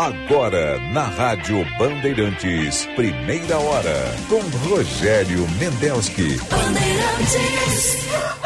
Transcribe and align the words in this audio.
Agora, 0.00 0.78
na 0.94 1.02
Rádio 1.02 1.62
Bandeirantes, 1.78 2.86
primeira 2.96 3.58
hora, 3.58 4.16
com 4.30 4.40
Rogério 4.66 5.46
Mendelski. 5.58 6.38
Bandeirantes. 6.50 8.39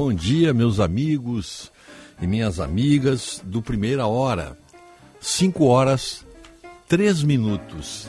Bom 0.00 0.12
dia, 0.12 0.54
meus 0.54 0.78
amigos 0.78 1.72
e 2.22 2.26
minhas 2.26 2.60
amigas 2.60 3.42
do 3.44 3.60
Primeira 3.60 4.06
Hora. 4.06 4.56
5 5.20 5.64
horas, 5.64 6.24
3 6.86 7.24
minutos, 7.24 8.08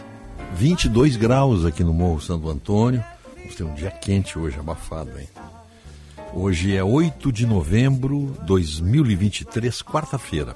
22 0.54 1.16
graus 1.16 1.66
aqui 1.66 1.84
no 1.84 1.92
Morro 1.92 2.22
Santo 2.22 2.48
Antônio. 2.48 3.04
Vamos 3.38 3.56
ter 3.56 3.64
um 3.64 3.74
dia 3.74 3.90
quente 3.90 4.38
hoje, 4.38 4.60
abafado, 4.60 5.10
hein? 5.20 5.28
Hoje 6.32 6.76
é 6.76 6.84
8 6.84 7.32
de 7.32 7.48
novembro 7.48 8.36
de 8.40 8.46
2023, 8.46 9.82
quarta-feira. 9.82 10.56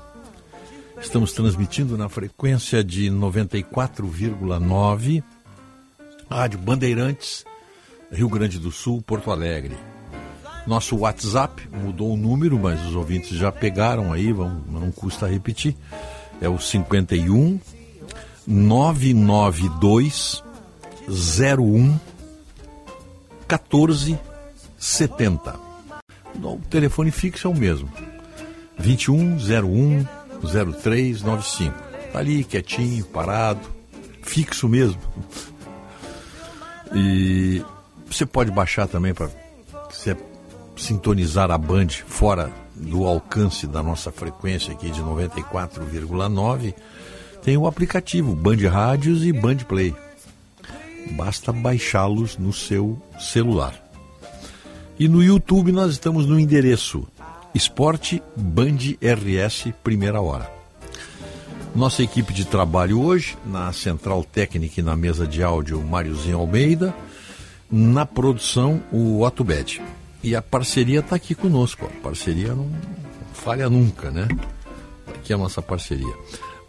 Estamos 1.02 1.34
transmitindo 1.34 1.98
na 1.98 2.10
frequência 2.10 2.84
de 2.84 3.10
94,9, 3.10 5.24
Rádio 6.30 6.60
Bandeirantes, 6.60 7.44
Rio 8.12 8.30
Grande 8.30 8.60
do 8.60 8.72
Sul, 8.72 9.02
Porto 9.02 9.32
Alegre. 9.32 9.76
Nosso 10.66 10.96
WhatsApp 10.98 11.70
mudou 11.72 12.14
o 12.14 12.18
número, 12.18 12.58
mas 12.58 12.82
os 12.86 12.96
ouvintes 12.96 13.38
já 13.38 13.52
pegaram 13.52 14.14
aí, 14.14 14.32
vão, 14.32 14.64
não 14.70 14.90
custa 14.92 15.28
repetir. 15.28 15.76
É 16.42 16.48
o 16.48 16.58
51 16.58 17.60
992 18.48 20.42
01 21.08 22.00
1470. 23.50 25.60
O 26.42 26.58
telefone 26.70 27.12
fixo 27.12 27.48
é 27.48 27.52
o 27.52 27.56
mesmo. 27.56 27.90
21 28.78 29.38
01 29.38 30.06
0395. 30.42 31.74
Tá 32.12 32.20
ali 32.20 32.44
quietinho, 32.44 33.06
parado, 33.06 33.62
fixo 34.22 34.70
mesmo. 34.70 35.00
E 36.94 37.64
você 38.06 38.26
pode 38.26 38.52
baixar 38.52 38.88
também 38.88 39.14
para 39.14 39.30
sintonizar 40.76 41.52
a 41.52 41.58
Band 41.58 41.90
fora 42.08 42.52
do 42.76 43.06
alcance 43.06 43.68
da 43.68 43.84
nossa 43.84 44.12
frequência 44.12 44.74
aqui 44.74 44.90
de 44.90 45.02
94,9, 45.02 46.74
tem 47.42 47.58
o 47.58 47.68
aplicativo 47.68 48.36
Band 48.36 48.70
Rádios 48.70 49.24
e 49.24 49.32
Band 49.32 49.58
Play. 49.58 49.96
Basta 51.12 51.52
baixá-los 51.52 52.38
no 52.38 52.54
seu 52.54 53.02
celular. 53.20 53.74
E 54.98 55.08
no 55.08 55.24
YouTube 55.24 55.72
nós 55.72 55.92
estamos 55.92 56.26
no 56.26 56.40
endereço 56.40 57.06
Esporte 57.54 58.22
Band 58.36 58.78
RS 59.02 59.74
Primeira 59.84 60.22
Hora. 60.22 60.52
Nossa 61.76 62.04
equipe 62.04 62.32
de 62.34 62.46
trabalho 62.46 63.02
hoje, 63.02 63.36
na 63.46 63.74
central 63.74 64.24
técnica 64.24 64.80
e 64.80 64.84
na 64.84 64.96
mesa 64.96 65.26
de 65.26 65.44
áudio, 65.44 65.82
Máriozinho 65.82 66.38
Almeida. 66.38 66.94
Na 67.70 68.06
produção, 68.06 68.82
o 68.92 69.24
Otto 69.24 69.44
Bed. 69.44 69.82
E 70.24 70.36
a 70.36 70.42
parceria 70.42 71.02
está 71.02 71.18
aqui 71.18 71.36
conosco. 71.36 71.86
A 71.86 72.02
parceria 72.02 72.56
não 72.56 72.72
falha 73.34 73.70
nunca, 73.70 74.10
né? 74.10 74.28
Aqui 75.08 75.34
é 75.34 75.36
a 75.36 75.40
nossa 75.40 75.62
parceria. 75.62 76.14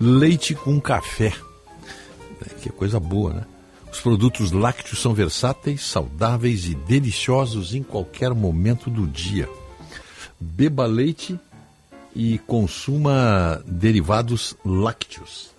Leite 0.01 0.55
com 0.55 0.81
café. 0.81 1.33
Que 2.61 2.69
é 2.69 2.73
coisa 2.73 2.99
boa, 2.99 3.33
né? 3.33 3.45
Os 3.93 4.01
produtos 4.01 4.51
lácteos 4.51 5.01
são 5.01 5.15
versáteis, 5.15 5.83
saudáveis 5.83 6.67
e 6.67 6.75
deliciosos 6.75 7.75
em 7.75 7.83
qualquer 7.83 8.35
momento 8.35 8.91
do 8.91 9.07
dia. 9.07 9.49
Beba 10.41 10.85
leite 10.85 11.39
e 12.13 12.39
consuma 12.39 13.63
derivados 13.65 14.57
lácteos. 14.65 15.51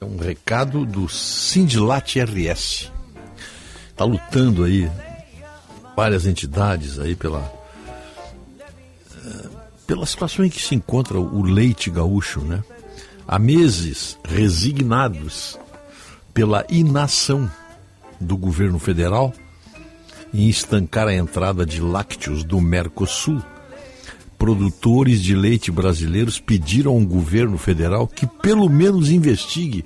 É 0.00 0.04
um 0.04 0.16
recado 0.16 0.86
do 0.86 1.10
Sindilat 1.10 2.16
RS. 2.16 2.90
Está 3.90 4.04
lutando 4.04 4.64
aí 4.64 4.90
várias 5.98 6.26
entidades 6.26 7.00
aí 7.00 7.16
pela 7.16 7.52
eh, 9.16 9.48
pela 9.84 10.06
situação 10.06 10.44
em 10.44 10.48
que 10.48 10.62
se 10.62 10.76
encontra 10.76 11.18
o 11.18 11.42
leite 11.42 11.90
gaúcho, 11.90 12.40
né? 12.40 12.62
Há 13.26 13.36
meses 13.36 14.16
resignados 14.22 15.58
pela 16.32 16.64
inação 16.70 17.50
do 18.20 18.36
governo 18.36 18.78
federal 18.78 19.34
em 20.32 20.48
estancar 20.48 21.08
a 21.08 21.14
entrada 21.14 21.66
de 21.66 21.80
lácteos 21.80 22.44
do 22.44 22.60
Mercosul 22.60 23.42
produtores 24.38 25.20
de 25.20 25.34
leite 25.34 25.72
brasileiros 25.72 26.38
pediram 26.38 26.92
ao 26.92 27.00
governo 27.00 27.58
federal 27.58 28.06
que 28.06 28.24
pelo 28.24 28.68
menos 28.68 29.10
investigue 29.10 29.84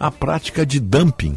a 0.00 0.10
prática 0.10 0.64
de 0.64 0.80
dumping, 0.80 1.36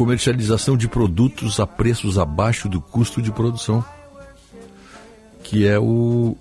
comercialização 0.00 0.78
de 0.78 0.88
produtos 0.88 1.60
a 1.60 1.66
preços 1.66 2.18
abaixo 2.18 2.70
do 2.70 2.80
custo 2.80 3.20
de 3.20 3.30
produção, 3.30 3.84
que 5.42 5.66
é 5.66 5.78
o 5.78 6.38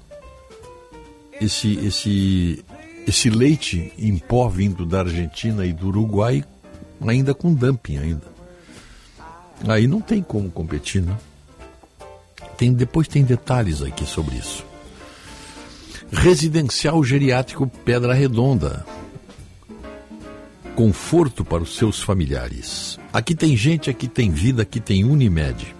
esse 1.41 1.73
esse 1.85 2.63
esse 3.05 3.29
leite 3.29 3.91
em 3.97 4.17
pó 4.17 4.47
vindo 4.47 4.85
da 4.85 4.99
Argentina 5.01 5.65
e 5.65 5.73
do 5.73 5.87
Uruguai 5.89 6.41
ainda 7.05 7.33
com 7.33 7.53
dumping 7.53 7.97
ainda. 7.97 8.27
Aí 9.67 9.87
não 9.87 9.99
tem 9.99 10.23
como 10.23 10.49
competir, 10.49 11.01
né? 11.01 11.17
Tem, 12.55 12.71
depois 12.71 13.09
tem 13.09 13.25
detalhes 13.25 13.81
aqui 13.81 14.05
sobre 14.05 14.37
isso. 14.37 14.65
Residencial 16.13 17.03
Geriátrico 17.03 17.67
Pedra 17.83 18.13
Redonda. 18.13 18.85
Conforto 20.77 21.43
para 21.43 21.61
os 21.61 21.75
seus 21.75 22.01
familiares. 22.01 22.97
Aqui 23.11 23.33
tem 23.33 23.57
gente, 23.57 23.89
aqui 23.89 24.07
tem 24.07 24.29
vida, 24.29 24.61
aqui 24.61 24.79
tem 24.79 25.03
Unimed. 25.03 25.75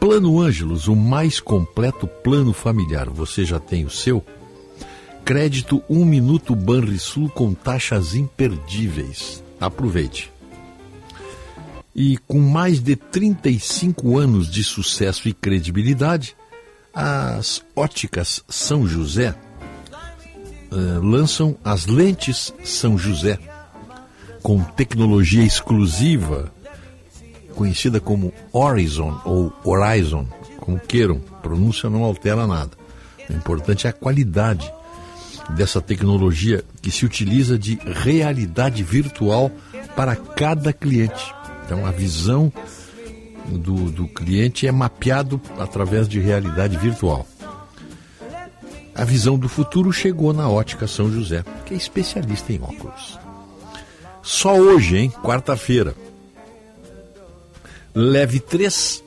Plano 0.00 0.40
Ângelos, 0.40 0.88
o 0.88 0.96
mais 0.96 1.40
completo 1.40 2.06
plano 2.06 2.52
familiar. 2.52 3.08
Você 3.08 3.44
já 3.44 3.60
tem 3.60 3.84
o 3.84 3.90
seu? 3.90 4.24
Crédito 5.24 5.82
1 5.88 6.00
um 6.00 6.04
minuto 6.04 6.56
Banrisul 6.56 7.28
com 7.28 7.52
taxas 7.54 8.14
imperdíveis. 8.14 9.42
Aproveite. 9.60 10.32
E 11.94 12.16
com 12.16 12.38
mais 12.38 12.80
de 12.80 12.96
35 12.96 14.18
anos 14.18 14.50
de 14.50 14.64
sucesso 14.64 15.28
e 15.28 15.32
credibilidade, 15.32 16.36
as 16.94 17.62
óticas 17.76 18.42
São 18.48 18.86
José 18.86 19.34
uh, 20.70 21.04
lançam 21.04 21.56
as 21.64 21.86
lentes 21.86 22.52
São 22.64 22.96
José, 22.96 23.38
com 24.48 24.62
tecnologia 24.62 25.44
exclusiva, 25.44 26.50
conhecida 27.54 28.00
como 28.00 28.32
Horizon 28.50 29.20
ou 29.22 29.52
Horizon, 29.62 30.26
como 30.58 30.80
queiram, 30.80 31.20
pronúncia 31.42 31.90
não 31.90 32.02
altera 32.02 32.46
nada. 32.46 32.70
O 33.28 33.32
importante 33.34 33.86
é 33.86 33.90
a 33.90 33.92
qualidade 33.92 34.72
dessa 35.50 35.82
tecnologia 35.82 36.64
que 36.80 36.90
se 36.90 37.04
utiliza 37.04 37.58
de 37.58 37.78
realidade 37.84 38.82
virtual 38.82 39.50
para 39.94 40.16
cada 40.16 40.72
cliente. 40.72 41.30
Então 41.66 41.84
a 41.84 41.90
visão 41.90 42.50
do, 43.48 43.90
do 43.90 44.08
cliente 44.08 44.66
é 44.66 44.72
mapeado 44.72 45.38
através 45.58 46.08
de 46.08 46.18
realidade 46.20 46.78
virtual. 46.78 47.26
A 48.94 49.04
visão 49.04 49.38
do 49.38 49.46
futuro 49.46 49.92
chegou 49.92 50.32
na 50.32 50.48
ótica 50.48 50.86
São 50.86 51.12
José, 51.12 51.44
que 51.66 51.74
é 51.74 51.76
especialista 51.76 52.50
em 52.50 52.62
óculos. 52.62 53.27
Só 54.28 54.56
hoje, 54.58 54.98
hein? 54.98 55.10
Quarta-feira. 55.10 55.96
Leve 57.94 58.40
três 58.40 59.02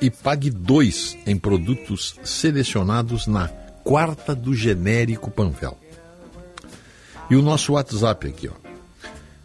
e 0.00 0.08
pague 0.10 0.48
dois 0.48 1.14
em 1.26 1.36
produtos 1.36 2.14
selecionados 2.24 3.26
na 3.26 3.48
quarta 3.84 4.34
do 4.34 4.54
genérico 4.54 5.30
Panvel. 5.30 5.76
E 7.28 7.36
o 7.36 7.42
nosso 7.42 7.74
WhatsApp 7.74 8.28
aqui, 8.28 8.48
ó, 8.48 8.54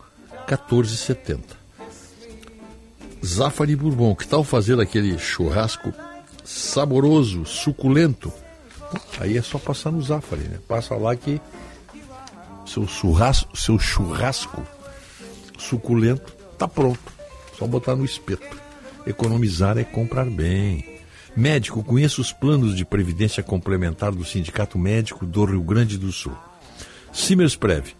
1470. 0.49 1.62
Zafari 3.25 3.76
Bourbon, 3.76 4.17
que 4.17 4.26
tal 4.26 4.43
fazer 4.43 4.81
aquele 4.81 5.17
churrasco 5.19 5.93
saboroso, 6.44 7.46
suculento 7.46 8.32
Aí 9.19 9.37
é 9.37 9.43
só 9.43 9.58
passar 9.58 9.90
no 9.90 10.02
Zafari, 10.02 10.43
né? 10.43 10.58
Passa 10.69 10.94
lá 10.94 11.14
que 11.17 11.40
seu 12.67 12.87
churrasco, 12.87 13.56
seu 13.56 13.78
churrasco 13.78 14.62
suculento 15.58 16.32
tá 16.58 16.69
pronto. 16.69 17.00
Só 17.58 17.67
botar 17.67 17.96
no 17.96 18.05
espeto. 18.05 18.61
Economizar 19.06 19.78
é 19.78 19.85
comprar 19.85 20.26
bem. 20.26 20.92
Médico, 21.34 21.82
conheça 21.82 22.21
os 22.21 22.33
planos 22.33 22.76
de 22.76 22.85
previdência 22.85 23.42
complementar 23.42 24.12
do 24.12 24.25
Sindicato 24.25 24.78
Médico 24.78 25.25
do 25.25 25.45
Rio 25.45 25.62
Grande 25.62 25.97
do 25.97 26.12
Sul. 26.12 26.37
Simers 27.11 27.57
Prev, 27.57 27.95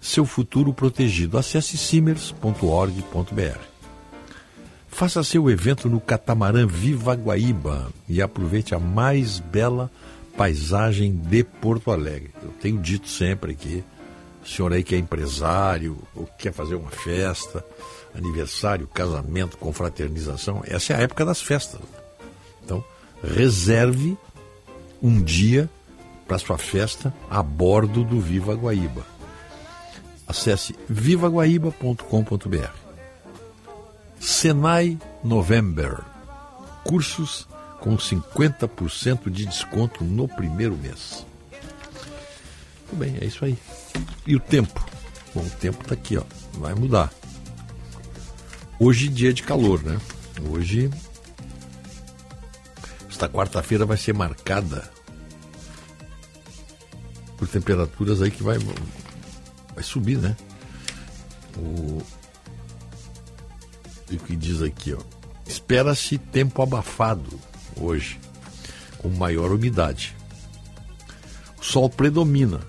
seu 0.00 0.24
futuro 0.24 0.72
protegido. 0.72 1.36
Acesse 1.36 1.76
simers.org.br. 1.76 3.58
Faça 4.88 5.22
seu 5.22 5.50
evento 5.50 5.88
no 5.88 6.00
catamarã 6.00 6.66
Viva 6.66 7.14
Guaíba 7.14 7.92
e 8.08 8.20
aproveite 8.20 8.74
a 8.74 8.78
mais 8.78 9.38
bela 9.38 9.90
paisagem 10.36 11.12
de 11.14 11.44
Porto 11.44 11.90
Alegre. 11.90 12.30
Eu 12.42 12.50
tenho 12.60 12.78
dito 12.78 13.08
sempre 13.08 13.52
aqui, 13.52 13.84
o 14.42 14.48
senhor 14.48 14.72
aí 14.72 14.82
que 14.82 14.94
é 14.94 14.98
empresário, 14.98 15.98
ou 16.14 16.26
quer 16.38 16.52
fazer 16.52 16.74
uma 16.74 16.90
festa, 16.90 17.64
aniversário, 18.14 18.86
casamento, 18.86 19.58
confraternização, 19.58 20.62
essa 20.66 20.94
é 20.94 20.96
a 20.96 21.00
época 21.00 21.24
das 21.24 21.42
festas. 21.42 21.80
Reserve 23.22 24.16
um 25.02 25.22
dia 25.22 25.68
para 26.26 26.38
sua 26.38 26.56
festa 26.56 27.12
a 27.28 27.42
bordo 27.42 28.04
do 28.04 28.20
Viva 28.20 28.54
Guaíba. 28.54 29.04
Acesse 30.26 30.74
vivaguaíba.com.br. 30.88 32.70
Senai 34.20 34.98
November. 35.24 35.98
Cursos 36.84 37.48
com 37.80 37.96
50% 37.96 39.30
de 39.30 39.46
desconto 39.46 40.04
no 40.04 40.28
primeiro 40.28 40.76
mês. 40.76 41.26
Muito 42.92 42.96
bem, 42.96 43.18
é 43.20 43.24
isso 43.24 43.44
aí. 43.44 43.58
E 44.26 44.36
o 44.36 44.40
tempo? 44.40 44.86
Bom, 45.34 45.42
o 45.42 45.50
tempo 45.50 45.82
está 45.82 45.94
aqui, 45.94 46.16
ó. 46.16 46.22
Vai 46.54 46.74
mudar. 46.74 47.12
Hoje 48.78 49.08
dia 49.08 49.32
de 49.32 49.42
calor, 49.42 49.82
né? 49.82 49.98
Hoje 50.48 50.90
esta 53.20 53.28
quarta-feira 53.28 53.84
vai 53.84 53.98
ser 53.98 54.14
marcada 54.14 54.90
por 57.36 57.46
temperaturas 57.46 58.22
aí 58.22 58.30
que 58.30 58.42
vai 58.42 58.56
vai 59.74 59.84
subir, 59.84 60.16
né? 60.16 60.34
O, 61.54 62.02
o 64.10 64.18
que 64.24 64.34
diz 64.34 64.62
aqui, 64.62 64.94
ó. 64.94 65.00
Espera-se 65.46 66.16
tempo 66.16 66.62
abafado 66.62 67.38
hoje, 67.78 68.18
com 68.96 69.10
maior 69.10 69.52
umidade. 69.52 70.16
O 71.60 71.62
sol 71.62 71.90
predomina. 71.90 72.60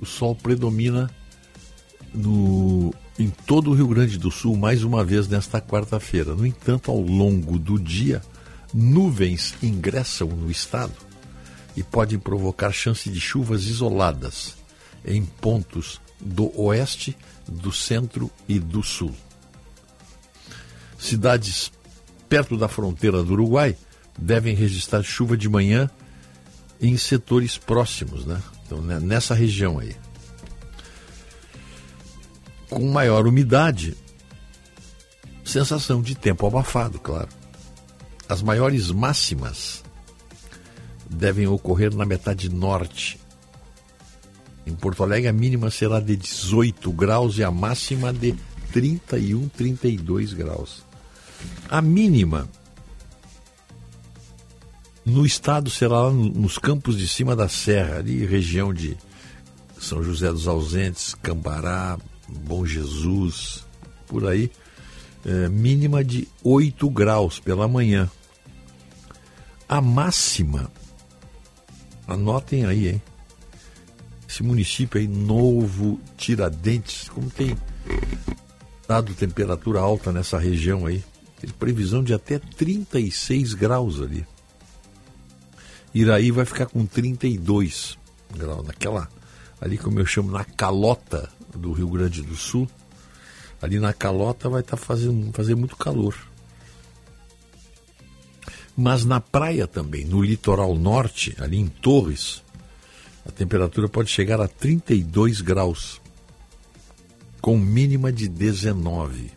O 0.00 0.06
sol 0.06 0.36
predomina 0.36 1.10
no, 2.14 2.94
em 3.18 3.28
todo 3.28 3.70
o 3.70 3.74
Rio 3.74 3.88
Grande 3.88 4.16
do 4.16 4.30
Sul 4.30 4.56
mais 4.56 4.84
uma 4.84 5.04
vez 5.04 5.26
nesta 5.26 5.60
quarta-feira. 5.60 6.34
No 6.34 6.46
entanto, 6.46 6.90
ao 6.90 7.00
longo 7.00 7.58
do 7.58 7.78
dia, 7.78 8.22
nuvens 8.72 9.54
ingressam 9.62 10.28
no 10.28 10.50
estado 10.50 10.94
e 11.76 11.82
podem 11.82 12.18
provocar 12.18 12.72
chance 12.72 13.10
de 13.10 13.20
chuvas 13.20 13.64
isoladas 13.64 14.56
em 15.04 15.24
pontos 15.24 16.00
do 16.20 16.52
oeste, 16.60 17.16
do 17.46 17.72
centro 17.72 18.30
e 18.48 18.58
do 18.58 18.82
sul. 18.82 19.14
Cidades 20.98 21.72
perto 22.28 22.56
da 22.56 22.68
fronteira 22.68 23.22
do 23.22 23.32
Uruguai 23.32 23.76
devem 24.18 24.54
registrar 24.54 25.02
chuva 25.02 25.36
de 25.36 25.48
manhã 25.48 25.88
em 26.80 26.96
setores 26.96 27.56
próximos, 27.56 28.24
né? 28.24 28.40
Então, 28.66 28.80
né, 28.82 29.00
nessa 29.00 29.34
região 29.34 29.78
aí. 29.78 29.96
Com 32.68 32.88
maior 32.90 33.26
umidade, 33.26 33.96
sensação 35.44 36.02
de 36.02 36.14
tempo 36.14 36.46
abafado, 36.46 36.98
claro. 36.98 37.28
As 38.28 38.42
maiores 38.42 38.90
máximas 38.90 39.82
devem 41.08 41.46
ocorrer 41.46 41.94
na 41.94 42.04
metade 42.04 42.48
norte. 42.48 43.18
Em 44.66 44.74
Porto 44.74 45.02
Alegre, 45.02 45.28
a 45.28 45.32
mínima 45.32 45.70
será 45.70 45.98
de 45.98 46.14
18 46.14 46.92
graus 46.92 47.38
e 47.38 47.44
a 47.44 47.50
máxima 47.50 48.12
de 48.12 48.34
31, 48.72 49.48
32 49.48 50.34
graus. 50.34 50.84
A 51.70 51.80
mínima 51.80 52.48
no 55.04 55.24
estado 55.24 55.70
será 55.70 56.02
lá 56.02 56.12
nos 56.12 56.58
campos 56.58 56.98
de 56.98 57.08
cima 57.08 57.34
da 57.34 57.48
serra, 57.48 57.98
ali 57.98 58.26
região 58.26 58.74
de 58.74 58.96
São 59.80 60.02
José 60.02 60.30
dos 60.30 60.46
Ausentes, 60.46 61.14
Cambará, 61.14 61.98
Bom 62.28 62.66
Jesus, 62.66 63.64
por 64.06 64.26
aí, 64.26 64.50
é, 65.24 65.48
mínima 65.48 66.04
de 66.04 66.28
8 66.44 66.88
graus 66.90 67.40
pela 67.40 67.66
manhã. 67.66 68.10
A 69.68 69.80
máxima, 69.80 70.70
anotem 72.06 72.64
aí, 72.64 72.88
hein? 72.88 73.02
Esse 74.28 74.42
município 74.42 75.00
aí, 75.00 75.08
Novo 75.08 75.98
Tiradentes, 76.16 77.08
como 77.08 77.30
tem 77.30 77.56
dado 78.86 79.14
temperatura 79.14 79.80
alta 79.80 80.12
nessa 80.12 80.38
região 80.38 80.86
aí, 80.86 81.02
tem 81.40 81.50
previsão 81.50 82.02
de 82.02 82.12
até 82.12 82.38
36 82.38 83.54
graus 83.54 84.00
ali. 84.00 84.26
Iraí 85.94 86.30
vai 86.30 86.44
ficar 86.44 86.66
com 86.66 86.84
32 86.84 87.98
graus, 88.36 88.66
naquela, 88.66 89.08
ali 89.60 89.78
como 89.78 89.98
eu 89.98 90.06
chamo, 90.06 90.30
na 90.30 90.44
calota 90.44 91.30
do 91.58 91.72
Rio 91.72 91.88
Grande 91.88 92.22
do 92.22 92.34
Sul, 92.34 92.68
ali 93.60 93.78
na 93.78 93.92
calota 93.92 94.48
vai 94.48 94.60
estar 94.60 94.76
tá 94.76 94.82
fazendo 94.82 95.32
fazer 95.32 95.54
muito 95.54 95.76
calor. 95.76 96.14
Mas 98.76 99.04
na 99.04 99.20
praia 99.20 99.66
também, 99.66 100.04
no 100.04 100.22
litoral 100.22 100.74
norte, 100.74 101.34
ali 101.40 101.58
em 101.58 101.66
Torres, 101.66 102.42
a 103.26 103.32
temperatura 103.32 103.88
pode 103.88 104.08
chegar 104.08 104.40
a 104.40 104.46
32 104.46 105.40
graus, 105.40 106.00
com 107.40 107.58
mínima 107.58 108.12
de 108.12 108.28
19. 108.28 109.32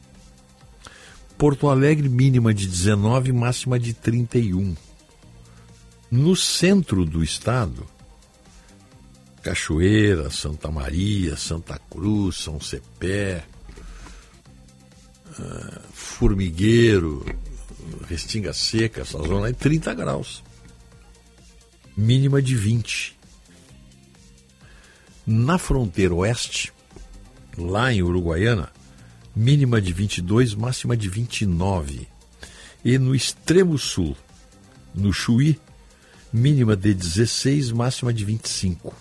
Porto 1.38 1.70
Alegre, 1.70 2.08
mínima 2.08 2.54
de 2.54 2.68
19, 2.68 3.32
máxima 3.32 3.80
de 3.80 3.96
31. 3.96 4.76
No 6.12 6.36
centro 6.36 7.04
do 7.04 7.24
estado, 7.24 7.88
Cachoeira, 9.42 10.30
Santa 10.30 10.70
Maria, 10.70 11.36
Santa 11.36 11.80
Cruz, 11.90 12.38
São 12.38 12.60
Cepé, 12.60 13.44
uh, 15.40 15.82
Formigueiro, 15.92 17.26
Restinga 18.08 18.54
Seca, 18.54 19.02
essa 19.02 19.18
zona 19.18 19.50
é 19.50 19.54
30 19.54 19.94
graus. 19.94 20.44
Mínima 21.98 22.42
de 22.42 22.56
20. 22.56 23.18
Na 25.26 25.58
fronteira 25.58 26.14
oeste, 26.14 26.72
lá 27.58 27.92
em 27.92 28.02
Uruguaiana, 28.02 28.72
mínima 29.36 29.82
de 29.82 29.94
22, 29.94 30.54
máxima 30.54 30.96
de 30.96 31.10
29. 31.10 32.08
E 32.84 32.98
no 32.98 33.16
extremo 33.16 33.78
sul, 33.78 34.16
no 34.94 35.14
Chuí, 35.14 35.60
mínima 36.34 36.76
de 36.76 36.94
16, 36.94 37.72
máxima 37.72 38.14
de 38.14 38.26
25. 38.26 38.94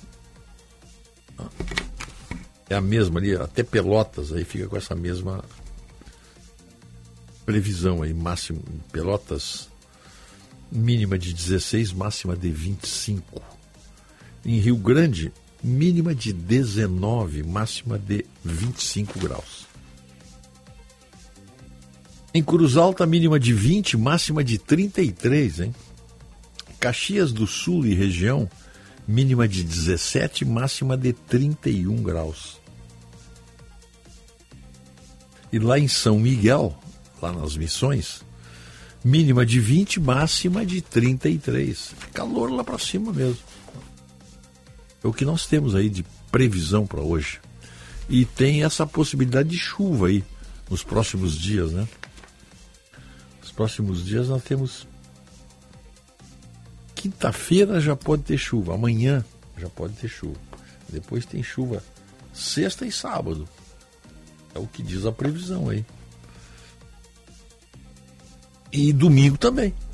É 2.68 2.75
a 2.75 2.80
mesma 2.80 3.18
ali, 3.18 3.35
até 3.35 3.62
Pelotas 3.62 4.32
aí 4.32 4.44
fica 4.44 4.68
com 4.68 4.76
essa 4.76 4.94
mesma 4.94 5.44
previsão 7.44 8.02
aí, 8.02 8.14
máximo 8.14 8.62
Pelotas 8.92 9.70
mínima 10.70 11.18
de 11.18 11.35
16, 11.35 11.92
máxima 11.92 12.37
de 12.37 12.50
25. 12.50 13.42
Em 14.44 14.59
Rio 14.59 14.76
Grande, 14.76 15.32
mínima 15.62 16.14
de 16.14 16.32
19, 16.32 17.42
máxima 17.42 17.99
de 17.99 18.25
25 18.44 19.18
graus. 19.18 19.66
Em 22.32 22.42
Cruz 22.42 22.76
Alta, 22.76 23.04
mínima 23.04 23.40
de 23.40 23.52
20, 23.52 23.97
máxima 23.97 24.44
de 24.44 24.56
33, 24.59 25.61
hein? 25.61 25.75
Caxias 26.78 27.32
do 27.32 27.47
Sul 27.47 27.85
e 27.85 27.94
região, 27.94 28.49
mínima 29.11 29.49
de 29.49 29.64
17, 29.64 30.45
máxima 30.45 30.97
de 30.97 31.12
31 31.12 32.00
graus. 32.00 32.61
E 35.52 35.59
lá 35.59 35.79
em 35.79 35.88
São 35.88 36.17
Miguel, 36.19 36.79
lá 37.21 37.33
nas 37.33 37.57
missões, 37.57 38.23
mínima 39.05 39.45
de 39.45 39.59
20, 39.59 39.99
máxima 39.99 40.64
de 40.64 40.81
33. 40.81 41.93
Calor 42.14 42.52
lá 42.52 42.62
para 42.62 42.79
cima 42.79 43.12
mesmo. 43.12 43.43
É 45.02 45.09
o 45.09 45.12
que 45.12 45.25
nós 45.25 45.45
temos 45.45 45.75
aí 45.75 45.88
de 45.88 46.05
previsão 46.31 46.87
para 46.87 47.00
hoje. 47.00 47.40
E 48.09 48.25
tem 48.25 48.62
essa 48.62 48.87
possibilidade 48.87 49.49
de 49.49 49.59
chuva 49.59 50.07
aí 50.07 50.25
nos 50.71 50.85
próximos 50.85 51.37
dias, 51.37 51.73
né? 51.73 51.88
Nos 53.40 53.50
próximos 53.50 54.05
dias 54.05 54.29
nós 54.29 54.43
temos 54.45 54.87
Quinta-feira 57.00 57.80
já 57.80 57.97
pode 57.97 58.25
ter 58.25 58.37
chuva, 58.37 58.75
amanhã 58.75 59.25
já 59.57 59.71
pode 59.71 59.95
ter 59.95 60.07
chuva. 60.07 60.38
Depois 60.87 61.25
tem 61.25 61.42
chuva 61.42 61.83
sexta 62.30 62.85
e 62.85 62.92
sábado. 62.92 63.49
É 64.54 64.59
o 64.59 64.66
que 64.66 64.83
diz 64.83 65.07
a 65.07 65.11
previsão 65.11 65.71
aí. 65.71 65.83
E 68.71 68.92
domingo 68.92 69.38
também. 69.38 69.75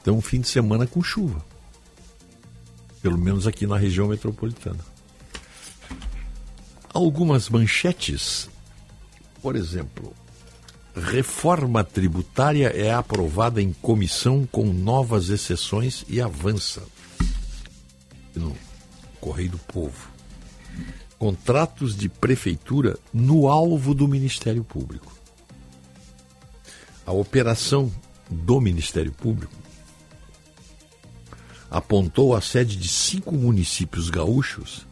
Então, 0.00 0.16
um 0.16 0.22
fim 0.22 0.40
de 0.40 0.46
semana 0.46 0.86
com 0.86 1.02
chuva. 1.02 1.44
Pelo 3.02 3.18
menos 3.18 3.44
aqui 3.44 3.66
na 3.66 3.76
região 3.76 4.06
metropolitana. 4.06 4.78
Algumas 6.94 7.48
manchetes, 7.48 8.48
por 9.42 9.56
exemplo, 9.56 10.14
Reforma 10.96 11.84
tributária 11.84 12.68
é 12.68 12.90
aprovada 12.90 13.60
em 13.60 13.70
comissão 13.70 14.48
com 14.50 14.64
novas 14.64 15.28
exceções 15.28 16.06
e 16.08 16.22
avança. 16.22 16.82
No 18.34 18.56
Correio 19.20 19.50
do 19.50 19.58
Povo. 19.58 20.08
Contratos 21.18 21.94
de 21.94 22.08
prefeitura 22.08 22.98
no 23.12 23.46
alvo 23.46 23.94
do 23.94 24.08
Ministério 24.08 24.64
Público. 24.64 25.14
A 27.04 27.12
operação 27.12 27.92
do 28.30 28.58
Ministério 28.58 29.12
Público 29.12 29.52
apontou 31.70 32.34
a 32.34 32.40
sede 32.40 32.74
de 32.74 32.88
cinco 32.88 33.34
municípios 33.34 34.08
gaúchos, 34.08 34.86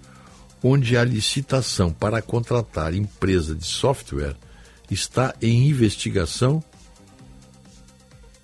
onde 0.63 0.99
a 0.99 1.05
licitação 1.05 1.91
para 1.91 2.21
contratar 2.21 2.93
empresa 2.93 3.55
de 3.55 3.65
software 3.65 4.37
está 4.91 5.35
em 5.41 5.69
investigação 5.69 6.63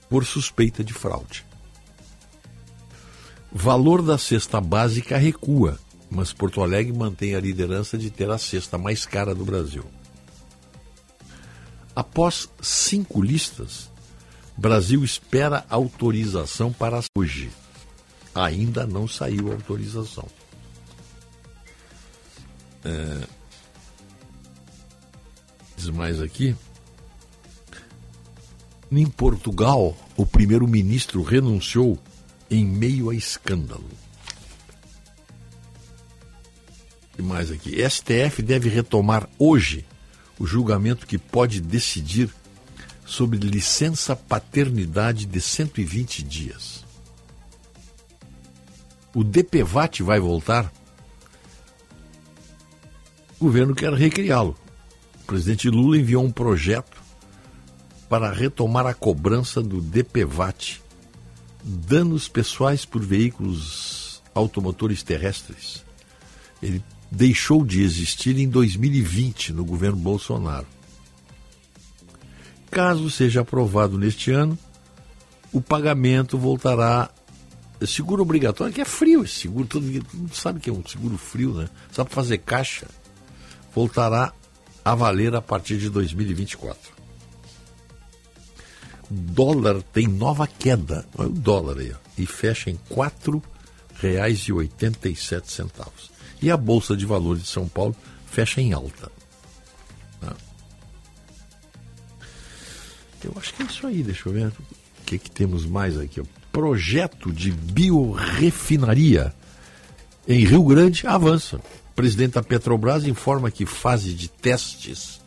por 0.08 0.24
suspeita 0.24 0.82
de 0.82 0.92
fraude. 0.92 1.44
Valor 3.52 4.02
da 4.02 4.16
cesta 4.16 4.60
básica 4.60 5.16
recua, 5.16 5.78
mas 6.10 6.32
Porto 6.32 6.62
Alegre 6.62 6.92
mantém 6.92 7.34
a 7.34 7.40
liderança 7.40 7.98
de 7.98 8.10
ter 8.10 8.30
a 8.30 8.38
cesta 8.38 8.78
mais 8.78 9.04
cara 9.04 9.34
do 9.34 9.44
Brasil. 9.44 9.84
Após 11.94 12.48
cinco 12.60 13.20
listas, 13.20 13.90
Brasil 14.56 15.04
espera 15.04 15.64
autorização 15.68 16.72
para 16.72 17.00
hoje. 17.16 17.50
Ainda 18.34 18.86
não 18.86 19.08
saiu 19.08 19.50
a 19.50 19.54
autorização. 19.54 20.28
É, 22.84 23.26
mais 25.88 26.20
aqui. 26.20 26.54
Em 28.90 29.06
Portugal, 29.06 29.96
o 30.16 30.26
primeiro-ministro 30.26 31.22
renunciou 31.22 31.98
em 32.50 32.64
meio 32.64 33.08
a 33.08 33.14
escândalo. 33.14 33.88
E 37.16 37.22
mais 37.22 37.50
aqui. 37.50 37.76
STF 37.88 38.42
deve 38.42 38.68
retomar 38.68 39.28
hoje 39.38 39.86
o 40.38 40.46
julgamento 40.46 41.06
que 41.06 41.18
pode 41.18 41.60
decidir 41.60 42.30
sobre 43.04 43.38
licença 43.38 44.16
paternidade 44.16 45.26
de 45.26 45.40
120 45.40 46.22
dias. 46.22 46.84
O 49.14 49.22
DPVAT 49.22 50.02
vai 50.02 50.18
voltar? 50.18 50.72
O 53.38 53.44
governo 53.44 53.74
quer 53.74 53.92
recriá-lo. 53.92 54.56
Presidente 55.30 55.70
Lula 55.70 55.96
enviou 55.96 56.24
um 56.24 56.32
projeto 56.32 57.00
para 58.08 58.32
retomar 58.32 58.84
a 58.84 58.92
cobrança 58.92 59.62
do 59.62 59.80
DPVAT, 59.80 60.82
danos 61.62 62.26
pessoais 62.26 62.84
por 62.84 63.00
veículos 63.00 64.20
automotores 64.34 65.04
terrestres. 65.04 65.84
Ele 66.60 66.82
deixou 67.08 67.64
de 67.64 67.80
existir 67.80 68.36
em 68.40 68.48
2020 68.48 69.52
no 69.52 69.64
governo 69.64 69.98
Bolsonaro. 69.98 70.66
Caso 72.68 73.08
seja 73.08 73.42
aprovado 73.42 73.96
neste 73.96 74.32
ano, 74.32 74.58
o 75.52 75.60
pagamento 75.60 76.36
voltará. 76.36 77.08
Seguro 77.86 78.22
obrigatório, 78.22 78.74
que 78.74 78.80
é 78.80 78.84
frio 78.84 79.22
esse 79.22 79.36
seguro, 79.36 79.68
todo 79.68 79.84
mundo 79.84 80.34
sabe 80.34 80.58
que 80.58 80.68
é 80.68 80.72
um 80.72 80.84
seguro 80.84 81.16
frio, 81.16 81.54
né? 81.54 81.70
Só 81.92 82.02
para 82.02 82.12
fazer 82.12 82.38
caixa, 82.38 82.88
voltará 83.72 84.34
a 84.84 84.94
valer 84.94 85.34
a 85.34 85.42
partir 85.42 85.78
de 85.78 85.88
2024. 85.90 87.00
O 89.10 89.14
dólar 89.14 89.82
tem 89.82 90.06
nova 90.06 90.46
queda, 90.46 91.06
olha 91.16 91.28
o 91.28 91.32
dólar 91.32 91.78
aí, 91.78 91.92
e 92.16 92.26
fecha 92.26 92.70
em 92.70 92.74
R$ 92.74 92.80
4,87. 94.02 95.70
E 96.42 96.50
a 96.50 96.56
Bolsa 96.56 96.96
de 96.96 97.04
Valores 97.04 97.42
de 97.42 97.48
São 97.48 97.68
Paulo 97.68 97.94
fecha 98.26 98.60
em 98.60 98.72
alta. 98.72 99.10
Eu 103.24 103.34
acho 103.36 103.54
que 103.54 103.62
é 103.62 103.66
isso 103.66 103.86
aí, 103.86 104.02
deixa 104.02 104.28
eu 104.28 104.32
ver. 104.32 104.48
O 104.48 104.52
que, 105.04 105.18
que 105.18 105.30
temos 105.30 105.66
mais 105.66 105.98
aqui? 105.98 106.22
Projeto 106.50 107.32
de 107.32 107.50
biorefinaria 107.50 109.34
em 110.26 110.44
Rio 110.44 110.64
Grande 110.64 111.06
avança. 111.06 111.60
Presidente 112.00 112.32
da 112.32 112.42
Petrobras 112.42 113.04
informa 113.04 113.50
que 113.50 113.66
fase 113.66 114.14
de 114.14 114.26
testes 114.26 115.20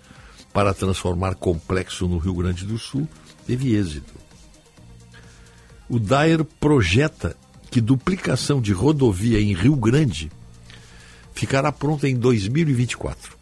para 0.52 0.74
transformar 0.74 1.36
complexo 1.36 2.08
no 2.08 2.18
Rio 2.18 2.34
Grande 2.34 2.66
do 2.66 2.80
Sul 2.80 3.08
teve 3.46 3.76
êxito. 3.76 4.12
O 5.88 6.00
Daer 6.00 6.44
projeta 6.44 7.38
que 7.70 7.80
duplicação 7.80 8.60
de 8.60 8.74
rodovia 8.74 9.40
em 9.40 9.54
Rio 9.54 9.76
Grande 9.76 10.32
ficará 11.36 11.72
pronta 11.72 12.10
em 12.10 12.16
2024. 12.16 13.38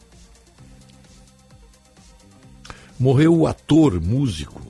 Morreu 3.00 3.34
o 3.34 3.48
ator, 3.48 4.02
músico, 4.02 4.62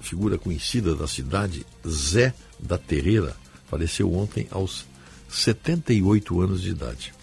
figura 0.00 0.36
conhecida 0.36 0.96
da 0.96 1.06
cidade, 1.06 1.64
Zé 1.88 2.34
da 2.58 2.76
Terreira. 2.76 3.36
Faleceu 3.68 4.12
ontem 4.12 4.48
aos 4.50 4.84
78 5.28 6.40
anos 6.40 6.60
de 6.60 6.70
idade. 6.70 7.19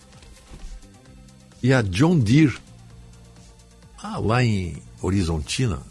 E 1.61 1.73
a 1.73 1.81
John 1.81 2.17
Deere, 2.19 2.57
ah, 4.01 4.17
lá 4.19 4.41
em 4.43 4.81
Horizontina, 5.01 5.81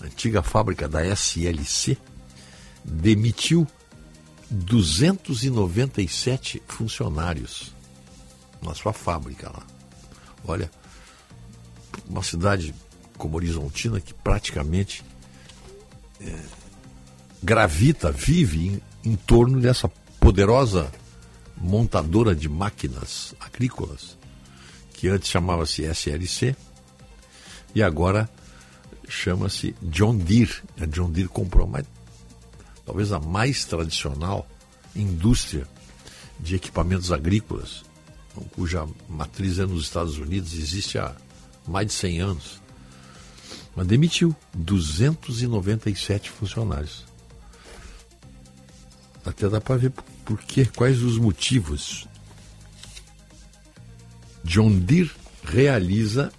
antiga 0.00 0.42
fábrica 0.42 0.88
da 0.88 1.04
SLC, 1.04 1.96
demitiu 2.84 3.66
297 4.50 6.62
funcionários 6.66 7.74
na 8.62 8.74
sua 8.74 8.92
fábrica 8.92 9.50
lá. 9.50 9.66
Olha, 10.44 10.70
uma 12.08 12.22
cidade 12.22 12.72
como 13.16 13.36
Horizontina, 13.36 14.00
que 14.00 14.14
praticamente 14.14 15.04
é, 16.20 16.38
gravita, 17.42 18.10
vive 18.10 18.68
em, 18.68 18.80
em 19.12 19.16
torno 19.16 19.60
dessa 19.60 19.88
poderosa 20.18 20.90
montadora 21.56 22.34
de 22.34 22.48
máquinas 22.48 23.34
agrícolas, 23.38 24.16
que 25.00 25.08
antes 25.08 25.30
chamava-se 25.30 25.82
SLC 25.82 26.54
e 27.74 27.82
agora 27.82 28.28
chama-se 29.08 29.74
John 29.82 30.16
Deere. 30.16 30.62
A 30.78 30.84
John 30.84 31.10
Deere 31.10 31.28
comprou 31.28 31.66
mais, 31.66 31.86
talvez 32.84 33.10
a 33.10 33.18
mais 33.18 33.64
tradicional 33.64 34.46
indústria 34.94 35.66
de 36.38 36.56
equipamentos 36.56 37.10
agrícolas, 37.10 37.82
cuja 38.54 38.86
matriz 39.08 39.58
é 39.58 39.64
nos 39.64 39.84
Estados 39.84 40.18
Unidos, 40.18 40.52
existe 40.52 40.98
há 40.98 41.14
mais 41.66 41.86
de 41.86 41.92
100 41.94 42.20
anos 42.20 42.60
mas 43.74 43.86
demitiu 43.86 44.34
297 44.52 46.30
funcionários. 46.30 47.06
Até 49.24 49.48
dá 49.48 49.60
para 49.60 49.76
ver 49.76 49.92
por 50.24 50.38
quê, 50.42 50.66
quais 50.66 51.00
os 51.02 51.18
motivos. 51.18 52.08
John 54.44 54.78
Deere 54.78 55.10
realiza 55.42 56.32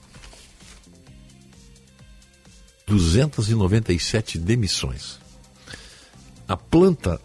297 2.87 4.37
demissões. 4.37 5.19
A 6.47 6.57
planta 6.57 7.21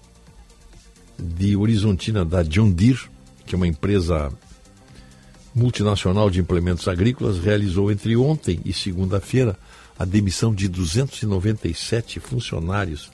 de 1.18 1.56
Horizontina 1.56 2.24
da 2.24 2.42
John 2.42 2.70
Deere, 2.70 3.08
que 3.44 3.54
é 3.54 3.56
uma 3.56 3.66
empresa 3.66 4.32
multinacional 5.54 6.30
de 6.30 6.40
implementos 6.40 6.86
agrícolas, 6.86 7.38
realizou 7.38 7.90
entre 7.90 8.16
ontem 8.16 8.60
e 8.64 8.72
segunda-feira 8.72 9.58
a 9.98 10.04
demissão 10.04 10.54
de 10.54 10.68
297 10.68 12.20
funcionários 12.20 13.10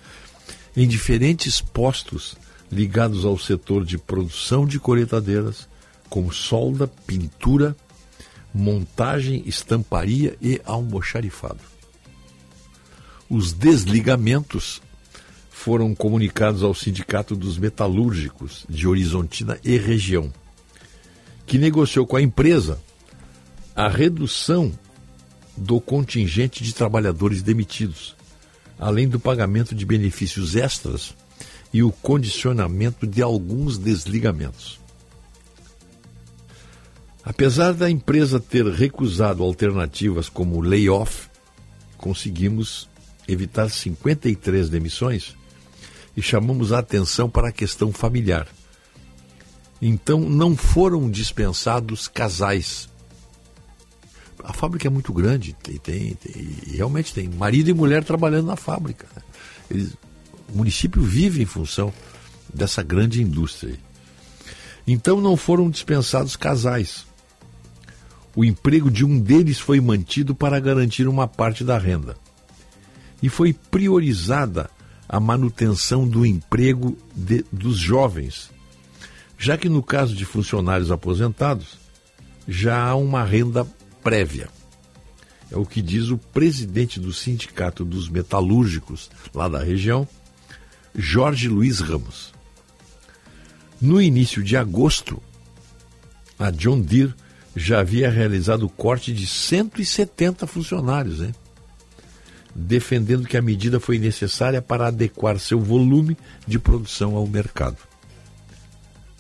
em 0.77 0.89
diferentes 0.89 1.61
postos 1.61 2.37
ligados 2.71 3.25
ao 3.25 3.39
setor 3.39 3.85
de 3.85 3.99
produção 3.99 4.67
de 4.67 4.81
colheitadeiras, 4.81 5.69
como 6.13 6.31
solda, 6.31 6.87
pintura, 7.07 7.75
montagem, 8.53 9.45
estamparia 9.47 10.37
e 10.43 10.61
almoxarifado. 10.63 11.61
Os 13.31 13.55
desligamentos 13.55 14.83
foram 15.51 15.95
comunicados 15.95 16.63
ao 16.63 16.75
Sindicato 16.75 17.35
dos 17.35 17.57
Metalúrgicos 17.57 18.67
de 18.69 18.87
Horizontina 18.87 19.59
e 19.65 19.79
região, 19.79 20.31
que 21.47 21.57
negociou 21.57 22.07
com 22.07 22.17
a 22.17 22.21
empresa 22.21 22.79
a 23.75 23.89
redução 23.89 24.71
do 25.57 25.81
contingente 25.81 26.63
de 26.63 26.75
trabalhadores 26.75 27.41
demitidos, 27.41 28.15
além 28.79 29.09
do 29.09 29.19
pagamento 29.19 29.75
de 29.75 29.87
benefícios 29.87 30.57
extras 30.57 31.15
e 31.73 31.83
o 31.83 31.91
condicionamento 31.91 33.07
de 33.07 33.23
alguns 33.23 33.79
desligamentos. 33.79 34.82
Apesar 37.25 37.73
da 37.73 37.91
empresa 37.91 38.41
ter 38.41 38.67
recusado 38.67 39.43
alternativas 39.43 40.29
como 40.29 40.61
layoff, 40.61 41.29
conseguimos 41.97 42.89
evitar 43.29 43.71
53 43.71 44.69
demissões 44.69 45.37
e 46.17 46.23
chamamos 46.23 46.73
a 46.73 46.81
atenção 46.81 47.31
para 47.31 47.49
a 47.49 47.53
questão 47.53 47.93
familiar. 47.93 48.49
Então, 49.81 50.21
não 50.21 50.57
foram 50.57 51.11
dispensados 51.11 52.09
casais 52.09 52.89
a 54.45 54.53
fábrica 54.53 54.89
é 54.89 54.91
muito 54.91 55.13
grande, 55.13 55.57
tem, 55.63 55.79
tem, 55.79 56.19
realmente 56.67 57.15
tem 57.15 57.29
marido 57.29 57.71
e 57.71 57.75
mulher 57.75 58.03
trabalhando 58.03 58.47
na 58.47 58.57
fábrica. 58.57 59.07
Eles, 59.71 59.93
o 60.53 60.57
município 60.57 61.01
vive 61.01 61.43
em 61.43 61.47
função 61.47 61.93
dessa 62.53 62.83
grande 62.83 63.23
indústria. 63.23 63.79
Então 64.87 65.21
não 65.21 65.37
foram 65.37 65.71
dispensados 65.71 66.37
casais. 66.37 67.07
O 68.35 68.45
emprego 68.45 68.91
de 68.91 69.05
um 69.05 69.19
deles 69.21 69.59
foi 69.59 69.81
mantido 69.81 70.35
para 70.35 70.59
garantir 70.59 71.07
uma 71.07 71.29
parte 71.29 71.63
da 71.63 71.77
renda. 71.77 72.17
E 73.23 73.29
foi 73.29 73.53
priorizada 73.53 74.71
a 75.09 75.21
manutenção 75.21 76.09
do 76.09 76.25
emprego 76.25 76.97
de, 77.15 77.45
dos 77.53 77.77
jovens, 77.77 78.51
já 79.39 79.59
que 79.59 79.69
no 79.69 79.83
caso 79.83 80.17
de 80.17 80.25
funcionários 80.25 80.91
aposentados, 80.91 81.77
já 82.49 82.83
há 82.83 82.95
uma 82.95 83.23
renda 83.23 83.67
prévia. 84.03 84.49
É 85.51 85.57
o 85.57 85.67
que 85.67 85.83
diz 85.83 86.09
o 86.09 86.17
presidente 86.17 86.99
do 86.99 87.13
Sindicato 87.13 87.85
dos 87.85 88.09
Metalúrgicos 88.09 89.11
lá 89.35 89.49
da 89.49 89.63
região, 89.63 90.09
Jorge 90.95 91.49
Luiz 91.49 91.81
Ramos. 91.81 92.33
No 93.79 94.01
início 94.01 94.43
de 94.43 94.57
agosto, 94.57 95.23
a 96.39 96.51
John 96.51 96.81
Deere 96.81 97.15
já 97.55 97.81
havia 97.81 98.11
realizado 98.11 98.65
o 98.65 98.69
corte 98.69 99.13
de 99.13 99.27
170 99.27 100.47
funcionários, 100.47 101.21
hein? 101.21 101.35
defendendo 102.55 103.27
que 103.27 103.37
a 103.37 103.43
medida 103.43 103.81
foi 103.81 103.99
necessária 103.99 104.61
para 104.61 104.89
adequar 104.89 105.39
seu 105.39 105.59
volume 105.59 106.17
de 106.47 106.59
produção 106.59 107.17
ao 107.17 107.27
mercado. 107.27 107.79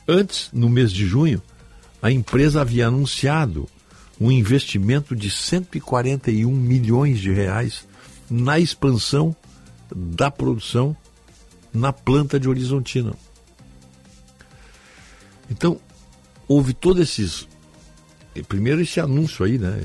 Antes, 0.06 0.50
no 0.52 0.68
mês 0.68 0.92
de 0.92 1.06
junho, 1.06 1.42
a 2.02 2.10
empresa 2.10 2.60
havia 2.60 2.88
anunciado 2.88 3.68
um 4.20 4.30
investimento 4.30 5.16
de 5.16 5.30
141 5.30 6.50
milhões 6.50 7.18
de 7.18 7.32
reais 7.32 7.86
na 8.28 8.58
expansão 8.58 9.34
da 9.94 10.30
produção 10.30 10.96
na 11.72 11.92
planta 11.92 12.38
de 12.38 12.48
Horizontina. 12.48 13.14
Então, 15.50 15.80
houve 16.46 16.74
todos 16.74 17.02
esses. 17.02 17.48
Primeiro 18.48 18.80
esse 18.80 18.98
anúncio 18.98 19.44
aí, 19.44 19.58
né? 19.58 19.84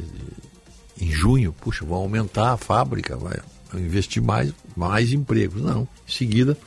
Em 0.99 1.11
junho, 1.11 1.53
puxa, 1.53 1.85
vão 1.85 1.97
aumentar 1.97 2.53
a 2.53 2.57
fábrica, 2.57 3.17
vai 3.17 3.37
investir 3.73 4.21
mais, 4.21 4.53
mais 4.75 5.11
empregos. 5.11 5.61
Não. 5.61 5.87
Em 6.07 6.11
seguida, 6.11 6.57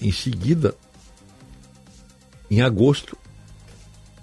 em 0.00 0.10
seguida, 0.10 0.74
em 2.50 2.60
agosto, 2.60 3.16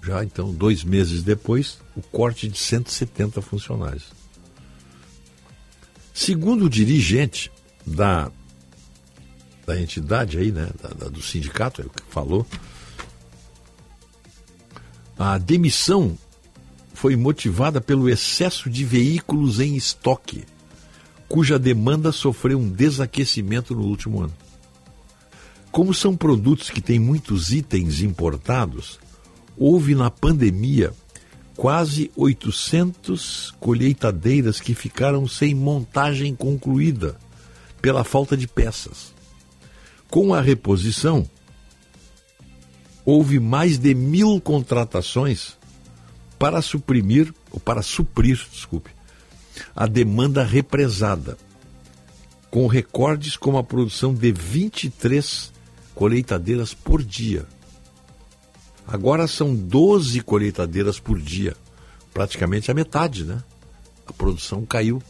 já 0.02 0.22
então 0.24 0.52
dois 0.52 0.84
meses 0.84 1.22
depois, 1.22 1.78
o 1.96 2.02
corte 2.02 2.48
de 2.48 2.58
170 2.58 3.40
funcionários. 3.40 4.12
Segundo 6.12 6.66
o 6.66 6.70
dirigente 6.70 7.50
da, 7.86 8.30
da 9.66 9.80
entidade 9.80 10.38
aí, 10.38 10.52
né, 10.52 10.68
da, 10.82 10.88
da, 10.90 11.08
do 11.08 11.22
sindicato, 11.22 11.80
é 11.80 11.86
o 11.86 11.90
que 11.90 12.02
falou, 12.10 12.46
a 15.22 15.36
demissão 15.36 16.16
foi 16.94 17.14
motivada 17.14 17.78
pelo 17.78 18.08
excesso 18.08 18.70
de 18.70 18.86
veículos 18.86 19.60
em 19.60 19.76
estoque, 19.76 20.44
cuja 21.28 21.58
demanda 21.58 22.10
sofreu 22.10 22.58
um 22.58 22.70
desaquecimento 22.70 23.74
no 23.74 23.82
último 23.82 24.22
ano. 24.22 24.32
Como 25.70 25.92
são 25.92 26.16
produtos 26.16 26.70
que 26.70 26.80
têm 26.80 26.98
muitos 26.98 27.52
itens 27.52 28.00
importados, 28.00 28.98
houve 29.58 29.94
na 29.94 30.10
pandemia 30.10 30.90
quase 31.54 32.10
800 32.16 33.52
colheitadeiras 33.60 34.58
que 34.58 34.74
ficaram 34.74 35.28
sem 35.28 35.54
montagem 35.54 36.34
concluída 36.34 37.14
pela 37.82 38.04
falta 38.04 38.38
de 38.38 38.48
peças. 38.48 39.12
Com 40.08 40.32
a 40.32 40.40
reposição, 40.40 41.28
houve 43.10 43.40
mais 43.40 43.76
de 43.76 43.92
mil 43.92 44.40
contratações 44.40 45.58
para 46.38 46.62
suprimir, 46.62 47.34
ou 47.50 47.58
para 47.58 47.82
suprir, 47.82 48.40
desculpe, 48.52 48.90
a 49.74 49.86
demanda 49.86 50.44
represada, 50.44 51.36
com 52.50 52.66
recordes 52.68 53.36
como 53.36 53.58
a 53.58 53.64
produção 53.64 54.14
de 54.14 54.30
23 54.30 55.52
colheitadeiras 55.94 56.72
por 56.72 57.02
dia. 57.02 57.46
Agora 58.86 59.26
são 59.26 59.54
12 59.54 60.20
colheitadeiras 60.20 61.00
por 61.00 61.20
dia, 61.20 61.56
praticamente 62.14 62.70
a 62.70 62.74
metade, 62.74 63.24
né? 63.24 63.42
A 64.06 64.12
produção 64.12 64.64
caiu 64.64 65.02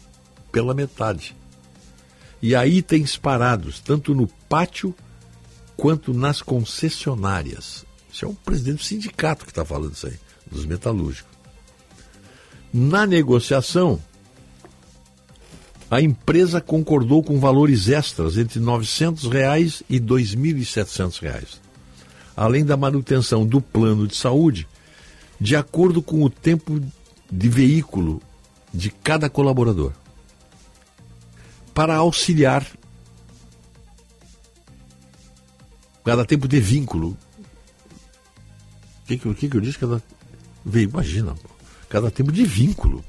pela 0.51 0.75
metade. 0.75 1.37
E 2.43 2.55
há 2.55 2.67
itens 2.67 3.17
parados, 3.17 3.79
tanto 3.79 4.15
no 4.15 4.27
pátio 4.49 4.95
quanto 5.77 6.13
nas 6.13 6.43
concessionárias. 6.43 7.90
Isso 8.21 8.27
é 8.27 8.29
o 8.29 8.35
presidente 8.35 8.77
do 8.77 8.85
sindicato 8.85 9.47
que 9.47 9.51
está 9.51 9.65
falando 9.65 9.95
isso 9.95 10.07
aí, 10.07 10.19
dos 10.51 10.67
metalúrgicos. 10.67 11.33
Na 12.71 13.07
negociação, 13.07 13.99
a 15.91 16.03
empresa 16.03 16.61
concordou 16.61 17.23
com 17.23 17.41
valores 17.41 17.89
extras 17.89 18.37
entre 18.37 18.61
900 18.61 19.25
reais 19.25 19.83
e 19.89 19.95
R$ 19.95 20.01
2.700. 20.01 21.19
Reais 21.23 21.61
além 22.37 22.63
da 22.63 22.77
manutenção 22.77 23.47
do 23.47 23.59
plano 23.59 24.07
de 24.07 24.17
saúde, 24.17 24.69
de 25.41 25.57
acordo 25.57 26.03
com 26.03 26.23
o 26.23 26.29
tempo 26.29 26.79
de 27.31 27.49
veículo 27.49 28.21
de 28.73 28.91
cada 28.91 29.31
colaborador. 29.31 29.93
Para 31.73 31.97
auxiliar 31.97 32.67
cada 36.05 36.25
tempo 36.25 36.47
de 36.47 36.61
vínculo. 36.61 37.17
O 39.17 39.19
que, 39.19 39.35
que, 39.35 39.49
que, 39.49 39.57
eu 39.57 39.61
disse? 39.61 39.79
Cada, 39.79 40.01
imagina, 40.75 41.35
cada 41.89 42.11
tempo 42.11 42.31
de 42.31 42.45
vínculo 42.45 43.05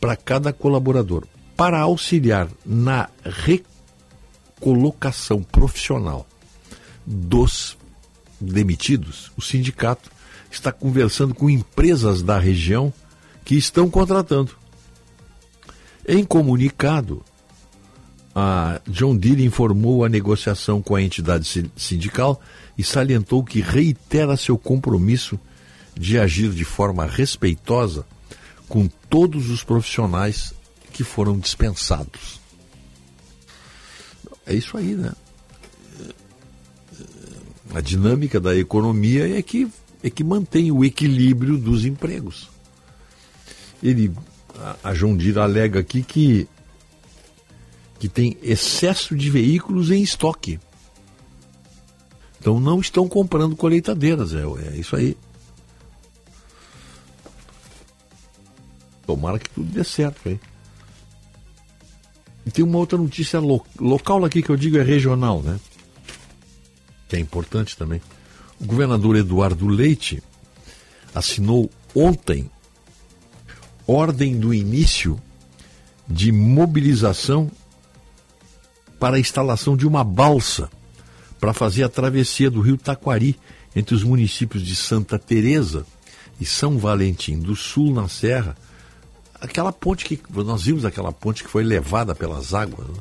para 0.00 0.14
cada 0.16 0.52
colaborador. 0.52 1.26
Para 1.56 1.80
auxiliar 1.80 2.48
na 2.64 3.08
recolocação 4.60 5.42
profissional 5.42 6.26
dos 7.04 7.76
demitidos, 8.40 9.32
o 9.36 9.42
sindicato 9.42 10.10
está 10.50 10.72
conversando 10.72 11.34
com 11.34 11.50
empresas 11.50 12.22
da 12.22 12.38
região 12.38 12.92
que 13.44 13.56
estão 13.56 13.90
contratando. 13.90 14.52
Em 16.06 16.24
comunicado, 16.24 17.22
a 18.34 18.80
John 18.86 19.16
Deere 19.16 19.44
informou 19.44 20.04
a 20.04 20.08
negociação 20.08 20.80
com 20.80 20.94
a 20.94 21.02
entidade 21.02 21.70
sindical 21.76 22.40
e 22.78 22.84
salientou 22.84 23.44
que 23.44 23.60
reitera 23.60 24.36
seu 24.36 24.56
compromisso 24.56 25.38
de 25.94 26.18
agir 26.18 26.50
de 26.50 26.64
forma 26.64 27.06
respeitosa 27.06 28.06
com 28.68 28.88
todos 29.08 29.50
os 29.50 29.64
profissionais 29.64 30.54
que 30.92 31.02
foram 31.02 31.38
dispensados. 31.38 32.40
É 34.46 34.54
isso 34.54 34.76
aí, 34.76 34.94
né? 34.94 35.12
a 37.74 37.80
dinâmica 37.80 38.40
da 38.40 38.56
economia 38.56 39.38
é 39.38 39.42
que, 39.42 39.68
é 40.02 40.10
que 40.10 40.24
mantém 40.24 40.70
o 40.72 40.84
equilíbrio 40.84 41.56
dos 41.56 41.84
empregos. 41.84 42.48
Ele, 43.82 44.12
a, 44.58 44.90
a 44.90 44.94
João 44.94 45.16
Dira 45.16 45.42
alega 45.42 45.80
aqui 45.80 46.02
que, 46.02 46.48
que 48.00 48.08
tem 48.08 48.38
excesso 48.42 49.14
de 49.14 49.28
veículos 49.28 49.90
em 49.90 50.02
estoque. 50.02 50.58
Então 52.40 52.58
não 52.58 52.80
estão 52.80 53.06
comprando 53.06 53.54
colheitadeiras, 53.54 54.32
é, 54.32 54.42
é 54.42 54.76
isso 54.76 54.96
aí. 54.96 55.14
Tomara 59.06 59.38
que 59.38 59.50
tudo 59.50 59.70
dê 59.70 59.84
certo 59.84 60.18
aí. 60.26 60.40
E 62.46 62.50
tem 62.50 62.64
uma 62.64 62.78
outra 62.78 62.96
notícia 62.96 63.38
lo, 63.38 63.62
local 63.78 64.24
aqui 64.24 64.42
que 64.42 64.48
eu 64.48 64.56
digo 64.56 64.78
é 64.78 64.82
regional, 64.82 65.42
né? 65.42 65.60
que 67.06 67.16
é 67.16 67.18
importante 67.18 67.76
também. 67.76 68.00
O 68.58 68.64
governador 68.64 69.16
Eduardo 69.16 69.66
Leite 69.66 70.22
assinou 71.14 71.70
ontem 71.94 72.50
ordem 73.86 74.38
do 74.38 74.54
início 74.54 75.20
de 76.08 76.32
mobilização 76.32 77.50
para 79.00 79.16
a 79.16 79.20
instalação 79.20 79.76
de 79.76 79.86
uma 79.86 80.04
balsa 80.04 80.70
para 81.40 81.54
fazer 81.54 81.82
a 81.82 81.88
travessia 81.88 82.50
do 82.50 82.60
rio 82.60 82.76
Taquari 82.76 83.36
entre 83.74 83.94
os 83.94 84.04
municípios 84.04 84.62
de 84.62 84.76
Santa 84.76 85.18
Teresa 85.18 85.86
e 86.38 86.44
São 86.44 86.78
Valentim 86.78 87.38
do 87.38 87.56
Sul 87.56 87.94
na 87.94 88.08
Serra. 88.08 88.54
Aquela 89.40 89.72
ponte 89.72 90.04
que 90.04 90.20
nós 90.44 90.64
vimos 90.64 90.84
aquela 90.84 91.10
ponte 91.10 91.42
que 91.42 91.48
foi 91.48 91.64
levada 91.64 92.14
pelas 92.14 92.52
águas 92.52 92.86
né? 92.86 92.94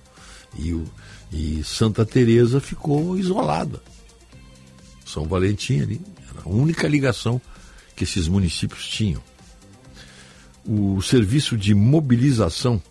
e, 0.58 0.74
o, 0.74 0.86
e 1.34 1.62
Santa 1.66 2.06
Teresa 2.06 2.62
ficou 2.62 3.18
isolada. 3.18 3.82
São 5.06 5.26
Valentim 5.26 5.82
ali, 5.82 6.02
era 6.32 6.44
a 6.46 6.50
única 6.50 6.88
ligação 6.88 7.42
que 7.94 8.06
esses 8.06 8.30
municípios 8.30 8.88
tinham. 8.88 9.22
O 10.66 11.02
serviço 11.02 11.58
de 11.58 11.76
mobilização 11.76 12.82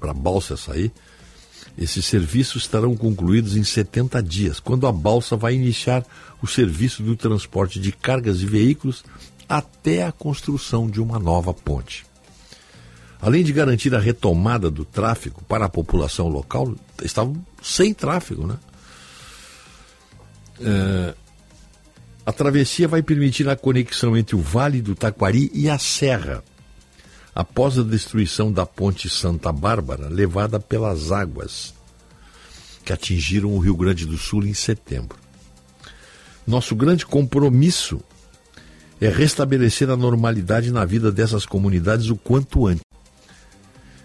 para 0.00 0.10
a 0.10 0.14
balsa 0.14 0.56
sair, 0.56 0.90
esses 1.78 2.04
serviços 2.04 2.62
estarão 2.62 2.96
concluídos 2.96 3.56
em 3.56 3.64
70 3.64 4.22
dias, 4.22 4.60
quando 4.60 4.86
a 4.86 4.92
balsa 4.92 5.36
vai 5.36 5.54
iniciar 5.54 6.04
o 6.42 6.46
serviço 6.46 7.02
do 7.02 7.16
transporte 7.16 7.78
de 7.78 7.92
cargas 7.92 8.40
e 8.40 8.46
veículos 8.46 9.04
até 9.48 10.04
a 10.04 10.12
construção 10.12 10.88
de 10.88 11.00
uma 11.00 11.18
nova 11.18 11.52
ponte. 11.52 12.06
Além 13.20 13.44
de 13.44 13.52
garantir 13.52 13.94
a 13.94 13.98
retomada 13.98 14.70
do 14.70 14.84
tráfego 14.84 15.42
para 15.48 15.64
a 15.66 15.68
população 15.68 16.28
local, 16.28 16.74
estavam 17.02 17.36
sem 17.62 17.92
tráfego, 17.92 18.46
né? 18.46 18.58
É, 20.60 21.14
a 22.24 22.32
travessia 22.32 22.88
vai 22.88 23.02
permitir 23.02 23.48
a 23.48 23.56
conexão 23.56 24.16
entre 24.16 24.34
o 24.34 24.40
Vale 24.40 24.82
do 24.82 24.94
Taquari 24.94 25.50
e 25.54 25.68
a 25.68 25.78
Serra, 25.78 26.42
após 27.36 27.78
a 27.78 27.82
destruição 27.82 28.50
da 28.50 28.64
ponte 28.64 29.10
Santa 29.10 29.52
Bárbara, 29.52 30.08
levada 30.08 30.58
pelas 30.58 31.12
águas 31.12 31.74
que 32.82 32.94
atingiram 32.94 33.50
o 33.50 33.58
Rio 33.58 33.76
Grande 33.76 34.06
do 34.06 34.16
Sul 34.16 34.46
em 34.46 34.54
setembro. 34.54 35.18
Nosso 36.46 36.74
grande 36.74 37.04
compromisso 37.04 38.00
é 38.98 39.10
restabelecer 39.10 39.90
a 39.90 39.96
normalidade 39.98 40.70
na 40.72 40.86
vida 40.86 41.12
dessas 41.12 41.44
comunidades 41.44 42.08
o 42.08 42.16
quanto 42.16 42.66
antes. 42.66 42.84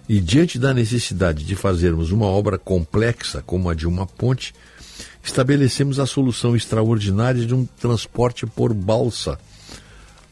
E 0.10 0.20
diante 0.20 0.60
da 0.60 0.74
necessidade 0.74 1.46
de 1.46 1.56
fazermos 1.56 2.12
uma 2.12 2.26
obra 2.26 2.58
complexa 2.58 3.42
como 3.42 3.70
a 3.70 3.74
de 3.74 3.88
uma 3.88 4.06
ponte, 4.06 4.54
estabelecemos 5.24 6.02
a 6.02 6.06
solução 6.06 6.54
extraordinária 6.54 7.46
de 7.46 7.56
um 7.56 7.66
transporte 7.66 8.46
por 8.46 8.74
balsa 8.74 9.40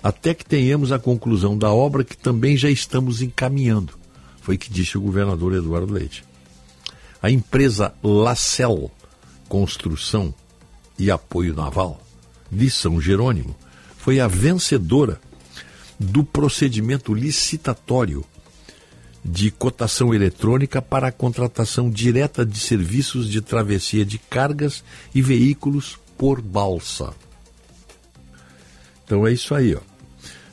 até 0.02 0.34
que 0.34 0.46
tenhamos 0.46 0.92
a 0.92 1.00
conclusão 1.00 1.58
da 1.58 1.72
obra 1.72 2.04
que 2.04 2.18
também 2.18 2.56
já 2.56 2.70
estamos 2.70 3.22
encaminhando. 3.22 3.94
Foi 4.42 4.58
que 4.58 4.72
disse 4.72 4.98
o 4.98 5.02
governador 5.02 5.54
Eduardo 5.54 5.94
Leite. 5.94 6.24
A 7.22 7.30
empresa 7.30 7.94
Lacel 8.02 8.90
Construção 9.48 10.34
e 10.98 11.12
Apoio 11.12 11.54
Naval 11.54 12.02
de 12.52 12.70
São 12.70 13.00
Jerônimo 13.00 13.56
foi 13.98 14.20
a 14.20 14.28
vencedora 14.28 15.20
do 16.00 16.24
procedimento 16.24 17.14
licitatório 17.14 18.24
de 19.24 19.52
cotação 19.52 20.14
eletrônica 20.14 20.82
para 20.82 21.08
a 21.08 21.12
contratação 21.12 21.90
direta 21.90 22.46
de 22.46 22.58
serviços 22.58 23.30
de 23.30 23.42
travessia 23.42 24.06
de 24.06 24.18
cargas 24.18 24.84
e 25.14 25.22
veículos 25.22 26.00
por 26.18 26.42
balsa. 26.42 27.14
Então 29.04 29.28
é 29.28 29.34
isso 29.34 29.54
aí, 29.54 29.76
ó. 29.76 29.89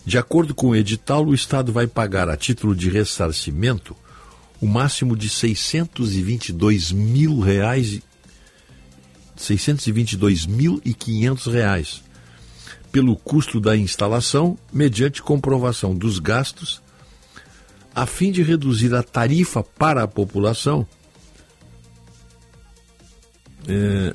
De 0.07 0.17
acordo 0.17 0.55
com 0.55 0.69
o 0.69 0.77
edital, 0.77 1.27
o 1.27 1.35
Estado 1.35 1.73
vai 1.73 1.89
pagar 1.89 2.29
a 2.29 2.37
título 2.37 2.77
de 2.77 2.89
ressarcimento 2.89 3.97
o 4.61 4.67
máximo 4.67 5.17
de 5.17 5.29
622 5.29 6.93
mil 6.93 7.41
reais, 7.41 8.01
622 9.37 10.47
mil 10.47 10.81
e 10.85 10.95
500 10.95 11.47
reais 11.47 12.03
pelo 12.93 13.17
custo 13.17 13.61
da 13.61 13.77
instalação, 13.77 14.57
mediante 14.73 15.21
comprovação 15.21 15.95
dos 15.95 16.19
gastos, 16.19 16.81
a 17.95 18.07
fim 18.07 18.31
de 18.31 18.43
reduzir 18.43 18.95
a 18.95 19.03
tarifa 19.03 19.63
para 19.63 20.05
a 20.05 20.09
população. 20.09 20.87
É, 23.69 24.15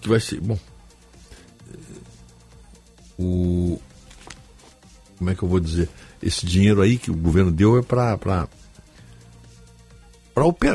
que 0.00 0.08
vai 0.08 0.20
ser, 0.20 0.40
bom, 0.40 0.58
o 3.18 3.80
como 5.18 5.30
é 5.30 5.34
que 5.34 5.42
eu 5.42 5.48
vou 5.48 5.60
dizer? 5.60 5.88
Esse 6.22 6.44
dinheiro 6.44 6.82
aí 6.82 6.98
que 6.98 7.10
o 7.10 7.14
governo 7.14 7.50
deu 7.50 7.78
é 7.78 7.82
para 7.82 8.18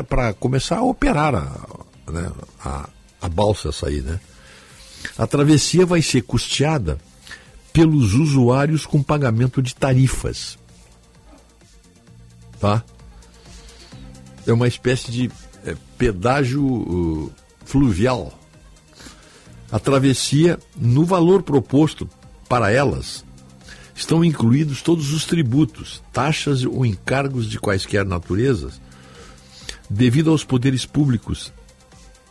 para 0.08 0.34
começar 0.34 0.78
a 0.78 0.82
operar 0.82 1.34
a, 1.34 2.10
né, 2.10 2.32
a, 2.64 2.88
a 3.20 3.28
balsa 3.28 3.70
sair, 3.70 4.02
né? 4.02 4.18
A 5.16 5.26
travessia 5.26 5.86
vai 5.86 6.02
ser 6.02 6.22
custeada 6.22 6.98
pelos 7.72 8.14
usuários 8.14 8.84
com 8.84 9.02
pagamento 9.02 9.62
de 9.62 9.74
tarifas. 9.74 10.58
Tá? 12.60 12.84
É 14.46 14.52
uma 14.52 14.68
espécie 14.68 15.10
de 15.10 15.30
é, 15.64 15.76
pedágio 15.96 16.64
uh, 16.64 17.32
fluvial. 17.64 18.36
A 19.70 19.78
travessia, 19.78 20.58
no 20.76 21.04
valor 21.04 21.42
proposto 21.42 22.08
para 22.52 22.70
elas, 22.70 23.24
estão 23.94 24.22
incluídos 24.22 24.82
todos 24.82 25.10
os 25.14 25.24
tributos, 25.24 26.02
taxas 26.12 26.64
ou 26.64 26.84
encargos 26.84 27.48
de 27.48 27.58
quaisquer 27.58 28.04
naturezas, 28.04 28.78
devido 29.88 30.30
aos 30.30 30.44
poderes 30.44 30.84
públicos 30.84 31.50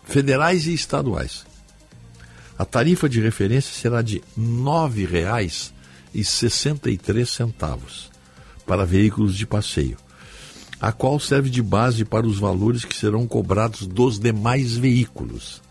federais 0.03 0.67
e 0.67 0.75
estaduais. 0.75 1.43
A 2.55 2.63
tarifa 2.63 3.09
de 3.09 3.19
referência 3.19 3.73
será 3.73 4.03
de 4.03 4.17
R$ 4.37 4.43
9,63 6.13 8.11
para 8.63 8.85
veículos 8.85 9.35
de 9.35 9.47
passeio, 9.47 9.97
a 10.79 10.91
qual 10.91 11.19
serve 11.19 11.49
de 11.49 11.63
base 11.63 12.05
para 12.05 12.27
os 12.27 12.37
valores 12.37 12.85
que 12.85 12.95
serão 12.95 13.27
cobrados 13.27 13.87
dos 13.87 14.19
demais 14.19 14.77
veículos. 14.77 15.63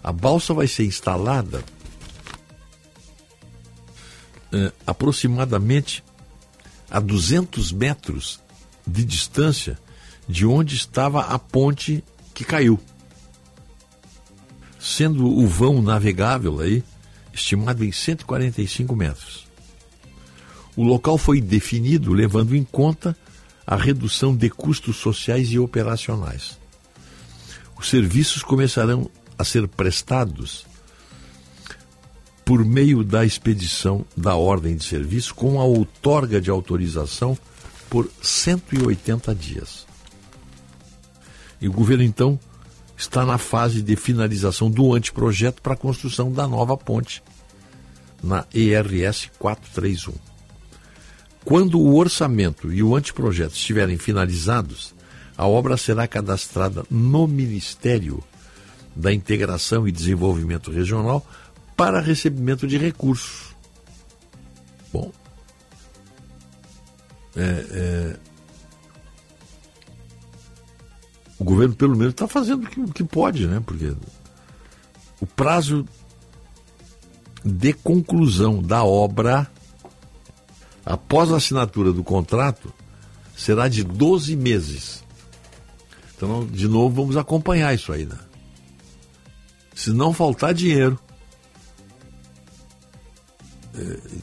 A 0.00 0.12
balsa 0.12 0.54
vai 0.54 0.68
ser 0.68 0.84
instalada 0.84 1.64
eh, 4.52 4.72
aproximadamente 4.86 6.02
a 6.90 7.00
200 7.00 7.72
metros 7.72 8.40
de 8.86 9.04
distância 9.04 9.78
de 10.28 10.46
onde 10.46 10.76
estava 10.76 11.20
a 11.22 11.38
ponte 11.38 12.02
que 12.34 12.44
caiu 12.44 12.80
sendo 14.86 15.26
o 15.26 15.46
vão 15.48 15.82
navegável 15.82 16.60
aí 16.60 16.82
estimado 17.34 17.84
em 17.84 17.90
145 17.90 18.94
metros. 18.94 19.46
O 20.76 20.84
local 20.84 21.18
foi 21.18 21.40
definido 21.40 22.12
levando 22.12 22.54
em 22.54 22.62
conta 22.62 23.16
a 23.66 23.74
redução 23.74 24.34
de 24.34 24.48
custos 24.48 24.96
sociais 24.96 25.48
e 25.50 25.58
operacionais. 25.58 26.56
Os 27.76 27.88
serviços 27.88 28.42
começarão 28.42 29.10
a 29.36 29.42
ser 29.42 29.66
prestados 29.66 30.64
por 32.46 32.64
meio 32.64 33.02
da 33.02 33.24
expedição 33.24 34.06
da 34.16 34.36
ordem 34.36 34.76
de 34.76 34.84
serviço 34.84 35.34
com 35.34 35.60
a 35.60 35.64
outorga 35.64 36.40
de 36.40 36.48
autorização 36.48 37.36
por 37.90 38.08
180 38.22 39.34
dias. 39.34 39.84
E 41.60 41.68
o 41.68 41.72
governo 41.72 42.04
então 42.04 42.38
está 42.96 43.26
na 43.26 43.36
fase 43.36 43.82
de 43.82 43.96
finalização 43.96 44.70
do 44.70 44.94
anteprojeto 44.94 45.60
para 45.60 45.74
a 45.74 45.76
construção 45.76 46.30
da 46.30 46.46
nova 46.46 46.76
ponte 46.76 47.20
na 48.22 48.46
ERS 48.54 49.28
431. 49.40 50.14
Quando 51.44 51.80
o 51.80 51.96
orçamento 51.96 52.72
e 52.72 52.80
o 52.80 52.94
anteprojeto 52.94 53.54
estiverem 53.54 53.98
finalizados, 53.98 54.94
a 55.36 55.48
obra 55.48 55.76
será 55.76 56.06
cadastrada 56.06 56.84
no 56.88 57.26
Ministério 57.26 58.22
da 58.94 59.12
Integração 59.12 59.86
e 59.86 59.92
Desenvolvimento 59.92 60.70
Regional 60.70 61.26
para 61.76 62.00
recebimento 62.00 62.66
de 62.66 62.78
recursos. 62.78 63.54
Bom, 64.92 65.12
é, 67.36 67.42
é, 67.42 68.16
o 71.38 71.44
governo 71.44 71.74
pelo 71.74 71.96
menos 71.96 72.14
está 72.14 72.26
fazendo 72.26 72.64
o 72.64 72.66
que, 72.70 72.80
o 72.80 72.92
que 72.92 73.04
pode, 73.04 73.46
né? 73.46 73.62
Porque 73.64 73.94
o 75.20 75.26
prazo 75.26 75.86
de 77.44 77.72
conclusão 77.74 78.62
da 78.62 78.82
obra 78.82 79.50
após 80.84 81.30
a 81.30 81.36
assinatura 81.36 81.92
do 81.92 82.02
contrato 82.02 82.72
será 83.36 83.68
de 83.68 83.84
12 83.84 84.34
meses. 84.34 85.04
Então, 86.16 86.46
de 86.46 86.66
novo, 86.66 87.02
vamos 87.02 87.16
acompanhar 87.16 87.74
isso 87.74 87.92
aí, 87.92 88.06
né? 88.06 88.18
Se 89.74 89.92
não 89.92 90.14
faltar 90.14 90.54
dinheiro, 90.54 90.98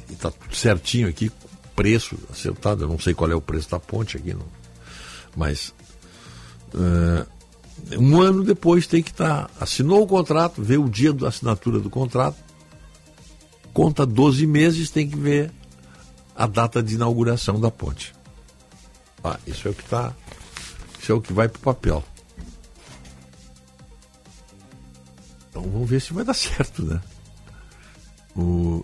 está 0.10 0.32
tudo 0.32 0.56
certinho 0.56 1.08
aqui, 1.08 1.32
preço 1.76 2.18
acertado, 2.32 2.84
eu 2.84 2.88
não 2.88 3.00
sei 3.00 3.13
qual 3.13 3.32
é 3.32 3.36
o 3.36 3.42
preço 3.42 3.70
da 3.70 3.80
ponte 3.80 4.18
aqui, 4.18 4.34
não, 4.34 4.46
mas 5.36 5.74
Uh, 6.74 7.28
um 8.00 8.22
ano 8.22 8.44
depois 8.44 8.88
tem 8.88 9.04
que 9.04 9.12
estar. 9.12 9.48
Tá, 9.48 9.50
assinou 9.60 10.04
o 10.04 10.08
contrato, 10.08 10.62
vê 10.62 10.78
o 10.78 10.89
dia 10.89 11.13
da 11.13 11.28
assinatura 11.28 11.80
do 11.80 11.89
contrato, 11.89 12.38
conta 13.74 14.06
12 14.06 14.48
meses, 14.48 14.89
tem 14.89 15.08
que 15.08 15.18
ver 15.18 15.52
a 16.36 16.48
data 16.48 16.82
de 16.82 16.96
inauguração 16.96 17.60
da 17.60 17.70
ponte. 17.70 18.13
Ah, 19.24 19.39
isso 19.46 19.68
é 19.68 19.72
o 19.72 19.74
que 19.74 19.84
está. 19.84 20.13
Isso 21.00 21.12
é 21.12 21.16
o 21.16 21.22
que 21.22 21.34
vai 21.34 21.48
para 21.48 21.60
o 21.60 21.62
papel. 21.62 22.04
Então 25.50 25.62
vamos 25.63 25.89
ver 25.89 26.02
se 26.02 26.13
vai 26.13 26.24
dar 26.24 26.34
certo, 26.34 26.84
né? 26.84 27.02
O... 28.36 28.84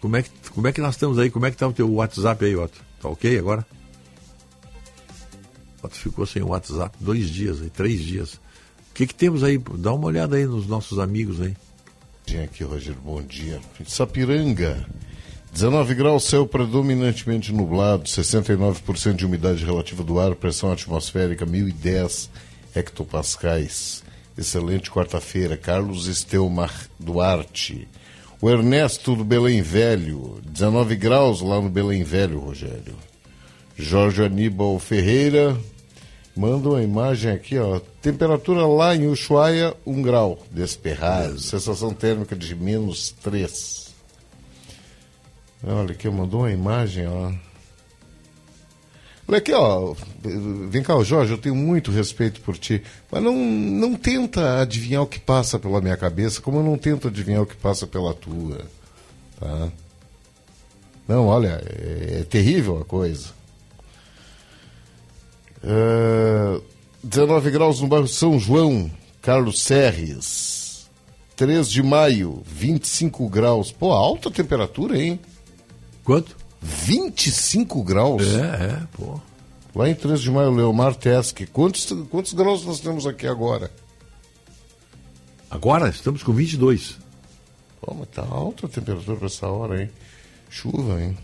Como, 0.00 0.16
é 0.16 0.22
que, 0.22 0.30
como 0.54 0.66
é 0.66 0.72
que 0.72 0.80
nós 0.80 0.94
estamos 0.94 1.18
aí? 1.18 1.30
Como 1.30 1.46
é 1.46 1.50
que 1.50 1.56
está 1.56 1.68
o 1.68 1.72
teu 1.72 1.90
WhatsApp 1.92 2.44
aí, 2.44 2.56
Otto? 2.56 2.80
Tá 3.00 3.08
ok 3.08 3.38
agora? 3.38 3.66
ficou 5.92 6.26
sem 6.26 6.42
o 6.42 6.48
WhatsApp 6.48 6.96
dois 7.00 7.28
dias, 7.30 7.60
aí, 7.60 7.70
três 7.70 8.02
dias. 8.02 8.34
O 8.34 8.94
que, 8.94 9.06
que 9.06 9.14
temos 9.14 9.42
aí? 9.42 9.58
Dá 9.78 9.92
uma 9.92 10.06
olhada 10.06 10.36
aí 10.36 10.46
nos 10.46 10.66
nossos 10.66 10.98
amigos 10.98 11.40
aí. 11.40 11.56
Aqui, 12.44 12.62
Rogério, 12.62 13.00
bom 13.02 13.22
dia. 13.22 13.60
Sapiranga, 13.86 14.86
19 15.52 15.94
graus, 15.94 16.24
céu 16.24 16.46
predominantemente 16.46 17.52
nublado, 17.52 18.04
69% 18.04 19.14
de 19.14 19.26
umidade 19.26 19.64
relativa 19.64 20.04
do 20.04 20.20
ar, 20.20 20.34
pressão 20.36 20.70
atmosférica 20.70 21.44
1010 21.44 22.30
hectopascais. 22.74 24.04
Excelente 24.38 24.90
quarta-feira. 24.90 25.56
Carlos 25.56 26.06
Estelmar 26.06 26.72
Duarte. 26.98 27.88
O 28.40 28.48
Ernesto 28.48 29.14
do 29.14 29.24
Belém 29.24 29.60
Velho, 29.60 30.40
19 30.44 30.96
graus 30.96 31.40
lá 31.40 31.60
no 31.60 31.68
Belém 31.68 32.02
Velho, 32.02 32.38
Rogério. 32.38 32.94
Jorge 33.76 34.22
Aníbal 34.22 34.78
Ferreira, 34.78 35.58
Manda 36.36 36.70
uma 36.70 36.82
imagem 36.82 37.32
aqui, 37.32 37.58
ó. 37.58 37.80
Temperatura 38.00 38.64
lá 38.64 38.94
em 38.94 39.06
Ushuaia, 39.08 39.76
1 39.84 39.92
um 39.92 40.00
grau, 40.00 40.38
desperrado. 40.50 41.38
Sensação 41.38 41.92
térmica 41.92 42.36
de 42.36 42.54
menos 42.54 43.10
3. 43.22 43.92
Olha 45.62 45.92
aqui, 45.92 46.08
mandou 46.08 46.40
uma 46.40 46.52
imagem, 46.52 47.06
ó. 47.06 47.32
Olha 49.30 49.38
aqui, 49.38 49.52
ó. 49.52 49.94
Vem 50.68 50.82
cá, 50.82 51.00
Jorge, 51.04 51.32
eu 51.32 51.38
tenho 51.38 51.54
muito 51.54 51.92
respeito 51.92 52.40
por 52.40 52.58
ti, 52.58 52.82
mas 53.08 53.22
não, 53.22 53.32
não 53.36 53.94
tenta 53.94 54.60
adivinhar 54.60 55.02
o 55.02 55.06
que 55.06 55.20
passa 55.20 55.56
pela 55.56 55.80
minha 55.80 55.96
cabeça, 55.96 56.40
como 56.40 56.58
eu 56.58 56.64
não 56.64 56.76
tento 56.76 57.06
adivinhar 57.06 57.40
o 57.40 57.46
que 57.46 57.54
passa 57.54 57.86
pela 57.86 58.12
tua. 58.12 58.62
Tá? 59.38 59.68
Não, 61.06 61.28
olha, 61.28 61.62
é, 61.64 62.22
é 62.22 62.24
terrível 62.24 62.80
a 62.80 62.84
coisa. 62.84 63.28
Uh, 65.62 66.56
é, 66.56 66.60
19 67.04 67.52
graus 67.52 67.80
no 67.80 67.86
bairro 67.86 68.08
São 68.08 68.36
João, 68.36 68.90
Carlos 69.22 69.62
Serres. 69.62 70.88
3 71.36 71.70
de 71.70 71.84
maio, 71.84 72.42
25 72.44 73.28
graus. 73.28 73.70
Pô, 73.70 73.92
alta 73.92 74.28
temperatura, 74.28 75.00
hein? 75.00 75.20
Quanto? 76.02 76.39
25 76.60 77.82
graus? 77.82 78.22
É, 78.26 78.64
é, 78.64 78.82
pô. 78.92 79.20
Lá 79.74 79.88
em 79.88 79.94
3 79.94 80.20
de 80.20 80.30
maio, 80.30 80.50
Leomar 80.50 80.94
Teske. 80.94 81.46
Quantos, 81.46 81.86
quantos 82.10 82.32
graus 82.32 82.64
nós 82.64 82.80
temos 82.80 83.06
aqui 83.06 83.26
agora? 83.26 83.70
Agora 85.50 85.88
estamos 85.88 86.22
com 86.22 86.32
22. 86.32 86.98
Pô, 87.80 87.94
mas 87.98 88.08
tá 88.08 88.22
alta 88.22 88.66
a 88.66 88.68
temperatura 88.68 89.16
para 89.16 89.26
essa 89.26 89.46
hora, 89.48 89.82
hein? 89.82 89.90
Chuva, 90.48 91.00
hein? 91.00 91.16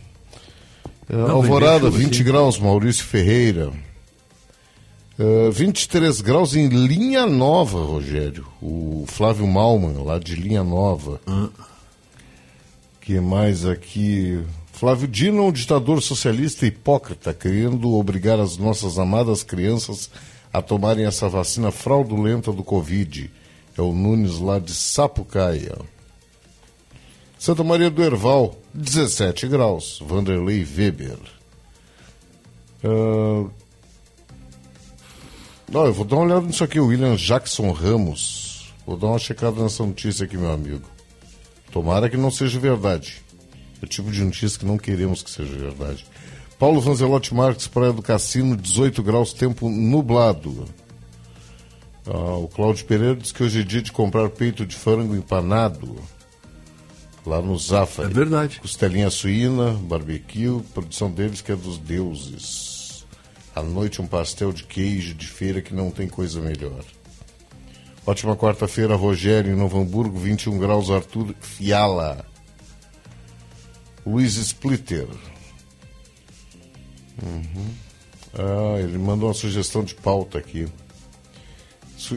Não, 1.09 1.31
Alvorada, 1.31 1.87
chuva, 1.87 1.99
20 1.99 2.17
sim. 2.17 2.25
graus, 2.25 2.59
Maurício 2.59 3.05
Ferreira. 3.05 3.73
Uh, 5.19 5.51
23 5.51 6.21
graus 6.21 6.55
em 6.55 6.69
Linha 6.69 7.27
Nova, 7.27 7.79
Rogério. 7.79 8.47
O 8.61 9.05
Flávio 9.07 9.47
Malman, 9.47 10.03
lá 10.05 10.19
de 10.19 10.35
Linha 10.35 10.63
Nova. 10.63 11.21
Hum. 11.27 11.49
que 13.01 13.19
mais 13.21 13.65
aqui? 13.65 14.45
Flávio 14.77 15.09
Dino 15.09 15.39
é 15.39 15.47
um 15.47 15.53
ditador 15.53 16.03
socialista 16.03 16.67
hipócrita, 16.67 17.33
querendo 17.33 17.95
obrigar 17.95 18.39
as 18.39 18.59
nossas 18.59 18.99
amadas 18.99 19.43
crianças 19.43 20.11
a 20.53 20.61
tomarem 20.61 21.07
essa 21.07 21.31
vacina 21.31 21.73
fraudulenta 21.73 22.53
do 22.53 22.63
Covid. 22.63 23.31
É 23.75 23.81
o 23.81 23.95
Nunes 23.95 24.39
lá 24.39 24.59
de 24.59 24.75
Sapucaia. 24.75 25.79
Santa 27.39 27.65
Maria 27.65 27.89
do 27.89 28.03
Herval, 28.03 28.55
17 28.75 29.49
graus. 29.49 29.99
Vanderlei 30.05 30.63
Weber. 30.63 31.21
Uh... 32.85 33.51
Não, 35.73 35.87
eu 35.87 35.95
vou 35.95 36.05
dar 36.05 36.17
uma 36.17 36.27
olhada 36.27 36.47
nisso 36.47 36.63
aqui. 36.63 36.79
William 36.79 37.17
Jackson 37.17 37.73
Ramos. 37.73 38.75
Vou 38.87 38.99
dar 38.99 39.07
uma 39.07 39.19
checada 39.19 39.63
nessa 39.63 39.87
notícia 39.87 40.27
aqui, 40.27 40.37
meu 40.37 40.53
amigo. 40.53 40.87
Tomara 41.73 42.11
que 42.11 42.17
não 42.19 42.31
seja 42.31 42.61
verdade. 42.61 43.25
O 43.87 43.89
tipo 43.89 44.11
de 44.11 44.21
notícia 44.25 44.59
que 44.59 44.67
não 44.67 44.77
queremos 44.77 45.23
que 45.23 45.31
seja 45.31 45.57
verdade. 45.57 46.05
Paulo 46.59 46.81
Vanzelotti 46.81 47.33
Marques, 47.33 47.69
Praia 47.69 47.93
do 47.93 48.03
Cassino, 48.03 48.57
18 48.57 49.01
graus, 49.01 49.33
tempo 49.33 49.71
nublado. 49.71 50.65
Ah, 52.05 52.35
o 52.35 52.49
Cláudio 52.49 52.85
Pereira 52.85 53.15
diz 53.15 53.31
que 53.31 53.45
hoje 53.45 53.61
é 53.61 53.63
dia 53.63 53.81
de 53.81 53.93
comprar 53.93 54.29
peito 54.29 54.67
de 54.67 54.75
frango 54.75 55.15
empanado. 55.15 55.95
Lá 57.25 57.41
no 57.41 57.57
Zafari. 57.57 58.11
É 58.11 58.13
verdade. 58.13 58.59
Costelinha 58.59 59.09
suína, 59.09 59.75
barbecue, 59.75 60.61
produção 60.75 61.09
deles 61.09 61.41
que 61.41 61.53
é 61.53 61.57
dos 61.57 61.79
deuses. 61.79 63.07
À 63.55 63.63
noite 63.63 64.03
um 64.03 64.07
pastel 64.07 64.53
de 64.53 64.65
queijo 64.65 65.15
de 65.15 65.29
feira 65.29 65.63
que 65.63 65.73
não 65.73 65.93
tem 65.93 66.09
coisa 66.09 66.41
melhor. 66.41 66.83
Ótima 68.05 68.35
quarta-feira, 68.35 68.97
Rogério, 68.97 69.53
em 69.53 69.57
Novo 69.57 69.81
Hamburgo, 69.81 70.19
21 70.19 70.59
graus, 70.59 70.91
Arthur 70.91 71.33
Fiala. 71.41 72.27
Luiz 74.07 74.37
Splitter. 74.37 75.09
Uhum. 77.23 77.75
Ah, 78.35 78.79
ele 78.79 78.99
mandou 78.99 79.29
uma 79.29 79.35
sugestão 79.35 79.83
de 79.83 79.95
pauta 79.95 80.39
aqui. 80.39 80.69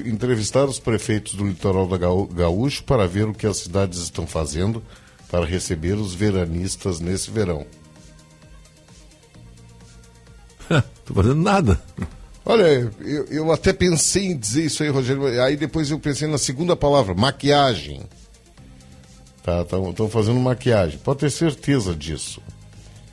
Entrevistar 0.06 0.65
os 0.65 0.78
prefeitos 0.78 1.34
do 1.34 1.47
litoral 1.47 1.88
da 1.88 1.97
Gaúcho 1.97 2.84
para 2.84 3.08
ver 3.08 3.28
o 3.28 3.34
que 3.34 3.47
as 3.47 3.58
cidades 3.58 3.99
estão 3.99 4.28
fazendo 4.28 4.84
para 5.32 5.45
receber 5.45 5.93
os 5.93 6.13
veranistas 6.13 6.99
nesse 6.99 7.32
verão. 7.32 7.65
Estou 10.69 11.15
fazendo 11.15 11.41
nada. 11.41 11.82
Olha, 12.45 12.91
eu, 12.99 13.25
eu 13.25 13.52
até 13.52 13.73
pensei 13.73 14.28
em 14.28 14.38
dizer 14.38 14.65
isso 14.65 14.84
aí, 14.84 14.89
Rogério. 14.89 15.41
Aí 15.41 15.56
depois 15.56 15.89
eu 15.89 15.99
pensei 15.99 16.28
na 16.28 16.38
segunda 16.38 16.75
palavra, 16.75 17.15
maquiagem. 17.15 18.02
Tá, 19.43 19.62
estão 19.62 20.10
fazendo 20.10 20.39
maquiagem. 20.39 20.99
Pode 20.99 21.19
ter 21.19 21.30
certeza 21.30 21.95
disso. 21.95 22.41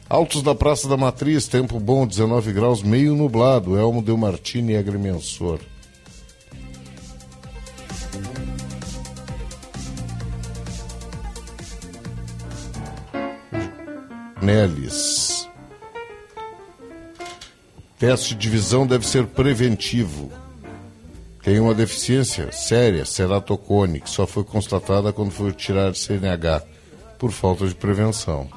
Altos 0.08 0.42
da 0.42 0.54
Praça 0.54 0.88
da 0.88 0.96
Matriz, 0.96 1.48
tempo 1.48 1.80
bom, 1.80 2.06
19 2.06 2.52
graus, 2.52 2.82
meio 2.82 3.14
nublado. 3.14 3.76
Elmo 3.76 4.02
Del 4.02 4.16
Martini, 4.16 4.76
agrimensor. 4.76 5.60
Neles. 14.40 15.48
Teste 17.98 18.34
de 18.34 18.48
visão 18.48 18.86
deve 18.86 19.06
ser 19.06 19.26
preventivo 19.26 20.30
tem 21.46 21.60
uma 21.60 21.72
deficiência 21.72 22.50
séria, 22.50 23.04
ceratocone, 23.04 24.00
que 24.00 24.10
só 24.10 24.26
foi 24.26 24.42
constatada 24.42 25.12
quando 25.12 25.30
foi 25.30 25.52
tirar 25.52 25.94
CNH 25.94 26.64
por 27.20 27.30
falta 27.30 27.68
de 27.68 27.74
prevenção. 27.76 28.48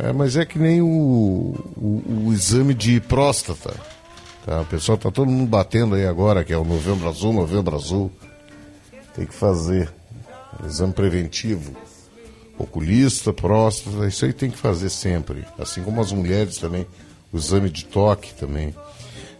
É, 0.00 0.12
mas 0.12 0.36
é 0.36 0.44
que 0.44 0.58
nem 0.58 0.82
o, 0.82 1.54
o, 1.76 2.24
o 2.26 2.32
exame 2.32 2.74
de 2.74 2.98
próstata. 2.98 3.72
Tá? 4.44 4.62
O 4.62 4.64
pessoal 4.64 4.96
está 4.96 5.12
todo 5.12 5.30
mundo 5.30 5.48
batendo 5.48 5.94
aí 5.94 6.04
agora, 6.04 6.42
que 6.42 6.52
é 6.52 6.58
o 6.58 6.64
novembro 6.64 7.08
azul, 7.08 7.32
novembro 7.32 7.76
azul. 7.76 8.10
Tem 9.14 9.24
que 9.24 9.34
fazer. 9.34 9.94
Exame 10.66 10.92
preventivo. 10.92 11.76
Oculista, 12.58 13.32
próstata, 13.32 14.08
isso 14.08 14.24
aí 14.24 14.32
tem 14.32 14.50
que 14.50 14.58
fazer 14.58 14.90
sempre. 14.90 15.44
Assim 15.56 15.84
como 15.84 16.00
as 16.00 16.10
mulheres 16.10 16.56
também. 16.56 16.84
O 17.32 17.36
exame 17.36 17.70
de 17.70 17.84
toque 17.84 18.34
também. 18.34 18.74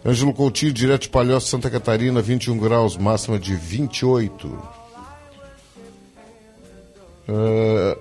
Ângelo 0.05 0.33
Coutinho, 0.33 0.73
direto 0.73 1.03
de 1.03 1.09
Palhoça, 1.09 1.47
Santa 1.47 1.69
Catarina, 1.69 2.21
21 2.21 2.57
graus, 2.57 2.97
máxima 2.97 3.39
de 3.39 3.55
28. 3.55 4.47
Uh, 7.29 7.97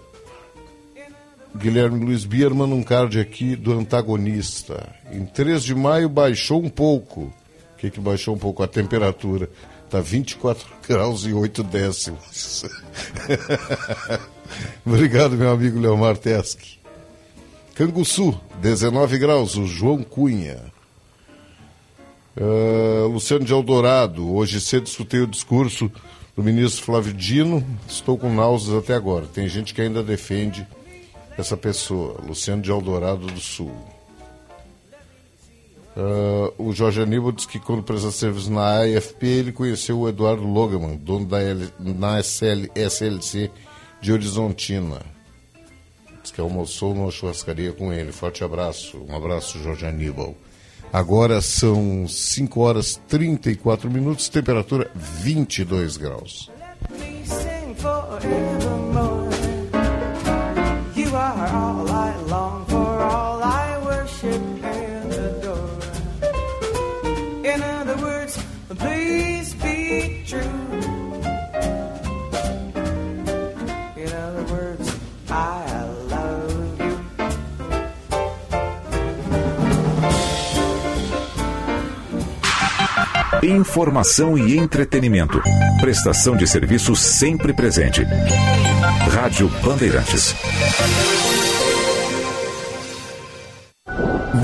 Guilherme 1.57 2.05
Luiz 2.05 2.25
Bierman, 2.25 2.73
um 2.73 2.83
card 2.83 3.21
aqui 3.21 3.55
do 3.55 3.79
antagonista. 3.79 4.89
Em 5.13 5.25
3 5.25 5.63
de 5.63 5.75
maio 5.75 6.09
baixou 6.09 6.61
um 6.61 6.69
pouco. 6.69 7.33
O 7.75 7.77
que, 7.79 7.91
que 7.91 8.01
baixou 8.01 8.35
um 8.35 8.39
pouco? 8.39 8.65
A 8.65 8.69
temperatura. 8.69 9.49
Está 9.85 10.01
24 10.01 10.67
graus 10.89 11.25
e 11.25 11.33
8 11.33 11.63
décimos. 11.63 12.65
Obrigado, 14.85 15.37
meu 15.37 15.53
amigo 15.53 15.79
Leomar 15.79 16.17
Teske. 16.17 16.81
Canguçu, 17.77 18.39
19 18.61 19.19
graus, 19.19 19.57
o 19.57 19.67
João 19.67 20.03
Cunha. 20.03 20.73
Uh, 22.35 23.07
Luciano 23.09 23.45
de 23.45 23.53
Eldorado, 23.53 24.35
hoje 24.35 24.61
cedo 24.61 24.87
escutei 24.87 25.21
o 25.21 25.27
discurso 25.27 25.93
do 26.35 26.43
ministro 26.43 26.83
Flávio 26.83 27.13
Dino, 27.13 27.65
estou 27.87 28.17
com 28.17 28.33
náuseas 28.33 28.79
até 28.79 28.95
agora. 28.95 29.27
Tem 29.27 29.47
gente 29.49 29.75
que 29.75 29.83
ainda 29.83 30.03
defende 30.03 30.67
essa 31.37 31.57
pessoa, 31.57 32.21
Luciano 32.27 32.63
de 32.63 32.71
Eldorado 32.71 33.27
do 33.27 33.41
Sul. 33.41 33.73
Uh, 35.95 36.55
o 36.57 36.73
Jorge 36.73 37.03
Aníbal 37.03 37.33
diz 37.33 37.45
que 37.45 37.59
quando 37.59 37.83
presta 37.83 38.11
serviço 38.11 38.51
na 38.51 38.81
AFP, 38.81 39.27
ele 39.27 39.53
conheceu 39.53 39.99
o 39.99 40.09
Eduardo 40.09 40.43
Logaman, 40.43 40.97
dono 40.97 41.27
da 41.27 41.43
L, 41.43 41.69
na 41.79 42.19
SL, 42.23 42.71
SLC 42.75 43.51
de 44.01 44.11
Horizontina. 44.11 45.03
Diz 46.23 46.31
que 46.31 46.41
almoçou 46.41 46.95
numa 46.95 47.11
churrascaria 47.11 47.73
com 47.73 47.93
ele. 47.93 48.11
Forte 48.11 48.43
abraço. 48.43 49.05
Um 49.07 49.15
abraço, 49.15 49.59
Jorge 49.63 49.85
Aníbal. 49.85 50.35
Agora 50.93 51.41
são 51.41 52.07
5 52.07 52.61
horas 52.61 53.01
34 53.09 53.91
minutos, 53.91 54.29
temperatura 54.29 54.91
22 54.95 55.97
graus. 55.97 56.51
You 57.83 58.92
Informação 83.45 84.39
e 84.39 84.57
entretenimento. 84.57 85.43
Prestação 85.81 86.37
de 86.37 86.47
serviço 86.47 86.95
sempre 86.95 87.53
presente. 87.53 88.07
Rádio 89.11 89.49
Bandeirantes. 89.65 90.33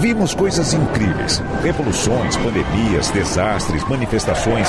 Vimos 0.00 0.34
coisas 0.34 0.72
incríveis: 0.74 1.40
revoluções, 1.62 2.36
pandemias, 2.38 3.08
desastres, 3.12 3.84
manifestações, 3.88 4.68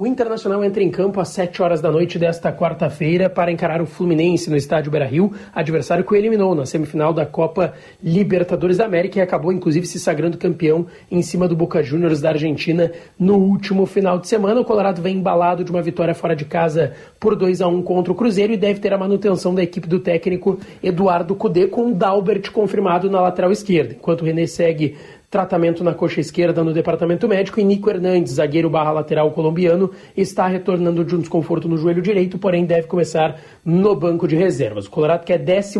O 0.00 0.06
Internacional 0.06 0.62
entra 0.62 0.80
em 0.80 0.92
campo 0.92 1.20
às 1.20 1.30
7 1.30 1.60
horas 1.60 1.80
da 1.80 1.90
noite 1.90 2.20
desta 2.20 2.52
quarta-feira 2.52 3.28
para 3.28 3.50
encarar 3.50 3.82
o 3.82 3.86
Fluminense 3.86 4.48
no 4.48 4.54
estádio 4.54 4.92
Beira-Rio, 4.92 5.32
adversário 5.52 6.04
que 6.04 6.12
o 6.12 6.16
eliminou 6.16 6.54
na 6.54 6.64
semifinal 6.64 7.12
da 7.12 7.26
Copa 7.26 7.74
Libertadores 8.00 8.76
da 8.76 8.84
América 8.84 9.18
e 9.18 9.20
acabou 9.20 9.52
inclusive 9.52 9.88
se 9.88 9.98
sagrando 9.98 10.38
campeão 10.38 10.86
em 11.10 11.20
cima 11.20 11.48
do 11.48 11.56
Boca 11.56 11.82
Juniors 11.82 12.20
da 12.20 12.28
Argentina 12.28 12.92
no 13.18 13.38
último 13.38 13.86
final 13.86 14.20
de 14.20 14.28
semana. 14.28 14.60
O 14.60 14.64
Colorado 14.64 15.02
vem 15.02 15.16
embalado 15.16 15.64
de 15.64 15.72
uma 15.72 15.82
vitória 15.82 16.14
fora 16.14 16.36
de 16.36 16.44
casa 16.44 16.92
por 17.18 17.34
2 17.34 17.60
a 17.60 17.66
1 17.66 17.82
contra 17.82 18.12
o 18.12 18.14
Cruzeiro 18.14 18.52
e 18.52 18.56
deve 18.56 18.78
ter 18.78 18.92
a 18.92 18.98
manutenção 18.98 19.52
da 19.52 19.64
equipe 19.64 19.88
do 19.88 19.98
técnico 19.98 20.60
Eduardo 20.80 21.34
Cudê 21.34 21.66
com 21.66 21.90
o 21.90 21.92
Dalbert 21.92 22.52
confirmado 22.52 23.10
na 23.10 23.20
lateral 23.20 23.50
esquerda, 23.50 23.94
enquanto 23.94 24.20
o 24.20 24.24
René 24.24 24.46
segue 24.46 24.96
tratamento 25.30 25.84
na 25.84 25.92
coxa 25.92 26.20
esquerda 26.20 26.64
no 26.64 26.72
departamento 26.72 27.28
médico 27.28 27.60
e 27.60 27.64
Nico 27.64 27.90
Hernandes, 27.90 28.34
zagueiro 28.34 28.70
barra 28.70 28.92
lateral 28.92 29.30
colombiano, 29.32 29.90
está 30.16 30.46
retornando 30.46 31.04
de 31.04 31.14
um 31.14 31.18
desconforto 31.18 31.68
no 31.68 31.76
joelho 31.76 32.00
direito, 32.00 32.38
porém 32.38 32.64
deve 32.64 32.86
começar 32.86 33.38
no 33.62 33.94
banco 33.94 34.26
de 34.26 34.36
reservas. 34.36 34.86
O 34.86 34.90
Colorado 34.90 35.24
que 35.26 35.32
é 35.32 35.38
11 35.38 35.78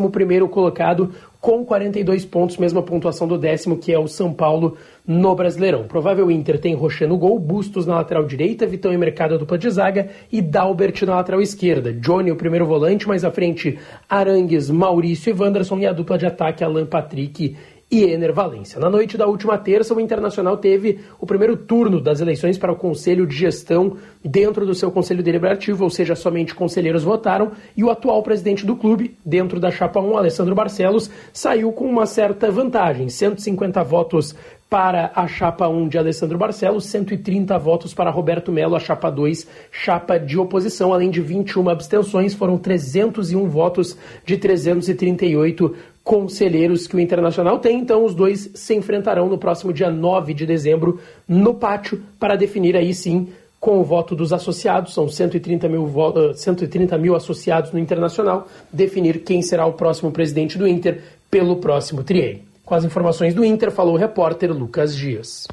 colocado 0.50 1.10
com 1.40 1.64
42 1.64 2.26
pontos, 2.26 2.58
mesma 2.58 2.82
pontuação 2.82 3.26
do 3.26 3.38
décimo 3.38 3.78
que 3.78 3.92
é 3.92 3.98
o 3.98 4.08
São 4.08 4.34
Paulo 4.34 4.76
no 5.06 5.34
Brasileirão. 5.34 5.84
Provável 5.84 6.30
Inter 6.30 6.60
tem 6.60 6.74
Rocher 6.74 7.08
no 7.08 7.16
gol, 7.16 7.38
Bustos 7.38 7.86
na 7.86 7.94
lateral 7.94 8.26
direita, 8.26 8.66
Vitão 8.66 8.92
e 8.92 8.98
Mercado 8.98 9.38
dupla 9.38 9.56
de 9.56 9.70
zaga 9.70 10.08
e 10.30 10.42
Dalbert 10.42 11.00
na 11.06 11.14
lateral 11.14 11.40
esquerda. 11.40 11.92
Johnny 11.92 12.30
o 12.30 12.36
primeiro 12.36 12.66
volante, 12.66 13.08
mais 13.08 13.24
à 13.24 13.30
frente 13.30 13.78
Arangues, 14.10 14.68
Maurício 14.68 15.30
e 15.30 15.40
Wanderson 15.40 15.78
e 15.78 15.86
a 15.86 15.92
dupla 15.92 16.18
de 16.18 16.26
ataque 16.26 16.62
Alan 16.62 16.84
Patrick 16.84 17.56
e 17.90 18.04
Ener 18.04 18.32
Valência. 18.32 18.78
Na 18.78 18.90
noite 18.90 19.16
da 19.16 19.26
última 19.26 19.56
terça, 19.56 19.94
o 19.94 20.00
Internacional 20.00 20.58
teve 20.58 21.00
o 21.18 21.26
primeiro 21.26 21.56
turno 21.56 22.00
das 22.00 22.20
eleições 22.20 22.58
para 22.58 22.72
o 22.72 22.76
Conselho 22.76 23.26
de 23.26 23.34
Gestão 23.34 23.96
dentro 24.22 24.66
do 24.66 24.74
seu 24.74 24.90
Conselho 24.90 25.22
Deliberativo, 25.22 25.84
ou 25.84 25.90
seja, 25.90 26.14
somente 26.14 26.54
conselheiros 26.54 27.02
votaram, 27.02 27.52
e 27.76 27.82
o 27.82 27.90
atual 27.90 28.22
presidente 28.22 28.66
do 28.66 28.76
clube, 28.76 29.16
dentro 29.24 29.58
da 29.58 29.70
chapa 29.70 30.00
1, 30.00 30.18
Alessandro 30.18 30.54
Barcelos, 30.54 31.10
saiu 31.32 31.72
com 31.72 31.86
uma 31.86 32.04
certa 32.04 32.50
vantagem, 32.50 33.08
150 33.08 33.82
votos 33.84 34.34
para 34.68 35.10
a 35.14 35.26
chapa 35.26 35.66
1 35.66 35.88
de 35.88 35.96
Alessandro 35.96 36.36
Barcelos, 36.36 36.84
130 36.84 37.58
votos 37.58 37.94
para 37.94 38.10
Roberto 38.10 38.52
Melo, 38.52 38.76
a 38.76 38.80
chapa 38.80 39.08
2, 39.10 39.48
chapa 39.70 40.18
de 40.18 40.38
oposição, 40.38 40.92
além 40.92 41.10
de 41.10 41.22
21 41.22 41.70
abstenções, 41.70 42.34
foram 42.34 42.58
301 42.58 43.48
votos 43.48 43.96
de 44.26 44.36
338 44.36 45.74
conselheiros 46.08 46.86
que 46.86 46.96
o 46.96 47.00
Internacional 47.00 47.58
tem. 47.58 47.78
Então, 47.78 48.02
os 48.02 48.14
dois 48.14 48.50
se 48.54 48.74
enfrentarão 48.74 49.28
no 49.28 49.36
próximo 49.36 49.74
dia 49.74 49.90
9 49.90 50.32
de 50.32 50.46
dezembro 50.46 50.98
no 51.28 51.52
pátio 51.52 52.02
para 52.18 52.34
definir 52.34 52.74
aí 52.74 52.94
sim 52.94 53.28
com 53.60 53.78
o 53.78 53.84
voto 53.84 54.16
dos 54.16 54.32
associados, 54.32 54.94
são 54.94 55.06
130 55.06 55.68
mil, 55.68 55.92
130 56.34 56.96
mil 56.96 57.14
associados 57.14 57.72
no 57.72 57.78
Internacional, 57.78 58.48
definir 58.72 59.18
quem 59.18 59.42
será 59.42 59.66
o 59.66 59.74
próximo 59.74 60.10
presidente 60.10 60.56
do 60.56 60.66
Inter 60.66 61.02
pelo 61.30 61.56
próximo 61.56 62.02
triênio. 62.02 62.40
Com 62.64 62.74
as 62.74 62.84
informações 62.84 63.34
do 63.34 63.44
Inter, 63.44 63.70
falou 63.70 63.94
o 63.94 63.98
repórter 63.98 64.50
Lucas 64.50 64.96
Dias. 64.96 65.46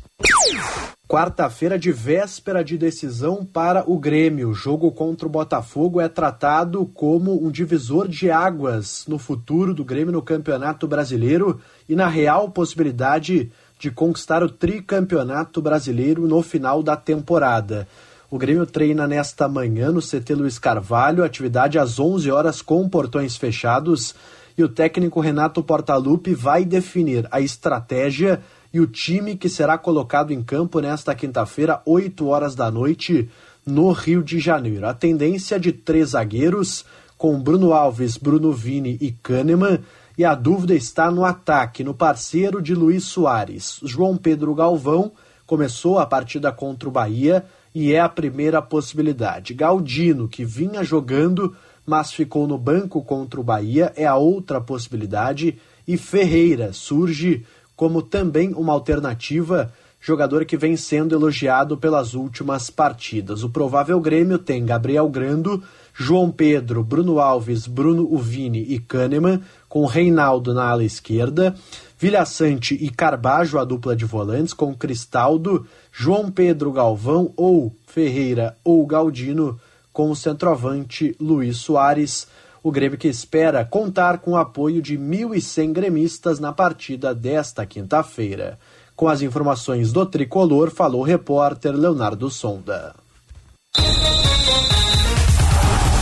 Quarta-feira 1.15 1.79
de 1.79 1.93
véspera 1.93 2.61
de 2.61 2.77
decisão 2.77 3.45
para 3.45 3.89
o 3.89 3.97
Grêmio. 3.97 4.49
O 4.49 4.53
jogo 4.53 4.91
contra 4.91 5.25
o 5.25 5.31
Botafogo 5.31 6.01
é 6.01 6.09
tratado 6.09 6.85
como 6.87 7.41
um 7.41 7.49
divisor 7.49 8.09
de 8.09 8.29
águas 8.29 9.05
no 9.07 9.17
futuro 9.17 9.73
do 9.73 9.85
Grêmio 9.85 10.11
no 10.11 10.21
Campeonato 10.21 10.85
Brasileiro 10.89 11.61
e 11.87 11.95
na 11.95 12.09
real 12.09 12.49
possibilidade 12.49 13.49
de 13.79 13.89
conquistar 13.89 14.43
o 14.43 14.49
tricampeonato 14.49 15.61
brasileiro 15.61 16.27
no 16.27 16.41
final 16.41 16.83
da 16.83 16.97
temporada. 16.97 17.87
O 18.29 18.37
Grêmio 18.37 18.65
treina 18.65 19.07
nesta 19.07 19.47
manhã 19.47 19.93
no 19.93 20.01
CT 20.01 20.35
Luiz 20.35 20.59
Carvalho, 20.59 21.23
atividade 21.23 21.79
às 21.79 21.97
11 21.97 22.29
horas 22.29 22.61
com 22.61 22.89
portões 22.89 23.37
fechados, 23.37 24.13
e 24.57 24.63
o 24.65 24.67
técnico 24.67 25.21
Renato 25.21 25.63
Portaluppi 25.63 26.33
vai 26.33 26.65
definir 26.65 27.25
a 27.31 27.39
estratégia 27.39 28.41
e 28.75 28.79
o 28.81 28.85
time 28.85 29.37
que 29.37 29.47
será 29.47 29.77
colocado 29.77 30.33
em 30.33 30.43
campo 30.43 30.81
nesta 30.81 31.15
quinta-feira, 31.15 31.81
8 31.85 32.27
horas 32.27 32.55
da 32.55 32.69
noite, 32.69 33.29
no 33.65 33.89
Rio 33.93 34.21
de 34.21 34.37
Janeiro. 34.37 34.85
A 34.85 34.93
tendência 34.93 35.57
de 35.57 35.71
três 35.71 36.09
zagueiros, 36.09 36.83
com 37.17 37.41
Bruno 37.41 37.71
Alves, 37.71 38.17
Bruno 38.17 38.51
Vini 38.51 38.97
e 38.99 39.13
Kahneman, 39.13 39.79
e 40.17 40.25
a 40.25 40.35
dúvida 40.35 40.75
está 40.75 41.09
no 41.09 41.23
ataque, 41.23 41.85
no 41.85 41.93
parceiro 41.93 42.61
de 42.61 42.75
Luiz 42.75 43.05
Soares. 43.05 43.79
João 43.81 44.17
Pedro 44.17 44.53
Galvão 44.53 45.13
começou 45.47 45.97
a 45.97 46.05
partida 46.05 46.51
contra 46.51 46.89
o 46.89 46.91
Bahia 46.91 47.45
e 47.73 47.93
é 47.93 48.01
a 48.01 48.09
primeira 48.09 48.61
possibilidade. 48.61 49.53
Galdino, 49.53 50.27
que 50.27 50.43
vinha 50.43 50.83
jogando, 50.83 51.55
mas 51.85 52.11
ficou 52.11 52.45
no 52.45 52.57
banco 52.57 53.01
contra 53.01 53.39
o 53.39 53.43
Bahia, 53.43 53.93
é 53.95 54.05
a 54.05 54.17
outra 54.17 54.59
possibilidade. 54.59 55.57
E 55.87 55.97
Ferreira 55.97 56.73
surge 56.73 57.45
como 57.75 58.01
também 58.01 58.53
uma 58.53 58.73
alternativa, 58.73 59.71
jogador 59.99 60.45
que 60.45 60.55
vem 60.55 60.77
sendo 60.77 61.15
elogiado 61.15 61.77
pelas 61.77 62.13
últimas 62.13 62.69
partidas. 62.69 63.43
O 63.43 63.49
provável 63.49 63.99
Grêmio 63.99 64.37
tem 64.37 64.65
Gabriel 64.65 65.09
Grando, 65.09 65.63
João 65.93 66.29
Pedro, 66.29 66.83
Bruno 66.83 67.19
Alves, 67.19 67.65
Bruno 67.65 68.07
Uvini 68.11 68.59
e 68.59 68.79
Kahneman, 68.79 69.41
com 69.67 69.85
Reinaldo 69.85 70.53
na 70.53 70.69
ala 70.69 70.83
esquerda, 70.83 71.55
Vilhaçante 71.97 72.75
e 72.75 72.89
Carbajo, 72.89 73.57
a 73.57 73.63
dupla 73.63 73.95
de 73.95 74.05
volantes, 74.05 74.53
com 74.53 74.75
Cristaldo, 74.75 75.65
João 75.91 76.29
Pedro 76.29 76.71
Galvão 76.71 77.31
ou 77.35 77.73
Ferreira 77.87 78.55
ou 78.63 78.85
Galdino, 78.85 79.59
com 79.93 80.11
o 80.11 80.15
centroavante 80.15 81.15
Luiz 81.19 81.57
Soares. 81.57 82.27
O 82.65 82.71
Grêmio 82.71 82.97
que 82.97 83.07
espera 83.07 83.63
contar 83.63 84.17
com 84.17 84.31
o 84.31 84.37
apoio 84.37 84.81
de 84.81 84.97
1.100 84.97 85.71
gremistas 85.71 86.39
na 86.39 86.51
partida 86.51 87.13
desta 87.13 87.63
quinta-feira. 87.63 88.57
Com 88.95 89.07
as 89.07 89.21
informações 89.21 89.93
do 89.93 90.03
tricolor, 90.03 90.71
falou 90.71 91.01
o 91.01 91.03
repórter 91.03 91.73
Leonardo 91.75 92.27
Sonda. 92.31 92.95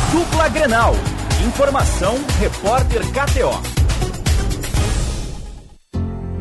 Dupla 0.09 0.47
Grenal. 0.47 0.93
Informação, 1.45 2.15
repórter 2.39 3.01
KTO. 3.11 3.82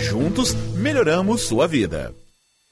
juntos 0.00 0.54
melhoramos 0.76 1.42
sua 1.42 1.66
vida. 1.66 2.14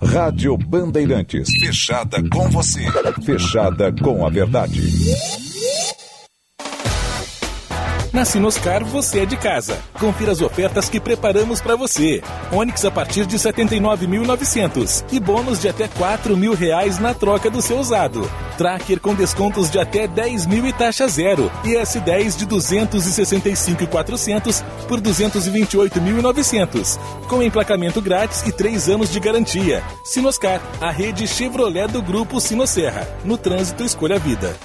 Rádio 0.00 0.56
Bandeirantes. 0.56 1.48
Fechada 1.60 2.22
com 2.30 2.48
você. 2.50 2.84
Fechada 3.24 3.92
com 3.92 4.24
a 4.24 4.30
verdade. 4.30 4.80
Na 8.12 8.24
Sinoscar 8.24 8.84
você 8.84 9.20
é 9.20 9.26
de 9.26 9.36
casa. 9.36 9.78
Confira 10.00 10.32
as 10.32 10.40
ofertas 10.40 10.88
que 10.88 10.98
preparamos 10.98 11.60
para 11.60 11.76
você. 11.76 12.22
Onix 12.50 12.82
a 12.84 12.90
partir 12.90 13.26
de 13.26 13.36
79.900 13.36 15.04
e 15.12 15.20
bônus 15.20 15.60
de 15.60 15.68
até 15.68 15.86
4 15.88 16.34
mil 16.36 16.54
reais 16.54 16.98
na 16.98 17.12
troca 17.12 17.50
do 17.50 17.60
seu 17.60 17.78
usado. 17.78 18.30
Tracker 18.56 18.98
com 18.98 19.14
descontos 19.14 19.70
de 19.70 19.78
até 19.78 20.08
10 20.08 20.46
mil 20.46 20.66
e 20.66 20.72
taxa 20.72 21.06
zero. 21.06 21.52
E 21.64 21.74
S10 21.74 22.38
de 22.38 22.46
265.400 22.46 24.64
por 24.88 24.98
228.900. 25.00 26.98
Com 27.28 27.42
emplacamento 27.42 28.00
grátis 28.00 28.40
e 28.46 28.52
3 28.52 28.88
anos 28.88 29.12
de 29.12 29.20
garantia. 29.20 29.84
Sinoscar, 30.02 30.62
a 30.80 30.90
rede 30.90 31.26
Chevrolet 31.26 31.88
do 31.88 32.00
grupo 32.00 32.40
Sinosserra. 32.40 33.06
No 33.22 33.36
trânsito 33.36 33.84
escolha 33.84 34.16
a 34.16 34.18
vida. 34.18 34.56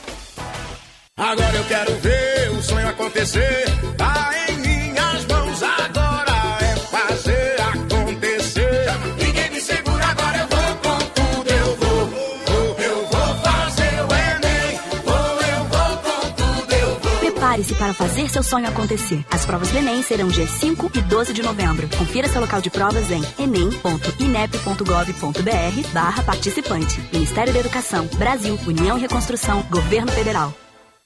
Agora 1.16 1.55
eu 1.55 1.64
quero 1.66 1.95
ver 1.99 2.49
o 2.57 2.64
sonho 2.64 2.89
acontecer. 2.89 3.66
Tá 3.95 4.32
em 4.49 4.57
minhas 4.57 5.24
mãos 5.28 5.61
agora 5.61 6.57
é 6.59 6.76
fazer 6.76 7.55
acontecer. 7.61 8.88
Ninguém 9.24 9.51
me 9.51 9.61
segura 9.61 10.07
agora, 10.07 10.39
eu 10.39 10.47
vou 10.47 10.76
com 10.78 10.97
tudo, 11.14 11.51
eu 11.51 11.76
vou. 11.76 12.07
vou 12.07 12.76
eu 12.80 13.05
vou 13.05 13.36
fazer 13.43 14.01
o 14.01 14.11
Enem. 14.11 14.80
Vou, 15.05 15.39
eu 15.43 15.64
vou 15.66 15.97
com 15.97 16.32
tudo, 16.32 16.74
eu 16.74 16.99
vou. 16.99 17.20
Prepare-se 17.20 17.76
para 17.76 17.93
fazer 17.93 18.28
seu 18.32 18.41
sonho 18.41 18.68
acontecer. 18.68 19.24
As 19.30 19.45
provas 19.45 19.70
do 19.70 19.78
Enem 19.78 20.01
serão 20.01 20.30
dia 20.30 20.47
5 20.47 20.93
e 20.95 21.01
12 21.01 21.32
de 21.32 21.43
novembro. 21.43 21.88
Confira 21.95 22.28
seu 22.28 22.41
local 22.41 22.59
de 22.59 22.72
provas 22.72 23.11
em 23.11 23.22
enem.inep.gov.br 23.38 25.88
barra 25.93 26.24
participante. 26.24 26.99
Ministério 27.14 27.53
da 27.53 27.59
Educação, 27.59 28.07
Brasil, 28.18 28.59
União 28.66 28.97
e 28.97 29.01
Reconstrução, 29.01 29.61
Governo 29.70 30.11
Federal. 30.11 30.51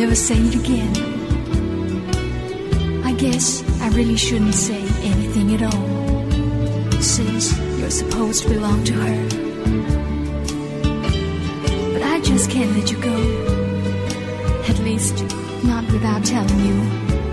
Never 0.00 0.14
say 0.14 0.38
it 0.38 0.54
again. 0.54 0.92
I 3.04 3.12
guess 3.12 3.62
I 3.82 3.88
really 3.90 4.16
shouldn't 4.16 4.54
say 4.54 4.80
anything 5.12 5.54
at 5.54 5.62
all. 5.62 5.88
Since 7.02 7.44
you're 7.78 7.90
supposed 7.90 8.44
to 8.44 8.48
belong 8.48 8.82
to 8.84 8.94
her. 8.94 9.28
But 11.92 12.02
I 12.14 12.18
just 12.22 12.50
can't 12.50 12.74
let 12.78 12.90
you 12.90 12.98
go. 13.10 13.16
At 14.70 14.78
least, 14.78 15.16
not 15.64 15.84
without 15.92 16.24
telling 16.24 16.60
you 16.68 16.78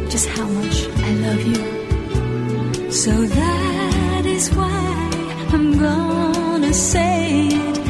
just 0.10 0.28
how 0.28 0.48
much 0.60 0.78
I 1.08 1.12
love 1.26 1.44
you. 1.54 2.92
So 2.92 3.12
that 3.12 4.26
is 4.26 4.54
why 4.54 5.48
I'm 5.54 5.80
gonna 5.80 6.74
say 6.74 7.48
it 7.48 7.87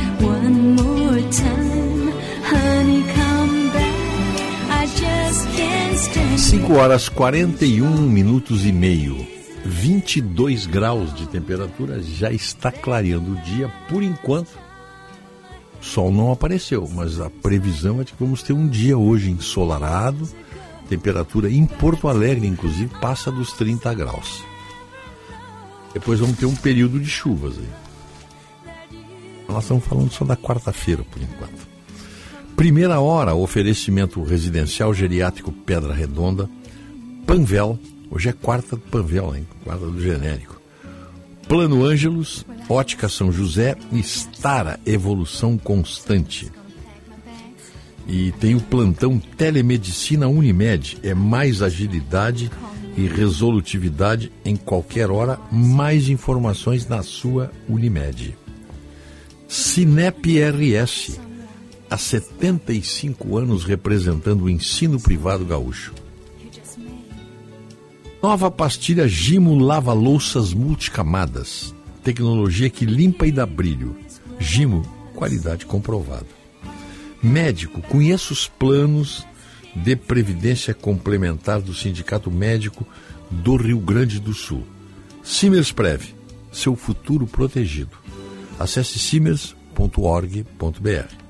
5 6.38 6.72
horas 6.76 7.10
41 7.10 8.00
minutos 8.02 8.64
e 8.64 8.72
meio. 8.72 9.26
22 9.66 10.68
graus 10.68 11.14
de 11.14 11.28
temperatura, 11.28 12.02
já 12.02 12.32
está 12.32 12.72
clareando 12.72 13.32
o 13.32 13.42
dia 13.42 13.68
por 13.90 14.04
enquanto. 14.04 14.52
Sol 15.82 16.12
não 16.12 16.32
apareceu, 16.32 16.88
mas 16.94 17.20
a 17.20 17.30
previsão 17.30 18.02
é 18.02 18.04
de 18.04 18.14
que 18.14 18.24
vamos 18.24 18.44
ter 18.44 18.54
um 18.54 18.68
dia 18.68 18.96
hoje 18.96 19.32
ensolarado. 19.32 20.30
Temperatura 20.88 21.50
em 21.50 21.66
Porto 21.66 22.08
Alegre, 22.08 22.46
inclusive, 22.46 22.94
passa 23.02 23.32
dos 23.32 23.52
30 23.54 23.94
graus. 23.96 24.44
Depois 25.92 26.20
vamos 26.20 26.38
ter 26.38 26.46
um 26.46 26.56
período 26.56 27.00
de 27.00 27.10
chuvas 27.10 27.56
aí. 27.58 28.98
Nós 29.50 29.64
estamos 29.64 29.84
falando 29.86 30.12
só 30.12 30.24
da 30.24 30.38
quarta-feira, 30.38 31.04
por 31.04 31.20
enquanto. 31.22 31.67
Primeira 32.58 33.00
hora, 33.00 33.36
oferecimento 33.36 34.24
residencial 34.24 34.92
geriátrico 34.92 35.52
Pedra 35.52 35.94
Redonda, 35.94 36.50
Panvel, 37.24 37.78
hoje 38.10 38.30
é 38.30 38.34
quarta 38.34 38.76
do 38.76 38.82
Panvel, 38.82 39.36
hein? 39.36 39.48
quarta 39.64 39.86
do 39.86 40.02
genérico. 40.02 40.60
Plano 41.48 41.86
Ângelos, 41.86 42.44
Ótica 42.68 43.08
São 43.08 43.32
José 43.32 43.78
e 43.92 44.02
Stara 44.02 44.80
Evolução 44.88 45.56
Constante. 45.56 46.52
E 48.08 48.32
tem 48.40 48.56
o 48.56 48.60
plantão 48.60 49.20
Telemedicina 49.20 50.28
Unimed, 50.28 50.98
é 51.04 51.14
mais 51.14 51.62
agilidade 51.62 52.50
e 52.98 53.06
resolutividade 53.06 54.32
em 54.44 54.56
qualquer 54.56 55.12
hora. 55.12 55.40
Mais 55.52 56.10
informações 56.10 56.88
na 56.88 57.04
sua 57.04 57.52
Unimed. 57.70 58.36
Cinep 59.48 60.40
RS, 60.40 61.20
há 61.90 61.98
75 61.98 63.38
anos 63.38 63.64
representando 63.64 64.44
o 64.44 64.50
ensino 64.50 65.00
privado 65.00 65.46
gaúcho. 65.46 65.94
Nova 68.22 68.50
pastilha 68.50 69.08
Gimo 69.08 69.58
Lava 69.58 69.94
Louças 69.94 70.54
Multicamadas. 70.54 71.74
Tecnologia 72.04 72.70
que 72.70 72.86
limpa 72.86 73.28
e 73.28 73.32
dá 73.32 73.46
brilho. 73.46 73.96
Gimo, 74.40 74.82
qualidade 75.14 75.66
comprovada. 75.66 76.28
Médico, 77.22 77.82
conheça 77.82 78.34
os 78.34 78.48
planos 78.48 79.26
de 79.76 79.96
previdência 79.96 80.74
complementar 80.74 81.62
do 81.62 81.74
Sindicato 81.74 82.32
Médico 82.32 82.88
do 83.30 83.56
Rio 83.56 83.80
Grande 83.80 84.20
do 84.20 84.34
Sul. 84.34 84.64
Simers 85.24 85.74
seu 86.52 86.76
futuro 86.76 87.28
protegido. 87.28 87.98
Acesse 88.60 88.98
simers.org.br. 88.98 91.27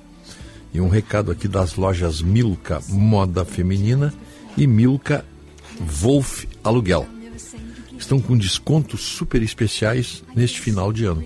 E 0.78 0.80
um 0.80 0.90
recado 0.90 1.32
aqui 1.32 1.48
das 1.48 1.74
lojas 1.74 2.22
Milka 2.22 2.80
Moda 2.90 3.44
Feminina 3.44 4.14
e 4.56 4.68
Milka 4.68 5.26
Wolf 5.82 6.46
Aluguel. 6.64 7.08
Estão 7.98 8.22
com 8.22 8.38
descontos 8.38 9.02
super 9.02 9.42
especiais 9.42 10.24
neste 10.36 10.62
final 10.62 10.94
de 10.94 11.06
ano. 11.06 11.24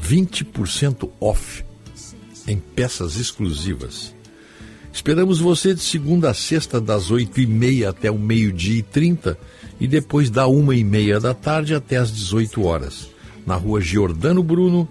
20% 0.00 1.10
off 1.20 1.62
em 2.46 2.56
peças 2.56 3.16
exclusivas. 3.16 4.14
Esperamos 4.94 5.40
você 5.40 5.74
de 5.74 5.82
segunda 5.82 6.30
a 6.30 6.34
sexta, 6.34 6.80
das 6.80 7.12
8h30 7.12 7.86
até 7.86 8.10
o 8.10 8.18
meio-dia 8.18 8.78
e 8.78 8.82
30 8.82 9.38
e 9.78 9.86
depois 9.86 10.30
da 10.30 10.46
1h30 10.46 11.20
da 11.20 11.34
tarde 11.34 11.74
até 11.74 11.98
as 11.98 12.10
18 12.10 12.64
horas. 12.64 13.10
Na 13.44 13.56
rua 13.56 13.82
Giordano 13.82 14.42
Bruno, 14.42 14.88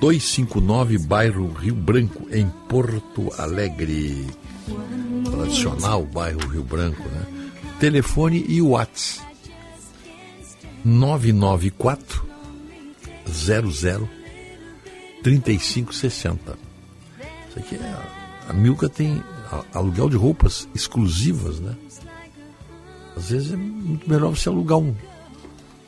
259, 0.00 0.98
bairro 0.98 1.52
Rio 1.52 1.74
Branco, 1.74 2.26
em 2.30 2.48
Porto 2.68 3.32
Alegre. 3.38 4.26
Tradicional 5.30 6.04
bairro 6.04 6.40
Rio 6.48 6.64
Branco, 6.64 7.02
né? 7.02 7.26
Telefone 7.78 8.44
e 8.48 8.60
WhatsApp 8.60 9.28
994 10.84 12.26
00 13.26 14.08
3560. 15.22 16.58
Isso 17.48 17.58
aqui 17.58 17.76
é. 17.76 18.18
A 18.48 18.52
Milka 18.52 18.88
tem 18.88 19.22
aluguel 19.74 20.08
de 20.08 20.16
roupas 20.16 20.68
exclusivas, 20.74 21.60
né? 21.60 21.76
Às 23.16 23.30
vezes 23.30 23.52
é 23.52 23.56
muito 23.56 24.08
melhor 24.08 24.30
você 24.30 24.48
alugar 24.48 24.78
um, 24.78 24.94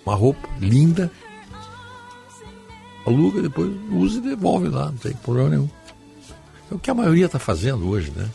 uma 0.05 0.15
roupa 0.15 0.49
linda, 0.61 1.11
aluga, 3.11 3.43
depois 3.43 3.71
usa 3.91 4.19
e 4.19 4.23
devolve 4.23 4.69
lá, 4.69 4.87
não 4.87 4.97
tem 4.97 5.13
problema 5.13 5.51
nenhum. 5.51 5.69
É 6.71 6.75
o 6.75 6.79
que 6.79 6.91
a 6.91 6.95
maioria 6.95 7.27
está 7.27 7.39
fazendo 7.39 7.89
hoje, 7.89 8.13
né? 8.15 8.29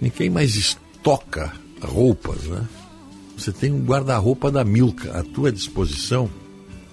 Ninguém 0.00 0.28
mais 0.28 0.54
estoca 0.56 1.52
roupas, 1.80 2.42
né? 2.44 2.66
Você 3.36 3.52
tem 3.52 3.72
um 3.72 3.84
guarda-roupa 3.84 4.50
da 4.50 4.64
Milka 4.64 5.18
à 5.18 5.22
tua 5.22 5.50
disposição. 5.50 6.30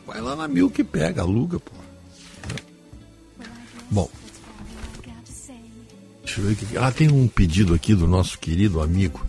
Vai 0.06 0.22
lá 0.22 0.36
na 0.36 0.48
Milka 0.48 0.82
e 0.82 0.84
pega, 0.84 1.22
aluga, 1.22 1.60
pô. 1.60 1.72
Bom. 3.90 4.10
Deixa 6.24 6.42
eu 6.42 6.46
ver 6.46 6.54
aqui. 6.54 6.78
Ah, 6.78 6.92
tem 6.92 7.12
um 7.12 7.28
pedido 7.28 7.74
aqui 7.74 7.94
do 7.94 8.08
nosso 8.08 8.40
querido 8.40 8.82
amigo, 8.82 9.26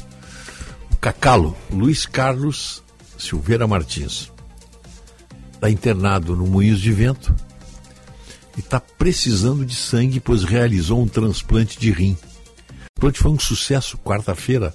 Cacalo, 1.00 1.56
Luiz 1.70 2.06
Carlos 2.06 2.82
Silveira 3.18 3.66
Martins. 3.66 4.31
Está 5.62 5.70
internado 5.70 6.34
no 6.34 6.44
Moinhos 6.44 6.80
de 6.80 6.90
Vento 6.90 7.32
e 8.56 8.58
está 8.58 8.80
precisando 8.80 9.64
de 9.64 9.76
sangue, 9.76 10.18
pois 10.18 10.42
realizou 10.42 11.00
um 11.00 11.06
transplante 11.06 11.78
de 11.78 11.92
rim. 11.92 12.18
O 12.96 13.00
transplante 13.00 13.20
foi 13.20 13.30
um 13.30 13.38
sucesso 13.38 13.96
quarta-feira 13.96 14.74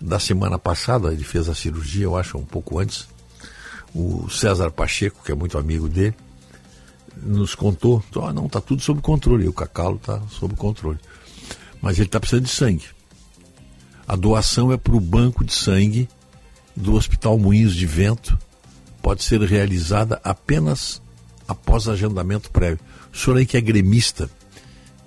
da 0.00 0.18
semana 0.18 0.58
passada, 0.58 1.12
ele 1.12 1.22
fez 1.22 1.46
a 1.46 1.54
cirurgia, 1.54 2.04
eu 2.04 2.16
acho, 2.16 2.38
um 2.38 2.44
pouco 2.46 2.78
antes. 2.78 3.06
O 3.94 4.26
César 4.30 4.70
Pacheco, 4.70 5.22
que 5.22 5.30
é 5.30 5.34
muito 5.34 5.58
amigo 5.58 5.90
dele, 5.90 6.14
nos 7.22 7.54
contou, 7.54 8.02
oh, 8.16 8.32
não, 8.32 8.46
está 8.46 8.62
tudo 8.62 8.80
sob 8.80 9.02
controle, 9.02 9.46
o 9.46 9.52
Cacalo 9.52 9.96
está 9.96 10.22
sob 10.30 10.56
controle. 10.56 10.98
Mas 11.82 11.98
ele 11.98 12.06
está 12.06 12.18
precisando 12.18 12.44
de 12.44 12.50
sangue. 12.50 12.86
A 14.08 14.16
doação 14.16 14.72
é 14.72 14.78
para 14.78 14.96
o 14.96 15.00
banco 15.00 15.44
de 15.44 15.52
sangue 15.52 16.08
do 16.74 16.94
Hospital 16.94 17.38
Moinhos 17.38 17.74
de 17.74 17.84
Vento. 17.84 18.38
Pode 19.04 19.22
ser 19.22 19.38
realizada 19.42 20.18
apenas 20.24 21.02
após 21.46 21.86
agendamento 21.88 22.50
prévio. 22.50 22.80
O 23.12 23.16
senhor 23.18 23.36
aí 23.36 23.44
que 23.44 23.54
é 23.54 23.60
gremista, 23.60 24.30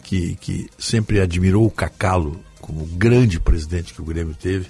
que, 0.03 0.35
que 0.35 0.69
sempre 0.77 1.19
admirou 1.19 1.65
o 1.65 1.71
Cacalo 1.71 2.39
como 2.61 2.85
grande 2.85 3.39
presidente 3.39 3.95
que 3.95 4.01
o 4.03 4.05
Grêmio 4.05 4.35
teve, 4.35 4.67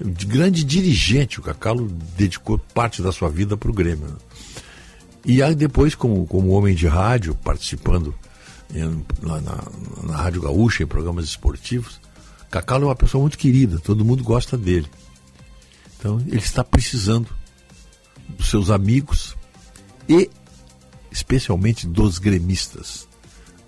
de 0.00 0.24
grande 0.24 0.64
dirigente, 0.64 1.38
o 1.38 1.42
Cacalo 1.42 1.86
dedicou 2.16 2.58
parte 2.72 3.02
da 3.02 3.12
sua 3.12 3.28
vida 3.28 3.58
para 3.58 3.70
o 3.70 3.74
Grêmio. 3.74 4.06
Né? 4.06 4.16
E 5.26 5.42
aí 5.42 5.54
depois, 5.54 5.94
como, 5.94 6.26
como 6.26 6.48
homem 6.48 6.74
de 6.74 6.86
rádio, 6.86 7.34
participando 7.34 8.14
em, 8.74 9.04
na, 9.20 9.38
na, 9.38 9.64
na 10.02 10.16
Rádio 10.16 10.40
Gaúcha, 10.40 10.82
em 10.82 10.86
programas 10.86 11.26
esportivos, 11.26 12.00
Cacalo 12.50 12.84
é 12.84 12.88
uma 12.88 12.96
pessoa 12.96 13.20
muito 13.20 13.36
querida, 13.36 13.78
todo 13.78 14.02
mundo 14.02 14.24
gosta 14.24 14.56
dele. 14.56 14.86
Então 15.98 16.18
ele 16.26 16.38
está 16.38 16.64
precisando 16.64 17.28
dos 18.28 18.50
seus 18.50 18.70
amigos 18.70 19.36
e 20.08 20.30
especialmente 21.10 21.86
dos 21.86 22.18
gremistas. 22.18 23.08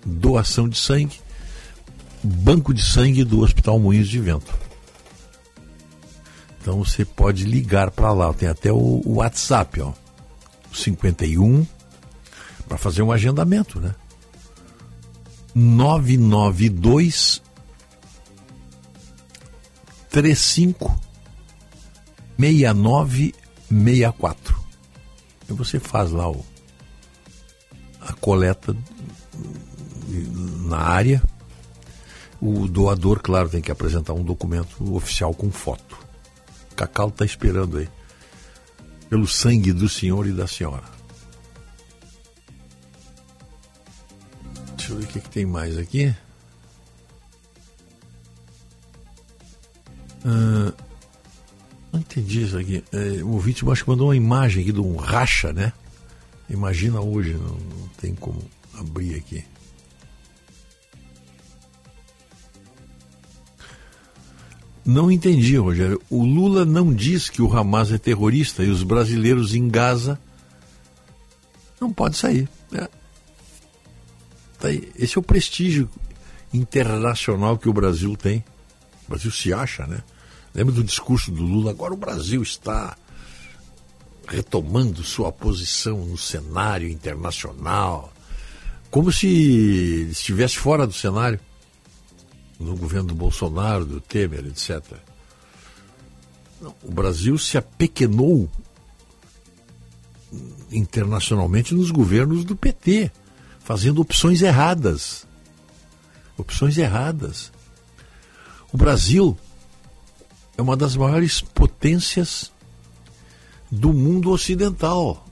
Doação 0.05 0.69
de 0.69 0.77
sangue, 0.77 1.19
banco 2.23 2.73
de 2.73 2.83
sangue 2.83 3.23
do 3.23 3.41
Hospital 3.41 3.79
Moinhos 3.79 4.07
de 4.07 4.19
Vento. 4.19 4.53
Então 6.61 6.83
você 6.83 7.03
pode 7.03 7.45
ligar 7.45 7.91
para 7.91 8.11
lá, 8.11 8.33
tem 8.33 8.47
até 8.47 8.71
o, 8.71 9.01
o 9.05 9.15
WhatsApp, 9.15 9.81
ó. 9.81 9.93
51 10.71 11.65
para 12.67 12.77
fazer 12.77 13.01
um 13.01 13.11
agendamento, 13.11 13.79
né? 13.79 13.95
992 15.55 17.41
35 20.09 20.99
6964. 23.69 24.57
E 25.49 25.53
você 25.53 25.79
faz 25.79 26.11
lá 26.11 26.29
o, 26.29 26.45
a 28.01 28.13
coleta 28.13 28.75
na 30.67 30.77
área. 30.77 31.21
O 32.41 32.67
doador, 32.67 33.19
claro, 33.21 33.49
tem 33.49 33.61
que 33.61 33.71
apresentar 33.71 34.13
um 34.13 34.23
documento 34.23 34.95
oficial 34.95 35.33
com 35.33 35.51
foto. 35.51 35.97
Cacau 36.75 37.09
está 37.09 37.25
esperando 37.25 37.77
aí. 37.77 37.89
Pelo 39.09 39.27
sangue 39.27 39.73
do 39.73 39.89
senhor 39.89 40.25
e 40.27 40.31
da 40.31 40.47
senhora. 40.47 40.85
Deixa 44.77 44.93
eu 44.93 44.97
ver 44.97 45.03
o 45.03 45.07
que, 45.07 45.19
que 45.19 45.29
tem 45.29 45.45
mais 45.45 45.77
aqui. 45.77 46.15
Ah, 50.25 50.73
não 51.91 51.99
entendi 51.99 52.43
isso 52.43 52.57
aqui. 52.57 52.83
É, 52.91 53.23
o 53.23 53.29
ouvinte 53.29 53.67
acho 53.69 53.83
que 53.83 53.89
mandou 53.89 54.07
uma 54.07 54.15
imagem 54.15 54.63
aqui 54.63 54.71
de 54.71 54.79
um 54.79 54.95
racha, 54.95 55.51
né? 55.51 55.73
Imagina 56.49 56.99
hoje, 56.99 57.33
não, 57.33 57.57
não 57.57 57.87
tem 57.99 58.15
como 58.15 58.41
abrir 58.73 59.15
aqui. 59.15 59.43
Não 64.85 65.11
entendi, 65.11 65.55
Rogério. 65.55 66.01
O 66.09 66.23
Lula 66.25 66.65
não 66.65 66.91
diz 66.91 67.29
que 67.29 67.43
o 67.43 67.55
Hamas 67.55 67.91
é 67.91 67.97
terrorista 67.97 68.63
e 68.63 68.69
os 68.69 68.81
brasileiros 68.81 69.53
em 69.53 69.67
Gaza 69.67 70.19
não 71.79 71.93
pode 71.93 72.17
sair. 72.17 72.49
É. 72.73 72.87
Tá 74.57 74.71
Esse 74.97 75.17
é 75.17 75.19
o 75.19 75.23
prestígio 75.23 75.87
internacional 76.51 77.57
que 77.57 77.69
o 77.69 77.73
Brasil 77.73 78.15
tem. 78.17 78.43
O 79.05 79.11
Brasil 79.11 79.31
se 79.31 79.53
acha, 79.53 79.85
né? 79.85 80.01
Lembra 80.53 80.73
do 80.73 80.83
discurso 80.83 81.31
do 81.31 81.43
Lula? 81.43 81.71
Agora 81.71 81.93
o 81.93 81.97
Brasil 81.97 82.41
está 82.41 82.97
retomando 84.27 85.03
sua 85.03 85.31
posição 85.31 86.05
no 86.05 86.17
cenário 86.17 86.87
internacional, 86.87 88.13
como 88.91 89.11
se 89.11 90.07
estivesse 90.11 90.57
fora 90.57 90.85
do 90.85 90.93
cenário 90.93 91.39
no 92.59 92.75
governo 92.75 93.09
do 93.09 93.15
Bolsonaro, 93.15 93.85
do 93.85 94.01
Temer, 94.01 94.45
etc. 94.45 94.83
Não, 96.61 96.75
o 96.83 96.91
Brasil 96.91 97.37
se 97.37 97.57
apequenou 97.57 98.49
internacionalmente 100.71 101.73
nos 101.73 101.89
governos 101.89 102.43
do 102.43 102.55
PT, 102.55 103.11
fazendo 103.59 104.01
opções 104.01 104.41
erradas. 104.41 105.25
Opções 106.37 106.77
erradas. 106.77 107.51
O 108.71 108.77
Brasil 108.77 109.37
é 110.59 110.61
uma 110.61 110.75
das 110.75 110.97
maiores 110.97 111.39
potências 111.39 112.51
do 113.71 113.93
mundo 113.93 114.29
ocidental. 114.29 115.25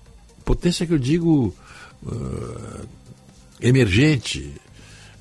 Potência 0.45 0.88
que 0.88 0.93
eu 0.93 0.97
digo 0.97 1.53
uh, 2.01 2.88
emergente, 3.59 4.53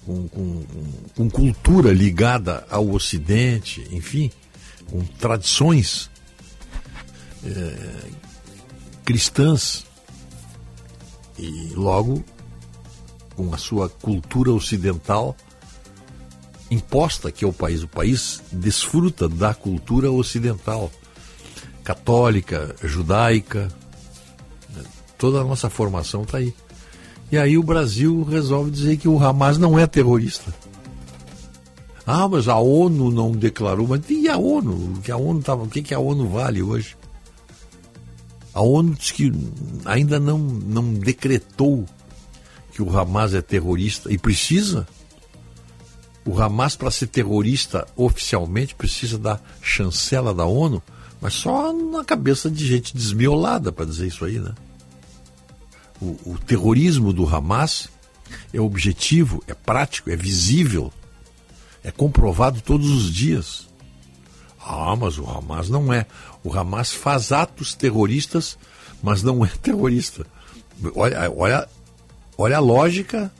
com, 0.04 0.28
com, 0.28 0.64
com 1.12 1.28
cultura 1.28 1.92
ligada 1.92 2.64
ao 2.70 2.88
Ocidente, 2.92 3.84
enfim, 3.90 4.30
com 4.88 5.04
tradições 5.04 6.08
é, 7.44 8.10
cristãs 9.04 9.84
e 11.36 11.72
logo 11.74 12.24
com 13.34 13.52
a 13.52 13.58
sua 13.58 13.88
cultura 13.88 14.52
ocidental 14.52 15.36
imposta 16.70 17.30
que 17.30 17.44
é 17.44 17.48
o 17.48 17.52
país. 17.52 17.82
O 17.82 17.88
país 17.88 18.42
desfruta 18.50 19.28
da 19.28 19.54
cultura 19.54 20.10
ocidental, 20.10 20.90
católica, 21.84 22.74
judaica, 22.82 23.68
né? 24.74 24.82
toda 25.18 25.40
a 25.40 25.44
nossa 25.44 25.70
formação 25.70 26.22
está 26.22 26.38
aí. 26.38 26.54
E 27.30 27.36
aí 27.36 27.58
o 27.58 27.62
Brasil 27.62 28.22
resolve 28.22 28.70
dizer 28.70 28.96
que 28.98 29.08
o 29.08 29.22
Hamas 29.22 29.58
não 29.58 29.78
é 29.78 29.86
terrorista. 29.86 30.54
Ah, 32.06 32.28
mas 32.28 32.46
a 32.46 32.56
ONU 32.56 33.10
não 33.10 33.32
declarou. 33.32 33.88
Mas 33.88 34.08
e 34.08 34.28
a 34.28 34.36
ONU? 34.36 34.96
O 34.96 35.00
que 35.00 35.10
a 35.10 35.16
ONU 35.16 35.42
tava, 35.42 35.64
o 35.64 35.68
que, 35.68 35.82
que 35.82 35.92
a 35.92 35.98
ONU 35.98 36.28
vale 36.28 36.62
hoje? 36.62 36.96
A 38.54 38.62
ONU 38.62 38.94
diz 38.94 39.10
que 39.10 39.32
ainda 39.84 40.20
não, 40.20 40.38
não 40.38 40.94
decretou 40.94 41.84
que 42.72 42.80
o 42.80 42.96
Hamas 42.96 43.34
é 43.34 43.42
terrorista 43.42 44.12
e 44.12 44.16
precisa. 44.16 44.86
O 46.26 46.40
Hamas, 46.40 46.74
para 46.76 46.90
ser 46.90 47.06
terrorista 47.06 47.86
oficialmente, 47.96 48.74
precisa 48.74 49.16
da 49.16 49.40
chancela 49.62 50.34
da 50.34 50.44
ONU, 50.44 50.82
mas 51.20 51.34
só 51.34 51.72
na 51.72 52.04
cabeça 52.04 52.50
de 52.50 52.66
gente 52.66 52.94
desmiolada 52.94 53.70
para 53.70 53.86
dizer 53.86 54.08
isso 54.08 54.24
aí, 54.24 54.38
né? 54.38 54.52
o, 56.00 56.32
o 56.32 56.38
terrorismo 56.38 57.12
do 57.12 57.26
Hamas 57.26 57.88
é 58.52 58.60
objetivo, 58.60 59.42
é 59.46 59.54
prático, 59.54 60.10
é 60.10 60.16
visível, 60.16 60.92
é 61.82 61.90
comprovado 61.90 62.60
todos 62.60 62.90
os 62.90 63.12
dias. 63.12 63.68
Ah, 64.60 64.96
mas 64.96 65.18
o 65.18 65.24
Hamas 65.24 65.68
não 65.68 65.92
é. 65.92 66.06
O 66.42 66.52
Hamas 66.52 66.92
faz 66.92 67.30
atos 67.30 67.74
terroristas, 67.74 68.58
mas 69.02 69.22
não 69.22 69.44
é 69.44 69.48
terrorista. 69.62 70.26
Olha, 70.94 71.30
olha, 71.30 71.68
olha 72.36 72.56
a 72.56 72.60
lógica 72.60 73.32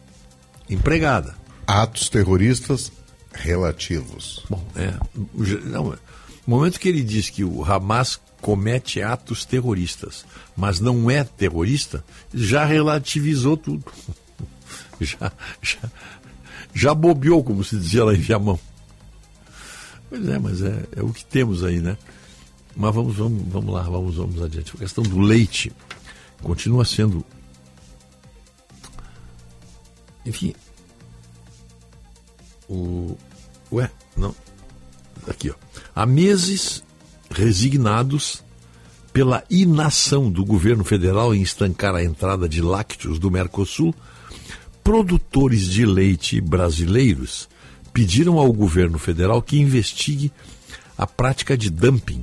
empregada. 0.71 1.35
Atos 1.67 2.09
terroristas 2.09 2.93
relativos. 3.33 4.45
Bom, 4.49 4.65
é. 4.77 4.95
Não, 5.65 5.85
No 5.85 5.99
momento 6.47 6.79
que 6.79 6.89
ele 6.89 7.03
diz 7.03 7.29
que 7.29 7.45
o 7.45 7.65
Hamas 7.65 8.21
comete 8.41 9.03
atos 9.03 9.45
terroristas, 9.45 10.25
mas 10.57 10.79
não 10.79 11.11
é 11.11 11.25
terrorista, 11.25 12.05
já 12.33 12.65
relativizou 12.65 13.57
tudo. 13.57 13.85
Já, 14.99 15.31
já, 15.61 15.91
já 16.73 16.95
bobeou, 16.95 17.45
como 17.45 17.63
se 17.63 17.77
dizia 17.77 18.03
lá 18.03 18.15
em 18.15 18.19
Viamão. 18.19 18.59
Pois 20.09 20.27
é, 20.27 20.39
mas 20.39 20.63
é, 20.63 20.85
é 20.97 21.03
o 21.03 21.13
que 21.13 21.23
temos 21.23 21.63
aí, 21.63 21.81
né? 21.81 21.99
Mas 22.75 22.95
vamos, 22.95 23.15
vamos, 23.15 23.43
vamos 23.47 23.75
lá, 23.75 23.83
vamos, 23.83 24.17
vamos 24.17 24.43
adiante. 24.43 24.73
A 24.75 24.79
questão 24.79 25.05
do 25.05 25.19
leite 25.19 25.71
continua 26.43 26.85
sendo. 26.87 27.25
Enfim. 30.25 30.55
O. 32.69 33.17
Ué, 33.73 33.91
não. 34.17 34.35
Aqui, 35.29 35.51
ó. 35.51 35.55
Há 35.95 36.07
meses 36.07 36.85
resignados 37.31 38.45
pela 39.13 39.43
inação 39.49 40.31
do 40.31 40.45
governo 40.45 40.85
federal 40.85 41.35
em 41.35 41.41
estancar 41.41 41.95
a 41.95 42.05
entrada 42.05 42.49
de 42.49 42.61
lácteos 42.61 43.19
do 43.19 43.31
Mercosul, 43.31 43.95
produtores 44.85 45.69
de 45.71 45.87
leite 45.87 46.41
brasileiros 46.41 47.49
pediram 47.95 48.39
ao 48.39 48.53
governo 48.53 48.99
federal 48.99 49.41
que 49.41 49.59
investigue 49.59 50.31
a 50.99 51.07
prática 51.07 51.57
de 51.57 51.71
dumping, 51.71 52.23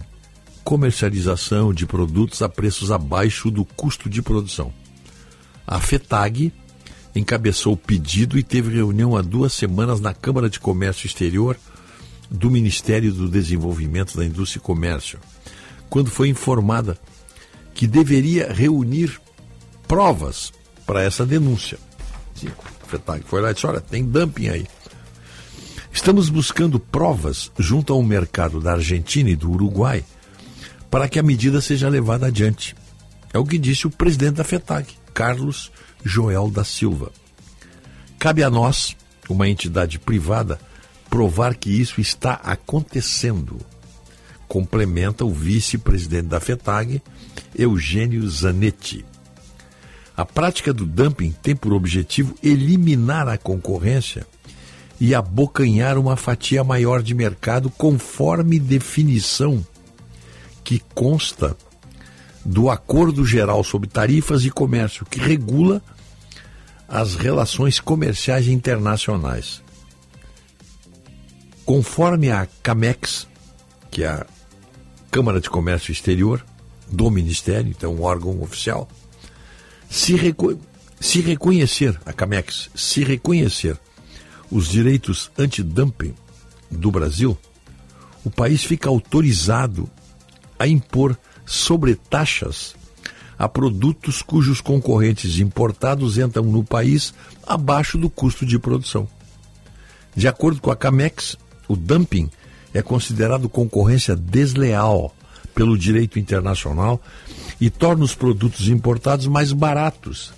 comercialização 0.63 1.73
de 1.73 1.87
produtos 1.87 2.43
a 2.43 2.47
preços 2.47 2.91
abaixo 2.91 3.49
do 3.49 3.65
custo 3.65 4.07
de 4.07 4.21
produção. 4.21 4.71
A 5.65 5.79
FETAG 5.79 6.53
encabeçou 7.15 7.73
o 7.73 7.77
pedido 7.77 8.37
e 8.37 8.43
teve 8.43 8.75
reunião 8.75 9.15
há 9.15 9.21
duas 9.21 9.53
semanas 9.53 9.99
na 9.99 10.13
Câmara 10.13 10.49
de 10.49 10.59
Comércio 10.59 11.05
Exterior 11.05 11.57
do 12.29 12.49
Ministério 12.49 13.13
do 13.13 13.29
Desenvolvimento 13.29 14.17
da 14.17 14.25
Indústria 14.25 14.59
e 14.59 14.63
Comércio 14.63 15.19
quando 15.93 16.09
foi 16.09 16.27
informada 16.27 16.97
que 17.71 17.85
deveria 17.85 18.51
reunir 18.51 19.21
provas 19.87 20.51
para 20.87 21.03
essa 21.03 21.23
denúncia. 21.23 21.77
A 22.83 22.87
FETAG 22.87 23.23
foi 23.27 23.41
lá 23.41 23.51
e 23.51 23.53
disse: 23.53 23.67
olha, 23.67 23.79
tem 23.79 24.03
dumping 24.03 24.47
aí. 24.47 24.65
Estamos 25.91 26.29
buscando 26.29 26.79
provas 26.79 27.51
junto 27.59 27.93
ao 27.93 28.01
mercado 28.01 28.59
da 28.59 28.73
Argentina 28.73 29.29
e 29.29 29.35
do 29.35 29.51
Uruguai 29.51 30.03
para 30.89 31.07
que 31.07 31.19
a 31.19 31.23
medida 31.23 31.61
seja 31.61 31.89
levada 31.89 32.25
adiante. 32.25 32.75
É 33.31 33.37
o 33.37 33.45
que 33.45 33.59
disse 33.59 33.85
o 33.85 33.91
presidente 33.91 34.37
da 34.37 34.43
FETAG, 34.43 34.87
Carlos 35.13 35.71
Joel 36.03 36.49
da 36.49 36.63
Silva. 36.63 37.11
Cabe 38.19 38.43
a 38.43 38.49
nós, 38.49 38.95
uma 39.29 39.47
entidade 39.47 39.99
privada, 39.99 40.59
provar 41.09 41.55
que 41.55 41.69
isso 41.69 42.01
está 42.01 42.33
acontecendo 42.33 43.59
complementa 44.53 45.25
o 45.25 45.33
vice-presidente 45.33 46.27
da 46.27 46.39
FETAG, 46.39 47.01
Eugênio 47.57 48.29
Zanetti. 48.29 49.03
A 50.15 50.23
prática 50.23 50.71
do 50.71 50.85
dumping 50.85 51.33
tem 51.41 51.55
por 51.55 51.73
objetivo 51.73 52.35
eliminar 52.43 53.27
a 53.27 53.35
concorrência 53.35 54.27
e 54.99 55.15
abocanhar 55.15 55.97
uma 55.97 56.15
fatia 56.15 56.63
maior 56.63 57.01
de 57.01 57.15
mercado 57.15 57.71
conforme 57.71 58.59
definição 58.59 59.65
que 60.63 60.79
consta 60.93 61.57
do 62.45 62.69
Acordo 62.69 63.25
Geral 63.25 63.63
sobre 63.63 63.89
Tarifas 63.89 64.45
e 64.45 64.51
Comércio, 64.51 65.03
que 65.03 65.19
regula 65.19 65.81
as 66.87 67.15
relações 67.15 67.79
comerciais 67.79 68.47
internacionais. 68.47 69.61
Conforme 71.65 72.31
a 72.31 72.47
CAMEX, 72.61 73.27
que 73.89 74.03
é 74.03 74.07
a 74.07 74.25
Câmara 75.09 75.39
de 75.39 75.49
Comércio 75.49 75.91
Exterior 75.91 76.45
do 76.89 77.09
Ministério, 77.09 77.69
então 77.69 77.95
um 77.95 78.03
órgão 78.03 78.41
oficial, 78.41 78.87
se, 79.89 80.15
reco 80.15 80.59
se 80.99 81.21
reconhecer, 81.21 81.99
a 82.05 82.11
CAMEX, 82.11 82.69
se 82.75 83.03
reconhecer 83.03 83.77
os 84.51 84.67
direitos 84.67 85.31
antidumping 85.37 86.13
do 86.69 86.91
Brasil, 86.91 87.37
o 88.23 88.29
país 88.29 88.63
fica 88.63 88.89
autorizado 88.89 89.89
a 90.57 90.67
impor 90.67 91.17
sobretaxas 91.45 92.75
a 93.37 93.47
produtos 93.47 94.21
cujos 94.21 94.61
concorrentes 94.61 95.39
importados 95.39 96.17
entram 96.17 96.43
no 96.43 96.63
país 96.63 97.13
abaixo 97.45 97.97
do 97.97 98.09
custo 98.09 98.45
de 98.45 98.59
produção. 98.59 99.07
De 100.15 100.27
acordo 100.27 100.61
com 100.61 100.71
a 100.71 100.75
CAMEX, 100.75 101.37
o 101.67 101.75
dumping 101.75 102.29
é 102.73 102.81
considerado 102.81 103.49
concorrência 103.49 104.15
desleal 104.15 105.15
pelo 105.53 105.77
direito 105.77 106.19
internacional 106.19 107.01
e 107.59 107.69
torna 107.69 108.03
os 108.03 108.15
produtos 108.15 108.67
importados 108.67 109.27
mais 109.27 109.51
baratos 109.51 110.33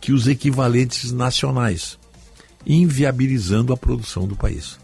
que 0.00 0.12
os 0.12 0.26
equivalentes 0.26 1.12
nacionais, 1.12 1.98
inviabilizando 2.66 3.72
a 3.72 3.76
produção 3.76 4.26
do 4.26 4.36
país. 4.36 4.78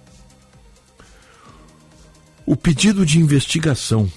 O 2.46 2.56
pedido 2.56 3.04
de 3.04 3.18
investigação 3.18 4.10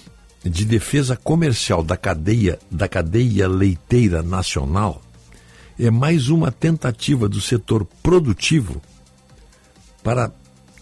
de 0.44 0.64
defesa 0.64 1.16
comercial 1.16 1.82
da 1.82 1.96
cadeia 1.96 2.58
da 2.70 2.88
cadeia 2.88 3.48
leiteira 3.48 4.22
nacional 4.22 5.02
é 5.78 5.90
mais 5.90 6.28
uma 6.28 6.50
tentativa 6.50 7.28
do 7.28 7.40
setor 7.40 7.86
produtivo 8.02 8.82
para 10.02 10.32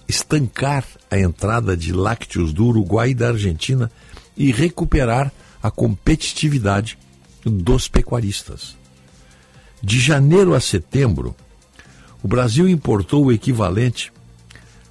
estancar 0.09 0.85
a 1.11 1.19
entrada 1.19 1.77
de 1.77 1.93
lácteos 1.93 2.53
do 2.53 2.67
Uruguai 2.67 3.11
e 3.11 3.15
da 3.15 3.29
Argentina 3.29 3.91
e 4.37 4.51
recuperar 4.51 5.33
a 5.63 5.71
competitividade 5.71 6.99
dos 7.45 7.87
pecuaristas. 7.87 8.77
De 9.83 10.01
janeiro 10.01 10.55
a 10.55 10.61
setembro, 10.61 11.37
o 12.23 12.29
Brasil 12.29 12.69
importou 12.69 13.27
o 13.27 13.33
equivalente 13.33 14.13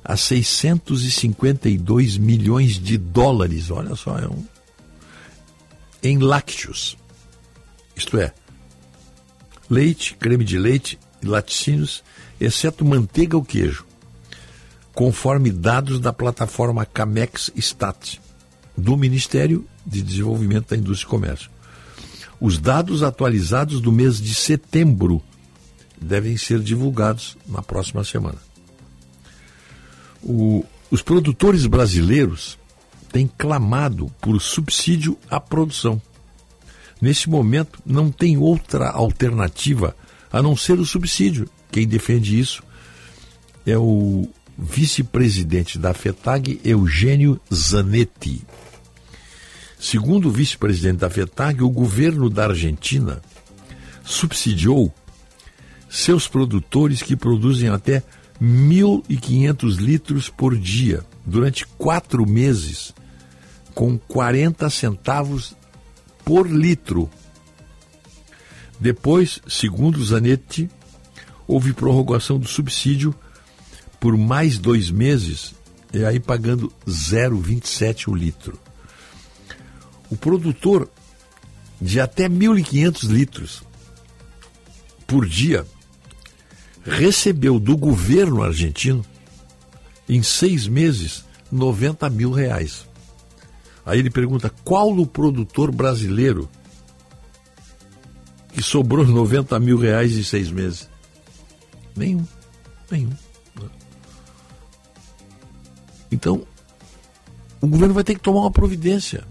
a 0.03 0.15
652 0.15 2.17
milhões 2.17 2.79
de 2.79 2.97
dólares, 2.97 3.69
olha 3.69 3.95
só, 3.95 4.17
é 4.17 4.27
um, 4.27 4.43
em 6.01 6.17
lácteos. 6.17 6.97
Isto 7.95 8.17
é, 8.17 8.33
leite, 9.69 10.15
creme 10.15 10.43
de 10.43 10.57
leite 10.57 10.99
e 11.21 11.25
laticínios, 11.25 12.03
exceto 12.39 12.85
manteiga 12.85 13.35
ou 13.35 13.43
queijo 13.43 13.89
conforme 14.99 15.49
dados 15.49 15.97
da 15.97 16.11
plataforma 16.11 16.85
Camex 16.85 17.49
Stat, 17.55 18.19
do 18.75 18.97
Ministério 18.97 19.65
de 19.85 20.01
Desenvolvimento 20.01 20.71
da 20.71 20.75
Indústria 20.75 21.07
e 21.07 21.09
Comércio. 21.09 21.49
Os 22.37 22.59
dados 22.59 23.01
atualizados 23.01 23.79
do 23.79 23.93
mês 23.93 24.19
de 24.19 24.35
setembro 24.35 25.23
devem 26.01 26.35
ser 26.35 26.59
divulgados 26.59 27.37
na 27.47 27.61
próxima 27.61 28.03
semana. 28.03 28.39
O, 30.21 30.65
os 30.91 31.01
produtores 31.01 31.65
brasileiros 31.65 32.58
têm 33.11 33.29
clamado 33.37 34.11
por 34.21 34.39
subsídio 34.39 35.17
à 35.29 35.39
produção. 35.39 36.01
Nesse 37.01 37.29
momento, 37.29 37.79
não 37.85 38.11
tem 38.11 38.37
outra 38.37 38.89
alternativa 38.89 39.95
a 40.31 40.41
não 40.41 40.55
ser 40.55 40.79
o 40.79 40.85
subsídio. 40.85 41.49
Quem 41.71 41.87
defende 41.87 42.39
isso 42.39 42.61
é 43.65 43.77
o 43.77 44.27
vice-presidente 44.57 45.79
da 45.79 45.93
FETAG, 45.93 46.59
Eugênio 46.63 47.39
Zanetti. 47.53 48.41
Segundo 49.79 50.27
o 50.27 50.31
vice-presidente 50.31 50.97
da 50.97 51.09
FETAG, 51.09 51.63
o 51.63 51.69
governo 51.69 52.29
da 52.29 52.47
Argentina 52.47 53.21
subsidiou 54.03 54.93
seus 55.89 56.27
produtores 56.27 57.01
que 57.01 57.15
produzem 57.15 57.69
até 57.69 58.03
1.500 58.41 59.77
litros 59.77 60.29
por 60.29 60.57
dia 60.57 61.03
durante 61.25 61.65
quatro 61.65 62.25
meses, 62.25 62.93
com 63.73 63.97
40 63.97 64.69
centavos 64.69 65.55
por 66.23 66.49
litro. 66.49 67.09
Depois, 68.79 69.41
segundo 69.47 70.03
Zanetti, 70.03 70.69
houve 71.47 71.73
prorrogação 71.73 72.39
do 72.39 72.47
subsídio 72.47 73.13
por 73.99 74.15
mais 74.17 74.57
dois 74.57 74.89
meses, 74.89 75.53
e 75.91 76.05
aí 76.05 76.19
pagando 76.19 76.71
0,27 76.87 78.07
o 78.07 78.15
litro. 78.15 78.57
O 80.09 80.15
produtor 80.15 80.89
de 81.81 81.99
até 81.99 82.29
1.500 82.29 83.07
litros 83.09 83.63
por 85.05 85.25
dia 85.27 85.65
recebeu 86.85 87.59
do 87.59 87.75
governo 87.75 88.41
argentino, 88.41 89.05
em 90.07 90.23
seis 90.23 90.67
meses, 90.67 91.25
90 91.51 92.09
mil 92.09 92.31
reais. 92.31 92.88
Aí 93.89 93.99
ele 93.99 94.09
pergunta: 94.09 94.53
qual 94.63 94.91
o 94.91 95.05
produtor 95.05 95.71
brasileiro 95.71 96.49
que 98.53 98.61
sobrou 98.61 99.05
90 99.05 99.59
mil 99.59 99.77
reais 99.77 100.15
em 100.15 100.23
seis 100.23 100.51
meses? 100.51 100.89
Nenhum, 101.95 102.25
nenhum. 102.89 103.11
Então, 106.11 106.45
o 107.61 107.67
governo 107.67 107.93
vai 107.93 108.03
ter 108.03 108.15
que 108.15 108.21
tomar 108.21 108.41
uma 108.41 108.51
providência. 108.51 109.25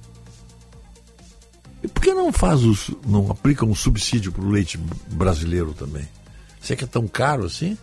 E 1.82 1.88
por 1.88 2.02
que 2.02 2.12
não 2.12 2.32
faz 2.32 2.64
os, 2.64 2.90
não 3.06 3.30
aplica 3.30 3.64
um 3.64 3.74
subsídio 3.74 4.32
para 4.32 4.44
o 4.44 4.50
leite 4.50 4.78
brasileiro 5.10 5.72
também? 5.72 6.08
Você 6.60 6.72
é 6.72 6.76
que 6.76 6.84
é 6.84 6.86
tão 6.86 7.06
caro 7.06 7.44
assim? 7.44 7.78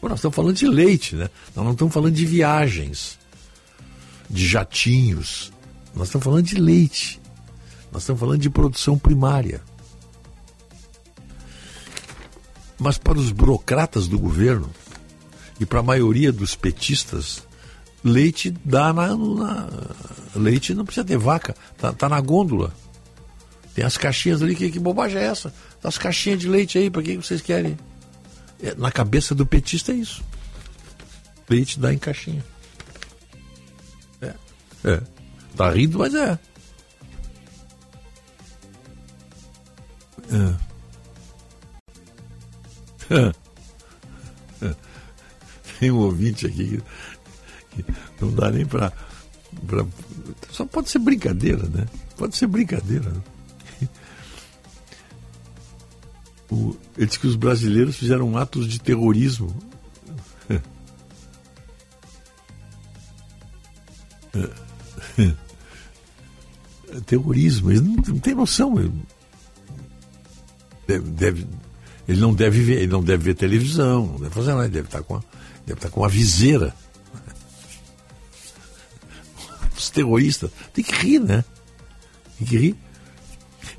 Pô, 0.00 0.08
nós 0.08 0.18
estamos 0.18 0.36
falando 0.36 0.56
de 0.56 0.66
leite, 0.66 1.16
né? 1.16 1.30
Nós 1.56 1.64
não 1.64 1.72
estamos 1.72 1.94
falando 1.94 2.14
de 2.14 2.26
viagens, 2.26 3.18
de 4.28 4.46
jatinhos. 4.46 5.52
Nós 5.94 6.08
estamos 6.08 6.24
falando 6.24 6.44
de 6.44 6.56
leite. 6.56 7.20
Nós 7.92 8.02
estamos 8.02 8.20
falando 8.20 8.40
de 8.40 8.50
produção 8.50 8.98
primária. 8.98 9.62
Mas 12.78 12.98
para 12.98 13.18
os 13.18 13.30
burocratas 13.30 14.08
do 14.08 14.18
governo 14.18 14.68
e 15.60 15.64
para 15.64 15.80
a 15.80 15.82
maioria 15.82 16.32
dos 16.32 16.56
petistas, 16.56 17.42
leite 18.02 18.50
dá 18.64 18.92
na, 18.92 19.16
na, 19.16 19.68
leite 20.34 20.74
não 20.74 20.84
precisa 20.84 21.06
ter 21.06 21.16
vaca, 21.16 21.54
tá, 21.78 21.92
tá 21.92 22.08
na 22.08 22.20
gôndola. 22.20 22.74
Tem 23.74 23.84
as 23.84 23.96
caixinhas 23.96 24.42
ali, 24.42 24.54
que, 24.54 24.70
que 24.70 24.78
bobagem 24.78 25.18
é 25.18 25.24
essa? 25.24 25.52
As 25.82 25.98
caixinhas 25.98 26.40
de 26.40 26.48
leite 26.48 26.78
aí, 26.78 26.90
para 26.90 27.02
que 27.02 27.16
vocês 27.16 27.40
querem? 27.40 27.76
É, 28.62 28.74
na 28.74 28.90
cabeça 28.90 29.34
do 29.34 29.46
petista 29.46 29.92
é 29.92 29.96
isso. 29.96 30.22
Leite 31.48 31.78
dá 31.78 31.92
em 31.92 31.98
caixinha. 31.98 32.44
É. 34.20 34.34
É. 34.84 35.13
Tá 35.56 35.70
rindo, 35.70 35.98
mas 35.98 36.14
é. 36.14 36.38
É. 40.30 43.08
Tem 45.78 45.90
um 45.90 45.98
ouvinte 45.98 46.46
aqui 46.46 46.80
que, 47.70 47.84
não 48.20 48.32
dá 48.32 48.50
nem 48.50 48.66
para. 48.66 48.92
Só 50.50 50.64
pode 50.64 50.90
ser 50.90 50.98
brincadeira, 50.98 51.68
né? 51.68 51.86
Pode 52.16 52.36
ser 52.36 52.46
brincadeira. 52.46 53.10
Né? 53.10 53.20
O, 56.50 56.76
ele 56.96 57.06
disse 57.06 57.18
que 57.18 57.26
os 57.26 57.36
brasileiros 57.36 57.96
fizeram 57.96 58.36
atos 58.36 58.68
de 58.68 58.80
terrorismo. 58.80 59.54
terrorismo, 67.00 67.70
ele 67.70 67.80
não, 67.80 67.94
não 67.94 68.18
tem 68.18 68.34
noção. 68.34 68.78
Ele 68.78 68.92
deve, 70.86 71.10
deve, 71.10 71.46
ele 72.06 72.20
não 72.20 72.34
deve 72.34 72.62
ver, 72.62 72.78
ele 72.78 72.92
não 72.92 73.02
deve 73.02 73.24
ver 73.24 73.34
televisão, 73.34 74.06
não 74.06 74.18
deve 74.18 74.34
fazer 74.34 74.52
nada, 74.52 74.64
ele 74.64 74.74
deve 74.74 74.88
estar 74.88 75.02
com 75.02 75.16
a, 75.16 75.22
deve 75.66 75.78
estar 75.78 75.90
com 75.90 76.04
a 76.04 76.08
viseira. 76.08 76.74
Os 79.76 79.90
terroristas, 79.90 80.50
tem 80.72 80.84
que 80.84 80.94
rir, 80.94 81.20
né? 81.20 81.44
Tem 82.38 82.46
que 82.46 82.56
rir. 82.56 82.76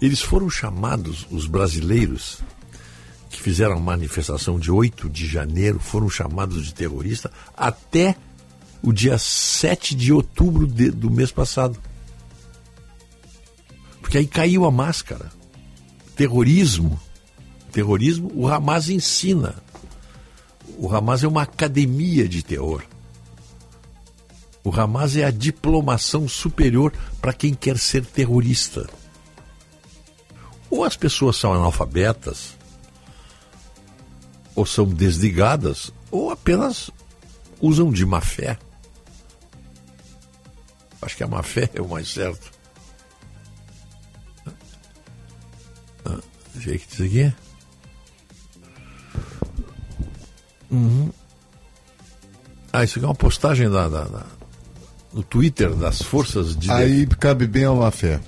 Eles 0.02 0.22
foram 0.22 0.50
chamados, 0.50 1.26
os 1.32 1.48
brasileiros, 1.48 2.40
que 3.30 3.42
fizeram 3.42 3.78
a 3.78 3.80
manifestação 3.80 4.60
de 4.60 4.72
8 4.72 5.10
de 5.10 5.26
janeiro, 5.26 5.80
foram 5.80 6.10
chamados 6.10 6.66
de 6.66 6.74
terrorista 6.74 7.32
até 7.56 8.16
o 8.82 8.92
dia 8.92 9.18
7 9.18 9.96
de 9.96 10.12
outubro 10.12 10.68
de, 10.68 10.92
do 10.92 11.10
mês 11.10 11.32
passado. 11.32 11.80
Porque 14.06 14.20
aí 14.20 14.28
caiu 14.28 14.66
a 14.66 14.72
máscara. 14.72 15.32
Terrorismo. 16.16 17.00
Terrorismo, 17.72 18.32
o 18.36 18.48
Hamas 18.48 18.88
ensina. 18.88 19.56
O 20.78 20.94
Hamas 20.94 21.24
é 21.24 21.28
uma 21.28 21.42
academia 21.42 22.30
de 22.30 22.44
terror. 22.44 22.84
O 24.64 24.70
Hamas 24.70 25.18
é 25.18 25.24
a 25.24 25.32
diplomação 25.32 26.28
superior 26.28 26.94
para 27.20 27.34
quem 27.34 27.56
quer 27.56 27.80
ser 27.80 28.06
terrorista. 28.06 28.88
Ou 30.70 30.84
as 30.84 30.96
pessoas 30.96 31.38
são 31.38 31.52
analfabetas, 31.52 32.56
ou 34.54 34.68
são 34.68 34.86
desligadas, 34.86 35.92
ou 36.12 36.30
apenas 36.30 36.92
usam 37.60 37.92
de 37.92 38.06
má 38.06 38.22
fé. 38.22 38.60
Acho 41.02 41.18
que 41.18 41.24
a 41.24 41.28
má 41.28 41.42
fé 41.42 41.72
é 41.74 41.82
o 41.82 41.90
mais 41.90 42.08
certo. 42.08 42.55
Deixa 46.56 46.70
eu 46.70 46.74
ver 46.74 46.78
o 46.78 46.80
que 46.80 46.88
diz 46.88 47.02
aqui. 47.02 47.34
Uhum. 50.72 51.10
Ah, 52.74 52.84
isso 52.84 52.98
aqui 52.98 53.06
é 53.06 53.08
uma 53.08 53.16
postagem 53.16 53.70
da, 53.70 53.88
da, 53.88 54.04
da, 54.04 54.26
no 55.14 55.24
Twitter 55.24 55.74
das 55.76 56.02
forças 56.02 56.56
de. 56.56 56.70
Aí 56.72 57.06
cabe 57.08 57.48
bem 57.48 57.66
a 57.66 57.74
má 57.74 57.92
fé. 57.92 58.20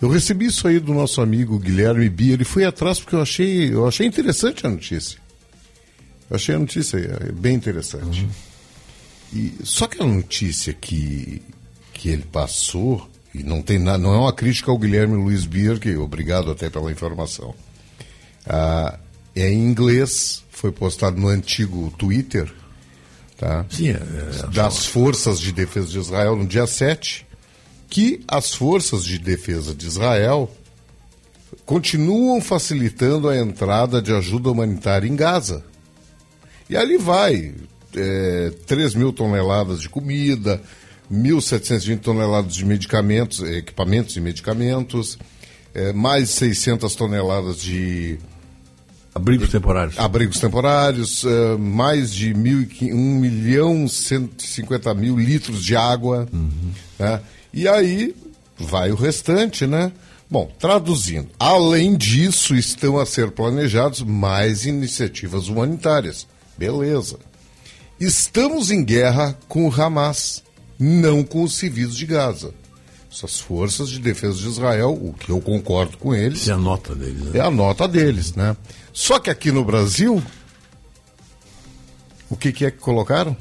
Eu 0.00 0.10
recebi 0.10 0.46
isso 0.46 0.68
aí 0.68 0.78
do 0.78 0.92
nosso 0.92 1.20
amigo 1.20 1.58
Guilherme 1.58 2.08
Bia. 2.08 2.34
Ele 2.34 2.44
foi 2.44 2.64
atrás 2.64 3.00
porque 3.00 3.14
eu 3.14 3.22
achei, 3.22 3.72
eu 3.72 3.86
achei 3.86 4.06
interessante 4.06 4.66
a 4.66 4.70
notícia. 4.70 5.18
Eu 6.28 6.36
achei 6.36 6.54
a 6.54 6.58
notícia 6.58 6.98
é, 6.98 7.32
bem 7.32 7.54
interessante. 7.54 8.22
Uhum. 8.22 8.30
E, 9.32 9.54
só 9.64 9.86
que 9.86 10.02
a 10.02 10.06
notícia 10.06 10.72
que, 10.72 11.42
que 11.92 12.10
ele 12.10 12.24
passou, 12.24 13.08
e 13.40 13.42
não 13.42 13.62
tem 13.62 13.78
nada, 13.78 13.98
não 13.98 14.14
é 14.14 14.18
uma 14.18 14.32
crítica 14.32 14.70
ao 14.70 14.78
Guilherme 14.78 15.16
Luiz 15.16 15.46
que 15.80 15.96
obrigado 15.96 16.50
até 16.50 16.70
pela 16.70 16.90
informação. 16.90 17.54
Ah, 18.46 18.98
é 19.34 19.50
em 19.50 19.64
inglês, 19.64 20.44
foi 20.50 20.72
postado 20.72 21.20
no 21.20 21.28
antigo 21.28 21.92
Twitter, 21.98 22.52
tá? 23.36 23.66
Sim, 23.70 23.90
é, 23.90 23.92
é, 23.92 24.46
das 24.48 24.86
Forças 24.86 25.40
de 25.40 25.52
Defesa 25.52 25.88
de 25.88 25.98
Israel 25.98 26.36
no 26.36 26.46
dia 26.46 26.66
7 26.66 27.26
que 27.88 28.24
as 28.26 28.54
forças 28.54 29.04
de 29.04 29.18
defesa 29.18 29.74
de 29.74 29.86
Israel 29.86 30.50
continuam 31.64 32.40
facilitando 32.40 33.28
a 33.28 33.36
entrada 33.36 34.02
de 34.02 34.12
ajuda 34.12 34.50
humanitária 34.50 35.08
em 35.08 35.16
Gaza. 35.16 35.64
E 36.68 36.76
ali 36.76 36.98
vai 36.98 37.54
é, 37.94 38.52
3 38.66 38.94
mil 38.94 39.12
toneladas 39.12 39.80
de 39.80 39.88
comida, 39.88 40.60
1.720 41.12 42.00
toneladas 42.00 42.54
de 42.54 42.64
medicamentos, 42.64 43.40
equipamentos 43.40 44.16
e 44.16 44.20
medicamentos, 44.20 45.18
é, 45.74 45.92
mais 45.92 46.30
600 46.30 46.94
toneladas 46.94 47.60
de 47.60 48.18
abrigos 49.14 49.50
temporários, 49.50 49.98
abrigos 49.98 50.40
temporários, 50.40 51.24
é, 51.24 51.56
mais 51.56 52.12
de 52.12 52.32
1 52.32 52.36
milhão 52.96 53.86
150 53.88 54.94
mil 54.94 55.18
litros 55.18 55.64
de 55.64 55.76
água, 55.76 56.28
uhum. 56.32 56.72
né? 56.98 57.20
E 57.52 57.66
aí 57.66 58.14
vai 58.58 58.90
o 58.90 58.94
restante, 58.94 59.66
né? 59.66 59.92
Bom, 60.28 60.50
traduzindo, 60.58 61.28
além 61.38 61.96
disso, 61.96 62.54
estão 62.54 62.98
a 62.98 63.06
ser 63.06 63.30
planejados 63.30 64.02
mais 64.02 64.66
iniciativas 64.66 65.46
humanitárias. 65.46 66.26
Beleza. 66.58 67.18
Estamos 68.00 68.70
em 68.70 68.84
guerra 68.84 69.38
com 69.48 69.68
o 69.68 69.72
Hamas, 69.72 70.42
não 70.78 71.24
com 71.24 71.42
os 71.42 71.56
civis 71.56 71.94
de 71.94 72.06
Gaza. 72.06 72.52
Essas 73.10 73.40
forças 73.40 73.88
de 73.88 73.98
defesa 73.98 74.36
de 74.38 74.48
Israel, 74.48 74.92
o 74.92 75.14
que 75.14 75.30
eu 75.30 75.40
concordo 75.40 75.96
com 75.96 76.14
eles. 76.14 76.48
É 76.48 76.52
a 76.52 76.58
nota 76.58 76.94
deles, 76.94 77.22
né? 77.22 77.38
É 77.38 77.40
a 77.40 77.50
nota 77.50 77.88
deles, 77.88 78.34
né? 78.34 78.56
Só 78.92 79.18
que 79.18 79.30
aqui 79.30 79.50
no 79.50 79.64
Brasil, 79.64 80.22
o 82.28 82.36
que, 82.36 82.52
que 82.52 82.66
é 82.66 82.70
que 82.70 82.78
colocaram? 82.78 83.34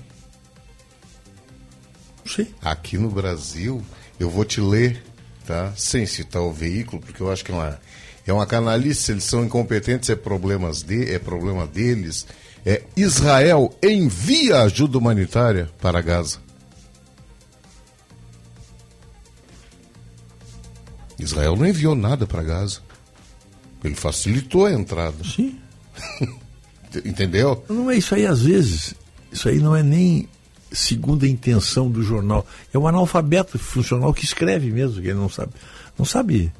Sim. 2.25 2.47
Aqui 2.61 2.97
no 2.97 3.09
Brasil, 3.09 3.83
eu 4.19 4.29
vou 4.29 4.45
te 4.45 4.61
ler, 4.61 5.03
tá? 5.45 5.73
Sem 5.75 6.05
citar 6.05 6.41
o 6.41 6.53
veículo, 6.53 7.01
porque 7.01 7.21
eu 7.21 7.31
acho 7.31 7.43
que 7.43 7.51
é 7.51 7.55
uma, 7.55 7.79
é 8.25 8.33
uma 8.33 8.45
canalice, 8.45 9.03
se 9.03 9.11
eles 9.11 9.23
são 9.25 9.43
incompetentes, 9.43 10.09
é, 10.09 10.15
problemas 10.15 10.81
de, 10.81 11.11
é 11.11 11.19
problema 11.19 11.67
deles. 11.67 12.25
É, 12.65 12.81
Israel 12.95 13.71
envia 13.83 14.61
ajuda 14.61 14.97
humanitária 14.97 15.69
para 15.81 16.01
Gaza. 16.01 16.44
Israel 21.19 21.55
não 21.55 21.65
enviou 21.65 21.95
nada 21.95 22.25
para 22.27 22.43
Gaza. 22.43 22.79
Ele 23.83 23.95
facilitou 23.95 24.65
a 24.65 24.73
entrada. 24.73 25.23
Sim. 25.23 25.57
Entendeu? 27.05 27.63
Não 27.69 27.91
é 27.91 27.97
isso 27.97 28.15
aí, 28.15 28.25
às 28.25 28.41
vezes. 28.41 28.95
Isso 29.31 29.49
aí 29.49 29.59
não 29.59 29.75
é 29.75 29.83
nem 29.83 30.27
segundo 30.71 31.25
a 31.25 31.27
intenção 31.27 31.89
do 31.89 32.01
jornal. 32.01 32.45
É 32.73 32.77
um 32.77 32.87
analfabeto 32.87 33.57
funcional 33.57 34.13
que 34.13 34.25
escreve 34.25 34.71
mesmo, 34.71 35.01
que 35.01 35.07
ele 35.07 35.19
não 35.19 35.29
sabe. 35.29 35.53
Não 35.97 36.05
sabe. 36.05 36.51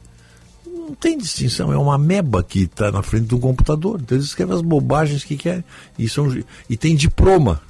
Não 0.66 0.94
tem 0.94 1.18
distinção, 1.18 1.74
é 1.74 1.78
uma 1.78 1.98
meba 1.98 2.44
que 2.44 2.64
está 2.64 2.92
na 2.92 3.02
frente 3.02 3.26
do 3.26 3.40
computador. 3.40 4.00
Então 4.02 4.18
eles 4.18 4.28
escrevem 4.28 4.56
as 4.56 4.62
bobagens 4.62 5.24
que 5.24 5.36
querem. 5.36 5.64
E, 5.98 6.08
são, 6.08 6.32
e 6.70 6.78
tem 6.78 6.96
diploma. 6.96 7.62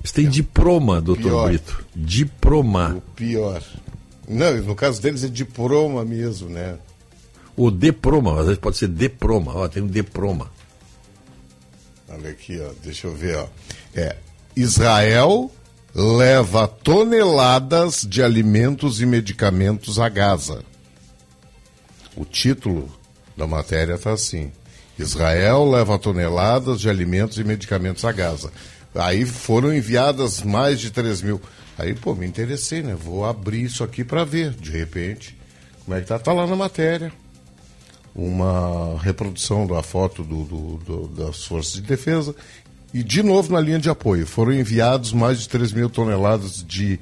Eles 0.00 0.12
têm 0.12 0.26
é. 0.26 0.30
diploma, 0.30 1.00
doutor 1.00 1.22
pior. 1.22 1.48
Brito. 1.48 1.84
Diploma. 1.94 2.96
O 2.96 3.00
pior. 3.12 3.62
Não, 4.28 4.56
no 4.62 4.74
caso 4.74 5.00
deles 5.00 5.24
é 5.24 5.28
diploma 5.28 6.04
mesmo, 6.04 6.48
né? 6.48 6.78
O 7.56 7.70
diploma, 7.70 8.40
às 8.40 8.46
vezes 8.46 8.58
pode 8.58 8.76
ser 8.76 8.88
diploma. 8.88 9.52
Ó, 9.54 9.68
tem 9.68 9.82
um 9.82 9.86
diploma. 9.86 10.50
Olha 12.08 12.30
aqui, 12.30 12.60
ó, 12.60 12.70
deixa 12.82 13.06
eu 13.06 13.14
ver, 13.14 13.36
ó. 13.36 13.46
É, 13.94 14.16
Israel 14.54 15.50
leva 15.94 16.68
toneladas 16.68 18.06
de 18.06 18.22
alimentos 18.22 19.00
e 19.00 19.06
medicamentos 19.06 19.98
a 19.98 20.08
Gaza. 20.08 20.62
O 22.14 22.24
título 22.24 22.90
da 23.36 23.46
matéria 23.46 23.94
está 23.94 24.12
assim: 24.12 24.52
Israel 24.98 25.70
leva 25.70 25.98
toneladas 25.98 26.80
de 26.80 26.88
alimentos 26.88 27.38
e 27.38 27.44
medicamentos 27.44 28.04
a 28.04 28.12
Gaza. 28.12 28.50
Aí 28.94 29.24
foram 29.26 29.74
enviadas 29.74 30.42
mais 30.42 30.80
de 30.80 30.90
3 30.90 31.22
mil. 31.22 31.40
Aí, 31.78 31.94
pô, 31.94 32.14
me 32.14 32.26
interessei, 32.26 32.82
né? 32.82 32.94
Vou 32.94 33.24
abrir 33.24 33.62
isso 33.62 33.84
aqui 33.84 34.02
para 34.02 34.24
ver, 34.24 34.52
de 34.52 34.70
repente, 34.70 35.36
como 35.84 35.96
é 35.96 36.00
que 36.00 36.06
tá. 36.06 36.18
Tá 36.18 36.32
lá 36.32 36.46
na 36.46 36.56
matéria. 36.56 37.12
Uma 38.14 38.98
reprodução 38.98 39.66
da 39.66 39.82
foto 39.82 40.24
do, 40.24 40.44
do, 40.44 40.76
do, 40.78 41.08
das 41.08 41.44
forças 41.44 41.74
de 41.74 41.82
defesa. 41.82 42.34
E, 42.94 43.02
de 43.02 43.22
novo, 43.22 43.52
na 43.52 43.60
linha 43.60 43.78
de 43.78 43.90
apoio. 43.90 44.26
Foram 44.26 44.54
enviados 44.54 45.12
mais 45.12 45.40
de 45.40 45.48
3 45.50 45.72
mil 45.72 45.90
toneladas 45.90 46.64
de 46.64 46.98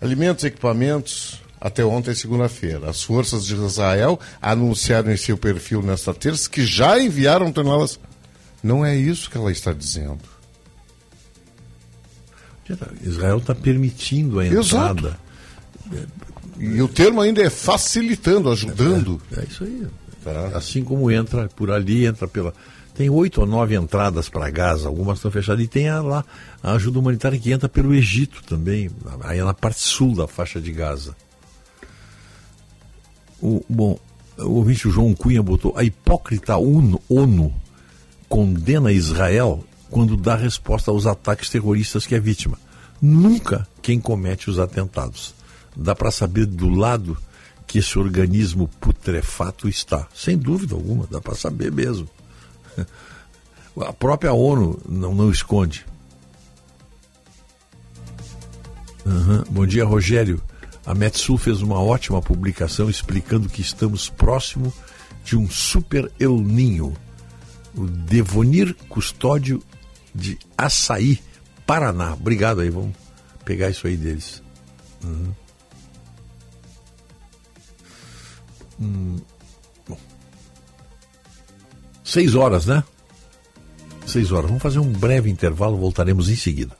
alimentos 0.00 0.44
equipamentos 0.44 1.42
até 1.60 1.84
ontem, 1.84 2.14
segunda-feira. 2.14 2.88
As 2.88 3.02
forças 3.02 3.44
de 3.44 3.54
Israel 3.54 4.18
anunciaram 4.40 5.12
em 5.12 5.16
seu 5.18 5.36
perfil 5.36 5.82
nesta 5.82 6.14
terça 6.14 6.48
que 6.48 6.64
já 6.64 6.98
enviaram 6.98 7.52
toneladas. 7.52 8.00
Não 8.62 8.86
é 8.86 8.96
isso 8.96 9.30
que 9.30 9.36
ela 9.36 9.52
está 9.52 9.72
dizendo. 9.72 10.37
Israel 13.02 13.38
está 13.38 13.54
permitindo 13.54 14.38
a 14.38 14.46
entrada. 14.46 15.16
Exato. 15.90 16.08
E 16.58 16.82
o 16.82 16.88
termo 16.88 17.20
ainda 17.20 17.40
é 17.40 17.50
facilitando, 17.50 18.50
ajudando. 18.50 19.20
É, 19.36 19.40
é 19.40 19.44
isso 19.44 19.64
aí. 19.64 19.86
Tá. 20.24 20.50
Assim 20.54 20.82
como 20.82 21.10
entra 21.10 21.48
por 21.48 21.70
ali, 21.70 22.04
entra 22.04 22.26
pela. 22.26 22.52
Tem 22.94 23.08
oito 23.08 23.40
ou 23.40 23.46
nove 23.46 23.76
entradas 23.76 24.28
para 24.28 24.50
Gaza, 24.50 24.88
algumas 24.88 25.18
estão 25.18 25.30
fechadas. 25.30 25.64
E 25.64 25.68
tem 25.68 25.88
a, 25.88 26.02
lá 26.02 26.24
a 26.62 26.72
ajuda 26.72 26.98
humanitária 26.98 27.38
que 27.38 27.52
entra 27.52 27.68
pelo 27.68 27.94
Egito 27.94 28.42
também, 28.42 28.90
aí 29.20 29.38
é 29.38 29.44
na 29.44 29.54
parte 29.54 29.80
sul 29.80 30.16
da 30.16 30.26
faixa 30.26 30.60
de 30.60 30.72
Gaza. 30.72 31.16
O, 33.40 33.64
bom, 33.68 33.96
o 34.36 34.50
ouvinte 34.50 34.90
João 34.90 35.14
Cunha 35.14 35.42
botou: 35.42 35.72
a 35.76 35.84
hipócrita 35.84 36.56
ONU, 36.56 37.00
ONU 37.08 37.54
condena 38.28 38.92
Israel 38.92 39.64
quando 39.90 40.16
dá 40.16 40.34
resposta 40.36 40.90
aos 40.90 41.06
ataques 41.06 41.50
terroristas 41.50 42.06
que 42.06 42.14
é 42.14 42.20
vítima. 42.20 42.58
Nunca 43.00 43.66
quem 43.80 44.00
comete 44.00 44.50
os 44.50 44.58
atentados. 44.58 45.34
Dá 45.76 45.94
para 45.94 46.10
saber 46.10 46.46
do 46.46 46.68
lado 46.68 47.16
que 47.66 47.78
esse 47.78 47.98
organismo 47.98 48.68
putrefato 48.80 49.68
está. 49.68 50.08
Sem 50.14 50.36
dúvida 50.36 50.74
alguma, 50.74 51.06
dá 51.10 51.20
para 51.20 51.34
saber 51.34 51.70
mesmo. 51.70 52.08
A 53.80 53.92
própria 53.92 54.32
ONU 54.32 54.80
não, 54.88 55.14
não 55.14 55.30
esconde. 55.30 55.86
Uhum. 59.06 59.44
Bom 59.50 59.66
dia, 59.66 59.84
Rogério. 59.84 60.42
A 60.84 60.94
Metsul 60.94 61.38
fez 61.38 61.62
uma 61.62 61.80
ótima 61.80 62.20
publicação 62.20 62.90
explicando 62.90 63.48
que 63.48 63.60
estamos 63.60 64.08
próximo 64.08 64.72
de 65.24 65.36
um 65.36 65.48
super 65.48 66.10
El 66.18 66.38
Ninho. 66.38 66.94
O 67.76 67.86
Devonir 67.86 68.74
Custódio 68.88 69.62
de 70.18 70.38
Açaí, 70.56 71.20
Paraná. 71.66 72.14
Obrigado 72.14 72.60
aí, 72.60 72.70
vamos 72.70 72.94
pegar 73.44 73.70
isso 73.70 73.86
aí 73.86 73.96
deles. 73.96 74.42
Uhum. 75.04 75.32
Hum. 78.80 79.16
Bom. 79.88 79.98
Seis 82.04 82.34
horas, 82.34 82.66
né? 82.66 82.82
Seis 84.06 84.32
horas. 84.32 84.46
Vamos 84.46 84.62
fazer 84.62 84.78
um 84.78 84.90
breve 84.92 85.30
intervalo, 85.30 85.76
voltaremos 85.76 86.28
em 86.28 86.36
seguida. 86.36 86.76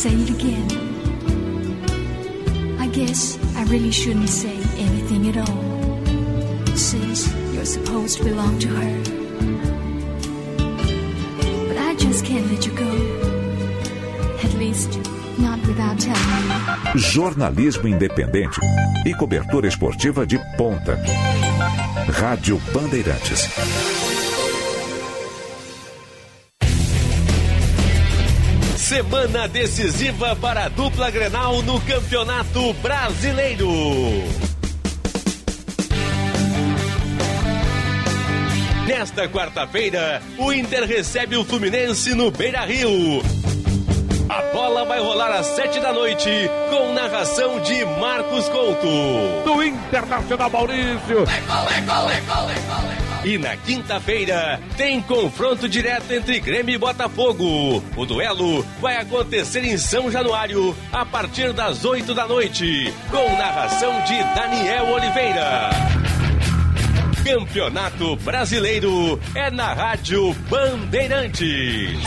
Say 0.00 0.14
it 0.14 0.30
again. 0.30 0.66
I 2.80 2.86
guess 2.88 3.38
I 3.54 3.64
really 3.64 3.90
shouldn't 3.90 4.30
say 4.30 4.56
anything 4.78 5.28
at 5.28 5.36
all. 5.36 5.60
Since 6.74 7.28
you're 7.52 7.66
supposed 7.66 8.16
to 8.16 8.24
belong 8.24 8.58
to 8.60 8.68
her. 8.68 8.92
But 11.68 11.76
I 11.76 11.94
just 11.96 12.24
can't 12.24 12.50
let 12.50 12.64
you 12.64 12.72
go. 12.72 12.90
At 14.42 14.54
least, 14.54 14.98
not 15.38 15.60
without 15.66 15.98
telling 16.00 16.94
you. 16.94 16.98
Jornalismo 16.98 17.86
independente 17.86 18.58
e 19.04 19.14
cobertura 19.14 19.68
esportiva 19.68 20.24
de 20.24 20.38
ponta. 20.56 20.98
Rádio 22.08 22.58
Bandeirantes. 22.72 23.99
Semana 28.90 29.46
decisiva 29.46 30.34
para 30.34 30.64
a 30.64 30.68
dupla 30.68 31.12
Grenal 31.12 31.62
no 31.62 31.80
Campeonato 31.82 32.72
Brasileiro. 32.82 33.70
Nesta 38.88 39.28
quarta-feira, 39.28 40.20
o 40.36 40.52
Inter 40.52 40.88
recebe 40.88 41.36
o 41.36 41.44
Fluminense 41.44 42.16
no 42.16 42.32
Beira 42.32 42.64
Rio. 42.64 43.22
A 44.28 44.42
bola 44.52 44.84
vai 44.84 44.98
rolar 44.98 45.38
às 45.38 45.46
sete 45.46 45.78
da 45.78 45.92
noite, 45.92 46.28
com 46.68 46.92
narração 46.92 47.60
de 47.60 47.84
Marcos 47.84 48.48
Couto. 48.48 49.44
Do 49.44 49.62
Internacional 49.62 50.50
Maurício. 50.50 51.24
E 53.22 53.36
na 53.36 53.54
quinta-feira 53.54 54.58
tem 54.76 55.00
confronto 55.02 55.68
direto 55.68 56.10
entre 56.10 56.40
Grêmio 56.40 56.74
e 56.74 56.78
Botafogo. 56.78 57.84
O 57.94 58.06
duelo 58.06 58.64
vai 58.80 58.96
acontecer 58.96 59.62
em 59.62 59.76
São 59.76 60.10
Januário 60.10 60.74
a 60.90 61.04
partir 61.04 61.52
das 61.52 61.84
oito 61.84 62.14
da 62.14 62.26
noite, 62.26 62.92
com 63.10 63.36
narração 63.36 63.92
de 64.04 64.16
Daniel 64.34 64.86
Oliveira. 64.88 65.70
Campeonato 67.22 68.16
Brasileiro 68.16 69.20
é 69.34 69.50
na 69.50 69.74
Rádio 69.74 70.32
Bandeirantes. 70.48 72.00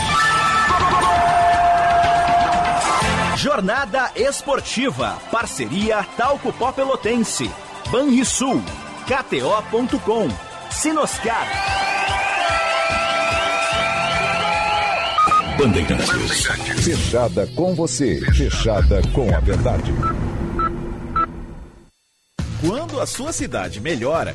Jornada 3.36 4.10
Esportiva. 4.16 5.16
Parceria 5.30 6.04
Talco 6.16 6.52
Pó 6.52 6.72
Pelotense. 6.72 7.48
Banrisul. 7.90 8.62
KTO.com. 9.06 10.53
Sinoscar. 10.74 11.46
Bandeirantes. 15.56 16.46
Fechada 16.84 17.46
com 17.54 17.74
você. 17.74 18.20
Fechada 18.32 19.00
com 19.12 19.34
a 19.34 19.40
verdade. 19.40 19.92
Quando 22.60 23.00
a 23.00 23.06
sua 23.06 23.32
cidade 23.32 23.80
melhora, 23.80 24.34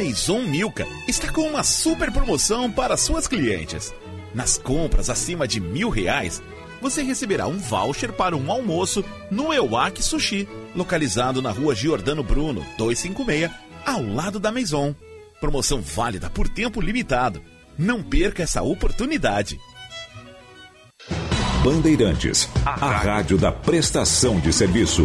Maison 0.00 0.40
Milka 0.40 0.88
está 1.06 1.30
com 1.30 1.42
uma 1.42 1.62
super 1.62 2.10
promoção 2.10 2.72
para 2.72 2.96
suas 2.96 3.28
clientes. 3.28 3.92
Nas 4.34 4.56
compras 4.56 5.10
acima 5.10 5.46
de 5.46 5.60
mil 5.60 5.90
reais, 5.90 6.42
você 6.80 7.02
receberá 7.02 7.46
um 7.46 7.58
voucher 7.58 8.10
para 8.10 8.34
um 8.34 8.50
almoço 8.50 9.04
no 9.30 9.52
Ewak 9.52 10.02
Sushi, 10.02 10.48
localizado 10.74 11.42
na 11.42 11.50
rua 11.50 11.74
Giordano 11.74 12.22
Bruno, 12.22 12.64
256, 12.78 13.50
ao 13.84 14.02
lado 14.02 14.40
da 14.40 14.50
Maison. 14.50 14.94
Promoção 15.38 15.82
válida 15.82 16.30
por 16.30 16.48
tempo 16.48 16.80
limitado. 16.80 17.42
Não 17.76 18.02
perca 18.02 18.42
essa 18.42 18.62
oportunidade. 18.62 19.60
Bandeirantes, 21.62 22.48
a 22.64 22.90
rádio 22.90 23.36
da 23.36 23.52
prestação 23.52 24.40
de 24.40 24.50
serviço. 24.50 25.04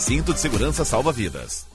Cinto 0.00 0.32
de 0.32 0.40
segurança 0.40 0.82
salva 0.82 1.12
vidas. 1.12 1.66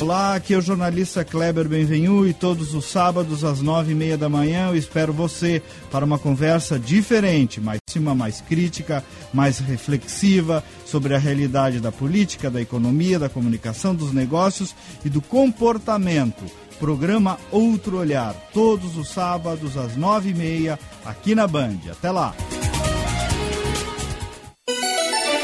Olá, 0.00 0.36
aqui 0.36 0.54
é 0.54 0.56
o 0.56 0.62
jornalista 0.62 1.24
Kleber 1.24 1.68
Benvenu 1.68 2.24
e 2.24 2.32
todos 2.32 2.72
os 2.72 2.84
sábados 2.84 3.42
às 3.42 3.60
nove 3.60 3.90
e 3.90 3.94
meia 3.96 4.16
da 4.16 4.28
manhã 4.28 4.68
eu 4.68 4.76
espero 4.76 5.12
você 5.12 5.60
para 5.90 6.04
uma 6.04 6.20
conversa 6.20 6.78
diferente, 6.78 7.60
mais 7.60 7.80
cima, 7.88 8.14
mais 8.14 8.40
crítica, 8.40 9.02
mais 9.32 9.58
reflexiva 9.58 10.62
sobre 10.86 11.16
a 11.16 11.18
realidade 11.18 11.80
da 11.80 11.90
política, 11.90 12.48
da 12.48 12.60
economia, 12.60 13.18
da 13.18 13.28
comunicação, 13.28 13.92
dos 13.92 14.12
negócios 14.12 14.72
e 15.04 15.10
do 15.10 15.20
comportamento. 15.20 16.44
Programa 16.78 17.38
Outro 17.50 17.98
Olhar, 17.98 18.34
todos 18.52 18.96
os 18.96 19.08
sábados 19.08 19.76
às 19.76 19.96
nove 19.96 20.30
e 20.30 20.34
meia 20.34 20.78
aqui 21.04 21.34
na 21.34 21.48
Band. 21.48 21.78
Até 21.90 22.12
lá. 22.12 22.32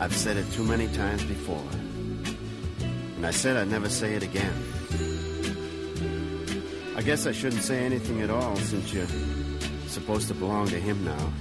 I've 0.00 0.14
said 0.14 0.36
it 0.36 0.50
too 0.52 0.62
many 0.62 0.86
times 0.88 1.24
before. 1.24 1.68
And 3.16 3.26
I 3.26 3.32
said 3.32 3.56
I'd 3.56 3.68
never 3.68 3.88
say 3.88 4.14
it 4.14 4.22
again. 4.22 4.54
I 6.96 7.02
guess 7.02 7.26
I 7.26 7.32
shouldn't 7.32 7.62
say 7.62 7.78
anything 7.84 8.22
at 8.22 8.30
all 8.30 8.54
since 8.56 8.92
you're 8.92 9.06
supposed 9.88 10.28
to 10.28 10.34
belong 10.34 10.68
to 10.68 10.78
him 10.78 11.04
now. 11.04 11.32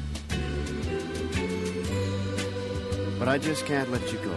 But 3.19 3.27
I 3.27 3.37
just 3.37 3.65
can't 3.65 3.91
let 3.91 4.11
you 4.11 4.19
go. 4.19 4.35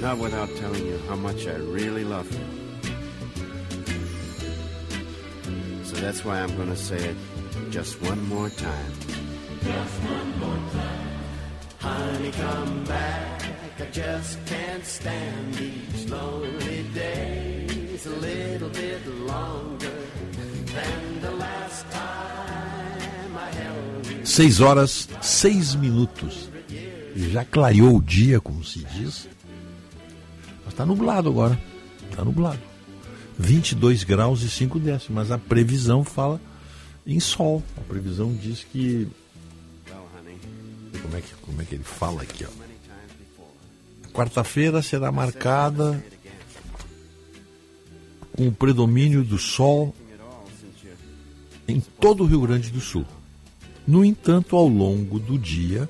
Not 0.00 0.18
without 0.18 0.48
telling 0.56 0.86
you 0.86 0.98
how 1.08 1.16
much 1.16 1.46
I 1.46 1.54
really 1.56 2.04
love 2.04 2.30
you. 2.32 2.44
So 5.84 5.96
that's 5.96 6.24
why 6.24 6.40
I'm 6.40 6.54
to 6.56 6.76
say 6.76 6.96
it 6.96 7.16
just 7.70 8.00
one 8.02 8.22
more 8.28 8.50
time. 8.50 8.92
Just 9.62 10.02
one 10.02 10.38
more 10.38 10.70
time. 10.72 10.97
Honey, 11.88 12.32
come 12.32 12.84
back. 12.84 13.42
I 13.80 13.86
just 13.92 14.38
can't 14.46 14.84
stand 14.84 15.54
these 15.54 16.10
lonely 16.10 16.82
days 16.94 18.06
a 18.06 18.16
little 18.16 18.68
bit 18.68 19.06
longer 19.32 19.98
than 20.74 21.20
the 21.20 21.30
last 21.30 21.86
time 21.90 23.36
I 23.36 23.50
held. 23.60 24.26
Seis 24.26 24.60
horas, 24.60 25.08
seis 25.22 25.74
minutos. 25.74 26.50
Já 27.16 27.44
clareou 27.44 27.96
o 27.96 28.02
dia, 28.02 28.40
como 28.40 28.62
se 28.62 28.84
diz. 28.84 29.28
Mas 30.64 30.74
está 30.74 30.84
nublado 30.84 31.28
agora. 31.28 31.58
Está 32.10 32.24
nublado. 32.24 32.60
22 33.38 34.04
graus 34.04 34.42
e 34.42 34.50
5 34.50 34.78
décimos. 34.78 35.10
Mas 35.10 35.30
a 35.30 35.38
previsão 35.38 36.04
fala 36.04 36.40
em 37.06 37.18
sol. 37.18 37.62
A 37.76 37.80
previsão 37.80 38.32
diz 38.34 38.64
que. 38.64 39.08
Como 41.02 41.16
é 41.16 41.20
que, 41.20 41.34
como 41.42 41.62
é 41.62 41.64
que 41.64 41.74
ele 41.74 41.84
fala 41.84 42.22
aqui? 42.22 42.44
Ó? 42.44 42.68
Quarta-feira 44.12 44.82
será 44.82 45.12
marcada 45.12 46.02
com 48.36 48.48
o 48.48 48.52
predomínio 48.52 49.24
do 49.24 49.38
sol 49.38 49.94
em 51.66 51.80
todo 51.80 52.24
o 52.24 52.26
Rio 52.26 52.40
Grande 52.40 52.70
do 52.70 52.80
Sul. 52.80 53.04
No 53.86 54.04
entanto, 54.04 54.56
ao 54.56 54.66
longo 54.66 55.18
do 55.18 55.38
dia, 55.38 55.88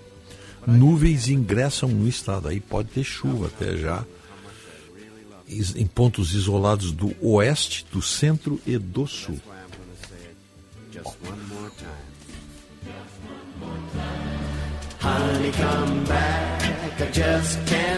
nuvens 0.67 1.29
ingressam 1.29 1.89
no 1.89 2.09
estado. 2.09 2.49
Aí 2.49 2.61
pode 2.61 2.89
ter 2.89 3.05
chuva 3.05 3.47
até 3.47 3.77
já 3.77 4.05
em 5.49 5.87
pontos 5.87 6.35
isolados 6.35 6.93
do 6.93 7.15
oeste, 7.23 7.87
do 7.91 8.03
centro 8.03 8.61
e 8.67 8.77
do 8.77 9.07
sul. 9.07 9.41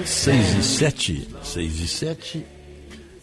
6 0.04 0.54
e 0.58 0.62
7, 0.62 1.28
6 1.42 1.80
e 1.80 1.88
7. 1.88 2.46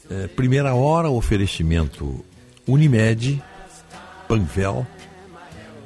É, 0.10 0.28
primeira 0.28 0.74
hora, 0.74 1.10
oferecimento 1.10 2.26
Unimed, 2.68 3.44
Panvel. 4.28 4.88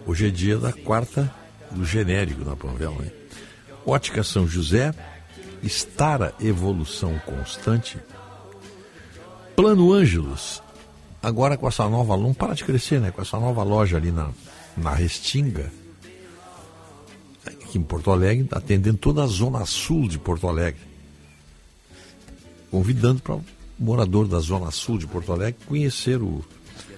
Hoje 0.06 0.28
é 0.28 0.30
dia 0.30 0.58
da 0.58 0.72
quarta 0.72 1.30
do 1.72 1.84
genérico 1.84 2.46
na 2.46 2.56
Panvel, 2.56 2.96
né? 3.00 3.12
Ótica 3.86 4.24
São 4.24 4.48
José, 4.48 4.94
Estara 5.62 6.34
Evolução 6.40 7.20
Constante. 7.26 7.98
Plano 9.56 9.92
Ângelos, 9.92 10.64
agora 11.22 11.58
com 11.58 11.68
essa 11.68 11.88
nova, 11.90 12.16
não 12.16 12.34
para 12.34 12.54
de 12.54 12.64
crescer, 12.64 13.02
né? 13.02 13.12
Com 13.12 13.22
essa 13.22 13.38
nova 13.40 13.62
loja 13.64 13.98
ali 13.98 14.12
na, 14.12 14.30
na 14.78 14.94
Restinga, 14.94 15.72
aqui 17.46 17.78
em 17.78 17.84
Porto 17.84 18.12
Alegre, 18.12 18.48
atendendo 18.52 18.98
toda 18.98 19.24
a 19.24 19.28
zona 19.28 19.66
sul 19.66 20.08
de 20.08 20.20
Porto 20.20 20.48
Alegre. 20.48 20.82
Convidando 22.70 23.22
para 23.22 23.36
o 23.36 23.44
morador 23.80 24.28
da 24.28 24.40
zona 24.40 24.72
sul 24.72 24.98
de 24.98 25.08
Porto 25.08 25.32
Alegre 25.32 25.60
conhecer 25.66 26.22
o, 26.22 26.44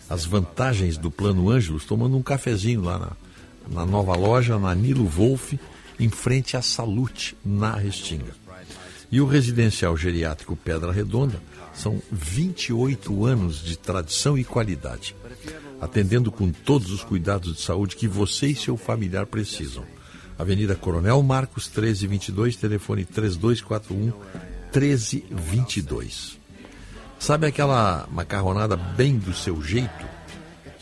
as 0.10 0.26
vantagens 0.26 0.98
do 0.98 1.10
Plano 1.10 1.50
Ângelos, 1.50 1.86
tomando 1.86 2.18
um 2.18 2.22
cafezinho 2.22 2.82
lá 2.82 3.00
na, 3.00 3.12
na 3.70 3.86
nova 3.86 4.16
loja, 4.16 4.60
na 4.60 4.76
Nilo 4.76 5.06
Wolf, 5.06 5.54
em 6.00 6.10
frente 6.10 6.58
à 6.58 6.62
Salute, 6.62 7.36
na 7.44 7.76
Restinga. 7.76 8.36
E 9.12 9.22
o 9.22 9.26
residencial 9.26 9.96
geriátrico 9.96 10.56
Pedra 10.56 10.92
Redonda 10.92 11.40
são 11.74 12.02
28 12.12 13.26
anos 13.26 13.64
de 13.64 13.78
tradição 13.78 14.38
e 14.38 14.44
qualidade, 14.44 15.16
atendendo 15.80 16.32
com 16.32 16.52
todos 16.52 16.92
os 16.92 17.04
cuidados 17.04 17.56
de 17.56 17.62
saúde 17.62 17.96
que 17.96 18.08
você 18.08 18.48
e 18.48 18.56
seu 18.56 18.76
familiar 18.76 19.26
precisam. 19.26 19.84
Avenida 20.44 20.76
Coronel 20.76 21.24
Marcos 21.24 21.68
1322, 21.68 22.58
telefone 22.58 23.06
3241 23.06 24.12
1322. 24.74 26.38
Sabe 27.18 27.48
aquela 27.48 28.06
macarronada 28.12 28.76
bem 28.76 29.18
do 29.18 29.34
seu 29.34 29.64
jeito? 29.64 30.06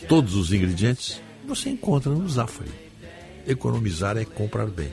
Todos 0.07 0.33
os 0.33 0.51
ingredientes 0.51 1.21
você 1.45 1.69
encontra 1.69 2.11
no 2.11 2.27
Zafari. 2.27 2.71
Economizar 3.45 4.17
é 4.17 4.25
comprar 4.25 4.65
bem. 4.65 4.91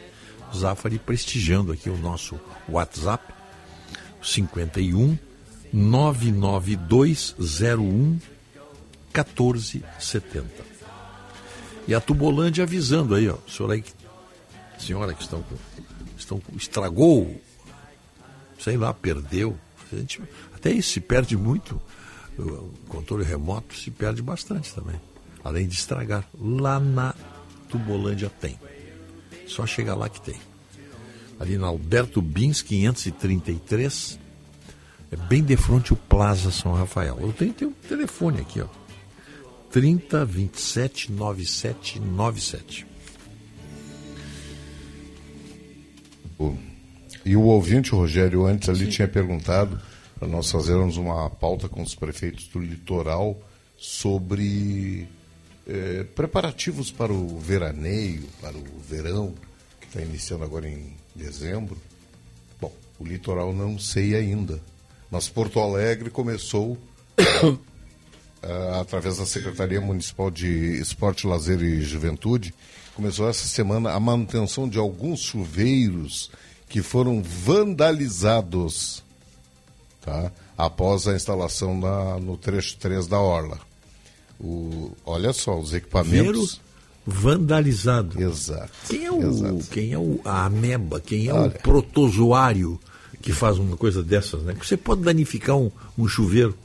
Zafari 0.54 0.98
prestigiando 0.98 1.72
aqui 1.72 1.88
o 1.88 1.96
nosso 1.96 2.38
WhatsApp 2.68 3.24
51 4.22 5.16
99201 5.72 8.18
1470. 9.14 10.68
E 11.88 11.94
a 11.94 12.00
Tubolândia 12.02 12.64
avisando 12.64 13.14
aí, 13.14 13.30
ó, 13.30 13.38
senhora 13.48 13.72
aí, 13.72 13.82
senhora 14.78 15.14
que 15.14 15.22
estão, 15.22 15.44
estão 16.16 16.40
estragou 16.56 17.40
sei 18.58 18.76
lá, 18.76 18.92
perdeu. 18.92 19.56
A 19.92 19.96
gente, 19.96 20.20
até 20.54 20.70
isso 20.70 20.90
se 20.90 21.00
perde 21.00 21.36
muito. 21.36 21.80
O 22.36 22.70
controle 22.88 23.24
remoto 23.24 23.74
se 23.74 23.90
perde 23.90 24.22
bastante 24.22 24.74
também. 24.74 25.00
Além 25.42 25.66
de 25.66 25.74
estragar. 25.74 26.28
Lá 26.38 26.78
na 26.78 27.14
Tubolândia 27.68 28.30
tem. 28.40 28.58
Só 29.46 29.66
chegar 29.66 29.94
lá 29.94 30.08
que 30.08 30.20
tem. 30.20 30.38
Ali 31.40 31.56
na 31.56 31.68
Alberto 31.68 32.20
Bins 32.20 32.62
533. 32.62 34.18
É 35.10 35.16
bem 35.16 35.42
de 35.42 35.56
frente 35.56 35.92
o 35.92 35.96
Plaza 35.96 36.50
São 36.50 36.74
Rafael. 36.74 37.18
Eu 37.20 37.32
tenho, 37.32 37.52
tenho 37.54 37.70
um 37.70 37.88
telefone 37.88 38.40
aqui, 38.40 38.60
ó. 38.60 38.66
30 39.70 40.24
27 40.24 41.12
97 41.12 42.00
97. 42.00 42.86
E 47.24 47.36
o 47.36 47.42
ouvinte, 47.42 47.90
Rogério, 47.90 48.46
antes 48.46 48.68
ali 48.68 48.86
tinha 48.86 49.08
perguntado 49.08 49.80
para 50.18 50.28
nós 50.28 50.50
fazermos 50.50 50.96
uma 50.96 51.30
pauta 51.30 51.68
com 51.68 51.82
os 51.82 51.94
prefeitos 51.94 52.48
do 52.48 52.58
litoral 52.58 53.40
sobre 53.76 55.06
eh, 55.66 56.04
preparativos 56.14 56.90
para 56.90 57.12
o 57.12 57.38
veraneio, 57.38 58.24
para 58.40 58.56
o 58.56 58.64
verão, 58.88 59.34
que 59.80 59.86
está 59.86 60.00
iniciando 60.00 60.44
agora 60.44 60.68
em 60.68 60.96
dezembro. 61.14 61.76
Bom, 62.60 62.72
o 62.98 63.04
litoral 63.04 63.52
não 63.52 63.78
sei 63.78 64.14
ainda, 64.14 64.60
mas 65.10 65.28
Porto 65.28 65.60
Alegre 65.60 66.10
começou 66.10 66.76
ah, 68.42 68.80
através 68.80 69.18
da 69.18 69.26
Secretaria 69.26 69.80
Municipal 69.80 70.30
de 70.30 70.80
Esporte, 70.80 71.26
Lazer 71.26 71.62
e 71.62 71.82
Juventude, 71.82 72.52
começou 72.98 73.28
essa 73.28 73.46
semana 73.46 73.92
a 73.92 74.00
manutenção 74.00 74.68
de 74.68 74.76
alguns 74.76 75.20
chuveiros 75.20 76.32
que 76.68 76.82
foram 76.82 77.22
vandalizados 77.22 79.04
tá? 80.00 80.32
após 80.56 81.06
a 81.06 81.14
instalação 81.14 81.78
na, 81.78 82.18
no 82.18 82.36
trecho 82.36 82.76
3 82.76 83.06
da 83.06 83.20
Orla. 83.20 83.60
O, 84.40 84.90
olha 85.06 85.32
só, 85.32 85.56
os 85.56 85.72
equipamentos. 85.72 86.60
vandalizado. 87.06 88.20
Exato. 88.20 88.72
Quem 88.88 89.04
é, 89.04 89.12
o, 89.12 89.58
quem 89.70 89.92
é 89.92 89.98
o, 89.98 90.20
a 90.24 90.46
ameba? 90.46 91.00
Quem 91.00 91.28
é 91.28 91.32
Olha. 91.32 91.46
o 91.46 91.50
protozoário 91.52 92.80
que 93.22 93.32
faz 93.32 93.58
uma 93.58 93.76
coisa 93.76 94.02
dessas, 94.02 94.42
né? 94.42 94.56
Você 94.60 94.76
pode 94.76 95.02
danificar 95.02 95.56
um, 95.56 95.70
um 95.96 96.08
chuveiro. 96.08 96.58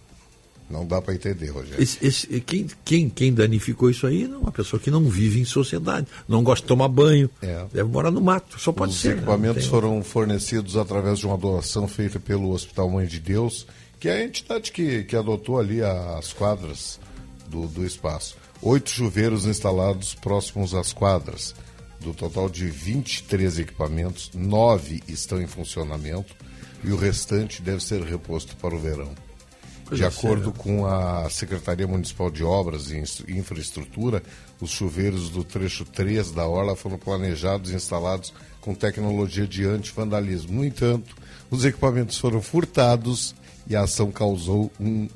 Não 0.74 0.86
dá 0.88 1.00
para 1.02 1.14
entender, 1.14 1.50
Rogério. 1.50 1.82
Esse- 1.82 2.04
esse- 2.06 2.28
quem, 2.42 2.68
quem, 2.84 3.08
quem 3.10 3.32
danificou 3.34 3.90
isso 3.92 4.08
aí 4.08 4.24
é 4.24 4.28
uma 4.28 4.52
pessoa 4.52 4.80
que 4.80 4.90
não 4.90 5.04
vive 5.06 5.40
em 5.40 5.46
sociedade, 5.46 6.08
não 6.28 6.44
gosta 6.44 6.64
de 6.64 6.68
tomar 6.68 6.88
banho, 6.88 7.30
É. 7.42 7.64
deve 7.72 7.88
morar 7.90 8.10
no 8.10 8.20
mato. 8.20 8.60
Só 8.60 8.72
pode 8.72 8.92
Os 8.94 9.00
ser. 9.00 9.10
né? 9.10 9.14
equipamentos 9.18 9.66
foram 9.68 10.04
fornecidos 10.04 10.76
através 10.76 11.20
de 11.20 11.28
uma 11.28 11.38
doação 11.38 11.88
feita 11.88 12.20
pelo 12.20 12.50
Hospital 12.52 12.90
Mãe 12.90 13.06
de 13.06 13.20
Deus, 13.20 13.68
que 14.00 14.10
é 14.10 14.14
a 14.14 14.24
entidade 14.26 14.72
que, 14.72 15.04
que 15.04 15.16
adotou 15.16 15.60
ali 15.60 15.82
as 15.82 16.34
quadras 16.34 17.00
do, 17.48 17.68
do 17.68 17.86
espaço. 17.86 18.36
Oito 18.62 18.90
chuveiros 18.90 19.46
instalados 19.46 20.16
próximos 20.16 20.74
às 20.74 20.92
quadras. 20.92 21.54
Do 22.02 22.14
total 22.14 22.50
de 22.50 22.66
23 22.68 23.60
equipamentos, 23.60 24.30
nove 24.34 25.02
estão 25.08 25.42
em 25.42 25.48
funcionamento 25.48 26.36
e 26.84 26.92
o 26.92 26.98
restante 26.98 27.62
deve 27.62 27.82
ser 27.82 28.02
reposto 28.02 28.58
para 28.58 28.76
o 28.76 28.80
verão. 28.80 29.10
De 29.92 30.04
acordo 30.06 30.46
séria. 30.46 30.60
com 30.60 30.86
a 30.86 31.30
Secretaria 31.30 31.88
Municipal 31.88 32.32
de 32.32 32.44
Obras 32.44 32.90
e 32.92 33.04
Infraestrutura, 33.28 34.24
os 34.60 34.72
chuveiros 34.72 35.30
do 35.30 35.44
trecho 35.44 35.86
3 35.86 36.32
da 36.32 36.48
Orla 36.48 36.76
foram 36.76 36.98
planejados 36.98 37.72
e 37.72 37.76
instalados 37.76 38.34
com 38.62 38.74
tecnologia 38.74 39.46
de 39.46 39.66
anti-vandalismo. 39.66 40.54
No 40.54 40.66
entanto, 40.66 41.16
os 41.52 41.66
equipamentos 41.66 42.18
foram 42.18 42.42
furtados 42.42 43.36
e 43.68 43.76
a 43.76 43.82
ação 43.82 44.12
causou, 44.12 44.72
um, 44.80 45.08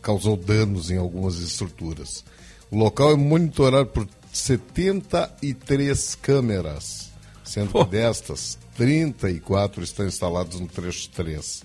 causou 0.00 0.36
danos 0.36 0.90
em 0.90 0.98
algumas 0.98 1.38
estruturas. 1.38 2.24
O 2.70 2.76
local 2.76 3.12
é 3.12 3.16
monitorado 3.16 3.88
por 3.88 4.06
73 4.32 6.14
câmeras, 6.16 7.10
sendo 7.44 7.72
que 7.72 7.84
destas, 7.90 8.58
34 8.76 9.82
estão 9.82 10.06
instaladas 10.06 10.58
no 10.58 10.66
trecho 10.66 11.08
3. 11.10 11.62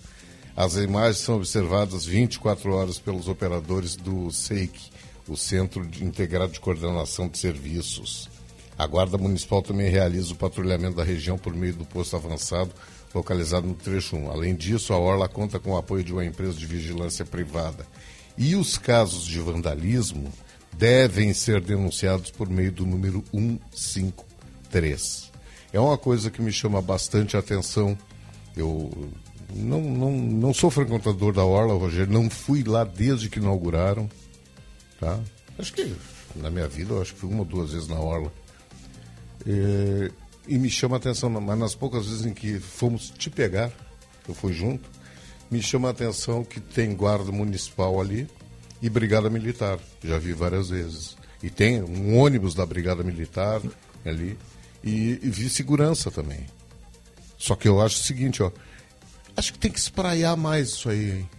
As 0.58 0.76
imagens 0.76 1.20
são 1.20 1.36
observadas 1.36 2.04
24 2.04 2.74
horas 2.74 2.98
pelos 2.98 3.28
operadores 3.28 3.96
do 3.96 4.32
SEIC, 4.32 4.90
o 5.28 5.38
Centro 5.38 5.88
Integrado 6.02 6.52
de 6.52 6.60
Coordenação 6.60 7.30
de 7.30 7.38
Serviços. 7.38 8.28
A 8.76 8.88
Guarda 8.88 9.20
Municipal 9.20 9.62
também 9.62 9.88
realiza 9.88 10.34
o 10.34 10.36
patrulhamento 10.36 10.96
da 10.96 11.04
região 11.04 11.38
por 11.38 11.54
meio 11.54 11.76
do 11.76 11.86
posto 11.86 12.16
avançado, 12.16 12.72
localizado 13.14 13.68
no 13.68 13.76
trecho 13.76 14.16
1. 14.16 14.32
Além 14.32 14.56
disso, 14.56 14.94
a 14.94 14.98
Orla 14.98 15.30
conta 15.30 15.60
com 15.60 15.74
o 15.74 15.78
apoio 15.78 16.04
de 16.04 16.12
uma 16.12 16.26
empresa 16.26 16.54
de 16.54 16.66
vigilância 16.66 17.24
privada. 17.24 17.86
E 18.36 18.56
os 18.56 18.80
casos 18.80 19.28
de 19.28 19.40
vandalismo 19.40 20.34
devem 20.76 21.36
ser 21.36 21.62
denunciados 21.62 22.32
por 22.32 22.50
meio 22.50 22.72
do 22.72 22.84
número 22.84 23.24
153. 23.32 25.32
É 25.72 25.80
uma 25.80 26.00
coisa 26.00 26.32
que 26.32 26.42
me 26.42 26.52
chama 26.52 26.82
bastante 26.82 27.38
atenção. 27.38 27.96
Eu 28.56 28.90
não, 29.54 29.82
não, 29.82 30.12
não 30.12 30.54
sou 30.54 30.70
frequentador 30.70 31.34
da 31.34 31.44
Orla, 31.44 31.74
Rogério, 31.74 32.12
não 32.12 32.30
fui 32.30 32.64
lá 32.64 32.84
desde 32.84 33.30
que 33.30 33.40
inauguraram. 33.40 34.10
Tá? 35.00 35.20
Acho 35.58 35.74
que 35.74 35.96
na 36.36 36.50
minha 36.50 36.68
vida, 36.68 36.94
eu 36.94 37.02
acho 37.02 37.14
que 37.14 37.20
fui 37.20 37.30
uma 37.30 37.40
ou 37.40 37.46
duas 37.46 37.72
vezes 37.72 37.88
na 37.88 38.00
Orla. 38.00 38.32
É, 39.46 40.12
e 40.48 40.58
me 40.58 40.70
chama 40.70 40.96
a 40.96 41.00
atenção, 41.00 41.30
mas 41.30 41.58
nas 41.58 41.76
poucas 41.76 42.06
vezes 42.06 42.26
em 42.26 42.34
que 42.34 42.60
fomos 42.60 43.10
te 43.10 43.30
pegar, 43.30 43.72
eu 44.28 44.34
fui 44.34 44.54
junto, 44.54 44.90
me 45.50 45.62
chama 45.62 45.88
a 45.88 45.92
atenção 45.92 46.44
que 46.44 46.60
tem 46.60 46.94
guarda 46.94 47.32
municipal 47.32 48.00
ali 48.00 48.28
e 48.82 48.90
brigada 48.90 49.30
militar. 49.30 49.80
Já 50.04 50.18
vi 50.18 50.34
várias 50.34 50.70
vezes. 50.70 51.16
E 51.42 51.50
tem 51.50 51.82
um 51.82 52.18
ônibus 52.18 52.54
da 52.54 52.66
brigada 52.66 53.04
militar 53.04 53.62
ali 54.06 54.38
e, 54.84 55.20
e 55.22 55.30
vi 55.30 55.50
segurança 55.50 56.12
também. 56.12 56.46
Só 57.38 57.56
que 57.56 57.68
eu 57.68 57.82
acho 57.82 57.98
o 57.98 58.04
seguinte, 58.04 58.42
ó, 58.42 58.52
acho 59.38 59.54
que 59.54 59.60
tem 59.60 59.72
que 59.72 59.80
espraiar 59.80 60.36
mais 60.36 60.70
isso 60.70 60.90
aí, 60.90 61.12
hein? 61.12 61.30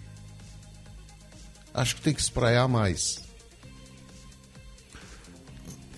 Acho 1.75 1.97
que 1.97 2.01
tem 2.03 2.15
que 2.15 2.21
espraiar 2.21 2.67
mais. 2.67 3.21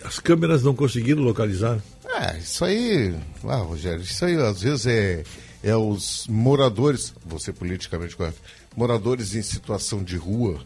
As 0.03 0.19
câmeras 0.19 0.63
não 0.63 0.75
conseguiram 0.75 1.23
localizar. 1.23 1.79
É, 2.07 2.39
isso 2.39 2.65
aí, 2.65 3.15
ah, 3.45 3.57
Rogério, 3.57 4.03
isso 4.03 4.25
aí 4.25 4.35
às 4.37 4.63
vezes 4.63 4.87
é, 4.87 5.23
é 5.63 5.77
os 5.77 6.27
moradores, 6.29 7.15
você 7.25 7.53
politicamente 7.53 8.17
correto, 8.17 8.39
moradores 8.77 9.35
em 9.35 9.43
situação 9.43 10.03
de 10.03 10.17
rua, 10.17 10.61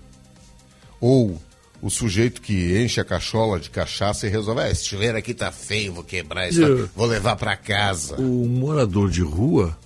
ou 1.00 1.40
o 1.82 1.90
sujeito 1.90 2.40
que 2.40 2.78
enche 2.82 3.00
a 3.00 3.04
cachola 3.04 3.60
de 3.60 3.68
cachaça 3.70 4.26
e 4.26 4.30
resolve, 4.30 4.62
ah, 4.62 4.70
esse 4.70 4.86
chuveiro 4.86 5.18
aqui 5.18 5.34
tá 5.34 5.52
feio, 5.52 5.92
vou 5.92 6.02
quebrar 6.04 6.48
isso, 6.48 6.62
Eu- 6.62 6.88
vou 6.96 7.06
levar 7.06 7.36
para 7.36 7.56
casa. 7.56 8.16
O 8.20 8.46
morador 8.48 9.10
de 9.10 9.20
rua, 9.20 9.76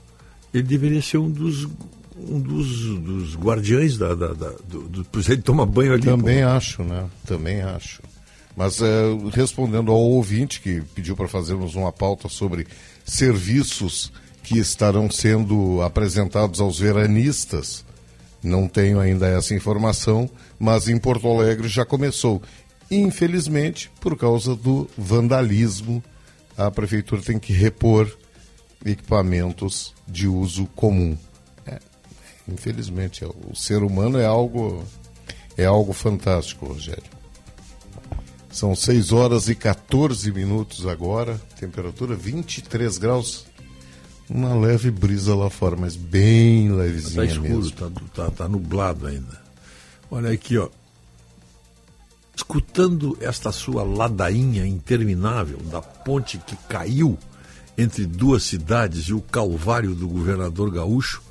ele 0.53 0.62
deveria 0.65 1.03
ser 1.03 1.19
um 1.19 1.31
dos, 1.31 1.65
um 2.16 2.41
dos, 2.41 2.69
dos 3.01 3.37
guardiões 3.37 3.97
da, 3.99 4.15
da, 4.15 4.29
da- 4.33 4.55
do, 4.69 4.83
do, 4.89 5.05
pois 5.05 5.29
ele 5.29 5.43
toma 5.43 5.65
banho 5.66 5.93
ali. 5.93 6.03
Também 6.03 6.43
pô. 6.43 6.49
acho, 6.49 6.83
né? 6.85 7.07
Também 7.27 7.61
acho. 7.62 8.03
Mas 8.57 8.81
eh, 8.81 8.87
respondendo 9.33 9.93
ao 9.93 10.01
ouvinte 10.01 10.61
que 10.61 10.81
pediu 10.95 11.15
para 11.15 11.29
fazermos 11.29 11.75
uma 11.77 11.93
pauta 11.93 12.29
sobre 12.29 12.66
serviços 13.05 14.12
que 14.43 14.59
estarão 14.59 15.11
sendo 15.11 15.81
apresentados 15.83 16.61
aos 16.61 16.79
veranistas, 16.79 17.85
não 18.43 18.66
tenho 18.66 18.99
ainda 18.99 19.27
essa 19.29 19.55
informação, 19.55 20.29
mas 20.59 20.89
em 20.89 20.99
Porto 20.99 21.29
Alegre 21.29 21.69
já 21.69 21.85
começou. 21.85 22.43
Infelizmente, 22.91 23.91
por 24.01 24.16
causa 24.16 24.57
do 24.57 24.89
vandalismo, 24.97 26.03
a 26.57 26.70
prefeitura 26.70 27.20
tem 27.23 27.39
que 27.39 27.53
repor 27.53 28.11
equipamentos 28.85 29.95
de 30.07 30.27
uso 30.27 30.67
comum. 30.75 31.17
É, 31.67 31.79
infelizmente, 32.49 33.25
é, 33.25 33.27
o 33.27 33.55
ser 33.55 33.83
humano 33.83 34.19
é 34.19 34.27
algo 34.27 34.85
é 35.57 35.65
algo 35.65 35.93
fantástico, 35.93 36.67
Rogério. 36.67 37.19
São 38.51 38.75
6 38.75 39.13
horas 39.13 39.49
e 39.49 39.55
14 39.55 40.33
minutos 40.33 40.87
agora, 40.87 41.41
temperatura 41.59 42.15
23 42.15 42.97
graus. 42.99 43.47
Uma 44.29 44.55
leve 44.55 44.91
brisa 44.91 45.35
lá 45.35 45.51
fora, 45.51 45.77
mas 45.77 45.97
bem 45.97 46.71
levezinha 46.71 47.25
escuro, 47.25 47.43
mesmo. 47.49 47.67
está 47.67 47.91
tá, 48.15 48.31
tá 48.31 48.49
nublado 48.49 49.07
ainda. 49.07 49.41
Olha 50.11 50.31
aqui, 50.31 50.57
ó. 50.59 50.69
Escutando 52.37 53.19
esta 53.21 53.51
sua 53.51 53.83
ladainha 53.83 54.67
interminável 54.67 55.59
da 55.59 55.83
ponte 55.83 56.39
que 56.39 56.57
caiu 56.69 57.19
entre 57.79 58.05
duas 58.05 58.43
cidades 58.43 59.05
e 59.05 59.15
o 59.15 59.21
calvário 59.21 59.95
do 59.95 60.09
governador 60.09 60.69
gaúcho, 60.69 61.23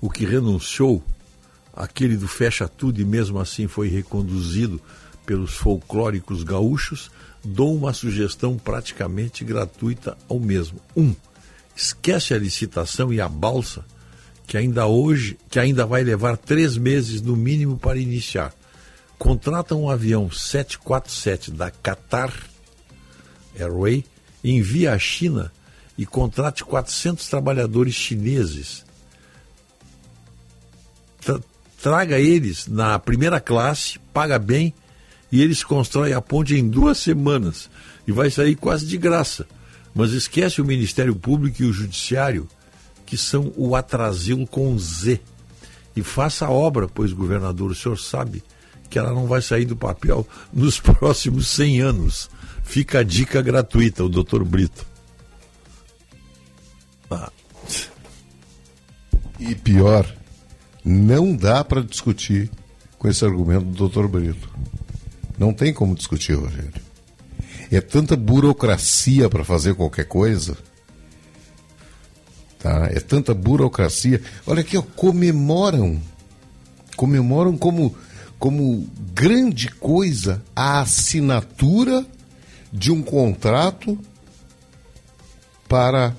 o 0.00 0.08
que 0.08 0.24
renunciou, 0.24 1.04
aquele 1.74 2.16
do 2.16 2.26
fecha 2.26 2.66
tudo 2.66 3.02
e 3.02 3.04
mesmo 3.04 3.38
assim 3.38 3.68
foi 3.68 3.88
reconduzido 3.88 4.80
pelos 5.26 5.52
folclóricos 5.52 6.42
gaúchos, 6.42 7.10
dou 7.44 7.76
uma 7.76 7.92
sugestão 7.92 8.56
praticamente 8.56 9.44
gratuita 9.44 10.16
ao 10.26 10.40
mesmo. 10.40 10.80
Um, 10.96 11.14
esquece 11.76 12.32
a 12.32 12.38
licitação 12.38 13.12
e 13.12 13.20
a 13.20 13.28
balsa 13.28 13.84
que 14.46 14.56
ainda 14.56 14.86
hoje, 14.86 15.38
que 15.48 15.60
ainda 15.60 15.86
vai 15.86 16.02
levar 16.02 16.36
três 16.36 16.76
meses 16.76 17.20
no 17.20 17.36
mínimo 17.36 17.78
para 17.78 17.98
iniciar. 17.98 18.52
Contrata 19.18 19.76
um 19.76 19.88
avião 19.88 20.30
747 20.30 21.52
da 21.52 21.70
Qatar 21.70 22.32
Airway, 23.56 24.04
envia 24.42 24.94
à 24.94 24.98
China 24.98 25.52
e 26.00 26.06
contrate 26.06 26.64
400 26.64 27.28
trabalhadores 27.28 27.94
chineses. 27.94 28.86
Tra 31.20 31.38
traga 31.82 32.18
eles 32.18 32.66
na 32.66 32.98
primeira 32.98 33.38
classe, 33.38 33.98
paga 34.10 34.38
bem 34.38 34.72
e 35.30 35.42
eles 35.42 35.62
constroem 35.62 36.14
a 36.14 36.20
ponte 36.22 36.54
em 36.54 36.66
duas 36.66 36.96
semanas 36.96 37.68
e 38.08 38.12
vai 38.12 38.30
sair 38.30 38.56
quase 38.56 38.86
de 38.86 38.96
graça. 38.96 39.46
Mas 39.94 40.12
esquece 40.12 40.62
o 40.62 40.64
Ministério 40.64 41.14
Público 41.14 41.62
e 41.62 41.66
o 41.66 41.72
Judiciário, 41.72 42.48
que 43.04 43.18
são 43.18 43.52
o 43.54 43.76
atrasilo 43.76 44.46
com 44.46 44.78
Z. 44.78 45.20
E 45.94 46.02
faça 46.02 46.46
a 46.46 46.50
obra, 46.50 46.88
pois, 46.88 47.12
governador, 47.12 47.72
o 47.72 47.74
senhor 47.74 47.98
sabe 47.98 48.42
que 48.88 48.98
ela 48.98 49.12
não 49.12 49.26
vai 49.26 49.42
sair 49.42 49.66
do 49.66 49.76
papel 49.76 50.26
nos 50.50 50.80
próximos 50.80 51.48
100 51.48 51.80
anos. 51.82 52.30
Fica 52.64 53.00
a 53.00 53.02
dica 53.02 53.42
gratuita, 53.42 54.02
o 54.02 54.08
doutor 54.08 54.44
Brito. 54.44 54.89
Ah. 57.10 57.30
E 59.38 59.54
pior, 59.54 60.06
não 60.84 61.34
dá 61.34 61.64
para 61.64 61.82
discutir 61.82 62.50
com 62.98 63.08
esse 63.08 63.24
argumento 63.24 63.64
do 63.64 63.72
doutor 63.72 64.06
Brito. 64.06 64.50
Não 65.38 65.52
tem 65.52 65.72
como 65.72 65.94
discutir, 65.94 66.34
Rogério. 66.34 66.72
É 67.70 67.80
tanta 67.80 68.16
burocracia 68.16 69.28
para 69.30 69.44
fazer 69.44 69.74
qualquer 69.74 70.04
coisa. 70.04 70.56
Tá? 72.58 72.88
É 72.92 73.00
tanta 73.00 73.32
burocracia. 73.32 74.20
Olha 74.46 74.60
aqui, 74.60 74.76
ó, 74.76 74.82
comemoram. 74.82 76.00
Comemoram 76.94 77.56
como, 77.56 77.96
como 78.38 78.86
grande 79.14 79.68
coisa 79.68 80.42
a 80.54 80.80
assinatura 80.80 82.04
de 82.70 82.92
um 82.92 83.02
contrato 83.02 83.98
para 85.66 86.14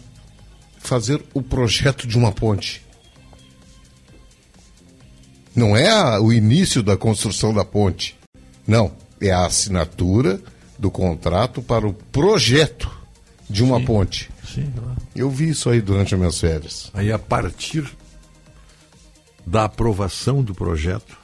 fazer 0.82 1.24
o 1.34 1.42
projeto 1.42 2.08
de 2.08 2.18
uma 2.18 2.32
ponte. 2.32 2.84
Não 5.56 5.76
é 5.76 5.90
a, 5.90 6.20
o 6.20 6.32
início 6.32 6.82
da 6.82 6.98
construção 6.98 7.54
da 7.54 7.64
ponte. 7.64 8.18
Não, 8.66 8.92
é 9.20 9.32
a 9.32 9.46
assinatura 9.46 10.42
do 10.80 10.90
contrato 10.90 11.62
para 11.62 11.88
o 11.88 11.94
projeto 11.94 12.92
de 13.50 13.64
uma 13.64 13.80
Sim, 13.80 13.86
ponte. 13.86 14.32
Sim, 14.54 14.72
claro. 14.76 14.98
Eu 15.16 15.30
vi 15.30 15.50
isso 15.50 15.70
aí 15.70 15.82
durante 15.82 16.14
as 16.14 16.20
minhas 16.20 16.40
férias. 16.40 16.90
Aí, 16.94 17.12
a 17.12 17.20
partir 17.20 17.92
da 19.46 19.66
aprovação 19.66 20.42
do 20.42 20.56
projeto, 20.56 21.18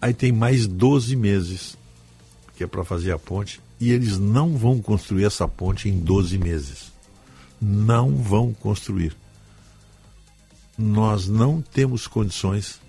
aí 0.00 0.14
tem 0.14 0.32
mais 0.32 0.66
12 0.66 1.14
meses 1.16 1.76
que 2.56 2.64
é 2.64 2.66
para 2.66 2.84
fazer 2.84 3.12
a 3.12 3.18
ponte 3.18 3.60
e 3.80 3.90
eles 3.90 4.18
não 4.18 4.56
vão 4.56 4.80
construir 4.80 5.24
essa 5.24 5.46
ponte 5.48 5.88
em 5.88 5.98
12 5.98 6.38
meses. 6.38 6.91
Não 7.62 8.16
vão 8.16 8.52
construir. 8.52 9.16
Nós 10.76 11.28
não 11.28 11.62
temos 11.62 12.06
condições 12.06 12.80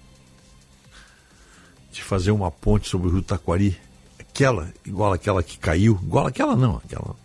de 1.92 2.02
fazer 2.02 2.32
uma 2.32 2.50
ponte 2.50 2.90
sobre 2.90 3.08
o 3.08 3.12
Rio 3.12 3.22
Taquari, 3.22 3.80
aquela, 4.20 4.74
igual 4.84 5.14
aquela 5.14 5.44
que 5.44 5.60
caiu, 5.60 6.00
igual 6.02 6.26
aquela 6.26 6.56
não, 6.56 6.78
aquela, 6.78 7.16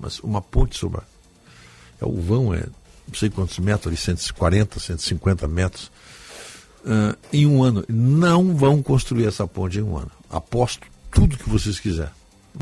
mas 0.00 0.18
uma 0.18 0.42
ponte 0.42 0.76
sobre 0.76 1.00
é, 2.00 2.04
o 2.04 2.20
vão 2.20 2.52
é 2.52 2.64
não 3.06 3.14
sei 3.14 3.30
quantos 3.30 3.58
metros 3.58 3.86
ali, 3.86 3.96
140, 3.96 4.80
150 4.80 5.46
metros, 5.46 5.90
uh, 6.84 7.16
em 7.32 7.46
um 7.46 7.62
ano. 7.62 7.84
Não 7.88 8.56
vão 8.56 8.82
construir 8.82 9.26
essa 9.26 9.46
ponte 9.46 9.78
em 9.78 9.82
um 9.82 9.96
ano. 9.96 10.10
Aposto 10.28 10.86
tudo 11.10 11.36
que 11.36 11.48
vocês 11.48 11.78
quiserem. 11.78 12.12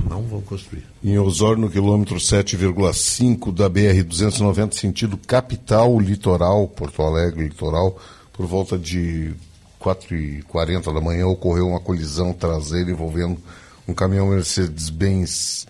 Não 0.08 0.22
vão 0.22 0.40
construir. 0.40 0.84
Em 1.02 1.18
Osório, 1.18 1.60
no 1.60 1.70
quilômetro 1.70 2.16
7,5 2.16 3.52
da 3.52 3.68
BR-290, 3.70 4.72
sentido 4.72 5.16
capital 5.16 5.98
litoral, 5.98 6.66
Porto 6.68 7.02
Alegre 7.02 7.44
litoral, 7.44 7.98
por 8.32 8.46
volta 8.46 8.78
de 8.78 9.34
4h40 9.80 10.92
da 10.92 11.00
manhã, 11.00 11.26
ocorreu 11.26 11.68
uma 11.68 11.80
colisão 11.80 12.32
traseira 12.32 12.90
envolvendo 12.90 13.38
um 13.86 13.94
caminhão 13.94 14.28
Mercedes-Benz 14.28 15.66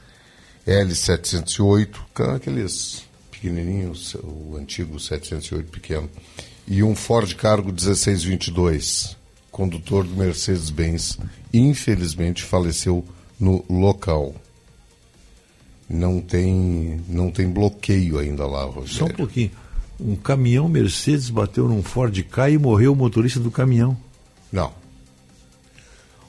L708, 0.67 1.97
aqueles 2.35 3.03
pequenininhos, 3.31 4.15
o 4.15 4.57
antigo 4.57 4.99
708 4.99 5.71
pequeno, 5.71 6.09
e 6.67 6.83
um 6.83 6.95
Ford 6.95 7.35
Cargo 7.35 7.71
1622, 7.71 9.17
condutor 9.51 10.05
do 10.05 10.17
Mercedes-Benz, 10.17 11.19
infelizmente 11.53 12.43
faleceu 12.43 13.05
no 13.39 13.65
local. 13.69 14.35
Não 15.89 16.20
tem, 16.20 17.01
não 17.09 17.31
tem 17.31 17.48
bloqueio 17.48 18.19
ainda 18.19 18.47
lá, 18.47 18.65
Rogério. 18.65 18.89
Só 18.89 19.05
um 19.05 19.11
pouquinho. 19.11 19.51
Um 20.01 20.16
caminhão 20.16 20.69
Mercedes 20.69 21.31
bateu 21.31 21.69
num 21.69 21.82
Ford 21.82 22.19
Ka 22.24 22.51
e 22.51 22.59
morreu 22.59 22.93
o 22.93 22.97
motorista 22.97 23.39
do 23.39 23.51
caminhão. 23.51 23.97
Não. 24.51 24.73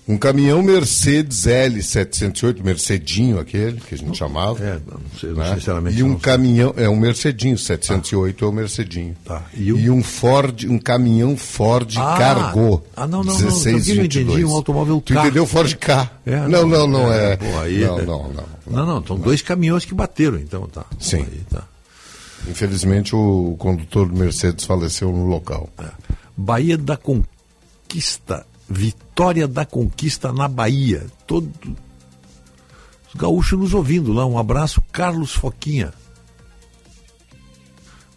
Um 0.08 0.18
caminhão 0.20 0.62
Mercedes 0.62 1.48
L708, 1.48 2.64
Mercedinho 2.64 3.40
aquele, 3.40 3.82
que 3.82 3.96
a 3.96 3.98
gente 3.98 4.16
chamava. 4.16 4.64
É, 4.64 4.80
não 4.88 5.00
sei, 5.20 5.32
né? 5.34 5.56
sinceramente. 5.56 5.98
E 5.98 6.04
um 6.04 6.10
não 6.10 6.14
sei. 6.14 6.22
caminhão, 6.22 6.74
é 6.78 6.88
um 6.88 6.96
Mercedinho, 6.96 7.58
708 7.58 8.46
é 8.46 8.48
o 8.48 8.52
Mercedinho. 8.52 9.16
Tá. 9.26 9.44
E, 9.56 9.90
um... 9.90 10.04
Ford, 10.04 10.66
um 10.70 10.78
caminhão 10.78 11.36
Ford 11.36 11.92
Ah, 11.98 12.16
Cargo. 12.20 12.84
ah, 12.96 13.08
não, 13.08 13.24
não, 13.24 13.34
não, 13.34 13.34
aqui 13.34 13.44
eu 13.46 13.48
1622. 13.52 14.28
entendi, 14.28 14.46
um 14.46 14.56
automóvel 14.56 15.02
Tu 15.04 15.14
K. 15.16 15.20
entendeu 15.22 15.48
Ford 15.48 15.74
K? 15.76 16.12
É, 16.24 16.48
não, 16.48 16.68
não, 16.68 16.88
não 16.88 17.12
é. 17.12 17.36
pô, 17.38 17.46
aí- 17.62 17.80
não, 17.80 17.98
não, 17.98 18.32
não. 18.32 18.44
Não, 18.68 18.86
não, 18.86 19.06
são 19.08 19.18
dois 19.18 19.42
caminhões 19.42 19.86
que 19.86 19.94
bateram, 19.96 20.38
então 20.38 20.68
tá. 20.68 20.86
Sim. 21.00 21.22
Aí, 21.22 21.42
tá. 21.50 21.64
Infelizmente 22.48 23.16
o 23.16 23.56
condutor 23.58 24.08
do 24.08 24.16
Mercedes 24.16 24.66
faleceu 24.66 25.12
no 25.12 25.26
local. 25.26 25.68
Bahia 26.38 26.78
da 26.78 26.96
Conquista, 26.96 28.46
Vitória 28.70 29.48
da 29.48 29.66
Conquista 29.66 30.32
na 30.32 30.48
Bahia. 30.48 31.06
Todo... 31.28 31.52
Os 33.08 33.14
gaúchos 33.16 33.60
nos 33.60 33.74
ouvindo 33.74 34.12
lá. 34.12 34.26
Um 34.26 34.38
abraço, 34.38 34.82
Carlos 34.92 35.34
Foquinha. 35.34 35.94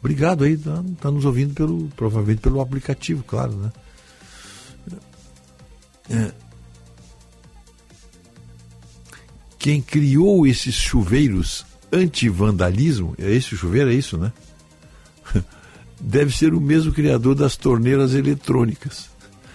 Obrigado 0.00 0.44
aí, 0.44 0.56
tá, 0.56 0.82
tá 1.00 1.10
nos 1.10 1.24
ouvindo 1.24 1.54
pelo, 1.54 1.88
provavelmente 1.96 2.40
pelo 2.40 2.60
aplicativo, 2.60 3.22
claro, 3.24 3.52
né? 3.52 3.72
É. 6.10 6.32
Quem 9.58 9.82
criou 9.82 10.46
esses 10.46 10.74
chuveiros 10.74 11.66
anti-vandalismo, 11.92 13.14
é 13.18 13.30
esse 13.30 13.56
chuveiro, 13.56 13.90
é 13.90 13.94
isso, 13.94 14.16
né? 14.16 14.32
Deve 16.00 16.34
ser 16.34 16.54
o 16.54 16.60
mesmo 16.60 16.92
criador 16.92 17.34
das 17.34 17.56
torneiras 17.56 18.14
eletrônicas. 18.14 19.07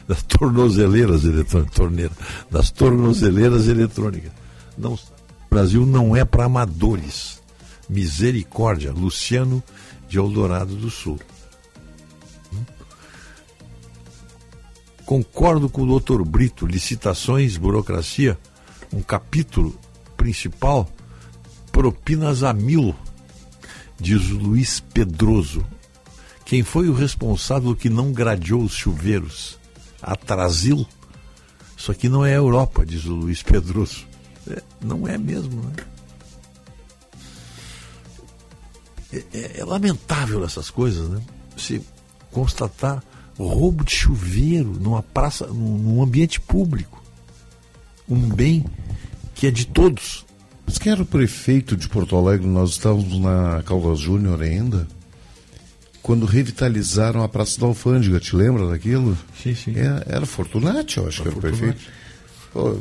Das 0.08 0.22
tornozeleiras 0.24 1.24
eletrônicas. 1.24 2.12
Das 2.52 2.72
tornozeleiras 2.72 3.68
eletrônicas. 3.68 4.32
Não, 4.78 4.94
o 4.94 5.00
Brasil 5.50 5.86
não 5.86 6.16
é 6.16 6.26
para 6.26 6.46
amadores. 6.46 7.42
Misericórdia. 7.90 8.92
Luciano 8.92 9.64
de 10.10 10.18
Eldorado 10.18 10.76
do 10.76 10.90
Sul. 10.90 11.20
Hum? 12.54 12.64
Concordo 15.06 15.70
com 15.70 15.84
o 15.84 15.88
doutor 15.88 16.24
Brito. 16.26 16.66
Licitações, 16.66 17.58
burocracia. 17.58 18.38
Um 18.92 19.02
capítulo 19.02 19.78
principal. 20.18 20.90
Propinas 21.72 22.44
a 22.44 22.54
mil. 22.54 22.94
Diz 24.00 24.32
o 24.32 24.38
Luiz 24.38 24.80
Pedroso. 24.80 25.66
Quem 26.46 26.62
foi 26.62 26.90
o 26.90 26.94
responsável 26.94 27.74
que 27.76 27.90
não 27.90 28.12
gradeou 28.12 28.64
os 28.64 28.74
chuveiros? 28.74 29.58
A 30.04 30.16
Trasil? 30.16 30.86
Isso 31.78 31.92
aqui 31.92 32.08
não 32.08 32.26
é 32.26 32.36
Europa, 32.36 32.86
diz 32.86 33.06
o 33.06 33.14
Luiz 33.14 33.42
Pedroso. 33.42 34.06
É, 34.50 34.62
não 34.82 35.08
é 35.08 35.18
mesmo, 35.18 35.62
né? 35.64 35.74
É, 39.12 39.24
é- 39.34 39.60
é 39.60 39.66
lamentável 39.66 40.44
essas 40.44 40.70
coisas, 40.70 41.10
né? 41.10 41.22
Se 41.58 41.82
constatar 42.32 43.04
roubo 43.38 43.84
de 43.84 43.92
chuveiro 43.92 44.74
numa 44.80 45.04
praça, 45.04 45.48
num, 45.48 45.78
num 45.78 46.02
ambiente 46.04 46.40
público. 46.40 47.02
Um 48.08 48.30
bem 48.30 48.66
que 49.36 49.48
é 49.48 49.52
de 49.52 49.66
todos. 49.66 50.26
Mas 50.66 50.78
quem 50.78 50.92
era 50.92 51.02
o 51.02 51.06
prefeito 51.06 51.76
de 51.76 51.88
Porto 51.90 52.16
Alegre? 52.16 52.48
Nós 52.48 52.72
estávamos 52.72 53.20
na 53.20 53.62
Caldas 53.64 54.00
Júnior 54.00 54.42
ainda. 54.42 54.88
Quando 56.04 56.26
revitalizaram 56.26 57.24
a 57.24 57.30
Praça 57.30 57.60
da 57.60 57.66
Alfândega, 57.66 58.20
te 58.20 58.36
lembra 58.36 58.68
daquilo? 58.68 59.18
Sim, 59.42 59.56
sim. 59.56 59.74
É, 59.78 60.04
era 60.16 60.26
Fortunati, 60.26 60.98
eu 60.98 61.08
acho 61.08 61.22
que 61.24 61.30
era 61.30 61.38
o 61.38 61.42
Fortunati. 61.42 61.62
prefeito. 61.64 61.92
Pô, 62.52 62.78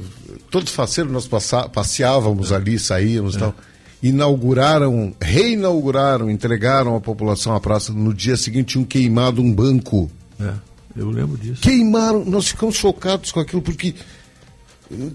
todo 0.51 0.69
faceiro 0.69 1.09
nós 1.11 1.27
passa- 1.27 1.69
passeávamos 1.69 2.51
ali, 2.53 2.79
saíamos 2.79 3.37
e 3.37 3.39
tal. 3.39 3.55
inauguraram, 4.03 5.15
reinauguraram, 5.23 6.29
entregaram 6.29 6.97
à 6.97 7.01
população 7.01 7.55
a 7.55 7.61
praça. 7.61 7.93
No 7.93 8.13
dia 8.13 8.37
seguinte 8.37 8.73
tinham 8.73 8.85
queimado 8.85 9.41
um 9.41 9.55
banco. 9.55 10.11
É, 10.41 10.53
eu 10.97 11.09
lembro 11.09 11.39
disso. 11.39 11.63
Queimaram, 11.63 12.25
nós 12.25 12.49
ficamos 12.49 12.75
chocados 12.75 13.31
com 13.31 13.39
aquilo, 13.39 13.63
porque 13.63 13.95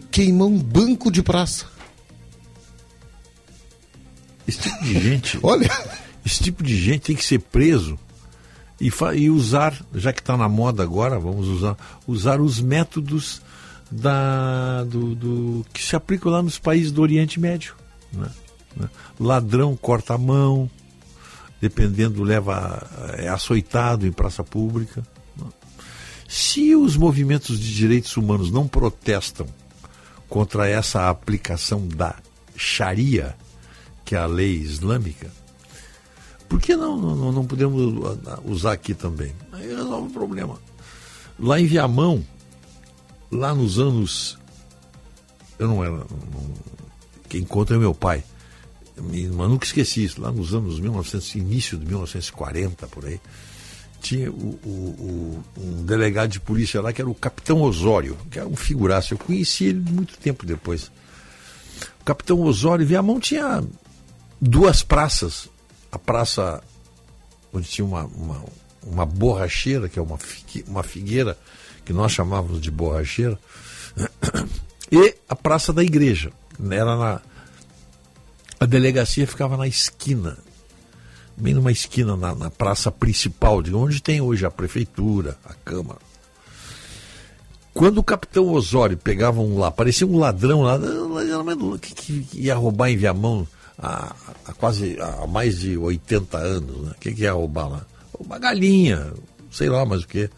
queimou 0.09 0.49
um 0.49 0.57
banco 0.57 1.11
de 1.11 1.21
praça. 1.21 1.65
Esse 4.47 4.59
tipo 4.59 4.83
de 4.85 4.93
gente. 4.99 5.37
Olha. 5.43 5.69
Esse 6.27 6.43
tipo 6.43 6.61
de 6.61 6.75
gente 6.75 7.03
tem 7.03 7.15
que 7.15 7.23
ser 7.23 7.39
preso 7.39 7.97
e, 8.81 8.91
e 9.15 9.29
usar, 9.29 9.73
já 9.95 10.11
que 10.11 10.19
está 10.19 10.35
na 10.35 10.49
moda 10.49 10.83
agora, 10.83 11.17
vamos 11.17 11.47
usar, 11.47 11.77
usar 12.05 12.41
os 12.41 12.59
métodos 12.59 13.41
da, 13.89 14.83
do, 14.83 15.15
do, 15.15 15.65
que 15.71 15.81
se 15.81 15.95
aplicam 15.95 16.29
lá 16.29 16.43
nos 16.43 16.59
países 16.59 16.91
do 16.91 17.01
Oriente 17.01 17.39
Médio. 17.39 17.75
Né? 18.11 18.29
Ladrão 19.17 19.73
corta 19.77 20.15
a 20.15 20.17
mão, 20.17 20.69
dependendo, 21.61 22.21
leva, 22.23 22.85
é 23.19 23.29
açoitado 23.29 24.05
em 24.05 24.11
praça 24.11 24.43
pública. 24.43 25.07
Né? 25.37 25.45
Se 26.27 26.75
os 26.75 26.97
movimentos 26.97 27.57
de 27.57 27.73
direitos 27.73 28.17
humanos 28.17 28.51
não 28.51 28.67
protestam 28.67 29.47
contra 30.27 30.67
essa 30.67 31.09
aplicação 31.09 31.87
da 31.87 32.17
Sharia, 32.53 33.33
que 34.03 34.13
é 34.13 34.19
a 34.19 34.25
lei 34.25 34.55
islâmica, 34.57 35.31
por 36.47 36.61
que 36.61 36.75
não, 36.75 36.97
não, 36.97 37.31
não 37.31 37.45
podemos 37.45 38.17
usar 38.45 38.73
aqui 38.73 38.93
também? 38.93 39.33
Aí 39.51 39.67
resolve 39.67 40.07
o 40.07 40.11
problema. 40.13 40.57
Lá 41.39 41.59
em 41.59 41.65
Viamão, 41.65 42.23
lá 43.31 43.53
nos 43.53 43.79
anos. 43.79 44.37
Eu 45.59 45.67
não 45.67 45.83
era. 45.83 45.91
Não, 45.91 46.07
quem 47.27 47.43
conta 47.43 47.73
é 47.73 47.77
meu 47.77 47.93
pai. 47.93 48.23
Mas 48.97 49.49
nunca 49.49 49.65
esqueci 49.65 50.05
isso. 50.05 50.21
Lá 50.21 50.31
nos 50.31 50.53
anos 50.53 50.79
1900, 50.79 51.35
início 51.35 51.77
de 51.77 51.85
1940, 51.85 52.87
por 52.87 53.05
aí, 53.05 53.19
tinha 54.01 54.31
o, 54.31 54.59
o, 54.63 55.43
o, 55.57 55.61
um 55.61 55.85
delegado 55.85 56.31
de 56.31 56.39
polícia 56.39 56.81
lá 56.81 56.93
que 56.93 57.01
era 57.01 57.09
o 57.09 57.15
Capitão 57.15 57.61
Osório, 57.61 58.17
que 58.31 58.39
era 58.39 58.47
um 58.47 58.55
figuraço. 58.55 59.13
Eu 59.13 59.17
conheci 59.17 59.65
ele 59.65 59.79
muito 59.79 60.17
tempo 60.17 60.45
depois. 60.45 60.91
O 62.01 62.05
Capitão 62.05 62.41
Osório, 62.41 62.87
Viamão 62.87 63.19
tinha 63.19 63.63
duas 64.41 64.81
praças 64.81 65.49
a 65.91 65.99
praça 65.99 66.61
onde 67.53 67.67
tinha 67.67 67.85
uma, 67.85 68.05
uma, 68.05 68.43
uma 68.85 69.05
borracheira, 69.05 69.89
que 69.89 69.99
é 69.99 70.01
uma, 70.01 70.17
uma 70.67 70.83
figueira, 70.83 71.37
que 71.85 71.93
nós 71.93 72.11
chamávamos 72.11 72.61
de 72.61 72.69
borracheira, 72.71 73.39
e 74.91 75.15
a 75.27 75.35
praça 75.35 75.71
da 75.71 75.83
igreja. 75.83 76.31
Era 76.69 76.95
na, 76.95 77.21
a 78.59 78.65
delegacia 78.65 79.27
ficava 79.27 79.55
na 79.55 79.67
esquina, 79.67 80.37
bem 81.35 81.53
numa 81.53 81.71
esquina, 81.71 82.15
na, 82.15 82.33
na 82.33 82.49
praça 82.49 82.91
principal, 82.91 83.61
de 83.61 83.73
onde 83.73 84.01
tem 84.01 84.21
hoje 84.21 84.45
a 84.45 84.51
prefeitura, 84.51 85.37
a 85.45 85.53
Câmara. 85.53 85.99
Quando 87.73 87.99
o 87.99 88.03
capitão 88.03 88.51
Osório 88.51 88.97
pegava 88.97 89.39
um 89.39 89.59
lá, 89.59 89.69
parecia 89.69 90.07
um 90.07 90.17
ladrão 90.17 90.63
lá, 90.63 90.79
que, 91.79 91.93
que 91.93 92.27
ia 92.33 92.55
roubar 92.55 92.89
em 92.89 92.97
Viamão, 92.97 93.47
há, 93.77 94.15
há 94.45 94.53
quase 94.53 94.97
há 94.99 95.27
mais 95.27 95.59
de 95.59 95.77
80 95.77 96.37
anos. 96.37 96.77
Né? 96.83 96.91
O 96.91 96.99
que, 96.99 97.13
que 97.13 97.25
é 97.25 97.29
roubar 97.29 97.69
lá? 97.69 97.85
Uma 98.19 98.39
galinha, 98.39 99.13
sei 99.51 99.69
lá 99.69 99.85
mais 99.85 100.03
o 100.03 100.07
que. 100.07 100.29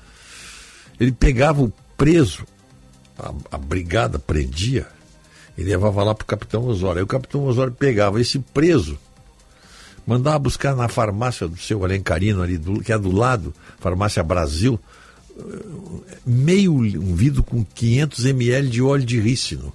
Ele 1.00 1.12
pegava 1.12 1.62
o 1.62 1.72
preso, 1.98 2.46
a, 3.18 3.34
a 3.52 3.58
brigada 3.58 4.20
prendia, 4.20 4.88
e 5.58 5.64
levava 5.64 6.04
lá 6.04 6.14
para 6.14 6.24
o 6.24 6.28
capitão 6.28 6.66
Osório. 6.66 7.00
Aí 7.00 7.04
o 7.04 7.08
capitão 7.08 7.46
Osório 7.46 7.74
pegava 7.74 8.20
esse 8.20 8.40
preso, 8.40 8.98
mandava 10.06 10.40
buscar 10.40 10.76
na 10.76 10.88
farmácia 10.88 11.48
do 11.48 11.58
seu 11.58 11.84
Alencarino, 11.84 12.42
ali 12.42 12.58
do, 12.58 12.82
que 12.82 12.92
é 12.92 12.98
do 12.98 13.12
lado, 13.12 13.54
Farmácia 13.80 14.24
Brasil, 14.24 14.80
meio 16.26 16.74
um 16.74 17.16
vidro 17.16 17.44
com 17.44 17.64
500 17.64 18.26
ml 18.26 18.70
de 18.70 18.82
óleo 18.82 19.06
de 19.06 19.20
rícino. 19.20 19.74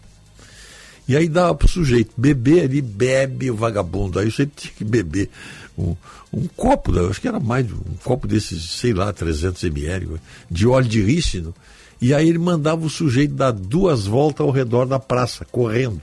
E 1.06 1.16
aí 1.16 1.28
dava 1.28 1.54
pro 1.54 1.68
sujeito 1.68 2.12
beber, 2.16 2.64
ele 2.64 2.80
bebe 2.80 3.50
o 3.50 3.56
vagabundo. 3.56 4.18
Aí 4.18 4.28
o 4.28 4.30
sujeito 4.30 4.52
tinha 4.56 4.72
que 4.72 4.84
beber 4.84 5.28
um, 5.76 5.94
um 6.32 6.46
copo, 6.48 6.94
eu 6.96 7.10
acho 7.10 7.20
que 7.20 7.28
era 7.28 7.38
mais 7.38 7.70
um 7.70 7.96
copo 8.02 8.26
desses, 8.26 8.62
sei 8.70 8.94
lá, 8.94 9.12
300 9.12 9.62
ml, 9.64 10.18
de 10.50 10.66
óleo 10.66 10.88
de 10.88 11.02
rícino. 11.02 11.54
E 12.00 12.14
aí 12.14 12.28
ele 12.28 12.38
mandava 12.38 12.84
o 12.84 12.90
sujeito 12.90 13.34
dar 13.34 13.52
duas 13.52 14.06
voltas 14.06 14.46
ao 14.46 14.52
redor 14.52 14.86
da 14.86 14.98
praça, 14.98 15.44
correndo. 15.44 16.00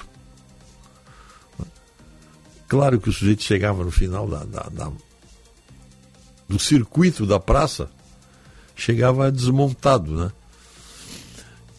Claro 2.68 3.00
que 3.00 3.10
o 3.10 3.14
sujeito 3.14 3.44
chegava 3.44 3.84
no 3.84 3.92
final 3.92 4.28
da, 4.28 4.44
da, 4.44 4.70
da 4.72 4.92
do 6.48 6.60
circuito 6.60 7.26
da 7.26 7.40
praça, 7.40 7.90
chegava 8.76 9.32
desmontado, 9.32 10.12
né? 10.12 10.32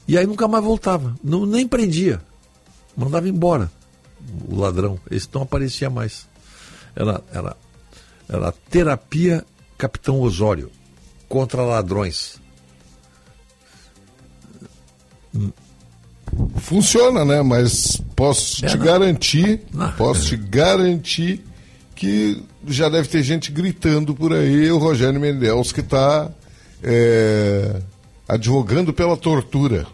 E 0.09 0.19
aí 0.19 0.27
nunca 0.27 0.49
mais 0.49 0.65
voltava, 0.65 1.15
não, 1.23 1.47
nem 1.47 1.69
prendia 1.69 2.21
mandava 2.97 3.29
embora 3.29 3.71
o 4.49 4.57
ladrão. 4.57 4.99
Esse 5.11 5.29
não 5.33 5.43
aparecia 5.43 5.91
mais. 5.91 6.27
Era, 6.95 7.21
era, 7.33 7.57
era 8.29 8.53
terapia 8.71 9.45
Capitão 9.77 10.21
Osório 10.21 10.71
contra 11.29 11.63
ladrões. 11.63 12.41
Funciona, 16.57 17.25
né? 17.25 17.43
Mas 17.43 18.01
posso 18.15 18.65
é, 18.65 18.69
te 18.69 18.77
não. 18.77 18.85
garantir, 18.85 19.63
não. 19.73 19.93
posso 19.93 20.27
te 20.27 20.37
garantir 20.37 21.45
que 21.95 22.43
já 22.67 22.89
deve 22.89 23.09
ter 23.09 23.23
gente 23.23 23.51
gritando 23.51 24.15
por 24.15 24.33
aí 24.33 24.71
o 24.71 24.79
Rogério 24.79 25.21
Mendes 25.21 25.73
que 25.73 25.81
está 25.81 26.31
é, 26.83 27.81
advogando 28.29 28.93
pela 28.93 29.17
tortura. 29.17 29.87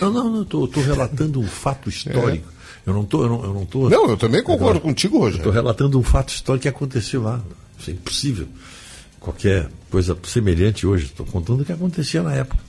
Não, 0.00 0.12
não, 0.12 0.30
não, 0.30 0.42
estou 0.42 0.68
relatando 0.82 1.40
um 1.40 1.46
fato 1.46 1.88
histórico. 1.88 2.48
É. 2.50 2.54
Eu 2.86 2.92
não 2.92 3.02
estou. 3.02 3.22
Eu 3.22 3.28
não, 3.28 3.44
eu 3.44 3.54
não, 3.54 3.66
tô, 3.66 3.88
não, 3.88 4.10
eu 4.10 4.16
também 4.16 4.42
concordo 4.42 4.78
agora, 4.78 4.80
contigo, 4.80 5.18
hoje. 5.18 5.38
Estou 5.38 5.52
relatando 5.52 5.98
um 5.98 6.02
fato 6.02 6.30
histórico 6.30 6.62
que 6.62 6.68
aconteceu 6.68 7.22
lá. 7.22 7.40
Isso 7.78 7.90
é 7.90 7.92
impossível. 7.94 8.46
Qualquer 9.18 9.70
coisa 9.90 10.16
semelhante 10.24 10.86
hoje. 10.86 11.06
Estou 11.06 11.24
contando 11.24 11.62
o 11.62 11.64
que 11.64 11.72
acontecia 11.72 12.22
na 12.22 12.34
época. 12.34 12.62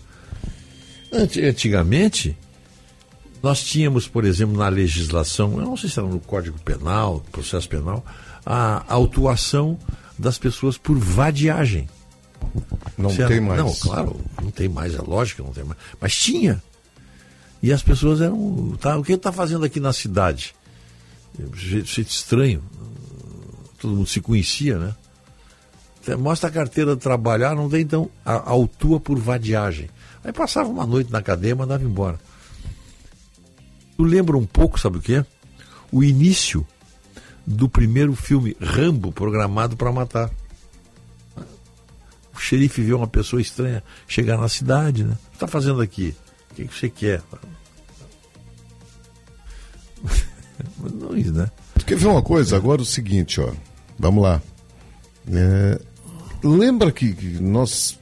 Antigamente, 1.11 2.37
nós 3.43 3.63
tínhamos, 3.63 4.07
por 4.07 4.25
exemplo, 4.25 4.57
na 4.57 4.67
legislação, 4.69 5.59
eu 5.59 5.65
não 5.65 5.77
sei 5.77 5.89
se 5.89 5.99
era 5.99 6.07
no 6.07 6.19
Código 6.19 6.59
Penal, 6.59 7.23
processo 7.31 7.69
penal, 7.69 8.03
a 8.45 8.83
autuação 8.87 9.77
das 10.17 10.37
pessoas 10.37 10.77
por 10.77 10.97
vadiagem. 10.97 11.87
Não 12.97 13.09
Você 13.09 13.25
tem 13.27 13.41
mais. 13.41 13.59
Não, 13.59 13.73
claro, 13.73 14.19
não 14.41 14.51
tem 14.51 14.69
mais, 14.69 14.93
é 14.93 15.01
lógico 15.01 15.41
que 15.41 15.47
não 15.47 15.53
tem 15.53 15.63
mais. 15.63 15.79
Mas 15.99 16.15
tinha. 16.15 16.61
E 17.61 17.73
as 17.73 17.81
pessoas 17.81 18.21
eram. 18.21 18.77
Tá, 18.79 18.97
o 18.97 19.03
que 19.03 19.13
está 19.13 19.31
fazendo 19.31 19.65
aqui 19.65 19.79
na 19.79 19.91
cidade? 19.91 20.55
Jeito 21.53 22.09
estranho. 22.09 22.63
Todo 23.79 23.95
mundo 23.95 24.07
se 24.07 24.21
conhecia, 24.21 24.77
né? 24.77 24.95
Mostra 26.17 26.49
a 26.49 26.51
carteira 26.51 26.95
de 26.95 27.01
trabalhar, 27.01 27.55
não 27.55 27.69
tem 27.69 27.81
então. 27.81 28.09
Autua 28.23 28.99
por 28.99 29.17
vadiagem. 29.17 29.89
Aí 30.23 30.31
passava 30.31 30.69
uma 30.69 30.85
noite 30.85 31.11
na 31.11 31.21
cadeia 31.21 31.51
e 31.51 31.55
mandava 31.55 31.83
embora. 31.83 32.19
Tu 33.97 34.03
lembra 34.03 34.37
um 34.37 34.45
pouco, 34.45 34.79
sabe 34.79 34.97
o 34.97 35.01
que? 35.01 35.25
O 35.91 36.03
início 36.03 36.65
do 37.45 37.69
primeiro 37.69 38.15
filme 38.15 38.55
Rambo 38.59 39.11
programado 39.11 39.75
para 39.75 39.91
matar 39.91 40.29
o 42.35 42.39
xerife 42.39 42.81
vê 42.81 42.93
uma 42.93 43.07
pessoa 43.07 43.41
estranha 43.41 43.83
chegar 44.07 44.37
na 44.37 44.49
cidade, 44.49 45.03
né? 45.03 45.13
O 45.27 45.29
que 45.29 45.35
está 45.35 45.47
fazendo 45.47 45.81
aqui? 45.81 46.15
O 46.51 46.55
que, 46.55 46.65
que 46.65 46.75
você 46.75 46.89
quer? 46.89 47.21
Não 50.93 51.17
isso, 51.17 51.33
né? 51.33 51.49
Quer 51.85 51.97
ver 51.97 52.07
uma 52.07 52.21
coisa? 52.21 52.55
Agora 52.55 52.81
o 52.81 52.85
seguinte, 52.85 53.39
ó. 53.39 53.51
Vamos 53.97 54.23
lá. 54.23 54.41
É, 55.31 55.79
lembra 56.43 56.91
que, 56.91 57.13
que, 57.13 57.39
nós, 57.41 57.97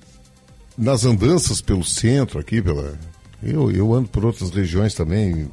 nas 0.78 1.06
andanças 1.06 1.62
pelo 1.62 1.84
centro 1.84 2.40
aqui, 2.40 2.62
pela, 2.62 2.98
eu, 3.42 3.72
eu 3.72 3.94
ando 3.94 4.10
por 4.10 4.26
outras 4.26 4.50
regiões 4.50 4.94
também, 4.94 5.50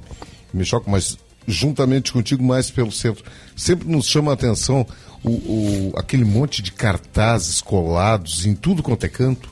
me 0.53 0.65
choco, 0.65 0.91
mas 0.91 1.19
juntamente 1.47 2.13
contigo 2.13 2.43
mais 2.43 2.71
pelo 2.71 2.93
centro, 2.93 3.25
sempre 3.57 3.89
nos 3.89 4.07
chama 4.07 4.31
a 4.31 4.35
atenção 4.35 4.87
o, 5.23 5.31
o, 5.31 5.93
aquele 5.97 6.25
monte 6.25 6.63
de 6.63 6.73
cartazes 6.73 7.61
colados 7.61 8.47
em 8.47 8.55
tudo 8.55 8.83
quanto 8.83 9.05
é 9.05 9.09
canto. 9.09 9.51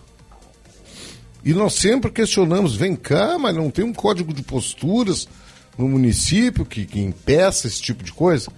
E 1.45 1.53
nós 1.53 1.75
sempre 1.75 2.11
questionamos, 2.11 2.75
vem 2.75 2.97
cá, 2.97 3.39
mas 3.39 3.55
não 3.55 3.71
tem 3.71 3.85
um 3.85 3.93
código 3.93 4.35
de 4.35 4.43
posturas 4.43 5.29
no 5.77 5.89
município 5.89 6.65
que, 6.65 6.85
que 6.85 7.01
impeça 7.01 7.67
esse 7.67 7.81
tipo 7.81 8.03
de 8.03 8.13
coisa? 8.13 8.51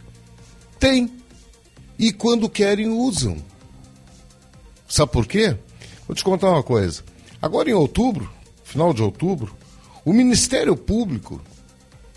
Tem. 0.78 1.11
E 1.98 2.12
quando 2.12 2.48
querem, 2.48 2.89
usam. 2.89 3.36
Sabe 4.89 5.12
por 5.12 5.27
quê? 5.27 5.57
Vou 6.09 6.15
te 6.15 6.24
contar 6.24 6.51
uma 6.51 6.62
coisa. 6.62 7.05
Agora 7.40 7.70
em 7.70 7.74
outubro, 7.74 8.31
final 8.65 8.93
de 8.94 9.02
outubro, 9.02 9.55
o 10.05 10.12
Ministério 10.12 10.74
Público, 10.74 11.40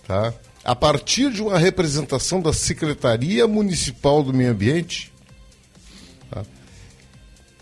tá? 0.08 0.34
A 0.64 0.76
partir 0.76 1.32
de 1.32 1.42
uma 1.42 1.58
representação 1.58 2.42
da 2.42 2.54
Secretaria 2.54 3.48
Municipal 3.48 4.24
do 4.24 4.34
Meio 4.34 4.52
Ambiente, 4.52 5.12
tá? 6.32 6.44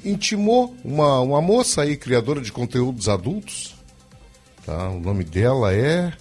intimou 0.06 0.76
uma, 0.84 1.20
uma 1.20 1.42
moça 1.42 1.82
aí, 1.82 1.98
criadora 1.98 2.42
de 2.42 2.52
conteúdos 2.52 3.10
adultos, 3.10 3.76
tá? 4.66 4.90
o 4.90 5.00
nome 5.00 5.24
dela 5.24 5.74
é, 5.74 6.14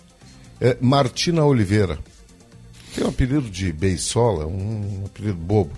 é 0.60 0.76
Martina 0.80 1.44
Oliveira. 1.44 1.98
Tem 2.94 3.04
um 3.04 3.08
apelido 3.08 3.50
de 3.50 3.72
Beisola, 3.72 4.46
um, 4.46 5.02
um 5.02 5.06
apelido 5.06 5.36
bobo. 5.36 5.72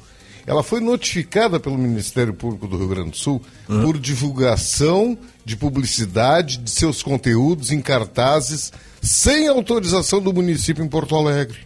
Ela 0.47 0.63
foi 0.63 0.81
notificada 0.81 1.61
pelo 1.61 1.79
Ministério 1.79 2.35
Público 2.35 2.67
do 2.67 2.77
Rio 2.77 2.89
Grande 2.89 3.11
do 3.11 3.17
Sul 3.17 3.41
por 3.67 3.99
divulgação 3.99 5.17
de 5.45 5.57
publicidade 5.57 6.59
de 6.59 6.71
seus 6.71 7.03
conteúdos 7.03 7.71
em 7.71 7.81
cartazes 7.81 8.73
sem 9.01 9.49
autorização 9.49 10.21
do 10.21 10.33
município 10.33 10.85
em 10.85 10.89
Porto 10.89 11.17
Alegre. 11.17 11.59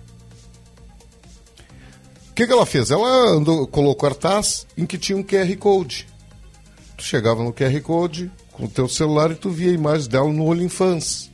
O 2.31 2.35
que, 2.35 2.47
que 2.47 2.53
ela 2.53 2.67
fez? 2.67 2.91
Ela 2.91 3.31
andou, 3.31 3.67
colocou 3.67 4.11
cartaz 4.11 4.67
em 4.77 4.87
que 4.87 4.99
tinha 4.99 5.17
um 5.17 5.23
QR 5.23 5.55
Code. 5.57 6.07
Tu 6.97 7.05
chegava 7.05 7.43
no 7.43 7.53
QR 7.53 7.81
Code 7.83 8.31
com 8.53 8.65
o 8.65 8.69
teu 8.69 8.89
celular 8.89 9.31
e 9.31 9.35
tu 9.35 9.51
via 9.51 9.71
a 9.71 9.75
imagem 9.75 10.09
dela 10.09 10.33
no 10.33 10.47
OnlyFans. 10.47 11.31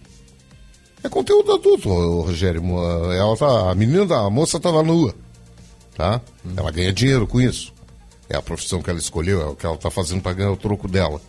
É 1.04 1.08
conteúdo 1.08 1.52
adulto, 1.52 1.88
Rogério. 1.88 2.62
Ela 3.12 3.36
tá, 3.36 3.70
a 3.70 3.74
menina, 3.74 4.16
a 4.16 4.30
moça 4.30 4.56
estava 4.56 4.82
nua, 4.82 5.14
tá? 5.96 6.20
Ela 6.56 6.70
ganha 6.70 6.92
dinheiro 6.92 7.26
com 7.26 7.40
isso. 7.40 7.72
É 8.28 8.36
a 8.36 8.42
profissão 8.42 8.80
que 8.80 8.88
ela 8.88 8.98
escolheu, 8.98 9.42
é 9.42 9.46
o 9.46 9.56
que 9.56 9.66
ela 9.66 9.74
está 9.74 9.90
fazendo 9.90 10.22
para 10.22 10.32
ganhar 10.32 10.52
o 10.52 10.56
troco 10.56 10.88
dela. 10.88 11.20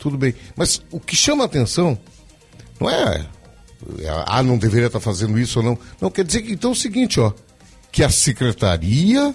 Tudo 0.00 0.16
bem. 0.16 0.34
Mas 0.56 0.82
o 0.90 0.98
que 0.98 1.14
chama 1.14 1.44
a 1.44 1.46
atenção 1.46 1.96
não 2.80 2.88
é, 2.90 3.26
é 4.00 4.24
ah, 4.26 4.42
não 4.42 4.56
deveria 4.56 4.86
estar 4.86 4.98
fazendo 4.98 5.38
isso 5.38 5.60
ou 5.60 5.64
não. 5.64 5.78
Não, 6.00 6.10
quer 6.10 6.24
dizer 6.24 6.42
que 6.42 6.52
então 6.52 6.70
é 6.70 6.72
o 6.72 6.76
seguinte, 6.76 7.20
ó, 7.20 7.32
que 7.92 8.02
a 8.02 8.08
secretaria, 8.08 9.34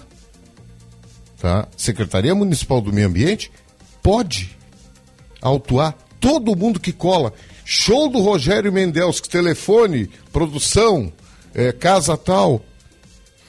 tá? 1.38 1.68
Secretaria 1.76 2.34
Municipal 2.34 2.80
do 2.80 2.92
Meio 2.92 3.06
Ambiente 3.06 3.50
pode 4.02 4.56
autuar 5.40 5.96
todo 6.20 6.56
mundo 6.56 6.80
que 6.80 6.92
cola. 6.92 7.32
Show 7.64 8.08
do 8.08 8.20
Rogério 8.20 8.72
Mendelski, 8.72 9.28
telefone, 9.28 10.10
produção, 10.32 11.12
é, 11.54 11.70
casa 11.72 12.16
tal. 12.16 12.60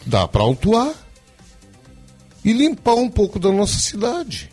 Dá 0.06 0.28
para 0.28 0.42
autuar 0.42 0.94
e 2.46 2.54
limpar 2.54 2.94
um 2.94 3.10
pouco 3.10 3.40
da 3.40 3.52
nossa 3.52 3.80
cidade. 3.80 4.52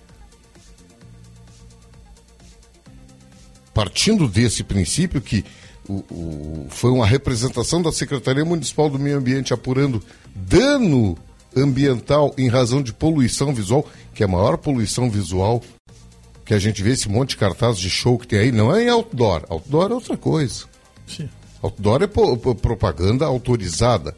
Partindo 3.74 4.28
desse 4.28 4.62
princípio 4.62 5.20
que 5.20 5.44
o, 5.88 5.94
o, 6.10 6.66
foi 6.70 6.90
uma 6.90 7.06
representação 7.06 7.82
da 7.82 7.92
Secretaria 7.92 8.44
Municipal 8.44 8.88
do 8.88 8.98
Meio 8.98 9.18
Ambiente 9.18 9.52
apurando 9.52 10.02
dano 10.34 11.18
ambiental 11.56 12.34
em 12.38 12.48
razão 12.48 12.82
de 12.82 12.92
poluição 12.92 13.52
visual, 13.52 13.86
que 14.14 14.22
é 14.22 14.26
a 14.26 14.28
maior 14.28 14.56
poluição 14.56 15.10
visual 15.10 15.62
que 16.44 16.52
a 16.52 16.58
gente 16.58 16.82
vê 16.82 16.90
esse 16.90 17.08
monte 17.08 17.30
de 17.30 17.36
cartazes 17.38 17.80
de 17.80 17.88
show 17.88 18.18
que 18.18 18.26
tem 18.26 18.38
aí, 18.38 18.52
não 18.52 18.74
é 18.74 18.84
em 18.84 18.88
outdoor. 18.88 19.44
Outdoor 19.48 19.90
é 19.90 19.94
outra 19.94 20.16
coisa. 20.16 20.64
Sim. 21.06 21.28
Outdoor 21.62 22.02
é 22.02 22.06
propaganda 22.06 23.24
autorizada. 23.24 24.14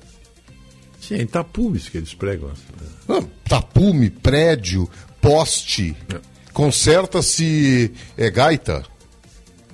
Sim, 1.00 1.14
é 1.14 1.22
em 1.22 1.26
tapumes 1.26 1.88
que 1.88 1.98
eles 1.98 2.14
pregam. 2.14 2.50
Não, 3.06 3.22
tapume, 3.48 4.10
prédio, 4.10 4.90
poste, 5.20 5.96
conserta-se 6.52 7.92
é, 8.16 8.28
gaita. 8.28 8.84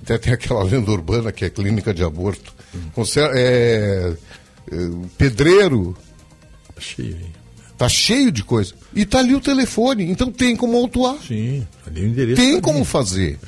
Até 0.03 0.19
tem 0.19 0.33
aquela 0.33 0.63
lenda 0.65 0.91
urbana 0.91 1.31
que 1.33 1.45
é 1.45 1.51
clínica 1.51 1.95
de 1.95 2.03
aborto. 2.03 2.53
Conser 2.95 3.31
é, 3.35 4.15
é, 4.71 4.77
pedreiro. 5.17 5.97
Cheio, 6.79 7.17
hein? 7.17 7.33
Tá 7.79 7.89
cheio 7.89 8.31
de 8.33 8.43
coisa. 8.45 8.75
E 8.95 9.05
tá 9.07 9.19
ali 9.19 9.35
o 9.35 9.41
telefone, 9.41 10.05
então 10.11 10.31
tem 10.31 10.55
como 10.57 10.77
autuar. 10.77 11.17
Sim, 11.27 11.67
ali 11.87 12.03
o 12.03 12.07
endereço. 12.09 12.41
Tem 12.41 12.57
tá 12.57 12.61
como 12.63 12.79
ali. 12.79 12.87
fazer. 12.87 13.39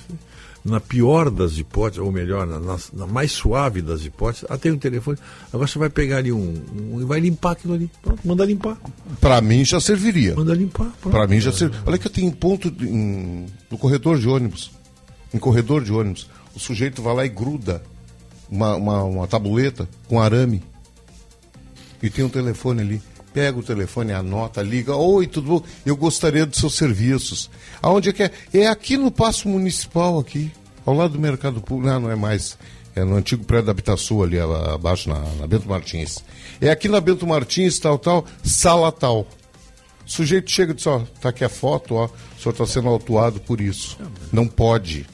Na 0.65 0.81
pior 0.81 1.31
das 1.31 1.59
hipóteses, 1.59 1.99
ou 1.99 2.11
melhor, 2.11 2.47
na, 2.47 2.59
na- 2.59 2.79
na 2.95 3.07
mais 3.07 3.33
suave 3.33 3.83
das 3.83 4.03
hipóteses, 4.05 4.47
ah, 4.49 4.57
tem 4.57 4.73
um 4.73 4.79
telefone. 4.79 5.19
Agora 5.53 5.69
você 5.69 5.79
vai 5.79 5.91
pegar 5.91 6.17
ali 6.19 6.33
um, 6.33 6.55
um 6.91 7.03
e 7.03 7.05
vai 7.05 7.21
limpar 7.21 7.53
aquilo 7.53 7.75
ali. 7.75 7.91
Pronto, 8.01 8.21
manda 8.27 8.45
limpar. 8.47 8.79
Pra 9.21 9.41
mim 9.43 9.63
já 9.65 9.79
serviria. 9.79 10.35
Manda 10.35 10.55
limpar. 10.55 10.91
Pra 11.03 11.27
mim 11.27 11.39
já 11.39 11.53
serviria. 11.53 11.83
Olha 11.87 11.99
que 11.99 12.07
eu 12.07 12.11
tenho 12.13 12.33
ponto 12.33 12.71
de- 12.71 12.89
em- 12.89 13.45
no 13.71 13.77
corredor 13.77 14.19
de 14.19 14.27
ônibus. 14.27 14.71
Em 15.35 15.39
corredor 15.39 15.85
de 15.85 15.93
ônibus. 15.93 16.29
O 16.55 16.61
sujeito 16.61 17.03
vai 17.03 17.15
lá 17.15 17.27
e 17.27 17.29
gruda 17.29 17.83
uma, 18.51 18.77
uma, 18.77 19.03
uma 19.03 19.27
tabuleta 19.27 19.89
com 20.09 20.21
arame. 20.21 20.63
E 22.03 22.11
tem 22.11 22.25
um 22.25 22.29
telefone 22.29 22.83
ali. 22.83 23.03
Pega 23.33 23.59
o 23.59 23.63
telefone, 23.63 24.13
anota, 24.13 24.63
liga. 24.63 24.95
Oi, 24.95 25.27
tudo 25.27 25.49
bom? 25.49 25.67
Eu 25.85 25.97
gostaria 25.97 26.47
dos 26.47 26.61
seus 26.61 26.75
serviços. 26.75 27.51
Aonde 27.83 28.11
é 28.11 28.13
que 28.13 28.23
é? 28.23 28.31
É 28.53 28.67
aqui 28.69 28.97
no 28.97 29.11
Paço 29.11 29.49
Municipal, 29.49 30.19
aqui. 30.19 30.53
Ao 30.87 30.95
lado 30.95 31.15
do 31.15 31.19
Mercado 31.19 31.61
Público. 31.61 31.91
Não, 31.91 32.01
não 32.01 32.11
é 32.11 32.15
mais. 32.15 32.57
É 32.95 33.03
no 33.03 33.17
antigo 33.17 33.45
prédio 33.45 33.67
da 33.67 33.73
Habitação 33.73 34.23
ali 34.23 34.39
abaixo, 34.39 35.09
na, 35.09 35.19
na 35.41 35.47
Bento 35.49 35.69
Martins. 35.69 36.23
É 36.61 36.71
aqui 36.71 36.89
na 36.89 37.01
Bento 37.01 37.27
Martins, 37.27 37.79
tal, 37.81 37.99
tal, 37.99 38.25
sala 38.45 38.93
tal. 38.93 39.27
O 40.07 40.11
sujeito 40.11 40.49
chega 40.51 40.71
e 40.71 40.77
diz, 40.77 40.87
ó, 40.87 41.03
tá 41.21 41.31
aqui 41.31 41.43
a 41.45 41.49
foto, 41.49 41.95
ó, 41.95 42.05
o 42.05 42.41
senhor 42.41 42.53
está 42.53 42.67
sendo 42.67 42.89
autuado 42.89 43.41
por 43.41 43.61
isso. 43.61 43.99
Não 44.33 44.47
pode. 44.47 45.07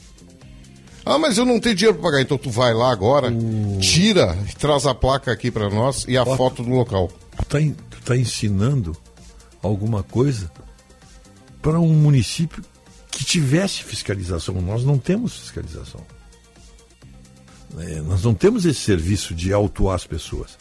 Ah, 1.05 1.17
mas 1.17 1.37
eu 1.37 1.45
não 1.45 1.59
tenho 1.59 1.75
dinheiro 1.75 1.97
para 1.97 2.09
pagar. 2.09 2.21
Então 2.21 2.37
tu 2.37 2.49
vai 2.49 2.73
lá 2.73 2.91
agora, 2.91 3.29
tira, 3.79 4.37
e 4.49 4.55
traz 4.55 4.85
a 4.85 4.93
placa 4.93 5.31
aqui 5.31 5.49
para 5.49 5.69
nós 5.69 6.05
e 6.07 6.17
a 6.17 6.25
foto 6.25 6.63
do 6.63 6.69
local. 6.69 7.11
Tu 7.37 7.45
tá, 7.45 7.57
tu 7.89 8.01
tá 8.03 8.15
ensinando 8.15 8.95
alguma 9.63 10.03
coisa 10.03 10.51
para 11.61 11.79
um 11.79 11.93
município 11.93 12.63
que 13.09 13.25
tivesse 13.25 13.83
fiscalização. 13.83 14.61
Nós 14.61 14.83
não 14.83 14.97
temos 14.97 15.37
fiscalização. 15.37 16.01
É, 17.79 18.01
nós 18.01 18.23
não 18.23 18.33
temos 18.33 18.65
esse 18.65 18.81
serviço 18.81 19.33
de 19.33 19.53
autuar 19.53 19.95
as 19.95 20.05
pessoas. 20.05 20.57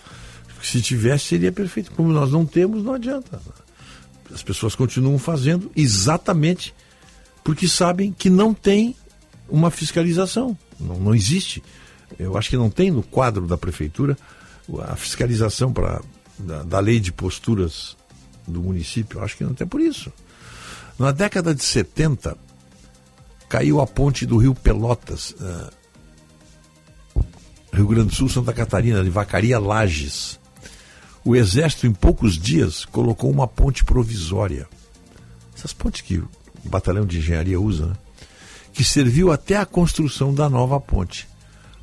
Se 0.62 0.80
tivesse, 0.80 1.26
seria 1.26 1.50
perfeito. 1.50 1.90
Como 1.92 2.12
nós 2.12 2.30
não 2.30 2.46
temos, 2.46 2.84
não 2.84 2.94
adianta. 2.94 3.40
As 4.32 4.42
pessoas 4.42 4.74
continuam 4.74 5.18
fazendo 5.18 5.70
exatamente 5.74 6.74
porque 7.42 7.66
sabem 7.66 8.12
que 8.12 8.30
não 8.30 8.54
tem 8.54 8.94
uma 9.50 9.70
fiscalização. 9.70 10.56
Não, 10.78 10.98
não 10.98 11.14
existe. 11.14 11.62
Eu 12.18 12.36
acho 12.36 12.50
que 12.50 12.56
não 12.56 12.70
tem 12.70 12.90
no 12.90 13.02
quadro 13.02 13.46
da 13.46 13.56
prefeitura 13.56 14.16
a 14.82 14.96
fiscalização 14.96 15.72
para 15.72 16.00
da, 16.38 16.62
da 16.62 16.80
lei 16.80 17.00
de 17.00 17.12
posturas 17.12 17.96
do 18.46 18.62
município. 18.62 19.18
Eu 19.18 19.24
acho 19.24 19.36
que 19.36 19.44
não 19.44 19.54
tem 19.54 19.66
por 19.66 19.80
isso. 19.80 20.12
Na 20.98 21.12
década 21.12 21.54
de 21.54 21.62
70, 21.62 22.36
caiu 23.48 23.80
a 23.80 23.86
ponte 23.86 24.26
do 24.26 24.36
Rio 24.36 24.54
Pelotas, 24.54 25.34
eh, 25.40 25.70
Rio 27.72 27.86
Grande 27.86 28.08
do 28.08 28.14
Sul, 28.14 28.28
Santa 28.28 28.52
Catarina, 28.52 29.02
de 29.02 29.10
Vacaria 29.10 29.58
Lages. 29.58 30.38
O 31.24 31.36
Exército, 31.36 31.86
em 31.86 31.92
poucos 31.92 32.38
dias, 32.38 32.84
colocou 32.84 33.30
uma 33.30 33.46
ponte 33.46 33.84
provisória. 33.84 34.68
Essas 35.56 35.72
pontes 35.72 36.00
que 36.00 36.18
o 36.18 36.28
batalhão 36.64 37.06
de 37.06 37.18
engenharia 37.18 37.60
usa, 37.60 37.86
né? 37.86 37.94
Que 38.72 38.84
serviu 38.84 39.32
até 39.32 39.56
a 39.56 39.66
construção 39.66 40.32
da 40.34 40.48
nova 40.48 40.80
ponte. 40.80 41.28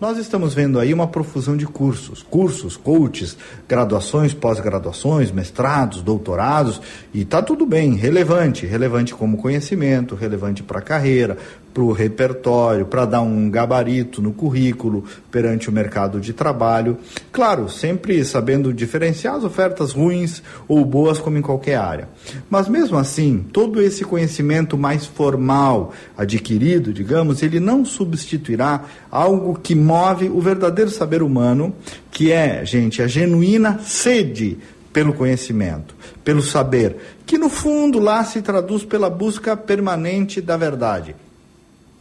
Nós 0.00 0.16
estamos 0.16 0.54
vendo 0.54 0.80
aí 0.80 0.94
uma 0.94 1.06
profusão 1.06 1.54
de 1.54 1.66
cursos, 1.66 2.22
cursos, 2.22 2.74
coaches, 2.74 3.36
graduações, 3.68 4.32
pós-graduações, 4.32 5.30
mestrados, 5.30 6.00
doutorados, 6.00 6.80
e 7.12 7.22
tá 7.22 7.42
tudo 7.42 7.66
bem, 7.66 7.96
relevante, 7.96 8.64
relevante 8.64 9.14
como 9.14 9.36
conhecimento, 9.36 10.14
relevante 10.14 10.62
para 10.62 10.78
a 10.78 10.82
carreira, 10.82 11.36
para 11.72 11.82
o 11.82 11.92
repertório, 11.92 12.86
para 12.86 13.04
dar 13.04 13.20
um 13.20 13.50
gabarito 13.50 14.20
no 14.20 14.32
currículo 14.32 15.04
perante 15.30 15.68
o 15.68 15.72
mercado 15.72 16.20
de 16.20 16.32
trabalho. 16.32 16.98
Claro, 17.30 17.68
sempre 17.68 18.24
sabendo 18.24 18.72
diferenciar 18.72 19.36
as 19.36 19.44
ofertas 19.44 19.92
ruins 19.92 20.42
ou 20.66 20.84
boas, 20.84 21.18
como 21.18 21.38
em 21.38 21.42
qualquer 21.42 21.76
área. 21.76 22.08
Mas 22.48 22.68
mesmo 22.68 22.98
assim, 22.98 23.44
todo 23.52 23.80
esse 23.80 24.04
conhecimento 24.04 24.76
mais 24.76 25.06
formal 25.06 25.92
adquirido, 26.16 26.92
digamos, 26.92 27.42
ele 27.42 27.60
não 27.60 27.84
substituirá 27.84 28.84
algo 29.10 29.58
que 29.62 29.74
move 29.90 30.28
o 30.28 30.40
verdadeiro 30.40 30.90
saber 30.90 31.20
humano, 31.20 31.74
que 32.12 32.30
é, 32.30 32.64
gente, 32.64 33.02
a 33.02 33.08
genuína 33.08 33.80
sede 33.82 34.56
pelo 34.92 35.12
conhecimento, 35.12 35.96
pelo 36.22 36.42
saber, 36.42 36.96
que 37.26 37.36
no 37.36 37.48
fundo 37.48 37.98
lá 37.98 38.22
se 38.22 38.40
traduz 38.40 38.84
pela 38.84 39.10
busca 39.10 39.56
permanente 39.56 40.40
da 40.40 40.56
verdade. 40.56 41.16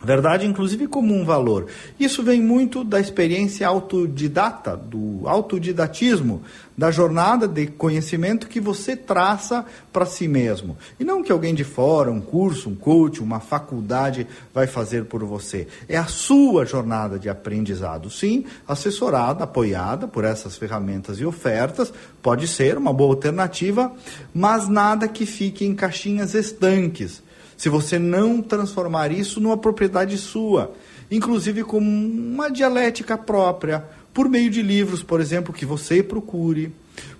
Verdade, 0.02 0.46
inclusive, 0.46 0.88
como 0.88 1.14
um 1.14 1.26
valor. 1.26 1.68
Isso 2.00 2.24
vem 2.24 2.42
muito 2.42 2.86
da 2.86 3.02
experiência 3.02 3.68
autodidata, 3.68 4.78
do 4.78 5.28
autodidatismo, 5.28 6.42
da 6.78 6.90
jornada 6.90 7.46
de 7.46 7.68
conhecimento 7.68 8.48
que 8.48 8.62
você 8.62 8.96
traça 8.96 9.66
para 9.92 10.06
si 10.06 10.26
mesmo. 10.26 10.78
E 10.98 11.04
não 11.04 11.22
que 11.22 11.34
alguém 11.34 11.54
de 11.54 11.66
fora, 11.66 12.10
um 12.10 12.22
curso, 12.22 12.70
um 12.70 12.76
coach, 12.76 13.22
uma 13.22 13.42
faculdade 13.42 14.26
vai 14.54 14.68
fazer 14.68 15.04
por 15.04 15.22
você. 15.26 15.68
É 15.90 15.98
a 15.98 16.06
sua 16.06 16.66
jornada 16.66 17.20
de 17.20 17.28
aprendizado. 17.28 18.10
Sim, 18.10 18.46
assessorada, 18.66 19.44
apoiada 19.44 20.08
por 20.08 20.24
essas 20.24 20.56
ferramentas 20.56 21.20
e 21.20 21.26
ofertas, 21.26 21.92
pode 22.22 22.48
ser 22.48 22.78
uma 22.78 22.94
boa 22.94 23.16
alternativa, 23.16 23.92
mas 24.34 24.70
nada 24.70 25.10
que 25.10 25.26
fique 25.26 25.66
em 25.66 25.76
caixinhas 25.76 26.34
estanques 26.34 27.22
se 27.60 27.68
você 27.68 28.00
não 28.00 28.42
transformar 28.42 29.12
isso 29.12 29.42
numa 29.42 29.58
propriedade 29.58 30.18
sua, 30.18 30.72
inclusive 31.12 31.66
como 31.66 31.86
uma 31.86 32.50
dialética 32.50 33.18
própria, 33.18 33.84
por 34.14 34.30
meio 34.30 34.50
de 34.50 34.62
livros, 34.62 35.04
por 35.04 35.20
exemplo, 35.20 35.54
que 35.54 35.66
você 35.66 36.02
procure, 36.02 36.72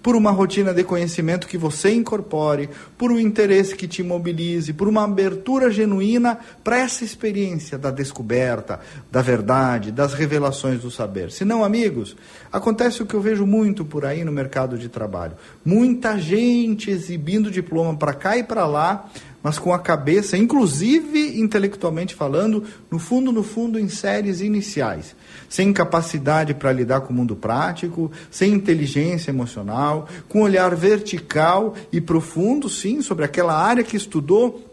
por 0.02 0.16
uma 0.16 0.32
rotina 0.32 0.74
de 0.74 0.84
conhecimento 0.84 1.48
que 1.48 1.58
você 1.58 1.94
incorpore, 1.94 2.70
por 2.98 3.12
um 3.12 3.20
interesse 3.20 3.76
que 3.76 3.88
te 3.88 4.02
mobilize, 4.02 4.74
por 4.74 4.88
uma 4.88 5.04
abertura 5.04 5.70
genuína 5.70 6.38
para 6.64 6.80
essa 6.80 7.04
experiência 7.04 7.78
da 7.78 7.92
descoberta, 7.92 8.80
da 9.12 9.22
verdade, 9.22 9.92
das 9.92 10.14
revelações 10.14 10.82
do 10.82 10.90
saber. 10.90 11.32
Se 11.32 11.44
não, 11.44 11.64
amigos, 11.64 12.16
acontece 12.52 13.04
o 13.04 13.06
que 13.06 13.14
eu 13.14 13.22
vejo 13.22 13.46
muito 13.46 13.84
por 13.84 14.06
aí 14.06 14.24
no 14.24 14.32
mercado 14.32 14.78
de 14.78 14.90
trabalho. 14.90 15.34
Muita 15.64 16.18
gente 16.18 16.90
exibindo 16.90 17.52
diploma 17.52 17.96
para 17.96 18.14
cá 18.14 18.38
e 18.38 18.44
para 18.44 18.66
lá, 18.66 19.10
mas 19.42 19.58
com 19.58 19.74
a 19.74 19.80
cabeça, 19.80 20.38
inclusive 20.38 21.40
intelectualmente 21.40 22.14
falando, 22.14 22.64
no 22.92 23.00
fundo, 23.00 23.32
no 23.32 23.44
fundo, 23.44 23.80
em 23.80 23.88
séries 23.88 24.42
iniciais. 24.42 25.16
Sem 25.48 25.74
capacidade 25.74 26.54
para 26.54 26.72
lidar 26.72 27.02
com 27.02 27.14
o 27.14 27.16
mundo 27.16 27.36
prático, 27.36 28.12
sem 28.30 28.54
inteligência 28.54 29.32
emocional, 29.32 30.08
com 30.28 30.42
olhar 30.42 30.76
vertical 30.76 31.76
e 31.92 32.00
profundo, 32.00 32.70
sim, 32.70 33.02
sobre 33.02 33.26
aquela 33.26 33.56
área 33.56 33.84
que 33.84 33.98
estudou, 33.98 34.69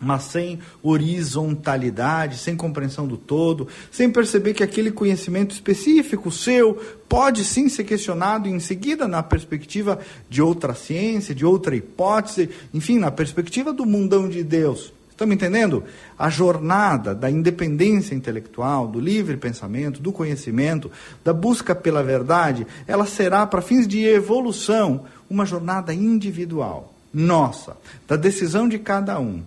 mas 0.00 0.24
sem 0.24 0.58
horizontalidade, 0.82 2.38
sem 2.38 2.56
compreensão 2.56 3.06
do 3.06 3.16
todo, 3.16 3.68
sem 3.90 4.10
perceber 4.10 4.54
que 4.54 4.62
aquele 4.62 4.90
conhecimento 4.90 5.52
específico 5.52 6.30
seu 6.30 6.74
pode 7.08 7.44
sim 7.44 7.68
ser 7.68 7.84
questionado 7.84 8.48
em 8.48 8.60
seguida 8.60 9.08
na 9.08 9.22
perspectiva 9.22 9.98
de 10.28 10.40
outra 10.40 10.74
ciência, 10.74 11.34
de 11.34 11.44
outra 11.44 11.74
hipótese, 11.74 12.50
enfim, 12.72 12.98
na 12.98 13.10
perspectiva 13.10 13.72
do 13.72 13.84
mundão 13.84 14.28
de 14.28 14.44
Deus. 14.44 14.92
Me 15.26 15.34
entendendo? 15.34 15.82
A 16.16 16.30
jornada 16.30 17.12
da 17.12 17.28
independência 17.28 18.14
intelectual, 18.14 18.86
do 18.86 19.00
livre 19.00 19.36
pensamento, 19.36 20.00
do 20.00 20.12
conhecimento, 20.12 20.90
da 21.24 21.32
busca 21.32 21.74
pela 21.74 22.04
verdade, 22.04 22.64
ela 22.86 23.04
será, 23.04 23.44
para 23.44 23.60
fins 23.60 23.88
de 23.88 24.04
evolução, 24.04 25.04
uma 25.28 25.44
jornada 25.44 25.92
individual, 25.92 26.94
nossa, 27.12 27.76
da 28.06 28.14
decisão 28.14 28.68
de 28.68 28.78
cada 28.78 29.18
um. 29.18 29.42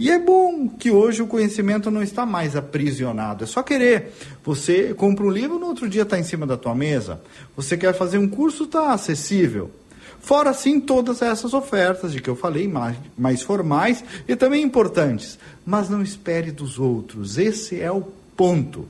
E 0.00 0.10
é 0.10 0.18
bom 0.18 0.66
que 0.66 0.90
hoje 0.90 1.20
o 1.20 1.26
conhecimento 1.26 1.90
não 1.90 2.02
está 2.02 2.24
mais 2.24 2.56
aprisionado, 2.56 3.44
é 3.44 3.46
só 3.46 3.62
querer. 3.62 4.14
Você 4.42 4.94
compra 4.94 5.26
um 5.26 5.30
livro, 5.30 5.58
no 5.58 5.66
outro 5.66 5.90
dia 5.90 6.04
está 6.04 6.18
em 6.18 6.22
cima 6.22 6.46
da 6.46 6.56
tua 6.56 6.74
mesa. 6.74 7.20
Você 7.54 7.76
quer 7.76 7.92
fazer 7.92 8.16
um 8.16 8.26
curso, 8.26 8.64
está 8.64 8.94
acessível. 8.94 9.70
Fora, 10.18 10.54
sim, 10.54 10.80
todas 10.80 11.20
essas 11.20 11.52
ofertas 11.52 12.12
de 12.12 12.22
que 12.22 12.30
eu 12.30 12.34
falei, 12.34 12.66
mais, 12.66 12.96
mais 13.16 13.42
formais 13.42 14.02
e 14.26 14.34
também 14.34 14.62
importantes. 14.62 15.38
Mas 15.66 15.90
não 15.90 16.00
espere 16.00 16.50
dos 16.50 16.78
outros, 16.78 17.36
esse 17.36 17.78
é 17.78 17.92
o 17.92 18.00
ponto. 18.34 18.88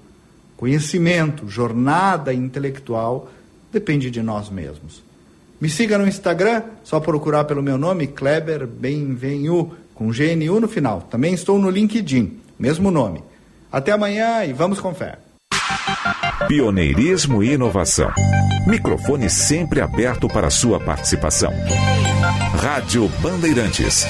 Conhecimento, 0.56 1.48
jornada 1.48 2.32
intelectual, 2.32 3.28
depende 3.72 4.12
de 4.12 4.22
nós 4.22 4.48
mesmos. 4.48 5.02
Me 5.60 5.68
siga 5.68 5.98
no 5.98 6.06
Instagram, 6.06 6.62
só 6.84 7.00
procurar 7.00 7.44
pelo 7.44 7.62
meu 7.62 7.76
nome, 7.76 8.06
Kleber 8.06 8.64
Benvenu, 8.64 9.72
com 10.00 10.08
GNU 10.08 10.58
no 10.58 10.66
final. 10.66 11.02
Também 11.02 11.34
estou 11.34 11.58
no 11.58 11.68
LinkedIn, 11.68 12.40
mesmo 12.58 12.90
nome. 12.90 13.22
Até 13.70 13.92
amanhã 13.92 14.42
e 14.46 14.52
vamos 14.54 14.80
com 14.80 14.94
fé. 14.94 15.18
Pioneirismo 16.48 17.42
e 17.42 17.52
inovação. 17.52 18.10
Microfone 18.66 19.28
sempre 19.28 19.82
aberto 19.82 20.26
para 20.26 20.48
sua 20.48 20.80
participação. 20.80 21.52
Rádio 22.58 23.08
Bandeirantes. 23.20 24.06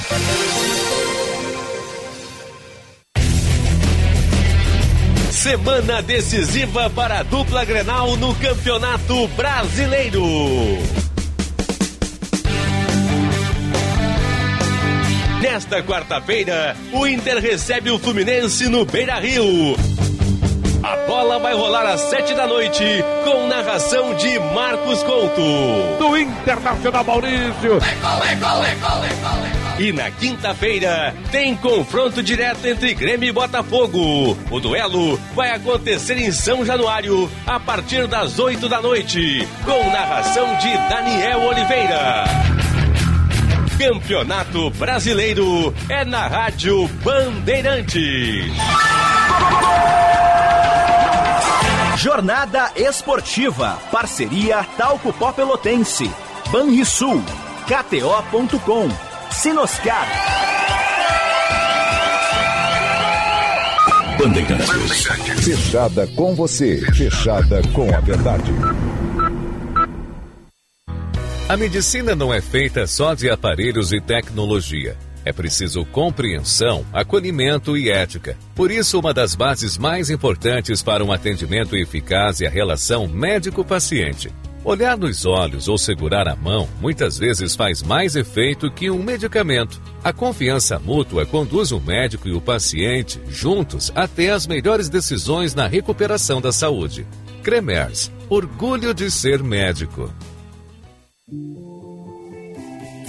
Semana 5.29 6.01
decisiva 6.01 6.89
para 6.89 7.19
a 7.19 7.23
dupla 7.23 7.65
Grenal 7.65 8.15
no 8.15 8.33
Campeonato 8.35 9.27
Brasileiro. 9.29 10.23
Nesta 15.51 15.83
quarta-feira, 15.83 16.77
o 16.93 17.05
Inter 17.05 17.37
recebe 17.39 17.91
o 17.91 17.99
Fluminense 17.99 18.69
no 18.69 18.85
Beira 18.85 19.19
Rio. 19.19 19.75
A 20.81 20.95
bola 21.05 21.39
vai 21.39 21.53
rolar 21.53 21.85
às 21.87 21.99
sete 21.99 22.33
da 22.33 22.47
noite, 22.47 22.81
com 23.25 23.47
narração 23.47 24.15
de 24.15 24.39
Marcos 24.39 25.03
Couto. 25.03 25.41
Do 25.99 26.17
Internacional 26.17 27.03
Maurício. 27.03 27.79
E 29.77 29.91
na 29.91 30.09
quinta-feira, 30.09 31.13
tem 31.33 31.53
confronto 31.57 32.23
direto 32.23 32.65
entre 32.65 32.93
Grêmio 32.93 33.27
e 33.27 33.33
Botafogo. 33.33 34.37
O 34.49 34.59
duelo 34.61 35.19
vai 35.35 35.51
acontecer 35.51 36.17
em 36.17 36.31
São 36.31 36.65
Januário, 36.65 37.29
a 37.45 37.59
partir 37.59 38.07
das 38.07 38.39
oito 38.39 38.69
da 38.69 38.81
noite, 38.81 39.45
com 39.65 39.91
narração 39.91 40.55
de 40.55 40.77
Daniel 40.87 41.41
Oliveira. 41.41 42.23
Campeonato 43.81 44.69
Brasileiro 44.69 45.73
é 45.89 46.05
na 46.05 46.27
Rádio 46.27 46.87
Bandeirantes. 47.03 48.53
Jornada 51.97 52.71
Esportiva. 52.75 53.79
Parceria 53.91 54.63
Talco 54.77 55.11
Pó 55.11 55.31
Pelotense. 55.31 56.11
Banrisul. 56.51 57.23
KTO.com. 57.65 58.87
Sinoscar. 59.31 60.07
Bandeirantes. 64.19 65.07
Fechada 65.43 66.05
com 66.15 66.35
você. 66.35 66.81
Fechada 66.93 67.63
com 67.73 67.91
a 67.91 67.99
verdade. 67.99 68.53
A 71.51 71.57
medicina 71.57 72.15
não 72.15 72.33
é 72.33 72.39
feita 72.39 72.87
só 72.87 73.13
de 73.13 73.29
aparelhos 73.29 73.91
e 73.91 73.99
tecnologia. 73.99 74.97
É 75.25 75.33
preciso 75.33 75.83
compreensão, 75.83 76.85
acolhimento 76.93 77.75
e 77.75 77.89
ética. 77.89 78.37
Por 78.55 78.71
isso, 78.71 78.97
uma 78.97 79.13
das 79.13 79.35
bases 79.35 79.77
mais 79.77 80.09
importantes 80.09 80.81
para 80.81 81.03
um 81.03 81.11
atendimento 81.11 81.75
eficaz 81.75 82.39
é 82.39 82.47
a 82.47 82.49
relação 82.49 83.05
médico-paciente. 83.05 84.31
Olhar 84.63 84.97
nos 84.97 85.25
olhos 85.25 85.67
ou 85.67 85.77
segurar 85.77 86.25
a 86.25 86.37
mão 86.37 86.69
muitas 86.79 87.17
vezes 87.17 87.53
faz 87.53 87.83
mais 87.83 88.15
efeito 88.15 88.71
que 88.71 88.89
um 88.89 89.03
medicamento. 89.03 89.81
A 90.01 90.13
confiança 90.13 90.79
mútua 90.79 91.25
conduz 91.25 91.73
o 91.73 91.81
médico 91.81 92.29
e 92.29 92.33
o 92.33 92.39
paciente 92.39 93.19
juntos 93.27 93.91
até 93.93 94.31
as 94.31 94.47
melhores 94.47 94.87
decisões 94.87 95.53
na 95.53 95.67
recuperação 95.67 96.39
da 96.39 96.53
saúde. 96.53 97.05
Cremers, 97.43 98.09
orgulho 98.29 98.93
de 98.93 99.11
ser 99.11 99.43
médico. 99.43 100.09
Mm-hmm. 101.33 101.70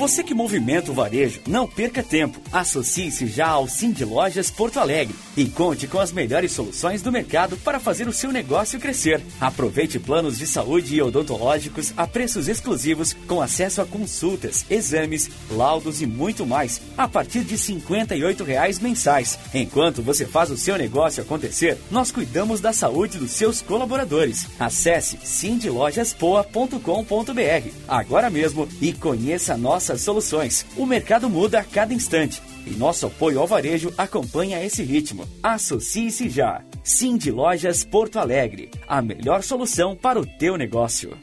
Você 0.03 0.23
que 0.25 0.35
movimenta 0.35 0.91
o 0.91 0.95
varejo, 0.95 1.43
não 1.47 1.65
perca 1.65 2.03
tempo. 2.03 2.41
Associe-se 2.51 3.29
já 3.29 3.47
ao 3.47 3.69
Cindy 3.69 4.05
Lojas 4.05 4.51
Porto 4.51 4.81
Alegre 4.81 5.15
e 5.37 5.47
conte 5.47 5.87
com 5.87 6.01
as 6.01 6.11
melhores 6.11 6.51
soluções 6.51 7.03
do 7.03 7.13
mercado 7.13 7.57
para 7.59 7.79
fazer 7.79 8.09
o 8.09 8.13
seu 8.13 8.33
negócio 8.33 8.81
crescer. 8.81 9.23
Aproveite 9.41 10.01
planos 10.01 10.39
de 10.39 10.47
saúde 10.49 10.97
e 10.97 11.01
odontológicos 11.01 11.93
a 11.97 12.05
preços 12.05 12.49
exclusivos 12.49 13.13
com 13.29 13.41
acesso 13.41 13.81
a 13.81 13.87
consultas, 13.87 14.67
exames, 14.69 15.31
laudos 15.49 16.03
e 16.03 16.07
muito 16.07 16.45
mais 16.45 16.83
a 16.99 17.07
partir 17.07 17.45
de 17.45 17.57
58 17.57 18.43
reais 18.43 18.81
mensais. 18.81 19.39
Enquanto 19.55 20.03
você 20.03 20.27
faz 20.27 20.51
o 20.51 20.57
seu 20.57 20.77
negócio 20.77 21.23
acontecer, 21.23 21.79
nós 21.93 22.11
cuidamos 22.11 22.61
da 22.61 22.73
saúde 22.73 23.19
dos 23.19 23.31
seus 23.31 23.63
colaboradores. 23.63 24.49
Acesse 24.59 25.17
cindylojaspoa.com.br 25.23 27.71
agora 27.87 28.29
mesmo 28.29 28.69
e 28.81 28.93
conheça 28.93 29.57
nossas 29.93 30.03
soluções. 30.03 30.67
O 30.77 30.87
mercado 30.87 31.29
muda 31.29 31.61
a 31.61 31.65
cada 31.65 31.93
instante 31.93 32.43
e 32.67 32.71
nosso 32.71 33.07
apoio 33.07 33.41
ao 33.41 33.47
varejo 33.47 33.93
acompanha 33.97 34.65
esse 34.65 34.83
ritmo. 34.83 35.29
Associe-se 35.43 36.29
já. 36.29 36.63
Cindy 36.83 37.31
Lojas 37.31 37.85
Porto 37.85 38.19
Alegre, 38.19 38.71
a 38.89 39.01
melhor 39.01 39.43
solução 39.43 39.95
para 39.95 40.19
o 40.19 40.27
teu 40.27 40.57
negócio. 40.57 41.17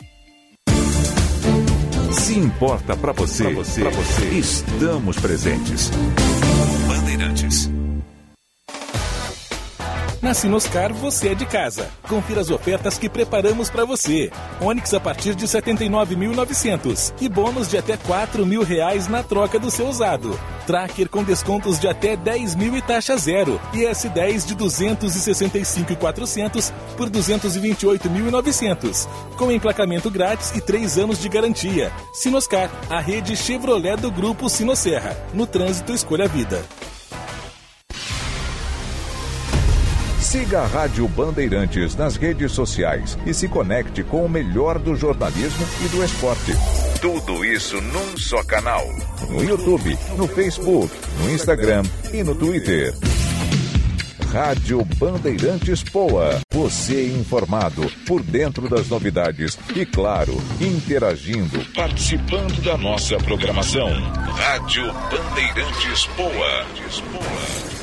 Se 2.12 2.38
importa 2.38 2.96
pra 2.96 3.12
você, 3.12 3.44
pra 3.44 3.54
você, 3.54 3.82
pra 3.82 3.90
você, 3.92 4.26
estamos 4.30 5.18
presentes. 5.20 5.92
Bandeirantes. 6.88 7.69
Na 10.22 10.34
Sinoscar 10.34 10.92
você 10.92 11.30
é 11.30 11.36
de 11.36 11.46
casa. 11.46 11.88
Confira 12.08 12.42
as 12.42 12.50
ofertas 12.50 12.98
que 12.98 13.08
preparamos 13.08 13.70
para 13.70 13.86
você. 13.86 14.30
Onix 14.60 14.94
a 14.94 15.00
partir 15.00 15.34
de 15.34 15.48
79.900 15.48 17.14
e 17.22 17.30
bônus 17.30 17.70
de 17.70 17.78
até 17.78 17.96
4 17.96 18.46
mil 18.46 18.62
reais 18.62 19.08
na 19.08 19.24
troca 19.24 19.58
do 19.58 19.72
seu 19.72 19.88
usado. 19.88 20.38
Tracker 20.68 21.08
com 21.08 21.24
descontos 21.24 21.80
de 21.80 21.88
até 21.88 22.18
10 22.18 22.56
mil 22.56 22.76
e 22.76 22.82
taxa 22.82 23.16
zero. 23.16 23.62
E 23.74 23.86
S10 23.86 24.46
de 24.46 24.58
265.400 24.58 26.74
por 26.98 27.10
228.900. 27.10 29.08
Com 29.38 29.50
emplacamento 29.50 30.12
grátis 30.12 30.54
e 30.54 30.60
3 30.60 30.98
anos 30.98 31.22
de 31.22 31.30
garantia. 31.30 31.94
Sinoscar, 32.12 32.70
a 32.90 33.00
rede 33.00 33.38
Chevrolet 33.38 33.96
do 33.96 34.12
Grupo 34.12 34.50
Sinosserra. 34.50 35.16
No 35.34 35.48
trânsito, 35.48 35.94
escolha 35.94 36.26
a 36.26 36.28
vida. 36.28 36.62
Siga 40.30 40.62
a 40.62 40.68
Rádio 40.68 41.08
Bandeirantes 41.08 41.96
nas 41.96 42.16
redes 42.16 42.52
sociais 42.52 43.18
e 43.26 43.34
se 43.34 43.48
conecte 43.48 44.04
com 44.04 44.24
o 44.24 44.30
melhor 44.30 44.78
do 44.78 44.96
jornalismo 44.96 45.66
e 45.84 45.88
do 45.88 46.04
esporte. 46.06 46.52
Tudo 47.02 47.44
isso 47.44 47.82
num 47.82 48.16
só 48.16 48.44
canal. 48.44 48.86
No 49.28 49.44
YouTube, 49.44 49.98
no 50.16 50.28
Facebook, 50.28 50.94
no 51.18 51.32
Instagram 51.32 51.82
e 52.14 52.24
no 52.24 52.36
Twitter. 52.36 52.94
Rádio 54.32 54.86
Bandeirantes 55.00 55.82
Poa. 55.82 56.40
Você 56.54 57.08
informado, 57.08 57.92
por 58.06 58.22
dentro 58.22 58.70
das 58.70 58.88
novidades 58.88 59.58
e, 59.76 59.84
claro, 59.84 60.38
interagindo, 60.62 61.60
participando 61.74 62.62
da 62.62 62.78
nossa 62.78 63.18
programação. 63.18 63.90
Rádio 64.36 64.94
Bandeirantes 64.94 66.06
Poa. 66.16 67.79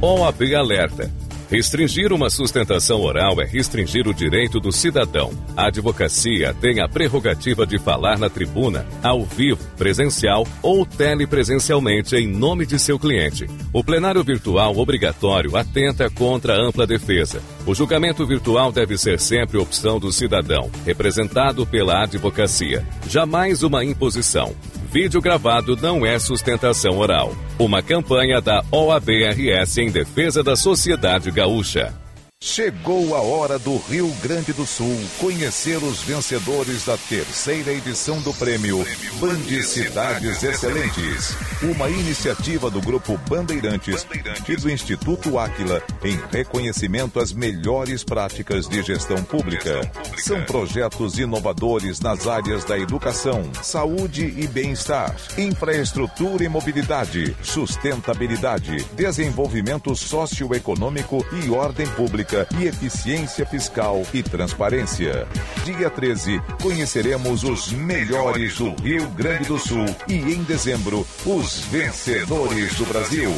OAB 0.00 0.54
Alerta. 0.54 1.10
Restringir 1.50 2.12
uma 2.12 2.28
sustentação 2.28 3.00
oral 3.00 3.40
é 3.40 3.46
restringir 3.46 4.06
o 4.06 4.12
direito 4.12 4.60
do 4.60 4.70
cidadão. 4.70 5.30
A 5.56 5.68
advocacia 5.68 6.52
tem 6.52 6.80
a 6.80 6.88
prerrogativa 6.88 7.66
de 7.66 7.78
falar 7.78 8.18
na 8.18 8.28
tribuna, 8.28 8.84
ao 9.02 9.24
vivo, 9.24 9.64
presencial 9.78 10.46
ou 10.60 10.84
telepresencialmente 10.84 12.14
em 12.14 12.26
nome 12.26 12.66
de 12.66 12.78
seu 12.78 12.98
cliente. 12.98 13.46
O 13.72 13.82
plenário 13.82 14.22
virtual 14.22 14.76
obrigatório 14.76 15.56
atenta 15.56 16.10
contra 16.10 16.54
a 16.54 16.60
ampla 16.60 16.86
defesa. 16.86 17.40
O 17.66 17.74
julgamento 17.74 18.24
virtual 18.24 18.70
deve 18.70 18.96
ser 18.96 19.18
sempre 19.18 19.58
opção 19.58 19.98
do 19.98 20.12
cidadão, 20.12 20.70
representado 20.84 21.66
pela 21.66 22.04
advocacia. 22.04 22.86
Jamais 23.08 23.64
uma 23.64 23.84
imposição. 23.84 24.54
Vídeo 24.92 25.20
gravado 25.20 25.76
não 25.76 26.06
é 26.06 26.16
sustentação 26.16 26.96
oral. 26.96 27.34
Uma 27.58 27.82
campanha 27.82 28.40
da 28.40 28.62
OABRS 28.70 29.78
em 29.78 29.90
defesa 29.90 30.44
da 30.44 30.54
sociedade 30.54 31.28
gaúcha. 31.32 31.92
Chegou 32.38 33.16
a 33.16 33.22
hora 33.22 33.58
do 33.58 33.78
Rio 33.78 34.08
Grande 34.22 34.52
do 34.52 34.66
Sul 34.66 34.94
conhecer 35.18 35.82
os 35.82 36.02
vencedores 36.02 36.84
da 36.84 36.96
terceira 36.98 37.72
edição 37.72 38.20
do 38.20 38.32
prêmio 38.34 38.84
Band 39.18 39.62
Cidades 39.62 40.42
Excelentes, 40.42 41.34
uma 41.62 41.88
iniciativa 41.88 42.70
do 42.70 42.78
Grupo 42.82 43.18
Bandeirantes 43.26 44.06
e 44.46 44.54
do 44.54 44.70
Instituto 44.70 45.38
Áquila 45.38 45.82
em 46.04 46.20
reconhecimento 46.30 47.18
às 47.18 47.32
melhores 47.32 48.04
práticas 48.04 48.68
de 48.68 48.82
gestão 48.82 49.24
pública. 49.24 49.80
São 50.18 50.42
projetos 50.44 51.18
inovadores 51.18 52.00
nas 52.00 52.26
áreas 52.26 52.64
da 52.64 52.78
educação, 52.78 53.50
saúde 53.62 54.34
e 54.36 54.46
bem-estar, 54.46 55.16
infraestrutura 55.38 56.44
e 56.44 56.48
mobilidade, 56.50 57.34
sustentabilidade, 57.42 58.84
desenvolvimento 58.92 59.96
socioeconômico 59.96 61.24
e 61.32 61.48
ordem 61.48 61.86
pública 62.26 62.46
e 62.58 62.64
eficiência 62.66 63.46
fiscal 63.46 64.02
e 64.12 64.22
transparência. 64.22 65.26
Dia 65.64 65.88
13, 65.88 66.40
conheceremos 66.60 67.44
os 67.44 67.72
melhores 67.72 68.58
do 68.58 68.74
Rio 68.82 69.08
Grande 69.10 69.48
do 69.48 69.58
Sul 69.58 69.86
e 70.08 70.14
em 70.14 70.42
dezembro, 70.42 71.06
os 71.24 71.60
vencedores 71.60 72.74
do 72.74 72.86
Brasil. 72.86 73.30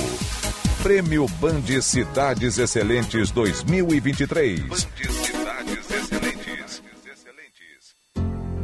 Prêmio 0.82 1.26
Band 1.40 1.82
Cidades 1.82 2.58
Excelentes 2.58 3.30
2023. 3.30 4.88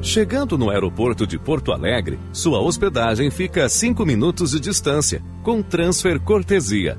Chegando 0.00 0.56
no 0.58 0.70
aeroporto 0.70 1.26
de 1.26 1.38
Porto 1.38 1.72
Alegre, 1.72 2.18
sua 2.32 2.60
hospedagem 2.60 3.30
fica 3.30 3.64
a 3.64 3.68
5 3.68 4.04
minutos 4.04 4.52
de 4.52 4.60
distância, 4.60 5.22
com 5.42 5.62
transfer 5.62 6.20
cortesia. 6.20 6.98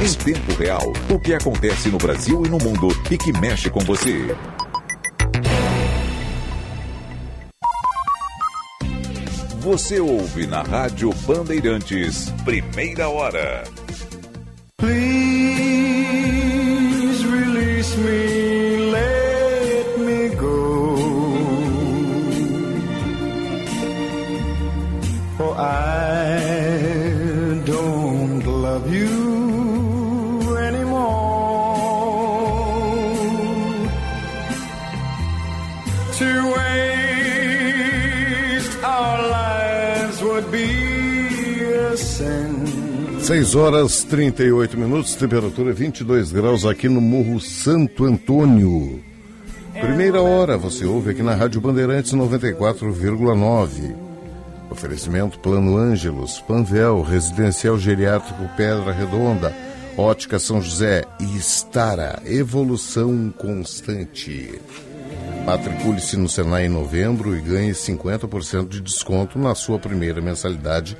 Em 0.00 0.14
tempo 0.14 0.52
real, 0.54 0.92
o 1.10 1.18
que 1.18 1.34
acontece 1.34 1.88
no 1.88 1.98
Brasil 1.98 2.46
e 2.46 2.48
no 2.48 2.58
mundo 2.58 2.86
e 3.10 3.18
que 3.18 3.32
mexe 3.32 3.68
com 3.68 3.80
você. 3.80 4.28
Você 9.58 9.98
ouve 9.98 10.46
na 10.46 10.62
Rádio 10.62 11.12
Bandeirantes, 11.26 12.30
primeira 12.44 13.08
hora. 13.08 13.64
Please 14.76 14.94
release 17.26 17.96
me, 17.98 18.37
6 43.28 43.54
horas 43.56 44.04
38 44.04 44.78
minutos, 44.78 45.14
temperatura 45.14 45.70
22 45.70 46.32
graus 46.32 46.64
aqui 46.64 46.88
no 46.88 46.98
Morro 46.98 47.38
Santo 47.38 48.06
Antônio. 48.06 49.04
Primeira 49.78 50.22
hora, 50.22 50.56
você 50.56 50.86
ouve 50.86 51.10
aqui 51.10 51.22
na 51.22 51.34
Rádio 51.34 51.60
Bandeirantes 51.60 52.14
94,9. 52.14 53.94
Oferecimento 54.70 55.38
Plano 55.40 55.76
Ângelos, 55.76 56.40
Panvel, 56.40 57.02
Residencial 57.02 57.78
Geriátrico 57.78 58.48
Pedra 58.56 58.92
Redonda, 58.92 59.54
Ótica 59.94 60.38
São 60.38 60.62
José 60.62 61.04
e 61.20 61.36
Estara, 61.36 62.22
evolução 62.24 63.30
constante. 63.36 64.58
Matricule-se 65.44 66.16
no 66.16 66.30
Senai 66.30 66.64
em 66.64 66.70
novembro 66.70 67.36
e 67.36 67.42
ganhe 67.42 67.72
50% 67.72 68.68
de 68.68 68.80
desconto 68.80 69.38
na 69.38 69.54
sua 69.54 69.78
primeira 69.78 70.18
mensalidade 70.22 70.96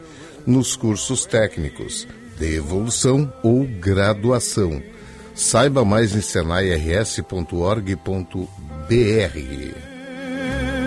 nos 0.46 0.76
cursos 0.76 1.24
técnicos 1.26 2.06
de 2.38 2.54
evolução 2.56 3.32
ou 3.42 3.64
graduação. 3.64 4.82
Saiba 5.34 5.84
mais 5.84 6.14
em 6.14 6.20
senairs.org.br. 6.20 7.18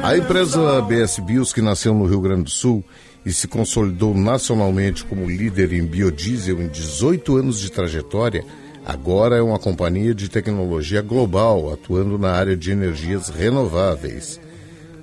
A 0.03 0.18
empresa 0.18 0.82
BS 0.82 1.19
Bios, 1.19 1.53
que 1.53 1.61
nasceu 1.61 1.94
no 1.94 2.06
Rio 2.06 2.22
Grande 2.22 2.44
do 2.44 2.49
Sul 2.49 2.84
e 3.26 3.32
se 3.32 3.48
consolidou 3.48 4.15
nacionalmente 4.15 5.06
como 5.06 5.30
líder 5.30 5.73
em 5.73 5.86
biodiesel 5.86 6.60
em 6.60 6.68
18 6.68 7.38
anos 7.38 7.60
de 7.60 7.72
trajetória, 7.72 8.44
agora 8.84 9.38
é 9.38 9.41
uma 9.41 9.60
companhia 9.60 10.15
de 10.15 10.28
tecnologia 10.28 11.02
global 11.02 11.72
atuando 11.72 12.18
na 12.18 12.32
área 12.32 12.57
de 12.57 12.72
energias 12.72 13.30
renováveis. 13.30 14.40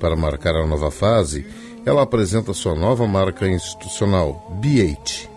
Para 0.00 0.16
marcar 0.16 0.56
a 0.56 0.66
nova 0.66 0.90
fase, 0.90 1.46
ela 1.84 2.02
apresenta 2.02 2.52
sua 2.52 2.74
nova 2.74 3.06
marca 3.06 3.48
institucional, 3.48 4.58
B8. 4.60 5.28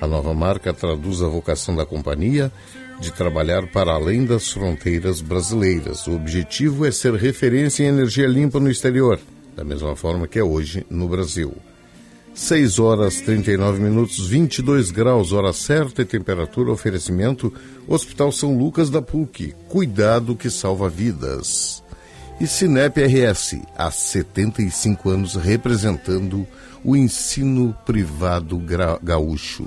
A 0.00 0.06
nova 0.06 0.32
marca 0.32 0.72
traduz 0.72 1.22
a 1.22 1.28
vocação 1.28 1.74
da 1.74 1.84
companhia 1.84 2.52
de 3.00 3.12
trabalhar 3.12 3.66
para 3.68 3.92
além 3.92 4.24
das 4.24 4.50
fronteiras 4.50 5.20
brasileiras. 5.20 6.06
O 6.06 6.14
objetivo 6.14 6.86
é 6.86 6.90
ser 6.90 7.14
referência 7.14 7.84
em 7.84 7.88
energia 7.88 8.26
limpa 8.26 8.58
no 8.58 8.70
exterior, 8.70 9.18
da 9.56 9.64
mesma 9.64 9.94
forma 9.96 10.26
que 10.26 10.38
é 10.38 10.44
hoje 10.44 10.86
no 10.90 11.08
Brasil. 11.08 11.54
6 12.34 12.78
horas 12.78 13.20
39 13.20 13.80
minutos, 13.80 14.28
22 14.28 14.92
graus, 14.92 15.32
hora 15.32 15.52
certa 15.52 16.02
e 16.02 16.04
temperatura, 16.04 16.70
oferecimento, 16.70 17.52
Hospital 17.88 18.30
São 18.30 18.56
Lucas 18.56 18.88
da 18.88 19.02
PUC. 19.02 19.54
Cuidado 19.68 20.36
que 20.36 20.48
salva 20.48 20.88
vidas. 20.88 21.82
E 22.40 22.46
Cinep 22.46 23.02
RS, 23.02 23.56
há 23.76 23.90
75 23.90 25.10
anos 25.10 25.34
representando 25.34 26.46
o 26.84 26.94
ensino 26.94 27.74
privado 27.84 28.62
gaúcho. 29.02 29.66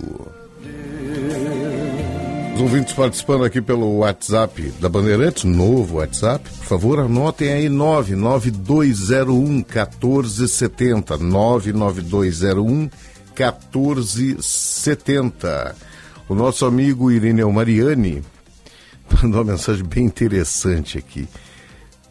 Os 2.55 2.61
ouvintes 2.61 2.93
participando 2.93 3.43
aqui 3.43 3.61
pelo 3.61 3.97
WhatsApp 3.97 4.71
da 4.79 4.87
Bandeirantes, 4.87 5.43
novo 5.43 5.97
WhatsApp, 5.97 6.49
por 6.49 6.65
favor, 6.65 6.99
anotem 6.99 7.51
aí 7.51 7.67
99201 7.67 9.55
1470. 9.55 11.17
99201 11.17 12.89
1470. 13.37 15.75
O 16.29 16.35
nosso 16.35 16.65
amigo 16.65 17.11
Irineu 17.11 17.51
Mariani 17.51 18.23
mandou 19.21 19.41
uma 19.41 19.51
mensagem 19.51 19.83
bem 19.83 20.05
interessante 20.05 20.97
aqui. 20.97 21.27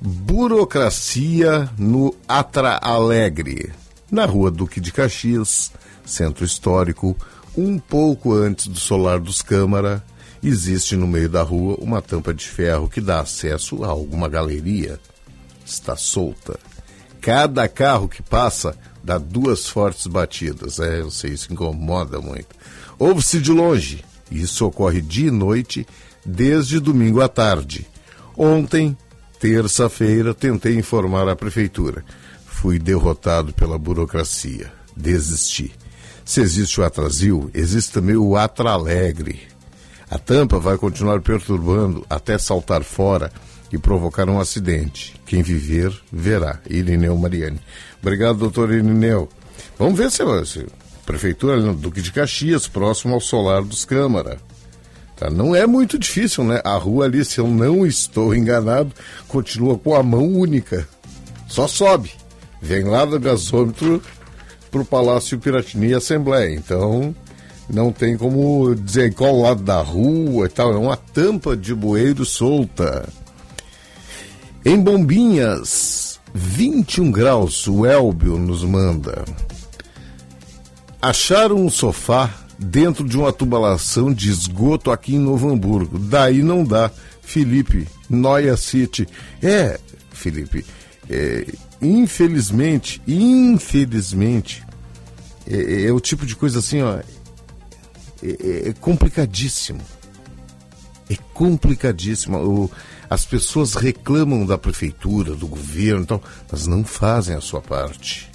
Burocracia 0.01 1.69
no 1.77 2.15
Atra 2.27 2.79
Alegre, 2.81 3.71
na 4.11 4.25
rua 4.25 4.51
Duque 4.51 4.81
de 4.81 4.91
Caxias, 4.91 5.71
centro 6.07 6.43
histórico, 6.43 7.15
um 7.55 7.79
pouco 7.79 8.33
antes 8.33 8.67
do 8.67 8.81
Solar 8.81 9.21
dos 9.21 9.43
Câmara, 9.43 10.03
existe 10.43 10.97
no 10.97 11.07
meio 11.07 11.29
da 11.29 11.43
rua 11.43 11.77
uma 11.79 12.01
tampa 12.01 12.33
de 12.33 12.49
ferro 12.49 12.89
que 12.89 13.01
dá 13.01 13.21
acesso 13.21 13.85
a 13.85 13.89
alguma 13.89 14.27
galeria. 14.27 14.99
Está 15.67 15.95
solta. 15.97 16.59
Cada 17.21 17.69
carro 17.69 18.09
que 18.09 18.23
passa 18.23 18.75
dá 19.05 19.19
duas 19.19 19.69
fortes 19.69 20.07
batidas. 20.07 20.81
É, 20.81 21.01
eu 21.01 21.11
sei, 21.11 21.33
isso 21.33 21.53
incomoda 21.53 22.21
muito. 22.21 22.57
Ouve-se 22.99 23.39
de 23.39 23.53
longe. 23.53 24.03
Isso 24.31 24.65
ocorre 24.65 25.03
dia 25.03 25.29
e 25.29 25.31
noite, 25.31 25.87
desde 26.25 26.81
domingo 26.81 27.21
à 27.21 27.29
tarde. 27.29 27.87
Ontem, 28.37 28.97
terça-feira, 29.41 30.35
tentei 30.35 30.77
informar 30.77 31.27
a 31.27 31.35
prefeitura. 31.35 32.05
Fui 32.45 32.79
derrotado 32.79 33.55
pela 33.55 33.79
burocracia. 33.79 34.71
Desisti. 34.95 35.73
Se 36.27 36.43
existe 36.43 36.79
o 36.79 36.85
Atrasil, 36.85 37.51
existe 37.55 37.91
também 37.91 38.17
o 38.17 38.37
Atra 38.37 38.73
Alegre. 38.73 39.41
A 40.11 40.19
tampa 40.19 40.59
vai 40.59 40.77
continuar 40.77 41.23
perturbando 41.23 42.05
até 42.09 42.37
saltar 42.37 42.85
fora 42.85 43.33
e 43.73 43.79
provocar 43.79 44.29
um 44.29 44.39
acidente. 44.39 45.15
Quem 45.25 45.43
viver, 45.43 45.91
verá. 46.13 46.61
Irineu 46.69 47.17
Mariani. 47.17 47.61
Obrigado, 48.03 48.39
doutor 48.39 48.71
Irineu. 48.71 49.29
Vamos 49.79 49.99
ver 49.99 50.11
se, 50.11 50.23
se 50.45 50.67
prefeitura 51.07 51.61
do 51.61 51.73
Duque 51.73 52.03
de 52.03 52.13
Caxias, 52.13 52.69
próximo 52.69 53.15
ao 53.15 53.21
solar 53.21 53.63
dos 53.63 53.87
Câmara. 53.87 54.39
Tá? 55.21 55.29
Não 55.29 55.55
é 55.55 55.67
muito 55.67 55.99
difícil, 55.99 56.45
né? 56.45 56.63
A 56.65 56.79
rua 56.79 57.05
ali, 57.05 57.23
se 57.27 57.39
eu 57.39 57.47
não 57.47 57.87
estou 57.87 58.35
enganado, 58.35 58.91
continua 59.29 59.79
com 59.79 59.95
a 59.95 60.03
mão 60.03 60.27
única. 60.27 60.89
Só 61.47 61.69
sobe. 61.69 62.13
Vem 62.63 62.85
lá 62.85 63.05
do 63.05 63.21
gasômetro 63.21 64.03
para 64.71 64.81
o 64.81 64.85
Palácio 64.85 65.39
Piratini 65.39 65.89
e 65.89 65.95
Assembleia. 65.95 66.55
Então, 66.55 67.15
não 67.69 67.93
tem 67.93 68.17
como 68.17 68.75
dizer 68.75 69.13
qual 69.13 69.39
lado 69.39 69.63
da 69.63 69.83
rua 69.83 70.47
e 70.47 70.49
tal, 70.49 70.73
é 70.73 70.79
uma 70.79 70.97
tampa 70.97 71.55
de 71.55 71.75
bueiro 71.75 72.25
solta. 72.25 73.07
Em 74.65 74.81
Bombinhas, 74.81 76.19
21 76.33 77.11
graus, 77.11 77.69
o 77.69 77.85
Elbio 77.85 78.39
nos 78.39 78.65
manda. 78.65 79.23
Acharam 81.03 81.57
um 81.57 81.69
sofá 81.69 82.40
dentro 82.61 83.09
de 83.09 83.17
uma 83.17 83.33
tubulação 83.33 84.13
de 84.13 84.31
esgoto 84.31 84.91
aqui 84.91 85.15
em 85.15 85.19
Novo 85.19 85.49
Hamburgo. 85.49 85.99
Daí 85.99 86.43
não 86.43 86.63
dá. 86.63 86.91
Felipe, 87.23 87.89
Noia 88.09 88.57
City. 88.57 89.09
É, 89.43 89.81
Felipe, 90.11 90.65
é, 91.09 91.47
infelizmente, 91.81 93.01
infelizmente, 93.07 94.63
é, 95.47 95.85
é, 95.85 95.93
o 95.93 96.01
tipo 96.01 96.27
de 96.27 96.37
coisa 96.37 96.59
assim, 96.59 96.83
ó, 96.83 96.99
é, 96.99 98.69
é 98.69 98.73
complicadíssimo. 98.81 99.81
É 101.09 101.17
complicadíssimo. 101.33 102.39
O, 102.39 102.71
as 103.09 103.25
pessoas 103.25 103.75
reclamam 103.75 104.45
da 104.45 104.59
prefeitura, 104.59 105.35
do 105.35 105.49
governo, 105.49 106.03
então, 106.03 106.23
mas 106.51 106.67
não 106.67 106.85
fazem 106.85 107.35
a 107.35 107.41
sua 107.41 107.61
parte. 107.61 108.31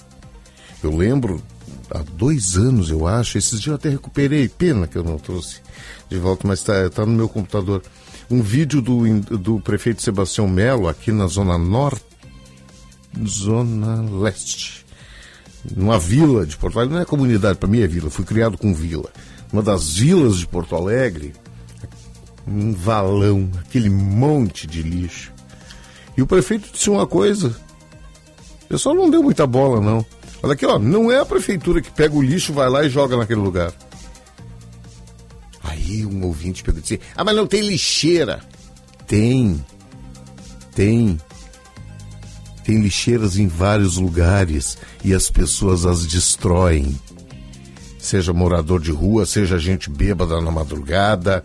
Eu 0.82 0.94
lembro, 0.94 1.42
há 1.90 2.02
dois 2.02 2.56
anos, 2.56 2.90
eu 2.90 3.06
acho, 3.06 3.38
esses 3.38 3.60
dias 3.60 3.66
eu 3.66 3.74
até 3.74 3.88
recuperei, 3.88 4.48
pena 4.48 4.86
que 4.86 4.96
eu 4.96 5.04
não 5.04 5.18
trouxe 5.18 5.60
de 6.08 6.18
volta, 6.18 6.46
mas 6.46 6.60
está 6.60 6.88
tá 6.90 7.06
no 7.06 7.12
meu 7.12 7.28
computador, 7.28 7.82
um 8.30 8.42
vídeo 8.42 8.80
do, 8.80 9.20
do 9.20 9.60
prefeito 9.60 10.02
Sebastião 10.02 10.48
Melo 10.48 10.88
aqui 10.88 11.12
na 11.12 11.26
Zona 11.26 11.56
Norte, 11.56 12.04
Zona 13.26 14.02
Leste, 14.20 14.84
numa 15.74 15.98
vila 15.98 16.46
de 16.46 16.56
Porto 16.56 16.78
Alegre, 16.78 16.94
não 16.94 17.02
é 17.02 17.04
comunidade, 17.04 17.58
para 17.58 17.68
mim 17.68 17.80
é 17.80 17.86
vila, 17.86 18.10
fui 18.10 18.24
criado 18.24 18.58
com 18.58 18.74
vila. 18.74 19.10
Uma 19.52 19.62
das 19.62 19.96
vilas 19.96 20.38
de 20.38 20.46
Porto 20.46 20.74
Alegre, 20.74 21.32
um 22.46 22.72
valão, 22.72 23.50
aquele 23.60 23.90
monte 23.90 24.66
de 24.66 24.82
lixo. 24.82 25.32
E 26.16 26.22
o 26.22 26.26
prefeito 26.26 26.70
disse 26.72 26.88
uma 26.88 27.06
coisa. 27.06 27.56
O 28.64 28.68
pessoal 28.68 28.94
não 28.94 29.10
deu 29.10 29.22
muita 29.22 29.46
bola, 29.46 29.80
não. 29.80 30.04
Olha 30.42 30.52
aqui, 30.52 30.66
ó, 30.66 30.78
não 30.78 31.10
é 31.10 31.18
a 31.18 31.26
prefeitura 31.26 31.80
que 31.80 31.90
pega 31.90 32.14
o 32.14 32.22
lixo, 32.22 32.52
vai 32.52 32.68
lá 32.68 32.84
e 32.84 32.90
joga 32.90 33.16
naquele 33.16 33.40
lugar. 33.40 33.72
Aí 35.62 36.06
um 36.06 36.24
ouvinte 36.24 36.62
pegou 36.62 36.78
e 36.78 36.82
disse: 36.82 37.00
Ah, 37.16 37.24
mas 37.24 37.34
não 37.34 37.46
tem 37.46 37.60
lixeira. 37.60 38.40
Tem. 39.06 39.64
Tem. 40.74 41.20
Tem 42.64 42.80
lixeiras 42.80 43.38
em 43.38 43.46
vários 43.46 43.96
lugares 43.96 44.76
e 45.04 45.14
as 45.14 45.30
pessoas 45.30 45.86
as 45.86 46.06
destroem 46.06 46.98
seja 48.06 48.32
morador 48.32 48.80
de 48.80 48.92
rua, 48.92 49.26
seja 49.26 49.58
gente 49.58 49.90
bêbada 49.90 50.40
na 50.40 50.50
madrugada, 50.50 51.42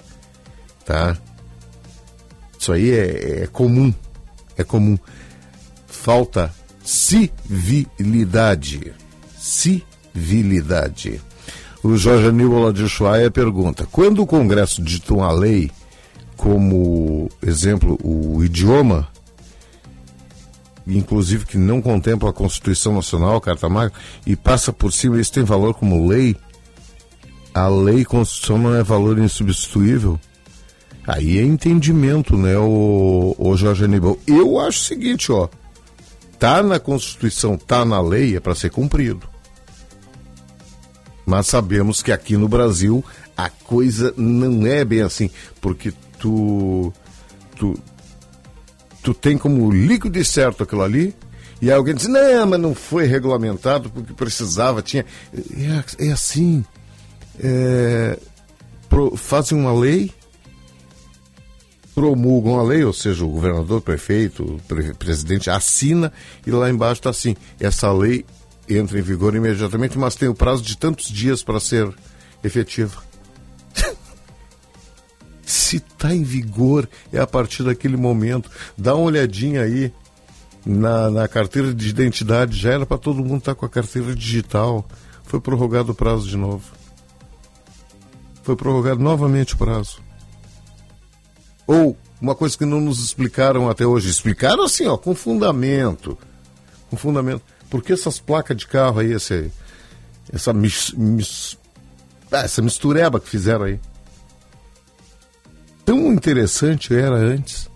tá? 0.86 1.18
Isso 2.58 2.72
aí 2.72 2.92
é, 2.92 3.44
é 3.44 3.48
comum, 3.48 3.92
é 4.56 4.64
comum. 4.64 4.98
Falta 5.88 6.54
civilidade, 6.84 8.94
civilidade. 9.38 11.22
O 11.84 11.98
Jorge 11.98 12.28
Aníbal 12.28 12.72
de 12.72 12.84
Ushuaia 12.84 13.32
pergunta: 13.32 13.88
quando 13.92 14.22
o 14.22 14.28
Congresso 14.28 14.82
dita 14.82 15.14
uma 15.14 15.32
lei, 15.32 15.72
como 16.38 17.30
exemplo, 17.42 17.98
o 18.04 18.44
idioma, 18.44 19.08
inclusive 20.88 21.46
que 21.46 21.58
não 21.58 21.82
contempla 21.82 22.30
a 22.30 22.34
Constituição 22.34 22.94
Nacional, 22.94 23.38
a 23.38 23.42
Carta 23.42 23.70
Magna, 23.70 23.94
e 24.26 24.36
passa 24.36 24.74
por 24.74 24.92
cima, 24.92 25.20
isso 25.20 25.34
tem 25.34 25.44
valor 25.44 25.74
como 25.74 26.08
lei, 26.08 26.36
a 27.54 27.68
lei 27.68 28.06
Constituição 28.06 28.58
não 28.58 28.76
é 28.76 28.84
valor 28.84 29.20
insubstituível, 29.20 30.20
aí 31.08 31.38
é 31.38 31.44
entendimento, 31.44 32.38
né, 32.38 32.58
o, 32.58 33.36
o 33.38 33.58
Jorge 33.58 33.86
Aníbal. 33.86 34.18
Eu 34.28 34.60
acho 34.60 34.80
o 34.80 34.84
seguinte, 34.84 35.32
ó, 35.32 35.48
tá 36.42 36.64
na 36.64 36.80
Constituição, 36.80 37.56
tá 37.56 37.86
na 37.86 38.02
lei, 38.02 38.36
é 38.36 38.40
para 38.40 38.56
ser 38.56 38.72
cumprido. 38.72 39.30
Mas 41.24 41.46
sabemos 41.46 42.02
que 42.02 42.12
aqui 42.12 42.36
no 42.36 42.48
Brasil 42.48 43.06
a 43.38 43.48
coisa 43.48 44.12
não 44.18 44.66
é 44.66 44.84
bem 44.84 45.02
assim, 45.02 45.30
porque 45.62 45.94
tu 46.18 46.92
tu 47.56 47.78
tu 49.04 49.14
tem 49.14 49.38
como 49.38 49.72
líquido 49.72 50.18
e 50.18 50.26
certo 50.26 50.64
aquilo 50.64 50.82
ali, 50.82 51.16
e 51.62 51.72
alguém 51.72 51.94
diz, 51.94 52.08
não, 52.08 52.48
mas 52.48 52.60
não 52.60 52.74
foi 52.74 53.06
regulamentado 53.06 53.92
porque 53.92 54.12
precisava, 54.12 54.82
tinha. 54.82 55.06
É, 56.00 56.08
é 56.08 56.12
assim. 56.12 56.66
É, 57.40 58.18
pro, 58.90 59.16
fazem 59.16 59.56
uma 59.56 59.74
lei, 59.74 60.12
promulgam 61.94 62.60
a 62.60 62.64
lei, 62.64 62.84
ou 62.84 62.94
seja, 62.94 63.24
o 63.26 63.30
governador, 63.30 63.80
o 63.80 63.82
prefeito, 63.82 64.44
o 64.44 64.60
pre- 64.68 64.94
presidente 64.94 65.50
assina 65.50 66.12
e 66.46 66.52
lá 66.52 66.70
embaixo 66.70 67.00
está 67.00 67.10
assim: 67.10 67.36
essa 67.60 67.92
lei 67.92 68.26
entra 68.70 68.98
em 69.00 69.02
vigor 69.02 69.36
imediatamente, 69.36 69.98
mas 69.98 70.16
tem 70.16 70.30
o 70.30 70.36
prazo 70.36 70.62
de 70.62 70.78
tantos 70.78 71.08
dias 71.08 71.44
para 71.44 71.60
ser 71.60 71.94
efetiva. 72.44 73.02
Se 75.44 75.78
está 75.78 76.14
em 76.14 76.24
vigor, 76.24 76.88
é 77.12 77.20
a 77.20 77.28
partir 77.28 77.64
daquele 77.64 77.98
momento. 77.98 78.50
Dá 78.78 78.96
uma 78.96 79.06
olhadinha 79.06 79.62
aí 79.62 79.92
na, 80.66 81.10
na 81.10 81.28
carteira 81.28 81.74
de 81.74 81.90
identidade. 81.90 82.58
Já 82.58 82.72
era 82.72 82.86
para 82.86 82.98
todo 82.98 83.24
mundo 83.24 83.40
estar 83.40 83.56
com 83.56 83.66
a 83.66 83.70
carteira 83.70 84.16
digital. 84.16 84.88
Foi 85.24 85.42
prorrogado 85.42 85.92
o 85.92 85.96
prazo 85.96 86.28
de 86.28 86.38
novo. 86.38 86.64
Foi 88.44 88.56
prorrogado 88.56 89.02
novamente 89.02 89.56
o 89.56 89.58
prazo. 89.58 90.00
Ou 91.68 91.98
uma 92.22 92.36
coisa 92.36 92.58
que 92.58 92.66
não 92.66 92.80
nos 92.80 93.04
explicaram 93.04 93.70
até 93.70 93.86
hoje. 93.86 94.10
Explicaram 94.10 94.64
assim, 94.64 94.86
ó, 94.88 94.98
com 94.98 95.16
fundamento. 95.16 96.18
Com 96.90 96.98
fundamento. 96.98 97.42
Por 97.70 97.82
que 97.82 97.94
essas 97.94 98.20
placas 98.20 98.58
de 98.58 98.68
carro 98.68 99.00
aí, 99.00 99.14
esse, 99.14 99.52
essa, 100.32 100.52
mis, 100.54 100.92
mis- 100.92 101.58
ah, 102.32 102.40
essa 102.44 102.62
mistureba 102.62 103.20
que 103.20 103.30
fizeram 103.30 103.66
aí? 103.66 103.80
Tão 105.86 106.12
interessante 106.14 106.94
era 106.96 107.16
antes 107.16 107.70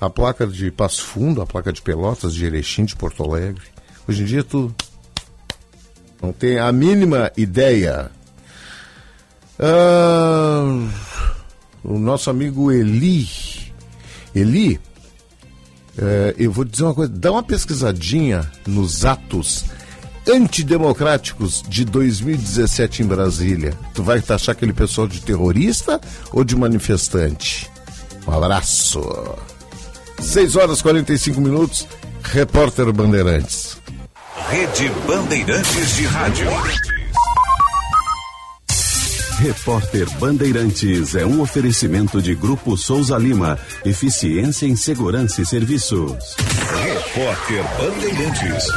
a 0.00 0.10
placa 0.10 0.46
de 0.46 0.70
Passo 0.70 1.02
Fundo, 1.02 1.40
a 1.40 1.46
placa 1.46 1.72
de 1.72 1.80
Pelotas, 1.80 2.34
de 2.34 2.44
Erechim, 2.44 2.84
de 2.84 2.96
Porto 2.96 3.22
Alegre. 3.22 3.62
Hoje 4.08 4.22
em 4.22 4.26
dia 4.26 4.42
tu 4.42 4.74
não 6.20 6.32
tem 6.32 6.58
a 6.58 6.70
mínima 6.72 7.30
ideia. 7.36 8.10
Ah, 9.58 10.64
o 11.84 11.98
nosso 11.98 12.30
amigo 12.30 12.70
Eli. 12.70 13.28
Eli, 14.34 14.80
é, 15.98 16.34
eu 16.38 16.50
vou 16.50 16.64
dizer 16.64 16.84
uma 16.84 16.94
coisa, 16.94 17.12
dá 17.12 17.32
uma 17.32 17.42
pesquisadinha 17.42 18.50
nos 18.66 19.04
atos 19.04 19.64
antidemocráticos 20.28 21.62
de 21.68 21.84
2017 21.84 23.02
em 23.02 23.06
Brasília. 23.06 23.74
Tu 23.94 24.02
vai 24.02 24.20
taxar 24.20 24.54
aquele 24.54 24.72
pessoal 24.72 25.06
de 25.06 25.20
terrorista 25.20 26.00
ou 26.32 26.44
de 26.44 26.56
manifestante? 26.56 27.70
Um 28.26 28.32
abraço. 28.32 29.02
6 30.20 30.56
horas 30.56 30.78
e 30.78 30.82
45 30.82 31.40
minutos, 31.40 31.86
repórter 32.22 32.92
Bandeirantes. 32.92 33.76
Rede 34.48 34.90
Bandeirantes 35.06 35.96
de 35.96 36.04
Rádio. 36.04 36.46
Repórter 39.42 40.08
Bandeirantes 40.20 41.16
é 41.16 41.26
um 41.26 41.40
oferecimento 41.40 42.22
de 42.22 42.32
Grupo 42.32 42.76
Souza 42.76 43.18
Lima. 43.18 43.58
Eficiência 43.84 44.66
em 44.66 44.76
Segurança 44.76 45.42
e 45.42 45.44
Serviços. 45.44 46.36
Repórter 46.80 47.64
Bandeirantes. 47.76 48.68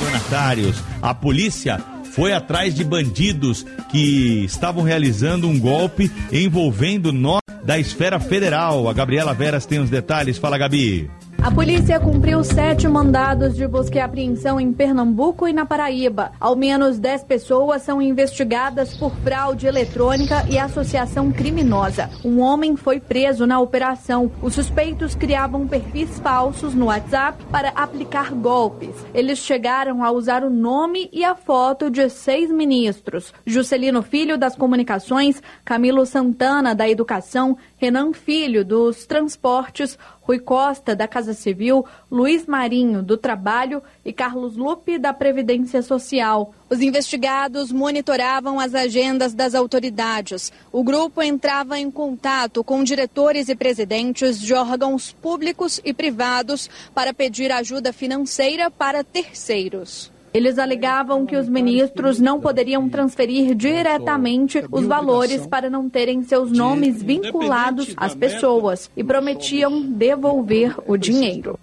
Donatários. 0.00 0.82
A 1.02 1.12
polícia 1.12 1.78
foi 2.12 2.32
atrás 2.32 2.74
de 2.74 2.82
bandidos 2.82 3.66
que 3.90 4.46
estavam 4.46 4.82
realizando 4.82 5.46
um 5.46 5.60
golpe 5.60 6.10
envolvendo 6.32 7.12
nós 7.12 7.42
da 7.62 7.78
esfera 7.78 8.18
federal. 8.18 8.88
A 8.88 8.94
Gabriela 8.94 9.34
Veras 9.34 9.66
tem 9.66 9.78
os 9.78 9.90
detalhes. 9.90 10.38
Fala, 10.38 10.56
Gabi. 10.56 11.10
A 11.46 11.50
polícia 11.52 12.00
cumpriu 12.00 12.42
sete 12.42 12.88
mandados 12.88 13.54
de 13.54 13.68
busca 13.68 13.98
e 13.98 14.00
apreensão 14.00 14.58
em 14.58 14.72
Pernambuco 14.72 15.46
e 15.46 15.52
na 15.52 15.64
Paraíba. 15.64 16.32
Ao 16.40 16.56
menos 16.56 16.98
dez 16.98 17.22
pessoas 17.22 17.82
são 17.82 18.02
investigadas 18.02 18.96
por 18.96 19.14
fraude 19.18 19.64
eletrônica 19.64 20.44
e 20.50 20.58
associação 20.58 21.30
criminosa. 21.30 22.10
Um 22.24 22.40
homem 22.40 22.74
foi 22.74 22.98
preso 22.98 23.46
na 23.46 23.60
operação. 23.60 24.28
Os 24.42 24.54
suspeitos 24.54 25.14
criavam 25.14 25.68
perfis 25.68 26.18
falsos 26.18 26.74
no 26.74 26.86
WhatsApp 26.86 27.40
para 27.44 27.68
aplicar 27.68 28.32
golpes. 28.32 28.96
Eles 29.14 29.38
chegaram 29.38 30.02
a 30.02 30.10
usar 30.10 30.42
o 30.42 30.50
nome 30.50 31.08
e 31.12 31.24
a 31.24 31.36
foto 31.36 31.88
de 31.88 32.10
seis 32.10 32.50
ministros: 32.50 33.32
Juscelino 33.46 34.02
Filho 34.02 34.36
das 34.36 34.56
Comunicações, 34.56 35.40
Camilo 35.64 36.04
Santana 36.06 36.74
da 36.74 36.88
Educação, 36.88 37.56
Renan 37.76 38.12
Filho 38.12 38.64
dos 38.64 39.06
Transportes, 39.06 39.96
Rui 40.26 40.40
Costa, 40.40 40.96
da 40.96 41.06
Casa 41.06 41.32
Civil, 41.32 41.86
Luiz 42.10 42.46
Marinho, 42.46 43.00
do 43.00 43.16
Trabalho 43.16 43.80
e 44.04 44.12
Carlos 44.12 44.56
Lupe, 44.56 44.98
da 44.98 45.12
Previdência 45.12 45.80
Social. 45.82 46.52
Os 46.68 46.80
investigados 46.80 47.70
monitoravam 47.70 48.58
as 48.58 48.74
agendas 48.74 49.32
das 49.32 49.54
autoridades. 49.54 50.52
O 50.72 50.82
grupo 50.82 51.22
entrava 51.22 51.78
em 51.78 51.88
contato 51.88 52.64
com 52.64 52.82
diretores 52.82 53.48
e 53.48 53.54
presidentes 53.54 54.40
de 54.40 54.52
órgãos 54.52 55.12
públicos 55.12 55.80
e 55.84 55.94
privados 55.94 56.68
para 56.92 57.14
pedir 57.14 57.52
ajuda 57.52 57.92
financeira 57.92 58.68
para 58.68 59.04
terceiros. 59.04 60.15
Eles 60.36 60.58
alegavam 60.58 61.24
que 61.24 61.34
os 61.34 61.48
ministros 61.48 62.20
não 62.20 62.38
poderiam 62.38 62.90
transferir 62.90 63.54
diretamente 63.54 64.62
os 64.70 64.84
valores 64.84 65.46
para 65.46 65.70
não 65.70 65.88
terem 65.88 66.22
seus 66.24 66.52
nomes 66.52 67.02
vinculados 67.02 67.94
às 67.96 68.14
pessoas 68.14 68.90
e 68.94 69.02
prometiam 69.02 69.80
devolver 69.80 70.76
o 70.86 70.98
dinheiro. 70.98 71.58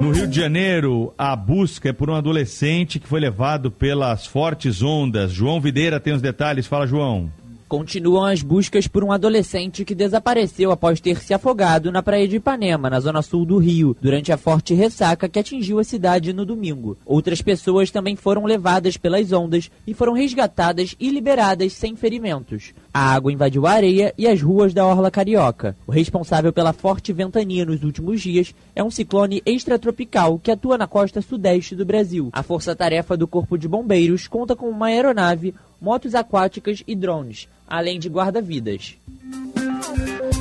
No 0.00 0.10
Rio 0.10 0.26
de 0.26 0.34
Janeiro, 0.34 1.12
a 1.18 1.36
busca 1.36 1.90
é 1.90 1.92
por 1.92 2.08
um 2.08 2.14
adolescente 2.14 2.98
que 2.98 3.06
foi 3.06 3.20
levado 3.20 3.70
pelas 3.70 4.24
fortes 4.24 4.82
ondas. 4.82 5.32
João 5.32 5.60
Videira 5.60 6.00
tem 6.00 6.14
os 6.14 6.22
detalhes. 6.22 6.66
Fala, 6.66 6.86
João. 6.86 7.30
Continuam 7.68 8.26
as 8.26 8.42
buscas 8.42 8.86
por 8.86 9.02
um 9.02 9.10
adolescente 9.10 9.84
que 9.84 9.94
desapareceu 9.94 10.70
após 10.70 11.00
ter 11.00 11.18
se 11.18 11.32
afogado 11.32 11.90
na 11.90 12.02
praia 12.02 12.28
de 12.28 12.36
Ipanema, 12.36 12.90
na 12.90 13.00
zona 13.00 13.22
sul 13.22 13.46
do 13.46 13.56
Rio, 13.56 13.96
durante 14.00 14.30
a 14.30 14.36
forte 14.36 14.74
ressaca 14.74 15.28
que 15.28 15.38
atingiu 15.38 15.78
a 15.78 15.84
cidade 15.84 16.32
no 16.32 16.44
domingo. 16.44 16.96
Outras 17.06 17.40
pessoas 17.40 17.90
também 17.90 18.16
foram 18.16 18.44
levadas 18.44 18.96
pelas 18.96 19.32
ondas 19.32 19.70
e 19.86 19.94
foram 19.94 20.12
resgatadas 20.12 20.94
e 21.00 21.08
liberadas 21.08 21.72
sem 21.72 21.96
ferimentos. 21.96 22.72
A 22.92 23.12
água 23.12 23.32
invadiu 23.32 23.66
a 23.66 23.72
areia 23.72 24.14
e 24.16 24.28
as 24.28 24.40
ruas 24.40 24.72
da 24.72 24.86
Orla 24.86 25.10
Carioca. 25.10 25.76
O 25.86 25.90
responsável 25.90 26.52
pela 26.52 26.72
forte 26.72 27.12
ventania 27.12 27.64
nos 27.64 27.82
últimos 27.82 28.20
dias 28.20 28.54
é 28.76 28.84
um 28.84 28.90
ciclone 28.90 29.42
extratropical 29.44 30.38
que 30.38 30.50
atua 30.50 30.78
na 30.78 30.86
costa 30.86 31.20
sudeste 31.20 31.74
do 31.74 31.84
Brasil. 31.84 32.28
A 32.32 32.42
força-tarefa 32.42 33.16
do 33.16 33.26
Corpo 33.26 33.58
de 33.58 33.66
Bombeiros 33.66 34.28
conta 34.28 34.54
com 34.54 34.68
uma 34.68 34.86
aeronave, 34.86 35.54
motos 35.80 36.14
aquáticas 36.14 36.82
e 36.86 36.94
drones, 36.94 37.48
além 37.66 37.98
de 37.98 38.08
guarda-vidas. 38.08 38.96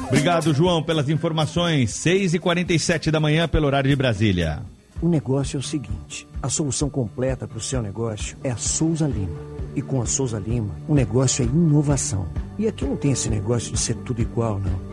Obrigado, 0.07 0.53
João, 0.53 0.83
pelas 0.83 1.09
informações. 1.09 1.91
6h47 1.91 3.09
da 3.09 3.19
manhã, 3.19 3.47
pelo 3.47 3.65
horário 3.65 3.89
de 3.89 3.95
Brasília. 3.95 4.61
O 5.01 5.09
negócio 5.09 5.57
é 5.57 5.59
o 5.59 5.63
seguinte: 5.63 6.27
a 6.41 6.49
solução 6.49 6.89
completa 6.89 7.47
para 7.47 7.57
o 7.57 7.61
seu 7.61 7.81
negócio 7.81 8.37
é 8.43 8.51
a 8.51 8.57
Souza 8.57 9.07
Lima. 9.07 9.37
E 9.75 9.81
com 9.81 10.01
a 10.01 10.05
Souza 10.05 10.39
Lima, 10.39 10.75
o 10.87 10.93
negócio 10.93 11.43
é 11.43 11.47
inovação. 11.47 12.27
E 12.59 12.67
aqui 12.67 12.85
não 12.85 12.95
tem 12.95 13.11
esse 13.11 13.27
negócio 13.29 13.73
de 13.73 13.79
ser 13.79 13.95
tudo 13.95 14.21
igual, 14.21 14.59
não. 14.59 14.92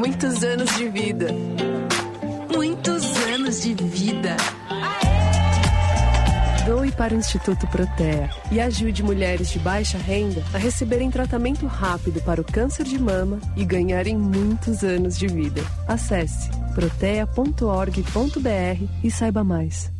Muitos 0.00 0.42
anos 0.42 0.74
de 0.78 0.88
vida. 0.88 1.26
Muitos 2.50 3.04
anos 3.34 3.62
de 3.62 3.74
vida. 3.74 4.34
Doe 6.64 6.90
para 6.90 7.12
o 7.12 7.18
Instituto 7.18 7.66
Protea 7.66 8.30
e 8.50 8.58
ajude 8.58 9.02
mulheres 9.02 9.50
de 9.50 9.58
baixa 9.58 9.98
renda 9.98 10.42
a 10.54 10.58
receberem 10.58 11.10
tratamento 11.10 11.66
rápido 11.66 12.18
para 12.22 12.40
o 12.40 12.44
câncer 12.44 12.84
de 12.84 12.98
mama 12.98 13.38
e 13.54 13.62
ganharem 13.62 14.16
muitos 14.16 14.82
anos 14.82 15.18
de 15.18 15.26
vida. 15.26 15.60
Acesse 15.86 16.48
protea.org.br 16.74 18.84
e 19.04 19.10
saiba 19.10 19.44
mais. 19.44 19.99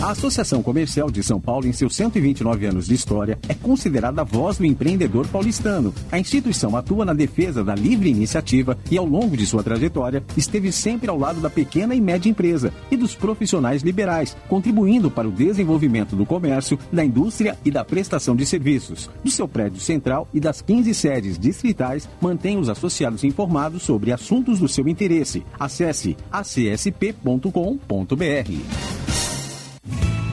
A 0.00 0.10
Associação 0.10 0.62
Comercial 0.62 1.10
de 1.10 1.22
São 1.22 1.40
Paulo, 1.40 1.66
em 1.66 1.72
seus 1.72 1.94
129 1.94 2.66
anos 2.66 2.86
de 2.86 2.94
história, 2.94 3.38
é 3.48 3.54
considerada 3.54 4.22
a 4.22 4.24
voz 4.24 4.58
do 4.58 4.66
empreendedor 4.66 5.28
paulistano. 5.28 5.94
A 6.10 6.18
instituição 6.18 6.76
atua 6.76 7.04
na 7.04 7.12
defesa 7.12 7.62
da 7.62 7.74
livre 7.74 8.10
iniciativa 8.10 8.76
e, 8.90 8.98
ao 8.98 9.06
longo 9.06 9.36
de 9.36 9.46
sua 9.46 9.62
trajetória, 9.62 10.24
esteve 10.36 10.72
sempre 10.72 11.08
ao 11.08 11.18
lado 11.18 11.40
da 11.40 11.48
pequena 11.48 11.94
e 11.94 12.00
média 12.00 12.28
empresa 12.28 12.72
e 12.90 12.96
dos 12.96 13.14
profissionais 13.14 13.82
liberais, 13.82 14.36
contribuindo 14.48 15.10
para 15.10 15.28
o 15.28 15.32
desenvolvimento 15.32 16.16
do 16.16 16.26
comércio, 16.26 16.78
da 16.92 17.04
indústria 17.04 17.56
e 17.64 17.70
da 17.70 17.84
prestação 17.84 18.34
de 18.34 18.44
serviços. 18.44 19.08
Do 19.22 19.30
seu 19.30 19.46
prédio 19.46 19.80
central 19.80 20.26
e 20.34 20.40
das 20.40 20.60
15 20.60 20.92
sedes 20.94 21.38
distritais, 21.38 22.08
mantém 22.20 22.58
os 22.58 22.68
associados 22.68 23.22
informados 23.22 23.84
sobre 23.84 24.10
assuntos 24.10 24.58
do 24.58 24.66
seu 24.66 24.88
interesse. 24.88 25.44
Acesse 25.60 26.16
acsp.com.br. 26.32 27.52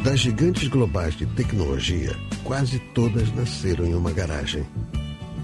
Das 0.10 0.22
gigantes 0.22 0.68
globais 0.68 1.16
de 1.16 1.28
tecnologia, 1.28 2.18
quase 2.44 2.80
todas 2.96 3.32
nasceram 3.36 3.86
em 3.86 3.94
uma 3.94 4.12
garagem. 4.12 4.66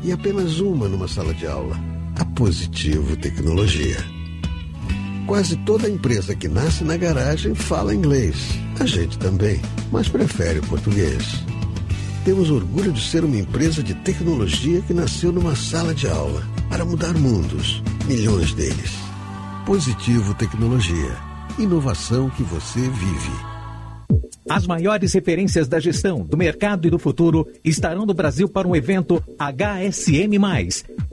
E 0.03 0.11
apenas 0.11 0.59
uma 0.59 0.87
numa 0.87 1.07
sala 1.07 1.35
de 1.35 1.45
aula. 1.45 1.79
A 2.19 2.25
Positivo 2.25 3.15
Tecnologia. 3.15 3.97
Quase 5.27 5.55
toda 5.57 5.87
empresa 5.87 6.35
que 6.35 6.47
nasce 6.47 6.83
na 6.83 6.97
garagem 6.97 7.53
fala 7.53 7.93
inglês. 7.93 8.57
A 8.79 8.87
gente 8.87 9.19
também, 9.19 9.61
mas 9.91 10.09
prefere 10.09 10.57
o 10.57 10.63
português. 10.63 11.45
Temos 12.23 12.49
orgulho 12.49 12.91
de 12.91 13.07
ser 13.07 13.23
uma 13.23 13.37
empresa 13.37 13.83
de 13.83 13.93
tecnologia 13.93 14.81
que 14.81 14.95
nasceu 14.95 15.31
numa 15.31 15.55
sala 15.55 15.93
de 15.93 16.07
aula 16.07 16.41
para 16.71 16.83
mudar 16.83 17.13
mundos, 17.13 17.83
milhões 18.07 18.51
deles. 18.55 18.95
Positivo 19.63 20.33
Tecnologia. 20.33 21.15
Inovação 21.59 22.31
que 22.31 22.41
você 22.41 22.79
vive. 22.79 23.54
As 24.47 24.67
maiores 24.67 25.11
referências 25.13 25.67
da 25.67 25.79
gestão, 25.79 26.23
do 26.23 26.37
mercado 26.37 26.87
e 26.87 26.91
do 26.91 26.99
futuro 26.99 27.47
estarão 27.63 28.05
no 28.05 28.13
Brasil 28.13 28.47
para 28.47 28.67
um 28.67 28.75
evento 28.75 29.23
HSM+. 29.39 30.37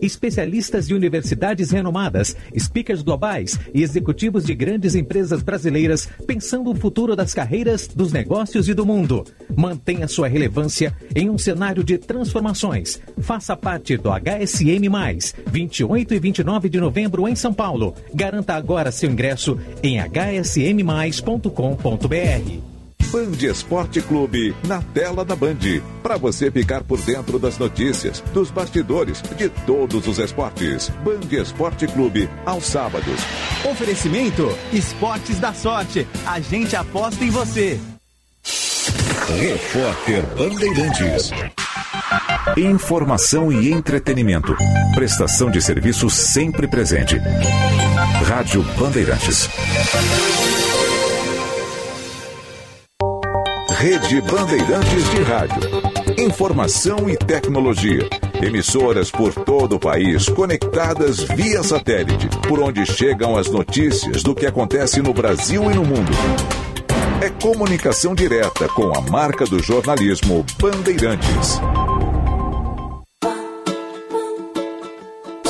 Especialistas 0.01 0.89
de 0.89 0.95
universidades 0.95 1.71
renomadas, 1.71 2.37
speakers 2.59 3.01
globais 3.01 3.59
e 3.73 3.83
executivos 3.83 4.45
de 4.45 4.55
grandes 4.55 4.95
empresas 4.95 5.43
brasileiras 5.43 6.07
pensando 6.27 6.71
o 6.71 6.75
futuro 6.75 7.17
das 7.17 7.33
carreiras, 7.33 7.87
dos 7.87 8.13
negócios 8.13 8.69
e 8.69 8.75
do 8.75 8.85
mundo. 8.85 9.25
Mantenha 9.57 10.07
sua 10.07 10.29
relevância 10.29 10.95
em 11.15 11.31
um 11.31 11.39
cenário 11.39 11.83
de 11.83 11.97
transformações. 11.97 13.01
Faça 13.21 13.57
parte 13.57 13.97
do 13.97 14.11
HSM+, 14.11 14.91
28 15.47 16.15
e 16.15 16.19
29 16.19 16.69
de 16.69 16.79
novembro 16.79 17.27
em 17.27 17.35
São 17.35 17.55
Paulo. 17.55 17.95
Garanta 18.15 18.55
agora 18.55 18.93
seu 18.93 19.11
ingresso 19.11 19.59
em 19.83 19.99
hsmmais.com.br. 19.99 21.53
Band 23.13 23.47
Esporte 23.47 24.01
Clube 24.01 24.57
na 24.67 24.81
tela 24.81 25.23
da 25.23 25.37
Band. 25.37 25.83
Para 26.03 26.17
você 26.17 26.51
ficar 26.51 26.83
por 26.83 26.99
dentro 27.03 27.39
das 27.39 27.59
notícias, 27.59 28.23
dos 28.33 28.51
bastidores, 28.51 29.21
de 29.37 29.51
todos 29.51 30.09
os 30.09 30.19
esportes. 30.19 30.89
Band 31.05 31.29
Esporte 31.31 31.87
Clube, 31.87 32.27
aos 32.47 32.65
sábados. 32.65 33.21
Oferecimento 33.71 34.49
Esportes 34.73 35.39
da 35.39 35.53
Sorte. 35.53 36.09
A 36.27 36.41
gente 36.41 36.75
aposta 36.75 37.23
em 37.23 37.29
você. 37.29 37.79
Repórter 39.39 40.25
Bandeirantes. 40.35 41.31
Informação 42.57 43.53
e 43.53 43.71
entretenimento. 43.71 44.57
Prestação 44.95 45.51
de 45.51 45.61
serviço 45.61 46.09
sempre 46.09 46.67
presente. 46.67 47.19
Rádio 48.27 48.63
Bandeirantes. 48.79 49.51
Rede 53.83 54.21
Bandeirantes 54.21 55.11
de 55.11 55.23
Rádio. 55.23 55.61
Informação 56.17 57.11
e 57.11 57.17
tecnologia. 57.17 58.09
Emissoras 58.41 59.11
por 59.11 59.35
todo 59.35 59.75
o 59.75 59.81
país 59.81 60.29
conectadas 60.29 61.25
via 61.25 61.65
satélite, 61.65 62.29
por 62.47 62.61
onde 62.61 62.87
chegam 62.87 63.37
as 63.37 63.51
notícias 63.51 64.23
do 64.23 64.37
que 64.37 64.47
acontece 64.47 65.03
no 65.03 65.13
Brasil 65.13 65.69
e 65.69 65.75
no 65.75 65.85
mundo. 65.85 66.13
É 67.21 67.29
comunicação 67.43 68.15
direta 68.15 68.69
com 68.69 68.97
a 68.97 69.01
marca 69.01 69.45
do 69.47 69.61
jornalismo 69.61 70.47
Bandeirantes. 70.61 71.61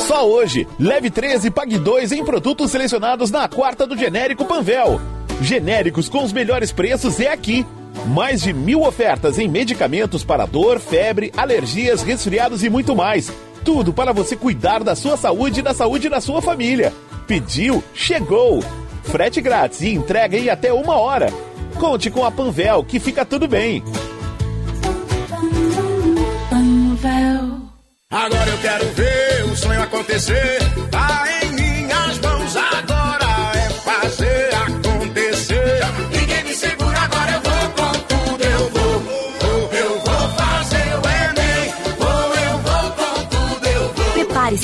Só 0.07 0.27
hoje, 0.27 0.67
leve 0.79 1.11
13 1.11 1.49
e 1.49 1.51
pague 1.51 1.77
2 1.77 2.11
em 2.13 2.25
produtos 2.25 2.71
selecionados 2.71 3.29
na 3.29 3.47
quarta 3.47 3.85
do 3.85 3.95
genérico 3.95 4.43
Panvel. 4.43 4.99
Genéricos 5.39 6.09
com 6.09 6.23
os 6.23 6.33
melhores 6.33 6.71
preços 6.71 7.19
é 7.19 7.31
aqui. 7.31 7.63
Mais 8.07 8.41
de 8.41 8.53
mil 8.53 8.81
ofertas 8.83 9.39
em 9.39 9.47
medicamentos 9.47 10.23
para 10.23 10.45
dor, 10.45 10.79
febre, 10.79 11.31
alergias, 11.37 12.01
resfriados 12.01 12.63
e 12.63 12.69
muito 12.69 12.95
mais. 12.95 13.31
Tudo 13.63 13.93
para 13.93 14.11
você 14.11 14.35
cuidar 14.35 14.83
da 14.83 14.95
sua 14.95 15.15
saúde 15.15 15.61
e 15.61 15.63
da 15.63 15.73
saúde 15.73 16.09
da 16.09 16.19
sua 16.19 16.41
família. 16.41 16.91
Pediu, 17.25 17.83
chegou. 17.93 18.61
Frete 19.03 19.41
grátis 19.41 19.81
e 19.81 19.93
entrega 19.93 20.37
em 20.37 20.49
até 20.49 20.73
uma 20.73 20.95
hora. 20.97 21.27
Conte 21.79 22.09
com 22.09 22.25
a 22.25 22.31
Panvel 22.31 22.83
que 22.83 22.99
fica 22.99 23.25
tudo 23.25 23.47
bem. 23.47 23.83
Agora 28.09 28.49
eu 28.49 28.57
quero 28.59 28.85
ver 28.91 29.45
o 29.51 29.55
sonho 29.55 29.81
acontecer. 29.81 30.59
Tá 30.91 31.23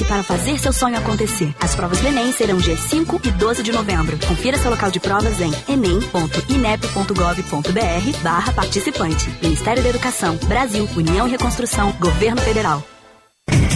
para 0.10 0.24
fazer 0.24 0.58
seu 0.58 0.74
sonho 0.74 0.98
acontecer. 0.98 1.54
As 1.62 1.76
provas 1.76 2.00
do 2.00 2.08
Enem 2.08 2.32
serão 2.32 2.58
dia 2.58 2.76
5 2.76 3.22
e 3.24 3.32
12 3.32 3.62
de 3.62 3.72
novembro. 3.72 4.18
Confira 4.28 4.58
seu 4.58 4.72
local 4.72 4.90
de 4.90 5.00
provas 5.00 5.40
em 5.40 5.52
enem.inep.gov.br 5.72 8.24
barra 8.24 8.52
participante. 8.52 9.30
Ministério 9.42 9.84
da 9.84 9.90
Educação, 9.90 10.36
Brasil, 10.48 10.90
União 10.98 11.28
e 11.28 11.32
Reconstrução, 11.32 11.92
Governo 12.00 12.42
Federal. 12.42 12.84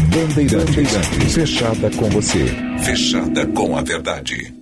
Bandeirantes, 0.09 1.33
fechada 1.33 1.91
com 1.91 2.09
você. 2.09 2.45
Fechada 2.79 3.45
com 3.47 3.77
a 3.77 3.83
verdade. 3.83 4.55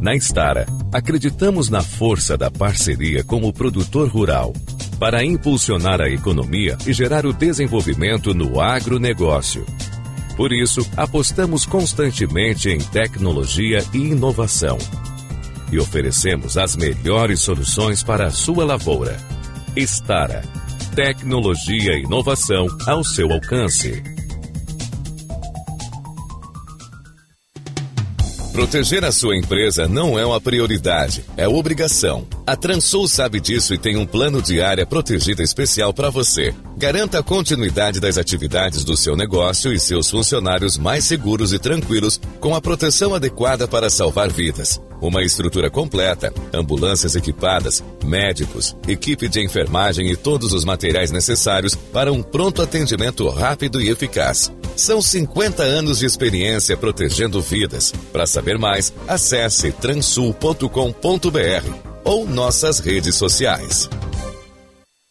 Na 0.00 0.14
Estara, 0.14 0.64
acreditamos 0.92 1.68
na 1.68 1.82
força 1.82 2.36
da 2.36 2.50
parceria 2.50 3.24
com 3.24 3.42
o 3.42 3.52
produtor 3.52 4.08
rural 4.08 4.52
para 4.98 5.24
impulsionar 5.24 6.00
a 6.00 6.08
economia 6.08 6.76
e 6.86 6.92
gerar 6.92 7.24
o 7.24 7.32
desenvolvimento 7.32 8.34
no 8.34 8.60
agronegócio. 8.60 9.64
Por 10.36 10.52
isso, 10.52 10.88
apostamos 10.96 11.66
constantemente 11.66 12.68
em 12.68 12.78
tecnologia 12.78 13.78
e 13.92 13.98
inovação. 13.98 14.78
E 15.70 15.78
oferecemos 15.78 16.56
as 16.56 16.76
melhores 16.76 17.40
soluções 17.40 18.02
para 18.02 18.26
a 18.26 18.30
sua 18.30 18.64
lavoura. 18.64 19.16
Estara. 19.76 20.42
Tecnologia 20.94 21.92
e 21.92 22.02
inovação 22.02 22.66
ao 22.86 23.04
seu 23.04 23.32
alcance. 23.32 24.02
Proteger 28.52 29.04
a 29.04 29.12
sua 29.12 29.36
empresa 29.36 29.86
não 29.86 30.18
é 30.18 30.26
uma 30.26 30.40
prioridade, 30.40 31.24
é 31.36 31.46
obrigação. 31.46 32.26
A 32.48 32.56
Transul 32.56 33.06
sabe 33.06 33.40
disso 33.40 33.74
e 33.74 33.78
tem 33.78 33.98
um 33.98 34.06
plano 34.06 34.40
de 34.40 34.62
área 34.62 34.86
protegida 34.86 35.42
especial 35.42 35.92
para 35.92 36.08
você. 36.08 36.54
Garanta 36.78 37.18
a 37.18 37.22
continuidade 37.22 38.00
das 38.00 38.16
atividades 38.16 38.84
do 38.84 38.96
seu 38.96 39.14
negócio 39.14 39.70
e 39.70 39.78
seus 39.78 40.10
funcionários 40.10 40.78
mais 40.78 41.04
seguros 41.04 41.52
e 41.52 41.58
tranquilos 41.58 42.18
com 42.40 42.54
a 42.54 42.60
proteção 42.62 43.14
adequada 43.14 43.68
para 43.68 43.90
salvar 43.90 44.30
vidas. 44.30 44.80
Uma 44.98 45.22
estrutura 45.22 45.68
completa, 45.68 46.32
ambulâncias 46.50 47.14
equipadas, 47.14 47.84
médicos, 48.02 48.74
equipe 48.88 49.28
de 49.28 49.44
enfermagem 49.44 50.10
e 50.10 50.16
todos 50.16 50.54
os 50.54 50.64
materiais 50.64 51.10
necessários 51.10 51.74
para 51.74 52.10
um 52.10 52.22
pronto 52.22 52.62
atendimento 52.62 53.28
rápido 53.28 53.78
e 53.78 53.90
eficaz. 53.90 54.50
São 54.74 55.02
50 55.02 55.62
anos 55.62 55.98
de 55.98 56.06
experiência 56.06 56.78
protegendo 56.78 57.42
vidas. 57.42 57.92
Para 58.10 58.26
saber 58.26 58.56
mais, 58.56 58.90
acesse 59.06 59.70
transul.com.br 59.70 61.87
ou 62.04 62.26
nossas 62.26 62.78
redes 62.78 63.14
sociais. 63.16 63.88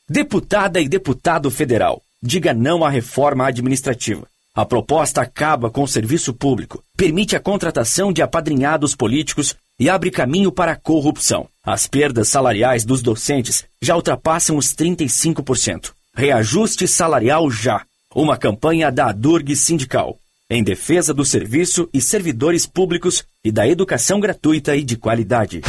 Deputada 0.10 0.80
e 0.80 0.88
deputado 0.88 1.52
federal, 1.52 2.02
diga 2.24 2.54
não 2.54 2.84
à 2.86 2.90
reforma 2.90 3.46
administrativa. 3.46 4.28
A 4.56 4.66
proposta 4.66 5.22
acaba 5.22 5.70
com 5.70 5.84
o 5.84 5.88
serviço 5.88 6.34
público, 6.34 6.84
permite 6.96 7.36
a 7.36 7.40
contratação 7.40 8.12
de 8.12 8.22
apadrinhados 8.22 8.96
políticos 8.96 9.56
e 9.80 9.90
abre 9.90 10.10
caminho 10.10 10.52
para 10.52 10.72
a 10.72 10.76
corrupção. 10.76 11.48
As 11.64 11.86
perdas 11.86 12.30
salariais 12.30 12.84
dos 12.84 13.02
docentes 13.04 13.66
já 13.80 13.96
ultrapassam 13.96 14.58
os 14.58 14.74
35%. 14.74 15.92
Reajuste 16.16 16.88
salarial 16.88 17.52
já. 17.52 17.84
Uma 18.16 18.36
campanha 18.36 18.92
da 18.92 19.12
Durg 19.12 19.56
Sindical, 19.56 20.18
em 20.50 20.64
defesa 20.64 21.14
do 21.14 21.24
serviço 21.24 21.88
e 21.94 22.02
servidores 22.02 22.66
públicos 22.66 23.24
e 23.44 23.52
da 23.52 23.68
educação 23.68 24.20
gratuita 24.20 24.76
e 24.76 24.84
de 24.84 24.96
qualidade. 24.96 25.62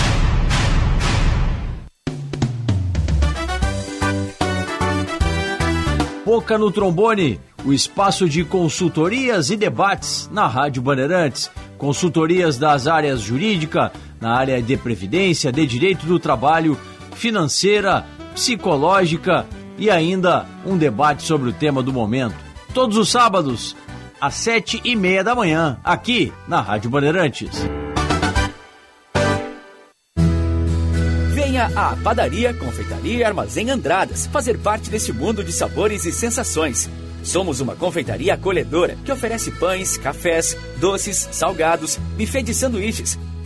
Boca 6.29 6.59
no 6.59 6.71
Trombone, 6.71 7.41
o 7.65 7.73
espaço 7.73 8.29
de 8.29 8.45
consultorias 8.45 9.49
e 9.49 9.57
debates 9.57 10.29
na 10.31 10.47
Rádio 10.47 10.83
Bandeirantes. 10.83 11.51
Consultorias 11.79 12.59
das 12.59 12.87
áreas 12.87 13.23
jurídica, 13.23 13.91
na 14.21 14.35
área 14.35 14.61
de 14.61 14.77
previdência, 14.77 15.51
de 15.51 15.65
direito 15.65 16.05
do 16.05 16.19
trabalho, 16.19 16.79
financeira, 17.15 18.05
psicológica 18.35 19.47
e 19.79 19.89
ainda 19.89 20.45
um 20.67 20.77
debate 20.77 21.23
sobre 21.23 21.49
o 21.49 21.53
tema 21.55 21.83
do 21.83 21.95
momento. 21.95 22.37
Todos 22.75 22.99
os 22.99 23.09
sábados, 23.09 23.75
às 24.21 24.35
sete 24.35 24.83
e 24.85 24.95
meia 24.95 25.25
da 25.25 25.35
manhã, 25.35 25.79
aqui 25.83 26.31
na 26.47 26.61
Rádio 26.61 26.91
Bandeirantes. 26.91 27.67
À 31.75 31.97
Padaria, 31.97 32.55
Confeitaria 32.55 33.19
e 33.19 33.25
Armazém 33.25 33.71
Andradas 33.71 34.27
fazer 34.27 34.59
parte 34.59 34.91
desse 34.91 35.13
mundo 35.13 35.45
de 35.45 35.53
sabores 35.53 36.05
e 36.05 36.13
sensações. 36.13 36.89
Somos 37.23 37.61
uma 37.61 37.77
confeitaria 37.77 38.35
acolhedora 38.35 38.97
que 39.05 39.13
oferece 39.13 39.51
pães, 39.51 39.97
cafés, 39.99 40.57
doces, 40.79 41.29
salgados, 41.33 41.99
buffet 42.17 42.43
de 42.43 42.55
sanduíches, 42.55 43.19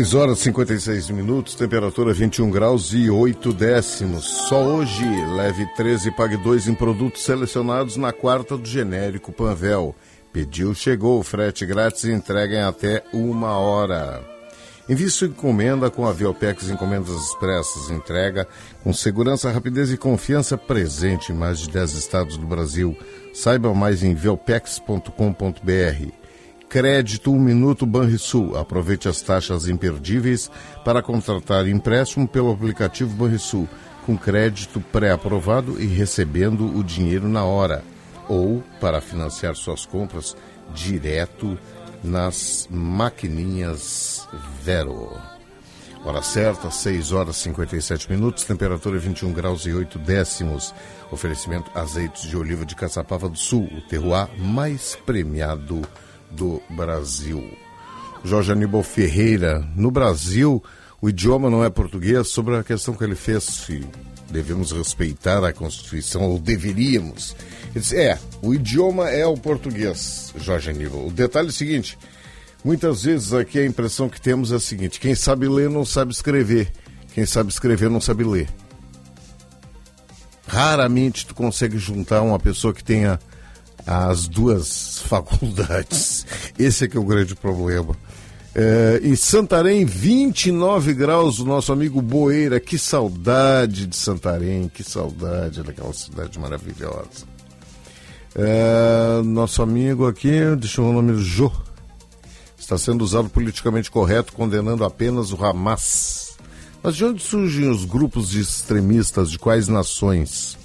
6 0.00 0.14
horas 0.14 0.38
e 0.38 0.44
56 0.44 1.10
minutos, 1.10 1.54
temperatura 1.54 2.14
21 2.14 2.50
graus 2.50 2.94
e 2.94 3.10
8 3.10 3.52
décimos. 3.52 4.24
Só 4.48 4.64
hoje, 4.64 5.04
leve 5.36 5.66
13 5.76 6.08
e 6.08 6.10
pague 6.10 6.38
2 6.38 6.68
em 6.68 6.74
produtos 6.74 7.22
selecionados 7.22 7.98
na 7.98 8.10
quarta 8.10 8.56
do 8.56 8.66
genérico 8.66 9.30
Panvel. 9.30 9.94
Pediu, 10.32 10.74
chegou, 10.74 11.22
frete 11.22 11.66
grátis 11.66 12.04
e 12.04 12.12
entrega 12.12 12.56
em 12.56 12.62
até 12.62 13.04
uma 13.12 13.58
hora. 13.58 14.24
Envie 14.88 15.10
sua 15.10 15.28
encomenda 15.28 15.90
com 15.90 16.06
a 16.06 16.14
Viopex 16.14 16.70
Encomendas 16.70 17.10
Expressas. 17.10 17.90
Entrega 17.90 18.48
com 18.82 18.94
segurança, 18.94 19.50
rapidez 19.50 19.92
e 19.92 19.98
confiança 19.98 20.56
presente 20.56 21.30
em 21.30 21.34
mais 21.34 21.58
de 21.58 21.68
10 21.68 21.92
estados 21.92 22.38
do 22.38 22.46
Brasil. 22.46 22.96
Saiba 23.34 23.74
mais 23.74 24.02
em 24.02 24.14
viopex.com.br. 24.14 26.19
Crédito 26.70 27.32
1 27.32 27.38
Minuto 27.40 27.84
Banrisul. 27.84 28.56
Aproveite 28.56 29.08
as 29.08 29.20
taxas 29.20 29.66
imperdíveis 29.66 30.48
para 30.84 31.02
contratar 31.02 31.66
empréstimo 31.66 32.28
pelo 32.28 32.52
aplicativo 32.52 33.12
Banrisul, 33.12 33.68
com 34.06 34.16
crédito 34.16 34.80
pré-aprovado 34.80 35.82
e 35.82 35.86
recebendo 35.86 36.64
o 36.78 36.84
dinheiro 36.84 37.28
na 37.28 37.44
hora. 37.44 37.82
Ou 38.28 38.62
para 38.80 39.00
financiar 39.00 39.56
suas 39.56 39.84
compras 39.84 40.36
direto 40.72 41.58
nas 42.04 42.68
maquininhas 42.70 44.28
Vero. 44.62 45.10
Hora 46.04 46.22
certa, 46.22 46.70
6 46.70 47.10
horas 47.10 47.36
e 47.38 47.40
57 47.40 48.08
minutos, 48.08 48.44
temperatura 48.44 48.96
21 48.96 49.32
graus 49.32 49.66
e 49.66 49.72
8 49.72 49.98
décimos. 49.98 50.72
Oferecimento 51.10 51.68
azeites 51.74 52.22
de 52.22 52.36
oliva 52.36 52.64
de 52.64 52.76
Caçapava 52.76 53.28
do 53.28 53.36
Sul, 53.36 53.68
o 53.76 53.80
terroir 53.88 54.28
mais 54.38 54.96
premiado 55.04 55.64
do 55.64 55.88
Brasil. 56.70 57.42
Jorge 58.24 58.52
Aníbal 58.52 58.82
Ferreira, 58.82 59.66
no 59.74 59.90
Brasil, 59.90 60.62
o 61.00 61.08
idioma 61.08 61.48
não 61.48 61.64
é 61.64 61.70
português, 61.70 62.28
sobre 62.28 62.56
a 62.56 62.62
questão 62.62 62.94
que 62.94 63.02
ele 63.02 63.14
fez, 63.14 63.44
se 63.44 63.84
devemos 64.30 64.72
respeitar 64.72 65.42
a 65.44 65.52
Constituição, 65.52 66.22
ou 66.22 66.38
deveríamos. 66.38 67.34
Ele 67.70 67.80
disse, 67.80 67.96
é, 67.96 68.18
o 68.42 68.54
idioma 68.54 69.08
é 69.08 69.26
o 69.26 69.36
português, 69.36 70.32
Jorge 70.36 70.70
Aníbal. 70.70 71.06
O 71.06 71.10
detalhe 71.10 71.48
é 71.48 71.50
o 71.50 71.52
seguinte, 71.52 71.98
muitas 72.62 73.04
vezes 73.04 73.32
aqui 73.32 73.58
a 73.58 73.66
impressão 73.66 74.08
que 74.08 74.20
temos 74.20 74.52
é 74.52 74.56
a 74.56 74.60
seguinte, 74.60 75.00
quem 75.00 75.14
sabe 75.14 75.48
ler 75.48 75.70
não 75.70 75.84
sabe 75.84 76.12
escrever, 76.12 76.70
quem 77.14 77.24
sabe 77.24 77.50
escrever 77.50 77.88
não 77.88 78.00
sabe 78.00 78.24
ler. 78.24 78.48
Raramente 80.46 81.26
tu 81.26 81.34
consegue 81.34 81.78
juntar 81.78 82.22
uma 82.22 82.38
pessoa 82.38 82.74
que 82.74 82.82
tenha 82.82 83.18
as 83.86 84.28
duas 84.28 85.00
faculdades. 85.06 86.26
Esse 86.58 86.84
é 86.84 86.88
que 86.88 86.96
é 86.96 87.00
o 87.00 87.04
grande 87.04 87.34
problema. 87.34 87.96
É, 88.54 89.00
em 89.04 89.14
Santarém, 89.14 89.84
29 89.84 90.92
graus, 90.92 91.38
o 91.38 91.44
nosso 91.44 91.72
amigo 91.72 92.02
Boeira. 92.02 92.58
Que 92.58 92.78
saudade 92.78 93.86
de 93.86 93.96
Santarém, 93.96 94.68
que 94.68 94.82
saudade 94.82 95.62
daquela 95.62 95.92
cidade 95.92 96.38
maravilhosa. 96.38 97.28
É, 98.34 99.22
nosso 99.24 99.62
amigo 99.62 100.06
aqui, 100.06 100.30
deixa 100.58 100.80
eu 100.80 100.84
ver 100.86 100.90
o 100.90 101.02
nome 101.02 101.22
Jô. 101.22 101.50
Está 102.58 102.76
sendo 102.78 103.02
usado 103.02 103.28
politicamente 103.28 103.90
correto, 103.90 104.32
condenando 104.32 104.84
apenas 104.84 105.32
o 105.32 105.44
Hamas. 105.44 106.36
Mas 106.82 106.96
de 106.96 107.04
onde 107.04 107.22
surgem 107.22 107.68
os 107.68 107.84
grupos 107.84 108.30
de 108.30 108.40
extremistas? 108.40 109.30
De 109.30 109.38
quais 109.38 109.68
nações? 109.68 110.56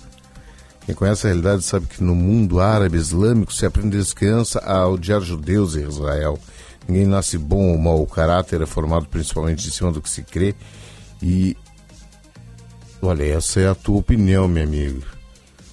Quem 0.85 0.93
conhece 0.93 1.25
a 1.25 1.29
realidade 1.29 1.63
sabe 1.63 1.87
que 1.87 2.03
no 2.03 2.13
mundo 2.13 2.59
árabe 2.59 2.97
islâmico 2.97 3.51
se 3.51 3.65
aprende 3.65 3.89
desde 3.89 4.13
criança 4.13 4.59
a 4.59 4.87
odiar 4.87 5.19
judeus 5.19 5.75
em 5.75 5.87
Israel. 5.87 6.39
Ninguém 6.87 7.07
nasce 7.07 7.39
bom 7.39 7.71
ou 7.71 7.77
mau. 7.77 8.01
O 8.01 8.07
caráter 8.07 8.61
é 8.61 8.65
formado 8.67 9.07
principalmente 9.07 9.67
em 9.67 9.71
cima 9.71 9.91
do 9.91 10.01
que 10.01 10.09
se 10.09 10.21
crê. 10.21 10.53
E. 11.21 11.57
Olha, 13.01 13.23
essa 13.23 13.59
é 13.59 13.67
a 13.67 13.75
tua 13.75 13.97
opinião, 13.97 14.47
meu 14.47 14.63
amigo. 14.63 15.01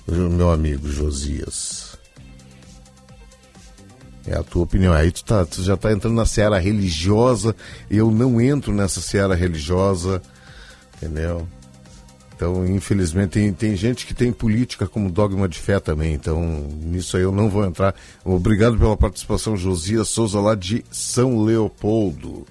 Meu 0.09 0.51
amigo 0.51 0.89
Josias. 0.89 1.99
É 4.27 4.35
a 4.35 4.43
tua 4.43 4.63
opinião. 4.63 4.95
Aí 4.95 5.11
tu, 5.11 5.25
tá, 5.25 5.45
tu 5.45 5.63
já 5.63 5.75
está 5.75 5.93
entrando 5.93 6.15
na 6.15 6.25
seara 6.25 6.59
religiosa. 6.59 7.55
Eu 7.91 8.11
não 8.11 8.41
entro 8.41 8.73
nessa 8.73 9.03
seara 9.03 9.35
religiosa. 9.35 10.23
Entendeu? 10.97 11.47
Então, 12.43 12.67
infelizmente, 12.67 13.31
tem, 13.31 13.53
tem 13.53 13.77
gente 13.77 14.05
que 14.05 14.13
tem 14.13 14.33
política 14.33 14.89
como 14.89 15.09
dogma 15.09 15.49
de 15.49 15.61
fé 15.61 15.79
também. 15.79 16.13
Então, 16.13 16.43
nisso 16.83 17.17
aí 17.17 17.23
eu 17.23 17.31
não 17.31 17.49
vou 17.49 17.65
entrar. 17.65 17.95
Obrigado 18.25 18.77
pela 18.77 18.97
participação, 18.97 19.57
Josias 19.57 20.09
Souza, 20.09 20.41
lá 20.41 20.57
de 20.57 20.85
São 20.91 21.45
Leopoldo. 21.45 22.45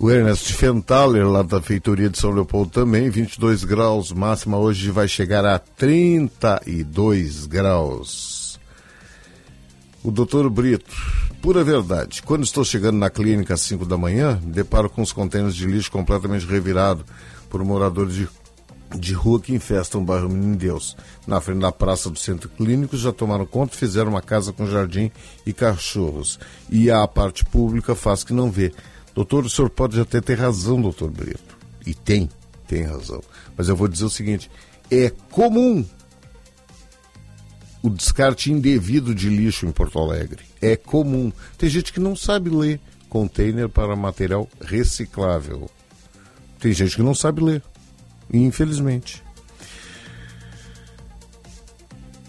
O 0.00 0.10
Ernest 0.10 0.52
Fentaler, 0.52 1.24
lá 1.28 1.42
da 1.42 1.62
feitoria 1.62 2.10
de 2.10 2.18
São 2.18 2.32
Leopoldo 2.32 2.72
também, 2.72 3.08
22 3.08 3.62
graus, 3.62 4.10
máxima 4.10 4.58
hoje 4.58 4.90
vai 4.90 5.06
chegar 5.06 5.46
a 5.46 5.56
32 5.56 7.46
graus. 7.46 8.58
O 10.02 10.10
doutor 10.10 10.50
Brito, 10.50 10.92
pura 11.40 11.62
verdade, 11.62 12.20
quando 12.20 12.42
estou 12.42 12.64
chegando 12.64 12.98
na 12.98 13.08
clínica 13.08 13.54
às 13.54 13.60
5 13.60 13.86
da 13.86 13.96
manhã, 13.96 14.40
deparo 14.42 14.90
com 14.90 15.02
os 15.02 15.12
contêineres 15.12 15.54
de 15.54 15.66
lixo 15.66 15.92
completamente 15.92 16.44
revirados 16.44 17.04
por 17.54 17.64
moradores 17.64 18.16
de, 18.16 18.28
de 18.98 19.12
rua 19.12 19.40
que 19.40 19.54
infestam 19.54 20.02
o 20.02 20.04
bairro 20.04 20.28
Menino 20.28 20.56
Deus. 20.56 20.96
Na 21.24 21.40
frente 21.40 21.60
da 21.60 21.70
praça 21.70 22.10
do 22.10 22.18
centro 22.18 22.48
clínico 22.48 22.96
já 22.96 23.12
tomaram 23.12 23.46
conta 23.46 23.76
e 23.76 23.78
fizeram 23.78 24.10
uma 24.10 24.20
casa 24.20 24.52
com 24.52 24.66
jardim 24.66 25.08
e 25.46 25.52
cachorros. 25.52 26.40
E 26.68 26.90
a 26.90 27.06
parte 27.06 27.44
pública 27.44 27.94
faz 27.94 28.24
que 28.24 28.32
não 28.32 28.50
vê. 28.50 28.72
Doutor, 29.14 29.44
o 29.44 29.48
senhor 29.48 29.70
pode 29.70 30.00
até 30.00 30.20
ter 30.20 30.36
razão, 30.36 30.82
doutor 30.82 31.12
Brito. 31.12 31.56
E 31.86 31.94
tem, 31.94 32.28
tem 32.66 32.82
razão. 32.82 33.22
Mas 33.56 33.68
eu 33.68 33.76
vou 33.76 33.86
dizer 33.86 34.06
o 34.06 34.10
seguinte: 34.10 34.50
é 34.90 35.12
comum 35.30 35.86
o 37.84 37.88
descarte 37.88 38.50
indevido 38.50 39.14
de 39.14 39.28
lixo 39.28 39.64
em 39.64 39.70
Porto 39.70 40.00
Alegre. 40.00 40.42
É 40.60 40.74
comum. 40.74 41.32
Tem 41.56 41.70
gente 41.70 41.92
que 41.92 42.00
não 42.00 42.16
sabe 42.16 42.50
ler 42.50 42.80
container 43.08 43.68
para 43.68 43.94
material 43.94 44.48
reciclável. 44.60 45.70
Tem 46.64 46.72
gente 46.72 46.96
que 46.96 47.02
não 47.02 47.14
sabe 47.14 47.44
ler, 47.44 47.62
infelizmente. 48.32 49.22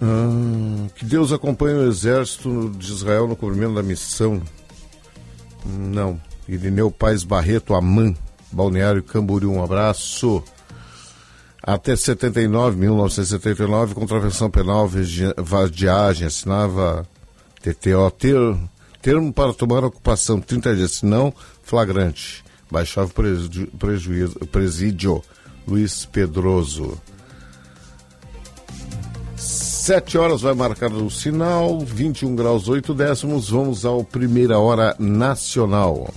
Ah, 0.01 0.89
que 0.93 1.05
Deus 1.05 1.31
acompanhe 1.31 1.77
o 1.77 1.87
exército 1.87 2.69
de 2.71 2.91
Israel 2.91 3.29
no 3.29 3.37
cumprimento 3.37 3.75
da 3.75 3.81
missão. 3.81 4.41
Não. 5.65 6.19
Irineu 6.49 6.91
Paz 6.91 7.23
Barreto, 7.23 7.73
Amã, 7.73 8.13
Balneário 8.51 9.01
Camboriú, 9.03 9.53
um 9.53 9.63
abraço. 9.63 10.43
Até 11.63 11.95
79, 11.95 12.75
1979, 12.75 13.95
contravenção 13.95 14.51
penal, 14.51 14.85
vadiagem, 15.37 16.27
assinava 16.27 17.07
TTO, 17.61 18.11
ter, 18.11 18.35
termo 19.01 19.31
para 19.31 19.53
tomar 19.53 19.85
ocupação, 19.85 20.41
30 20.41 20.75
dias, 20.75 20.91
se 20.91 21.05
não, 21.05 21.33
flagrante. 21.63 22.43
Baixava 22.69 23.07
preju, 23.09 23.67
prejuízo, 23.77 24.39
presídio, 24.51 25.21
Luiz 25.67 26.05
Pedroso. 26.05 26.99
Sete 29.37 30.17
horas 30.17 30.41
vai 30.41 30.53
marcar 30.55 30.91
o 30.91 31.11
sinal, 31.11 31.79
21 31.79 32.35
graus 32.35 32.67
8 32.67 32.93
décimos, 32.93 33.49
vamos 33.49 33.85
ao 33.85 34.03
Primeira 34.03 34.57
Hora 34.57 34.95
Nacional. 34.97 36.11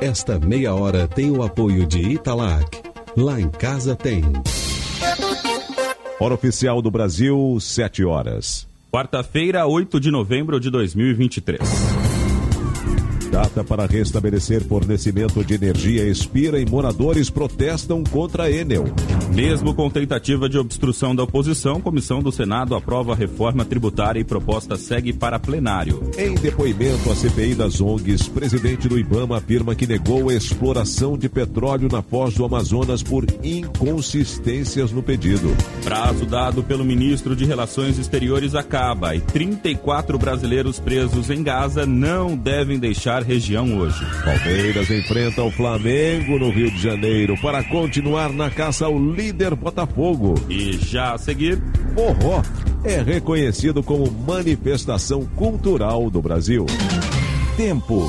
Esta 0.00 0.38
meia 0.40 0.74
hora 0.74 1.06
tem 1.06 1.30
o 1.30 1.42
apoio 1.42 1.86
de 1.86 2.00
Italac. 2.00 2.89
Lá 3.20 3.38
em 3.38 3.50
casa 3.50 3.94
tem. 3.94 4.22
Hora 6.18 6.32
oficial 6.32 6.80
do 6.80 6.90
Brasil, 6.90 7.58
7 7.60 8.02
horas. 8.02 8.66
Quarta-feira, 8.90 9.66
8 9.66 10.00
de 10.00 10.10
novembro 10.10 10.58
de 10.58 10.70
2023. 10.70 11.89
Data 13.30 13.62
para 13.62 13.86
restabelecer 13.86 14.64
fornecimento 14.64 15.44
de 15.44 15.54
energia 15.54 16.04
expira 16.04 16.60
e 16.60 16.66
moradores 16.66 17.30
protestam 17.30 18.02
contra 18.02 18.44
a 18.44 18.50
Enel. 18.50 18.86
Mesmo 19.32 19.72
com 19.72 19.88
tentativa 19.88 20.48
de 20.48 20.58
obstrução 20.58 21.14
da 21.14 21.22
oposição, 21.22 21.80
comissão 21.80 22.20
do 22.20 22.32
Senado 22.32 22.74
aprova 22.74 23.12
a 23.12 23.16
reforma 23.16 23.64
tributária 23.64 24.18
e 24.18 24.24
proposta 24.24 24.76
segue 24.76 25.12
para 25.12 25.38
plenário. 25.38 26.02
Em 26.18 26.34
depoimento 26.34 27.10
à 27.10 27.14
CPI 27.14 27.54
das 27.54 27.80
ONGs, 27.80 28.28
presidente 28.28 28.88
do 28.88 28.98
IBAMA 28.98 29.36
afirma 29.36 29.76
que 29.76 29.86
negou 29.86 30.28
a 30.28 30.34
exploração 30.34 31.16
de 31.16 31.28
petróleo 31.28 31.88
na 31.90 32.02
foz 32.02 32.34
do 32.34 32.44
Amazonas 32.44 33.02
por 33.02 33.24
inconsistências 33.44 34.90
no 34.90 35.04
pedido. 35.04 35.56
Prazo 35.84 36.26
dado 36.26 36.64
pelo 36.64 36.84
ministro 36.84 37.36
de 37.36 37.44
Relações 37.44 37.96
Exteriores 37.96 38.56
acaba 38.56 39.14
e 39.14 39.20
34 39.20 40.18
brasileiros 40.18 40.80
presos 40.80 41.30
em 41.30 41.44
Gaza 41.44 41.86
não 41.86 42.36
devem 42.36 42.78
deixar 42.78 43.19
região 43.20 43.78
hoje. 43.78 44.04
Palmeiras 44.24 44.90
enfrenta 44.90 45.42
o 45.42 45.50
Flamengo 45.50 46.38
no 46.38 46.50
Rio 46.50 46.70
de 46.70 46.82
Janeiro 46.82 47.34
para 47.40 47.62
continuar 47.64 48.32
na 48.32 48.50
caça 48.50 48.86
ao 48.86 48.98
líder 48.98 49.54
Botafogo. 49.54 50.34
E 50.48 50.72
já 50.72 51.14
a 51.14 51.18
seguir, 51.18 51.58
forró 51.94 52.42
é 52.84 53.02
reconhecido 53.02 53.82
como 53.82 54.10
manifestação 54.10 55.26
cultural 55.36 56.10
do 56.10 56.22
Brasil. 56.22 56.64
Tempo. 57.56 58.06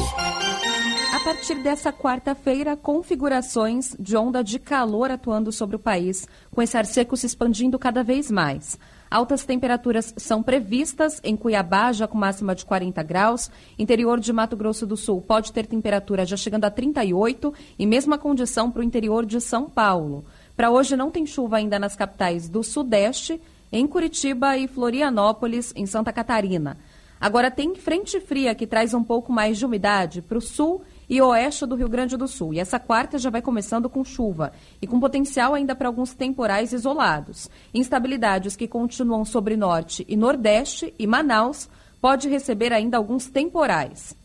A 1.13 1.19
partir 1.23 1.55
dessa 1.61 1.91
quarta-feira, 1.91 2.77
configurações 2.77 3.95
de 3.99 4.15
onda 4.15 4.43
de 4.43 4.57
calor 4.57 5.11
atuando 5.11 5.51
sobre 5.51 5.75
o 5.75 5.79
país, 5.79 6.27
com 6.49 6.61
esse 6.61 6.77
ar 6.77 6.85
seco 6.85 7.17
se 7.17 7.25
expandindo 7.25 7.77
cada 7.77 8.03
vez 8.03 8.31
mais. 8.31 8.79
Altas 9.11 9.43
temperaturas 9.43 10.13
são 10.15 10.41
previstas 10.41 11.19
em 11.21 11.35
Cuiabá, 11.35 11.91
já 11.91 12.07
com 12.07 12.17
máxima 12.17 12.55
de 12.55 12.63
40 12.63 13.03
graus. 13.03 13.51
Interior 13.77 14.21
de 14.21 14.31
Mato 14.31 14.55
Grosso 14.55 14.87
do 14.87 14.95
Sul 14.95 15.21
pode 15.21 15.51
ter 15.51 15.67
temperatura 15.67 16.25
já 16.25 16.37
chegando 16.37 16.63
a 16.63 16.71
38 16.71 17.53
e 17.77 17.85
mesma 17.85 18.17
condição 18.17 18.71
para 18.71 18.79
o 18.79 18.83
interior 18.83 19.25
de 19.25 19.41
São 19.41 19.69
Paulo. 19.69 20.23
Para 20.55 20.71
hoje 20.71 20.95
não 20.95 21.11
tem 21.11 21.25
chuva 21.25 21.57
ainda 21.57 21.77
nas 21.77 21.93
capitais 21.93 22.47
do 22.47 22.63
Sudeste, 22.63 23.41
em 23.69 23.85
Curitiba 23.85 24.57
e 24.57 24.65
Florianópolis, 24.65 25.73
em 25.75 25.85
Santa 25.85 26.13
Catarina. 26.13 26.77
Agora 27.19 27.51
tem 27.51 27.75
frente 27.75 28.17
fria 28.21 28.55
que 28.55 28.65
traz 28.65 28.93
um 28.93 29.03
pouco 29.03 29.29
mais 29.29 29.57
de 29.57 29.65
umidade 29.65 30.21
para 30.21 30.37
o 30.37 30.41
sul 30.41 30.83
e 31.11 31.21
oeste 31.21 31.65
do 31.65 31.75
Rio 31.75 31.89
Grande 31.89 32.15
do 32.15 32.25
Sul. 32.25 32.53
E 32.53 32.59
essa 32.59 32.79
quarta 32.79 33.19
já 33.19 33.29
vai 33.29 33.41
começando 33.41 33.89
com 33.89 34.01
chuva 34.01 34.53
e 34.81 34.87
com 34.87 34.97
potencial 34.97 35.53
ainda 35.53 35.75
para 35.75 35.89
alguns 35.89 36.13
temporais 36.13 36.71
isolados. 36.71 37.49
Instabilidades 37.73 38.55
que 38.55 38.65
continuam 38.65 39.25
sobre 39.25 39.57
norte 39.57 40.05
e 40.07 40.15
nordeste 40.15 40.93
e 40.97 41.05
Manaus 41.05 41.69
pode 41.99 42.29
receber 42.29 42.71
ainda 42.71 42.95
alguns 42.95 43.27
temporais. 43.27 44.15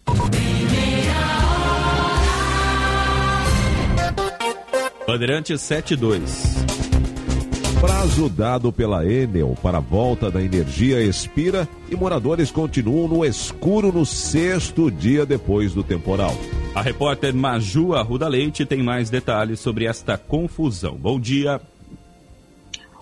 Bandeirante 5.05 5.59
72. 5.59 6.55
Prazo 7.81 8.29
dado 8.29 8.73
pela 8.73 9.05
Enel 9.05 9.57
para 9.61 9.79
a 9.79 9.81
volta 9.81 10.31
da 10.31 10.41
energia 10.41 11.01
expira 11.01 11.69
e 11.91 11.97
moradores 11.97 12.51
continuam 12.51 13.09
no 13.09 13.25
escuro 13.25 13.93
no 13.93 14.07
sexto 14.07 14.89
dia 14.89 15.27
depois 15.27 15.75
do 15.75 15.83
temporal. 15.83 16.35
A 16.77 16.83
repórter 16.83 17.35
Maju 17.35 17.95
Arruda 17.95 18.29
Leite 18.29 18.67
tem 18.67 18.83
mais 18.83 19.09
detalhes 19.09 19.61
sobre 19.61 19.87
esta 19.87 20.19
confusão. 20.19 20.95
Bom 20.95 21.19
dia. 21.19 21.59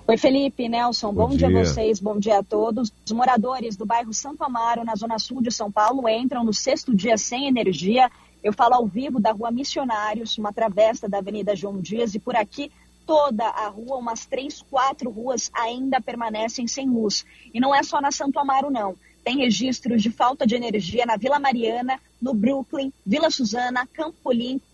Oi, 0.07 0.17
Felipe, 0.17 0.69
Nelson, 0.69 1.13
bom, 1.13 1.31
bom 1.31 1.37
dia. 1.37 1.49
dia 1.49 1.61
a 1.61 1.65
vocês, 1.65 1.99
bom 1.99 2.17
dia 2.17 2.39
a 2.39 2.43
todos. 2.45 2.93
Os 3.05 3.11
moradores 3.11 3.77
do 3.77 3.85
bairro 3.85 4.15
Santo 4.15 4.45
Amaro, 4.45 4.85
na 4.85 4.95
zona 4.95 5.19
sul 5.19 5.43
de 5.43 5.51
São 5.51 5.73
Paulo, 5.73 6.09
entram 6.09 6.45
no 6.45 6.55
sexto 6.55 6.95
dia 6.95 7.19
sem 7.19 7.49
energia. 7.49 8.09
Eu 8.45 8.53
falo 8.53 8.75
ao 8.75 8.87
vivo 8.87 9.19
da 9.19 9.33
rua 9.33 9.51
Missionários, 9.51 10.39
uma 10.39 10.53
travessa 10.53 11.09
da 11.09 11.19
Avenida 11.19 11.57
João 11.57 11.81
Dias, 11.81 12.15
e 12.15 12.21
por 12.21 12.37
aqui 12.37 12.71
toda 13.05 13.45
a 13.45 13.67
rua, 13.67 13.97
umas 13.97 14.25
três, 14.25 14.63
quatro 14.71 15.11
ruas 15.11 15.51
ainda 15.53 16.01
permanecem 16.01 16.69
sem 16.69 16.89
luz. 16.89 17.27
E 17.53 17.59
não 17.59 17.75
é 17.75 17.83
só 17.83 18.01
na 18.01 18.13
Santo 18.13 18.39
Amaro, 18.39 18.71
não. 18.71 18.95
Tem 19.25 19.39
registros 19.39 20.03
de 20.03 20.11
falta 20.11 20.47
de 20.47 20.55
energia 20.55 21.07
na 21.07 21.17
Vila 21.17 21.39
Mariana, 21.39 21.99
no 22.25 22.33
Brooklyn, 22.33 22.91
Vila 23.05 23.31
Suzana, 23.31 23.87
Campo 23.87 24.33
Limpo, 24.33 24.65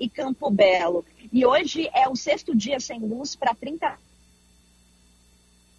e 0.00 0.08
Campo 0.08 0.50
Belo. 0.50 1.04
E 1.32 1.46
hoje 1.46 1.88
é 1.94 2.08
o 2.08 2.16
sexto 2.16 2.54
dia 2.54 2.80
sem 2.80 2.98
luz 2.98 3.36
para 3.36 3.54
30 3.54 3.96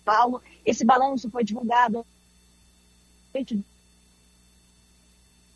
Paulo. 0.05 0.41
Esse 0.65 0.85
balanço 0.85 1.29
foi 1.29 1.43
divulgado 1.43 2.05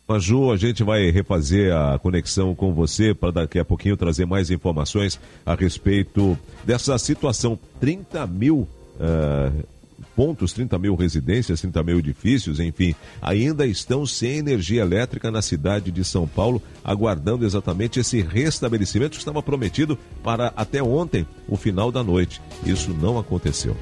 Maju, 0.06 0.52
a 0.52 0.56
gente 0.58 0.84
vai 0.84 1.10
refazer 1.10 1.74
a 1.74 1.98
conexão 1.98 2.54
com 2.54 2.74
você 2.74 3.14
para 3.14 3.30
daqui 3.30 3.58
a 3.58 3.64
pouquinho 3.64 3.96
trazer 3.96 4.26
mais 4.26 4.50
informações 4.50 5.18
a 5.46 5.54
respeito 5.54 6.38
dessa 6.64 6.98
situação. 6.98 7.58
30 7.80 8.26
mil 8.26 8.68
uh, 8.98 9.64
pontos, 10.14 10.52
30 10.52 10.78
mil 10.78 10.94
residências, 10.94 11.60
30 11.60 11.82
mil 11.82 11.98
edifícios, 11.98 12.60
enfim, 12.60 12.94
ainda 13.20 13.66
estão 13.66 14.04
sem 14.06 14.38
energia 14.38 14.82
elétrica 14.82 15.30
na 15.30 15.42
cidade 15.42 15.90
de 15.90 16.04
São 16.04 16.26
Paulo, 16.26 16.62
aguardando 16.84 17.44
exatamente 17.44 18.00
esse 18.00 18.20
restabelecimento 18.20 19.12
que 19.12 19.18
estava 19.18 19.42
prometido 19.42 19.98
para 20.22 20.52
até 20.56 20.82
ontem, 20.82 21.26
o 21.48 21.56
final 21.56 21.90
da 21.90 22.02
noite. 22.02 22.40
Isso 22.64 22.90
não 22.92 23.18
aconteceu. 23.18 23.76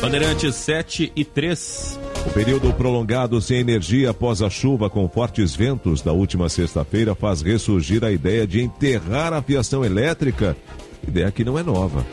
Bandeirantes 0.00 0.54
7 0.56 1.12
e 1.16 1.24
3. 1.24 1.98
O 2.26 2.30
período 2.30 2.72
prolongado 2.74 3.40
sem 3.40 3.58
energia 3.58 4.10
após 4.10 4.42
a 4.42 4.50
chuva 4.50 4.90
com 4.90 5.08
fortes 5.08 5.54
ventos 5.54 6.02
da 6.02 6.12
última 6.12 6.48
sexta-feira 6.48 7.14
faz 7.14 7.40
ressurgir 7.40 8.04
a 8.04 8.10
ideia 8.10 8.46
de 8.46 8.60
enterrar 8.60 9.32
a 9.32 9.40
fiação 9.40 9.84
elétrica. 9.84 10.56
Ideia 11.06 11.30
que 11.30 11.44
não 11.44 11.58
é 11.58 11.62
nova. 11.62 12.04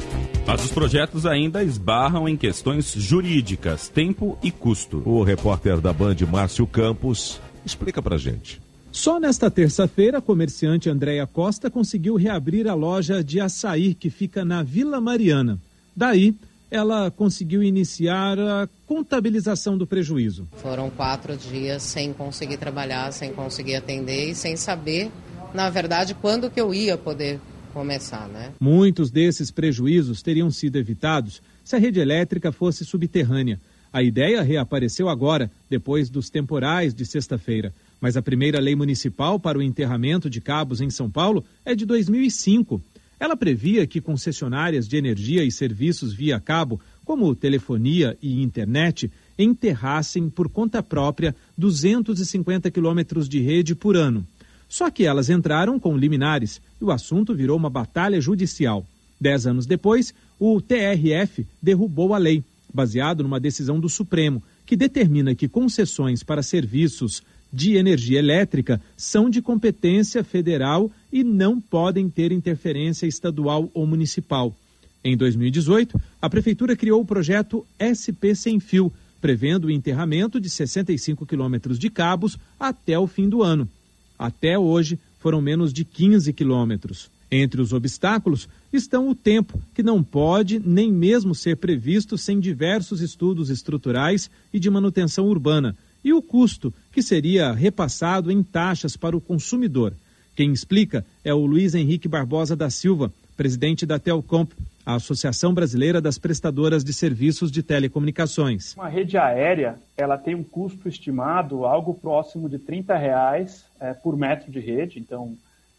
Mas 0.46 0.66
os 0.66 0.72
projetos 0.72 1.26
ainda 1.26 1.64
esbarram 1.64 2.28
em 2.28 2.36
questões 2.36 2.94
jurídicas, 2.94 3.88
tempo 3.88 4.38
e 4.44 4.52
custo. 4.52 5.02
O 5.06 5.24
repórter 5.24 5.80
da 5.80 5.94
Band, 5.94 6.18
Márcio 6.30 6.68
Campos, 6.68 7.40
explica 7.66 8.02
pra 8.02 8.18
gente. 8.18 8.62
Só 8.92 9.20
nesta 9.20 9.50
terça-feira, 9.50 10.20
a 10.20 10.22
comerciante 10.22 10.90
Andréia 10.90 11.26
Costa 11.26 11.70
conseguiu 11.70 12.16
reabrir 12.16 12.68
a 12.68 12.76
loja 12.76 13.24
de 13.24 13.40
açaí 13.40 13.96
que 13.96 14.10
fica 14.10 14.46
na 14.46 14.62
Vila 14.62 15.02
Mariana. 15.02 15.58
Daí, 15.96 16.36
ela 16.70 17.10
conseguiu 17.10 17.64
iniciar 17.64 18.38
a 18.38 18.68
contabilização 18.86 19.78
do 19.78 19.88
prejuízo. 19.88 20.48
Foram 20.58 20.90
quatro 20.90 21.36
dias 21.38 21.82
sem 21.82 22.14
conseguir 22.14 22.58
trabalhar, 22.58 23.12
sem 23.12 23.34
conseguir 23.34 23.76
atender 23.76 24.30
e 24.30 24.36
sem 24.36 24.56
saber, 24.56 25.12
na 25.54 25.70
verdade, 25.70 26.16
quando 26.16 26.50
que 26.50 26.60
eu 26.60 26.74
ia 26.74 26.98
poder 26.98 27.40
começar, 27.74 28.30
né? 28.30 28.54
Muitos 28.60 29.10
desses 29.10 29.50
prejuízos 29.50 30.22
teriam 30.22 30.52
sido 30.52 30.78
evitados 30.78 31.42
se 31.64 31.76
a 31.76 31.80
rede 31.80 32.00
elétrica 32.00 32.52
fosse 32.52 32.86
subterrânea. 32.86 33.60
A 33.92 34.02
ideia 34.02 34.42
reapareceu 34.42 35.10
agora, 35.10 35.52
depois 35.70 36.10
dos 36.10 36.30
temporais 36.30 36.94
de 36.94 37.06
sexta-feira. 37.06 37.74
Mas 38.00 38.16
a 38.16 38.22
primeira 38.22 38.60
lei 38.60 38.76
municipal 38.76 39.40
para 39.40 39.58
o 39.58 39.62
enterramento 39.62 40.30
de 40.30 40.42
cabos 40.42 40.82
em 40.82 40.90
São 40.90 41.10
Paulo 41.10 41.44
é 41.66 41.76
de 41.76 41.86
2005. 41.86 42.82
Ela 43.20 43.38
previa 43.38 43.88
que 43.88 44.02
concessionárias 44.02 44.88
de 44.88 44.98
energia 44.98 45.44
e 45.44 45.52
serviços 45.52 46.14
via 46.14 46.40
cabo, 46.40 46.80
como 47.06 47.34
telefonia 47.36 48.18
e 48.22 48.42
internet, 48.42 49.12
enterrassem 49.38 50.30
por 50.30 50.50
conta 50.50 50.84
própria 50.84 51.36
250 51.58 52.70
quilômetros 52.72 53.30
de 53.30 53.40
rede 53.40 53.76
por 53.76 53.96
ano. 53.96 54.26
Só 54.74 54.90
que 54.90 55.06
elas 55.06 55.30
entraram 55.30 55.78
com 55.78 55.96
liminares 55.96 56.60
e 56.82 56.84
o 56.84 56.90
assunto 56.90 57.36
virou 57.36 57.56
uma 57.56 57.70
batalha 57.70 58.20
judicial. 58.20 58.84
Dez 59.22 59.46
anos 59.46 59.68
depois, 59.68 60.16
o 60.40 60.60
TRF 60.60 61.46
derrubou 61.62 62.12
a 62.12 62.18
lei, 62.18 62.44
baseado 62.74 63.22
numa 63.22 63.40
decisão 63.40 63.80
do 63.80 63.88
Supremo, 63.88 64.42
que 64.66 64.76
determina 64.76 65.36
que 65.36 65.48
concessões 65.48 66.24
para 66.24 66.42
serviços 66.42 67.22
de 67.54 67.76
energia 67.76 68.18
elétrica 68.18 68.82
são 68.98 69.30
de 69.30 69.44
competência 69.44 70.24
federal 70.24 70.90
e 71.12 71.24
não 71.24 71.62
podem 71.62 72.10
ter 72.10 72.32
interferência 72.32 73.06
estadual 73.06 73.70
ou 73.76 73.86
municipal. 73.86 74.56
Em 75.04 75.16
2018, 75.16 76.02
a 76.20 76.28
Prefeitura 76.28 76.76
criou 76.76 77.00
o 77.00 77.06
projeto 77.06 77.64
SP 77.78 78.34
Sem 78.34 78.60
Fio, 78.60 78.92
prevendo 79.22 79.66
o 79.66 79.72
enterramento 79.72 80.42
de 80.42 80.50
65 80.50 81.28
quilômetros 81.28 81.78
de 81.78 81.92
cabos 81.92 82.40
até 82.60 82.98
o 82.98 83.06
fim 83.06 83.30
do 83.30 83.44
ano. 83.44 83.70
Até 84.18 84.58
hoje, 84.58 85.00
foram 85.20 85.42
menos 85.42 85.72
de 85.72 85.86
15 85.86 86.32
quilômetros. 86.34 87.10
Entre 87.32 87.62
os 87.62 87.74
obstáculos 87.74 88.48
estão 88.72 89.10
o 89.10 89.16
tempo, 89.16 89.60
que 89.74 89.82
não 89.82 90.04
pode 90.04 90.60
nem 90.60 90.92
mesmo 90.92 91.34
ser 91.34 91.58
previsto 91.58 92.18
sem 92.18 92.40
diversos 92.40 93.02
estudos 93.02 93.50
estruturais 93.50 94.30
e 94.54 94.60
de 94.60 94.70
manutenção 94.70 95.28
urbana, 95.28 95.76
e 96.04 96.14
o 96.14 96.22
custo, 96.22 96.74
que 96.92 97.02
seria 97.02 97.52
repassado 97.52 98.30
em 98.30 98.44
taxas 98.44 98.96
para 98.96 99.18
o 99.18 99.22
consumidor. 99.22 99.94
Quem 100.36 100.52
explica 100.52 101.06
é 101.24 101.34
o 101.34 101.46
Luiz 101.46 101.74
Henrique 101.74 102.08
Barbosa 102.08 102.56
da 102.56 102.70
Silva, 102.70 103.12
presidente 103.36 103.86
da 103.86 103.98
Telcomp, 103.98 104.52
a 104.86 104.96
Associação 104.96 105.54
Brasileira 105.54 106.02
das 106.02 106.18
Prestadoras 106.18 106.84
de 106.84 106.94
Serviços 106.94 107.52
de 107.52 107.64
Telecomunicações. 107.64 108.76
Uma 108.76 108.90
rede 108.90 109.18
aérea, 109.18 109.76
ela 109.98 110.18
tem 110.18 110.36
um 110.36 110.44
custo 110.44 110.90
estimado 110.90 111.66
algo 111.66 111.94
próximo 111.94 112.50
de 112.50 112.60
30 112.60 112.98
reais 112.98 113.66
é, 113.80 113.94
por 113.94 114.18
metro 114.18 114.52
de 114.52 114.60
rede, 114.60 115.00
então 115.00 115.38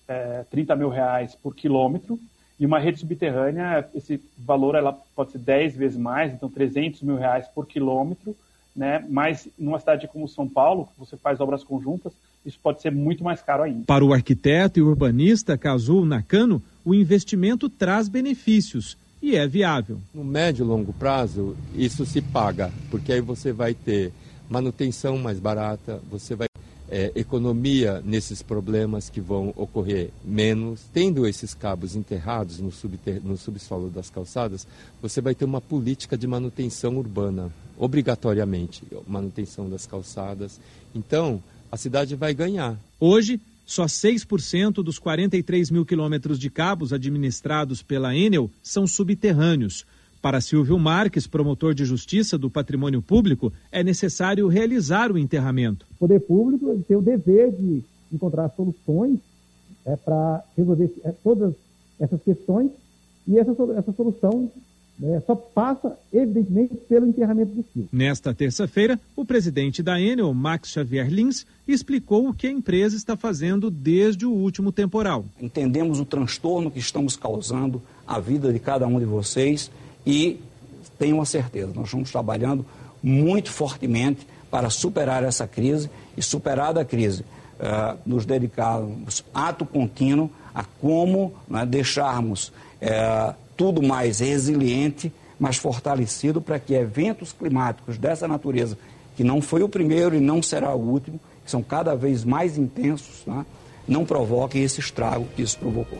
é, 0.09 0.45
30 0.51 0.75
mil 0.77 0.89
reais 0.89 1.35
por 1.35 1.55
quilômetro. 1.55 2.19
E 2.59 2.65
uma 2.65 2.79
rede 2.79 3.01
subterrânea, 3.01 3.87
esse 3.95 4.21
valor 4.39 4.75
ela 4.75 4.93
pode 5.15 5.33
ser 5.33 5.39
10 5.39 5.77
vezes 5.77 5.99
mais, 5.99 6.33
então 6.33 6.49
300 6.49 7.03
mil 7.03 7.17
reais 7.17 7.47
por 7.49 7.67
quilômetro 7.67 8.35
né? 8.75 9.05
Mas 9.09 9.49
numa 9.59 9.79
cidade 9.79 10.09
como 10.09 10.29
São 10.29 10.49
Paulo, 10.49 10.89
você 10.99 11.17
faz 11.17 11.41
obras 11.41 11.63
conjuntas, 11.63 12.13
isso 12.45 12.59
pode 12.63 12.83
ser 12.83 12.91
muito 12.91 13.25
mais 13.25 13.41
caro 13.41 13.63
ainda. 13.63 13.85
Para 13.87 14.05
o 14.05 14.13
arquiteto 14.13 14.79
e 14.79 14.83
urbanista 14.83 15.57
Kazuo 15.57 16.05
Nakano, 16.05 16.63
o 16.85 16.95
investimento 16.95 17.69
traz 17.69 18.09
benefícios 18.09 18.97
e 19.23 19.37
é 19.37 19.47
viável. 19.47 19.99
No 20.13 20.23
médio 20.23 20.65
e 20.65 20.69
longo 20.69 20.93
prazo, 20.93 21.57
isso 21.75 22.05
se 22.05 22.21
paga, 22.21 22.71
porque 22.91 23.13
aí 23.13 23.21
você 23.21 23.53
vai 23.53 23.73
ter 23.73 24.13
manutenção 24.51 25.17
mais 25.17 25.39
barata, 25.39 26.01
você 26.11 26.35
vai 26.35 26.47
é, 26.91 27.13
economia 27.15 28.03
nesses 28.05 28.43
problemas 28.43 29.09
que 29.09 29.21
vão 29.21 29.53
ocorrer 29.57 30.11
menos. 30.25 30.83
Tendo 30.93 31.27
esses 31.27 31.55
cabos 31.55 31.97
enterrados 31.97 32.59
no, 32.59 32.71
subter, 32.71 33.21
no 33.25 33.37
subsolo 33.37 33.91
das 33.91 34.11
calçadas, 34.11 34.67
você 35.01 35.21
vai 35.21 35.35
ter 35.35 35.45
uma 35.45 35.61
política 35.61 36.17
de 36.17 36.27
manutenção 36.27 36.97
urbana 36.97 37.51
obrigatoriamente 37.77 38.83
manutenção 39.07 39.69
das 39.69 39.87
calçadas. 39.87 40.61
Então, 40.95 41.43
a 41.71 41.77
cidade 41.77 42.15
vai 42.15 42.33
ganhar. 42.33 42.79
Hoje, 43.01 43.41
só 43.67 43.87
6% 43.87 44.75
dos 44.75 44.99
43 44.99 45.71
mil 45.71 45.85
quilômetros 45.85 46.39
de 46.39 46.51
cabos 46.51 46.93
administrados 46.93 47.83
pela 47.83 48.15
Enel 48.15 48.51
são 48.63 48.87
subterrâneos. 48.87 49.85
Para 50.25 50.41
Silvio 50.41 50.79
Marques, 50.79 51.27
promotor 51.27 51.75
de 51.75 51.85
justiça 51.85 52.39
do 52.39 52.49
patrimônio 52.49 53.03
público, 53.03 53.53
é 53.71 53.85
necessário 53.85 54.49
realizar 54.49 55.13
o 55.13 55.19
enterramento. 55.19 55.85
O 55.97 55.99
poder 55.99 56.19
público 56.19 56.83
tem 56.89 56.97
o 56.97 57.03
dever 57.03 57.53
de 57.53 57.85
encontrar 58.11 58.49
soluções 58.57 59.19
é, 59.85 59.95
para 59.97 60.43
resolver 60.57 60.91
é, 61.05 61.13
todas 61.23 61.53
essas 62.01 62.23
questões 62.23 62.71
e 63.29 63.39
essa, 63.39 63.51
essa 63.77 63.93
solução 63.93 64.51
né, 64.99 65.23
só 65.27 65.35
passa, 65.35 65.95
evidentemente, 66.11 66.75
pelo 66.89 67.07
enterramento 67.07 67.53
do 67.53 67.63
fio. 67.63 67.87
Nesta 67.93 68.33
terça-feira, 68.33 68.99
o 69.15 69.27
presidente 69.27 69.83
da 69.83 70.01
Enel, 70.01 70.33
Max 70.33 70.71
Xavier 70.71 71.13
Lins, 71.13 71.45
explicou 71.69 72.31
o 72.31 72.35
que 72.35 72.47
a 72.47 72.51
empresa 72.51 72.97
está 72.97 73.15
fazendo 73.15 73.71
desde 73.71 74.25
o 74.25 74.33
último 74.33 74.73
temporal. 74.73 75.27
Entendemos 75.39 76.01
o 76.01 76.05
transtorno 76.07 76.71
que 76.71 76.79
estamos 76.79 77.15
causando 77.15 77.83
à 78.07 78.19
vida 78.19 78.51
de 78.51 78.59
cada 78.59 78.87
um 78.87 78.99
de 78.99 79.05
vocês 79.05 79.71
e 80.07 80.41
tenho 80.99 81.21
a 81.21 81.25
certeza, 81.25 81.73
nós 81.75 81.87
estamos 81.87 82.11
trabalhando 82.11 82.65
muito 83.03 83.51
fortemente 83.51 84.27
para 84.51 84.71
superar 84.71 85.25
essa 85.25 85.47
crise 85.47 85.91
e, 86.17 86.23
superada 86.23 86.81
a 86.81 86.85
crise, 86.85 87.23
uh, 87.23 87.99
nos 88.07 88.25
dedicarmos 88.25 89.25
ato 89.35 89.67
contínuo 89.67 90.31
a 90.55 90.63
como 90.63 91.35
né, 91.49 91.67
deixarmos 91.67 92.49
uh, 92.49 93.35
tudo 93.57 93.83
mais 93.83 94.21
resiliente, 94.21 95.13
mais 95.39 95.57
fortalecido 95.57 96.41
para 96.41 96.59
que 96.59 96.75
eventos 96.75 97.33
climáticos 97.33 97.99
dessa 97.99 98.29
natureza, 98.29 98.79
que 99.17 99.25
não 99.25 99.41
foi 99.41 99.63
o 99.63 99.69
primeiro 99.69 100.15
e 100.15 100.21
não 100.21 100.43
será 100.43 100.75
o 100.75 100.81
último, 100.81 101.21
que 101.45 101.51
são 101.51 101.63
cada 101.63 101.95
vez 101.95 102.25
mais 102.25 102.57
intensos, 102.57 103.23
né, 103.27 103.45
não 103.87 104.05
provoquem 104.05 104.63
esse 104.63 104.81
estrago 104.81 105.27
que 105.35 105.43
isso 105.43 105.59
provocou. 105.59 105.99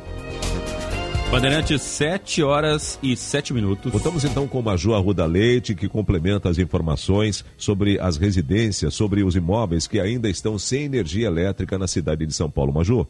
Bandeirantes, 1.35 1.83
7 1.83 2.45
horas 2.45 2.97
e 3.03 3.17
7 3.17 3.53
minutos. 3.53 3.91
Voltamos 3.91 4.25
então 4.25 4.47
com 4.47 4.61
o 4.61 4.63
Major 4.63 4.95
Arruda 4.95 5.27
Leite, 5.27 5.75
que 5.75 5.89
complementa 5.89 6.49
as 6.49 6.59
informações 6.59 7.45
sobre 7.59 7.99
as 7.99 8.17
residências, 8.17 8.95
sobre 8.95 9.25
os 9.25 9.35
imóveis 9.35 9.89
que 9.89 9.99
ainda 9.99 10.31
estão 10.31 10.57
sem 10.61 10.85
energia 10.85 11.27
elétrica 11.27 11.77
na 11.77 11.89
cidade 11.89 12.25
de 12.25 12.33
São 12.33 12.49
Paulo. 12.49 12.73
Major. 12.73 13.05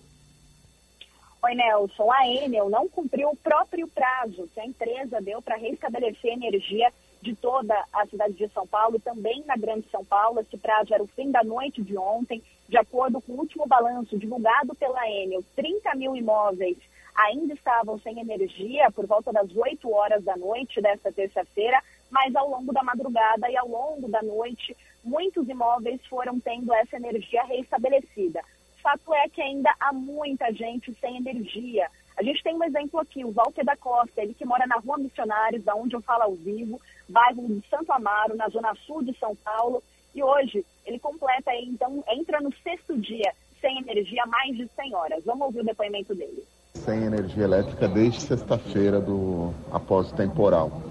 Oi, 1.42 1.54
Nelson. 1.54 2.10
A 2.10 2.26
Enel 2.26 2.70
não 2.70 2.88
cumpriu 2.88 3.28
o 3.28 3.36
próprio 3.36 3.86
prazo 3.88 4.48
que 4.54 4.58
a 4.58 4.64
empresa 4.64 5.20
deu 5.20 5.42
para 5.42 5.56
restabelecer 5.56 6.32
energia 6.32 6.90
de 7.20 7.34
toda 7.34 7.74
a 7.92 8.06
cidade 8.06 8.32
de 8.32 8.48
São 8.54 8.66
Paulo, 8.66 8.98
também 8.98 9.44
na 9.46 9.54
Grande 9.54 9.84
São 9.92 10.02
Paulo. 10.02 10.40
Esse 10.40 10.56
prazo 10.56 10.94
era 10.94 11.02
o 11.02 11.08
fim 11.08 11.30
da 11.30 11.44
noite 11.44 11.82
de 11.82 11.94
ontem. 11.98 12.42
De 12.70 12.78
acordo 12.78 13.20
com 13.20 13.34
o 13.34 13.40
último 13.40 13.66
balanço 13.66 14.18
divulgado 14.18 14.74
pela 14.76 15.06
Enel, 15.10 15.44
30 15.54 15.94
mil 15.96 16.16
imóveis 16.16 16.78
ainda 17.14 17.54
estavam 17.54 17.98
sem 18.00 18.18
energia 18.20 18.90
por 18.90 19.06
volta 19.06 19.32
das 19.32 19.54
8 19.54 19.90
horas 19.92 20.24
da 20.24 20.36
noite 20.36 20.80
desta 20.80 21.12
terça-feira, 21.12 21.80
mas 22.10 22.34
ao 22.34 22.48
longo 22.48 22.72
da 22.72 22.82
madrugada 22.82 23.50
e 23.50 23.56
ao 23.56 23.68
longo 23.68 24.08
da 24.08 24.22
noite, 24.22 24.76
muitos 25.02 25.48
imóveis 25.48 26.04
foram 26.06 26.40
tendo 26.40 26.72
essa 26.74 26.96
energia 26.96 27.44
restabelecida 27.44 28.42
fato 28.84 29.14
é 29.14 29.26
que 29.30 29.40
ainda 29.40 29.74
há 29.80 29.94
muita 29.94 30.52
gente 30.52 30.92
sem 31.00 31.16
energia. 31.16 31.88
A 32.18 32.22
gente 32.22 32.42
tem 32.42 32.54
um 32.54 32.62
exemplo 32.62 33.00
aqui, 33.00 33.24
o 33.24 33.32
Walter 33.32 33.64
da 33.64 33.74
Costa, 33.74 34.22
ele 34.22 34.34
que 34.34 34.44
mora 34.44 34.66
na 34.66 34.76
Rua 34.76 34.98
Missionários, 34.98 35.64
da 35.64 35.74
onde 35.74 35.96
eu 35.96 36.02
falo 36.02 36.24
ao 36.24 36.34
vivo, 36.34 36.78
bairro 37.08 37.48
de 37.48 37.66
Santo 37.68 37.90
Amaro, 37.90 38.36
na 38.36 38.46
zona 38.50 38.74
sul 38.86 39.02
de 39.02 39.18
São 39.18 39.34
Paulo. 39.36 39.82
E 40.14 40.22
hoje 40.22 40.64
ele 40.84 40.98
completa, 40.98 41.50
então, 41.56 42.04
entra 42.08 42.40
no 42.40 42.54
sexto 42.62 42.96
dia 43.00 43.32
sem 43.58 43.78
energia 43.78 44.26
mais 44.26 44.54
de 44.54 44.68
100 44.68 44.94
horas. 44.94 45.24
Vamos 45.24 45.46
ouvir 45.46 45.60
o 45.60 45.64
depoimento 45.64 46.14
dele. 46.14 46.44
Sem 46.76 47.04
energia 47.04 47.44
elétrica 47.44 47.88
desde 47.88 48.20
sexta-feira 48.20 49.00
do 49.00 49.54
após 49.72 50.10
o 50.10 50.14
temporal. 50.14 50.82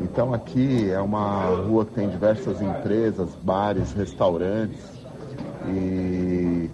Então 0.00 0.32
aqui 0.32 0.88
é 0.88 1.00
uma 1.00 1.46
rua 1.66 1.84
que 1.84 1.92
tem 1.92 2.08
diversas 2.08 2.62
empresas, 2.62 3.34
bares, 3.42 3.92
restaurantes 3.92 4.80
e 5.68 6.70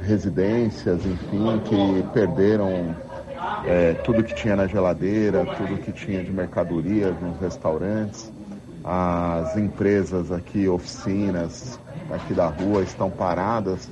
residências, 0.00 1.04
enfim, 1.04 1.60
que 1.64 2.02
perderam 2.14 2.96
é, 3.66 3.94
tudo 4.04 4.22
que 4.22 4.32
tinha 4.34 4.56
na 4.56 4.66
geladeira, 4.66 5.44
tudo 5.58 5.76
que 5.82 5.92
tinha 5.92 6.24
de 6.24 6.30
mercadorias 6.30 7.20
nos 7.20 7.38
restaurantes. 7.40 8.32
As 8.82 9.56
empresas 9.56 10.32
aqui, 10.32 10.66
oficinas 10.66 11.78
aqui 12.10 12.32
da 12.32 12.46
rua 12.46 12.82
estão 12.82 13.10
paradas 13.10 13.90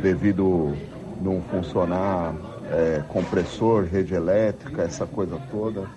devido 0.00 0.74
não 1.20 1.42
funcionar 1.42 2.51
é, 2.72 3.02
compressor, 3.08 3.84
rede 3.84 4.14
elétrica, 4.14 4.82
essa 4.82 5.06
coisa 5.06 5.38
toda. 5.50 5.88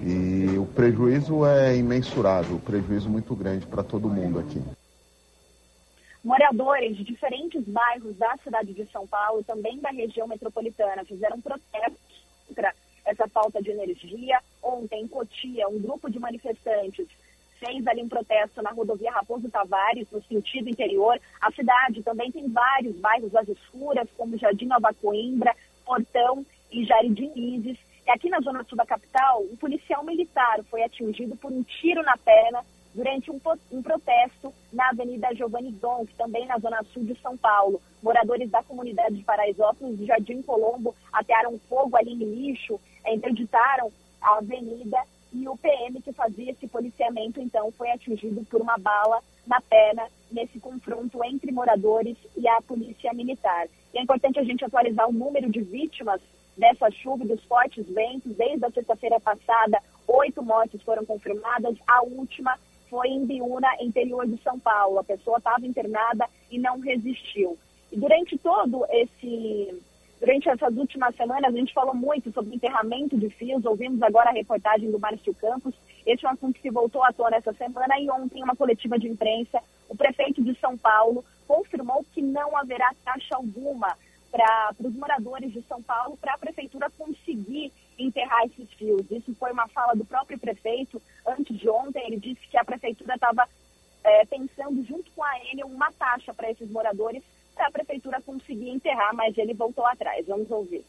E 0.00 0.56
o 0.58 0.66
prejuízo 0.66 1.46
é 1.46 1.76
imensurável, 1.76 2.58
prejuízo 2.58 3.08
muito 3.08 3.34
grande 3.34 3.66
para 3.66 3.82
todo 3.82 4.08
mundo 4.08 4.38
aqui. 4.38 4.62
Moradores 6.22 6.96
de 6.96 7.04
diferentes 7.04 7.62
bairros 7.64 8.16
da 8.16 8.36
cidade 8.42 8.72
de 8.72 8.86
São 8.86 9.06
Paulo, 9.06 9.42
também 9.44 9.78
da 9.78 9.90
região 9.90 10.26
metropolitana, 10.26 11.04
fizeram 11.04 11.40
protestos 11.40 12.24
contra 12.46 12.72
essa 13.04 13.28
falta 13.28 13.62
de 13.62 13.70
energia. 13.70 14.38
Ontem, 14.62 15.02
em 15.02 15.08
Cotia, 15.08 15.68
um 15.68 15.78
grupo 15.78 16.10
de 16.10 16.18
manifestantes 16.18 17.06
fez 17.58 17.86
ali 17.86 18.02
um 18.02 18.08
protesto 18.08 18.62
na 18.62 18.70
rodovia 18.70 19.12
Raposo 19.12 19.48
Tavares, 19.48 20.06
no 20.10 20.22
sentido 20.24 20.68
interior. 20.68 21.18
A 21.40 21.50
cidade 21.52 22.02
também 22.02 22.30
tem 22.30 22.48
vários 22.48 22.96
bairros 22.96 23.34
às 23.34 23.48
escuras, 23.48 24.08
como 24.16 24.38
Jardim 24.38 24.66
Nova 24.66 24.92
Coimbra, 24.94 25.54
Portão 25.84 26.44
e 26.70 26.84
Jaridinizes. 26.84 27.78
E 28.06 28.10
aqui 28.10 28.28
na 28.28 28.40
zona 28.40 28.64
sul 28.64 28.76
da 28.76 28.84
capital, 28.84 29.42
um 29.42 29.56
policial 29.56 30.04
militar 30.04 30.62
foi 30.70 30.82
atingido 30.82 31.36
por 31.36 31.50
um 31.50 31.62
tiro 31.62 32.02
na 32.02 32.16
perna 32.16 32.64
durante 32.94 33.30
um, 33.30 33.40
um, 33.72 33.82
protesto 33.82 34.54
na 34.72 34.88
Avenida 34.90 35.34
Giovanni 35.34 35.72
Donk, 35.72 36.12
também 36.14 36.46
na 36.46 36.58
zona 36.58 36.82
sul 36.92 37.04
de 37.04 37.18
São 37.20 37.36
Paulo. 37.36 37.80
Moradores 38.02 38.50
da 38.50 38.62
comunidade 38.62 39.16
de 39.16 39.24
Paraisópolis 39.24 40.00
e 40.00 40.06
Jardim 40.06 40.42
Colombo 40.42 40.94
atearam 41.12 41.58
fogo 41.68 41.96
ali 41.96 42.12
em 42.12 42.18
lixo, 42.18 42.80
interditaram 43.06 43.90
a 44.20 44.38
avenida 44.38 44.98
e 45.32 45.48
o 45.48 45.56
PM 45.56 46.00
que 46.00 46.12
fazia 46.12 46.52
esse 46.52 46.68
policiamento, 46.68 47.40
então, 47.40 47.72
foi 47.72 47.90
atingido 47.90 48.44
por 48.44 48.60
uma 48.60 48.78
bala 48.78 49.20
na 49.46 49.60
perna 49.60 50.06
nesse 50.30 50.58
confronto 50.58 51.22
entre 51.24 51.52
moradores 51.52 52.16
e 52.36 52.46
a 52.48 52.60
polícia 52.62 53.12
militar. 53.12 53.66
E 53.92 53.98
é 53.98 54.02
importante 54.02 54.38
a 54.38 54.44
gente 54.44 54.64
atualizar 54.64 55.08
o 55.08 55.12
número 55.12 55.50
de 55.50 55.60
vítimas 55.60 56.20
dessa 56.56 56.90
chuva 56.90 57.24
dos 57.24 57.42
fortes 57.44 57.86
ventos. 57.86 58.36
Desde 58.36 58.64
a 58.64 58.70
sexta-feira 58.70 59.20
passada, 59.20 59.78
oito 60.08 60.42
mortes 60.42 60.82
foram 60.82 61.04
confirmadas. 61.04 61.76
A 61.86 62.02
última 62.02 62.58
foi 62.88 63.08
em 63.08 63.26
Biúna, 63.26 63.68
interior 63.80 64.26
de 64.26 64.40
São 64.42 64.58
Paulo. 64.58 64.98
A 64.98 65.04
pessoa 65.04 65.38
estava 65.38 65.66
internada 65.66 66.26
e 66.50 66.58
não 66.58 66.80
resistiu. 66.80 67.56
E 67.92 67.96
durante 67.98 68.36
todo 68.38 68.84
esse 68.90 69.82
Durante 70.20 70.48
essas 70.48 70.74
últimas 70.74 71.14
semanas, 71.16 71.52
a 71.52 71.56
gente 71.58 71.74
falou 71.74 71.94
muito 71.94 72.32
sobre 72.32 72.54
enterramento 72.54 73.14
de 73.14 73.28
fios. 73.28 73.62
Ouvimos 73.66 74.00
agora 74.00 74.30
a 74.30 74.32
reportagem 74.32 74.90
do 74.90 74.98
Márcio 74.98 75.34
Campos. 75.34 75.74
Esse 76.06 76.24
é 76.24 76.28
um 76.28 76.32
assunto 76.32 76.60
que 76.60 76.70
voltou 76.70 77.02
à 77.02 77.12
tona 77.12 77.36
essa 77.36 77.52
semana 77.52 77.98
e 77.98 78.10
ontem, 78.10 78.40
em 78.40 78.42
uma 78.42 78.56
coletiva 78.56 78.98
de 78.98 79.08
imprensa, 79.08 79.60
o 79.88 79.96
prefeito 79.96 80.42
de 80.42 80.58
São 80.58 80.76
Paulo 80.76 81.24
confirmou 81.46 82.04
que 82.12 82.20
não 82.20 82.56
haverá 82.56 82.92
taxa 83.04 83.36
alguma 83.36 83.96
para 84.30 84.74
os 84.80 84.94
moradores 84.94 85.52
de 85.52 85.62
São 85.62 85.82
Paulo 85.82 86.16
para 86.16 86.34
a 86.34 86.38
prefeitura 86.38 86.90
conseguir 86.98 87.72
enterrar 87.98 88.44
esses 88.44 88.68
fios. 88.72 89.08
Isso 89.10 89.34
foi 89.36 89.52
uma 89.52 89.68
fala 89.68 89.94
do 89.94 90.04
próprio 90.04 90.38
prefeito 90.38 91.00
antes 91.26 91.56
de 91.56 91.68
ontem. 91.68 92.04
Ele 92.06 92.18
disse 92.18 92.46
que 92.48 92.58
a 92.58 92.64
prefeitura 92.64 93.14
estava 93.14 93.48
é, 94.02 94.24
pensando, 94.26 94.84
junto 94.84 95.10
com 95.12 95.22
a 95.22 95.38
Enel, 95.52 95.68
uma 95.68 95.90
taxa 95.92 96.34
para 96.34 96.50
esses 96.50 96.68
moradores 96.70 97.22
para 97.54 97.68
a 97.68 97.70
prefeitura 97.70 98.20
conseguir 98.20 98.70
enterrar, 98.70 99.14
mas 99.14 99.38
ele 99.38 99.54
voltou 99.54 99.86
atrás. 99.86 100.26
Vamos 100.26 100.50
ouvir. 100.50 100.84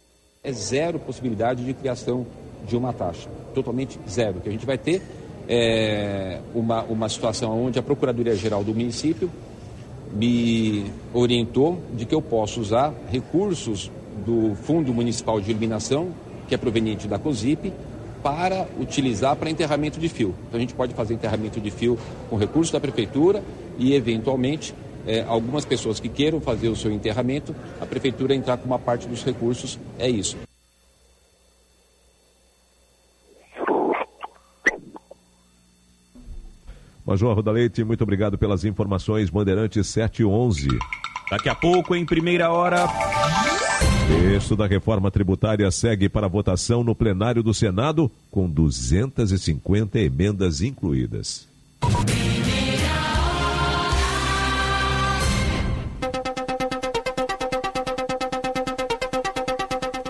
É 0.45 0.51
zero 0.51 0.99
possibilidade 0.99 1.65
de 1.65 1.73
criação 1.73 2.23
de 2.67 2.77
uma 2.77 2.93
taxa, 2.93 3.27
totalmente 3.55 3.99
zero. 4.07 4.39
Que 4.41 4.49
a 4.49 4.51
gente 4.51 4.65
vai 4.65 4.77
ter 4.77 5.01
é, 5.49 6.39
uma, 6.53 6.83
uma 6.83 7.09
situação 7.09 7.65
onde 7.65 7.79
a 7.79 7.81
Procuradoria-Geral 7.81 8.63
do 8.63 8.71
município 8.71 9.27
me 10.13 10.85
orientou 11.11 11.81
de 11.95 12.05
que 12.05 12.13
eu 12.13 12.21
posso 12.21 12.61
usar 12.61 12.93
recursos 13.11 13.89
do 14.23 14.53
Fundo 14.53 14.93
Municipal 14.93 15.41
de 15.41 15.49
Iluminação, 15.49 16.09
que 16.47 16.53
é 16.53 16.57
proveniente 16.59 17.07
da 17.07 17.17
COSIP, 17.17 17.73
para 18.21 18.67
utilizar 18.79 19.35
para 19.35 19.49
enterramento 19.49 19.99
de 19.99 20.07
fio. 20.07 20.35
Então 20.47 20.57
a 20.57 20.61
gente 20.61 20.75
pode 20.75 20.93
fazer 20.93 21.15
enterramento 21.15 21.59
de 21.59 21.71
fio 21.71 21.97
com 22.29 22.37
recursos 22.37 22.71
da 22.71 22.79
prefeitura 22.79 23.43
e, 23.79 23.95
eventualmente, 23.95 24.75
é, 25.07 25.23
algumas 25.27 25.65
pessoas 25.65 25.99
que 25.99 26.09
queiram 26.09 26.39
fazer 26.41 26.69
o 26.69 26.75
seu 26.75 26.91
enterramento, 26.91 27.55
a 27.79 27.85
prefeitura 27.85 28.33
entrar 28.35 28.57
com 28.57 28.65
uma 28.65 28.79
parte 28.79 29.07
dos 29.07 29.23
recursos, 29.23 29.79
é 29.97 30.09
isso. 30.09 30.37
Major 37.05 37.35
Roda 37.35 37.51
Leite, 37.51 37.83
muito 37.83 38.01
obrigado 38.01 38.35
pelas 38.35 38.65
informações. 38.65 39.29
Bandeirantes 39.29 39.87
711. 39.87 40.69
Daqui 41.29 41.49
a 41.49 41.55
pouco, 41.55 41.95
em 41.95 42.03
primeira 42.03 42.51
hora. 42.51 42.87
Texto 44.07 44.55
da 44.55 44.65
reforma 44.65 45.11
tributária 45.11 45.69
segue 45.69 46.09
para 46.09 46.27
votação 46.27 46.83
no 46.83 46.95
plenário 46.95 47.43
do 47.43 47.53
Senado, 47.53 48.11
com 48.31 48.49
250 48.49 49.99
emendas 49.99 50.61
incluídas. 50.61 51.47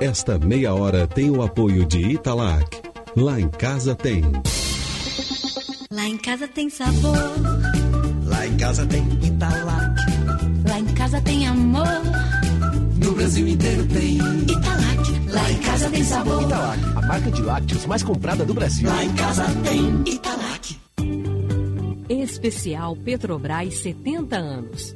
Esta 0.01 0.37
meia 0.37 0.73
hora 0.73 1.07
tem 1.07 1.29
o 1.29 1.41
apoio 1.41 1.85
de 1.85 2.01
Italac. 2.01 2.81
Lá 3.15 3.39
em 3.39 3.47
casa 3.47 3.95
tem. 3.95 4.23
Lá 5.89 6.05
em 6.05 6.17
casa 6.17 6.49
tem 6.49 6.69
sabor. 6.69 7.15
Lá 8.25 8.45
em 8.45 8.57
casa 8.57 8.85
tem 8.85 9.07
Italac. 9.23 10.01
Lá 10.67 10.79
em 10.81 10.85
casa 10.93 11.21
tem 11.21 11.47
amor. 11.47 11.87
No 13.01 13.13
Brasil 13.13 13.47
inteiro 13.47 13.87
tem 13.87 14.17
Italac. 14.17 15.31
Lá 15.31 15.51
em 15.51 15.57
casa 15.59 15.89
tem 15.89 16.03
sabor. 16.03 16.43
Italac, 16.43 16.79
a 16.83 17.01
marca 17.01 17.31
de 17.31 17.41
lácteos 17.41 17.85
mais 17.85 18.03
comprada 18.03 18.43
do 18.43 18.53
Brasil. 18.53 18.89
Lá 18.89 19.01
em 19.01 19.13
casa 19.13 19.45
tem 19.63 20.13
Italac. 20.13 20.77
Especial 22.09 22.97
Petrobras 22.97 23.75
70 23.75 24.35
anos. 24.35 24.93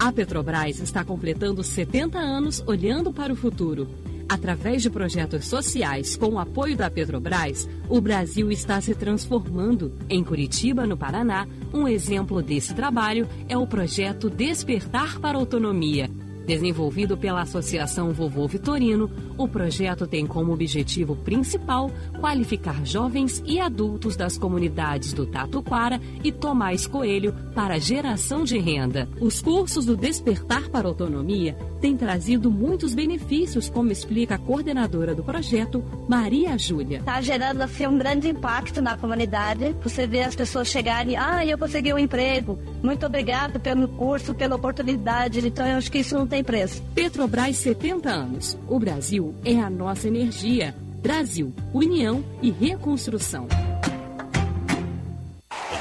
A 0.00 0.10
Petrobras 0.10 0.80
está 0.80 1.04
completando 1.04 1.62
70 1.62 2.18
anos 2.18 2.60
olhando 2.66 3.12
para 3.12 3.32
o 3.32 3.36
futuro 3.36 3.86
Através 4.32 4.80
de 4.80 4.88
projetos 4.88 5.44
sociais 5.44 6.16
com 6.16 6.28
o 6.28 6.38
apoio 6.38 6.74
da 6.74 6.88
Petrobras, 6.88 7.68
o 7.86 8.00
Brasil 8.00 8.50
está 8.50 8.80
se 8.80 8.94
transformando. 8.94 9.92
Em 10.08 10.24
Curitiba, 10.24 10.86
no 10.86 10.96
Paraná, 10.96 11.46
um 11.70 11.86
exemplo 11.86 12.40
desse 12.40 12.72
trabalho 12.72 13.28
é 13.46 13.58
o 13.58 13.66
projeto 13.66 14.30
Despertar 14.30 15.20
para 15.20 15.36
Autonomia 15.36 16.08
Desenvolvido 16.46 17.16
pela 17.16 17.42
Associação 17.42 18.12
Vovô 18.12 18.46
Vitorino, 18.48 19.10
o 19.38 19.46
projeto 19.46 20.06
tem 20.06 20.26
como 20.26 20.52
objetivo 20.52 21.16
principal 21.16 21.90
qualificar 22.20 22.84
jovens 22.84 23.42
e 23.46 23.60
adultos 23.60 24.16
das 24.16 24.36
comunidades 24.36 25.12
do 25.12 25.26
Tatuquara 25.26 26.00
e 26.22 26.32
Tomás 26.32 26.86
Coelho 26.86 27.34
para 27.54 27.78
geração 27.78 28.44
de 28.44 28.58
renda. 28.58 29.08
Os 29.20 29.40
cursos 29.40 29.86
do 29.86 29.96
Despertar 29.96 30.68
para 30.68 30.88
Autonomia 30.88 31.56
têm 31.80 31.96
trazido 31.96 32.50
muitos 32.50 32.94
benefícios, 32.94 33.68
como 33.68 33.90
explica 33.90 34.36
a 34.36 34.38
coordenadora 34.38 35.14
do 35.14 35.22
projeto, 35.22 35.82
Maria 36.08 36.56
Júlia. 36.56 36.98
Está 36.98 37.20
gerando 37.20 37.60
assim, 37.62 37.86
um 37.86 37.98
grande 37.98 38.28
impacto 38.28 38.80
na 38.80 38.96
comunidade. 38.96 39.74
Você 39.82 40.06
vê 40.06 40.22
as 40.22 40.34
pessoas 40.34 40.68
chegarem, 40.68 41.16
ah, 41.16 41.44
eu 41.44 41.58
consegui 41.58 41.92
um 41.92 41.98
emprego, 41.98 42.58
muito 42.82 43.04
obrigado 43.04 43.58
pelo 43.58 43.88
curso, 43.88 44.34
pela 44.34 44.56
oportunidade. 44.56 45.46
Então, 45.46 45.66
eu 45.66 45.78
acho 45.78 45.90
que 45.90 45.98
isso 45.98 46.16
não 46.32 46.38
tem 46.38 46.42
preço. 46.42 46.82
Petrobras 46.94 47.58
70 47.58 48.08
anos. 48.08 48.58
O 48.66 48.78
Brasil 48.78 49.34
é 49.44 49.60
a 49.60 49.68
nossa 49.68 50.08
energia. 50.08 50.74
Brasil, 51.02 51.52
união 51.74 52.24
e 52.40 52.50
reconstrução. 52.50 53.46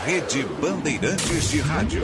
Rede 0.05 0.43
Bandeirantes 0.59 1.49
de 1.51 1.61
Rádio. 1.61 2.01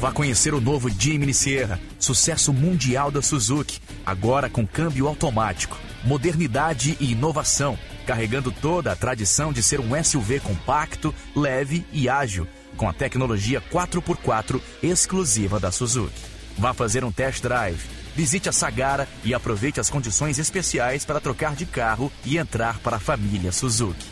Vá 0.00 0.10
conhecer 0.10 0.52
o 0.52 0.60
novo 0.60 0.90
Jimny 0.90 1.32
Sierra, 1.32 1.78
sucesso 1.98 2.52
mundial 2.52 3.10
da 3.10 3.22
Suzuki, 3.22 3.80
agora 4.04 4.50
com 4.50 4.66
câmbio 4.66 5.06
automático, 5.06 5.78
modernidade 6.02 6.96
e 6.98 7.12
inovação, 7.12 7.78
carregando 8.04 8.50
toda 8.50 8.90
a 8.90 8.96
tradição 8.96 9.52
de 9.52 9.62
ser 9.62 9.80
um 9.80 10.02
SUV 10.02 10.40
compacto, 10.40 11.14
leve 11.34 11.86
e 11.92 12.08
ágil 12.08 12.46
com 12.76 12.88
a 12.88 12.92
tecnologia 12.92 13.60
4x4 13.60 14.60
exclusiva 14.82 15.58
da 15.58 15.70
Suzuki. 15.70 16.20
Vá 16.58 16.72
fazer 16.72 17.04
um 17.04 17.12
test 17.12 17.42
drive 17.42 18.04
Visite 18.14 18.48
a 18.48 18.52
Sagara 18.52 19.08
e 19.24 19.34
aproveite 19.34 19.80
as 19.80 19.90
condições 19.90 20.38
especiais 20.38 21.04
para 21.04 21.20
trocar 21.20 21.56
de 21.56 21.66
carro 21.66 22.12
e 22.24 22.38
entrar 22.38 22.78
para 22.78 22.96
a 22.96 23.00
família 23.00 23.50
Suzuki. 23.50 24.06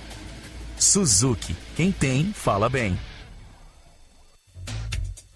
Suzuki, 0.76 1.54
quem 1.76 1.92
tem, 1.92 2.32
fala 2.32 2.68
bem. 2.68 2.98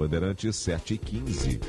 Bandeirantes 0.00 0.56
7 0.56 0.94
e 0.94 0.98
15. 0.98 1.60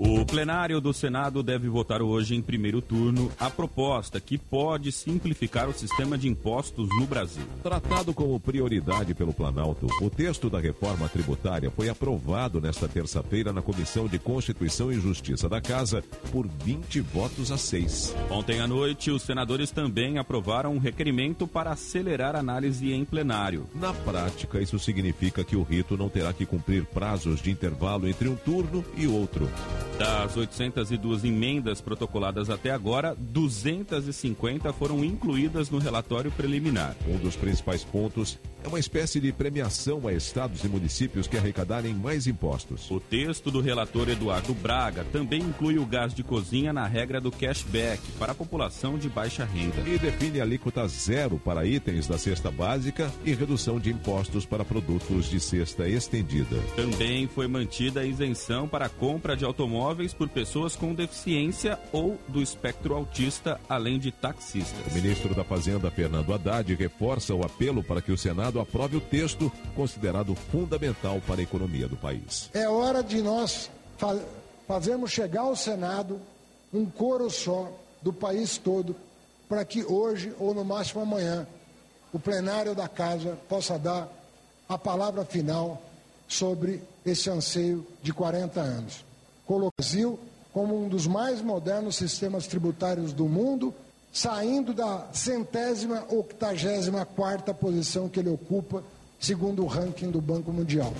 O 0.00 0.24
plenário 0.24 0.80
do 0.80 0.92
Senado 0.92 1.42
deve 1.42 1.68
votar 1.68 2.00
hoje 2.00 2.36
em 2.36 2.40
primeiro 2.40 2.80
turno 2.80 3.32
a 3.36 3.50
proposta 3.50 4.20
que 4.20 4.38
pode 4.38 4.92
simplificar 4.92 5.68
o 5.68 5.72
sistema 5.72 6.16
de 6.16 6.28
impostos 6.28 6.88
no 7.00 7.04
Brasil. 7.04 7.42
Tratado 7.64 8.14
como 8.14 8.38
prioridade 8.38 9.12
pelo 9.12 9.34
Planalto, 9.34 9.88
o 10.00 10.08
texto 10.08 10.48
da 10.48 10.60
reforma 10.60 11.08
tributária 11.08 11.68
foi 11.68 11.88
aprovado 11.88 12.60
nesta 12.60 12.86
terça-feira 12.86 13.52
na 13.52 13.60
Comissão 13.60 14.06
de 14.06 14.20
Constituição 14.20 14.92
e 14.92 15.00
Justiça 15.00 15.48
da 15.48 15.60
Casa 15.60 16.04
por 16.30 16.46
20 16.46 17.00
votos 17.00 17.50
a 17.50 17.58
6. 17.58 18.14
Ontem 18.30 18.60
à 18.60 18.68
noite, 18.68 19.10
os 19.10 19.22
senadores 19.22 19.72
também 19.72 20.16
aprovaram 20.16 20.74
um 20.74 20.78
requerimento 20.78 21.44
para 21.44 21.72
acelerar 21.72 22.36
a 22.36 22.38
análise 22.38 22.92
em 22.92 23.04
plenário. 23.04 23.66
Na 23.74 23.92
prática, 23.92 24.60
isso 24.60 24.78
significa 24.78 25.42
que 25.42 25.56
o 25.56 25.64
rito 25.64 25.96
não 25.96 26.08
terá 26.08 26.32
que 26.32 26.46
cumprir 26.46 26.84
prazos 26.84 27.42
de 27.42 27.50
intervalo 27.50 28.06
entre 28.06 28.28
um 28.28 28.36
turno 28.36 28.84
e 28.96 29.08
outro. 29.08 29.50
Das 29.98 30.36
802 30.36 31.24
emendas 31.24 31.80
protocoladas 31.80 32.48
até 32.48 32.70
agora, 32.70 33.16
250 33.18 34.72
foram 34.72 35.04
incluídas 35.04 35.70
no 35.70 35.78
relatório 35.78 36.30
preliminar. 36.30 36.94
Um 37.08 37.16
dos 37.16 37.34
principais 37.34 37.82
pontos 37.82 38.38
é 38.62 38.68
uma 38.68 38.78
espécie 38.78 39.18
de 39.18 39.32
premiação 39.32 40.06
a 40.06 40.12
estados 40.12 40.62
e 40.62 40.68
municípios 40.68 41.26
que 41.26 41.36
arrecadarem 41.36 41.94
mais 41.94 42.28
impostos. 42.28 42.88
O 42.92 43.00
texto 43.00 43.50
do 43.50 43.60
relator 43.60 44.08
Eduardo 44.08 44.54
Braga 44.54 45.04
também 45.10 45.40
inclui 45.40 45.78
o 45.78 45.86
gás 45.86 46.14
de 46.14 46.22
cozinha 46.22 46.72
na 46.72 46.86
regra 46.86 47.20
do 47.20 47.32
cashback 47.32 48.00
para 48.20 48.32
a 48.32 48.34
população 48.36 48.98
de 48.98 49.08
baixa 49.08 49.44
renda. 49.44 49.80
E 49.84 49.98
define 49.98 50.40
alíquota 50.40 50.86
zero 50.86 51.40
para 51.44 51.66
itens 51.66 52.06
da 52.06 52.18
cesta 52.18 52.52
básica 52.52 53.10
e 53.24 53.32
redução 53.32 53.80
de 53.80 53.90
impostos 53.90 54.46
para 54.46 54.64
produtos 54.64 55.28
de 55.28 55.40
cesta 55.40 55.88
estendida. 55.88 56.56
Também 56.76 57.26
foi 57.26 57.48
mantida 57.48 58.00
a 58.00 58.04
isenção 58.04 58.68
para 58.68 58.86
a 58.86 58.88
compra 58.88 59.36
de 59.36 59.44
automóveis 59.44 59.87
por 60.16 60.28
pessoas 60.28 60.76
com 60.76 60.94
deficiência 60.94 61.78
ou 61.92 62.18
do 62.28 62.42
espectro 62.42 62.94
autista, 62.94 63.60
além 63.68 63.98
de 63.98 64.12
taxistas. 64.12 64.86
O 64.86 64.94
ministro 64.94 65.34
da 65.34 65.42
Fazenda, 65.42 65.90
Fernando 65.90 66.32
Haddad, 66.34 66.74
reforça 66.74 67.34
o 67.34 67.44
apelo 67.44 67.82
para 67.82 68.02
que 68.02 68.12
o 68.12 68.18
Senado 68.18 68.60
aprove 68.60 68.96
o 68.96 69.00
texto 69.00 69.50
considerado 69.74 70.34
fundamental 70.34 71.20
para 71.26 71.40
a 71.40 71.42
economia 71.42 71.88
do 71.88 71.96
país. 71.96 72.50
É 72.52 72.68
hora 72.68 73.02
de 73.02 73.22
nós 73.22 73.70
fa 73.96 74.18
fazermos 74.66 75.10
chegar 75.10 75.42
ao 75.42 75.56
Senado 75.56 76.20
um 76.72 76.84
coro 76.84 77.30
só 77.30 77.72
do 78.02 78.12
país 78.12 78.58
todo 78.58 78.94
para 79.48 79.64
que 79.64 79.82
hoje 79.82 80.34
ou 80.38 80.54
no 80.54 80.64
máximo 80.64 81.00
amanhã 81.00 81.46
o 82.12 82.18
plenário 82.18 82.74
da 82.74 82.86
casa 82.86 83.38
possa 83.48 83.78
dar 83.78 84.08
a 84.68 84.76
palavra 84.76 85.24
final 85.24 85.82
sobre 86.28 86.82
esse 87.04 87.30
anseio 87.30 87.86
de 88.02 88.12
40 88.12 88.60
anos. 88.60 89.07
Colocar 89.48 89.68
o 89.68 89.72
Brasil 89.78 90.20
como 90.52 90.84
um 90.84 90.90
dos 90.90 91.06
mais 91.06 91.40
modernos 91.40 91.96
sistemas 91.96 92.46
tributários 92.46 93.14
do 93.14 93.24
mundo, 93.24 93.74
saindo 94.12 94.74
da 94.74 95.08
centésima 95.14 96.04
octagésima 96.10 97.06
quarta 97.06 97.54
posição 97.54 98.10
que 98.10 98.20
ele 98.20 98.28
ocupa, 98.28 98.84
segundo 99.18 99.62
o 99.64 99.66
ranking 99.66 100.10
do 100.10 100.20
Banco 100.20 100.52
Mundial. 100.52 100.92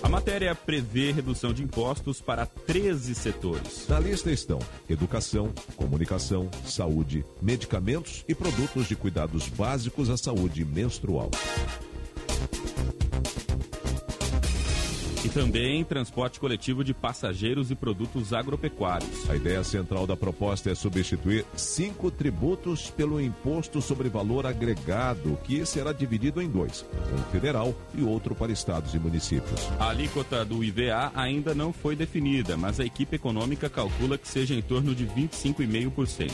A 0.00 0.08
matéria 0.08 0.54
prevê 0.54 1.10
redução 1.10 1.52
de 1.52 1.64
impostos 1.64 2.20
para 2.20 2.46
13 2.46 3.16
setores. 3.16 3.84
Na 3.88 3.98
lista 3.98 4.30
estão 4.30 4.60
educação, 4.88 5.52
comunicação, 5.76 6.48
saúde, 6.64 7.24
medicamentos 7.42 8.24
e 8.28 8.34
produtos 8.34 8.86
de 8.86 8.94
cuidados 8.94 9.48
básicos 9.48 10.08
à 10.08 10.16
saúde 10.16 10.64
menstrual. 10.64 11.30
Também 15.32 15.84
transporte 15.84 16.40
coletivo 16.40 16.82
de 16.82 16.92
passageiros 16.92 17.70
e 17.70 17.76
produtos 17.76 18.32
agropecuários. 18.32 19.30
A 19.30 19.36
ideia 19.36 19.62
central 19.62 20.04
da 20.04 20.16
proposta 20.16 20.70
é 20.70 20.74
substituir 20.74 21.46
cinco 21.54 22.10
tributos 22.10 22.90
pelo 22.90 23.20
imposto 23.20 23.80
sobre 23.80 24.08
valor 24.08 24.44
agregado, 24.44 25.38
que 25.44 25.64
será 25.64 25.92
dividido 25.92 26.42
em 26.42 26.48
dois: 26.48 26.84
um 27.12 27.30
federal 27.30 27.74
e 27.94 28.02
outro 28.02 28.34
para 28.34 28.50
estados 28.50 28.92
e 28.92 28.98
municípios. 28.98 29.68
A 29.78 29.90
alíquota 29.90 30.44
do 30.44 30.64
IVA 30.64 31.12
ainda 31.14 31.54
não 31.54 31.72
foi 31.72 31.94
definida, 31.94 32.56
mas 32.56 32.80
a 32.80 32.84
equipe 32.84 33.14
econômica 33.14 33.70
calcula 33.70 34.18
que 34.18 34.26
seja 34.26 34.54
em 34.54 34.62
torno 34.62 34.94
de 34.94 35.06
25,5%. 35.06 36.30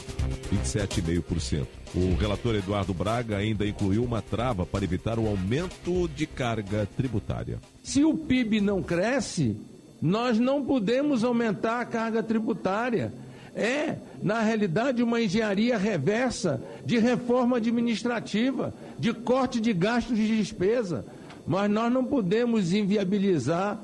27,5%. 0.52 1.66
O 1.96 2.14
relator 2.14 2.54
Eduardo 2.54 2.92
Braga 2.92 3.38
ainda 3.38 3.66
incluiu 3.66 4.04
uma 4.04 4.20
trava 4.20 4.66
para 4.66 4.84
evitar 4.84 5.18
o 5.18 5.26
aumento 5.26 6.06
de 6.14 6.26
carga 6.26 6.86
tributária. 6.94 7.58
Se 7.82 8.04
o 8.04 8.14
PIB 8.14 8.60
não 8.60 8.82
cresce, 8.82 9.56
nós 10.02 10.38
não 10.38 10.62
podemos 10.62 11.24
aumentar 11.24 11.80
a 11.80 11.86
carga 11.86 12.22
tributária. 12.22 13.14
É, 13.54 13.96
na 14.22 14.42
realidade, 14.42 15.02
uma 15.02 15.22
engenharia 15.22 15.78
reversa 15.78 16.62
de 16.84 16.98
reforma 16.98 17.56
administrativa, 17.56 18.74
de 18.98 19.14
corte 19.14 19.58
de 19.58 19.72
gastos 19.72 20.18
de 20.18 20.36
despesa. 20.36 21.06
Mas 21.46 21.70
nós 21.70 21.90
não 21.90 22.04
podemos 22.04 22.74
inviabilizar 22.74 23.80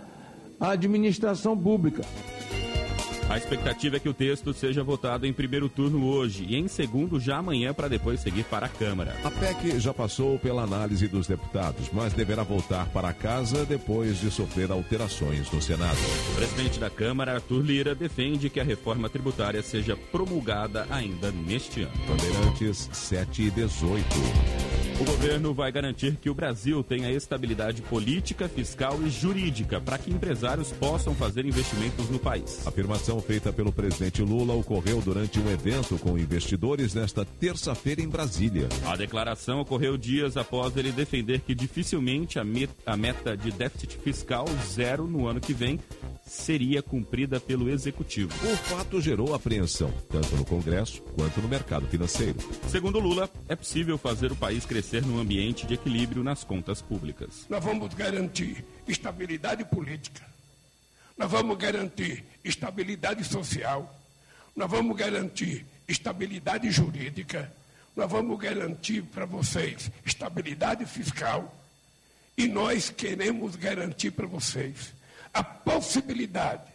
a 0.60 0.72
administração 0.72 1.56
pública. 1.56 2.02
A 3.28 3.38
expectativa 3.38 3.96
é 3.96 4.00
que 4.00 4.08
o 4.08 4.14
texto 4.14 4.52
seja 4.52 4.82
votado 4.82 5.26
em 5.26 5.32
primeiro 5.32 5.68
turno 5.68 6.06
hoje 6.06 6.44
e 6.48 6.56
em 6.56 6.68
segundo 6.68 7.18
já 7.18 7.38
amanhã 7.38 7.72
para 7.72 7.88
depois 7.88 8.20
seguir 8.20 8.44
para 8.44 8.66
a 8.66 8.68
Câmara. 8.68 9.16
A 9.24 9.30
PEC 9.30 9.80
já 9.80 9.94
passou 9.94 10.38
pela 10.38 10.62
análise 10.62 11.08
dos 11.08 11.26
deputados, 11.26 11.88
mas 11.92 12.12
deverá 12.12 12.42
voltar 12.42 12.88
para 12.88 13.12
casa 13.12 13.64
depois 13.64 14.20
de 14.20 14.30
sofrer 14.30 14.70
alterações 14.70 15.50
no 15.50 15.62
Senado. 15.62 15.98
O 16.32 16.36
presidente 16.36 16.78
da 16.78 16.90
Câmara, 16.90 17.34
Arthur 17.34 17.62
Lira, 17.62 17.94
defende 17.94 18.50
que 18.50 18.60
a 18.60 18.64
reforma 18.64 19.08
tributária 19.08 19.62
seja 19.62 19.96
promulgada 19.96 20.86
ainda 20.90 21.30
neste 21.30 21.82
ano. 21.82 21.92
Bandeirantes 22.06 22.90
7 22.92 23.42
e 23.42 23.50
18. 23.50 24.06
O 25.00 25.04
governo 25.04 25.52
vai 25.52 25.72
garantir 25.72 26.16
que 26.16 26.30
o 26.30 26.34
Brasil 26.34 26.80
tenha 26.84 27.10
estabilidade 27.10 27.82
política, 27.82 28.48
fiscal 28.48 29.00
e 29.02 29.10
jurídica 29.10 29.80
para 29.80 29.98
que 29.98 30.12
empresários 30.12 30.70
possam 30.70 31.12
fazer 31.12 31.44
investimentos 31.44 32.08
no 32.08 32.20
país. 32.20 32.64
Afirmação 32.66 33.11
declaração 33.12 33.20
feita 33.20 33.52
pelo 33.52 33.72
presidente 33.72 34.22
Lula 34.22 34.54
ocorreu 34.54 35.00
durante 35.02 35.38
um 35.38 35.50
evento 35.50 35.98
com 35.98 36.18
investidores 36.18 36.94
nesta 36.94 37.24
terça-feira 37.24 38.00
em 38.00 38.08
Brasília. 38.08 38.68
A 38.86 38.96
declaração 38.96 39.60
ocorreu 39.60 39.96
dias 39.98 40.36
após 40.36 40.76
ele 40.76 40.90
defender 40.92 41.40
que 41.40 41.54
dificilmente 41.54 42.38
a 42.38 42.44
met- 42.44 42.70
a 42.86 42.96
meta 42.96 43.36
de 43.36 43.50
déficit 43.50 43.98
fiscal 43.98 44.46
zero 44.66 45.06
no 45.06 45.26
ano 45.26 45.40
que 45.40 45.52
vem 45.52 45.78
seria 46.26 46.82
cumprida 46.82 47.38
pelo 47.38 47.68
executivo. 47.68 48.32
O 48.50 48.56
fato 48.56 49.00
gerou 49.00 49.34
apreensão, 49.34 49.92
tanto 50.08 50.34
no 50.36 50.44
Congresso 50.44 51.02
quanto 51.14 51.40
no 51.42 51.48
mercado 51.48 51.86
financeiro. 51.88 52.38
Segundo 52.68 52.98
Lula, 52.98 53.28
é 53.48 53.54
possível 53.56 53.98
fazer 53.98 54.32
o 54.32 54.36
país 54.36 54.64
crescer 54.64 55.04
num 55.04 55.18
ambiente 55.20 55.66
de 55.66 55.74
equilíbrio 55.74 56.22
nas 56.22 56.44
contas 56.44 56.80
públicas. 56.80 57.46
Nós 57.50 57.62
vamos 57.62 57.92
garantir 57.94 58.64
estabilidade 58.88 59.64
política, 59.66 60.22
nós 61.16 61.30
vamos 61.30 61.56
garantir 61.56 62.24
estabilidade 62.44 63.24
social, 63.24 63.98
nós 64.54 64.70
vamos 64.70 64.96
garantir 64.96 65.64
estabilidade 65.88 66.70
jurídica, 66.70 67.52
nós 67.94 68.10
vamos 68.10 68.38
garantir 68.38 69.02
para 69.02 69.26
vocês 69.26 69.90
estabilidade 70.04 70.84
fiscal. 70.86 71.54
E 72.36 72.48
nós 72.48 72.88
queremos 72.88 73.56
garantir 73.56 74.10
para 74.10 74.26
vocês 74.26 74.94
a 75.34 75.42
possibilidade 75.42 76.72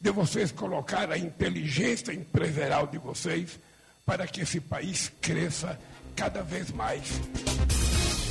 de 0.00 0.10
vocês 0.10 0.50
colocar 0.50 1.10
a 1.10 1.18
inteligência 1.18 2.12
empresarial 2.12 2.86
de 2.86 2.98
vocês 2.98 3.58
para 4.04 4.26
que 4.26 4.42
esse 4.42 4.60
país 4.60 5.12
cresça 5.20 5.78
cada 6.16 6.42
vez 6.42 6.70
mais. 6.70 7.20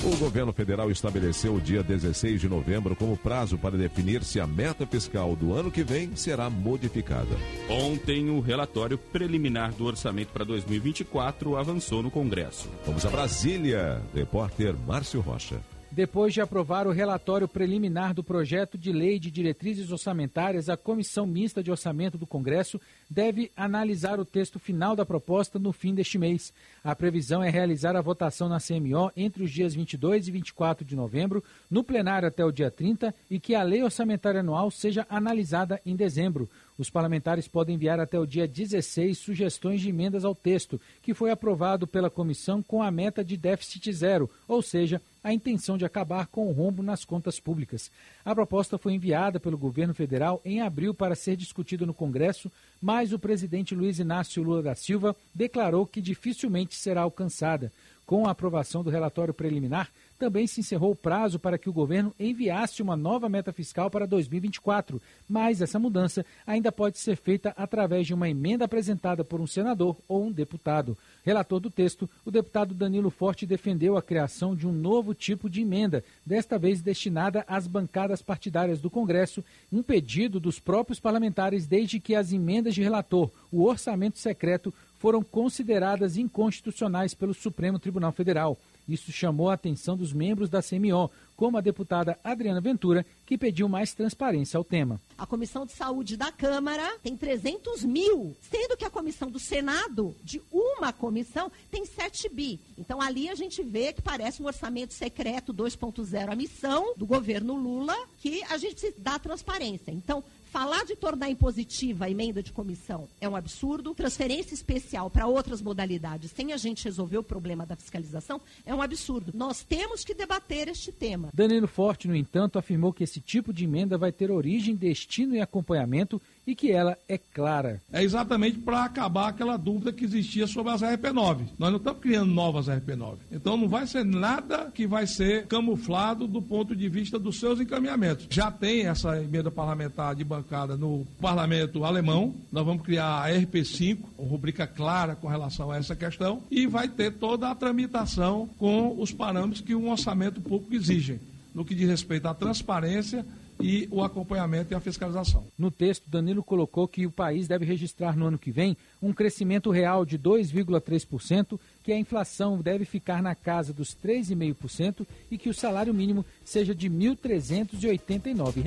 O 0.02 0.16
governo 0.16 0.54
federal 0.54 0.90
estabeleceu 0.90 1.56
o 1.56 1.60
dia 1.62 1.84
16 1.84 2.40
de 2.40 2.48
novembro 2.48 2.96
como 2.96 3.18
prazo 3.18 3.58
para 3.58 3.78
definir 3.78 4.24
se 4.24 4.40
a 4.40 4.48
meta 4.48 4.88
fiscal 4.88 5.36
do 5.36 5.54
ano 5.54 5.70
que 5.70 5.84
vem 5.84 6.16
será 6.16 6.50
modificada. 6.50 7.36
Ontem, 7.70 8.30
o 8.30 8.40
relatório 8.40 8.98
preliminar 8.98 9.74
do 9.74 9.84
orçamento 9.84 10.30
para 10.30 10.46
2024 10.46 11.58
avançou 11.58 12.02
no 12.02 12.10
Congresso. 12.10 12.70
Vamos 12.86 13.06
a 13.06 13.10
Brasília. 13.10 14.02
Repórter 14.16 14.74
Márcio 14.88 15.20
Rocha. 15.20 15.60
Depois 15.92 16.36
de 16.36 16.40
aprovar 16.40 16.86
o 16.86 16.92
relatório 16.92 17.48
preliminar 17.48 18.14
do 18.14 18.24
projeto 18.24 18.78
de 18.78 18.92
lei 18.92 19.18
de 19.18 19.32
diretrizes 19.32 19.92
orçamentárias, 19.92 20.70
a 20.70 20.78
Comissão 20.78 21.26
Mista 21.26 21.64
de 21.64 21.72
Orçamento 21.72 22.16
do 22.16 22.28
Congresso 22.28 22.80
deve 23.10 23.52
analisar 23.58 24.20
o 24.20 24.26
texto 24.26 24.60
final 24.60 24.96
da 24.96 25.04
proposta 25.04 25.58
no 25.58 25.74
fim 25.74 25.96
deste 25.96 26.20
mês. 26.20 26.54
A 26.84 26.96
previsão 26.96 27.42
é 27.42 27.50
realizar 27.50 27.96
a 27.96 28.02
votação 28.02 28.48
na 28.48 28.60
CMO 28.60 29.12
entre 29.18 29.44
os 29.44 29.50
dias 29.50 29.74
22 29.74 30.28
e 30.28 30.32
24 30.32 30.86
de 30.86 30.96
novembro, 30.96 31.44
no 31.72 31.84
plenário 31.84 32.28
até 32.28 32.46
o 32.46 32.52
dia 32.52 32.70
30 32.70 33.14
e 33.30 33.40
que 33.40 33.56
a 33.56 33.64
lei 33.64 33.82
orçamentária 33.82 34.42
anual 34.42 34.70
seja 34.70 35.08
analisada 35.10 35.82
em 35.84 35.96
dezembro. 35.96 36.48
Os 36.80 36.90
parlamentares 36.90 37.46
podem 37.46 37.76
enviar 37.76 38.00
até 38.00 38.18
o 38.18 38.26
dia 38.26 38.48
16 38.48 39.18
sugestões 39.18 39.82
de 39.82 39.90
emendas 39.90 40.24
ao 40.24 40.34
texto, 40.34 40.80
que 41.02 41.14
foi 41.14 41.30
aprovado 41.30 41.86
pela 41.86 42.10
comissão 42.10 42.64
com 42.64 42.82
a 42.82 42.90
meta 42.90 43.22
de 43.22 43.36
déficit 43.36 43.92
zero, 43.92 44.30
ou 44.48 44.62
seja, 44.62 45.02
a 45.22 45.34
intenção 45.34 45.78
de 45.78 45.84
acabar 45.84 46.28
com 46.28 46.48
o 46.48 46.54
rombo 46.54 46.82
nas 46.82 47.04
contas 47.04 47.38
públicas. 47.38 47.92
A 48.24 48.34
proposta 48.34 48.78
foi 48.78 48.94
enviada 48.94 49.42
pelo 49.42 49.58
governo 49.58 49.94
federal 49.94 50.42
em 50.46 50.62
abril 50.62 50.94
para 50.94 51.16
ser 51.16 51.36
discutida 51.36 51.86
no 51.86 51.94
Congresso, 51.94 52.50
mas 52.82 53.12
o 53.12 53.20
presidente 53.20 53.76
Luiz 53.76 54.00
Inácio 54.00 54.42
Lula 54.42 54.64
da 54.64 54.74
Silva 54.74 55.14
declarou 55.36 55.86
que 55.86 56.00
dificilmente 56.00 56.76
será 56.76 57.02
alcançada. 57.02 57.74
Com 58.06 58.26
a 58.26 58.32
aprovação 58.32 58.84
do 58.84 58.90
relatório 58.90 59.34
preliminar, 59.34 59.92
também 60.20 60.46
se 60.46 60.60
encerrou 60.60 60.92
o 60.92 60.96
prazo 60.96 61.40
para 61.40 61.58
que 61.58 61.70
o 61.70 61.74
governo 61.74 62.14
enviasse 62.20 62.82
uma 62.82 62.98
nova 62.98 63.30
meta 63.30 63.54
fiscal 63.54 63.90
para 63.90 64.06
2024, 64.06 65.02
mas 65.28 65.62
essa 65.62 65.80
mudança 65.80 66.26
ainda 66.46 66.72
pode 66.72 67.00
ser 67.00 67.16
feita 67.16 67.54
através 67.56 68.06
de 68.06 68.14
uma 68.14 68.30
emenda 68.30 68.66
apresentada 68.66 69.24
por 69.24 69.40
um 69.40 69.48
senador 69.48 69.96
ou 70.08 70.26
um 70.26 70.32
deputado. 70.32 70.98
Relator 71.24 71.62
do 71.62 71.72
texto, 71.72 72.08
o 72.26 72.30
deputado 72.30 72.74
Danilo 72.74 73.10
Forte 73.10 73.46
defendeu 73.46 73.96
a 73.96 74.02
criação 74.02 74.54
de 74.56 74.68
um 74.68 74.74
novo 74.74 75.14
tipo 75.14 75.50
de 75.50 75.62
emenda, 75.62 76.04
desta 76.26 76.60
vez 76.60 76.82
destinada 76.82 77.46
às 77.48 77.66
bancadas 77.66 78.22
partidárias 78.22 78.82
do 78.82 78.90
Congresso, 78.90 79.44
um 79.72 79.82
pedido 79.82 80.40
dos 80.40 80.60
próprios 80.60 81.00
parlamentares 81.00 81.66
desde 81.66 82.00
que 82.00 82.14
as 82.14 82.34
emendas 82.34 82.76
de 82.76 82.84
relator, 82.84 83.32
o 83.50 83.64
orçamento 83.64 84.20
secreto, 84.20 84.74
foram 85.00 85.24
consideradas 85.24 86.18
inconstitucionais 86.18 87.14
pelo 87.14 87.34
Supremo 87.34 87.80
Tribunal 87.80 88.12
Federal. 88.12 88.58
Isso 88.90 89.12
chamou 89.12 89.50
a 89.50 89.54
atenção 89.54 89.96
dos 89.96 90.12
membros 90.12 90.50
da 90.50 90.62
CMO, 90.62 91.12
como 91.36 91.58
a 91.58 91.62
deputada 91.62 92.20
Adriana 92.24 92.60
Ventura, 92.60 93.06
que 93.26 93.38
pediu 93.38 93.70
mais 93.70 93.94
transparência 93.94 94.58
ao 94.58 94.64
tema. 94.64 95.00
A 95.18 95.26
Comissão 95.26 95.66
de 95.66 95.72
Saúde 95.72 96.18
da 96.18 96.32
Câmara 96.32 96.98
tem 97.02 97.16
300 97.16 97.84
mil, 97.84 98.36
sendo 98.42 98.76
que 98.76 98.84
a 98.84 98.90
Comissão 98.90 99.30
do 99.30 99.40
Senado, 99.40 100.16
de 100.24 100.42
uma 100.52 100.92
comissão, 100.92 101.52
tem 101.72 101.86
7 101.86 102.28
bi. 102.30 102.60
Então 102.78 103.02
ali 103.02 103.30
a 103.30 103.36
gente 103.36 103.64
vê 103.64 103.94
que 103.94 104.02
parece 104.02 104.42
um 104.42 104.48
orçamento 104.48 104.94
secreto 104.94 105.54
2.0, 105.54 106.30
a 106.30 106.36
missão 106.36 106.94
do 106.98 107.06
governo 107.06 107.56
Lula, 107.56 107.96
que 108.20 108.44
a 108.50 108.58
gente 108.58 108.94
dá 108.98 109.18
transparência. 109.18 109.92
Então, 109.92 110.24
Falar 110.50 110.84
de 110.84 110.96
tornar 110.96 111.30
impositiva 111.30 112.06
a 112.06 112.10
emenda 112.10 112.42
de 112.42 112.52
comissão 112.52 113.08
é 113.22 113.30
um 113.30 113.36
absurdo. 113.36 113.94
Transferência 113.94 114.56
especial 114.56 115.08
para 115.08 115.28
outras 115.28 115.62
modalidades 115.62 116.32
sem 116.32 116.54
a 116.54 116.58
gente 116.58 116.86
resolver 116.86 117.20
o 117.20 117.24
problema 117.24 117.68
da 117.68 117.76
fiscalização 117.76 118.42
é 118.66 118.74
um 118.74 118.82
absurdo. 118.82 119.32
Nós 119.36 119.62
temos 119.62 120.04
que 120.04 120.16
debater 120.16 120.68
este 120.68 120.92
tema. 120.92 121.30
Danilo 121.32 121.68
Forte, 121.68 122.08
no 122.08 122.16
entanto, 122.16 122.58
afirmou 122.58 122.92
que 122.92 123.04
esse 123.04 123.22
tipo 123.22 123.54
de 123.54 123.66
emenda 123.66 123.96
vai 123.96 124.12
ter 124.12 124.32
origem, 124.32 124.76
destino 124.76 125.36
e 125.36 125.40
acompanhamento 125.40 126.20
e 126.46 126.56
que 126.56 126.72
ela 126.72 126.98
é 127.08 127.18
clara. 127.18 127.82
É 127.92 128.04
exatamente 128.04 128.58
para 128.60 128.84
acabar 128.84 129.28
aquela 129.28 129.58
dúvida 129.58 129.94
que 129.94 130.04
existia 130.04 130.48
sobre 130.48 130.72
as 130.72 130.82
RP9. 130.82 131.46
Nós 131.58 131.70
não 131.70 131.78
estamos 131.78 132.02
criando 132.02 132.32
novas 132.32 132.68
RP9. 132.68 133.18
Então 133.32 133.56
não 133.56 133.68
vai 133.68 133.86
ser 133.86 134.04
nada 134.04 134.72
que 134.74 134.88
vai 134.88 135.06
ser 135.06 135.46
camuflado 135.48 136.28
do 136.28 136.42
ponto 136.42 136.76
de 136.76 136.90
vista 136.90 137.20
dos 137.20 137.40
seus 137.40 137.60
encaminhamentos. 137.60 138.28
Já 138.30 138.52
tem 138.52 138.88
essa 138.88 139.22
emenda 139.22 139.52
parlamentar 139.52 140.16
de 140.16 140.24
bancada 140.24 140.76
no 140.76 141.06
parlamento 141.22 141.84
alemão. 141.86 142.34
Nós 142.52 142.66
vamos 142.66 142.84
criar 142.84 143.24
a 143.24 143.30
RP5, 143.30 144.00
uma 144.18 144.30
rubrica 144.30 144.66
clara 144.66 145.16
com 145.16 145.28
relação 145.28 145.72
a 145.72 145.78
essa 145.78 145.96
questão, 145.96 146.42
e 146.50 146.66
vai 146.66 146.88
ter 146.88 147.14
toda 147.14 147.50
a 147.50 147.56
tramitação 147.56 148.50
com 148.58 149.00
os 149.00 149.12
parâmetros 149.12 149.62
que 149.62 149.76
um 149.76 149.92
orçamento 149.92 150.42
público 150.42 150.74
exige, 150.74 151.20
no 151.54 151.64
que 151.64 151.76
diz 151.76 151.88
respeito 151.88 152.28
à 152.28 152.34
transparência 152.34 153.26
e 153.60 153.88
o 153.92 154.02
acompanhamento 154.04 154.74
e 154.74 154.76
a 154.76 154.80
fiscalização. 154.80 155.46
No 155.58 155.70
texto, 155.70 156.10
Danilo 156.10 156.42
colocou 156.42 156.88
que 156.88 157.06
o 157.06 157.12
país 157.12 157.48
deve 157.48 157.66
registrar 157.66 158.16
no 158.16 158.28
ano 158.28 158.38
que 158.38 158.52
vem 158.52 158.78
um 159.02 159.12
crescimento 159.12 159.70
real 159.70 160.06
de 160.06 160.18
2,3%, 160.18 161.60
que 161.84 161.92
a 161.92 162.00
inflação 162.00 162.62
deve 162.62 162.86
ficar 162.86 163.22
na 163.22 163.36
casa 163.36 163.74
dos 163.74 163.96
3,5% 163.96 165.06
e 165.30 165.38
que 165.38 165.50
o 165.50 165.54
salário 165.54 165.94
mínimo 165.94 166.26
seja 166.44 166.74
de 166.74 166.88
R$ 166.88 166.96
1.389. 167.16 168.64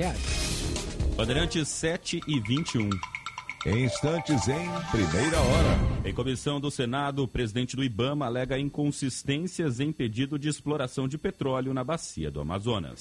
Bandeirantes 1.15 1.67
7 1.67 2.21
e 2.27 2.39
21. 2.39 2.89
Em 3.65 3.85
instantes, 3.85 4.47
em 4.49 4.67
primeira 4.91 5.39
hora. 5.39 5.79
Em 6.03 6.13
comissão 6.13 6.59
do 6.59 6.69
Senado, 6.69 7.23
o 7.23 7.27
presidente 7.27 7.77
do 7.77 7.83
Ibama 7.83 8.25
alega 8.25 8.59
inconsistências 8.59 9.79
em 9.79 9.89
pedido 9.89 10.37
de 10.37 10.49
exploração 10.49 11.07
de 11.07 11.17
petróleo 11.17 11.73
na 11.73 11.81
bacia 11.81 12.29
do 12.29 12.41
Amazonas. 12.41 12.99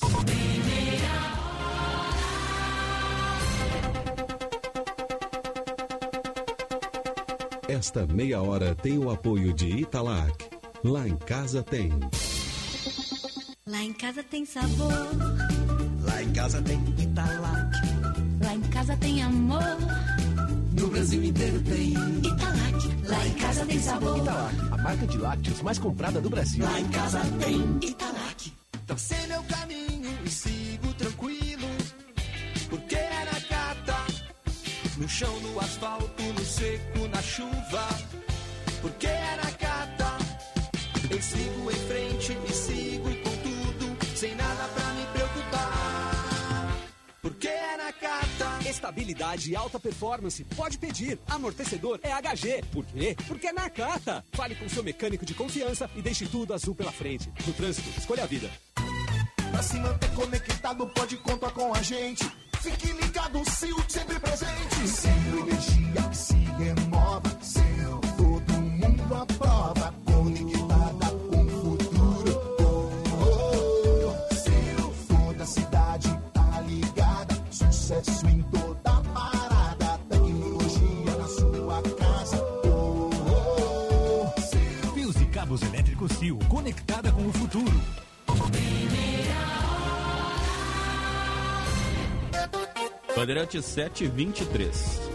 Esta 7.83 8.07
meia 8.07 8.41
hora 8.41 8.77
tem 8.77 8.97
o 8.97 9.11
apoio 9.11 9.53
de 9.53 9.67
Italac. 9.81 10.49
Lá 10.85 11.09
em 11.09 11.17
casa 11.17 11.65
tem. 11.65 11.91
Lá 13.67 13.83
em 13.83 13.93
casa 13.93 14.23
tem 14.23 14.47
sabor. 14.47 14.93
Lá 16.05 16.23
em 16.23 16.33
casa 16.33 16.63
tem 16.63 16.79
Italac. 16.97 17.77
Lá 18.41 18.55
em 18.55 18.61
casa 18.61 18.97
tem 18.99 19.21
amor. 19.25 19.77
No 20.81 20.87
Brasil 20.91 21.25
inteiro 21.25 21.61
tem 21.63 21.91
Italac. 22.25 23.09
Lá 23.09 23.27
em 23.27 23.35
casa 23.35 23.67
tem 23.67 23.81
sabor. 23.81 24.17
Italac, 24.17 24.57
a 24.61 24.77
marca 24.77 25.07
de 25.09 25.19
lácteos 25.19 25.63
mais 25.63 25.79
comprada 25.81 26.21
do 26.21 26.31
Brasil. 26.31 26.65
Lá 26.65 26.79
em 26.79 26.89
casa 26.89 27.21
tem 27.41 27.91
Italac. 27.91 28.53
Tracei 28.87 29.27
meu 29.27 29.43
caminho 29.43 30.19
e 30.25 30.31
sigo 30.31 30.95
tranquilo. 30.95 31.67
Porque 32.71 32.95
é 32.95 33.25
na 33.25 33.41
cata. 33.41 33.97
No 34.97 35.09
chão, 35.09 35.41
no 35.41 35.59
asfalto, 35.59 36.12
seco, 36.63 37.09
na 37.09 37.23
chuva. 37.23 37.89
Porque 38.81 39.07
é 39.07 39.37
na 39.37 39.51
cata. 39.53 40.19
Eu 41.11 41.21
sigo 41.21 41.71
em 41.71 41.81
frente 41.89 42.39
e 42.49 42.53
sigo 42.53 43.11
com 43.25 43.37
tudo. 43.47 44.17
Sem 44.17 44.35
nada 44.37 44.69
pra 44.69 44.85
me 44.95 45.07
preocupar. 45.07 46.77
Porque 47.21 47.49
é 47.49 47.77
na 47.77 47.93
cata. 47.93 48.69
Estabilidade 48.69 49.51
e 49.51 49.57
alta 49.57 49.81
performance. 49.81 50.45
Pode 50.57 50.79
pedir. 50.79 51.19
Amortecedor 51.29 51.99
é 52.03 52.11
HG. 52.13 52.63
Por 52.73 52.85
quê? 52.87 53.17
Porque 53.27 53.49
é 53.49 53.53
na 53.53 53.69
Cata. 53.69 54.25
Fale 54.33 54.55
com 54.55 54.69
seu 54.69 54.83
mecânico 54.83 55.27
de 55.27 55.35
confiança 55.35 55.91
e 55.97 56.03
deixe 56.03 56.27
tudo 56.27 56.55
azul 56.55 56.75
pela 56.75 56.93
frente. 56.93 57.31
No 57.47 57.53
trânsito, 57.53 57.89
escolha 57.99 58.23
a 58.23 58.27
vida. 58.27 58.51
Pra 59.51 59.63
se 59.63 59.77
manter 59.79 60.11
conectado, 60.15 60.87
pode 60.89 61.17
contar 61.19 61.51
com 61.51 61.75
a 61.75 61.83
gente. 61.83 62.25
Fique 62.63 62.93
ligado, 62.93 63.43
Sil, 63.51 63.75
sempre 63.89 64.21
presente. 64.21 64.87
Sempre 64.87 65.41
energia 65.41 66.03
que 66.09 66.17
se 66.17 66.35
renova. 66.35 67.23
Sil, 67.43 67.99
todo 68.17 68.53
mundo 68.53 69.15
aprova. 69.17 69.93
Conectada 70.07 71.11
com 71.29 71.45
o 71.45 71.51
futuro. 71.51 72.33
Oh, 73.21 74.93
toda 75.09 75.45
cidade 75.45 76.21
tá 76.33 76.61
ligada. 76.69 77.35
Sucesso 77.51 78.29
em 78.29 78.43
toda 78.43 79.01
parada. 79.13 79.99
Tecnologia 80.09 81.17
na 81.19 81.27
sua 81.27 81.83
casa. 81.99 82.41
Oh. 82.65 84.31
Fios 84.95 85.17
e 85.17 85.27
cabos 85.27 85.63
elétricos 85.63 86.13
Sil, 86.15 86.39
conectada 86.49 87.11
com 87.11 87.27
o 87.27 87.33
futuro. 87.33 87.83
Bandeirante 93.15 93.61
723. 93.61 95.13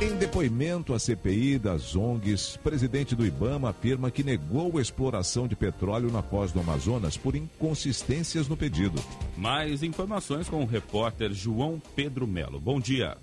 Em 0.00 0.16
depoimento 0.16 0.92
à 0.92 0.98
CPI 0.98 1.58
das 1.58 1.94
ONGs, 1.94 2.58
presidente 2.58 3.14
do 3.14 3.24
Ibama 3.24 3.70
afirma 3.70 4.10
que 4.10 4.24
negou 4.24 4.76
a 4.76 4.82
exploração 4.82 5.46
de 5.46 5.54
petróleo 5.54 6.10
na 6.10 6.20
foz 6.20 6.50
do 6.50 6.60
Amazonas 6.60 7.16
por 7.16 7.36
inconsistências 7.36 8.48
no 8.48 8.56
pedido. 8.56 9.00
Mais 9.36 9.82
informações 9.84 10.48
com 10.48 10.62
o 10.62 10.66
repórter 10.66 11.32
João 11.32 11.80
Pedro 11.94 12.26
Melo. 12.26 12.60
Bom 12.60 12.80
dia. 12.80 13.16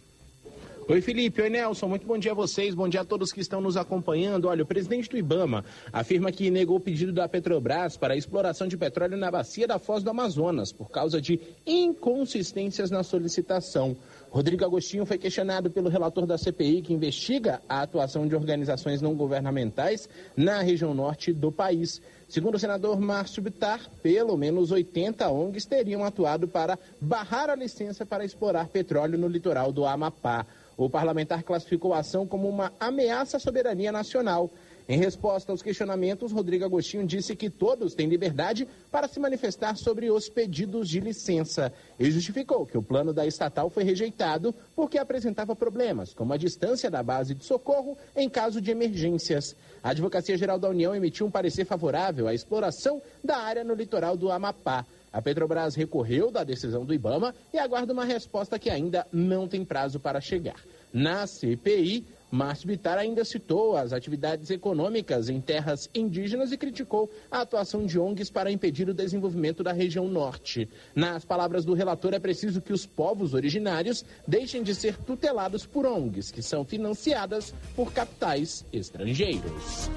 Oi, 0.92 1.00
Felipe. 1.00 1.42
Oi, 1.42 1.50
Nelson. 1.50 1.88
Muito 1.88 2.06
bom 2.06 2.18
dia 2.18 2.34
a 2.34 2.36
vocês. 2.36 2.76
Bom 2.76 2.90
dia 2.90 3.00
a 3.00 3.06
todos 3.06 3.32
que 3.32 3.40
estão 3.40 3.62
nos 3.62 3.78
acompanhando. 3.78 4.50
Olha, 4.50 4.62
o 4.62 4.66
presidente 4.66 5.10
do 5.10 5.18
Ibama 5.18 5.64
afirma 5.94 6.34
que 6.34 6.52
negou 6.52 6.76
o 6.76 6.82
pedido 6.82 7.14
da 7.14 7.30
Petrobras 7.30 7.96
para 7.96 8.14
a 8.14 8.18
exploração 8.18 8.68
de 8.68 8.76
petróleo 8.76 9.16
na 9.16 9.32
bacia 9.32 9.66
da 9.66 9.80
Foz 9.80 10.04
do 10.04 10.10
Amazonas 10.10 10.74
por 10.74 10.92
causa 10.92 11.22
de 11.22 11.40
inconsistências 11.66 12.92
na 12.92 13.04
solicitação. 13.04 13.96
Rodrigo 14.30 14.66
Agostinho 14.66 15.06
foi 15.06 15.18
questionado 15.18 15.72
pelo 15.72 15.88
relator 15.88 16.26
da 16.26 16.38
CPI 16.38 16.82
que 16.82 16.94
investiga 16.94 17.62
a 17.70 17.84
atuação 17.84 18.28
de 18.28 18.36
organizações 18.36 19.02
não 19.02 19.16
governamentais 19.16 20.10
na 20.36 20.62
região 20.62 20.94
norte 20.94 21.32
do 21.32 21.54
país. 21.54 22.02
Segundo 22.28 22.56
o 22.56 22.60
senador 22.60 23.00
Márcio 23.00 23.42
Bittar, 23.42 23.90
pelo 24.04 24.36
menos 24.36 24.72
80 24.72 25.30
ONGs 25.30 25.66
teriam 25.66 26.04
atuado 26.04 26.50
para 26.50 26.78
barrar 27.00 27.50
a 27.50 27.56
licença 27.56 28.06
para 28.06 28.26
explorar 28.26 28.68
petróleo 28.68 29.18
no 29.18 29.30
litoral 29.30 29.72
do 29.72 29.86
Amapá. 29.86 30.46
O 30.78 30.90
parlamentar 30.90 31.44
classificou 31.44 31.94
a 31.94 32.00
ação 32.00 32.26
como 32.26 32.48
uma 32.48 32.72
ameaça 32.80 33.38
à 33.38 33.40
soberania 33.40 33.92
nacional. 33.92 34.50
Em 34.92 34.98
resposta 34.98 35.52
aos 35.52 35.62
questionamentos, 35.62 36.32
Rodrigo 36.32 36.66
Agostinho 36.66 37.06
disse 37.06 37.36
que 37.36 37.50
todos 37.50 37.94
têm 37.94 38.10
liberdade 38.10 38.68
para 38.92 39.08
se 39.08 39.20
manifestar 39.20 39.78
sobre 39.78 40.12
os 40.12 40.28
pedidos 40.28 40.90
de 40.90 41.00
licença. 41.00 41.72
E 42.00 42.12
justificou 42.12 42.66
que 42.66 42.78
o 42.78 42.84
plano 42.84 43.14
da 43.14 43.26
estatal 43.26 43.70
foi 43.70 43.84
rejeitado 43.84 44.54
porque 44.76 44.98
apresentava 44.98 45.56
problemas, 45.56 46.14
como 46.14 46.34
a 46.34 46.38
distância 46.38 46.92
da 46.92 47.02
base 47.02 47.34
de 47.34 47.46
socorro 47.46 47.98
em 48.16 48.28
caso 48.28 48.60
de 48.60 48.72
emergências. 48.72 49.56
A 49.84 49.92
Advocacia 49.92 50.38
Geral 50.38 50.60
da 50.60 50.70
União 50.70 50.96
emitiu 50.96 51.26
um 51.26 51.32
parecer 51.32 51.64
favorável 51.64 52.28
à 52.28 52.34
exploração 52.34 53.02
da 53.24 53.38
área 53.38 53.64
no 53.64 53.74
litoral 53.74 54.18
do 54.18 54.32
Amapá. 54.32 54.86
A 55.12 55.22
Petrobras 55.22 55.76
recorreu 55.76 56.32
da 56.32 56.44
decisão 56.44 56.86
do 56.86 56.94
Ibama 56.94 57.36
e 57.54 57.60
aguarda 57.60 57.92
uma 57.92 58.06
resposta 58.06 58.58
que 58.58 58.70
ainda 58.70 59.06
não 59.12 59.48
tem 59.48 59.66
prazo 59.66 60.00
para 60.00 60.22
chegar. 60.22 60.62
Na 60.94 61.28
CPI, 61.28 62.06
Márcio 62.32 62.68
Bittar 62.68 62.98
ainda 62.98 63.26
citou 63.26 63.76
as 63.76 63.92
atividades 63.92 64.50
econômicas 64.50 65.28
em 65.30 65.42
terras 65.42 65.90
indígenas 65.94 66.52
e 66.52 66.58
criticou 66.58 67.12
a 67.30 67.42
atuação 67.42 67.86
de 67.86 68.00
ONGs 68.00 68.30
para 68.30 68.50
impedir 68.50 68.88
o 68.88 68.94
desenvolvimento 68.94 69.62
da 69.62 69.74
região 69.74 70.08
norte. 70.08 70.70
Nas 70.96 71.26
palavras 71.26 71.66
do 71.66 71.74
relator, 71.74 72.14
é 72.14 72.20
preciso 72.20 72.62
que 72.62 72.72
os 72.72 72.86
povos 72.86 73.34
originários 73.34 74.06
deixem 74.26 74.64
de 74.64 74.74
ser 74.74 74.96
tutelados 74.98 75.66
por 75.66 75.86
ONGs, 75.86 76.32
que 76.32 76.42
são 76.42 76.64
financiadas 76.64 77.54
por 77.76 77.92
capitais 77.92 78.66
estrangeiros. 78.72 79.90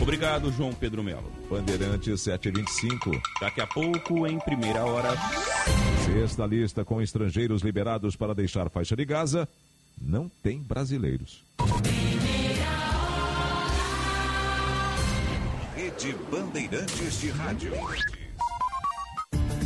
Obrigado, 0.00 0.50
João 0.52 0.72
Pedro 0.72 1.02
Melo. 1.02 1.30
Bandeirante 1.48 2.16
725. 2.16 3.10
Daqui 3.40 3.60
a 3.60 3.66
pouco, 3.66 4.26
em 4.26 4.38
primeira 4.38 4.84
hora. 4.84 5.10
Sexta 6.04 6.46
lista 6.46 6.84
com 6.84 7.02
estrangeiros 7.02 7.62
liberados 7.62 8.16
para 8.16 8.34
deixar 8.34 8.70
faixa 8.70 8.96
de 8.96 9.04
Gaza. 9.04 9.48
Não 10.00 10.28
tem 10.42 10.60
brasileiros. 10.62 11.44
Rede 15.74 16.14
Bandeirantes 16.30 17.20
de 17.20 17.30
Rádio. 17.30 17.72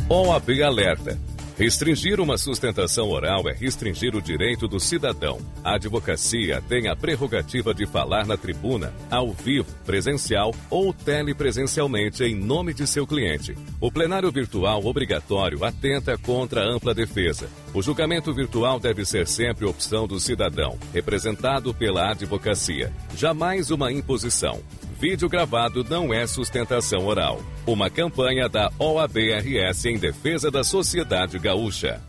OAB 0.09 0.61
alerta. 0.63 1.17
Restringir 1.57 2.19
uma 2.19 2.35
sustentação 2.35 3.11
oral 3.11 3.47
é 3.47 3.53
restringir 3.53 4.15
o 4.15 4.21
direito 4.21 4.67
do 4.67 4.79
cidadão. 4.79 5.39
A 5.63 5.75
advocacia 5.75 6.59
tem 6.67 6.87
a 6.87 6.95
prerrogativa 6.95 7.75
de 7.75 7.85
falar 7.85 8.25
na 8.25 8.35
tribuna, 8.35 8.91
ao 9.09 9.31
vivo, 9.31 9.71
presencial 9.85 10.53
ou 10.67 10.91
telepresencialmente 10.91 12.23
em 12.23 12.33
nome 12.33 12.73
de 12.73 12.87
seu 12.87 13.05
cliente. 13.05 13.55
O 13.79 13.91
plenário 13.91 14.31
virtual 14.31 14.83
obrigatório 14.83 15.63
atenta 15.63 16.17
contra 16.17 16.61
a 16.61 16.73
ampla 16.73 16.91
defesa. 16.91 17.47
O 17.71 17.83
julgamento 17.83 18.33
virtual 18.33 18.79
deve 18.79 19.05
ser 19.05 19.27
sempre 19.27 19.65
opção 19.65 20.07
do 20.07 20.19
cidadão, 20.19 20.77
representado 20.91 21.71
pela 21.71 22.09
advocacia. 22.09 22.91
Jamais 23.15 23.69
uma 23.69 23.91
imposição. 23.91 24.59
Vídeo 25.03 25.27
gravado 25.27 25.83
não 25.83 26.13
é 26.13 26.25
sustentação 26.25 27.05
oral. 27.05 27.41
Uma 27.67 27.89
campanha 27.89 28.47
da 28.47 28.71
OABRS 28.79 29.85
em 29.89 29.97
defesa 29.97 30.49
da 30.49 30.63
sociedade 30.63 31.37
gaúcha. 31.37 32.01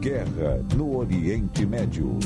Guerra 0.00 0.64
no 0.74 0.96
Oriente 0.96 1.66
Médio. 1.66 2.18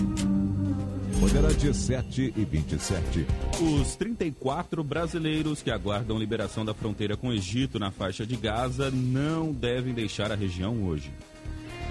Bandeirante 1.20 1.74
7 1.74 2.32
e 2.36 2.44
27. 2.44 3.26
Os 3.60 3.96
34 3.96 4.84
brasileiros 4.84 5.60
que 5.60 5.72
aguardam 5.72 6.16
liberação 6.16 6.64
da 6.64 6.72
fronteira 6.72 7.16
com 7.16 7.28
o 7.28 7.32
Egito 7.32 7.80
na 7.80 7.90
faixa 7.90 8.24
de 8.24 8.36
Gaza 8.36 8.92
não 8.92 9.52
devem 9.52 9.92
deixar 9.92 10.30
a 10.30 10.36
região 10.36 10.84
hoje. 10.84 11.10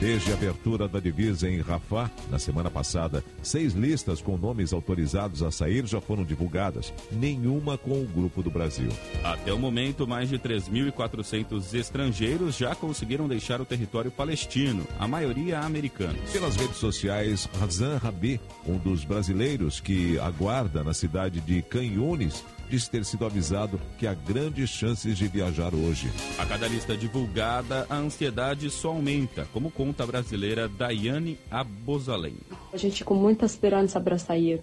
Desde 0.03 0.31
a 0.31 0.33
abertura 0.33 0.85
da 0.85 0.99
divisa 0.99 1.49
em 1.49 1.61
Rafah, 1.61 2.11
na 2.29 2.37
semana 2.37 2.69
passada, 2.69 3.23
seis 3.41 3.71
listas 3.71 4.21
com 4.21 4.35
nomes 4.35 4.73
autorizados 4.73 5.41
a 5.41 5.49
sair 5.49 5.85
já 5.85 6.01
foram 6.01 6.25
divulgadas, 6.25 6.93
nenhuma 7.09 7.77
com 7.77 8.01
o 8.01 8.05
Grupo 8.05 8.43
do 8.43 8.51
Brasil. 8.51 8.89
Até 9.23 9.53
o 9.53 9.57
momento, 9.57 10.05
mais 10.05 10.27
de 10.27 10.37
3.400 10.37 11.73
estrangeiros 11.73 12.57
já 12.57 12.75
conseguiram 12.75 13.29
deixar 13.29 13.61
o 13.61 13.65
território 13.65 14.11
palestino, 14.11 14.85
a 14.99 15.07
maioria 15.07 15.61
americanos. 15.61 16.33
Pelas 16.33 16.57
redes 16.57 16.75
sociais, 16.75 17.47
Razan 17.57 17.95
Rabi, 17.95 18.41
um 18.67 18.77
dos 18.77 19.05
brasileiros 19.05 19.79
que 19.79 20.19
aguarda 20.19 20.83
na 20.83 20.93
cidade 20.93 21.39
de 21.39 21.61
Canhunes, 21.61 22.43
diz 22.69 22.87
ter 22.87 23.05
sido 23.05 23.25
avisado 23.25 23.79
que 23.97 24.07
há 24.07 24.13
grandes 24.13 24.69
chances 24.69 25.17
de 25.17 25.27
viajar 25.27 25.73
hoje. 25.73 26.09
A 26.37 26.45
cada 26.45 26.67
lista 26.67 26.95
divulgada, 26.97 27.85
a 27.89 27.95
ansiedade 27.95 28.69
só 28.69 28.89
aumenta, 28.89 29.47
como 29.53 29.71
conta 29.71 30.03
a 30.03 30.07
brasileira 30.07 30.67
Daiane 30.67 31.37
Abozalem. 31.49 32.37
A 32.71 32.77
gente 32.77 33.03
com 33.03 33.15
muita 33.15 33.45
esperança 33.45 33.99
para 33.99 34.17
sair, 34.17 34.61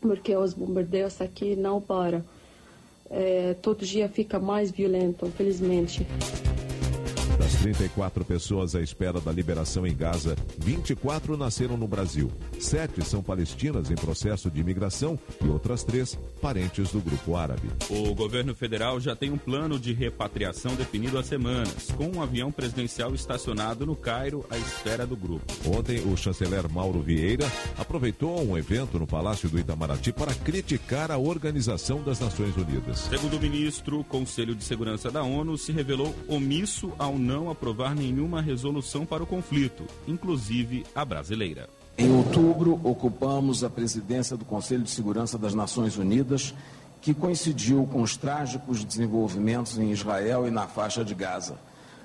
porque 0.00 0.36
os 0.36 0.54
bombardeios 0.54 1.20
aqui 1.20 1.56
não 1.56 1.80
param. 1.80 2.24
É, 3.10 3.54
todo 3.60 3.84
dia 3.84 4.08
fica 4.08 4.38
mais 4.38 4.70
violento, 4.70 5.26
infelizmente. 5.26 6.06
Das 7.40 7.54
34 7.54 8.22
pessoas 8.22 8.74
à 8.74 8.82
espera 8.82 9.18
da 9.18 9.32
liberação 9.32 9.86
em 9.86 9.96
Gaza, 9.96 10.36
24 10.58 11.38
nasceram 11.38 11.74
no 11.74 11.88
Brasil. 11.88 12.30
Sete 12.58 13.02
são 13.02 13.22
palestinas 13.22 13.90
em 13.90 13.94
processo 13.94 14.50
de 14.50 14.60
imigração 14.60 15.18
e 15.42 15.48
outras 15.48 15.82
três 15.82 16.18
parentes 16.42 16.92
do 16.92 17.00
grupo 17.00 17.36
árabe. 17.36 17.70
O 17.88 18.14
governo 18.14 18.54
federal 18.54 19.00
já 19.00 19.16
tem 19.16 19.30
um 19.30 19.38
plano 19.38 19.78
de 19.78 19.94
repatriação 19.94 20.74
definido 20.74 21.16
há 21.16 21.22
semanas, 21.22 21.90
com 21.96 22.14
um 22.14 22.22
avião 22.22 22.52
presidencial 22.52 23.14
estacionado 23.14 23.86
no 23.86 23.96
Cairo 23.96 24.44
à 24.50 24.58
espera 24.58 25.06
do 25.06 25.16
grupo. 25.16 25.50
Ontem, 25.66 25.98
o 26.00 26.14
chanceler 26.18 26.70
Mauro 26.70 27.00
Vieira 27.00 27.50
aproveitou 27.78 28.38
um 28.42 28.58
evento 28.58 28.98
no 28.98 29.06
Palácio 29.06 29.48
do 29.48 29.58
Itamaraty 29.58 30.12
para 30.12 30.34
criticar 30.34 31.10
a 31.10 31.16
Organização 31.16 32.02
das 32.02 32.20
Nações 32.20 32.54
Unidas. 32.54 32.98
Segundo 33.08 33.38
o 33.38 33.40
ministro, 33.40 34.00
o 34.00 34.04
Conselho 34.04 34.54
de 34.54 34.62
Segurança 34.62 35.10
da 35.10 35.22
ONU 35.22 35.56
se 35.56 35.72
revelou 35.72 36.14
omisso 36.28 36.92
ao 36.98 37.18
não 37.18 37.29
aprovar 37.50 37.94
nenhuma 37.94 38.40
resolução 38.40 39.06
para 39.06 39.22
o 39.22 39.26
conflito, 39.26 39.84
inclusive 40.08 40.84
a 40.94 41.04
brasileira. 41.04 41.68
Em 41.96 42.10
outubro, 42.16 42.80
ocupamos 42.82 43.62
a 43.62 43.68
presidência 43.68 44.36
do 44.36 44.44
Conselho 44.44 44.82
de 44.82 44.90
Segurança 44.90 45.36
das 45.36 45.54
Nações 45.54 45.98
Unidas, 45.98 46.54
que 47.00 47.12
coincidiu 47.12 47.86
com 47.92 48.02
os 48.02 48.16
trágicos 48.16 48.84
desenvolvimentos 48.84 49.78
em 49.78 49.90
Israel 49.90 50.48
e 50.48 50.50
na 50.50 50.66
faixa 50.66 51.04
de 51.04 51.14
Gaza. 51.14 51.58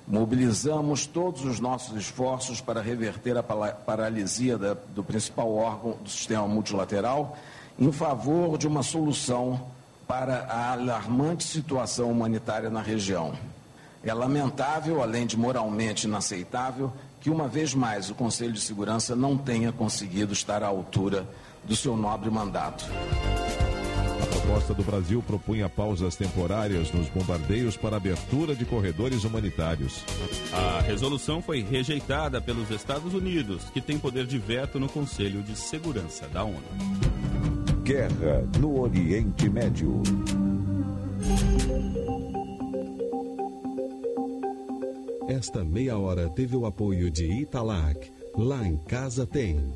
Mobilizamos 0.08 1.06
todos 1.06 1.44
os 1.44 1.60
nossos 1.60 1.98
esforços 1.98 2.62
para 2.62 2.82
reverter 2.82 3.38
a 3.38 3.44
paralisia 3.44 4.58
da, 4.58 4.74
do 4.74 5.04
principal 5.04 5.52
órgão 5.52 5.98
do 6.04 6.10
sistema 6.10 6.48
multilateral 6.48 7.38
em 7.80 7.92
favor 7.92 8.58
de 8.58 8.68
uma 8.68 8.84
solução 8.84 9.60
para 10.08 10.45
a 10.45 10.74
alarmante 10.74 11.44
situação 11.44 12.12
humanitária 12.12 12.70
na 12.70 12.82
região. 12.82 13.34
É 14.06 14.14
lamentável, 14.14 15.01
além 15.01 15.25
de 15.25 15.35
moralmente 15.35 16.06
inaceitável, 16.06 16.93
que 17.19 17.30
uma 17.30 17.48
vez 17.48 17.74
mais 17.74 18.08
o 18.11 18.14
Conselho 18.14 18.53
de 18.53 18.61
Segurança 18.61 19.16
não 19.16 19.35
tenha 19.35 19.72
conseguido 19.72 20.32
estar 20.32 20.61
à 20.61 20.67
altura 20.67 21.27
do 21.64 21.75
seu 21.75 21.98
nobre 21.98 22.30
mandato. 22.30 22.85
A 24.22 24.25
proposta 24.27 24.75
do 24.75 24.84
Brasil 24.84 25.24
propunha 25.25 25.67
pausas 25.67 26.16
temporárias 26.16 26.92
nos 26.92 27.09
bombardeios 27.09 27.75
para 27.75 27.98
abertura 27.98 28.56
de 28.56 28.64
corredores 28.64 29.24
humanitários. 29.24 30.03
A 30.53 30.82
resolução 30.82 31.42
foi 31.42 31.64
rejeitada 31.64 32.40
pelos 32.40 32.69
Estados 32.69 33.11
Unidos, 33.11 33.64
que 33.74 33.82
tem 33.82 33.98
poder 33.98 34.27
de 34.27 34.38
veto 34.38 34.80
no 34.80 34.88
Conselho 34.88 35.42
de 35.42 35.56
Segurança 35.56 36.27
da 36.27 36.43
ONU. 36.43 36.61
Guerra 37.84 38.43
no 38.59 38.82
Oriente 38.82 39.50
Médio. 39.50 40.03
Esta 45.28 45.64
meia 45.64 45.98
hora 45.98 46.30
teve 46.30 46.56
o 46.56 46.68
apoio 46.68 47.10
de 47.10 47.26
Italac. 47.26 48.12
Lá 48.38 48.66
em 48.68 48.78
casa 48.78 49.26
tem. 49.26 49.74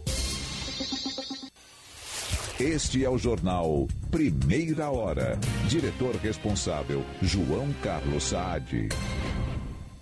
Este 2.60 3.04
é 3.04 3.10
o 3.10 3.18
jornal 3.18 3.88
Primeira 4.12 4.92
Hora. 4.92 5.40
Diretor 5.68 6.16
responsável, 6.18 7.04
João 7.22 7.74
Carlos 7.82 8.26
Saad. 8.26 8.90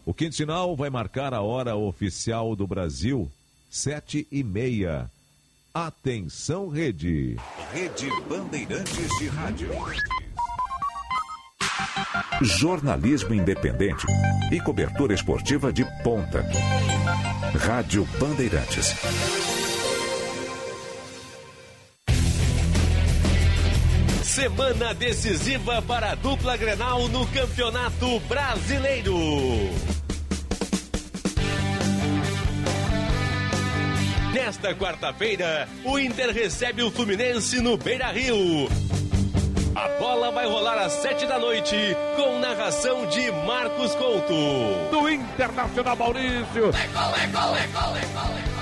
O 0.05 0.13
quinto 0.13 0.35
sinal 0.35 0.75
vai 0.75 0.89
marcar 0.89 1.33
a 1.33 1.41
hora 1.41 1.77
oficial 1.77 2.53
do 2.53 2.67
Brasil, 2.67 3.31
sete 3.69 4.27
e 4.29 4.43
meia. 4.43 5.09
Atenção, 5.73 6.67
rede. 6.67 7.37
Rede 7.71 8.09
Bandeirantes 8.27 9.09
de 9.19 9.27
Rádio. 9.27 9.69
Jornalismo 12.41 13.33
independente 13.33 14.05
e 14.51 14.61
cobertura 14.61 15.13
esportiva 15.13 15.73
de 15.73 15.83
ponta. 16.03 16.45
Rádio 17.55 18.07
Bandeirantes. 18.19 18.95
Semana 24.23 24.93
decisiva 24.93 25.81
para 25.81 26.11
a 26.11 26.15
dupla 26.15 26.55
Grenal 26.55 27.07
no 27.07 27.25
Campeonato 27.25 28.19
Brasileiro. 28.21 29.17
Nesta 34.31 34.75
quarta-feira, 34.75 35.67
o 35.83 35.97
Inter 35.97 36.29
recebe 36.29 36.83
o 36.83 36.91
Fluminense 36.91 37.59
no 37.61 37.77
Beira 37.77 38.11
Rio. 38.11 38.69
A 39.77 39.89
bola 39.99 40.31
vai 40.31 40.47
rolar 40.47 40.79
às 40.79 40.91
sete 40.93 41.27
da 41.27 41.37
noite, 41.37 41.75
com 42.15 42.39
narração 42.39 43.05
de 43.05 43.31
Marcos 43.45 43.93
Couto. 43.93 44.33
Do 44.89 45.07
Internacional 45.07 45.95
Maurício. 45.95 46.71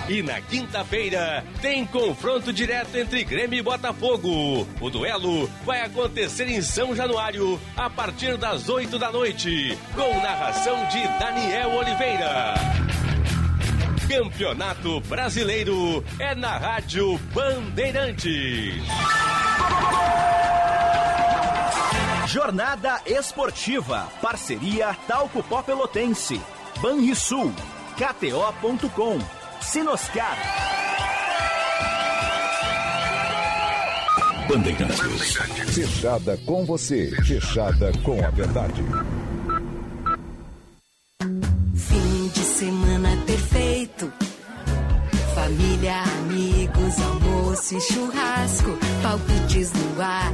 E 0.09 0.21
na 0.21 0.41
quinta-feira, 0.41 1.41
tem 1.61 1.85
confronto 1.85 2.51
direto 2.51 2.97
entre 2.97 3.23
Grêmio 3.23 3.59
e 3.59 3.61
Botafogo. 3.61 4.67
O 4.81 4.89
duelo 4.89 5.49
vai 5.63 5.83
acontecer 5.83 6.49
em 6.49 6.61
São 6.61 6.93
Januário, 6.93 7.61
a 7.77 7.89
partir 7.89 8.35
das 8.35 8.67
oito 8.67 8.99
da 8.99 9.09
noite, 9.09 9.79
com 9.95 10.21
narração 10.21 10.85
de 10.87 11.01
Daniel 11.17 11.75
Oliveira. 11.75 12.55
Campeonato 14.09 14.99
Brasileiro 14.99 16.03
é 16.19 16.35
na 16.35 16.57
Rádio 16.57 17.17
Bandeirantes. 17.33 18.83
Jornada 22.27 23.01
Esportiva. 23.05 24.07
Parceria 24.21 24.95
Talco 25.07 25.43
Pó 25.43 25.61
Pelotense. 25.61 26.41
Banrisul. 26.81 27.53
KTO.com. 27.95 29.19
Sinoscar. 29.61 30.37
Bandeirantes. 34.47 35.35
Fechada 35.73 36.37
com 36.45 36.65
você. 36.65 37.11
Fechada 37.23 37.91
com 38.03 38.23
a 38.23 38.29
verdade. 38.29 38.83
Fim 41.75 42.27
de 42.29 42.39
semana 42.39 43.09
perfeito. 43.25 44.11
Família, 45.33 46.01
amigos, 46.19 46.99
almoço 47.01 47.77
e 47.77 47.81
churrasco. 47.81 48.77
Palpites 49.01 49.71
no 49.73 50.01
ar, 50.01 50.31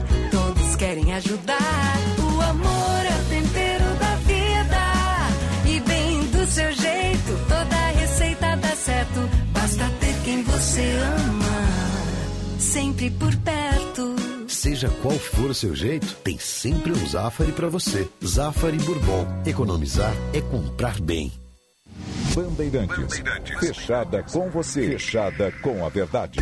querem 0.82 1.14
ajudar. 1.14 1.96
O 2.18 2.42
amor 2.42 3.06
é 3.06 3.16
o 3.16 3.30
tempero 3.30 3.86
da 4.00 4.16
vida. 4.26 5.70
E 5.70 5.80
bem 5.82 6.26
do 6.32 6.48
seu 6.48 6.72
jeito, 6.72 7.38
toda 7.48 8.00
receita 8.00 8.56
dá 8.56 8.76
certo. 8.76 9.20
Basta 9.54 9.88
ter 10.00 10.16
quem 10.24 10.42
você 10.42 10.82
ama. 10.82 12.58
Sempre 12.58 13.12
por 13.12 13.36
perto. 13.38 14.16
Seja 14.48 14.90
qual 15.04 15.14
for 15.14 15.52
o 15.52 15.54
seu 15.54 15.76
jeito, 15.76 16.16
tem 16.24 16.40
sempre 16.40 16.92
um 16.94 17.08
Zafari 17.08 17.52
para 17.52 17.70
você. 17.70 18.10
Zafari 18.26 18.78
Bourbon. 18.80 19.28
Economizar 19.46 20.16
é 20.34 20.42
comprar 20.42 21.00
bem. 21.00 21.32
Bandeirantes. 22.34 23.22
Fechada 23.60 24.24
com 24.24 24.50
você. 24.50 24.88
Fechada 24.88 25.52
com 25.62 25.86
a 25.86 25.90
verdade. 25.90 26.40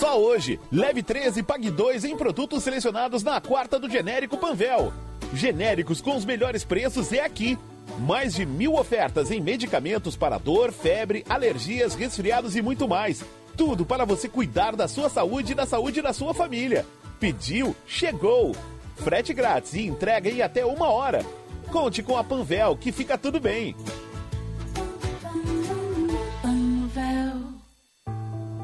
Só 0.00 0.18
hoje, 0.18 0.58
leve 0.72 1.02
13 1.02 1.40
e 1.40 1.42
pague 1.42 1.70
2 1.70 2.06
em 2.06 2.16
produtos 2.16 2.62
selecionados 2.62 3.22
na 3.22 3.38
quarta 3.38 3.78
do 3.78 3.86
genérico 3.86 4.38
Panvel. 4.38 4.94
Genéricos 5.34 6.00
com 6.00 6.16
os 6.16 6.24
melhores 6.24 6.64
preços 6.64 7.12
é 7.12 7.20
aqui. 7.20 7.58
Mais 7.98 8.32
de 8.32 8.46
mil 8.46 8.76
ofertas 8.76 9.30
em 9.30 9.42
medicamentos 9.42 10.16
para 10.16 10.38
dor, 10.38 10.72
febre, 10.72 11.22
alergias, 11.28 11.94
resfriados 11.94 12.56
e 12.56 12.62
muito 12.62 12.88
mais. 12.88 13.22
Tudo 13.58 13.84
para 13.84 14.06
você 14.06 14.26
cuidar 14.26 14.74
da 14.74 14.88
sua 14.88 15.10
saúde 15.10 15.52
e 15.52 15.54
da 15.54 15.66
saúde 15.66 16.00
da 16.00 16.14
sua 16.14 16.32
família. 16.32 16.86
Pediu, 17.20 17.76
chegou! 17.86 18.56
Frete 18.96 19.34
grátis 19.34 19.74
e 19.74 19.82
entrega 19.82 20.30
em 20.30 20.40
até 20.40 20.64
uma 20.64 20.88
hora. 20.88 21.22
Conte 21.70 22.02
com 22.02 22.16
a 22.16 22.24
Panvel 22.24 22.74
que 22.74 22.90
fica 22.90 23.18
tudo 23.18 23.38
bem. 23.38 23.76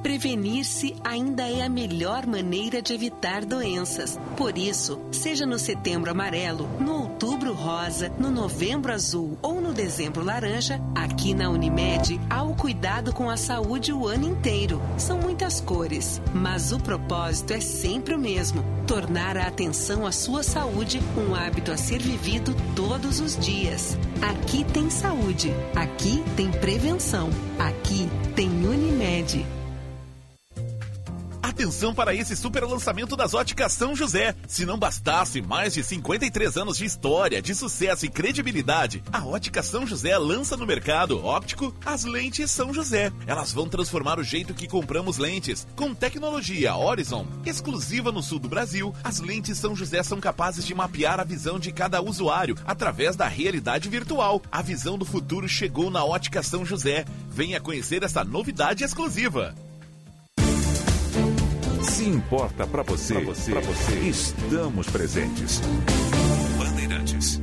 Prevenir-se 0.06 0.94
ainda 1.02 1.50
é 1.50 1.62
a 1.62 1.68
melhor 1.68 2.28
maneira 2.28 2.80
de 2.80 2.92
evitar 2.92 3.44
doenças. 3.44 4.16
Por 4.36 4.56
isso, 4.56 5.00
seja 5.10 5.44
no 5.44 5.58
setembro 5.58 6.08
amarelo, 6.08 6.68
no 6.78 6.92
outubro 6.92 7.52
rosa, 7.52 8.08
no 8.16 8.30
novembro 8.30 8.92
azul 8.92 9.36
ou 9.42 9.60
no 9.60 9.72
dezembro 9.72 10.22
laranja, 10.22 10.80
aqui 10.94 11.34
na 11.34 11.50
Unimed 11.50 12.20
há 12.30 12.44
o 12.44 12.54
cuidado 12.54 13.12
com 13.12 13.28
a 13.28 13.36
saúde 13.36 13.92
o 13.92 14.06
ano 14.06 14.28
inteiro. 14.28 14.80
São 14.96 15.18
muitas 15.18 15.60
cores, 15.60 16.22
mas 16.32 16.70
o 16.70 16.78
propósito 16.78 17.52
é 17.54 17.58
sempre 17.58 18.14
o 18.14 18.18
mesmo: 18.18 18.62
tornar 18.86 19.36
a 19.36 19.48
atenção 19.48 20.06
à 20.06 20.12
sua 20.12 20.44
saúde 20.44 21.00
um 21.18 21.34
hábito 21.34 21.72
a 21.72 21.76
ser 21.76 22.00
vivido 22.00 22.54
todos 22.76 23.18
os 23.18 23.36
dias. 23.36 23.98
Aqui 24.22 24.62
tem 24.72 24.88
saúde, 24.88 25.52
aqui 25.74 26.22
tem 26.36 26.48
prevenção, 26.52 27.28
aqui 27.58 28.08
tem 28.36 28.48
Unimed. 28.48 29.44
Atenção 31.46 31.94
para 31.94 32.12
esse 32.12 32.34
super 32.34 32.64
lançamento 32.64 33.14
das 33.14 33.32
óticas 33.32 33.70
São 33.70 33.94
José. 33.94 34.34
Se 34.48 34.66
não 34.66 34.76
bastasse 34.76 35.40
mais 35.40 35.74
de 35.74 35.84
53 35.84 36.56
anos 36.56 36.76
de 36.76 36.84
história, 36.84 37.40
de 37.40 37.54
sucesso 37.54 38.04
e 38.04 38.08
credibilidade, 38.08 39.00
a 39.12 39.24
ótica 39.24 39.62
São 39.62 39.86
José 39.86 40.18
lança 40.18 40.56
no 40.56 40.66
mercado 40.66 41.24
óptico 41.24 41.72
as 41.86 42.02
lentes 42.02 42.50
São 42.50 42.74
José. 42.74 43.12
Elas 43.28 43.52
vão 43.52 43.68
transformar 43.68 44.18
o 44.18 44.24
jeito 44.24 44.54
que 44.54 44.66
compramos 44.66 45.18
lentes. 45.18 45.68
Com 45.76 45.94
tecnologia 45.94 46.74
Horizon, 46.74 47.24
exclusiva 47.44 48.10
no 48.10 48.24
sul 48.24 48.40
do 48.40 48.48
Brasil, 48.48 48.92
as 49.04 49.20
lentes 49.20 49.56
São 49.56 49.76
José 49.76 50.02
são 50.02 50.18
capazes 50.18 50.66
de 50.66 50.74
mapear 50.74 51.20
a 51.20 51.24
visão 51.24 51.60
de 51.60 51.70
cada 51.70 52.02
usuário 52.02 52.56
através 52.66 53.14
da 53.14 53.28
realidade 53.28 53.88
virtual. 53.88 54.42
A 54.50 54.62
visão 54.62 54.98
do 54.98 55.04
futuro 55.04 55.48
chegou 55.48 55.92
na 55.92 56.04
ótica 56.04 56.42
São 56.42 56.66
José. 56.66 57.04
Venha 57.30 57.60
conhecer 57.60 58.02
essa 58.02 58.24
novidade 58.24 58.82
exclusiva. 58.82 59.54
Se 61.86 62.04
importa 62.04 62.66
para 62.66 62.82
você, 62.82 63.14
pra 63.14 63.22
você, 63.22 63.52
pra 63.52 63.60
você, 63.60 63.94
estamos 64.00 64.86
presentes. 64.88 65.60
Bandeirantes. 66.58 67.40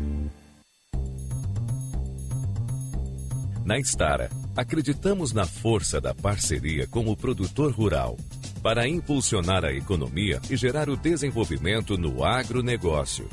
Na 3.66 3.80
Estara, 3.80 4.30
acreditamos 4.56 5.32
na 5.34 5.46
força 5.46 6.00
da 6.00 6.14
parceria 6.14 6.86
com 6.86 7.08
o 7.08 7.16
produtor 7.16 7.72
rural 7.72 8.18
para 8.62 8.88
impulsionar 8.88 9.64
a 9.64 9.74
economia 9.74 10.42
e 10.50 10.58
gerar 10.58 10.90
o 10.90 10.98
desenvolvimento 10.98 11.98
no 11.98 12.24
agronegócio. 12.24 13.28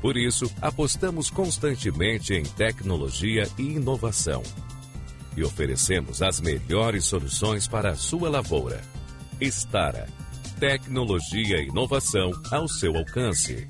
Por 0.00 0.16
isso, 0.16 0.50
apostamos 0.60 1.30
constantemente 1.30 2.34
em 2.34 2.44
tecnologia 2.44 3.48
e 3.58 3.62
inovação. 3.62 4.42
E 5.36 5.42
oferecemos 5.42 6.22
as 6.22 6.40
melhores 6.40 7.06
soluções 7.06 7.66
para 7.66 7.90
a 7.90 7.96
sua 7.96 8.28
lavoura. 8.28 8.80
Estara 9.40 10.06
Tecnologia 10.58 11.58
e 11.58 11.66
inovação 11.66 12.30
ao 12.50 12.68
seu 12.68 12.96
alcance. 12.96 13.66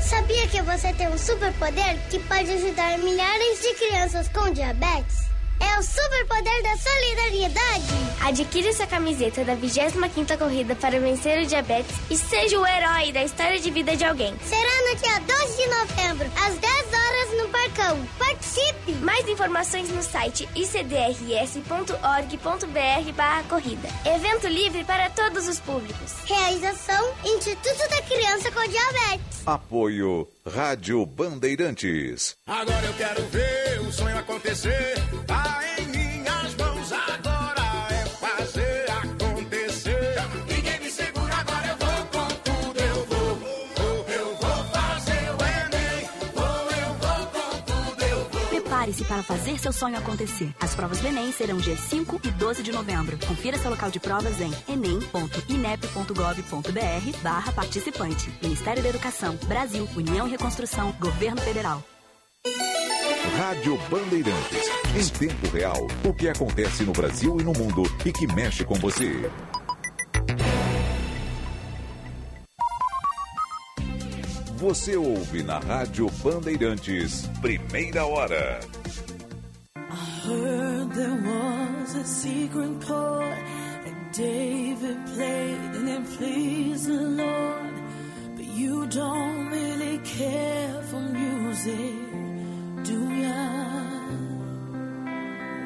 Sabia 0.00 0.48
que 0.48 0.60
você 0.62 0.92
tem 0.94 1.08
um 1.08 1.16
superpoder 1.16 1.98
que 2.10 2.18
pode 2.18 2.50
ajudar 2.50 2.98
milhares 2.98 3.62
de 3.62 3.74
crianças 3.74 4.28
com 4.28 4.50
diabetes? 4.50 5.31
É 5.62 5.78
o 5.78 5.82
superpoder 5.82 6.62
da 6.62 6.76
solidariedade. 6.76 8.02
Adquira 8.24 8.72
sua 8.72 8.86
camiseta 8.86 9.44
da 9.44 9.56
25ª 9.56 10.36
Corrida 10.38 10.74
para 10.74 10.98
vencer 10.98 11.42
o 11.42 11.46
diabetes 11.46 11.96
e 12.10 12.16
seja 12.16 12.58
o 12.58 12.66
herói 12.66 13.12
da 13.12 13.22
história 13.22 13.58
de 13.60 13.70
vida 13.70 13.96
de 13.96 14.04
alguém. 14.04 14.34
Será 14.44 14.90
no 14.90 14.96
dia 14.96 15.20
12 15.20 15.56
de 15.56 15.66
novembro, 15.68 16.30
às 16.44 16.54
10 16.58 16.86
horas 16.92 17.42
no 17.42 17.48
Parcão. 17.48 18.06
Participe! 18.18 18.92
Mais 19.02 19.28
informações 19.28 19.88
no 19.90 20.02
site 20.02 20.48
icdrs.org.br 20.54 21.92
barra 23.14 23.42
corrida. 23.44 23.88
Evento 24.04 24.48
livre 24.48 24.84
para 24.84 25.10
todos 25.10 25.48
os 25.48 25.60
públicos. 25.60 26.14
Realização 26.24 27.14
Instituto 27.24 27.88
da 27.88 28.02
Criança 28.02 28.50
com 28.50 28.60
Diabetes. 28.68 29.42
Apoio 29.46 30.28
Rádio 30.44 31.06
Bandeirantes. 31.06 32.36
Agora 32.46 32.84
eu 32.86 32.94
quero 32.94 33.24
ver 33.26 33.80
o 33.80 33.92
sonho 33.92 34.18
acontecer. 34.18 34.94
Tá 35.26 35.61
para 49.12 49.22
fazer 49.22 49.58
seu 49.58 49.74
sonho 49.74 49.98
acontecer. 49.98 50.54
As 50.58 50.74
provas 50.74 51.00
do 51.00 51.06
Enem 51.06 51.30
serão 51.32 51.58
dia 51.58 51.76
5 51.76 52.22
e 52.24 52.30
12 52.30 52.62
de 52.62 52.72
novembro. 52.72 53.18
Confira 53.26 53.58
seu 53.58 53.70
local 53.70 53.90
de 53.90 54.00
provas 54.00 54.40
em 54.40 54.50
enem.inep.gov.br 54.66 57.18
barra 57.22 57.52
participante. 57.52 58.32
Ministério 58.40 58.82
da 58.82 58.88
Educação, 58.88 59.36
Brasil, 59.46 59.86
União 59.94 60.26
e 60.26 60.30
Reconstrução, 60.30 60.92
Governo 60.98 61.42
Federal. 61.42 61.84
Rádio 63.36 63.76
Bandeirantes. 63.90 64.70
Em 64.96 65.28
tempo 65.28 65.46
real, 65.48 65.86
o 66.04 66.14
que 66.14 66.30
acontece 66.30 66.82
no 66.82 66.92
Brasil 66.92 67.38
e 67.38 67.44
no 67.44 67.52
mundo 67.52 67.82
e 68.06 68.12
que 68.12 68.26
mexe 68.32 68.64
com 68.64 68.76
você. 68.76 69.30
Você 74.56 74.96
ouve 74.96 75.42
na 75.42 75.58
Rádio 75.58 76.08
Bandeirantes, 76.22 77.26
primeira 77.42 78.06
hora. 78.06 78.60
Heard 80.24 80.92
there 80.92 81.16
was 81.16 81.96
a 81.96 82.04
secret 82.04 82.80
chord 82.82 83.38
that 83.84 84.12
David 84.12 85.04
played 85.06 85.74
and 85.78 85.88
it 85.88 86.04
pleased 86.16 86.86
the 86.86 86.92
Lord. 86.92 87.74
But 88.36 88.44
you 88.44 88.86
don't 88.86 89.48
really 89.48 89.98
care 89.98 90.80
for 90.82 91.00
music, 91.00 91.96
do 92.84 93.00
ya? 93.24 93.48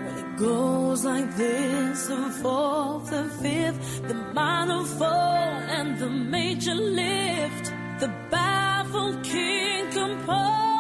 Well, 0.05 0.19
it 0.25 0.37
goes 0.39 1.05
like 1.05 1.37
this 1.37 2.07
the 2.07 2.31
fourth, 2.41 3.11
the 3.11 3.25
fifth, 3.43 4.09
the 4.09 4.15
minor 4.15 4.85
fall, 4.85 5.53
and 5.77 5.99
the 5.99 6.09
major 6.09 6.75
lift. 6.75 7.73
The 8.01 8.09
baffled 8.31 9.23
king 9.23 9.91
composing 9.91 10.76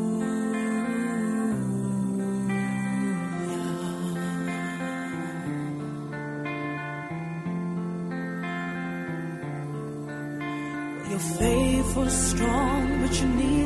Your 11.11 11.19
faith 11.19 11.97
was 11.97 12.13
strong, 12.31 13.01
but 13.01 13.21
you 13.21 13.29
need 13.29 13.64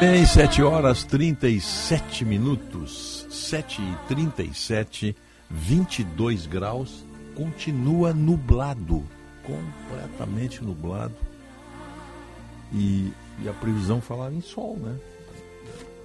Bem, 0.00 0.24
7 0.24 0.62
horas 0.62 1.02
37 1.02 2.24
minutos, 2.24 3.26
7 3.28 3.82
e 3.82 3.96
37, 4.06 5.16
22 5.50 6.46
graus, 6.46 7.04
continua 7.34 8.14
nublado, 8.14 9.04
completamente 9.42 10.62
nublado. 10.62 11.16
E, 12.72 13.12
e 13.42 13.48
a 13.48 13.52
previsão 13.52 14.00
falava 14.00 14.32
em 14.32 14.40
sol, 14.40 14.76
né? 14.76 14.96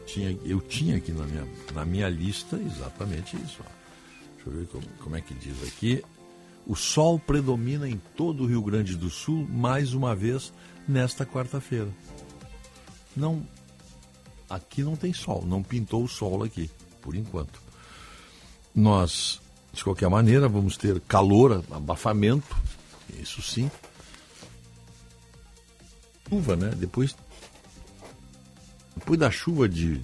Tinha, 0.08 0.40
eu 0.44 0.60
tinha 0.60 0.98
aqui 0.98 1.12
na 1.12 1.26
minha, 1.26 1.48
na 1.76 1.86
minha 1.86 2.10
lista 2.10 2.56
exatamente 2.56 3.36
isso. 3.36 3.60
Ó. 3.60 3.70
Deixa 4.38 4.50
eu 4.50 4.54
ver 4.54 4.68
como, 4.70 4.88
como 5.04 5.16
é 5.16 5.22
que 5.22 5.36
diz 5.36 5.62
aqui. 5.68 6.04
O 6.66 6.76
sol 6.76 7.20
predomina 7.20 7.88
em 7.88 8.02
todo 8.18 8.44
o 8.44 8.48
Rio 8.48 8.64
Grande 8.64 8.96
do 8.96 9.12
Sul 9.12 9.48
mais 9.48 9.94
uma 9.94 10.16
vez 10.16 10.52
nesta 10.88 11.28
quarta-feira. 11.28 11.90
Não, 13.16 13.46
aqui 14.50 14.84
não 14.84 14.96
tem 14.96 15.14
sol, 15.14 15.44
não 15.46 15.64
pintou 15.64 16.04
o 16.04 16.08
sol 16.08 16.44
aqui, 16.44 16.70
por 17.02 17.16
enquanto. 17.16 17.62
Nós 18.76 19.40
De 19.74 19.84
qualquer 19.84 20.08
maneira, 20.08 20.48
vamos 20.48 20.78
ter 20.78 21.00
calor, 21.02 21.64
abafamento, 21.72 22.56
isso 23.20 23.42
sim. 23.42 23.72
Chuva, 26.30 26.56
né? 26.56 26.72
Depois, 26.78 27.16
depois 28.96 29.20
da 29.20 29.32
chuva 29.32 29.68
de, 29.68 30.00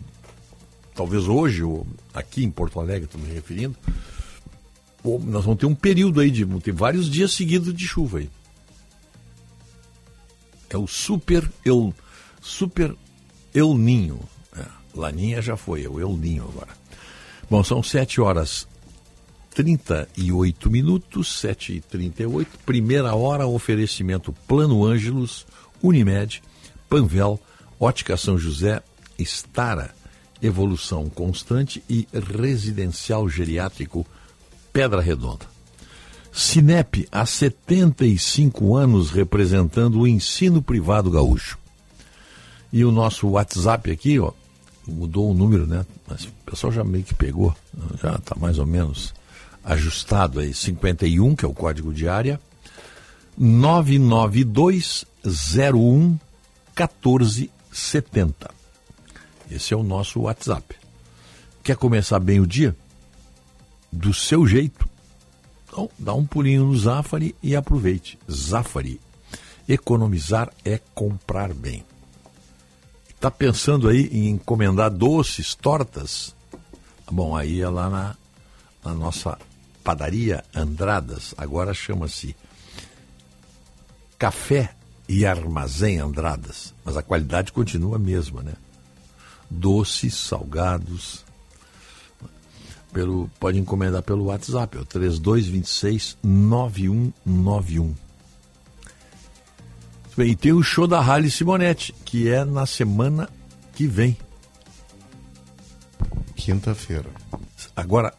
talvez 0.96 1.28
hoje, 1.28 1.64
ou 1.64 1.86
aqui 2.14 2.44
em 2.44 2.50
Porto 2.50 2.80
Alegre, 2.80 3.06
estou 3.06 3.22
me 3.22 3.32
referindo, 3.32 3.78
nós 5.04 5.46
vamos 5.46 5.60
ter 5.60 5.68
um 5.68 5.76
período 5.76 6.20
aí 6.20 6.32
de 6.32 6.44
vamos 6.44 6.64
ter 6.64 6.74
vários 6.74 7.10
dias 7.10 7.32
seguidos 7.32 7.74
de 7.74 7.88
chuva 7.88 8.18
aí. 8.20 8.30
É 10.70 10.78
o 10.78 10.88
super 10.88 11.50
El, 11.64 11.94
super 12.42 12.96
El 13.54 13.76
Ninho. 13.76 14.20
É, 14.56 14.66
Laninha 14.96 15.42
já 15.42 15.58
foi, 15.58 15.84
é 15.84 15.90
o 15.90 16.00
El 16.00 16.16
Ninho 16.16 16.44
agora. 16.44 16.80
Bom, 17.50 17.64
são 17.64 17.82
7 17.82 18.22
horas 18.22 18.68
38 19.56 20.70
minutos, 20.70 21.40
7 21.40 21.74
e 21.74 21.82
38 21.82 22.60
Primeira 22.66 23.16
hora, 23.16 23.48
oferecimento 23.48 24.32
Plano 24.48 24.86
Ângelos, 24.86 25.46
Unimed, 25.82 26.42
Panvel, 26.88 27.40
Ótica 27.80 28.16
São 28.16 28.38
José, 28.38 28.82
Estara, 29.18 29.94
Evolução 30.42 31.10
Constante 31.10 31.84
e 31.90 32.08
Residencial 32.14 33.28
Geriátrico 33.28 34.06
Pedra 34.72 35.02
Redonda. 35.02 35.46
Cinep, 36.32 37.08
há 37.12 37.26
75 37.26 38.76
anos 38.76 39.10
representando 39.10 40.00
o 40.00 40.08
ensino 40.08 40.62
privado 40.62 41.10
gaúcho. 41.10 41.58
E 42.72 42.86
o 42.86 42.92
nosso 42.92 43.28
WhatsApp 43.28 43.90
aqui, 43.92 44.20
ó, 44.20 44.32
mudou 44.88 45.32
o 45.32 45.34
número, 45.34 45.66
né? 45.66 45.84
Mas 46.08 46.26
o 46.26 46.32
pessoal 46.46 46.72
já 46.72 46.84
meio 46.84 47.04
que 47.04 47.16
pegou, 47.16 47.56
já 48.02 48.16
está 48.16 48.36
mais 48.36 48.60
ou 48.60 48.66
menos 48.66 49.14
ajustado 49.64 50.40
aí. 50.40 50.54
51, 50.54 51.36
que 51.36 51.46
é 51.46 51.48
o 51.48 51.54
código 51.54 51.94
de 51.94 52.08
área, 52.08 52.40
99201 53.38 56.18
1470. 56.76 58.52
Esse 59.50 59.74
é 59.74 59.78
o 59.78 59.84
nosso 59.84 60.22
WhatsApp. 60.22 60.76
Quer 61.64 61.76
começar 61.76 62.20
bem 62.20 62.40
o 62.40 62.48
dia? 62.48 62.76
Do 63.92 64.14
seu 64.14 64.46
jeito. 64.46 64.88
Então, 65.68 65.90
dá 65.98 66.14
um 66.14 66.26
pulinho 66.26 66.66
no 66.66 66.78
Zafari 66.78 67.36
e 67.42 67.56
aproveite. 67.56 68.20
Zafari. 68.32 69.02
Economizar 69.68 70.52
é 70.64 70.80
comprar 70.96 71.54
bem. 71.54 71.84
Está 73.20 73.30
pensando 73.30 73.90
aí 73.90 74.08
em 74.14 74.30
encomendar 74.30 74.90
doces, 74.90 75.54
tortas? 75.54 76.34
Bom, 77.12 77.36
aí 77.36 77.60
é 77.60 77.68
lá 77.68 77.90
na, 77.90 78.16
na 78.82 78.94
nossa 78.94 79.38
padaria 79.84 80.42
Andradas, 80.56 81.36
agora 81.38 81.74
chama-se 81.74 82.34
Café 84.18 84.74
e 85.06 85.26
Armazém 85.26 86.00
Andradas, 86.00 86.74
mas 86.86 86.96
a 86.96 87.04
qualidade 87.04 87.52
continua 87.52 87.98
a 87.98 88.00
mesma, 88.00 88.42
né? 88.42 88.54
Doces, 89.50 90.16
salgados. 90.16 91.26
Pelo, 92.94 93.30
pode 93.38 93.60
encomendar 93.60 94.02
pelo 94.02 94.28
WhatsApp, 94.28 94.78
é 94.78 94.80
o 94.80 94.86
3226 94.86 96.18
9191. 96.24 97.94
E 100.26 100.36
tem 100.36 100.52
o 100.52 100.62
show 100.62 100.88
da 100.88 101.00
Rally 101.00 101.32
Simonetti, 101.32 101.94
que 102.06 102.30
é 102.30 102.44
na 102.44 102.66
semana 102.66 103.30
que 103.74 103.88
vem. 103.88 104.18
Quinta-feira. 106.36 107.10
Agora, 107.76 108.14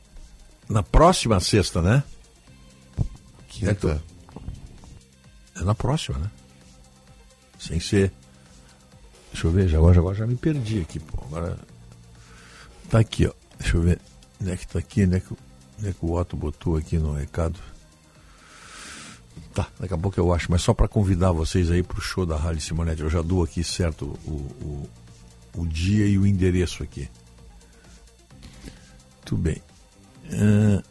na 0.69 0.83
próxima 0.83 1.39
sexta, 1.41 1.83
né? 1.83 2.03
Quinta. 3.49 4.03
É, 5.57 5.61
é 5.61 5.65
na 5.65 5.75
próxima, 5.75 6.19
né? 6.19 6.31
Sem 7.59 7.79
ser. 7.79 8.12
Deixa 9.33 9.47
eu 9.47 9.51
ver, 9.51 9.69
já, 9.69 9.79
agora, 9.79 9.99
agora 9.99 10.17
já 10.17 10.27
me 10.27 10.37
perdi 10.37 10.81
aqui, 10.81 10.99
pô. 10.99 11.23
Agora. 11.25 11.59
Tá 12.89 13.01
aqui, 13.01 13.27
ó. 13.27 13.33
Deixa 13.59 13.77
eu 13.77 13.83
ver. 13.83 14.01
Onde 14.41 14.51
é 14.51 14.57
que 14.57 14.67
tá 14.67 14.79
aqui? 14.79 15.05
Onde 15.05 15.17
é 15.17 15.20
que, 15.20 15.33
onde 15.79 15.89
é 15.89 15.93
que 15.93 16.05
o 16.05 16.12
Otto 16.12 16.37
botou 16.37 16.77
aqui 16.77 16.99
no 16.99 17.12
recado? 17.12 17.61
Tá, 19.53 19.67
daqui 19.81 19.93
a 19.93 19.99
pouco 19.99 20.19
eu 20.19 20.33
acho, 20.33 20.51
mas 20.51 20.62
só 20.62 20.73
para 20.73 20.87
convidar 20.87 21.33
vocês 21.33 21.70
aí 21.70 21.83
pro 21.83 22.01
show 22.01 22.25
da 22.25 22.37
Rally 22.37 22.61
Simonetti. 22.61 23.03
Eu 23.03 23.11
já 23.11 23.20
dou 23.20 23.43
aqui 23.43 23.65
certo 23.65 24.17
o, 24.25 24.31
o, 24.31 24.89
o 25.57 25.67
dia 25.67 26.07
e 26.07 26.17
o 26.17 26.27
endereço 26.27 26.83
aqui. 26.83 27.09
Tudo 29.25 29.43
bem. 29.43 29.62
Uh, 30.27 30.83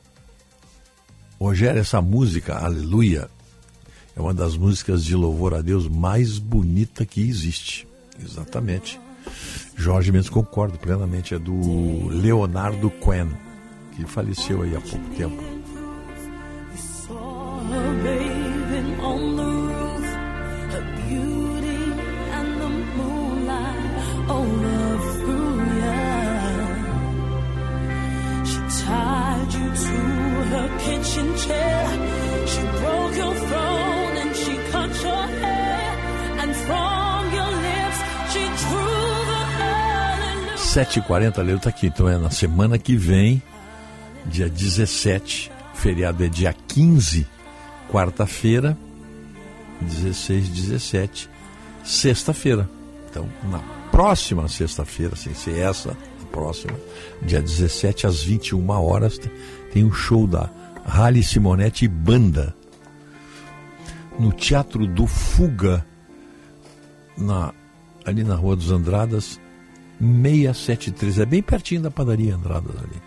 Rogério, 1.40 1.80
essa 1.80 2.02
música, 2.02 2.58
Aleluia, 2.58 3.30
é 4.16 4.20
uma 4.22 4.34
das 4.34 4.58
músicas 4.58 5.06
de 5.06 5.16
louvor 5.16 5.54
a 5.54 5.62
Deus 5.62 5.88
mais 5.88 6.38
bonita 6.38 7.06
que 7.06 7.22
existe. 7.22 7.88
Exatamente. 8.22 9.00
Jorge 9.78 10.12
Mendes 10.12 10.30
concordo 10.30 10.78
plenamente. 10.78 11.34
É 11.34 11.40
do 11.40 12.10
Leonardo 12.10 12.90
Quen, 12.90 13.30
que 13.96 14.06
faleceu 14.06 14.62
aí 14.62 14.76
há 14.76 14.82
pouco 14.82 15.10
tempo. 15.16 15.42
7h40, 40.70 41.42
Leo 41.42 41.60
tá 41.60 41.70
aqui. 41.70 41.88
Então 41.88 42.08
é 42.08 42.18
na 42.18 42.30
semana 42.30 42.78
que 42.78 42.96
vem, 42.96 43.42
dia 44.26 44.48
17. 44.48 45.52
feriado 45.74 46.24
é 46.24 46.28
dia 46.28 46.54
15, 46.68 47.26
quarta-feira. 47.90 48.78
16, 49.82 50.50
17, 50.50 51.30
sexta-feira. 51.84 52.70
Então, 53.10 53.28
na 53.50 53.60
próxima 53.92 54.48
sexta-feira, 54.48 55.16
sem 55.16 55.34
ser 55.34 55.58
essa, 55.58 55.92
a 55.92 56.26
próxima, 56.32 56.78
dia 57.22 57.42
17 57.42 58.06
às 58.06 58.22
21 58.22 58.70
horas, 58.70 59.18
tem 59.72 59.84
o 59.84 59.88
um 59.88 59.94
show 59.94 60.28
da 60.28 60.50
Rally 60.86 61.24
Simonetti 61.24 61.88
Banda 61.88 62.54
no 64.20 64.34
Teatro 64.34 64.86
do 64.86 65.08
Fuga, 65.08 65.86
na, 67.18 67.54
ali 68.06 68.24
na 68.24 68.36
Rua 68.36 68.56
dos 68.56 68.70
Andradas, 68.70 69.40
673. 70.00 71.20
É 71.20 71.26
bem 71.26 71.42
pertinho 71.42 71.82
da 71.82 71.92
padaria 71.92 72.36
Andradas 72.36 72.76
ali. 72.78 73.02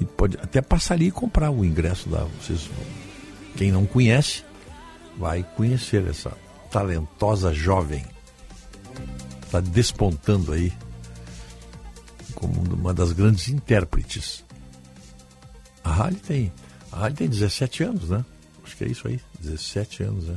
E 0.00 0.04
pode 0.04 0.36
até 0.36 0.60
passar 0.60 0.94
ali 0.94 1.06
e 1.06 1.10
comprar 1.10 1.50
o 1.50 1.64
ingresso 1.64 2.08
da. 2.08 2.24
Vocês, 2.24 2.68
quem 3.56 3.70
não 3.70 3.86
conhece, 3.86 4.44
vai 5.16 5.44
conhecer 5.56 6.06
essa 6.08 6.32
talentosa 6.70 7.52
jovem. 7.52 8.04
Está 9.44 9.60
despontando 9.60 10.52
aí 10.52 10.72
como 12.34 12.60
uma 12.74 12.92
das 12.92 13.12
grandes 13.12 13.48
intérpretes. 13.48 14.44
A 15.82 15.92
Halle 15.92 16.16
tem, 16.16 16.52
a 16.90 17.10
tem 17.10 17.28
17 17.28 17.84
anos, 17.84 18.10
né? 18.10 18.24
Acho 18.64 18.76
que 18.76 18.84
é 18.84 18.88
isso 18.88 19.06
aí, 19.06 19.20
17 19.40 20.02
anos, 20.02 20.24
né? 20.24 20.36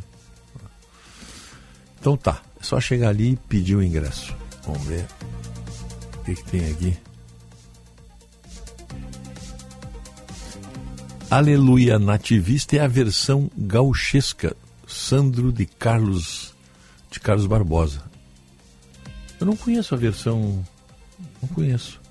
Então 1.99 2.15
tá, 2.15 2.41
é 2.59 2.63
só 2.63 2.79
chegar 2.79 3.09
ali 3.09 3.31
e 3.31 3.35
pedir 3.35 3.75
o 3.75 3.83
ingresso. 3.83 4.35
Vamos 4.67 4.83
ver 4.83 5.07
o 6.19 6.23
que, 6.25 6.35
que 6.35 6.43
tem 6.43 6.71
aqui. 6.71 6.97
Aleluia 11.31 11.97
Nativista 11.97 12.75
é 12.75 12.79
a 12.79 12.87
versão 12.87 13.49
gauchesca 13.57 14.55
Sandro 14.85 15.51
de 15.51 15.65
Carlos 15.65 16.53
de 17.09 17.19
Carlos 17.19 17.47
Barbosa. 17.47 18.03
Eu 19.39 19.45
não 19.45 19.55
conheço 19.55 19.95
a 19.95 19.97
versão, 19.97 20.65
não 21.41 21.49
conheço. 21.49 22.01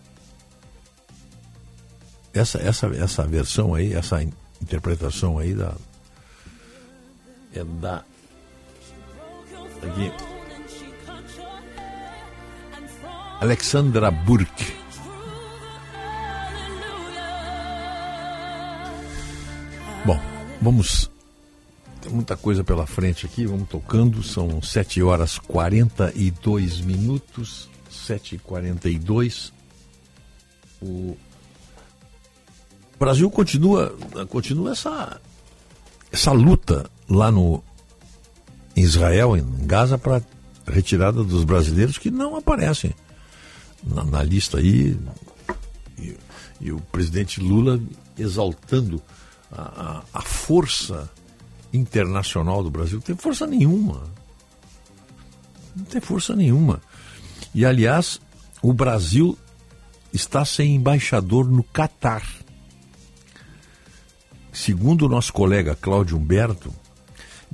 Essa 2.33 2.59
essa 2.59 2.87
essa 2.89 3.27
versão 3.27 3.75
aí, 3.75 3.93
essa 3.93 4.23
interpretação 4.63 5.39
aí 5.39 5.55
da 5.55 5.75
é 7.53 7.65
da 7.65 8.05
aqui 9.83 10.36
Alexandra 13.41 14.11
Burke. 14.11 14.75
Bom, 20.05 20.21
vamos 20.61 21.11
tem 22.01 22.15
muita 22.15 22.37
coisa 22.37 22.63
pela 22.63 22.87
frente 22.87 23.27
aqui, 23.27 23.45
vamos 23.45 23.69
tocando. 23.69 24.23
São 24.23 24.63
7 24.63 25.03
horas 25.03 25.39
42 25.39 26.81
minutos. 26.81 27.69
7 27.91 28.37
e 28.37 28.39
42 28.39 29.53
O 30.81 30.87
O 30.87 31.17
Brasil 32.99 33.31
continua, 33.31 33.97
continua 34.29 34.73
essa, 34.73 35.21
essa 36.13 36.33
luta 36.33 36.89
lá 37.09 37.31
no 37.31 37.63
em 38.77 38.83
Israel, 38.83 39.37
em 39.37 39.67
Gaza, 39.67 39.99
para 39.99 40.23
retirada 40.67 41.25
dos 41.25 41.45
brasileiros 41.45 41.99
que 41.99 42.11
não 42.11 42.37
aparecem 42.37 42.95
na, 43.85 44.05
na 44.05 44.23
lista 44.23 44.59
aí. 44.59 44.99
E, 45.99 46.17
e, 46.61 46.73
o 46.73 46.81
presidente 46.81 47.41
Lula 47.41 47.81
exaltando 48.19 49.03
a, 49.51 49.63
a, 49.63 50.03
a 50.15 50.23
força 50.23 51.11
internacional 51.73 52.63
do 52.63 52.71
Brasil. 52.71 52.99
Não 52.99 53.03
tem 53.03 53.17
força 53.17 53.47
nenhuma. 53.47 54.03
Não 55.75 55.85
tem 55.85 56.01
força 56.01 56.35
nenhuma. 56.35 56.81
E, 57.55 57.65
aliás, 57.65 58.21
o 58.63 58.73
Brasil 58.73 59.37
está 60.13 60.45
sem 60.45 60.75
embaixador 60.75 61.49
no 61.49 61.63
Catar. 61.63 62.27
Segundo 64.53 65.05
o 65.05 65.09
nosso 65.09 65.33
colega 65.33 65.77
Cláudio 65.77 66.17
Humberto, 66.17 66.73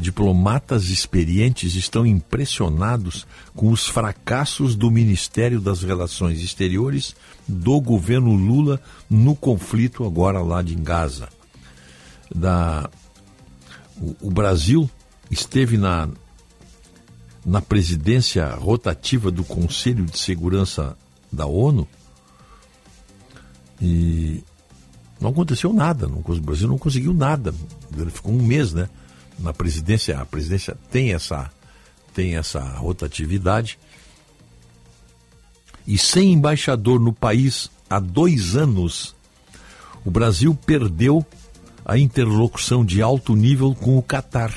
diplomatas 0.03 0.91
experientes 0.91 1.77
estão 1.77 2.05
impressionados 2.05 3.25
com 3.55 3.71
os 3.71 3.87
fracassos 3.87 4.75
do 4.75 4.91
Ministério 4.91 5.61
das 5.61 5.83
Relações 5.83 6.43
Exteriores 6.43 7.15
do 7.47 7.81
governo 7.81 8.35
Lula 8.35 8.81
no 9.09 9.37
conflito 9.37 10.05
agora 10.05 10.41
lá 10.41 10.61
de 10.61 10.75
Gaza. 10.75 11.29
Da, 12.35 12.91
o, 14.21 14.31
Brasil 14.31 14.91
esteve 15.31 15.79
na, 15.79 16.09
na 17.47 17.63
presidência 17.63 18.47
rotativa 18.57 19.31
do 19.31 19.45
Conselho 19.45 20.05
de 20.05 20.19
Segurança 20.19 20.97
da 21.31 21.47
ONU 21.47 21.87
e 23.81 24.43
não 25.21 25.31
aconteceu 25.31 25.73
nada. 25.73 26.09
O 26.09 26.41
Brasil 26.41 26.67
não 26.67 26.79
conseguiu 26.79 27.15
nada. 27.15 27.55
Ficou 28.11 28.33
um 28.33 28.43
mês, 28.43 28.73
né? 28.73 28.89
Na 29.43 29.53
presidência, 29.53 30.21
a 30.21 30.25
presidência 30.25 30.79
tem 30.89 31.13
essa, 31.13 31.51
tem 32.15 32.37
essa 32.37 32.61
rotatividade. 32.61 33.77
E 35.85 35.99
sem 35.99 36.33
embaixador 36.33 37.01
no 37.01 37.13
país 37.13 37.69
há 37.91 37.99
dois 37.99 38.55
anos, 38.55 39.17
o 40.05 40.11
Brasil 40.13 40.55
perdeu 40.55 41.27
a 41.85 41.99
interlocução 41.99 42.85
de 42.85 43.03
alto 43.03 43.35
nível 43.35 43.75
com 43.75 43.99
o 43.99 44.03
Catar, 44.03 44.55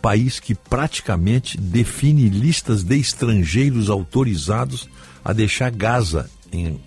país 0.00 0.40
que 0.40 0.52
praticamente 0.52 1.56
define 1.56 2.28
listas 2.28 2.82
de 2.82 2.98
estrangeiros 2.98 3.88
autorizados 3.88 4.88
a 5.24 5.32
deixar 5.32 5.70
Gaza 5.70 6.28
em 6.50 6.80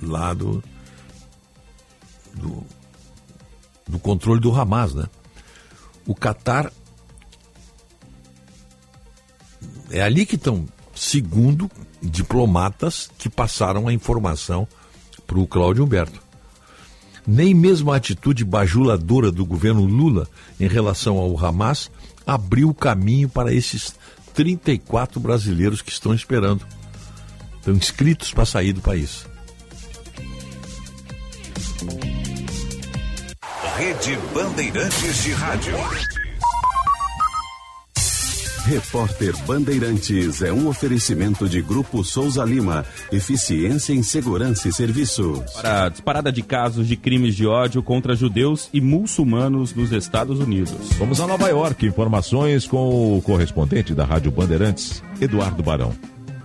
lado 0.00 0.64
do, 2.32 2.64
do 3.86 3.98
controle 3.98 4.40
do 4.40 4.58
Hamas, 4.58 4.94
né? 4.94 5.04
O 6.06 6.14
Catar 6.14 6.72
é 9.90 10.02
ali 10.02 10.24
que 10.24 10.36
estão, 10.36 10.66
segundo 10.94 11.70
diplomatas 12.02 13.10
que 13.18 13.28
passaram 13.28 13.88
a 13.88 13.92
informação 13.92 14.66
para 15.26 15.38
o 15.38 15.46
Cláudio 15.46 15.84
Humberto. 15.84 16.22
Nem 17.26 17.52
mesmo 17.52 17.90
a 17.90 17.96
atitude 17.96 18.44
bajuladora 18.44 19.32
do 19.32 19.44
governo 19.44 19.84
Lula 19.84 20.28
em 20.60 20.68
relação 20.68 21.18
ao 21.18 21.36
Hamas 21.44 21.90
abriu 22.24 22.72
caminho 22.72 23.28
para 23.28 23.52
esses 23.52 23.94
34 24.32 25.18
brasileiros 25.18 25.82
que 25.82 25.90
estão 25.90 26.14
esperando. 26.14 26.64
Estão 27.58 27.74
inscritos 27.74 28.32
para 28.32 28.44
sair 28.44 28.72
do 28.72 28.80
país. 28.80 29.26
Rede 33.76 34.18
Bandeirantes 34.32 35.22
de 35.22 35.32
Rádio. 35.32 35.74
Repórter 38.64 39.36
Bandeirantes 39.46 40.40
é 40.40 40.50
um 40.50 40.66
oferecimento 40.66 41.46
de 41.46 41.60
Grupo 41.60 42.02
Souza 42.02 42.42
Lima. 42.42 42.86
Eficiência 43.12 43.92
em 43.92 44.02
Segurança 44.02 44.66
e 44.66 44.72
Serviços. 44.72 45.40
Para 45.52 45.84
a 45.84 45.88
disparada 45.90 46.32
de 46.32 46.42
casos 46.42 46.88
de 46.88 46.96
crimes 46.96 47.34
de 47.36 47.46
ódio 47.46 47.82
contra 47.82 48.16
judeus 48.16 48.70
e 48.72 48.80
muçulmanos 48.80 49.74
nos 49.74 49.92
Estados 49.92 50.40
Unidos. 50.40 50.94
Vamos 50.98 51.20
a 51.20 51.26
Nova 51.26 51.46
York. 51.48 51.86
Informações 51.86 52.66
com 52.66 53.18
o 53.18 53.20
correspondente 53.20 53.94
da 53.94 54.06
Rádio 54.06 54.30
Bandeirantes, 54.30 55.02
Eduardo 55.20 55.62
Barão. 55.62 55.94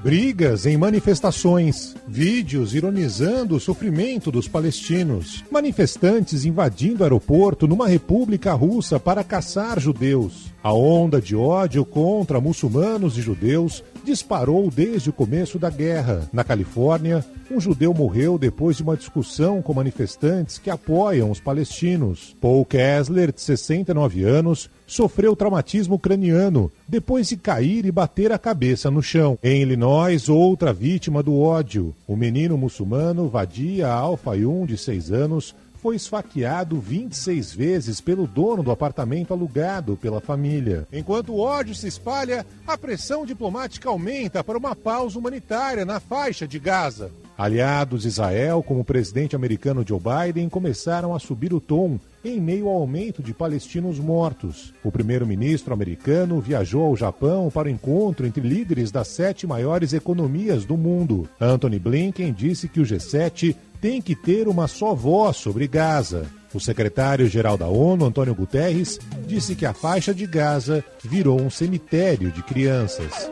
Brigas 0.04 0.66
em 0.66 0.76
manifestações, 0.78 1.96
vídeos 2.08 2.74
ironizando 2.74 3.56
o 3.56 3.60
sofrimento 3.60 4.32
dos 4.32 4.48
palestinos, 4.48 5.44
manifestantes 5.52 6.44
invadindo 6.44 7.04
aeroporto 7.04 7.68
numa 7.68 7.88
república 7.88 8.52
russa 8.54 9.00
para 9.00 9.24
caçar 9.24 9.80
judeus. 9.80 10.52
A 10.64 10.74
onda 10.74 11.22
de 11.22 11.36
ódio 11.36 11.86
contra 11.86 12.42
muçulmanos 12.42 13.16
e 13.16 13.22
judeus 13.22 13.84
disparou 14.04 14.72
desde 14.72 15.12
o 15.12 15.14
começo 15.14 15.60
da 15.60 15.70
guerra. 15.70 16.28
Na 16.34 16.44
Califórnia, 16.44 17.24
um 17.52 17.60
judeu 17.60 17.94
morreu 17.94 18.40
depois 18.40 18.78
de 18.78 18.84
uma 18.84 18.98
discussão 18.98 19.62
com 19.62 19.72
manifestantes 19.72 20.58
que 20.58 20.72
apoiam 20.72 21.30
os 21.30 21.40
palestinos. 21.40 22.36
Paul 22.42 22.66
Kessler, 22.66 23.32
de 23.32 23.42
69 23.42 24.24
anos, 24.24 24.68
sofreu 24.92 25.38
traumatismo 25.38 25.98
craniano 25.98 26.70
depois 26.86 27.30
de 27.30 27.38
cair 27.38 27.86
e 27.86 27.92
bater 27.92 28.34
a 28.34 28.38
cabeça 28.38 28.92
no 28.92 29.02
chão. 29.02 29.40
Em 29.42 29.62
Illinois, 29.62 30.28
outra 30.28 30.74
vítima 30.74 31.24
do 31.24 31.40
ódio. 31.40 31.96
O 32.06 32.18
menino 32.18 32.58
muçulmano 32.58 33.30
Vadia 33.30 33.88
Al-Fayum, 33.88 34.66
de 34.66 34.78
6 34.78 35.14
anos, 35.14 35.56
foi 35.82 35.96
esfaqueado 35.96 36.78
26 36.78 37.54
vezes 37.54 38.02
pelo 38.02 38.28
dono 38.28 38.62
do 38.62 38.70
apartamento 38.70 39.34
alugado 39.34 39.96
pela 39.96 40.20
família. 40.20 40.86
Enquanto 40.92 41.32
o 41.32 41.40
ódio 41.40 41.74
se 41.74 41.88
espalha, 41.88 42.46
a 42.68 42.78
pressão 42.78 43.26
diplomática 43.26 43.88
aumenta 43.88 44.44
para 44.44 44.58
uma 44.58 44.76
pausa 44.76 45.18
humanitária 45.18 45.86
na 45.86 46.02
faixa 46.02 46.46
de 46.46 46.60
Gaza. 46.60 47.10
Aliados 47.38 48.06
Israel, 48.06 48.62
como 48.62 48.82
o 48.82 48.86
presidente 48.86 49.36
americano 49.36 49.84
Joe 49.88 50.00
Biden, 50.00 50.50
começaram 50.50 51.16
a 51.16 51.20
subir 51.20 51.54
o 51.54 51.60
tom 51.60 52.00
em 52.24 52.40
meio 52.40 52.68
ao 52.68 52.76
aumento 52.76 53.24
de 53.24 53.34
palestinos 53.34 54.00
mortos. 54.00 54.74
O 54.84 54.92
primeiro-ministro 54.92 55.74
americano 55.74 56.40
viajou 56.40 56.84
ao 56.84 56.96
Japão 56.96 57.50
para 57.50 57.68
o 57.68 57.72
encontro 57.72 58.26
entre 58.26 58.48
líderes 58.48 58.92
das 58.92 59.08
sete 59.08 59.48
maiores 59.48 59.94
economias 59.94 60.66
do 60.66 60.78
mundo. 60.78 61.28
Anthony 61.40 61.80
Blinken 61.80 62.32
disse 62.32 62.68
que 62.68 62.80
o 62.80 62.86
G7 62.86 63.56
tem 63.82 64.02
que 64.02 64.16
ter 64.16 64.48
uma 64.48 64.68
só 64.68 64.94
voz 64.94 65.38
sobre 65.38 65.68
Gaza. 65.68 66.28
O 66.54 66.60
secretário-geral 66.60 67.58
da 67.58 67.68
ONU, 67.68 68.06
Antônio 68.06 68.36
Guterres, 68.36 69.00
disse 69.26 69.56
que 69.56 69.66
a 69.66 69.74
faixa 69.74 70.14
de 70.14 70.28
Gaza 70.28 70.84
virou 71.04 71.42
um 71.42 71.50
cemitério 71.50 72.30
de 72.30 72.44
crianças. 72.44 73.32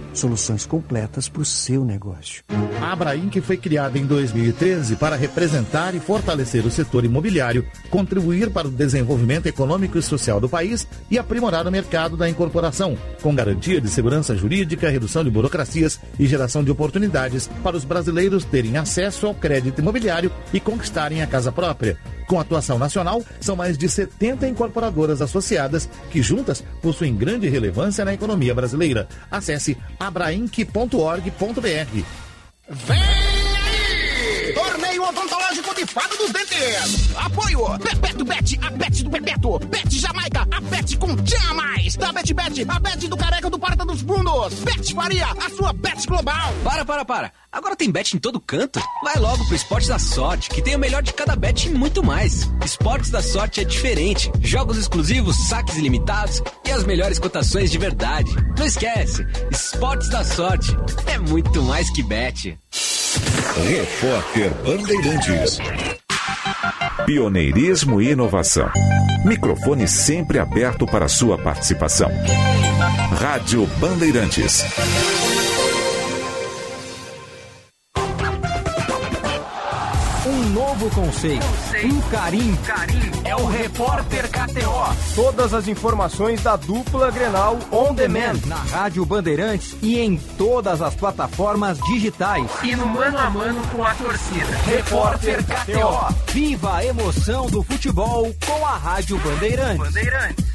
Soluções 0.13 0.65
completas 0.65 1.29
para 1.29 1.41
o 1.41 1.45
seu 1.45 1.85
negócio. 1.85 2.43
A 2.81 2.91
Abraim, 2.91 3.29
que 3.29 3.41
foi 3.41 3.55
criada 3.55 3.97
em 3.97 4.05
2013 4.05 4.95
para 4.97 5.15
representar 5.15 5.95
e 5.95 5.99
fortalecer 5.99 6.65
o 6.65 6.71
setor 6.71 7.05
imobiliário, 7.05 7.65
contribuir 7.89 8.49
para 8.49 8.67
o 8.67 8.71
desenvolvimento 8.71 9.47
econômico 9.47 9.97
e 9.97 10.01
social 10.01 10.39
do 10.41 10.49
país 10.49 10.87
e 11.09 11.17
aprimorar 11.17 11.65
o 11.65 11.71
mercado 11.71 12.17
da 12.17 12.29
incorporação, 12.29 12.97
com 13.21 13.33
garantia 13.33 13.79
de 13.79 13.89
segurança 13.89 14.35
jurídica, 14.35 14.89
redução 14.89 15.23
de 15.23 15.29
burocracias 15.29 15.99
e 16.19 16.27
geração 16.27 16.63
de 16.63 16.71
oportunidades 16.71 17.47
para 17.63 17.77
os 17.77 17.85
brasileiros 17.85 18.43
terem 18.43 18.77
acesso 18.77 19.27
ao 19.27 19.35
crédito 19.35 19.79
imobiliário 19.79 20.31
e 20.53 20.59
conquistarem 20.59 21.21
a 21.21 21.27
casa 21.27 21.51
própria. 21.51 21.97
Com 22.31 22.39
atuação 22.39 22.79
nacional, 22.79 23.21
são 23.41 23.57
mais 23.57 23.77
de 23.77 23.89
70 23.89 24.47
incorporadoras 24.47 25.21
associadas 25.21 25.89
que 26.09 26.23
juntas 26.23 26.63
possuem 26.81 27.13
grande 27.13 27.49
relevância 27.49 28.05
na 28.05 28.13
economia 28.13 28.55
brasileira. 28.55 29.05
Acesse 29.29 29.77
abrainc.org.br. 29.99 32.05
Vem 32.69 33.30
Odontológico 35.21 35.75
de 35.75 35.85
Fado 35.85 36.17
dos 36.17 36.31
Dentes. 36.31 37.15
Apoio. 37.15 37.77
Bebeto 37.77 38.25
Bet, 38.25 38.59
a 38.59 38.71
Bet 38.71 39.03
do 39.03 39.09
Bebeto. 39.11 39.59
Bet 39.59 39.99
Jamaica, 39.99 40.47
a 40.49 40.61
Bet 40.61 40.97
com 40.97 41.15
Tchan 41.15 41.53
Mais. 41.53 41.95
Da 41.95 42.11
Bet 42.11 42.33
Bet, 42.33 42.65
a 42.67 42.79
Bet 42.79 43.07
do 43.07 43.15
Careca 43.15 43.47
do 43.47 43.59
Porta 43.59 43.85
dos 43.85 44.01
Fundos. 44.01 44.53
Bet 44.61 44.95
Faria, 44.95 45.27
a 45.27 45.49
sua 45.51 45.73
Bet 45.73 46.07
Global. 46.07 46.53
Para, 46.63 46.83
para, 46.83 47.05
para. 47.05 47.31
Agora 47.51 47.75
tem 47.75 47.91
bet 47.91 48.15
em 48.15 48.19
todo 48.19 48.39
canto? 48.39 48.81
Vai 49.03 49.17
logo 49.17 49.45
pro 49.45 49.55
Esportes 49.55 49.89
da 49.89 49.99
Sorte, 49.99 50.49
que 50.49 50.61
tem 50.61 50.75
o 50.75 50.79
melhor 50.79 51.03
de 51.03 51.13
cada 51.13 51.35
bet 51.35 51.67
e 51.67 51.69
muito 51.69 52.03
mais. 52.03 52.49
Esportes 52.65 53.11
da 53.11 53.21
Sorte 53.21 53.61
é 53.61 53.63
diferente. 53.63 54.31
Jogos 54.41 54.77
exclusivos, 54.77 55.35
saques 55.49 55.77
ilimitados 55.77 56.41
e 56.65 56.71
as 56.71 56.83
melhores 56.83 57.19
cotações 57.19 57.69
de 57.69 57.77
verdade. 57.77 58.31
Não 58.57 58.65
esquece, 58.65 59.23
Esportes 59.51 60.09
da 60.09 60.23
Sorte 60.23 60.75
é 61.05 61.19
muito 61.19 61.61
mais 61.61 61.91
que 61.91 62.01
bet. 62.01 62.57
Repórter 63.67 64.51
Bandeirantes. 64.65 65.59
Pioneirismo 67.05 68.01
e 68.01 68.11
inovação. 68.11 68.69
Microfone 69.25 69.87
sempre 69.87 70.39
aberto 70.39 70.85
para 70.85 71.07
sua 71.07 71.37
participação. 71.37 72.09
Rádio 73.19 73.65
Bandeirantes. 73.79 74.63
Novo 80.81 80.89
conceito, 80.95 81.45
um 81.85 82.01
carinho. 82.09 82.57
É 83.23 83.35
o 83.35 83.45
Repórter 83.45 84.27
KTO. 84.29 85.13
Todas 85.15 85.53
as 85.53 85.67
informações 85.67 86.41
da 86.41 86.55
dupla 86.55 87.11
Grenal 87.11 87.59
On 87.71 87.93
Demand. 87.93 88.39
Na 88.47 88.55
Rádio 88.55 89.05
Bandeirantes 89.05 89.75
e 89.81 89.99
em 89.99 90.17
todas 90.37 90.81
as 90.81 90.95
plataformas 90.95 91.77
digitais. 91.81 92.49
E 92.63 92.75
no 92.75 92.87
mano 92.87 93.17
a 93.17 93.29
mano 93.29 93.61
com 93.67 93.83
a 93.83 93.93
torcida. 93.93 94.57
Repórter 94.65 95.43
KTO. 95.43 96.31
Viva 96.31 96.77
a 96.77 96.85
emoção 96.85 97.45
do 97.47 97.61
futebol 97.61 98.33
com 98.45 98.65
a 98.65 98.77
Rádio 98.77 99.19
Bandeirantes. 99.19 99.77
Bandeirantes. 99.77 100.51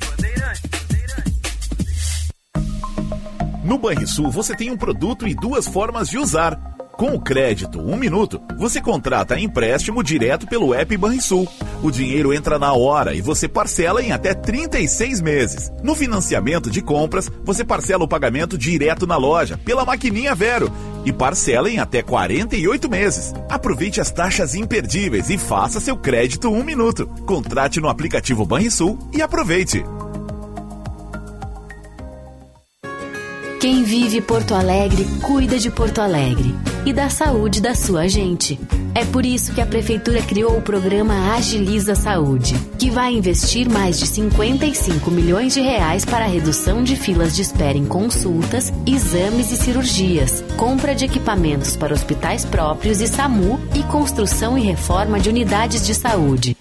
No 3.63 3.79
Banrisul 3.79 4.31
você 4.31 4.57
tem 4.57 4.71
um 4.71 4.77
produto 4.77 5.27
e 5.27 5.35
duas 5.35 5.67
formas 5.69 6.09
de 6.09 6.19
usar. 6.19 6.76
Com 6.97 7.15
o 7.15 7.21
crédito 7.21 7.79
Um 7.79 7.95
Minuto, 7.95 8.41
você 8.57 8.81
contrata 8.81 9.39
empréstimo 9.39 10.03
direto 10.03 10.47
pelo 10.47 10.73
app 10.73 10.97
Banrisul. 10.97 11.47
O 11.83 11.91
dinheiro 11.91 12.33
entra 12.33 12.59
na 12.59 12.73
hora 12.73 13.15
e 13.15 13.21
você 13.21 13.47
parcela 13.47 14.03
em 14.03 14.13
até 14.13 14.33
36 14.33 15.21
meses. 15.21 15.71
No 15.83 15.95
financiamento 15.95 16.71
de 16.71 16.81
compras, 16.81 17.31
você 17.45 17.63
parcela 17.63 18.05
o 18.05 18.09
pagamento 18.09 18.57
direto 18.57 19.07
na 19.07 19.19
loja, 19.19 19.61
pela 19.63 19.85
maquininha 19.85 20.35
Vero, 20.35 20.73
e 21.05 21.13
parcela 21.13 21.69
em 21.69 21.79
até 21.79 22.01
48 22.01 22.89
meses. 22.89 23.35
Aproveite 23.51 24.01
as 24.01 24.11
taxas 24.11 24.55
imperdíveis 24.55 25.29
e 25.29 25.37
faça 25.37 25.81
seu 25.81 25.99
crédito 25.99 26.49
Um 26.49 26.65
Minuto. 26.65 27.07
Contrate 27.27 27.79
no 27.79 27.91
aplicativo 27.91 28.47
Banrisul 28.47 28.99
e 29.13 29.21
aproveite. 29.21 29.85
Quem 33.59 33.83
vive 33.85 34.21
Porto 34.21 34.55
Alegre 34.55 35.07
cuida 35.23 35.59
de 35.59 35.71
Porto 35.71 36.01
Alegre 36.01 36.55
e 36.85 36.93
da 36.93 37.09
saúde 37.09 37.61
da 37.61 37.75
sua 37.75 38.07
gente. 38.07 38.61
É 38.95 39.05
por 39.07 39.25
isso 39.25 39.55
que 39.55 39.61
a 39.61 39.67
Prefeitura 39.67 40.21
criou 40.23 40.59
o 40.59 40.63
programa 40.63 41.35
Agiliza 41.35 41.95
Saúde, 41.95 42.55
que 42.79 42.91
vai 42.91 43.15
investir 43.15 43.69
mais 43.69 43.99
de 43.99 44.07
55 44.07 45.11
milhões 45.11 45.55
de 45.55 45.61
reais 45.63 46.05
para 46.05 46.27
a 46.27 46.29
redução 46.29 46.85
de 46.85 46.97
filas 46.97 47.35
de 47.35 47.43
espera 47.43 47.77
em 47.79 47.87
consultas, 47.87 48.73
exames 48.87 49.51
e 49.51 49.57
cirurgias, 49.57 50.45
compra 50.57 50.95
de 50.95 51.07
equipamentos 51.07 51.77
para 51.77 51.95
hospitais 51.95 52.45
próprios 52.45 53.01
e 53.01 53.09
SAMU 53.09 53.59
e 53.75 53.83
construção 53.85 54.57
e 54.59 54.63
reforma 54.63 55.19
de 55.19 55.31
unidades 55.31 55.85
de 55.85 55.95
saúde. 55.95 56.57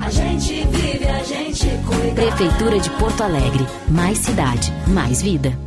A 0.00 0.10
gente 0.10 0.64
vive, 0.68 1.06
a 1.06 1.22
gente 1.24 1.66
cuida. 1.84 2.14
Prefeitura 2.14 2.78
de 2.78 2.90
Porto 2.90 3.22
Alegre. 3.22 3.66
Mais 3.88 4.18
cidade, 4.18 4.72
mais 4.86 5.20
vida. 5.20 5.66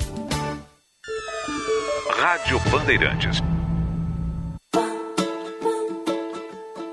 Rádio 2.51 2.59
Bandeirantes. 2.69 3.41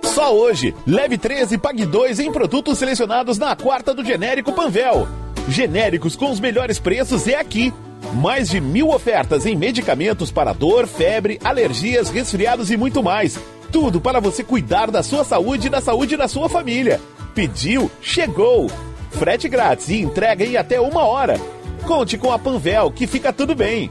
Só 0.03 0.33
hoje, 0.35 0.75
leve 0.87 1.19
13 1.19 1.57
e 1.57 1.59
pague 1.59 1.85
2 1.85 2.21
em 2.21 2.31
produtos 2.31 2.79
selecionados 2.79 3.39
na 3.39 3.57
quarta 3.57 3.93
do 3.93 4.05
genérico 4.05 4.53
Panvel. 4.53 5.09
Genéricos 5.49 6.15
com 6.15 6.31
os 6.31 6.39
melhores 6.39 6.79
preços 6.79 7.27
é 7.27 7.37
aqui. 7.37 7.73
Mais 8.15 8.49
de 8.49 8.61
mil 8.61 8.91
ofertas 8.91 9.47
em 9.47 9.57
medicamentos 9.57 10.31
para 10.31 10.53
dor, 10.53 10.87
febre, 10.87 11.41
alergias, 11.43 12.09
resfriados 12.09 12.71
e 12.71 12.77
muito 12.77 13.03
mais. 13.03 13.39
Tudo 13.73 14.01
para 14.01 14.21
você 14.21 14.45
cuidar 14.45 14.91
da 14.93 15.03
sua 15.03 15.25
saúde 15.25 15.67
e 15.67 15.71
da 15.71 15.81
saúde 15.81 16.17
da 16.17 16.29
sua 16.29 16.49
família. 16.49 17.01
Pediu, 17.35 17.91
chegou. 18.01 18.71
Frete 19.11 19.49
grátis 19.49 19.89
e 19.89 20.01
entrega 20.01 20.45
em 20.45 20.57
até 20.57 20.81
uma 20.81 21.03
hora. 21.03 21.35
Conte 21.85 22.17
com 22.17 22.31
a 22.31 22.39
Panvel 22.39 22.93
que 22.93 23.09
fica 23.09 23.33
tudo 23.33 23.57
bem. 23.57 23.91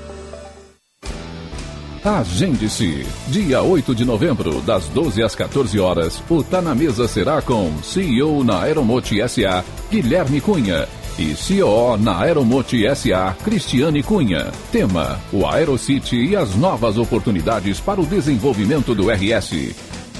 Agende-se. 2.03 3.05
Dia 3.27 3.61
8 3.61 3.93
de 3.93 4.03
novembro, 4.03 4.59
das 4.61 4.87
12 4.87 5.21
às 5.21 5.35
14 5.35 5.79
horas, 5.79 6.21
o 6.27 6.43
Tá 6.43 6.59
na 6.59 6.73
Mesa 6.73 7.07
será 7.07 7.43
com 7.43 7.71
CEO 7.83 8.43
na 8.43 8.63
Aeromote 8.63 9.17
SA, 9.29 9.63
Guilherme 9.91 10.41
Cunha. 10.41 10.87
E 11.19 11.35
CEO 11.35 11.97
na 11.97 12.19
Aeromote 12.21 12.83
SA, 12.95 13.35
Cristiane 13.43 14.01
Cunha. 14.01 14.51
Tema: 14.71 15.19
o 15.31 15.45
Aerocity 15.45 16.15
e 16.15 16.35
as 16.35 16.55
novas 16.55 16.97
oportunidades 16.97 17.79
para 17.79 18.01
o 18.01 18.05
desenvolvimento 18.05 18.95
do 18.95 19.11
RS. 19.11 19.75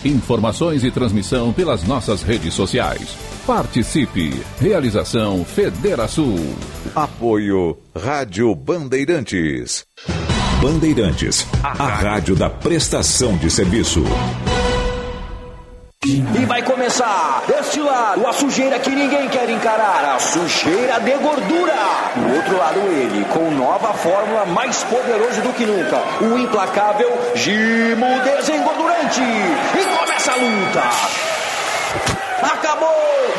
Informações 0.06 0.84
e 0.84 0.92
transmissão 0.92 1.51
pelas 1.51 1.84
nossas 1.84 2.22
redes 2.22 2.53
sociais. 2.53 3.18
Participe. 3.48 4.40
Realização 4.60 5.43
Federação. 5.43 6.35
Apoio 6.93 7.76
Rádio 7.95 8.53
Bandeirantes. 8.53 9.88
Bandeirantes, 10.61 11.48
a 11.64 11.88
rádio 11.88 12.35
da 12.35 12.48
prestação 12.48 13.35
de 13.35 13.49
serviço. 13.49 14.03
E 16.06 16.45
vai 16.45 16.61
começar 16.61 17.43
deste 17.48 17.80
lado 17.80 18.27
a 18.27 18.31
sujeira 18.31 18.77
que 18.77 18.91
ninguém 18.91 19.27
quer 19.30 19.49
encarar, 19.49 20.06
a 20.15 20.19
sujeira 20.19 20.99
de 20.99 21.14
gordura. 21.17 21.73
Do 22.15 22.35
outro 22.35 22.57
lado 22.59 22.80
ele, 22.80 23.25
com 23.25 23.49
nova 23.49 23.91
fórmula 23.93 24.45
mais 24.45 24.83
poderoso 24.83 25.41
do 25.41 25.51
que 25.53 25.65
nunca, 25.65 25.99
o 26.23 26.38
implacável 26.38 27.09
Gimo 27.33 28.22
Desengordurante. 28.23 29.22
E 29.22 29.98
começa 29.98 30.31
a 30.31 30.35
luta. 30.35 31.31
Acabou! 32.41 32.89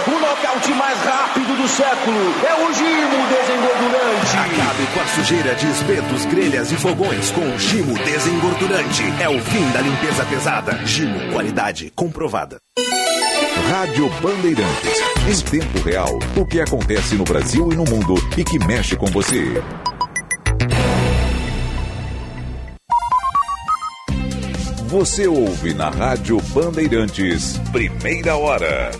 O 0.07 0.11
nocaute 0.11 0.73
mais 0.75 0.99
rápido 1.01 1.57
do 1.57 1.69
século 1.69 2.19
é 2.47 2.55
o 2.65 2.73
Gimo 2.73 3.27
Desengordurante. 3.29 4.37
Acabe 4.37 4.87
com 4.95 5.01
a 5.01 5.07
sujeira 5.07 5.55
de 5.55 5.71
espetos, 5.71 6.25
grelhas 6.27 6.73
e 6.73 6.77
fogões 6.77 7.31
com 7.31 7.41
o 7.41 7.59
Gimo 7.59 7.95
Desengordurante. 7.95 9.03
É 9.21 9.29
o 9.29 9.41
fim 9.41 9.71
da 9.71 9.81
limpeza 9.81 10.25
pesada. 10.25 10.79
Gimo, 10.87 11.33
qualidade 11.33 11.93
comprovada. 11.95 12.59
Rádio 13.71 14.09
Bandeirantes. 14.21 15.01
Em 15.29 15.41
tempo 15.51 15.79
real, 15.81 16.19
o 16.37 16.47
que 16.47 16.61
acontece 16.61 17.15
no 17.15 17.25
Brasil 17.25 17.73
e 17.73 17.77
no 17.77 17.85
mundo 17.85 18.15
e 18.37 18.45
que 18.45 18.59
mexe 18.59 18.97
com 18.97 19.07
você. 19.07 19.63
Você 24.93 25.27
ouve 25.27 25.73
na 25.73 25.89
Rádio 25.89 26.39
Bandeirantes, 26.53 27.57
primeira 27.73 28.37
hora. 28.37 28.91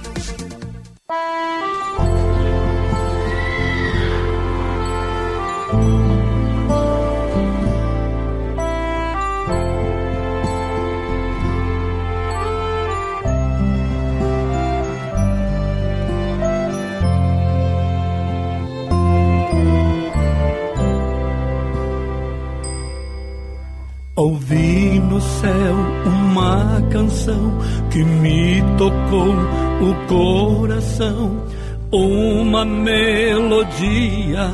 Ouvi 24.15 25.01
no 25.01 25.19
céu 25.23 25.75
uma 26.05 26.83
canção 26.91 27.59
que 27.91 28.05
me 28.05 28.63
tocou 28.77 29.35
o 29.81 29.95
coração, 30.07 31.43
uma 31.91 32.63
melodia 32.63 34.51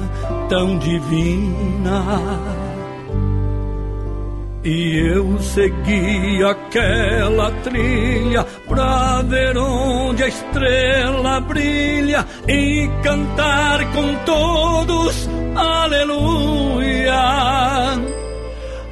tão 0.48 0.78
divina. 0.78 2.04
E 4.64 4.96
eu 5.12 5.36
segui 5.40 6.44
aquela 6.44 7.50
trilha 7.64 8.46
pra 8.68 9.22
ver 9.22 9.58
onde 9.58 10.22
a 10.22 10.28
estrela 10.28 11.40
brilha 11.40 12.24
e 12.46 12.88
cantar 13.02 13.92
com 13.92 14.14
todos, 14.24 15.28
aleluia. 15.56 17.18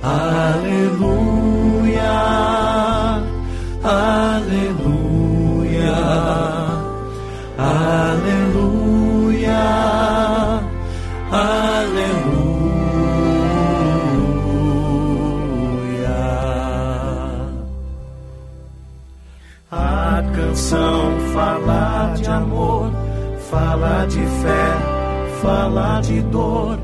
Aleluia, 0.09 2.01
aleluia, 3.83 5.03
aleluia, 7.59 9.03
aleluia. 11.33 12.47
A 19.73 20.23
canção 20.37 21.19
fala 21.35 22.15
de 22.15 22.31
amor, 22.31 22.93
fala 23.51 24.07
de 24.07 24.25
fé, 24.25 24.79
fala 25.43 26.01
de 26.01 26.23
dor. 26.23 26.79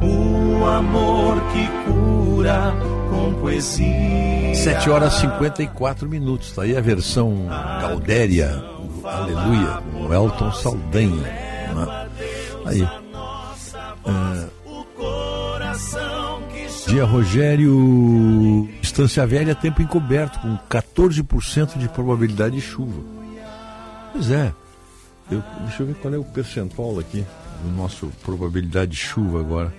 O 0.00 0.64
amor 0.64 1.40
que 1.52 1.66
cura 1.84 2.27
com 3.10 3.34
poesia. 3.40 4.54
7 4.54 4.90
horas 4.90 5.14
e 5.16 5.20
54 5.22 6.08
minutos. 6.08 6.52
Tá 6.52 6.62
aí 6.62 6.76
a 6.76 6.80
versão 6.80 7.46
Galdéria, 7.80 8.62
Aleluia, 9.04 9.82
com 9.92 10.12
Elton 10.12 10.52
Saldanha. 10.52 11.16
né? 11.16 12.08
Aí. 12.66 12.88
Ah, 14.04 14.46
dia 16.86 17.04
Rogério, 17.04 18.68
Estância 18.82 19.26
Velha, 19.26 19.54
tempo 19.54 19.82
encoberto, 19.82 20.38
com 20.40 20.56
14% 20.68 21.78
de 21.78 21.88
probabilidade 21.88 22.54
de 22.56 22.60
chuva. 22.62 23.02
Pois 24.12 24.30
é. 24.30 24.52
Eu- 25.30 25.42
deixa 25.66 25.82
eu 25.82 25.86
ver 25.88 25.94
qual 25.96 26.14
é 26.14 26.18
o 26.18 26.24
percentual 26.24 26.98
aqui 26.98 27.24
do 27.62 27.76
nosso 27.76 28.10
probabilidade 28.24 28.92
de 28.92 28.96
chuva 28.96 29.40
agora. 29.40 29.74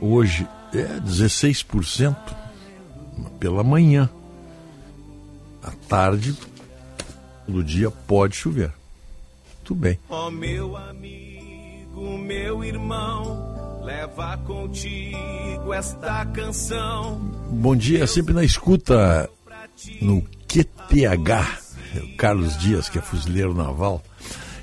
Hoje 0.00 0.46
é 0.72 1.00
16% 1.00 2.16
pela 3.38 3.62
manhã. 3.62 4.08
À 5.62 5.70
tarde 5.88 6.36
do 7.46 7.62
dia 7.62 7.90
pode 7.90 8.36
chover. 8.36 8.72
Tudo 9.64 9.80
bem. 9.80 9.98
Ó 10.08 10.30
meu 10.30 10.76
amigo, 10.76 12.18
meu 12.18 12.64
irmão, 12.64 13.82
leva 13.82 14.36
contigo 14.38 15.72
esta 15.72 16.24
canção. 16.26 17.18
Bom 17.50 17.74
dia, 17.74 18.06
sempre 18.06 18.32
na 18.32 18.44
escuta 18.44 19.28
no 20.00 20.22
QTH. 20.48 21.66
O 21.96 22.16
Carlos 22.16 22.58
Dias, 22.58 22.88
que 22.88 22.98
é 22.98 23.02
fuzileiro 23.02 23.54
naval, 23.54 24.02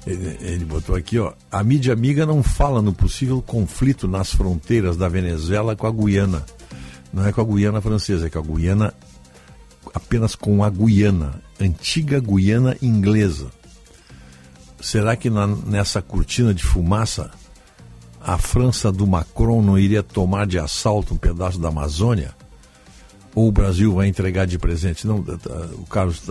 ele, 0.06 0.38
ele 0.41 0.65
botou 0.65 0.95
aqui, 0.95 1.17
ó. 1.19 1.33
A 1.51 1.64
mídia 1.64 1.93
amiga 1.93 2.25
não 2.25 2.43
fala 2.43 2.82
no 2.82 2.93
possível 2.93 3.41
conflito 3.41 4.07
nas 4.07 4.33
fronteiras 4.33 4.98
da 4.98 5.07
Venezuela 5.07 5.75
com 5.75 5.88
a 5.88 5.91
Guiana. 5.91 6.45
Não 7.14 7.25
é 7.25 7.32
com 7.32 7.41
a 7.41 7.45
Guiana 7.45 7.80
francesa, 7.82 8.27
é 8.27 8.30
com 8.30 8.40
a 8.40 8.41
Guiana 8.41 8.93
apenas 9.93 10.33
com 10.35 10.64
a 10.64 10.69
Guiana, 10.69 11.41
antiga 11.59 12.19
Guiana 12.19 12.75
inglesa. 12.82 13.51
Será 14.82 15.15
que 15.15 15.30
na- 15.30 15.48
nessa 15.48 16.01
cortina 16.01 16.53
de 16.53 16.64
fumaça 16.64 17.32
a 18.19 18.38
França 18.38 18.91
do 18.91 19.06
Macron 19.06 19.61
não 19.61 19.77
iria 19.77 20.01
tomar 20.01 20.48
de 20.48 20.57
assalto 20.57 21.14
um 21.14 21.17
pedaço 21.17 21.59
da 21.59 21.69
Amazônia? 21.69 22.33
Ou 23.35 23.48
o 23.48 23.51
Brasil 23.51 23.93
vai 23.93 24.07
entregar 24.07 24.45
de 24.45 24.57
presente? 24.57 25.06
Não, 25.07 25.22
tá- 25.22 25.38
tá- 25.38 25.69
o 25.77 25.85
Carlos 25.85 26.22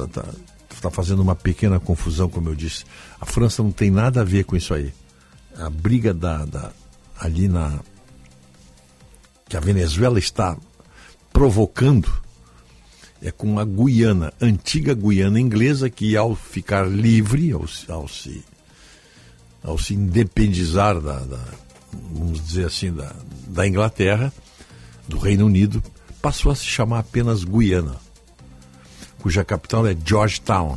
está 0.83 0.91
fazendo 0.91 1.23
uma 1.23 1.37
pequena 1.37 1.79
confusão, 1.79 2.29
como 2.29 2.49
eu 2.49 2.57
disse. 2.57 2.85
A 3.21 3.25
França 3.25 3.63
não 3.63 3.71
tem 3.71 3.89
nada 3.91 4.21
a 4.21 4.25
ver 4.25 4.45
com 4.45 4.57
isso 4.57 4.75
aí. 4.75 4.93
A 5.57 5.71
briga 5.71 6.13
da, 6.13 6.45
da- 6.45 6.73
ali 7.21 7.47
na. 7.49 7.79
que 9.49 9.57
a 9.57 9.61
Venezuela 9.61 10.19
está 10.19 10.57
provocando 11.33 12.13
é 13.23 13.31
com 13.31 13.61
a 13.61 13.65
Guiana, 13.65 14.33
antiga 14.41 14.93
Guiana 14.95 15.39
inglesa, 15.39 15.89
que 15.89 16.17
ao 16.17 16.35
ficar 16.35 16.89
livre, 16.89 17.53
ao, 17.53 17.65
ao 17.89 18.09
se, 18.09 18.45
ao 19.63 19.79
se 19.79 19.95
independizar 19.95 21.01
da, 21.01 21.21
da- 21.21 21.45
vamos 22.13 22.45
dizer 22.45 22.67
assim, 22.67 22.93
da, 22.93 23.15
da 23.47 23.69
Inglaterra, 23.69 24.33
do 25.07 25.17
Reino 25.19 25.47
Unido, 25.47 25.81
passou 26.21 26.51
a 26.51 26.57
se 26.57 26.65
chamar 26.65 26.99
apenas 27.01 27.45
Guiana, 27.45 27.97
cuja 29.23 29.45
capital 29.45 29.87
é 29.87 29.97
Georgetown. 30.05 30.77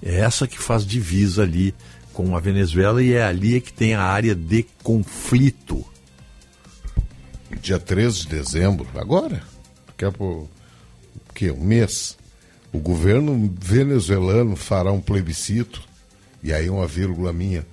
É 0.00 0.20
essa 0.20 0.46
que 0.46 0.56
faz 0.56 0.86
divisa 0.86 1.42
ali 1.42 1.74
com 2.12 2.36
a 2.36 2.40
Venezuela 2.40 3.02
e 3.02 3.12
é 3.12 3.24
ali 3.24 3.60
que 3.60 3.72
tem 3.72 3.94
a 3.94 4.02
área 4.02 4.36
de 4.36 4.62
conflito. 4.84 5.84
Dia 7.60 7.80
13 7.80 8.20
de 8.20 8.28
dezembro, 8.28 8.86
agora, 8.94 9.42
daqui 9.88 10.04
a 10.04 10.12
pouco, 10.12 10.48
o 11.28 11.32
quê? 11.34 11.50
Um 11.50 11.64
mês. 11.64 12.16
O 12.72 12.78
governo 12.78 13.52
venezuelano 13.60 14.54
fará 14.54 14.92
um 14.92 15.00
plebiscito, 15.00 15.82
e 16.42 16.52
aí 16.52 16.70
uma 16.70 16.86
vírgula 16.86 17.32
minha, 17.32 17.66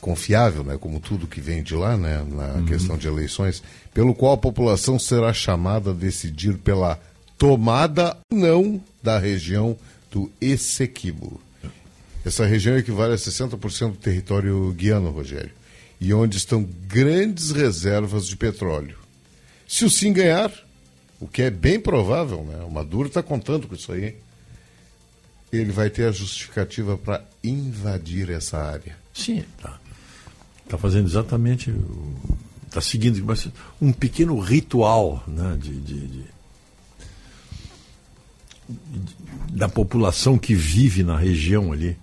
confiável, 0.00 0.64
né, 0.64 0.78
como 0.78 1.00
tudo 1.00 1.26
que 1.26 1.40
vem 1.40 1.62
de 1.62 1.74
lá, 1.74 1.96
né, 1.96 2.24
na 2.28 2.62
questão 2.66 2.96
de 2.96 3.06
eleições, 3.06 3.62
pelo 3.92 4.14
qual 4.14 4.32
a 4.32 4.38
população 4.38 4.98
será 4.98 5.32
chamada 5.32 5.90
a 5.90 5.94
decidir 5.94 6.56
pela 6.58 6.98
tomada 7.42 8.16
não 8.30 8.80
da 9.02 9.18
região 9.18 9.76
do 10.12 10.30
Essequibo. 10.40 11.40
Essa 12.24 12.46
região 12.46 12.78
equivale 12.78 13.14
a 13.14 13.16
60% 13.16 13.90
do 13.90 13.96
território 13.96 14.70
guiano, 14.74 15.10
Rogério, 15.10 15.50
e 16.00 16.14
onde 16.14 16.36
estão 16.36 16.62
grandes 16.86 17.50
reservas 17.50 18.28
de 18.28 18.36
petróleo. 18.36 18.96
Se 19.66 19.84
o 19.84 19.90
sim 19.90 20.12
ganhar, 20.12 20.52
o 21.18 21.26
que 21.26 21.42
é 21.42 21.50
bem 21.50 21.80
provável, 21.80 22.44
né? 22.44 22.62
O 22.64 22.70
Maduro 22.70 23.08
está 23.08 23.24
contando 23.24 23.66
com 23.66 23.74
isso 23.74 23.90
aí. 23.90 24.14
Ele 25.52 25.72
vai 25.72 25.90
ter 25.90 26.04
a 26.06 26.12
justificativa 26.12 26.96
para 26.96 27.24
invadir 27.42 28.30
essa 28.30 28.56
área. 28.56 28.96
Sim, 29.12 29.42
tá. 29.60 29.80
Está 30.64 30.78
fazendo 30.78 31.08
exatamente. 31.08 31.74
Está 32.68 32.80
seguindo 32.80 33.20
um 33.80 33.92
pequeno 33.92 34.38
ritual 34.38 35.24
né, 35.26 35.58
de, 35.60 35.74
de, 35.80 36.06
de- 36.06 36.31
da 39.50 39.68
população 39.68 40.38
que 40.38 40.54
vive 40.54 41.02
na 41.02 41.16
região 41.16 41.72
ali. 41.72 41.96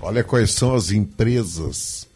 Olha 0.00 0.22
quais 0.22 0.52
são 0.52 0.74
as 0.74 0.90
empresas 0.90 2.06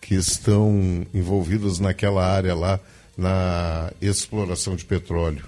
que 0.00 0.14
estão 0.14 1.06
envolvidas 1.12 1.78
naquela 1.78 2.26
área 2.26 2.54
lá 2.54 2.80
na 3.16 3.92
exploração 4.00 4.76
de 4.76 4.84
petróleo. 4.84 5.44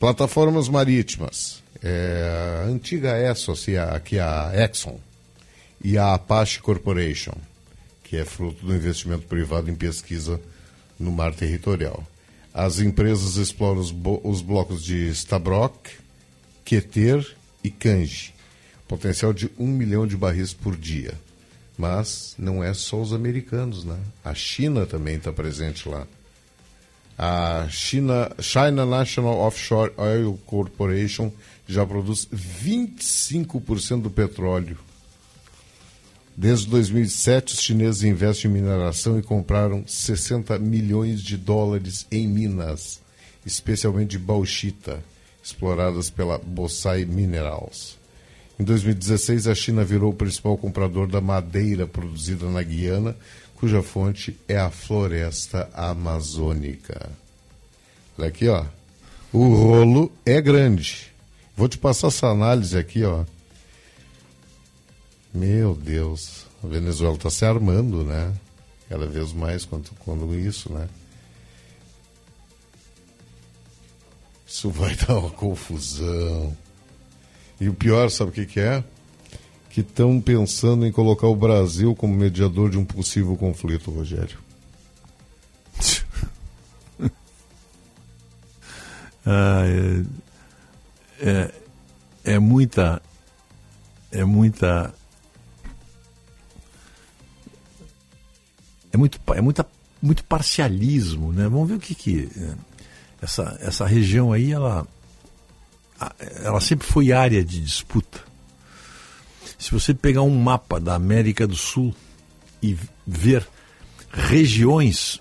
Plataformas 0.00 0.68
marítimas, 0.68 1.62
é, 1.82 2.62
a 2.64 2.66
antiga 2.66 3.18
Essos, 3.18 3.66
aqui 3.92 4.18
a 4.18 4.52
Exxon, 4.54 4.98
e 5.82 5.96
a 5.96 6.14
Apache 6.14 6.60
Corporation, 6.60 7.34
que 8.02 8.16
é 8.16 8.24
fruto 8.24 8.64
do 8.64 8.74
investimento 8.74 9.26
privado 9.26 9.70
em 9.70 9.74
pesquisa 9.74 10.40
no 10.98 11.12
mar 11.12 11.34
territorial. 11.34 12.04
As 12.52 12.80
empresas 12.80 13.36
exploram 13.36 13.80
os, 13.80 13.94
os 14.24 14.42
blocos 14.42 14.82
de 14.82 15.08
Stabroek, 15.10 15.90
Keter 16.64 17.36
e 17.62 17.70
Kanji, 17.70 18.34
potencial 18.86 19.32
de 19.32 19.50
um 19.58 19.66
milhão 19.66 20.06
de 20.06 20.16
barris 20.16 20.52
por 20.52 20.76
dia. 20.76 21.14
Mas 21.76 22.34
não 22.36 22.62
é 22.62 22.74
só 22.74 23.00
os 23.00 23.12
americanos, 23.12 23.84
né? 23.84 23.98
A 24.24 24.34
China 24.34 24.84
também 24.84 25.16
está 25.16 25.32
presente 25.32 25.88
lá. 25.88 26.06
A 27.16 27.66
China, 27.68 28.30
China 28.40 28.84
National 28.84 29.38
Offshore 29.38 29.92
Oil 29.96 30.38
Corporation 30.46 31.32
já 31.66 31.84
produz 31.84 32.26
25% 32.26 34.02
do 34.02 34.10
petróleo. 34.10 34.78
Desde 36.40 36.68
2007, 36.68 37.54
os 37.54 37.60
chineses 37.60 38.04
investem 38.04 38.48
em 38.48 38.54
mineração 38.54 39.18
e 39.18 39.22
compraram 39.22 39.82
60 39.84 40.56
milhões 40.60 41.20
de 41.20 41.36
dólares 41.36 42.06
em 42.12 42.28
minas, 42.28 43.00
especialmente 43.44 44.10
de 44.10 44.20
bauxita, 44.20 45.02
exploradas 45.42 46.10
pela 46.10 46.38
Bosai 46.38 47.04
Minerals. 47.04 47.98
Em 48.56 48.62
2016, 48.62 49.48
a 49.48 49.54
China 49.56 49.82
virou 49.82 50.12
o 50.12 50.14
principal 50.14 50.56
comprador 50.56 51.08
da 51.08 51.20
madeira 51.20 51.88
produzida 51.88 52.46
na 52.46 52.62
Guiana, 52.62 53.16
cuja 53.56 53.82
fonte 53.82 54.38
é 54.46 54.56
a 54.56 54.70
floresta 54.70 55.68
amazônica. 55.74 57.10
Olha 58.16 58.28
aqui, 58.28 58.46
ó. 58.46 58.64
O 59.32 59.56
rolo 59.56 60.12
é 60.24 60.40
grande. 60.40 61.12
Vou 61.56 61.68
te 61.68 61.78
passar 61.78 62.06
essa 62.06 62.28
análise 62.28 62.78
aqui, 62.78 63.02
ó. 63.02 63.24
Meu 65.32 65.74
Deus, 65.74 66.46
a 66.62 66.66
Venezuela 66.66 67.14
está 67.14 67.30
se 67.30 67.44
armando, 67.44 68.02
né? 68.04 68.34
Cada 68.88 69.06
vez 69.06 69.32
mais 69.32 69.64
quando, 69.64 69.90
quando 69.98 70.34
isso, 70.34 70.72
né? 70.72 70.88
Isso 74.46 74.70
vai 74.70 74.96
dar 75.06 75.18
uma 75.18 75.30
confusão. 75.30 76.56
E 77.60 77.68
o 77.68 77.74
pior, 77.74 78.10
sabe 78.10 78.30
o 78.30 78.34
que, 78.34 78.46
que 78.46 78.60
é? 78.60 78.82
Que 79.70 79.82
estão 79.82 80.18
pensando 80.20 80.86
em 80.86 80.92
colocar 80.92 81.26
o 81.26 81.36
Brasil 81.36 81.94
como 81.94 82.14
mediador 82.14 82.70
de 82.70 82.78
um 82.78 82.84
possível 82.84 83.36
conflito, 83.36 83.90
Rogério. 83.90 84.38
ah, 89.26 89.62
é, 91.20 91.28
é, 91.28 91.52
é 92.24 92.38
muita. 92.38 93.02
É 94.10 94.24
muita. 94.24 94.94
É 98.92 98.96
muito, 98.96 99.20
é 99.34 99.40
muita, 99.40 99.66
muito 100.00 100.24
parcialismo, 100.24 101.32
né? 101.32 101.44
Vamos 101.48 101.68
ver 101.68 101.74
o 101.74 101.80
que 101.80 101.94
que 101.94 102.28
é, 102.36 102.54
essa, 103.22 103.58
essa 103.60 103.86
região 103.86 104.32
aí 104.32 104.52
ela 104.52 104.86
ela 106.44 106.60
sempre 106.60 106.86
foi 106.86 107.12
área 107.12 107.44
de 107.44 107.60
disputa. 107.60 108.20
Se 109.58 109.72
você 109.72 109.92
pegar 109.92 110.22
um 110.22 110.38
mapa 110.38 110.78
da 110.78 110.94
América 110.94 111.46
do 111.46 111.56
Sul 111.56 111.94
e 112.62 112.76
ver 113.04 113.46
regiões 114.12 115.20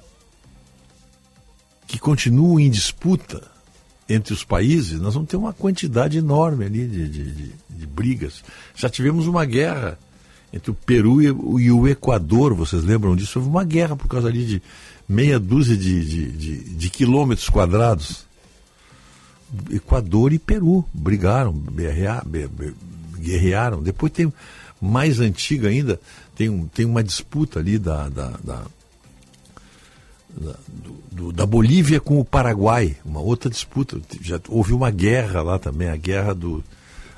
que 1.87 1.97
continuam 1.97 2.59
em 2.59 2.69
disputa 2.69 3.49
entre 4.07 4.33
os 4.33 4.43
países, 4.43 4.99
nós 4.99 5.15
vamos 5.15 5.29
ter 5.29 5.37
uma 5.37 5.53
quantidade 5.53 6.17
enorme 6.17 6.65
ali 6.65 6.87
de, 6.87 7.09
de, 7.09 7.31
de, 7.31 7.53
de 7.69 7.87
brigas. 7.87 8.43
Já 8.75 8.89
tivemos 8.89 9.25
uma 9.25 9.43
guerra 9.43 9.97
entre 10.51 10.71
o 10.71 10.73
Peru 10.73 11.21
e, 11.21 11.71
o 11.71 11.87
Equador, 11.87 12.53
vocês 12.53 12.83
lembram 12.83 13.15
disso? 13.15 13.39
Houve 13.39 13.49
uma 13.49 13.63
guerra 13.63 13.95
por 13.95 14.07
causa 14.07 14.27
ali 14.27 14.45
de 14.45 14.61
meia 15.07 15.39
dúzia 15.39 15.75
de, 15.75 16.31
de, 16.31 16.57
de 16.75 16.89
quilômetros 16.89 17.49
quadrados. 17.49 18.25
Equador 19.71 20.33
e 20.33 20.39
Peru 20.39 20.85
brigaram, 20.93 21.53
guerrearam. 23.17 23.81
Depois 23.81 24.11
tem 24.11 24.31
mais 24.81 25.19
antiga 25.19 25.69
ainda, 25.69 25.99
tem, 26.35 26.65
tem 26.73 26.85
uma 26.85 27.03
disputa 27.03 27.59
ali 27.59 27.77
da, 27.77 28.09
da, 28.09 28.29
da, 28.43 28.63
da, 30.29 30.55
do, 31.11 31.31
da 31.31 31.45
Bolívia 31.45 31.99
com 31.99 32.19
o 32.19 32.25
Paraguai, 32.25 32.95
uma 33.03 33.19
outra 33.19 33.49
disputa. 33.49 33.99
Já 34.21 34.39
houve 34.47 34.73
uma 34.73 34.91
guerra 34.91 35.41
lá 35.41 35.59
também, 35.59 35.89
a 35.89 35.97
guerra 35.97 36.33
do 36.33 36.63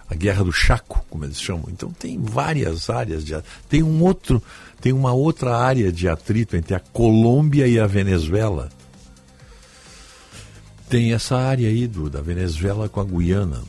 a 0.10 0.16
guerra 0.16 0.44
do 0.44 0.52
Chaco, 0.52 1.06
como 1.10 1.26
eles 1.26 1.40
chamam. 1.40 1.66
Então 1.70 1.92
tem 1.92 2.20
várias 2.20 2.90
áreas 2.90 3.24
de 3.24 3.34
tem 3.68 3.84
um 3.84 4.02
outro, 4.02 4.42
tem 4.82 4.92
uma 4.92 5.14
outra 5.14 5.58
área 5.58 5.92
de 5.92 6.08
atrito 6.08 6.56
entre 6.56 6.74
a 6.74 6.80
Colômbia 6.80 7.68
e 7.68 7.80
a 7.80 7.86
Venezuela 7.86 8.70
tem 10.90 11.14
essa 11.14 11.38
área 11.38 11.70
aí 11.70 11.88
do, 11.88 12.10
da 12.10 12.20
Venezuela 12.20 12.90
com 12.90 13.00
a 13.00 13.06
Guiana. 13.06 13.62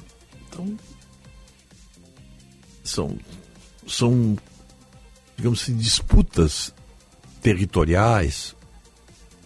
Então, 0.49 0.79
são, 2.83 3.19
são 3.87 4.37
digamos 5.37 5.63
assim, 5.63 5.77
disputas 5.77 6.75
territoriais 7.43 8.57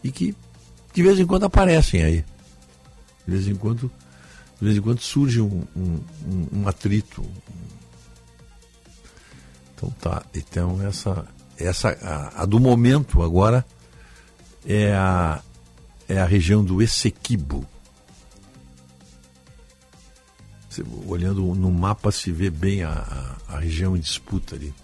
e 0.05 0.11
que 0.11 0.35
de 0.95 1.03
vez 1.03 1.19
em 1.19 1.27
quando 1.27 1.45
aparecem 1.45 2.05
aí. 2.05 2.25
De 3.27 3.33
vez 3.33 3.49
em 3.49 3.57
quando, 3.57 3.91
de 4.65 4.71
vez 4.71 4.79
em 4.79 4.81
quando 4.81 5.01
surge 5.01 5.43
um, 5.43 5.63
um, 5.77 6.01
um, 6.53 6.69
atrito. 6.69 7.23
Então 9.75 9.91
tá. 10.01 10.23
Então 10.35 10.81
essa, 10.83 11.27
essa 11.59 11.91
a, 11.91 12.43
a 12.43 12.47
do 12.47 12.59
momento 12.59 13.23
agora 13.23 13.65
é 14.65 14.95
a 14.95 15.43
é 16.09 16.19
a 16.19 16.25
região 16.25 16.65
do 16.65 16.81
Essequibo. 16.81 17.67
olhando 21.07 21.55
no 21.55 21.71
mapa 21.71 22.11
se 22.11 22.33
vê 22.33 22.51
bem 22.51 22.83
a, 22.83 22.91
a, 23.49 23.57
a 23.57 23.59
região 23.61 23.97
em 23.97 24.01
disputa 24.01 24.57
ali. 24.57 24.75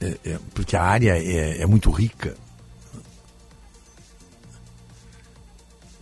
É, 0.00 0.18
é, 0.24 0.38
porque 0.52 0.74
a 0.74 0.82
área 0.82 1.16
é, 1.16 1.60
é 1.60 1.66
muito 1.66 1.90
rica. 1.90 2.36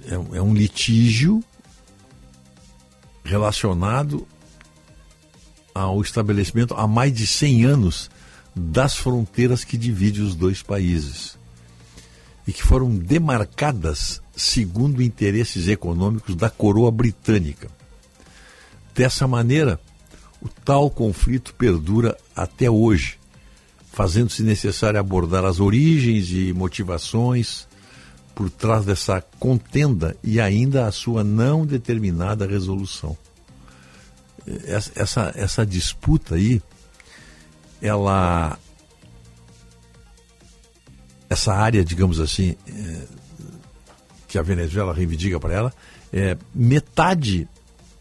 É, 0.07 0.15
é 0.15 0.42
um 0.42 0.55
litígio 0.55 1.42
relacionado 3.24 4.26
ao 5.74 6.00
estabelecimento 6.02 6.74
há 6.74 6.86
mais 6.86 7.12
de 7.12 7.26
100 7.26 7.65
anos 7.65 8.10
das 8.55 8.94
fronteiras 8.94 9.65
que 9.65 9.76
dividem 9.76 10.23
os 10.23 10.34
dois 10.34 10.62
países 10.62 11.36
e 12.47 12.52
que 12.52 12.62
foram 12.62 12.94
demarcadas 12.94 14.23
segundo 14.36 15.02
interesses 15.02 15.66
econômicos 15.66 16.36
da 16.36 16.50
coroa 16.50 16.91
britânica. 16.91 17.68
Dessa 18.94 19.26
maneira, 19.26 19.81
o 20.41 20.49
tal 20.49 20.91
conflito 20.91 21.55
perdura 21.55 22.16
até 22.36 22.70
hoje, 22.70 23.18
fazendo-se 23.92 24.42
necessário 24.42 25.00
abordar 25.00 25.44
as 25.44 25.58
origens 25.58 26.31
e 26.31 26.52
motivações 26.52 27.66
por 28.34 28.50
trás 28.50 28.84
dessa 28.84 29.20
contenda 29.38 30.16
e 30.22 30.40
ainda 30.40 30.86
a 30.86 30.92
sua 30.92 31.22
não 31.22 31.64
determinada 31.64 32.46
resolução. 32.46 33.16
Essa, 34.96 35.32
essa 35.34 35.64
disputa 35.64 36.34
aí 36.34 36.60
ela 37.80 38.58
essa 41.28 41.52
área, 41.52 41.84
digamos 41.84 42.20
assim, 42.20 42.56
é, 42.66 43.06
que 44.28 44.38
a 44.38 44.42
Venezuela 44.42 44.92
reivindica 44.92 45.38
para 45.40 45.52
ela, 45.52 45.72
é 46.12 46.36
metade, 46.54 47.48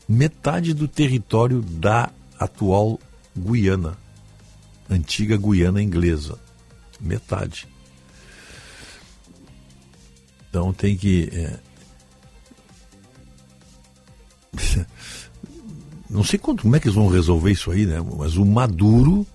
metade 0.08 0.74
do 0.74 0.88
território 0.88 1.62
da 1.62 2.12
atual 2.40 3.00
Guiana, 3.36 3.98
antiga 4.90 5.36
Guiana 5.38 5.82
inglesa. 5.82 6.38
Metade. 7.00 7.68
Então 10.54 10.72
tem 10.72 10.96
que. 10.96 11.30
É... 11.34 11.60
Não 16.08 16.24
sei 16.24 16.38
quanto, 16.38 16.62
como 16.62 16.76
é 16.76 16.80
que 16.80 16.86
eles 16.86 16.96
vão 16.96 17.08
resolver 17.08 17.52
isso 17.52 17.72
aí, 17.72 17.88
né? 17.88 18.00
Mas 18.18 18.38
o 18.38 18.46
Maduro 18.46 19.26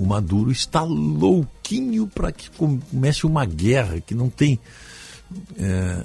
o 0.00 0.06
Maduro 0.06 0.50
está 0.50 0.82
louquinho 0.82 2.06
para 2.06 2.32
que 2.32 2.50
comece 2.50 3.26
uma 3.26 3.44
guerra 3.44 4.00
que 4.00 4.14
não 4.14 4.30
tem. 4.30 4.58
É, 5.58 6.04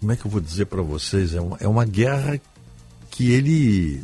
como 0.00 0.10
é 0.10 0.16
que 0.16 0.26
eu 0.26 0.30
vou 0.30 0.40
dizer 0.40 0.66
para 0.66 0.82
vocês? 0.82 1.32
É 1.32 1.40
uma, 1.40 1.56
é 1.60 1.68
uma 1.68 1.84
guerra 1.84 2.40
que 3.08 3.30
ele 3.30 4.02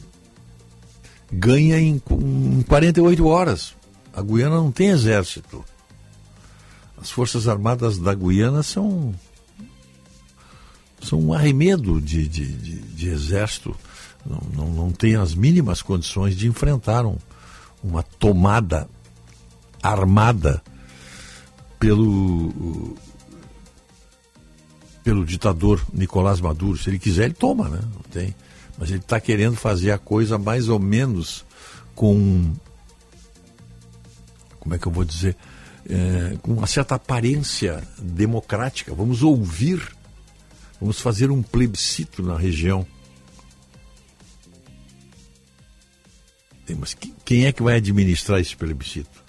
ganha 1.32 1.80
em, 1.80 2.00
em 2.10 2.62
48 2.62 3.26
horas. 3.26 3.74
A 4.12 4.22
Guiana 4.22 4.56
não 4.56 4.70
tem 4.70 4.90
exército. 4.90 5.64
As 7.00 7.10
Forças 7.10 7.46
Armadas 7.46 7.98
da 7.98 8.14
Guiana 8.14 8.62
são, 8.62 9.14
são 11.02 11.20
um 11.20 11.32
arremedo 11.32 12.00
de, 12.00 12.26
de, 12.26 12.46
de, 12.46 12.78
de 12.80 13.08
exército. 13.08 13.74
Não, 14.26 14.42
não, 14.54 14.72
não 14.72 14.90
tem 14.90 15.16
as 15.16 15.34
mínimas 15.34 15.80
condições 15.80 16.36
de 16.36 16.48
enfrentar 16.48 17.06
um, 17.06 17.16
uma 17.82 18.02
tomada 18.02 18.88
armada 19.82 20.62
pelo 21.78 22.96
pelo 25.08 25.24
ditador 25.24 25.82
Nicolás 25.90 26.38
Maduro. 26.38 26.76
Se 26.76 26.90
ele 26.90 26.98
quiser, 26.98 27.24
ele 27.24 27.32
toma, 27.32 27.66
né? 27.68 27.80
Não 27.94 28.02
tem. 28.10 28.34
Mas 28.76 28.90
ele 28.90 28.98
está 28.98 29.18
querendo 29.18 29.56
fazer 29.56 29.90
a 29.90 29.96
coisa 29.96 30.36
mais 30.36 30.68
ou 30.68 30.78
menos 30.78 31.46
com. 31.94 32.52
Como 34.60 34.74
é 34.74 34.78
que 34.78 34.86
eu 34.86 34.92
vou 34.92 35.04
dizer? 35.04 35.34
É, 35.88 36.36
com 36.42 36.52
uma 36.52 36.66
certa 36.66 36.96
aparência 36.96 37.82
democrática. 37.98 38.94
Vamos 38.94 39.22
ouvir, 39.22 39.80
vamos 40.78 41.00
fazer 41.00 41.30
um 41.30 41.42
plebiscito 41.42 42.22
na 42.22 42.36
região. 42.36 42.86
Mas 46.78 46.94
quem 47.24 47.46
é 47.46 47.52
que 47.52 47.62
vai 47.62 47.76
administrar 47.76 48.38
esse 48.40 48.54
plebiscito? 48.54 49.24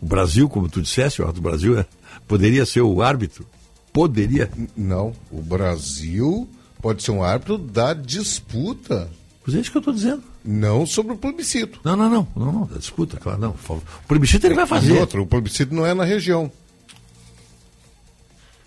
O 0.00 0.06
Brasil, 0.06 0.48
como 0.48 0.68
tu 0.68 0.80
disseste, 0.80 1.20
o 1.20 1.32
Brasil 1.32 1.78
é, 1.78 1.84
poderia 2.26 2.64
ser 2.64 2.82
o 2.82 3.02
árbitro? 3.02 3.44
Poderia. 3.92 4.50
Não, 4.76 5.12
o 5.30 5.42
Brasil 5.42 6.48
pode 6.80 7.02
ser 7.02 7.10
um 7.10 7.22
árbitro 7.22 7.58
da 7.58 7.94
disputa. 7.94 9.10
Pois 9.44 9.56
é 9.56 9.60
isso 9.60 9.70
que 9.70 9.76
eu 9.76 9.80
estou 9.80 9.94
dizendo. 9.94 10.22
Não 10.44 10.86
sobre 10.86 11.12
o 11.12 11.16
plebiscito. 11.16 11.80
Não, 11.84 11.96
não, 11.96 12.08
não, 12.08 12.28
não, 12.34 12.52
não, 12.52 12.66
da 12.66 12.78
disputa, 12.78 13.16
claro, 13.18 13.38
não. 13.38 13.50
O 13.50 13.82
plebiscito 14.06 14.46
ele 14.46 14.54
vai 14.54 14.66
fazer. 14.66 14.94
E 14.94 14.98
outro, 14.98 15.22
o 15.22 15.26
plebiscito 15.26 15.74
não 15.74 15.84
é 15.84 15.92
na 15.92 16.04
região. 16.04 16.50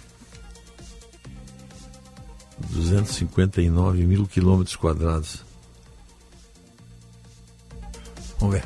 259 2.71 4.07
mil 4.07 4.27
quilômetros 4.27 4.77
quadrados. 4.77 5.45
Vamos 8.39 8.55
ver. 8.55 8.65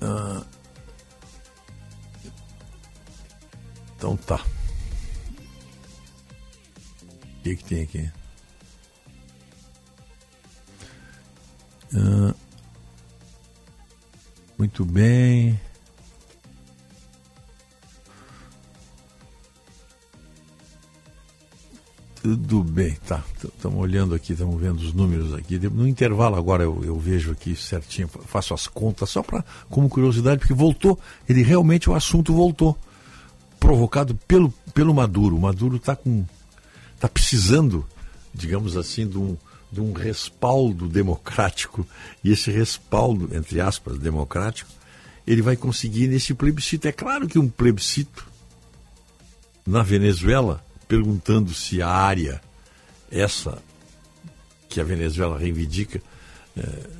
Ah. 0.00 0.42
Então 3.96 4.16
tá 4.16 4.40
que, 7.48 7.56
que 7.56 7.64
tem 7.64 7.82
aqui? 7.82 8.10
Ah, 11.94 12.34
muito 14.58 14.84
bem. 14.84 15.58
Tudo 22.20 22.64
bem, 22.64 22.96
tá. 23.06 23.24
Estamos 23.42 23.78
olhando 23.80 24.14
aqui, 24.14 24.32
estamos 24.32 24.60
vendo 24.60 24.80
os 24.80 24.92
números 24.92 25.32
aqui. 25.32 25.58
No 25.58 25.86
intervalo 25.86 26.34
agora 26.34 26.64
eu, 26.64 26.84
eu 26.84 26.98
vejo 26.98 27.30
aqui 27.30 27.54
certinho, 27.54 28.08
faço 28.08 28.52
as 28.52 28.66
contas 28.66 29.08
só 29.10 29.22
para 29.22 29.44
como 29.70 29.88
curiosidade, 29.88 30.40
porque 30.40 30.52
voltou. 30.52 30.98
Ele 31.28 31.42
realmente 31.42 31.88
o 31.88 31.94
assunto 31.94 32.34
voltou, 32.34 32.76
provocado 33.60 34.16
pelo 34.26 34.52
pelo 34.74 34.92
Maduro. 34.92 35.36
O 35.36 35.40
Maduro 35.40 35.76
está 35.76 35.94
com 35.94 36.26
está 36.94 37.08
precisando, 37.08 37.86
digamos 38.34 38.76
assim, 38.76 39.06
de 39.06 39.16
um, 39.16 39.36
de 39.70 39.80
um 39.80 39.92
respaldo 39.92 40.88
democrático. 40.88 41.86
E 42.24 42.30
esse 42.30 42.50
respaldo, 42.50 43.34
entre 43.34 43.60
aspas, 43.60 43.98
democrático, 43.98 44.70
ele 45.26 45.42
vai 45.42 45.56
conseguir 45.56 46.08
nesse 46.08 46.34
plebiscito. 46.34 46.88
É 46.88 46.92
claro 46.92 47.28
que 47.28 47.38
um 47.38 47.48
plebiscito 47.48 48.26
na 49.66 49.82
Venezuela, 49.82 50.64
perguntando 50.86 51.52
se 51.52 51.82
a 51.82 51.88
área, 51.88 52.40
essa 53.10 53.62
que 54.68 54.80
a 54.80 54.84
Venezuela 54.84 55.38
reivindica, 55.38 56.00
é, 56.56 56.90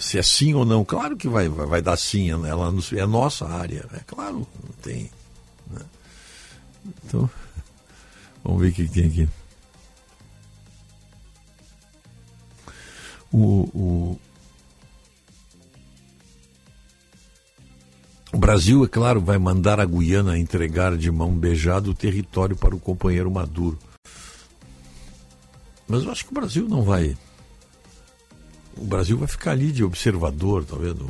se 0.00 0.18
é 0.18 0.22
sim 0.22 0.54
ou 0.54 0.64
não. 0.64 0.84
Claro 0.84 1.16
que 1.16 1.28
vai, 1.28 1.48
vai, 1.48 1.82
dar 1.82 1.96
sim, 1.96 2.30
ela 2.30 2.72
é 2.92 3.06
nossa 3.06 3.46
área, 3.46 3.86
é 3.92 4.00
claro, 4.06 4.46
não 4.62 4.72
tem. 4.82 5.10
Né? 5.70 5.80
Então. 7.04 7.28
Vamos 8.42 8.62
ver 8.62 8.68
o 8.68 8.72
que 8.72 8.88
tem 8.88 9.06
aqui. 9.06 9.28
O, 13.32 13.38
o, 13.38 14.20
o, 18.32 18.38
Brasil, 18.38 18.84
é 18.84 18.88
claro, 18.88 19.20
vai 19.20 19.38
mandar 19.38 19.80
a 19.80 19.84
Guiana 19.84 20.38
entregar 20.38 20.96
de 20.96 21.10
mão 21.10 21.32
beijada 21.32 21.90
o 21.90 21.94
território 21.94 22.56
para 22.56 22.74
o 22.74 22.80
companheiro 22.80 23.30
Maduro. 23.30 23.78
Mas 25.88 26.04
eu 26.04 26.10
acho 26.10 26.24
que 26.24 26.30
o 26.32 26.34
Brasil 26.34 26.68
não 26.68 26.82
vai. 26.82 27.16
O 28.76 28.84
Brasil 28.84 29.16
vai 29.16 29.28
ficar 29.28 29.52
ali 29.52 29.72
de 29.72 29.84
observador, 29.84 30.64
talvez, 30.64 30.94
no, 30.94 31.08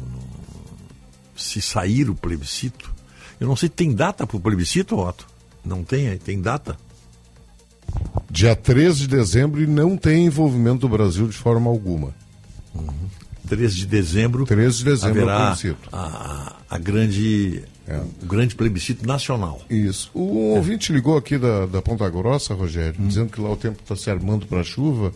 se 1.36 1.60
sair 1.60 2.08
o 2.08 2.14
plebiscito. 2.14 2.94
Eu 3.40 3.48
não 3.48 3.56
sei, 3.56 3.68
tem 3.68 3.94
data 3.94 4.26
para 4.26 4.36
o 4.36 4.40
plebiscito, 4.40 4.96
Otto? 4.96 5.26
Não 5.64 5.84
tem? 5.84 6.16
Tem 6.18 6.40
data? 6.40 6.76
Dia 8.30 8.54
13 8.54 9.00
de 9.00 9.08
dezembro 9.08 9.62
e 9.62 9.66
não 9.66 9.96
tem 9.96 10.26
envolvimento 10.26 10.80
do 10.80 10.88
Brasil 10.88 11.26
de 11.28 11.36
forma 11.36 11.70
alguma. 11.70 12.14
Uhum. 12.74 12.92
3 13.48 13.74
de 13.74 13.86
dezembro, 13.86 14.44
13 14.44 14.78
de 14.78 14.84
dezembro 14.84 15.20
é 15.20 15.24
o 15.24 15.28
haverá 15.28 15.46
plebiscito. 15.54 15.88
a, 15.92 16.56
a 16.68 16.78
grande, 16.78 17.62
o 18.22 18.26
grande 18.26 18.54
plebiscito 18.56 19.06
nacional. 19.06 19.62
Isso. 19.70 20.10
O 20.12 20.54
ouvinte 20.56 20.92
ligou 20.92 21.16
aqui 21.16 21.38
da, 21.38 21.64
da 21.66 21.80
Ponta 21.80 22.08
Grossa, 22.10 22.52
Rogério, 22.54 23.00
Hum. 23.00 23.06
dizendo 23.06 23.30
que 23.30 23.40
lá 23.40 23.50
o 23.50 23.56
tempo 23.56 23.80
está 23.80 23.94
se 23.96 24.10
armando 24.10 24.46
para 24.46 24.64
chuva. 24.64 25.12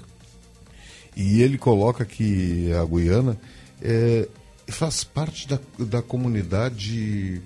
E 1.17 1.43
ele 1.43 1.59
coloca 1.59 2.05
que 2.05 2.71
a 2.73 2.85
Guiana 2.85 3.37
é, 3.83 4.29
faz 4.69 5.03
parte 5.03 5.49
da, 5.49 5.59
da 5.81 6.01
comunidade 6.01 7.43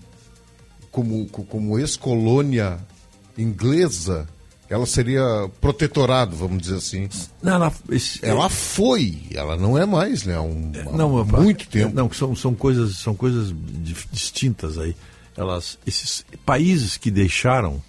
como, 0.93 1.27
co- 1.29 1.45
como 1.45 1.79
ex-colônia 1.79 2.79
inglesa. 3.39 4.29
Ela 4.69 4.87
seria 4.87 5.23
protetorado, 5.61 6.35
vamos 6.37 6.63
dizer 6.63 6.77
assim. 6.77 7.09
Não, 7.43 7.55
ela, 7.55 7.73
ela 8.23 8.49
foi, 8.49 9.23
ela 9.33 9.57
não 9.57 9.77
é 9.77 9.85
mais, 9.85 10.25
né? 10.25 10.35
Há 10.37 10.41
um, 10.43 10.73
Não, 10.97 11.19
há 11.19 11.25
muito 11.25 11.69
tempo. 11.69 11.95
Não, 11.95 12.11
são, 12.13 12.35
são 12.35 12.55
coisas, 12.55 12.97
são 12.97 13.15
coisas 13.15 13.55
distintas 14.11 14.79
aí. 14.79 14.97
Elas, 15.37 15.79
esses 15.87 16.25
países 16.47 16.97
que 16.97 17.11
deixaram, 17.11 17.83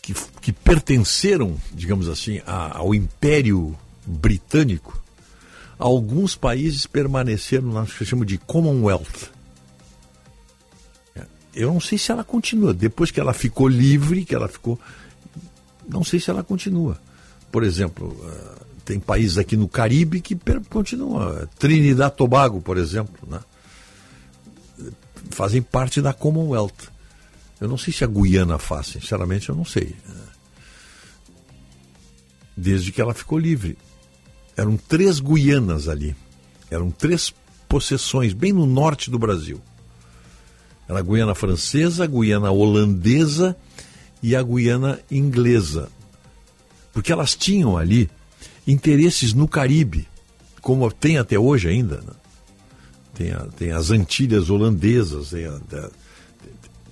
que, 0.00 0.14
que 0.40 0.52
pertenceram, 0.52 1.56
digamos 1.72 2.08
assim, 2.08 2.40
a- 2.46 2.78
ao 2.78 2.94
Império 2.94 3.76
Britânico, 4.06 5.02
alguns 5.78 6.34
países 6.36 6.86
permaneceram 6.86 7.72
na 7.72 7.84
que 7.84 7.98
se 7.98 8.06
chama 8.06 8.24
de 8.24 8.38
Commonwealth. 8.38 9.30
Eu 11.58 11.72
não 11.72 11.80
sei 11.80 11.98
se 11.98 12.12
ela 12.12 12.22
continua. 12.22 12.72
Depois 12.72 13.10
que 13.10 13.18
ela 13.18 13.34
ficou 13.34 13.66
livre, 13.66 14.24
que 14.24 14.32
ela 14.32 14.46
ficou. 14.46 14.78
Não 15.88 16.04
sei 16.04 16.20
se 16.20 16.30
ela 16.30 16.44
continua. 16.44 17.00
Por 17.50 17.64
exemplo, 17.64 18.16
eh, 18.24 18.62
tem 18.84 19.00
países 19.00 19.38
aqui 19.38 19.56
no 19.56 19.66
Caribe 19.66 20.20
que 20.20 20.38
continuam. 20.70 21.48
Trinidad 21.58 22.14
Tobago, 22.14 22.60
por 22.60 22.76
exemplo, 22.76 23.28
né? 23.28 23.40
fazem 25.30 25.60
parte 25.60 26.00
da 26.00 26.12
Commonwealth. 26.12 26.92
Eu 27.60 27.66
não 27.66 27.76
sei 27.76 27.92
se 27.92 28.04
a 28.04 28.06
Guiana 28.06 28.56
faz, 28.56 28.86
sinceramente 28.86 29.48
eu 29.48 29.56
não 29.56 29.64
sei. 29.64 29.96
Desde 32.56 32.92
que 32.92 33.00
ela 33.00 33.14
ficou 33.14 33.36
livre. 33.36 33.76
Eram 34.56 34.76
três 34.76 35.18
Guianas 35.18 35.88
ali. 35.88 36.14
Eram 36.70 36.88
três 36.88 37.34
possessões, 37.68 38.32
bem 38.32 38.52
no 38.52 38.64
norte 38.64 39.10
do 39.10 39.18
Brasil. 39.18 39.60
Era 40.88 41.00
a 41.00 41.02
Guiana 41.02 41.34
francesa, 41.34 42.04
a 42.04 42.06
Guiana 42.06 42.50
holandesa 42.50 43.54
e 44.22 44.34
a 44.34 44.42
Guiana 44.42 44.98
inglesa. 45.10 45.90
Porque 46.92 47.12
elas 47.12 47.34
tinham 47.36 47.76
ali 47.76 48.08
interesses 48.66 49.34
no 49.34 49.46
Caribe, 49.46 50.08
como 50.62 50.90
tem 50.90 51.18
até 51.18 51.38
hoje 51.38 51.68
ainda. 51.68 51.98
né? 51.98 52.12
Tem, 53.14 53.30
a- 53.32 53.46
tem 53.56 53.70
as 53.72 53.90
Antilhas 53.90 54.48
holandesas, 54.50 55.30
tem, 55.30 55.44
a- 55.46 55.60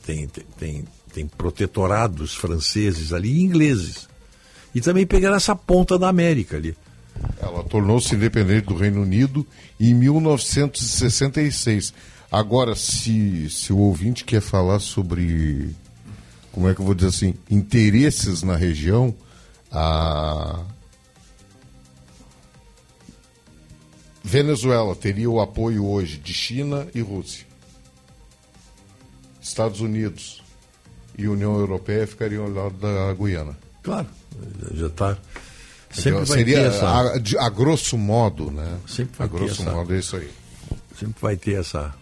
tem, 0.05 0.26
tem, 0.28 0.44
tem, 0.58 0.84
tem 1.12 1.26
protetorados 1.26 2.34
franceses 2.34 3.12
ali 3.12 3.31
e 3.33 3.42
ingleses. 3.42 4.08
E 4.75 4.81
também 4.81 5.07
pegaram 5.07 5.36
essa 5.36 5.55
ponta 5.57 5.99
da 5.99 6.08
América 6.08 6.57
ali. 6.57 6.76
Ela 7.41 7.65
tornou-se 7.65 8.15
independente 8.15 8.66
do 8.66 8.75
Reino 8.75 9.00
Unido 9.00 9.47
em 9.81 9.94
1966. 9.94 11.94
Agora, 12.30 12.74
se, 12.74 13.48
se 13.50 13.72
o 13.72 13.78
ouvinte 13.78 14.24
quer 14.24 14.40
falar 14.40 14.80
sobre, 14.80 15.74
como 16.52 16.68
é 16.68 16.74
que 16.74 16.80
eu 16.80 16.84
vou 16.84 16.94
dizer 16.94 17.08
assim, 17.08 17.34
interesses 17.50 18.42
na 18.42 18.56
região, 18.56 19.14
a 19.70 20.60
Venezuela 24.22 24.94
teria 24.96 25.30
o 25.30 25.40
apoio 25.40 25.86
hoje 25.86 26.18
de 26.18 26.32
China 26.34 26.86
e 26.94 27.00
Rússia. 27.00 27.46
Estados 29.40 29.80
Unidos 29.80 30.42
e 31.16 31.28
União 31.28 31.56
Europeia 31.58 32.06
ficariam 32.06 32.44
ao 32.44 32.50
lado 32.50 32.76
da 32.78 33.14
Guiana. 33.14 33.56
Claro, 33.82 34.08
já 34.74 34.88
está. 34.88 35.16
Sempre 35.92 36.24
vai 36.24 36.38
seria 36.38 36.56
ter 36.56 36.66
essa. 36.66 36.86
a, 36.88 37.46
a 37.46 37.48
grosso 37.48 37.96
modo, 37.96 38.50
né? 38.50 38.78
Sempre 38.88 39.16
vai 39.16 39.26
a 39.26 39.30
ter 39.30 39.36
grosso 39.38 39.62
essa- 39.62 39.70
modo 39.72 39.94
é 39.94 39.98
isso 39.98 40.16
aí. 40.16 40.30
Sempre 40.98 41.14
vai 41.22 41.36
ter 41.36 41.60
essa 41.60 41.94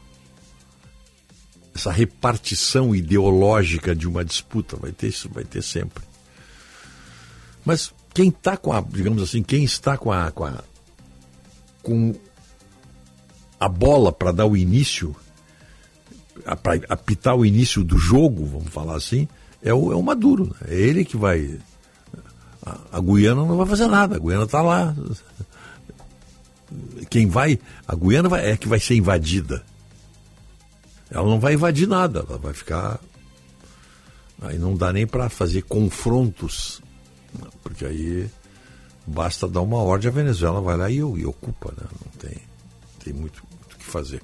essa 1.75 1.91
repartição 1.91 2.95
ideológica 2.95 3.95
de 3.95 4.07
uma 4.07 4.25
disputa, 4.25 4.77
vai 4.77 4.93
ter 4.93 5.09
isso, 5.09 5.29
vai 5.29 5.45
ter 5.45 5.63
sempre. 5.63 6.05
Mas 7.65 7.93
quem 8.13 8.29
está 8.29 8.57
com 8.57 8.73
a, 8.73 8.81
digamos 8.81 9.23
assim, 9.23 9.43
quem 9.43 9.65
está 9.65 9.97
com 9.99 10.13
a 10.13 10.31
com 10.31 10.45
a, 10.45 10.63
com 11.83 12.15
a 13.59 13.69
bola 13.69 14.13
para 14.13 14.31
dar 14.31 14.47
o 14.47 14.57
início, 14.57 15.17
para 16.63 16.81
apitar 16.89 17.35
o 17.35 17.45
início 17.45 17.83
do 17.83 17.99
jogo, 17.99 18.45
vamos 18.47 18.69
falar 18.73 18.97
assim, 18.97 19.27
é 19.63 19.73
o, 19.73 19.91
é 19.93 19.97
o 19.97 20.03
Maduro. 20.03 20.47
né? 20.61 20.69
É 20.69 20.75
ele 20.75 21.05
que 21.05 21.17
vai. 21.17 21.59
A, 22.65 22.79
a 22.93 23.01
Guiana 23.01 23.45
não 23.45 23.57
vai 23.57 23.67
fazer 23.67 23.87
nada, 23.89 24.17
a 24.17 24.19
Guiana 24.19 24.45
está 24.45 24.63
lá. 24.63 24.95
Quem 27.11 27.27
vai. 27.27 27.59
A 27.87 27.95
Guiana 27.95 28.29
vai- 28.29 28.51
é 28.51 28.57
que 28.57 28.69
vai 28.69 28.79
ser 28.81 28.95
invadida. 28.95 29.65
Ela 31.15 31.31
não 31.31 31.39
vai 31.39 31.55
invadir 31.55 31.87
nada, 31.87 32.27
ela 32.29 32.37
vai 32.37 32.53
ficar. 32.53 32.99
Aí 34.43 34.59
não 34.59 34.77
dá 34.77 34.93
nem 34.93 35.07
para 35.07 35.29
fazer 35.29 35.63
confrontos, 35.63 36.83
porque 37.63 37.87
aí 37.87 38.29
basta 39.07 39.47
dar 39.47 39.61
uma 39.61 39.79
ordem, 39.79 40.11
a 40.11 40.13
Venezuela 40.13 40.61
vai 40.61 40.77
lá 40.77 40.91
e, 40.91 40.97
e 40.97 41.25
ocupa, 41.25 41.73
né? 41.79 41.87
Não 42.05 42.11
tem, 42.19 42.37
tem 43.05 43.13
muito 43.13 43.45
o 43.73 43.79
que 43.79 43.85
fazer. 43.85 44.21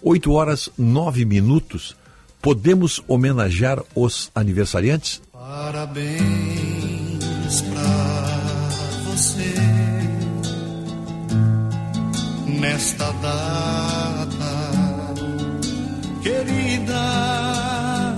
8 0.00 0.32
horas 0.32 0.70
9 0.78 1.24
minutos. 1.24 1.96
Podemos 2.40 3.02
homenagear 3.06 3.82
os 3.94 4.30
aniversariantes? 4.34 5.20
Parabéns 5.32 6.20
pra 7.62 9.12
você 9.12 9.54
nesta 12.60 13.12
data 13.12 13.91
querida. 16.22 18.14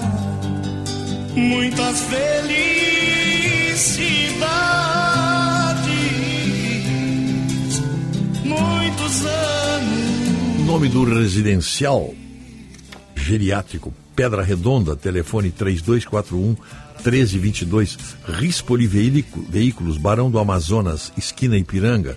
Muitas 1.34 2.00
felicidades, 6.04 7.80
muitos 8.44 9.24
anos. 9.26 10.66
Nome 10.66 10.88
do 10.88 11.04
residencial 11.04 12.14
geriátrico 13.16 13.92
Pedra 14.14 14.42
Redonda, 14.42 14.94
telefone 14.94 15.50
3241 15.50 16.56
1322, 17.04 17.98
Rispoli 18.28 18.86
Veículo- 18.86 19.46
Veículos, 19.48 19.98
Barão 19.98 20.30
do 20.30 20.38
Amazonas, 20.38 21.12
esquina 21.18 21.56
Ipiranga, 21.58 22.16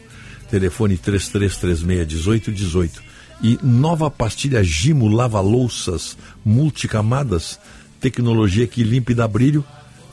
telefone 0.49 0.95
3336 0.97 1.83
1818. 1.83 3.06
E 3.41 3.59
nova 3.61 4.09
pastilha 4.09 4.63
Gimo 4.63 5.07
Lava 5.07 5.39
Louças 5.39 6.17
Multicamadas, 6.43 7.59
tecnologia 8.01 8.65
que 8.67 8.83
limpa 8.83 9.11
e 9.11 9.15
dá 9.15 9.27
brilho, 9.27 9.63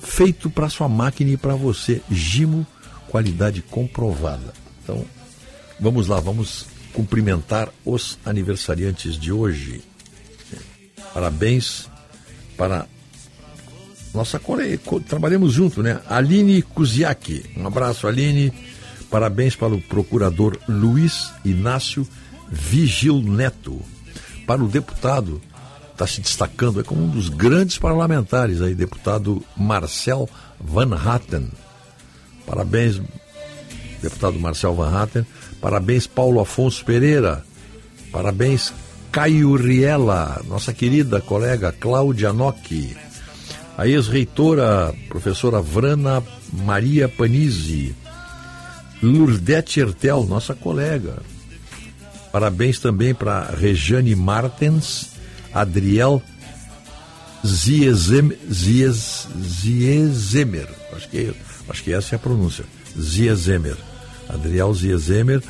feito 0.02 0.50
para 0.50 0.68
sua 0.68 0.88
máquina 0.88 1.30
e 1.30 1.36
para 1.36 1.54
você. 1.54 2.02
Gimo, 2.10 2.66
qualidade 3.08 3.62
comprovada. 3.62 4.52
Então, 4.82 5.04
Vamos 5.80 6.06
lá, 6.06 6.20
vamos 6.20 6.66
cumprimentar 6.92 7.68
os 7.84 8.16
aniversariantes 8.24 9.18
de 9.18 9.32
hoje. 9.32 9.82
Parabéns 11.12 11.88
para 12.56 12.86
nossa 14.14 14.38
colega, 14.38 14.78
co- 14.84 15.00
trabalhamos 15.00 15.52
junto, 15.52 15.82
né? 15.82 16.00
Aline 16.08 16.62
Kuziak. 16.62 17.44
Um 17.56 17.66
abraço, 17.66 18.06
Aline. 18.06 18.52
Parabéns 19.10 19.56
para 19.56 19.74
o 19.74 19.80
procurador 19.80 20.56
Luiz 20.68 21.32
Inácio 21.44 22.06
Vigil 22.48 23.20
Neto. 23.22 23.80
Para 24.46 24.62
o 24.62 24.68
deputado, 24.68 25.40
está 25.92 26.06
se 26.06 26.20
destacando, 26.20 26.80
é 26.80 26.82
como 26.82 27.04
um 27.04 27.08
dos 27.08 27.28
grandes 27.28 27.78
parlamentares 27.78 28.60
aí, 28.60 28.74
deputado 28.74 29.42
Marcel 29.56 30.28
Van 30.60 30.94
Hatten. 30.94 31.50
Parabéns, 32.46 33.00
deputado 34.02 34.38
Marcel 34.38 34.74
Van 34.74 34.94
Hatten. 34.94 35.26
Parabéns, 35.60 36.06
Paulo 36.06 36.40
Afonso 36.40 36.84
Pereira. 36.84 37.44
Parabéns, 38.12 38.72
Caio 39.10 39.54
Riela, 39.54 40.42
nossa 40.46 40.72
querida 40.72 41.20
colega 41.20 41.72
Cláudia 41.72 42.32
Nocchi. 42.32 42.96
A 43.78 43.88
ex-reitora, 43.88 44.94
professora 45.08 45.60
Vrana 45.60 46.22
Maria 46.52 47.08
Panizzi. 47.08 47.94
Lourdete 49.02 49.80
Ertel, 49.80 50.24
nossa 50.24 50.54
colega. 50.54 51.22
Parabéns 52.34 52.80
também 52.80 53.14
para 53.14 53.44
Rejane 53.44 54.16
Martens, 54.16 55.10
Adriel 55.52 56.20
Ziezem, 57.46 58.32
Ziez, 58.52 59.28
Ziezemer. 59.40 60.68
Acho 60.96 61.08
que, 61.08 61.32
acho 61.68 61.84
que 61.84 61.92
essa 61.92 62.12
é 62.12 62.16
a 62.16 62.18
pronúncia. 62.18 62.64
Ziezemer. 63.00 63.76
Adriel 64.28 64.74
Ziezemer. 64.74 65.44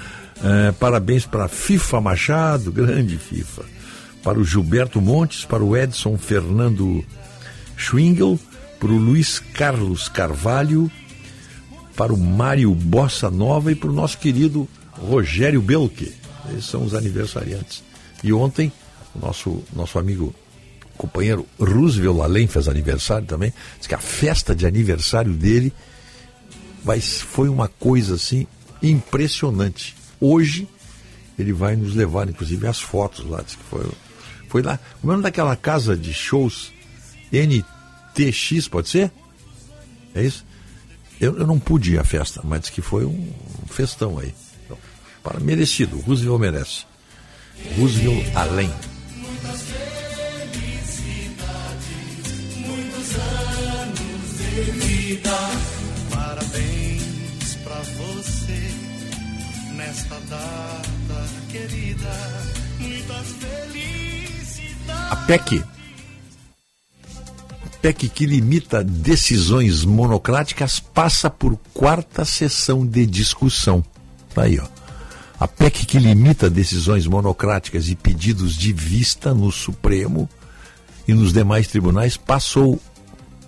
É, 0.44 0.72
parabéns 0.72 1.24
para 1.24 1.48
FIFA 1.48 2.02
Machado, 2.02 2.70
grande 2.70 3.16
FIFA. 3.16 3.62
Para 4.22 4.38
o 4.38 4.44
Gilberto 4.44 5.00
Montes, 5.00 5.46
para 5.46 5.64
o 5.64 5.74
Edson 5.74 6.18
Fernando 6.18 7.02
Schwingel, 7.78 8.38
para 8.78 8.90
o 8.90 8.98
Luiz 8.98 9.38
Carlos 9.38 10.10
Carvalho, 10.10 10.90
para 11.96 12.12
o 12.12 12.18
Mário 12.18 12.74
Bossa 12.74 13.30
Nova 13.30 13.72
e 13.72 13.74
para 13.74 13.88
o 13.88 13.94
nosso 13.94 14.18
querido 14.18 14.68
Rogério 14.92 15.62
Belke. 15.62 16.23
Esses 16.50 16.66
são 16.66 16.84
os 16.84 16.94
aniversariantes. 16.94 17.82
E 18.22 18.32
ontem, 18.32 18.72
o 19.14 19.18
nosso, 19.18 19.62
nosso 19.74 19.98
amigo 19.98 20.34
companheiro 20.96 21.46
Roosevelt 21.58 22.20
Além 22.20 22.46
fez 22.46 22.68
aniversário 22.68 23.26
também. 23.26 23.52
Diz 23.78 23.86
que 23.86 23.94
a 23.94 23.98
festa 23.98 24.54
de 24.54 24.66
aniversário 24.66 25.32
dele 25.32 25.72
vai, 26.82 27.00
foi 27.00 27.48
uma 27.48 27.68
coisa 27.68 28.14
assim 28.14 28.46
impressionante. 28.82 29.96
Hoje 30.20 30.68
ele 31.38 31.52
vai 31.52 31.76
nos 31.76 31.94
levar, 31.94 32.28
inclusive, 32.28 32.66
as 32.66 32.80
fotos 32.80 33.28
lá. 33.28 33.42
Diz 33.42 33.56
que 33.56 33.64
foi, 33.64 33.86
foi 34.48 34.62
lá. 34.62 34.78
O 35.02 35.06
nome 35.06 35.22
daquela 35.22 35.56
casa 35.56 35.96
de 35.96 36.12
shows 36.12 36.72
NTX, 37.32 38.68
pode 38.68 38.88
ser? 38.88 39.10
É 40.14 40.22
isso? 40.22 40.44
Eu, 41.20 41.38
eu 41.38 41.46
não 41.46 41.58
pude 41.58 41.94
ir 41.94 41.98
à 41.98 42.04
festa, 42.04 42.40
mas 42.44 42.60
diz 42.60 42.70
que 42.70 42.82
foi 42.82 43.04
um 43.04 43.32
festão 43.68 44.18
aí. 44.18 44.34
Para 45.24 45.40
merecido, 45.40 45.98
Roosevelt 46.00 46.38
merece. 46.38 46.84
Roosevelt 47.78 48.26
além. 48.36 48.70
Muitas 49.16 49.62
felicidades, 50.52 51.36
muitos 52.58 53.14
anos 53.16 54.36
de 54.36 54.60
vida. 54.72 55.30
Parabéns 56.10 57.54
pra 57.64 57.80
você 57.80 58.70
nesta 59.74 60.20
data 60.28 61.26
querida. 61.50 62.12
Muitas 62.78 63.26
felicidades. 63.40 65.10
A 65.10 65.16
PEC. 65.16 65.64
A 67.64 67.68
PEC 67.80 68.10
que 68.10 68.26
limita 68.26 68.84
decisões 68.84 69.86
monocráticas 69.86 70.78
passa 70.80 71.30
por 71.30 71.58
quarta 71.72 72.26
sessão 72.26 72.86
de 72.86 73.06
discussão. 73.06 73.82
Tá 74.34 74.42
aí, 74.42 74.60
ó. 74.60 74.73
A 75.38 75.48
PEC 75.48 75.84
que 75.86 75.98
limita 75.98 76.48
decisões 76.48 77.06
monocráticas 77.06 77.88
e 77.88 77.96
pedidos 77.96 78.54
de 78.54 78.72
vista 78.72 79.34
no 79.34 79.50
Supremo 79.50 80.28
e 81.06 81.12
nos 81.12 81.32
demais 81.32 81.66
tribunais 81.66 82.16
passou 82.16 82.80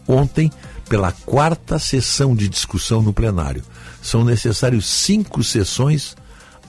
ontem 0.06 0.50
pela 0.88 1.12
quarta 1.12 1.78
sessão 1.78 2.34
de 2.34 2.48
discussão 2.48 3.02
no 3.02 3.12
plenário. 3.12 3.62
São 4.02 4.24
necessários 4.24 4.86
cinco 4.86 5.42
sessões 5.42 6.16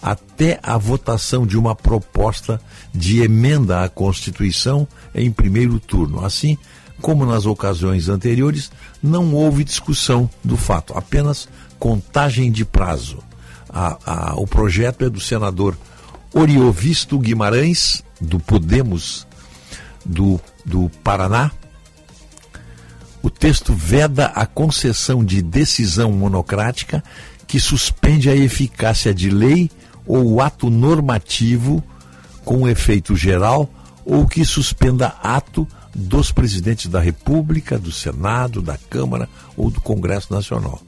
até 0.02 0.60
a 0.62 0.78
votação 0.78 1.46
de 1.46 1.58
uma 1.58 1.76
proposta 1.76 2.62
de 2.94 3.22
emenda 3.22 3.84
à 3.84 3.90
Constituição 3.90 4.88
em 5.14 5.32
primeiro 5.32 5.80
turno. 5.80 6.24
Assim, 6.24 6.58
como 7.02 7.26
nas 7.26 7.46
ocasiões 7.46 8.10
anteriores, 8.10 8.72
não 9.02 9.34
houve 9.34 9.64
discussão 9.64 10.30
do 10.44 10.58
fato, 10.58 10.94
apenas 10.96 11.48
contagem 11.80 12.52
de 12.52 12.66
prazo. 12.66 13.20
A, 13.80 13.98
a, 14.32 14.36
o 14.36 14.48
projeto 14.48 15.06
é 15.06 15.10
do 15.10 15.20
senador 15.20 15.78
Oriovisto 16.34 17.20
Guimarães, 17.20 18.04
do 18.20 18.40
Podemos 18.40 19.28
do, 20.04 20.42
do 20.66 20.90
Paraná. 21.04 21.52
O 23.22 23.30
texto 23.30 23.74
veda 23.74 24.28
a 24.34 24.48
concessão 24.48 25.24
de 25.24 25.44
decisão 25.44 26.12
monocrática 26.12 27.04
que 27.46 27.60
suspende 27.60 28.32
a 28.32 28.36
eficácia 28.36 29.14
de 29.14 29.30
lei 29.30 29.70
ou 30.08 30.42
ato 30.42 30.72
normativo 30.72 31.84
com 32.44 32.68
efeito 32.68 33.16
geral 33.16 33.70
ou 34.04 34.26
que 34.26 34.44
suspenda 34.44 35.14
ato 35.22 35.68
dos 35.94 36.32
presidentes 36.32 36.88
da 36.88 37.00
República, 37.00 37.78
do 37.78 37.92
Senado, 37.92 38.60
da 38.60 38.78
Câmara 38.90 39.30
ou 39.56 39.70
do 39.70 39.80
Congresso 39.82 40.34
Nacional. 40.34 40.82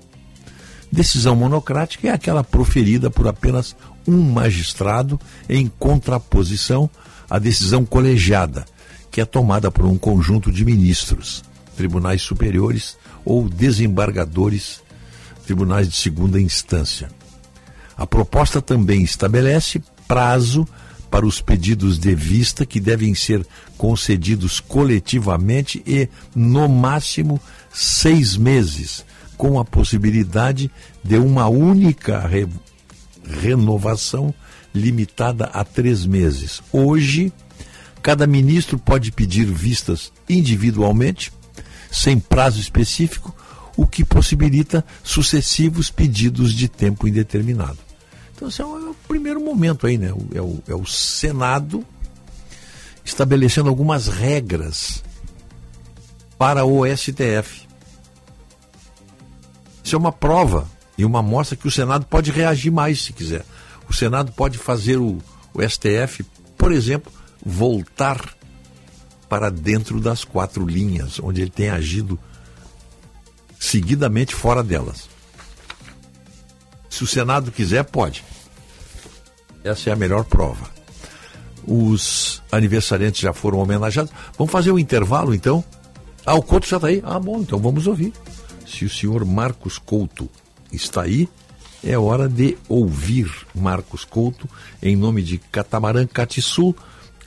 Decisão 0.92 1.36
monocrática 1.36 2.08
é 2.08 2.12
aquela 2.12 2.44
proferida 2.44 3.10
por 3.10 3.28
apenas 3.28 3.76
um 4.08 4.32
magistrado 4.32 5.20
em 5.48 5.72
contraposição 5.80 6.90
à 7.30 7.38
decisão 7.38 7.86
colegiada, 7.86 8.66
que 9.12 9.22
é 9.22 9.26
tomada 9.26 9.70
por 9.70 9.86
um 9.86 9.98
conjunto 9.98 10.52
de 10.52 10.66
ministros, 10.66 11.44
tribunais 11.78 12.22
superiores 12.22 12.98
ou 13.24 13.48
desembargadores, 13.48 14.82
tribunais 15.46 15.88
de 15.88 15.96
segunda 15.96 16.42
instância. 16.42 17.10
A 17.96 18.08
proposta 18.08 18.62
também 18.62 19.04
estabelece 19.04 19.84
prazo 20.08 20.68
para 21.12 21.26
os 21.26 21.42
pedidos 21.42 22.00
de 22.00 22.16
vista 22.16 22.66
que 22.66 22.80
devem 22.80 23.14
ser 23.14 23.46
concedidos 23.78 24.60
coletivamente 24.60 25.84
e, 25.86 26.08
no 26.36 26.68
máximo, 26.68 27.40
seis 27.74 28.38
meses, 28.38 29.06
com 29.40 29.58
a 29.58 29.64
possibilidade 29.64 30.70
de 31.02 31.18
uma 31.18 31.48
única 31.48 32.20
re 32.28 32.46
renovação 33.24 34.34
limitada 34.76 35.46
a 35.46 35.64
três 35.64 36.06
meses. 36.06 36.62
Hoje, 36.74 37.32
cada 38.02 38.28
ministro 38.28 38.78
pode 38.78 39.14
pedir 39.14 39.46
vistas 39.46 40.12
individualmente, 40.28 41.32
sem 41.90 42.20
prazo 42.20 42.60
específico, 42.60 43.34
o 43.78 43.88
que 43.88 44.04
possibilita 44.04 44.84
sucessivos 45.02 45.90
pedidos 45.90 46.54
de 46.54 46.68
tempo 46.68 47.08
indeterminado. 47.08 47.78
Então, 48.36 48.50
esse 48.50 48.62
é 48.62 48.66
o, 48.66 48.94
primeiro 49.08 49.40
momento 49.40 49.88
aí, 49.88 49.98
né? 49.98 50.10
É 50.36 50.42
o, 50.42 50.62
é 50.68 50.76
o 50.76 50.86
Senado 50.86 51.86
estabelecendo 53.06 53.70
algumas 53.70 54.08
regras 54.08 55.02
para 56.38 56.66
o 56.66 56.86
STF. 56.86 57.69
Isso 59.90 59.96
é 59.96 60.00
uma 60.00 60.12
prova 60.12 60.70
e 61.00 61.04
uma 61.04 61.20
mostra 61.20 61.58
que 61.58 61.68
o 61.68 61.72
Senado 61.72 62.06
pode 62.06 62.30
reagir 62.30 62.70
mais 62.70 63.02
se 63.02 63.12
quiser. 63.12 63.44
O 63.90 63.94
Senado 63.94 64.32
pode 64.32 64.56
fazer 64.56 64.98
o, 64.98 65.18
o 65.52 65.68
STF, 65.68 66.24
por 66.56 66.72
exemplo, 66.72 67.12
voltar 67.44 68.24
para 69.28 69.50
dentro 69.50 70.00
das 70.00 70.24
quatro 70.24 70.64
linhas, 70.64 71.20
onde 71.20 71.42
ele 71.42 71.50
tem 71.50 71.72
agido 71.72 72.20
seguidamente 73.60 74.36
fora 74.36 74.62
delas. 74.62 75.10
Se 76.88 77.04
o 77.04 77.08
Senado 77.08 77.52
quiser, 77.52 77.84
pode. 77.84 78.24
Essa 79.64 79.90
é 79.90 79.94
a 79.94 79.96
melhor 79.96 80.24
prova. 80.24 80.70
Os 81.66 82.44
aniversariantes 82.52 83.22
já 83.22 83.34
foram 83.34 83.58
homenageados. 83.58 84.14
Vamos 84.38 84.52
fazer 84.52 84.72
um 84.72 84.78
intervalo, 84.78 85.34
então? 85.34 85.64
Ah, 86.24 86.36
o 86.36 86.44
Couto 86.44 86.68
já 86.68 86.76
está 86.76 86.90
aí? 86.90 87.02
Ah, 87.04 87.20
bom, 87.20 87.40
então 87.40 87.58
vamos 87.58 87.88
ouvir. 87.88 88.14
Se 88.70 88.86
o 88.86 88.90
senhor 88.90 89.26
Marcos 89.26 89.80
Couto 89.80 90.30
está 90.72 91.02
aí, 91.02 91.28
é 91.84 91.98
hora 91.98 92.30
de 92.30 92.56
ouvir 92.68 93.30
Marcos 93.56 94.06
Couto, 94.06 94.48
em 94.82 94.96
nome 94.96 95.24
de 95.24 95.40
Catamarã 95.40 96.06
Catisul, 96.06 96.76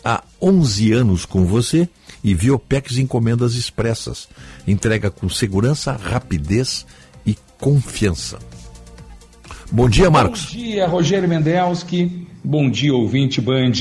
há 0.04 0.22
11 0.40 0.92
anos 0.92 1.24
com 1.24 1.44
você 1.44 1.88
e 2.22 2.32
Viopex 2.32 2.96
Encomendas 2.98 3.54
Expressas. 3.54 4.28
Entrega 4.66 5.10
com 5.10 5.28
segurança, 5.28 5.92
rapidez 5.92 6.86
e 7.26 7.36
confiança. 7.58 8.38
Bom 9.70 9.88
dia, 9.88 10.10
Marcos. 10.10 10.44
Bom 10.44 10.58
dia, 10.58 10.86
Rogério 10.86 11.28
Mendelski. 11.28 12.28
Bom 12.44 12.70
dia, 12.70 12.94
ouvinte 12.94 13.40
Band. 13.40 13.72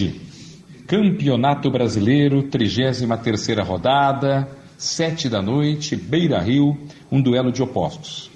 Campeonato 0.87 1.69
Brasileiro, 1.69 2.43
33 2.43 3.59
rodada, 3.59 4.49
7 4.81 5.29
da 5.29 5.43
noite, 5.43 5.95
Beira 5.95 6.39
Rio, 6.39 6.75
um 7.11 7.21
duelo 7.21 7.51
de 7.51 7.61
opostos. 7.61 8.31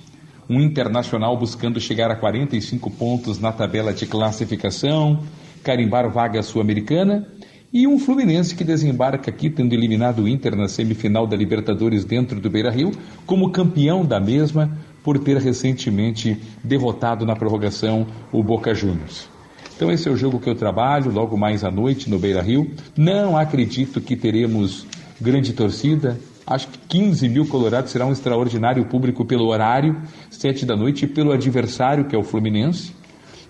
Um 0.47 0.61
internacional 0.61 1.35
buscando 1.35 1.81
chegar 1.81 2.11
a 2.11 2.15
45 2.15 2.91
pontos 2.91 3.39
na 3.39 3.51
tabela 3.51 3.91
de 3.91 4.05
classificação, 4.05 5.23
carimbar 5.63 6.07
vaga 6.07 6.43
sul-americana, 6.43 7.27
e 7.73 7.87
um 7.87 7.97
Fluminense 7.97 8.53
que 8.53 8.63
desembarca 8.63 9.31
aqui, 9.31 9.49
tendo 9.49 9.73
eliminado 9.73 10.19
o 10.19 10.27
Inter 10.27 10.55
na 10.55 10.67
semifinal 10.67 11.25
da 11.25 11.35
Libertadores 11.35 12.05
dentro 12.05 12.39
do 12.39 12.47
Beira 12.47 12.69
Rio, 12.69 12.91
como 13.25 13.49
campeão 13.49 14.05
da 14.05 14.19
mesma, 14.19 14.69
por 15.03 15.17
ter 15.17 15.37
recentemente 15.37 16.39
derrotado 16.63 17.25
na 17.25 17.35
prorrogação 17.35 18.05
o 18.31 18.43
Boca 18.43 18.71
Juniors. 18.75 19.27
Então 19.75 19.91
esse 19.91 20.07
é 20.07 20.11
o 20.11 20.15
jogo 20.15 20.39
que 20.39 20.47
eu 20.47 20.55
trabalho 20.55 21.11
logo 21.11 21.35
mais 21.35 21.63
à 21.63 21.71
noite 21.71 22.07
no 22.07 22.19
Beira 22.19 22.43
Rio. 22.43 22.69
Não 22.95 23.35
acredito 23.35 23.99
que 23.99 24.15
teremos 24.15 24.85
grande 25.19 25.51
torcida. 25.51 26.19
Acho 26.47 26.67
que 26.67 26.77
15 26.77 27.27
mil 27.27 27.47
colorados 27.47 27.91
será 27.91 28.05
um 28.05 28.11
extraordinário 28.11 28.85
público 28.85 29.25
pelo 29.25 29.47
horário, 29.47 29.99
sete 30.29 30.65
da 30.65 30.75
noite, 30.75 31.05
e 31.05 31.07
pelo 31.07 31.31
adversário, 31.31 32.05
que 32.05 32.15
é 32.15 32.19
o 32.19 32.23
Fluminense, 32.23 32.93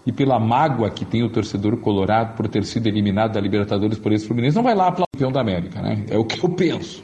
e 0.06 0.12
pela 0.12 0.40
mágoa 0.40 0.90
que 0.90 1.04
tem 1.04 1.24
o 1.24 1.30
torcedor 1.30 1.78
colorado 1.78 2.36
por 2.36 2.48
ter 2.48 2.64
sido 2.64 2.88
eliminado 2.88 3.34
da 3.34 3.42
Libertadores 3.42 4.00
por 4.00 4.14
esse 4.14 4.26
Fluminense. 4.26 4.56
Não 4.56 4.64
vai 4.64 4.76
lá 4.76 4.88
aplaudir 4.88 5.10
o 5.14 5.18
campeão 5.18 5.32
da 5.32 5.42
América, 5.42 5.82
né? 5.82 6.06
É 6.10 6.18
o 6.18 6.24
que 6.24 6.44
eu 6.44 6.50
penso. 6.50 7.04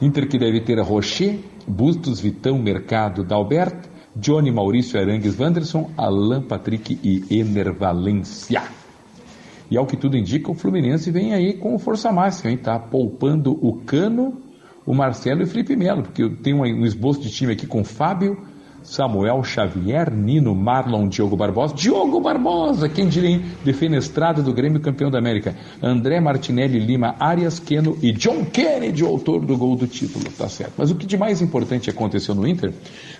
Inter 0.00 0.26
que 0.26 0.38
deve 0.38 0.60
ter 0.60 0.80
Rocher, 0.80 1.38
Bustos, 1.66 2.20
Vitão, 2.20 2.58
Mercado, 2.58 3.22
Dalberto, 3.22 3.90
Johnny 4.16 4.50
Maurício 4.50 4.98
Arangues 4.98 5.38
Wanderson, 5.38 5.90
Alan 5.96 6.42
Patrick 6.42 6.98
e 7.02 7.38
Ener 7.38 7.74
Valência. 7.74 8.62
E 9.70 9.76
ao 9.76 9.86
que 9.86 9.96
tudo 9.96 10.16
indica, 10.16 10.50
o 10.50 10.54
Fluminense 10.54 11.10
vem 11.10 11.34
aí 11.34 11.52
com 11.54 11.78
força 11.78 12.10
máxima, 12.10 12.50
hein? 12.50 12.56
Tá 12.56 12.78
poupando 12.78 13.52
o 13.64 13.74
Cano, 13.84 14.36
o 14.86 14.94
Marcelo 14.94 15.40
e 15.40 15.44
o 15.44 15.46
Felipe 15.46 15.76
Melo, 15.76 16.02
porque 16.02 16.22
eu 16.22 16.36
tenho 16.36 16.58
um 16.58 16.84
esboço 16.84 17.20
de 17.20 17.30
time 17.30 17.52
aqui 17.52 17.66
com 17.66 17.84
Fábio, 17.84 18.38
Samuel 18.82 19.44
Xavier, 19.44 20.10
Nino, 20.10 20.54
Marlon, 20.54 21.08
Diogo 21.08 21.36
Barbosa. 21.36 21.74
Diogo 21.74 22.20
Barbosa, 22.20 22.88
quem 22.88 23.08
diria, 23.08 23.30
hein? 23.30 23.44
Defenestrado 23.64 24.42
do 24.42 24.52
Grêmio 24.52 24.80
campeão 24.80 25.10
da 25.10 25.18
América. 25.18 25.54
André 25.82 26.18
Martinelli 26.20 26.78
Lima, 26.78 27.14
Arias 27.18 27.58
Queno 27.58 27.98
e 28.02 28.12
John 28.12 28.44
Kennedy, 28.44 29.04
autor 29.04 29.44
do 29.44 29.56
gol 29.56 29.76
do 29.76 29.86
título, 29.86 30.24
tá 30.36 30.48
certo. 30.48 30.72
Mas 30.78 30.90
o 30.90 30.94
que 30.94 31.06
de 31.06 31.16
mais 31.16 31.42
importante 31.42 31.90
aconteceu 31.90 32.34
no 32.34 32.46
Inter 32.46 32.72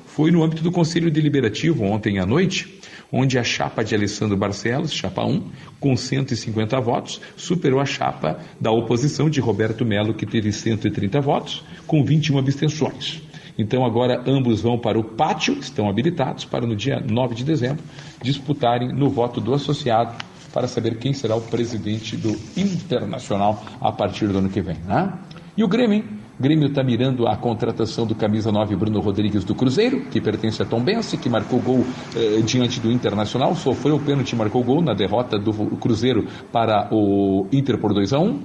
foi 0.06 0.30
no 0.30 0.42
âmbito 0.42 0.62
do 0.62 0.72
Conselho 0.72 1.10
Deliberativo 1.10 1.84
ontem 1.84 2.18
à 2.18 2.26
noite, 2.26 2.79
onde 3.12 3.38
a 3.38 3.44
chapa 3.44 3.82
de 3.82 3.94
Alessandro 3.94 4.36
Barcelos, 4.36 4.92
chapa 4.92 5.24
1, 5.24 5.42
com 5.78 5.96
150 5.96 6.80
votos, 6.80 7.20
superou 7.36 7.80
a 7.80 7.84
chapa 7.84 8.38
da 8.60 8.70
oposição 8.70 9.28
de 9.28 9.40
Roberto 9.40 9.84
Melo, 9.84 10.14
que 10.14 10.26
teve 10.26 10.52
130 10.52 11.20
votos, 11.20 11.64
com 11.86 12.04
21 12.04 12.38
abstenções. 12.38 13.22
Então 13.58 13.84
agora 13.84 14.22
ambos 14.26 14.60
vão 14.62 14.78
para 14.78 14.98
o 14.98 15.04
pátio, 15.04 15.58
estão 15.58 15.88
habilitados 15.88 16.44
para 16.44 16.66
no 16.66 16.74
dia 16.74 17.00
9 17.00 17.34
de 17.34 17.44
dezembro 17.44 17.82
disputarem 18.22 18.88
no 18.92 19.08
voto 19.10 19.40
do 19.40 19.52
associado 19.52 20.14
para 20.52 20.66
saber 20.66 20.96
quem 20.98 21.12
será 21.12 21.36
o 21.36 21.40
presidente 21.40 22.16
do 22.16 22.36
Internacional 22.56 23.62
a 23.80 23.92
partir 23.92 24.26
do 24.28 24.38
ano 24.38 24.48
que 24.48 24.60
vem. 24.60 24.76
Né? 24.86 25.12
E 25.56 25.62
o 25.62 25.68
Grêmio, 25.68 25.96
hein? 25.96 26.19
Grêmio 26.40 26.68
está 26.68 26.82
mirando 26.82 27.26
a 27.28 27.36
contratação 27.36 28.06
do 28.06 28.14
camisa 28.14 28.50
9 28.50 28.74
Bruno 28.74 28.98
Rodrigues 29.00 29.44
do 29.44 29.54
Cruzeiro, 29.54 30.06
que 30.10 30.22
pertence 30.22 30.62
a 30.62 30.64
Tom 30.64 30.82
Bense, 30.82 31.18
que 31.18 31.28
marcou 31.28 31.60
gol 31.60 31.84
eh, 32.16 32.40
diante 32.40 32.80
do 32.80 32.90
Internacional, 32.90 33.54
sofreu 33.54 33.96
o 33.96 34.00
pênalti 34.00 34.32
e 34.32 34.36
marcou 34.36 34.64
gol 34.64 34.80
na 34.80 34.94
derrota 34.94 35.38
do 35.38 35.52
Cruzeiro 35.76 36.26
para 36.50 36.88
o 36.90 37.46
Inter 37.52 37.78
por 37.78 37.92
2 37.92 38.14
a 38.14 38.18
1 38.18 38.40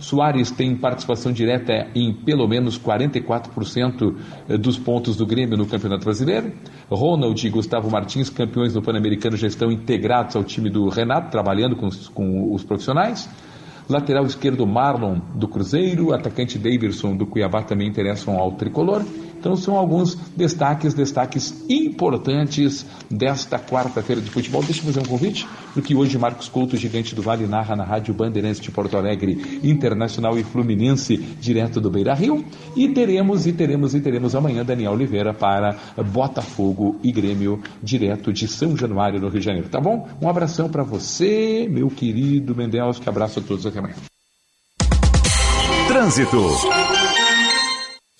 Soares 0.00 0.50
tem 0.50 0.74
participação 0.76 1.30
direta 1.30 1.88
em 1.94 2.14
pelo 2.14 2.48
menos 2.48 2.78
44% 2.78 4.16
dos 4.58 4.78
pontos 4.78 5.14
do 5.14 5.26
Grêmio 5.26 5.58
no 5.58 5.66
Campeonato 5.66 6.04
Brasileiro. 6.04 6.52
Ronald 6.88 7.46
e 7.46 7.50
Gustavo 7.50 7.90
Martins, 7.90 8.30
campeões 8.30 8.72
do 8.72 8.80
Pan-Americano, 8.80 9.36
já 9.36 9.46
estão 9.46 9.70
integrados 9.70 10.34
ao 10.34 10.42
time 10.42 10.70
do 10.70 10.88
Renato, 10.88 11.30
trabalhando 11.30 11.76
com 11.76 11.86
os, 11.86 12.08
com 12.08 12.50
os 12.54 12.64
profissionais. 12.64 13.28
Lateral 13.90 14.24
esquerdo 14.24 14.64
Marlon 14.64 15.18
do 15.34 15.48
Cruzeiro, 15.48 16.12
atacante 16.12 16.56
Davidson 16.56 17.16
do 17.16 17.26
Cuiabá 17.26 17.60
também 17.60 17.88
interessam 17.88 18.38
ao 18.38 18.52
tricolor. 18.52 19.02
Então 19.40 19.56
são 19.56 19.74
alguns 19.74 20.14
destaques, 20.36 20.92
destaques 20.92 21.64
importantes 21.66 22.84
desta 23.10 23.58
quarta-feira 23.58 24.20
de 24.20 24.30
futebol. 24.30 24.62
Deixa 24.62 24.82
eu 24.82 24.84
fazer 24.84 25.00
um 25.00 25.08
convite, 25.08 25.48
porque 25.72 25.94
hoje 25.94 26.18
Marcos 26.18 26.46
Couto, 26.46 26.76
gigante 26.76 27.14
do 27.14 27.22
Vale, 27.22 27.46
narra 27.46 27.74
na 27.74 27.82
Rádio 27.82 28.12
Bandeirantes 28.12 28.60
de 28.60 28.70
Porto 28.70 28.98
Alegre, 28.98 29.60
Internacional 29.64 30.38
e 30.38 30.44
Fluminense, 30.44 31.16
direto 31.16 31.80
do 31.80 31.90
Beira 31.90 32.12
Rio. 32.12 32.44
E 32.76 32.88
teremos, 32.88 33.46
e 33.46 33.52
teremos, 33.52 33.94
e 33.94 34.00
teremos 34.00 34.34
amanhã 34.34 34.62
Daniel 34.62 34.92
Oliveira 34.92 35.32
para 35.32 35.74
Botafogo 36.12 36.96
e 37.02 37.10
Grêmio, 37.10 37.62
direto 37.82 38.34
de 38.34 38.46
São 38.46 38.76
Januário, 38.76 39.18
no 39.18 39.28
Rio 39.28 39.40
de 39.40 39.46
Janeiro. 39.46 39.70
Tá 39.70 39.80
bom? 39.80 40.06
Um 40.20 40.28
abração 40.28 40.68
para 40.68 40.82
você, 40.82 41.66
meu 41.70 41.88
querido 41.88 42.54
Mendels, 42.54 42.98
que 42.98 43.08
abraço 43.08 43.40
a 43.40 43.42
todos 43.42 43.64
até 43.64 43.78
amanhã. 43.78 43.94
Trânsito. 45.88 46.99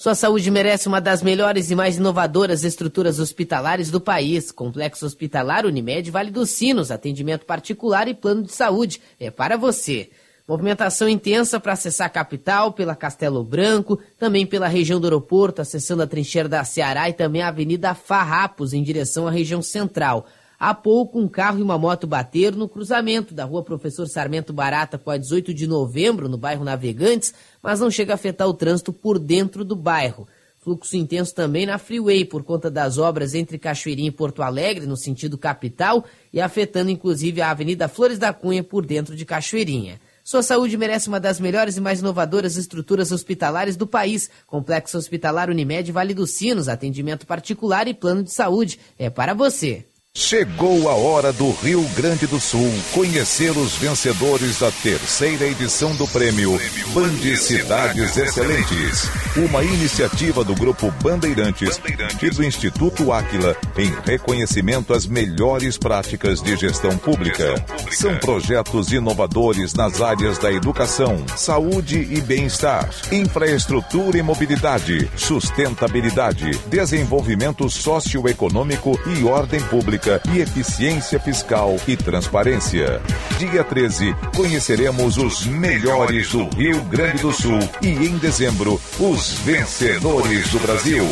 Sua 0.00 0.14
saúde 0.14 0.50
merece 0.50 0.88
uma 0.88 0.98
das 0.98 1.22
melhores 1.22 1.70
e 1.70 1.74
mais 1.74 1.98
inovadoras 1.98 2.64
estruturas 2.64 3.18
hospitalares 3.18 3.90
do 3.90 4.00
país. 4.00 4.50
Complexo 4.50 5.04
Hospitalar 5.04 5.66
Unimed 5.66 6.10
Vale 6.10 6.30
dos 6.30 6.48
Sinos, 6.48 6.90
atendimento 6.90 7.44
particular 7.44 8.08
e 8.08 8.14
plano 8.14 8.44
de 8.44 8.50
saúde. 8.50 8.98
É 9.20 9.30
para 9.30 9.58
você. 9.58 10.08
Movimentação 10.48 11.06
intensa 11.06 11.60
para 11.60 11.74
acessar 11.74 12.06
a 12.06 12.10
capital, 12.10 12.72
pela 12.72 12.96
Castelo 12.96 13.44
Branco, 13.44 14.00
também 14.18 14.46
pela 14.46 14.68
região 14.68 14.98
do 14.98 15.06
aeroporto, 15.06 15.60
acessando 15.60 16.02
a 16.02 16.06
trincheira 16.06 16.48
da 16.48 16.64
Ceará 16.64 17.10
e 17.10 17.12
também 17.12 17.42
a 17.42 17.48
Avenida 17.48 17.94
Farrapos, 17.94 18.72
em 18.72 18.82
direção 18.82 19.28
à 19.28 19.30
região 19.30 19.60
central. 19.60 20.26
Há 20.60 20.74
pouco, 20.74 21.18
um 21.18 21.26
carro 21.26 21.58
e 21.58 21.62
uma 21.62 21.78
moto 21.78 22.06
bateram 22.06 22.58
no 22.58 22.68
cruzamento 22.68 23.32
da 23.32 23.46
rua 23.46 23.62
Professor 23.62 24.06
Sarmento 24.06 24.52
Barata 24.52 24.98
com 24.98 25.10
a 25.10 25.16
18 25.16 25.54
de 25.54 25.66
novembro, 25.66 26.28
no 26.28 26.36
bairro 26.36 26.64
Navegantes, 26.64 27.32
mas 27.62 27.80
não 27.80 27.90
chega 27.90 28.12
a 28.12 28.16
afetar 28.16 28.46
o 28.46 28.52
trânsito 28.52 28.92
por 28.92 29.18
dentro 29.18 29.64
do 29.64 29.74
bairro. 29.74 30.28
Fluxo 30.58 30.98
intenso 30.98 31.34
também 31.34 31.64
na 31.64 31.78
Freeway, 31.78 32.26
por 32.26 32.44
conta 32.44 32.70
das 32.70 32.98
obras 32.98 33.34
entre 33.34 33.56
Cachoeirinha 33.56 34.08
e 34.08 34.12
Porto 34.12 34.42
Alegre, 34.42 34.84
no 34.84 34.98
sentido 34.98 35.38
capital, 35.38 36.04
e 36.30 36.42
afetando 36.42 36.90
inclusive 36.90 37.40
a 37.40 37.50
Avenida 37.50 37.88
Flores 37.88 38.18
da 38.18 38.30
Cunha 38.30 38.62
por 38.62 38.84
dentro 38.84 39.16
de 39.16 39.24
Cachoeirinha. 39.24 39.98
Sua 40.22 40.42
saúde 40.42 40.76
merece 40.76 41.08
uma 41.08 41.18
das 41.18 41.40
melhores 41.40 41.78
e 41.78 41.80
mais 41.80 42.00
inovadoras 42.00 42.58
estruturas 42.58 43.10
hospitalares 43.10 43.76
do 43.76 43.86
país. 43.86 44.28
Complexo 44.46 44.98
Hospitalar 44.98 45.48
Unimed 45.48 45.90
Vale 45.90 46.12
dos 46.12 46.32
Sinos, 46.32 46.68
atendimento 46.68 47.26
particular 47.26 47.88
e 47.88 47.94
plano 47.94 48.22
de 48.22 48.30
saúde. 48.30 48.78
É 48.98 49.08
para 49.08 49.32
você. 49.32 49.86
Chegou 50.12 50.88
a 50.88 50.94
hora 50.94 51.32
do 51.32 51.52
Rio 51.52 51.84
Grande 51.94 52.26
do 52.26 52.40
Sul 52.40 52.68
conhecer 52.92 53.56
os 53.56 53.76
vencedores 53.76 54.58
da 54.58 54.68
terceira 54.72 55.46
edição 55.46 55.94
do 55.94 56.04
prêmio 56.08 56.60
Band 56.92 57.36
Cidades 57.36 58.16
Excelentes, 58.16 59.08
uma 59.36 59.62
iniciativa 59.62 60.42
do 60.42 60.52
Grupo 60.56 60.90
Bandeirantes 61.00 61.80
e 62.20 62.28
do 62.28 62.42
Instituto 62.42 63.12
Áquila 63.12 63.56
em 63.78 63.88
reconhecimento 64.04 64.92
às 64.92 65.06
melhores 65.06 65.78
práticas 65.78 66.42
de 66.42 66.56
gestão 66.56 66.98
pública. 66.98 67.54
São 67.92 68.16
projetos 68.16 68.90
inovadores 68.90 69.74
nas 69.74 70.00
áreas 70.00 70.38
da 70.38 70.52
educação, 70.52 71.24
saúde 71.36 72.00
e 72.00 72.20
bem-estar, 72.20 72.90
infraestrutura 73.12 74.18
e 74.18 74.22
mobilidade, 74.22 75.08
sustentabilidade, 75.16 76.50
desenvolvimento 76.66 77.70
socioeconômico 77.70 78.98
e 79.06 79.22
ordem 79.22 79.60
pública 79.62 79.99
e 80.32 80.40
eficiência 80.40 81.20
fiscal 81.20 81.76
e 81.86 81.96
transparência. 81.96 83.00
Dia 83.38 83.62
13, 83.62 84.14
conheceremos 84.34 85.18
os 85.18 85.46
melhores 85.46 86.30
do 86.30 86.48
Rio 86.56 86.82
Grande 86.84 87.22
do 87.22 87.32
Sul 87.32 87.58
e 87.82 87.88
em 87.88 88.16
dezembro, 88.18 88.80
os 88.98 89.32
vencedores 89.40 90.48
do 90.50 90.58
Brasil. 90.60 91.06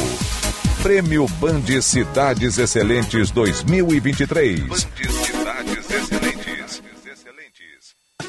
Prêmio 0.82 1.26
Band 1.40 1.82
Cidades 1.82 2.56
Excelentes 2.56 3.30
2023. 3.30 4.88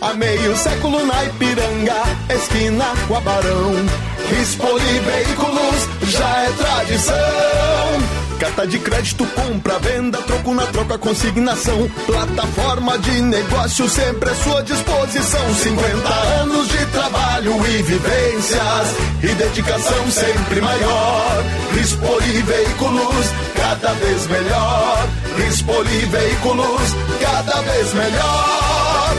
Há 0.02 0.14
meio 0.14 0.56
século 0.56 1.06
na 1.06 1.26
Ipiranga, 1.26 2.04
esquina 2.34 2.86
com 3.08 3.16
a 3.16 3.22
Barão. 3.22 3.74
Rispoli 4.30 5.00
Veículos 5.00 6.10
já 6.10 6.44
é 6.44 6.52
tradição. 6.52 8.19
Carta 8.40 8.66
de 8.66 8.80
crédito, 8.80 9.26
compra, 9.36 9.78
venda, 9.80 10.18
troco 10.20 10.54
na 10.54 10.66
troca, 10.68 10.98
consignação. 10.98 11.90
Plataforma 12.06 12.98
de 13.00 13.22
negócio 13.22 13.90
sempre 13.90 14.30
à 14.30 14.36
sua 14.36 14.64
disposição. 14.64 15.54
50 15.56 16.14
anos 16.42 16.70
de 16.70 16.86
trabalho 16.86 17.54
e 17.68 17.84
vivências 17.84 18.96
e 19.24 19.28
dedicação 19.28 20.10
sempre 20.10 20.62
maior. 20.62 21.44
Rispoli 21.74 22.42
Veículos, 22.44 23.26
cada 23.56 23.94
vez 23.96 24.28
melhor. 24.28 25.10
Rispoli 25.36 26.06
Veículos, 26.06 26.96
cada 27.20 27.62
vez 27.62 27.94
melhor. 27.94 29.16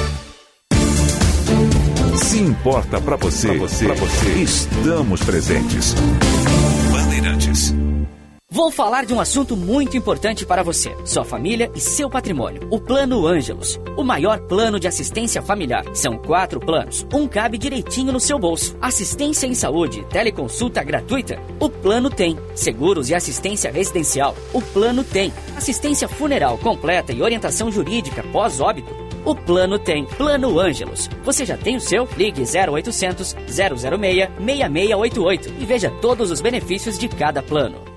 Se 2.25 2.39
importa 2.39 2.99
para 3.03 3.17
você, 3.17 3.49
pra 3.49 3.59
você, 3.59 3.85
pra 3.85 3.95
você, 3.97 4.29
estamos 4.31 5.21
presentes. 5.23 5.95
Bandeirantes. 6.91 7.75
Vou 8.53 8.69
falar 8.69 9.07
de 9.07 9.15
um 9.15 9.21
assunto 9.21 9.57
muito 9.57 9.97
importante 9.97 10.45
para 10.45 10.65
você, 10.65 10.93
sua 11.05 11.25
família 11.25 11.71
e 11.73 11.79
seu 11.79 12.11
patrimônio. 12.11 12.67
O 12.69 12.81
Plano 12.81 13.25
Ângelos, 13.25 13.79
o 13.97 14.03
maior 14.03 14.41
plano 14.41 14.81
de 14.81 14.89
assistência 14.89 15.41
familiar. 15.41 15.85
São 15.95 16.19
quatro 16.19 16.59
planos, 16.59 17.07
um 17.15 17.29
cabe 17.29 17.57
direitinho 17.57 18.13
no 18.13 18.19
seu 18.19 18.41
bolso. 18.41 18.77
Assistência 18.83 19.47
em 19.47 19.55
saúde, 19.55 20.05
teleconsulta 20.11 20.83
gratuita. 20.83 21.41
O 21.61 21.71
plano 21.71 22.11
tem. 22.11 22.37
Seguros 22.57 23.09
e 23.09 23.15
assistência 23.15 23.71
residencial. 23.71 24.35
O 24.53 24.61
plano 24.61 25.05
tem. 25.05 25.33
Assistência 25.57 26.09
funeral 26.09 26.59
completa 26.59 27.13
e 27.13 27.23
orientação 27.23 27.71
jurídica 27.71 28.25
pós-óbito. 28.33 28.93
O 29.25 29.33
plano 29.33 29.79
tem. 29.79 30.07
Plano 30.07 30.59
Ângelos. 30.59 31.09
Você 31.23 31.45
já 31.45 31.57
tem 31.57 31.77
o 31.77 31.81
seu? 31.81 32.09
Ligue 32.17 32.43
0800 32.43 33.37
006 33.47 34.29
6688 34.45 35.55
e 35.57 35.65
veja 35.65 35.89
todos 36.03 36.33
os 36.33 36.41
benefícios 36.41 36.99
de 36.99 37.07
cada 37.07 37.41
plano. 37.41 37.90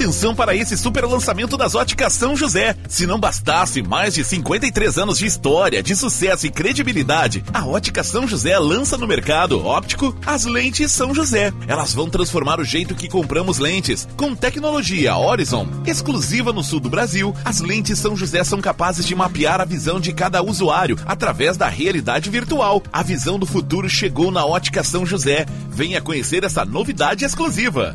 Atenção 0.00 0.34
para 0.34 0.56
esse 0.56 0.78
super 0.78 1.04
lançamento 1.04 1.58
das 1.58 1.74
óticas 1.74 2.14
São 2.14 2.34
José. 2.34 2.74
Se 2.88 3.06
não 3.06 3.20
bastasse 3.20 3.82
mais 3.82 4.14
de 4.14 4.24
53 4.24 4.96
anos 4.96 5.18
de 5.18 5.26
história, 5.26 5.82
de 5.82 5.94
sucesso 5.94 6.46
e 6.46 6.50
credibilidade, 6.50 7.44
a 7.52 7.66
ótica 7.66 8.02
São 8.02 8.26
José 8.26 8.58
lança 8.58 8.96
no 8.96 9.06
mercado 9.06 9.62
óptico 9.62 10.16
as 10.24 10.46
lentes 10.46 10.90
São 10.90 11.14
José. 11.14 11.52
Elas 11.68 11.92
vão 11.92 12.08
transformar 12.08 12.58
o 12.58 12.64
jeito 12.64 12.94
que 12.94 13.10
compramos 13.10 13.58
lentes. 13.58 14.08
Com 14.16 14.34
tecnologia 14.34 15.14
Horizon, 15.18 15.68
exclusiva 15.86 16.50
no 16.50 16.64
sul 16.64 16.80
do 16.80 16.88
Brasil, 16.88 17.34
as 17.44 17.60
lentes 17.60 17.98
São 17.98 18.16
José 18.16 18.42
são 18.42 18.58
capazes 18.58 19.04
de 19.04 19.14
mapear 19.14 19.60
a 19.60 19.66
visão 19.66 20.00
de 20.00 20.14
cada 20.14 20.42
usuário 20.42 20.96
através 21.04 21.58
da 21.58 21.68
realidade 21.68 22.30
virtual. 22.30 22.82
A 22.90 23.02
visão 23.02 23.38
do 23.38 23.44
futuro 23.44 23.86
chegou 23.86 24.30
na 24.30 24.46
ótica 24.46 24.82
São 24.82 25.04
José. 25.04 25.44
Venha 25.68 26.00
conhecer 26.00 26.42
essa 26.42 26.64
novidade 26.64 27.22
exclusiva. 27.22 27.94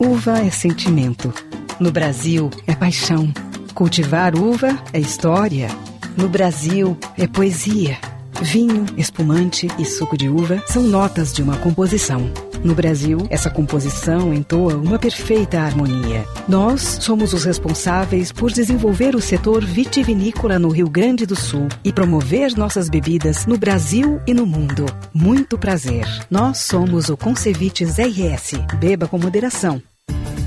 Uva 0.00 0.38
é 0.38 0.48
sentimento. 0.48 1.34
No 1.80 1.90
Brasil, 1.90 2.50
é 2.68 2.74
paixão. 2.74 3.32
Cultivar 3.74 4.36
uva 4.36 4.78
é 4.92 5.00
história. 5.00 5.68
No 6.16 6.28
Brasil, 6.28 6.96
é 7.16 7.26
poesia. 7.26 7.98
Vinho, 8.40 8.86
espumante 8.96 9.66
e 9.76 9.84
suco 9.84 10.16
de 10.16 10.28
uva 10.28 10.62
são 10.68 10.84
notas 10.84 11.32
de 11.32 11.42
uma 11.42 11.56
composição. 11.56 12.30
No 12.62 12.74
Brasil, 12.74 13.26
essa 13.28 13.50
composição 13.50 14.32
entoa 14.32 14.76
uma 14.76 14.98
perfeita 15.00 15.60
harmonia. 15.60 16.24
Nós 16.48 16.98
somos 17.00 17.32
os 17.32 17.44
responsáveis 17.44 18.30
por 18.30 18.52
desenvolver 18.52 19.16
o 19.16 19.20
setor 19.20 19.64
vitivinícola 19.64 20.60
no 20.60 20.68
Rio 20.68 20.88
Grande 20.88 21.26
do 21.26 21.34
Sul 21.34 21.66
e 21.84 21.92
promover 21.92 22.56
nossas 22.56 22.88
bebidas 22.88 23.46
no 23.46 23.58
Brasil 23.58 24.20
e 24.26 24.34
no 24.34 24.46
mundo. 24.46 24.86
Muito 25.12 25.58
prazer. 25.58 26.06
Nós 26.30 26.58
somos 26.58 27.08
o 27.08 27.16
Concevites 27.16 27.96
RS. 27.98 28.54
Beba 28.78 29.08
com 29.08 29.18
moderação. 29.18 29.82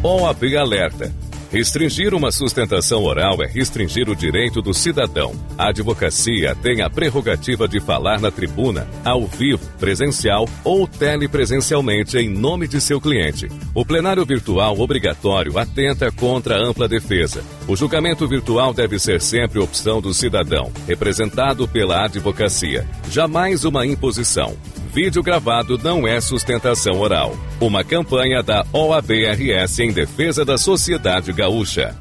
OAB 0.03 0.55
Alerta. 0.57 1.13
Restringir 1.51 2.15
uma 2.15 2.31
sustentação 2.31 3.03
oral 3.03 3.43
é 3.43 3.45
restringir 3.45 4.09
o 4.09 4.15
direito 4.15 4.59
do 4.59 4.73
cidadão. 4.73 5.35
A 5.55 5.69
advocacia 5.69 6.55
tem 6.55 6.81
a 6.81 6.89
prerrogativa 6.89 7.67
de 7.67 7.79
falar 7.79 8.19
na 8.19 8.31
tribuna, 8.31 8.87
ao 9.05 9.27
vivo, 9.27 9.63
presencial 9.77 10.49
ou 10.63 10.87
telepresencialmente 10.87 12.17
em 12.17 12.29
nome 12.29 12.67
de 12.67 12.81
seu 12.81 12.99
cliente. 12.99 13.47
O 13.75 13.85
plenário 13.85 14.25
virtual 14.25 14.79
obrigatório 14.79 15.59
atenta 15.59 16.11
contra 16.11 16.55
a 16.55 16.65
ampla 16.67 16.87
defesa. 16.87 17.43
O 17.67 17.75
julgamento 17.75 18.27
virtual 18.27 18.73
deve 18.73 18.97
ser 18.97 19.21
sempre 19.21 19.59
opção 19.59 20.01
do 20.01 20.15
cidadão, 20.15 20.71
representado 20.87 21.67
pela 21.67 22.05
advocacia. 22.05 22.87
Jamais 23.07 23.65
uma 23.65 23.85
imposição. 23.85 24.57
Vídeo 24.93 25.23
gravado 25.23 25.77
não 25.77 26.05
é 26.05 26.19
sustentação 26.19 26.99
oral. 26.99 27.33
Uma 27.61 27.81
campanha 27.81 28.43
da 28.43 28.65
OABRS 28.73 29.79
em 29.79 29.93
defesa 29.93 30.43
da 30.43 30.57
sociedade 30.57 31.31
gaúcha. 31.31 31.95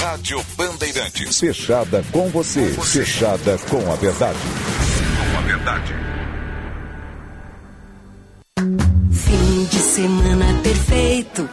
Rádio 0.00 0.44
Bandeirantes. 0.56 1.38
Fechada 1.38 2.04
com 2.10 2.28
você. 2.30 2.66
Fechada 2.82 3.56
com 3.70 3.92
a 3.92 3.94
verdade. 3.94 4.38
Com 5.32 5.38
a 5.38 5.40
verdade. 5.42 5.94
Fim 9.12 9.64
de 9.70 9.78
semana 9.78 10.60
perfeito. 10.60 11.48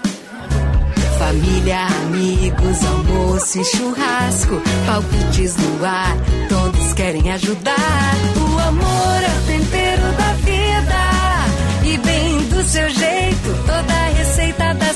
Família, 1.20 1.86
amigos, 1.86 2.84
almoço 2.86 3.62
e 3.62 3.64
churrasco. 3.64 4.60
Palpites 4.88 5.56
no 5.58 5.86
ar, 5.86 6.18
todos 6.50 6.94
querem 6.94 7.32
ajudar. 7.32 8.16
O 8.36 8.60
amor 8.68 9.24
é 9.24 9.38
o 9.38 9.46
tempero 9.46 9.81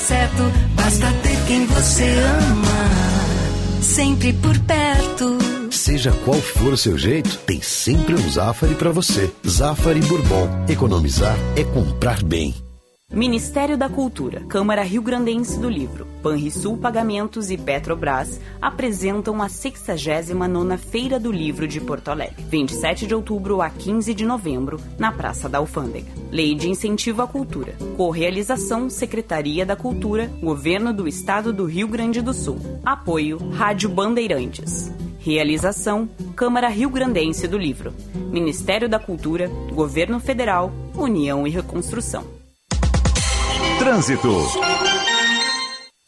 certo. 0.06 0.42
Basta 0.74 1.12
ter 1.22 1.36
quem 1.46 1.66
você 1.66 2.04
ama. 2.04 3.82
Sempre 3.82 4.32
por 4.34 4.58
perto. 4.60 5.38
Seja 5.70 6.12
qual 6.24 6.40
for 6.40 6.72
o 6.72 6.76
seu 6.76 6.96
jeito, 6.96 7.36
tem 7.38 7.60
sempre 7.60 8.14
um 8.14 8.30
Zafari 8.30 8.74
para 8.74 8.90
você. 8.90 9.30
Zafari 9.46 10.00
Bourbon. 10.00 10.48
Economizar 10.68 11.36
é 11.56 11.64
comprar 11.64 12.22
bem. 12.22 12.65
Ministério 13.12 13.78
da 13.78 13.88
Cultura, 13.88 14.40
Câmara 14.48 14.82
Rio 14.82 15.00
Grandense 15.00 15.60
do 15.60 15.70
Livro, 15.70 16.06
Banrisul 16.22 16.76
Pagamentos 16.76 17.52
e 17.52 17.56
Petrobras 17.56 18.40
apresentam 18.60 19.40
a 19.40 19.46
69ª 19.46 20.76
Feira 20.76 21.18
do 21.18 21.30
Livro 21.30 21.68
de 21.68 21.80
Porto 21.80 22.08
Alegre, 22.08 22.44
27 22.50 23.06
de 23.06 23.14
outubro 23.14 23.62
a 23.62 23.70
15 23.70 24.12
de 24.12 24.26
novembro, 24.26 24.80
na 24.98 25.12
Praça 25.12 25.48
da 25.48 25.58
Alfândega. 25.58 26.10
Lei 26.32 26.54
de 26.56 26.68
Incentivo 26.68 27.22
à 27.22 27.28
Cultura. 27.28 27.76
Correalização 27.96 28.90
Secretaria 28.90 29.64
da 29.64 29.76
Cultura, 29.76 30.26
Governo 30.42 30.92
do 30.92 31.06
Estado 31.06 31.52
do 31.52 31.64
Rio 31.64 31.86
Grande 31.86 32.20
do 32.20 32.34
Sul. 32.34 32.58
Apoio 32.84 33.38
Rádio 33.50 33.88
Bandeirantes. 33.88 34.92
Realização 35.20 36.08
Câmara 36.34 36.68
Rio 36.68 36.90
Grandense 36.90 37.46
do 37.46 37.56
Livro. 37.56 37.94
Ministério 38.14 38.88
da 38.88 38.98
Cultura, 38.98 39.48
Governo 39.72 40.18
Federal, 40.18 40.72
União 40.94 41.46
e 41.46 41.50
Reconstrução. 41.50 42.35
Trânsito. 43.86 44.32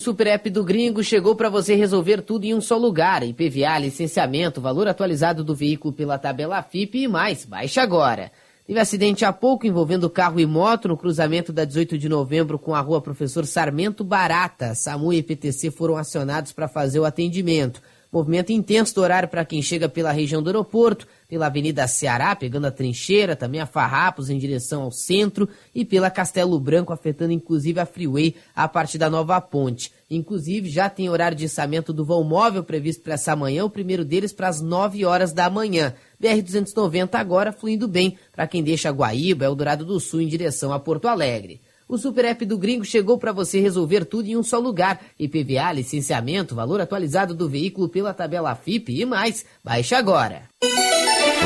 Super 0.02 0.26
App 0.26 0.50
do 0.50 0.64
Gringo 0.64 1.00
chegou 1.04 1.36
para 1.36 1.48
você 1.48 1.76
resolver 1.76 2.22
tudo 2.22 2.44
em 2.44 2.52
um 2.52 2.60
só 2.60 2.76
lugar. 2.76 3.22
IPVA, 3.22 3.78
licenciamento, 3.78 4.60
valor 4.60 4.88
atualizado 4.88 5.44
do 5.44 5.54
veículo 5.54 5.94
pela 5.94 6.18
tabela 6.18 6.60
FIP 6.60 7.04
e 7.04 7.06
mais. 7.06 7.44
Baixe 7.44 7.78
agora. 7.78 8.32
Teve 8.66 8.80
acidente 8.80 9.24
há 9.24 9.32
pouco 9.32 9.64
envolvendo 9.64 10.10
carro 10.10 10.40
e 10.40 10.44
moto 10.44 10.88
no 10.88 10.96
cruzamento 10.96 11.52
da 11.52 11.64
18 11.64 11.96
de 11.96 12.08
novembro 12.08 12.58
com 12.58 12.74
a 12.74 12.80
rua 12.80 13.00
Professor 13.00 13.46
Sarmento 13.46 14.02
Barata. 14.02 14.74
SAMU 14.74 15.12
e 15.12 15.22
PTC 15.22 15.70
foram 15.70 15.96
acionados 15.96 16.50
para 16.50 16.66
fazer 16.66 16.98
o 16.98 17.04
atendimento. 17.04 17.80
Movimento 18.10 18.50
intenso 18.50 18.94
do 18.94 19.02
horário 19.02 19.28
para 19.28 19.44
quem 19.44 19.60
chega 19.60 19.86
pela 19.86 20.10
região 20.10 20.42
do 20.42 20.48
aeroporto, 20.48 21.06
pela 21.28 21.46
Avenida 21.46 21.86
Ceará, 21.86 22.34
pegando 22.34 22.66
a 22.66 22.70
trincheira, 22.70 23.36
também 23.36 23.60
a 23.60 23.66
Farrapos 23.66 24.30
em 24.30 24.38
direção 24.38 24.82
ao 24.82 24.90
centro 24.90 25.46
e 25.74 25.84
pela 25.84 26.10
Castelo 26.10 26.58
Branco, 26.58 26.90
afetando 26.90 27.32
inclusive 27.32 27.78
a 27.78 27.84
Freeway 27.84 28.34
a 28.56 28.66
partir 28.66 28.96
da 28.96 29.10
nova 29.10 29.38
ponte. 29.42 29.92
Inclusive, 30.10 30.70
já 30.70 30.88
tem 30.88 31.10
horário 31.10 31.36
de 31.36 31.44
içamento 31.44 31.92
do 31.92 32.02
vão 32.02 32.24
móvel 32.24 32.64
previsto 32.64 33.02
para 33.02 33.12
essa 33.12 33.36
manhã, 33.36 33.66
o 33.66 33.70
primeiro 33.70 34.06
deles 34.06 34.32
para 34.32 34.48
as 34.48 34.62
9 34.62 35.04
horas 35.04 35.34
da 35.34 35.50
manhã. 35.50 35.92
BR-290 36.18 37.10
agora 37.12 37.52
fluindo 37.52 37.86
bem 37.86 38.16
para 38.32 38.46
quem 38.46 38.62
deixa 38.62 38.90
Guaíba, 38.90 39.44
Eldorado 39.44 39.84
do 39.84 40.00
Sul 40.00 40.22
em 40.22 40.26
direção 40.26 40.72
a 40.72 40.80
Porto 40.80 41.08
Alegre. 41.08 41.60
O 41.88 41.96
Super 41.96 42.26
App 42.26 42.44
do 42.44 42.58
Gringo 42.58 42.84
chegou 42.84 43.16
para 43.16 43.32
você 43.32 43.60
resolver 43.60 44.04
tudo 44.04 44.28
em 44.28 44.36
um 44.36 44.42
só 44.42 44.58
lugar. 44.58 45.00
IPVA, 45.18 45.72
licenciamento, 45.72 46.54
valor 46.54 46.82
atualizado 46.82 47.34
do 47.34 47.48
veículo 47.48 47.88
pela 47.88 48.12
tabela 48.12 48.54
FIP 48.54 49.00
e 49.00 49.06
mais. 49.06 49.46
Baixe 49.64 49.94
agora. 49.94 50.42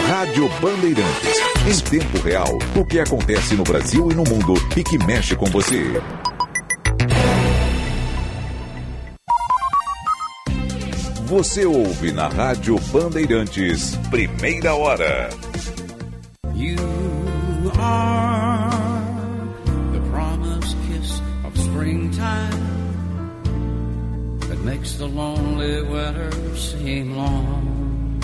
Rádio 0.09 0.49
Bandeirantes. 0.61 1.39
Em 1.65 1.91
tempo 1.91 2.19
real, 2.19 2.59
o 2.75 2.85
que 2.85 2.99
acontece 2.99 3.55
no 3.55 3.63
Brasil 3.63 4.11
e 4.11 4.15
no 4.15 4.25
mundo 4.25 4.55
e 4.77 4.83
que 4.83 4.99
mexe 4.99 5.37
com 5.37 5.47
você. 5.47 5.85
Você 11.27 11.65
ouve 11.65 12.11
na 12.11 12.27
Rádio 12.29 12.79
Bandeirantes, 12.93 13.97
primeira 14.11 14.75
hora. 14.75 15.31
You 16.55 16.77
are 17.79 18.72
springtime 21.83 22.63
that 24.39 24.61
makes 24.61 24.95
the 24.95 25.07
lonely 25.07 25.83
winter 25.83 26.31
seem 26.55 27.17
long. 27.17 28.23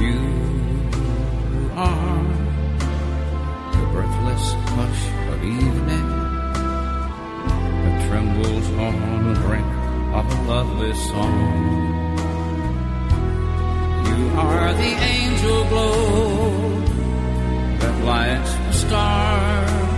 You 0.00 0.18
are 1.76 2.24
the 3.72 3.84
breathless 3.92 4.46
hush 4.72 5.04
of 5.32 5.44
evening 5.44 6.08
that 7.82 8.08
trembles 8.08 8.68
on 8.70 9.34
the 9.34 9.40
brink 9.40 9.72
of 10.16 10.24
a 10.24 10.42
lovely 10.48 10.94
song. 10.94 11.52
You 14.08 14.22
are 14.40 14.72
the 14.72 14.92
angel 15.12 15.64
glow 15.68 16.80
that 17.78 18.04
lights 18.06 18.54
the 18.54 18.72
star. 18.72 19.91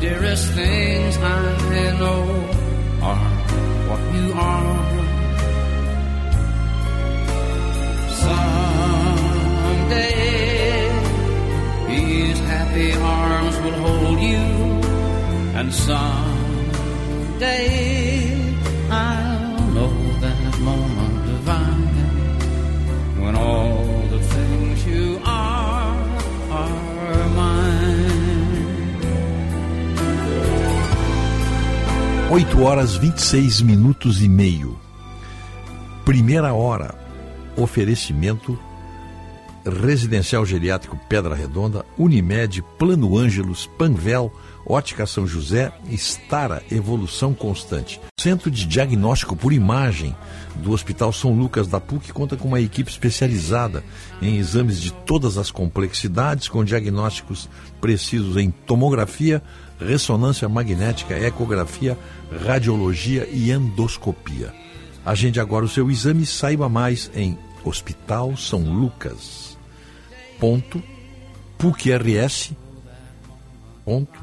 Dearest 0.00 0.46
things 0.52 1.16
I 1.18 1.98
know 1.98 2.22
are 3.02 3.30
what 3.88 4.00
you 4.14 4.32
are. 4.32 4.78
Someday 9.10 10.00
these 11.86 12.40
happy 12.40 12.92
arms 12.94 13.56
will 13.60 13.78
hold 13.84 14.20
you, 14.20 14.46
and 15.58 15.68
someday 15.74 17.10
I'll 18.88 19.70
know 19.74 20.09
8 32.32 32.62
horas 32.62 32.94
26 32.94 33.60
minutos 33.60 34.22
e 34.22 34.28
meio. 34.28 34.78
Primeira 36.04 36.54
hora. 36.54 36.94
Oferecimento 37.56 38.56
Residencial 39.64 40.46
Geriátrico 40.46 40.96
Pedra 41.08 41.34
Redonda, 41.34 41.84
Unimed, 41.98 42.62
Plano 42.78 43.18
Ângelos, 43.18 43.68
Panvel, 43.76 44.32
Ótica 44.64 45.06
São 45.06 45.26
José, 45.26 45.72
Estara 45.90 46.62
Evolução 46.70 47.34
Constante. 47.34 48.00
Centro 48.16 48.48
de 48.48 48.64
Diagnóstico 48.64 49.34
por 49.34 49.52
Imagem 49.52 50.14
do 50.54 50.70
Hospital 50.70 51.12
São 51.12 51.34
Lucas 51.34 51.66
da 51.66 51.80
PUC 51.80 52.12
conta 52.12 52.36
com 52.36 52.46
uma 52.46 52.60
equipe 52.60 52.90
especializada 52.92 53.82
em 54.22 54.36
exames 54.36 54.80
de 54.80 54.92
todas 54.92 55.36
as 55.36 55.50
complexidades, 55.50 56.48
com 56.48 56.64
diagnósticos 56.64 57.48
precisos 57.80 58.36
em 58.36 58.52
tomografia, 58.52 59.42
ressonância 59.80 60.48
magnética, 60.48 61.18
ecografia, 61.18 61.98
radiologia 62.44 63.28
e 63.30 63.50
endoscopia. 63.50 64.54
Agende 65.04 65.40
agora 65.40 65.64
o 65.64 65.68
seu 65.68 65.90
exame 65.90 66.22
e 66.22 66.26
saiba 66.26 66.68
mais 66.68 67.10
em 67.14 67.36
Hospital 67.64 68.36
São 68.36 68.62
Lucas. 68.62 69.58
Ponto, 70.38 70.80
PUCRS. 71.58 72.52
Ponto, 73.84 74.20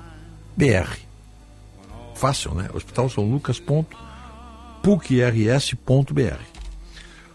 BR. 0.55 0.95
Fácil, 2.15 2.53
né? 2.53 2.69
Hospital 2.73 3.09
São 3.09 3.29
Lucas. 3.29 3.59
Ponto, 3.59 3.97
PUCRS.br. 4.81 6.39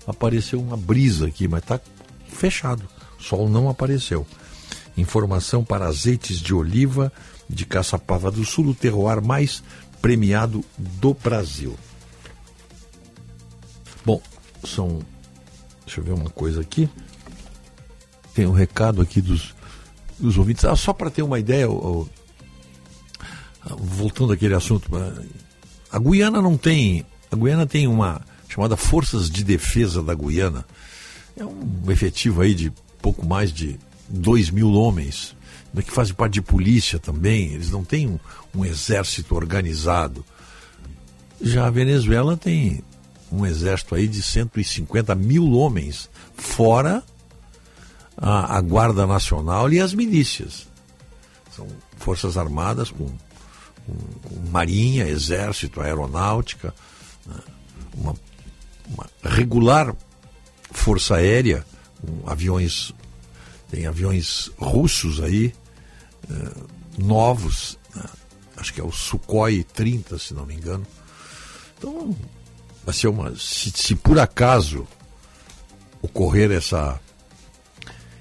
a 0.07 0.13
aparecer 0.13 0.55
uma 0.55 0.77
brisa 0.77 1.27
aqui, 1.27 1.49
mas 1.49 1.63
está 1.63 1.81
fechado. 2.29 2.85
Sol 3.19 3.49
não 3.49 3.69
apareceu. 3.69 4.25
Informação 4.97 5.65
para 5.65 5.87
azeites 5.87 6.39
de 6.39 6.55
oliva 6.55 7.13
de 7.51 7.67
Caçapava 7.67 8.31
do 8.31 8.45
Sul, 8.45 8.69
o 8.69 8.75
terroir 8.75 9.21
mais 9.21 9.61
premiado 10.01 10.65
do 10.79 11.15
Brasil. 11.15 11.77
Bom, 14.05 14.21
são. 14.65 15.01
Deixa 15.85 16.01
eu 16.01 16.05
ver 16.05 16.13
uma 16.13 16.31
coisa 16.31 16.61
aqui. 16.61 16.89
Tem 18.35 18.47
um 18.47 18.53
recado 18.53 19.03
aqui 19.03 19.21
dos, 19.21 19.55
dos 20.19 20.39
ouvintes. 20.39 20.65
Ah, 20.65 20.77
só 20.77 20.93
para 20.93 21.11
ter 21.11 21.23
uma 21.23 21.39
ideia, 21.39 21.67
voltando 23.79 24.33
àquele 24.33 24.55
assunto, 24.55 24.91
a 25.91 25.99
Guiana 25.99 26.41
não 26.41 26.57
tem. 26.57 27.05
A 27.31 27.37
Guiana 27.37 27.67
tem 27.67 27.87
uma 27.87 28.23
chamada 28.49 28.77
Forças 28.77 29.31
de 29.31 29.45
Defesa 29.45 30.03
da 30.03 30.15
Guiana. 30.15 30.65
É 31.37 31.45
um 31.45 31.91
efetivo 31.91 32.43
aí 32.43 32.55
de 32.55 32.73
pouco 33.01 33.27
mais 33.27 33.53
de 33.53 33.79
2 34.09 34.51
mil 34.51 34.73
homens, 34.73 35.35
que 35.85 35.91
fazem 35.91 36.15
parte 36.15 36.35
de 36.35 36.43
polícia 36.43 36.99
também. 36.99 37.53
Eles 37.53 37.71
não 37.71 37.85
têm 37.85 38.09
um, 38.09 38.19
um 38.55 38.65
exército 38.65 39.35
organizado. 39.35 40.25
Já 41.41 41.67
a 41.67 41.71
Venezuela 41.71 42.37
tem 42.37 42.83
um 43.33 43.47
exército 43.47 43.95
aí 43.95 44.07
de 44.07 44.23
150 44.23 45.15
mil 45.15 45.53
homens, 45.53 46.11
fora 46.37 47.03
a, 48.17 48.59
a 48.59 48.61
Guarda 48.61 49.07
Nacional 49.07 49.73
e 49.73 49.81
as 49.81 49.95
milícias. 49.95 50.69
São 51.57 51.67
forças 51.97 52.37
armadas 52.37 52.91
com, 52.91 53.07
com, 53.07 53.95
com 54.23 54.51
marinha, 54.51 55.09
exército, 55.09 55.81
aeronáutica, 55.81 56.75
né? 57.27 57.41
uma, 57.95 58.15
uma, 58.89 59.07
regular 59.23 59.95
força 60.71 61.17
aérea, 61.17 61.65
com 62.01 62.29
aviões, 62.29 62.93
tem 63.71 63.87
aviões 63.87 64.51
russos 64.59 65.21
aí, 65.21 65.55
eh, 66.31 66.53
novos, 66.99 67.79
né? 67.95 68.05
acho 68.57 68.73
que 68.73 68.81
é 68.81 68.85
o 68.85 68.91
Sukhoi 68.93 69.65
30, 69.65 70.19
se 70.19 70.35
não 70.35 70.47
me 70.47 70.55
engano. 70.55 70.87
Então, 71.79 72.17
ser 72.91 73.09
uma. 73.09 73.35
Se, 73.37 73.71
se 73.71 73.95
por 73.95 74.19
acaso 74.19 74.87
ocorrer 76.01 76.51
essa 76.51 76.99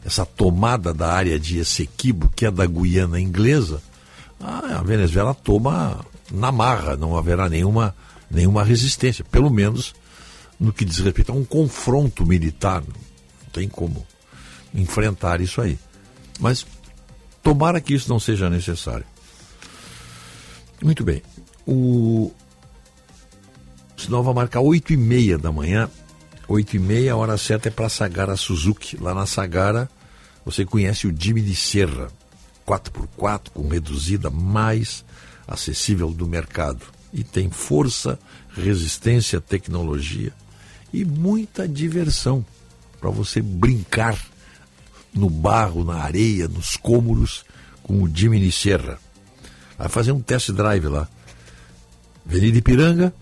essa 0.03 0.25
tomada 0.25 0.93
da 0.93 1.13
área 1.13 1.39
de 1.39 1.59
Essequibo, 1.59 2.29
que 2.35 2.45
é 2.45 2.51
da 2.51 2.65
Guiana 2.65 3.19
inglesa, 3.19 3.81
a 4.39 4.81
Venezuela 4.81 5.33
toma 5.33 6.03
na 6.31 6.51
marra, 6.51 6.95
não 6.95 7.15
haverá 7.15 7.47
nenhuma, 7.47 7.95
nenhuma 8.29 8.63
resistência, 8.63 9.23
pelo 9.23 9.49
menos 9.49 9.93
no 10.59 10.73
que 10.73 10.85
diz 10.85 10.97
respeito 10.97 11.31
a 11.31 11.35
um 11.35 11.43
confronto 11.43 12.25
militar. 12.25 12.81
Não 12.81 13.49
tem 13.51 13.67
como 13.67 14.05
enfrentar 14.73 15.41
isso 15.41 15.61
aí. 15.61 15.77
Mas 16.39 16.65
tomara 17.43 17.81
que 17.81 17.93
isso 17.93 18.09
não 18.09 18.19
seja 18.19 18.49
necessário. 18.49 19.05
Muito 20.81 21.03
bem. 21.03 21.21
O 21.65 22.31
sinal 24.01 24.23
vai 24.23 24.33
marcar 24.33 24.61
8 24.61 24.93
e 24.93 24.97
meia 24.97 25.37
da 25.37 25.51
manhã 25.51 25.89
8 26.51 26.75
e 26.75 26.79
meia, 26.79 27.13
a 27.13 27.15
hora 27.15 27.37
certa 27.37 27.69
é 27.69 27.71
para 27.71 27.87
Sagara 27.87 28.35
Suzuki. 28.35 28.97
Lá 28.97 29.13
na 29.13 29.25
Sagara, 29.25 29.89
você 30.43 30.65
conhece 30.65 31.07
o 31.07 31.15
Jimmy 31.17 31.41
de 31.41 31.55
Serra, 31.55 32.09
4x4, 32.67 33.49
com 33.53 33.67
reduzida, 33.69 34.29
mais 34.29 35.05
acessível 35.47 36.11
do 36.11 36.27
mercado. 36.27 36.85
E 37.13 37.23
tem 37.23 37.49
força, 37.49 38.19
resistência, 38.53 39.39
tecnologia 39.39 40.33
e 40.93 41.05
muita 41.05 41.67
diversão 41.67 42.45
para 42.99 43.09
você 43.09 43.41
brincar 43.41 44.19
no 45.13 45.29
barro, 45.29 45.85
na 45.85 45.95
areia, 45.95 46.49
nos 46.49 46.75
cômoros 46.75 47.45
com 47.81 48.03
o 48.03 48.13
Jimmy 48.13 48.51
Serra. 48.51 48.99
Vai 49.77 49.87
fazer 49.87 50.11
um 50.11 50.21
test 50.21 50.51
drive 50.51 50.87
lá. 50.87 51.07
Avenida 52.25 52.57
Ipiranga, 52.57 53.13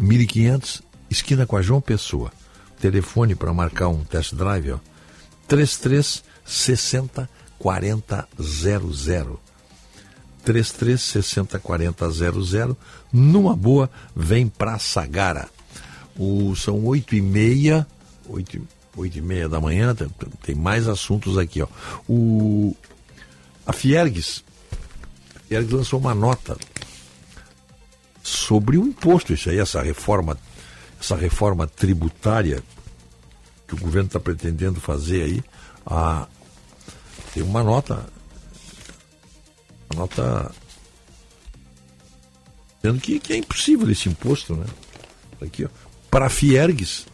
1500, 0.00 0.82
esquina 1.10 1.46
com 1.46 1.56
a 1.56 1.62
João 1.62 1.80
Pessoa 1.80 2.32
telefone 2.82 3.36
para 3.36 3.54
marcar 3.54 3.88
um 3.88 4.02
test 4.02 4.34
drive, 4.34 4.72
ó. 4.72 4.78
33 5.46 6.24
60 6.44 7.30
40 7.56 8.28
00. 8.40 9.40
33 10.44 11.00
60 11.00 11.58
40 11.60 12.10
00. 12.10 12.76
Numa 13.12 13.54
boa, 13.54 13.88
vem 14.16 14.48
para 14.48 14.80
Sagara. 14.80 15.48
O, 16.18 16.56
são 16.56 16.84
8 16.84 17.14
e 17.14 17.20
meia, 17.20 17.86
8, 18.28 18.60
8 18.96 19.18
e 19.18 19.22
meia 19.22 19.48
da 19.48 19.60
manhã, 19.60 19.94
tem, 19.94 20.08
tem 20.42 20.54
mais 20.54 20.88
assuntos 20.88 21.38
aqui, 21.38 21.62
ó. 21.62 21.68
O, 22.08 22.76
a 23.64 23.72
Fiergues, 23.72 24.44
Fiergues 25.48 25.72
lançou 25.72 26.00
uma 26.00 26.14
nota 26.14 26.58
sobre 28.22 28.78
o 28.78 28.86
imposto, 28.86 29.32
isso 29.32 29.50
aí, 29.50 29.58
essa 29.58 29.82
reforma 29.82 30.38
essa 31.02 31.16
reforma 31.16 31.66
tributária 31.66 32.62
que 33.66 33.74
o 33.74 33.78
governo 33.78 34.06
está 34.06 34.20
pretendendo 34.20 34.80
fazer 34.80 35.24
aí, 35.24 35.42
a, 35.84 36.28
tem 37.34 37.42
uma 37.42 37.64
nota, 37.64 38.06
uma 39.90 40.02
nota 40.02 40.54
dizendo 42.76 43.00
que, 43.00 43.18
que 43.18 43.32
é 43.32 43.36
impossível 43.36 43.90
esse 43.90 44.08
imposto, 44.08 44.54
né? 44.54 44.66
Aqui, 45.40 45.64
ó. 45.64 45.68
Para 46.10 46.28
Fiergues, 46.28 47.06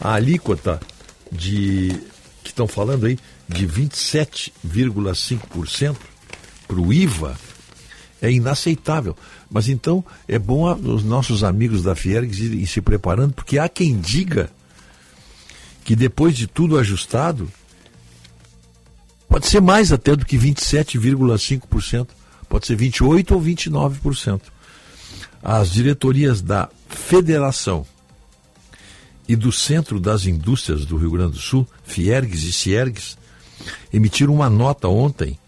a 0.00 0.14
alíquota 0.14 0.80
de 1.30 1.88
que 2.44 2.50
estão 2.50 2.66
falando 2.68 3.06
aí 3.06 3.18
de 3.48 3.66
27,5% 3.66 5.96
para 6.68 6.80
o 6.80 6.92
IVA 6.92 7.36
é 8.20 8.30
inaceitável. 8.30 9.16
Mas 9.52 9.68
então 9.68 10.02
é 10.26 10.38
bom 10.38 10.66
a, 10.66 10.74
os 10.74 11.04
nossos 11.04 11.44
amigos 11.44 11.82
da 11.82 11.94
Fiergs 11.94 12.42
irem 12.42 12.64
se 12.64 12.80
preparando, 12.80 13.34
porque 13.34 13.58
há 13.58 13.68
quem 13.68 14.00
diga 14.00 14.50
que 15.84 15.94
depois 15.94 16.34
de 16.34 16.46
tudo 16.46 16.78
ajustado, 16.78 17.50
pode 19.28 19.46
ser 19.46 19.60
mais 19.60 19.92
até 19.92 20.16
do 20.16 20.24
que 20.24 20.38
27,5%, 20.38 22.08
pode 22.48 22.66
ser 22.66 22.76
28% 22.76 23.32
ou 23.32 23.42
29%. 23.42 24.40
As 25.42 25.70
diretorias 25.70 26.40
da 26.40 26.70
Federação 26.88 27.84
e 29.28 29.36
do 29.36 29.52
Centro 29.52 30.00
das 30.00 30.24
Indústrias 30.24 30.86
do 30.86 30.96
Rio 30.96 31.10
Grande 31.10 31.32
do 31.32 31.38
Sul, 31.38 31.66
Fiergs 31.84 32.44
e 32.44 32.52
Ciergs, 32.52 33.18
emitiram 33.92 34.32
uma 34.32 34.48
nota 34.48 34.88
ontem 34.88 35.38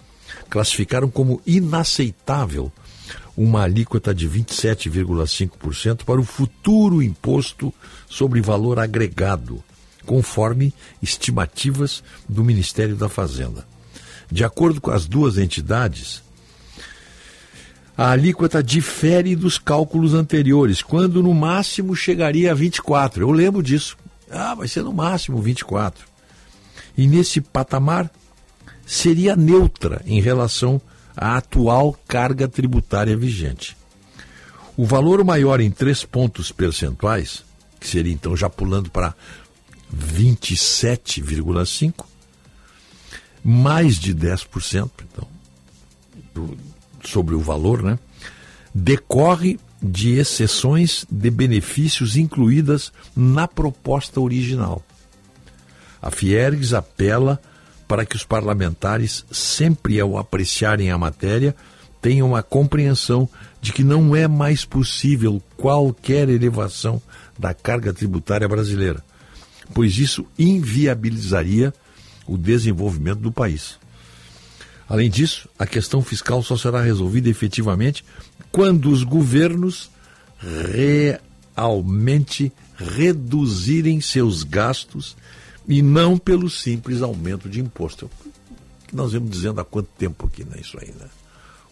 classificaram 0.51 1.09
como 1.09 1.41
inaceitável 1.47 2.73
uma 3.37 3.63
alíquota 3.63 4.15
de 4.15 4.29
27,5% 4.29 6.05
para 6.05 6.21
o 6.21 6.25
futuro 6.25 7.03
imposto 7.03 7.73
sobre 8.09 8.41
valor 8.41 8.79
agregado. 8.79 9.63
conforme 10.05 10.75
estimativas 11.03 12.05
do 12.29 12.45
Ministério 12.45 12.95
da 12.95 13.09
Fazenda. 13.09 13.67
De 14.31 14.45
acordo 14.45 14.79
com 14.79 14.91
as 14.91 15.07
duas 15.07 15.39
entidades, 15.39 16.23
a 17.97 18.11
alíquota 18.11 18.63
difere 18.63 19.37
dos 19.37 19.57
cálculos 19.57 20.13
anteriores, 20.13 20.83
quando 20.83 21.23
no 21.23 21.33
máximo 21.33 21.95
chegaria 21.95 22.51
a 22.51 22.55
24. 22.55 23.23
Eu 23.23 23.31
lembro 23.31 23.63
disso. 23.63 23.97
Ah, 24.31 24.55
vai 24.55 24.67
ser 24.67 24.83
no 24.83 24.93
máximo 24.93 25.41
24. 25.41 26.05
E 26.97 27.07
nesse 27.07 27.41
patamar 27.41 28.11
seria 28.85 29.37
neutra 29.37 30.03
em 30.05 30.21
relação 30.21 30.81
à 31.17 31.37
atual 31.37 31.97
carga 32.07 32.47
tributária 32.49 33.17
vigente. 33.17 33.77
O 34.77 34.85
valor 34.85 35.25
maior 35.25 35.61
em 35.61 35.71
três 35.71 36.05
pontos 36.05 36.51
percentuais, 36.51 37.45
que 37.79 37.87
seria 37.87 38.13
então 38.13 38.37
já 38.37 38.51
pulando 38.51 38.91
para 38.91 39.15
27,5%, 39.95 42.05
mais 43.45 43.97
de 43.97 44.13
10%, 44.15 44.91
então, 45.03 45.29
sobre 47.05 47.35
o 47.35 47.41
valor, 47.41 47.83
né? 47.83 47.99
Decorre 48.75 49.61
de 49.81 50.15
exceções 50.15 51.07
de 51.11 51.31
benefícios 51.31 52.17
incluídas 52.17 52.93
na 53.15 53.47
proposta 53.47 54.21
original. 54.21 54.83
A 56.01 56.11
Fiergs 56.11 56.75
apela 56.75 57.41
para 57.95 58.05
que 58.05 58.17
os 58.17 58.25
parlamentares, 58.25 59.25
sempre 59.31 60.01
ao 60.01 60.19
apreciarem 60.19 60.91
a 60.91 60.99
matéria, 60.99 61.55
tenham 62.03 62.35
a 62.35 62.43
compreensão 62.43 63.29
de 63.63 63.73
que 63.73 63.85
não 63.85 64.17
é 64.17 64.27
mais 64.27 64.65
possível 64.65 65.41
qualquer 65.57 66.29
elevação 66.29 67.01
da 67.39 67.55
carga 67.55 67.95
tributária 67.95 68.49
brasileira, 68.49 69.01
pois 69.73 69.97
isso 69.97 70.27
inviabilizaria 70.37 71.73
o 72.27 72.37
desenvolvimento 72.37 73.21
do 73.21 73.31
país. 73.31 73.79
Além 74.89 75.09
disso, 75.09 75.49
a 75.57 75.65
questão 75.65 76.03
fiscal 76.03 76.43
só 76.43 76.57
será 76.57 76.83
resolvida 76.83 77.29
efetivamente 77.29 78.05
quando 78.51 78.91
os 78.91 79.05
governos 79.05 79.89
realmente 81.55 82.53
reduzirem 82.77 84.01
seus 84.01 84.43
gastos 84.43 85.17
e 85.67 85.83
não 85.83 86.19
pelo 86.19 86.51
simples 86.51 87.03
aumento 87.03 87.49
de 87.49 87.61
imposto. 87.61 88.11
Nós 88.93 89.13
vemos 89.13 89.31
dizendo 89.31 89.61
há 89.61 89.65
quanto 89.65 89.89
tempo 89.99 90.27
aqui, 90.27 90.45
né, 90.45 90.57
isso 90.61 90.79
aí, 90.81 90.93
né? 90.99 91.07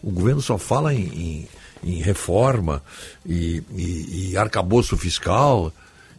O 0.01 0.11
governo 0.11 0.41
só 0.41 0.57
fala 0.57 0.93
em, 0.93 1.47
em, 1.83 1.91
em 1.91 2.01
reforma 2.01 2.83
e, 3.25 3.63
e, 3.71 4.31
e, 4.31 4.37
arcabouço 4.37 4.97
fiscal 4.97 5.71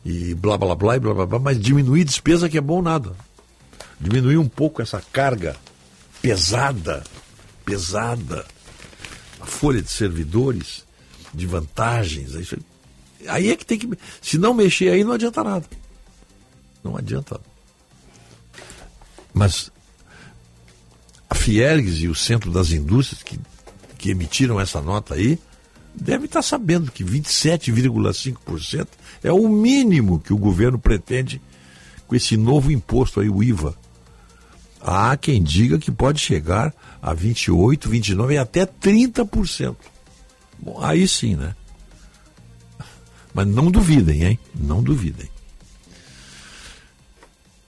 e 0.02 0.34
blá 0.34 0.56
blá 0.56 0.74
blá 0.74 0.96
e 0.96 1.00
blá 1.00 1.12
blá 1.12 1.26
blá, 1.26 1.38
mas 1.38 1.60
diminuir 1.60 2.04
despesa 2.04 2.48
que 2.48 2.56
é 2.56 2.62
bom 2.62 2.80
nada. 2.80 3.14
Diminuir 4.00 4.38
um 4.38 4.48
pouco 4.48 4.80
essa 4.80 5.02
carga 5.12 5.54
pesada, 6.22 7.04
pesada, 7.66 8.46
a 9.38 9.44
folha 9.44 9.82
de 9.82 9.90
servidores, 9.90 10.84
de 11.34 11.46
vantagens. 11.46 12.32
Isso, 12.32 12.56
aí 13.28 13.50
é 13.50 13.56
que 13.56 13.66
tem 13.66 13.78
que. 13.78 13.90
Se 14.22 14.38
não 14.38 14.54
mexer 14.54 14.88
aí, 14.88 15.04
não 15.04 15.12
adianta 15.12 15.44
nada. 15.44 15.66
Não 16.82 16.96
adianta. 16.96 17.38
Mas 19.34 19.72
a 21.28 21.34
Fiergs 21.34 22.00
e 22.00 22.08
o 22.08 22.14
Centro 22.14 22.52
das 22.52 22.70
Indústrias, 22.70 23.22
que, 23.22 23.38
que 23.98 24.10
emitiram 24.10 24.60
essa 24.60 24.80
nota 24.80 25.14
aí, 25.14 25.38
devem 25.94 26.26
estar 26.26 26.42
sabendo 26.42 26.92
que 26.92 27.04
27,5% 27.04 28.86
é 29.22 29.32
o 29.32 29.48
mínimo 29.48 30.20
que 30.20 30.32
o 30.32 30.38
governo 30.38 30.78
pretende 30.78 31.42
com 32.06 32.14
esse 32.14 32.36
novo 32.36 32.70
imposto 32.70 33.20
aí, 33.20 33.28
o 33.28 33.42
IVA. 33.42 33.76
Há 34.80 35.16
quem 35.16 35.42
diga 35.42 35.78
que 35.78 35.90
pode 35.90 36.20
chegar 36.20 36.72
a 37.02 37.12
28, 37.12 37.88
29 37.88 38.34
e 38.34 38.38
até 38.38 38.66
30%. 38.66 39.74
Bom, 40.58 40.80
aí 40.80 41.08
sim, 41.08 41.34
né? 41.34 41.56
Mas 43.32 43.46
não 43.48 43.70
duvidem, 43.70 44.22
hein? 44.22 44.38
Não 44.54 44.82
duvidem. 44.82 45.28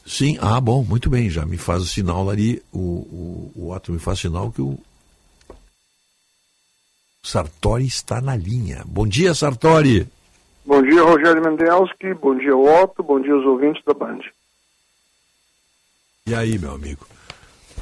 Sim, 0.06 0.38
ah, 0.40 0.60
bom, 0.60 0.84
muito 0.84 1.10
bem, 1.10 1.28
já 1.28 1.44
me 1.44 1.58
faz 1.58 1.82
o 1.82 1.86
sinal 1.86 2.30
ali, 2.30 2.62
o, 2.72 2.78
o, 2.78 3.52
o 3.56 3.72
Otto 3.72 3.90
me 3.90 3.98
faz 3.98 4.20
sinal 4.20 4.52
que 4.52 4.62
o 4.62 4.78
Sartori 7.24 7.86
está 7.86 8.20
na 8.20 8.36
linha. 8.36 8.84
Bom 8.86 9.04
dia, 9.04 9.34
Sartori. 9.34 10.06
Bom 10.64 10.80
dia, 10.80 11.02
Rogério 11.02 11.42
Mendelski, 11.42 12.14
bom 12.14 12.36
dia, 12.36 12.56
Otto, 12.56 13.02
bom 13.02 13.20
dia 13.20 13.32
aos 13.32 13.44
ouvintes 13.44 13.84
da 13.84 13.94
Band. 13.94 14.20
E 16.24 16.34
aí, 16.36 16.56
meu 16.56 16.72
amigo? 16.72 17.04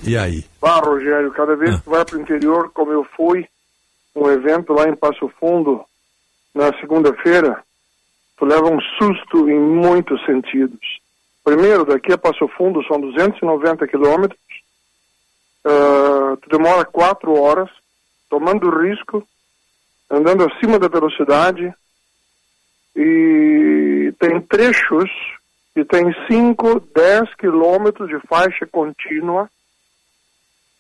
E 0.02 0.16
aí? 0.16 0.46
Ah, 0.62 0.80
Rogério, 0.80 1.30
cada 1.30 1.54
vez 1.54 1.74
ah. 1.74 1.80
que 1.82 1.90
vai 1.90 2.06
para 2.06 2.16
o 2.16 2.20
interior, 2.22 2.70
como 2.72 2.90
eu 2.90 3.04
fui, 3.14 3.46
um 4.16 4.30
evento 4.30 4.72
lá 4.72 4.88
em 4.88 4.96
Passo 4.96 5.30
Fundo, 5.38 5.84
na 6.54 6.72
segunda-feira, 6.80 7.62
tu 8.38 8.46
leva 8.46 8.70
um 8.70 8.80
susto 8.98 9.50
em 9.50 9.60
muitos 9.60 10.24
sentidos. 10.24 11.03
Primeiro, 11.44 11.84
daqui 11.84 12.10
a 12.10 12.16
Passo 12.16 12.48
Fundo 12.48 12.82
são 12.84 12.98
290 12.98 13.86
quilômetros, 13.86 14.40
uh, 15.66 16.38
demora 16.48 16.86
quatro 16.86 17.38
horas, 17.38 17.68
tomando 18.30 18.70
risco, 18.80 19.22
andando 20.10 20.44
acima 20.44 20.78
da 20.78 20.88
velocidade, 20.88 21.70
e 22.96 24.14
tem 24.18 24.40
trechos 24.40 25.10
e 25.76 25.84
tem 25.84 26.14
5, 26.26 26.80
10 26.94 27.34
quilômetros 27.34 28.08
de 28.08 28.18
faixa 28.26 28.66
contínua. 28.66 29.50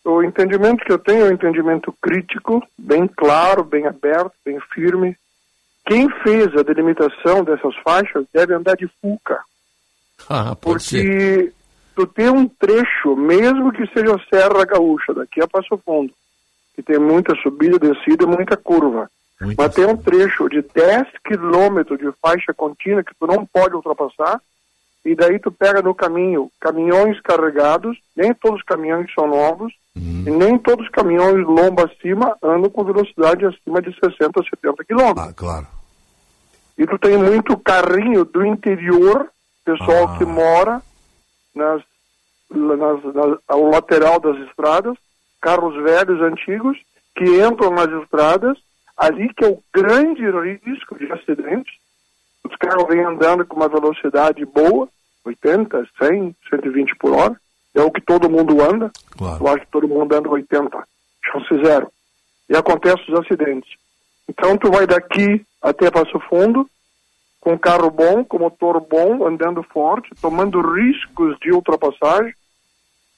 O 0.02 0.22
entendimento 0.22 0.84
que 0.84 0.92
eu 0.92 0.98
tenho 0.98 1.26
é 1.26 1.30
um 1.30 1.34
entendimento 1.34 1.92
crítico, 2.00 2.66
bem 2.78 3.06
claro, 3.06 3.64
bem 3.64 3.86
aberto, 3.86 4.32
bem 4.44 4.58
firme. 4.72 5.16
Quem 5.84 6.08
fez 6.22 6.56
a 6.56 6.62
delimitação 6.62 7.44
dessas 7.44 7.74
faixas 7.82 8.24
deve 8.32 8.54
andar 8.54 8.76
de 8.76 8.88
fuca. 9.02 9.42
Ah, 10.28 10.54
porque 10.56 10.80
ser. 10.80 11.54
tu 11.94 12.06
tem 12.06 12.28
um 12.28 12.48
trecho, 12.48 13.16
mesmo 13.16 13.72
que 13.72 13.86
seja 13.88 14.18
Serra 14.30 14.64
Gaúcha, 14.64 15.12
daqui 15.14 15.42
a 15.42 15.48
Passo 15.48 15.78
Fundo, 15.84 16.12
que 16.74 16.82
tem 16.82 16.98
muita 16.98 17.34
subida, 17.36 17.78
descida 17.78 18.24
e 18.24 18.26
muita 18.26 18.56
curva. 18.56 19.10
Muito 19.40 19.56
Mas 19.60 19.74
tem 19.74 19.84
um 19.84 19.96
trecho 19.96 20.48
de 20.48 20.62
10 20.62 21.06
quilômetros 21.26 21.98
de 21.98 22.10
faixa 22.22 22.54
contínua 22.54 23.02
que 23.02 23.14
tu 23.18 23.26
não 23.26 23.44
pode 23.44 23.74
ultrapassar 23.74 24.40
e 25.04 25.14
daí 25.14 25.38
tu 25.38 25.50
pega 25.52 25.82
no 25.82 25.94
caminho 25.94 26.50
caminhões 26.60 27.20
carregados, 27.20 27.98
nem 28.16 28.32
todos 28.32 28.60
os 28.60 28.64
caminhões 28.64 29.12
são 29.14 29.26
novos, 29.26 29.72
Uhum. 29.96 30.24
e 30.26 30.30
nem 30.32 30.58
todos 30.58 30.86
os 30.86 30.90
caminhões 30.90 31.46
lomba 31.46 31.84
acima 31.84 32.36
andam 32.42 32.68
com 32.68 32.82
velocidade 32.82 33.46
acima 33.46 33.80
de 33.80 33.94
60 33.94 34.32
ou 34.40 34.44
70 34.44 34.84
quilômetros. 34.84 35.28
Ah, 35.28 35.32
claro. 35.32 35.66
E 36.76 36.84
tu 36.84 36.98
tem 36.98 37.16
muito 37.16 37.56
carrinho 37.58 38.24
do 38.24 38.44
interior, 38.44 39.28
pessoal 39.64 40.08
Ah. 40.08 40.18
que 40.18 40.24
mora 40.24 40.82
nas, 41.54 41.82
nas- 42.50 43.14
nas- 43.14 43.38
ao 43.48 43.64
lateral 43.70 44.20
das 44.20 44.36
estradas, 44.48 44.96
carros 45.40 45.74
velhos, 45.82 46.20
antigos, 46.22 46.78
que 47.16 47.24
entram 47.24 47.70
nas 47.70 47.88
estradas, 48.02 48.58
ali 48.96 49.32
que 49.34 49.44
é 49.44 49.48
o 49.48 49.62
grande 49.72 50.22
risco 50.64 50.96
de 50.98 51.10
acidentes. 51.12 51.74
Os 52.44 52.54
carros 52.56 52.86
vêm 52.88 53.04
andando 53.04 53.44
com 53.46 53.56
uma 53.56 53.68
velocidade 53.68 54.44
boa, 54.44 54.88
80, 55.24 55.86
100, 55.98 56.34
120 56.50 56.94
por 56.96 57.12
hora, 57.12 57.40
é 57.74 57.80
o 57.82 57.90
que 57.90 58.00
todo 58.00 58.28
mundo 58.30 58.60
anda. 58.62 58.90
Claro. 59.16 59.42
Eu 59.44 59.48
acho 59.48 59.60
que 59.64 59.72
todo 59.72 59.88
mundo 59.88 60.14
anda 60.14 60.28
80, 60.28 60.84
chance 61.24 61.64
zero. 61.64 61.90
E 62.48 62.56
acontecem 62.56 63.04
os 63.14 63.20
acidentes. 63.20 63.70
Então 64.28 64.56
tu 64.58 64.70
vai 64.70 64.86
daqui 64.86 65.44
até 65.62 65.90
Passo 65.90 66.18
Fundo, 66.28 66.68
com 67.44 67.58
carro 67.58 67.90
bom, 67.90 68.24
com 68.24 68.38
motor 68.38 68.80
bom, 68.80 69.26
andando 69.26 69.62
forte, 69.62 70.10
tomando 70.20 70.62
riscos 70.62 71.38
de 71.40 71.52
ultrapassagem, 71.52 72.32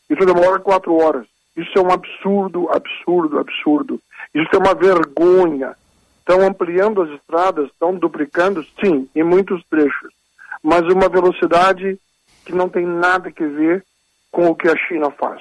tu 0.09 0.27
demora 0.27 0.59
quatro 0.59 0.97
horas. 0.97 1.25
Isso 1.57 1.71
é 1.79 1.81
um 1.81 1.93
absurdo, 1.93 2.69
absurdo, 2.71 3.39
absurdo. 3.39 4.01
Isso 4.35 4.51
é 4.53 4.59
uma 4.59 4.75
vergonha. 4.75 5.77
Estão 6.19 6.43
ampliando 6.43 7.03
as 7.03 7.11
estradas, 7.11 7.71
estão 7.71 7.95
duplicando, 7.95 8.67
sim, 8.85 9.09
em 9.15 9.23
muitos 9.23 9.65
trechos, 9.71 10.13
mas 10.61 10.83
uma 10.83 11.09
velocidade 11.09 11.97
que 12.45 12.53
não 12.53 12.69
tem 12.69 12.85
nada 12.85 13.31
que 13.31 13.47
ver 13.47 13.85
com 14.33 14.49
o 14.49 14.57
que 14.57 14.69
a 14.69 14.77
China 14.77 15.09
faz. 15.13 15.41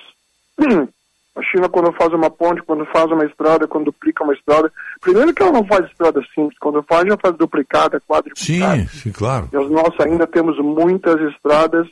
A 1.36 1.42
China, 1.44 1.68
quando 1.68 1.92
faz 1.92 2.14
uma 2.14 2.30
ponte, 2.30 2.64
quando 2.64 2.86
faz 2.86 3.12
uma 3.12 3.26
estrada, 3.26 3.68
quando 3.68 3.86
duplica 3.86 4.24
uma 4.24 4.34
estrada, 4.34 4.72
primeiro 5.02 5.34
que 5.34 5.42
ela 5.42 5.52
não 5.52 5.66
faz 5.66 5.86
estrada 5.86 6.22
simples, 6.34 6.58
quando 6.60 6.82
faz, 6.84 7.06
já 7.06 7.18
faz 7.18 7.36
duplicada, 7.36 8.00
quadruplicada. 8.00 8.78
Sim, 8.78 8.88
sim, 8.88 9.12
claro. 9.12 9.50
E 9.52 9.56
nós 9.56 9.94
ainda 10.00 10.26
temos 10.26 10.58
muitas 10.60 11.20
estradas 11.34 11.88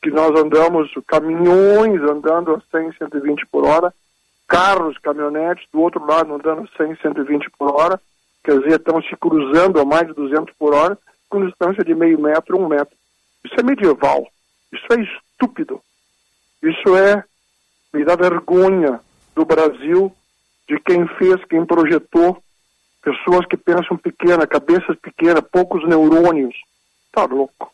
que 0.00 0.10
nós 0.10 0.30
andamos, 0.38 0.92
caminhões 1.08 2.00
andando 2.02 2.54
a 2.54 2.60
100, 2.70 2.92
120 2.98 3.46
por 3.46 3.66
hora, 3.66 3.92
carros, 4.46 4.96
caminhonetes 4.98 5.66
do 5.72 5.80
outro 5.80 6.04
lado 6.06 6.32
andando 6.32 6.62
a 6.62 6.84
100, 6.84 6.96
120 6.96 7.50
por 7.58 7.74
hora, 7.74 8.00
quer 8.44 8.58
dizer, 8.60 8.78
estão 8.78 9.02
se 9.02 9.16
cruzando 9.16 9.80
a 9.80 9.84
mais 9.84 10.06
de 10.06 10.14
200 10.14 10.54
por 10.56 10.74
hora, 10.74 10.96
com 11.28 11.44
distância 11.44 11.82
de 11.82 11.94
meio 11.94 12.20
metro, 12.20 12.58
um 12.58 12.68
metro. 12.68 12.94
Isso 13.44 13.58
é 13.58 13.62
medieval. 13.62 14.24
Isso 14.72 14.86
é 14.92 15.00
estúpido. 15.00 15.80
Isso 16.62 16.96
é 16.96 17.24
me 17.94 18.04
dá 18.04 18.16
vergonha 18.16 19.00
do 19.34 19.44
Brasil, 19.44 20.12
de 20.68 20.78
quem 20.80 21.06
fez, 21.16 21.42
quem 21.44 21.64
projetou, 21.64 22.42
pessoas 23.00 23.46
que 23.46 23.56
pensam 23.56 23.96
pequena, 23.96 24.46
cabeças 24.46 24.98
pequenas, 24.98 25.44
poucos 25.50 25.86
neurônios. 25.86 26.54
Tá 27.12 27.24
louco. 27.24 27.72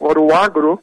Agora 0.00 0.20
o 0.20 0.34
agro, 0.34 0.80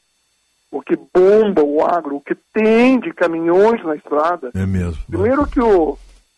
o 0.71 0.81
que 0.81 0.95
bomba 0.95 1.63
o 1.63 1.83
agro, 1.83 2.17
o 2.17 2.21
que 2.21 2.35
tem 2.53 2.99
de 2.99 3.11
caminhões 3.11 3.83
na 3.83 3.95
estrada. 3.95 4.51
É 4.53 4.65
mesmo. 4.65 5.03
Primeiro 5.07 5.47
que 5.47 5.61
o, 5.61 5.97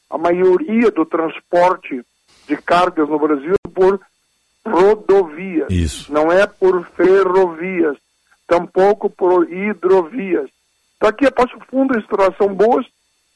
a 0.09 0.17
maioria 0.17 0.89
do 0.91 1.05
transporte 1.05 2.01
de 2.47 2.55
cargas 2.57 3.09
no 3.09 3.19
Brasil 3.19 3.55
é 3.55 3.69
por 3.69 3.99
rodovias. 4.65 5.69
Isso. 5.69 6.13
Não 6.13 6.31
é 6.31 6.47
por 6.47 6.85
ferrovias, 6.95 7.97
tampouco 8.47 9.09
por 9.09 9.51
hidrovias. 9.51 10.49
Então 10.97 11.09
aqui 11.09 11.25
é 11.25 11.31
Passo 11.31 11.57
Fundo, 11.69 11.97
instalação 11.97 12.53
boas, 12.53 12.85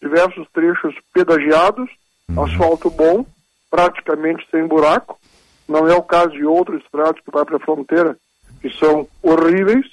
diversos 0.01 0.48
trechos 0.51 0.95
pedagiados, 1.14 1.90
asfalto 2.38 2.90
bom, 2.90 3.25
praticamente 3.69 4.45
sem 4.49 4.67
buraco. 4.67 5.19
Não 5.67 5.88
é 5.88 5.95
o 5.95 6.03
caso 6.03 6.31
de 6.31 6.43
outros 6.43 6.83
estradas 6.83 7.22
que 7.22 7.31
vai 7.31 7.45
para 7.45 7.57
a 7.57 7.59
fronteira, 7.59 8.17
que 8.59 8.69
são 8.77 9.07
horríveis. 9.22 9.85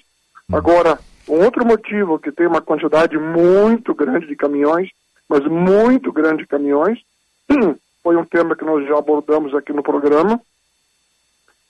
Agora, 0.50 0.98
um 1.28 1.44
outro 1.44 1.64
motivo 1.64 2.18
que 2.18 2.32
tem 2.32 2.46
uma 2.46 2.62
quantidade 2.62 3.18
muito 3.18 3.94
grande 3.94 4.26
de 4.26 4.34
caminhões, 4.34 4.88
mas 5.28 5.44
muito 5.44 6.10
grande 6.10 6.42
de 6.42 6.48
caminhões, 6.48 6.98
foi 8.02 8.16
um 8.16 8.24
tema 8.24 8.56
que 8.56 8.64
nós 8.64 8.86
já 8.88 8.96
abordamos 8.96 9.54
aqui 9.54 9.74
no 9.74 9.82
programa. 9.82 10.40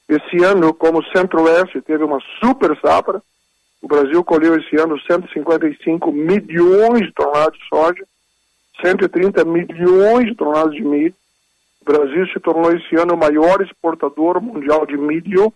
Esse 0.08 0.42
ano, 0.44 0.72
como 0.72 1.00
o 1.00 1.04
Centro-Oeste 1.06 1.82
teve 1.82 2.04
uma 2.04 2.20
super 2.40 2.78
safra, 2.80 3.20
o 3.80 3.86
Brasil 3.86 4.22
colheu 4.24 4.56
esse 4.56 4.76
ano 4.76 5.00
155 5.00 6.10
milhões 6.10 7.06
de 7.06 7.12
toneladas 7.12 7.58
de 7.58 7.68
soja, 7.68 8.04
130 8.84 9.44
milhões 9.44 10.26
de 10.26 10.34
toneladas 10.34 10.74
de 10.74 10.82
milho. 10.82 11.14
O 11.80 11.84
Brasil 11.84 12.26
se 12.28 12.40
tornou 12.40 12.72
esse 12.72 12.96
ano 12.96 13.14
o 13.14 13.18
maior 13.18 13.62
exportador 13.62 14.42
mundial 14.42 14.84
de 14.84 14.96
milho, 14.96 15.52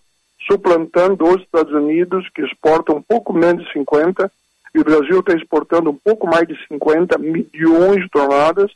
suplantando 0.47 1.25
os 1.25 1.43
Estados 1.43 1.73
Unidos, 1.73 2.29
que 2.35 2.43
exportam 2.43 2.97
um 2.97 3.03
pouco 3.03 3.33
menos 3.33 3.65
de 3.65 3.73
50, 3.73 4.31
e 4.75 4.79
o 4.79 4.85
Brasil 4.85 5.21
está 5.21 5.35
exportando 5.35 5.91
um 5.91 5.97
pouco 5.97 6.27
mais 6.27 6.47
de 6.49 6.57
50 6.67 7.19
milhões 7.19 8.03
de 8.03 8.09
toneladas. 8.09 8.71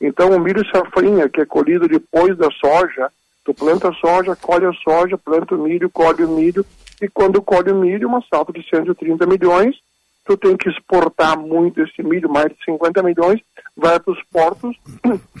Então, 0.00 0.30
o 0.30 0.40
milho 0.40 0.64
safrinha, 0.70 1.28
que 1.28 1.40
é 1.40 1.46
colhido 1.46 1.86
depois 1.86 2.36
da 2.36 2.50
soja, 2.52 3.10
tu 3.44 3.52
planta 3.52 3.92
soja, 3.92 4.34
colhe 4.34 4.66
a 4.66 4.72
soja, 4.72 5.18
planta 5.18 5.54
o 5.54 5.58
milho, 5.58 5.90
colhe 5.90 6.24
o 6.24 6.28
milho, 6.28 6.64
e 7.02 7.08
quando 7.08 7.42
colhe 7.42 7.72
o 7.72 7.74
milho, 7.74 8.06
uma 8.06 8.22
safra 8.32 8.52
de 8.52 8.66
130 8.68 9.26
milhões, 9.26 9.76
tu 10.24 10.36
tem 10.36 10.56
que 10.56 10.70
exportar 10.70 11.36
muito 11.36 11.82
esse 11.82 12.00
milho, 12.00 12.30
mais 12.30 12.46
de 12.46 12.64
50 12.64 13.02
milhões, 13.02 13.40
vai 13.76 13.98
para 13.98 14.12
os 14.12 14.22
portos, 14.30 14.76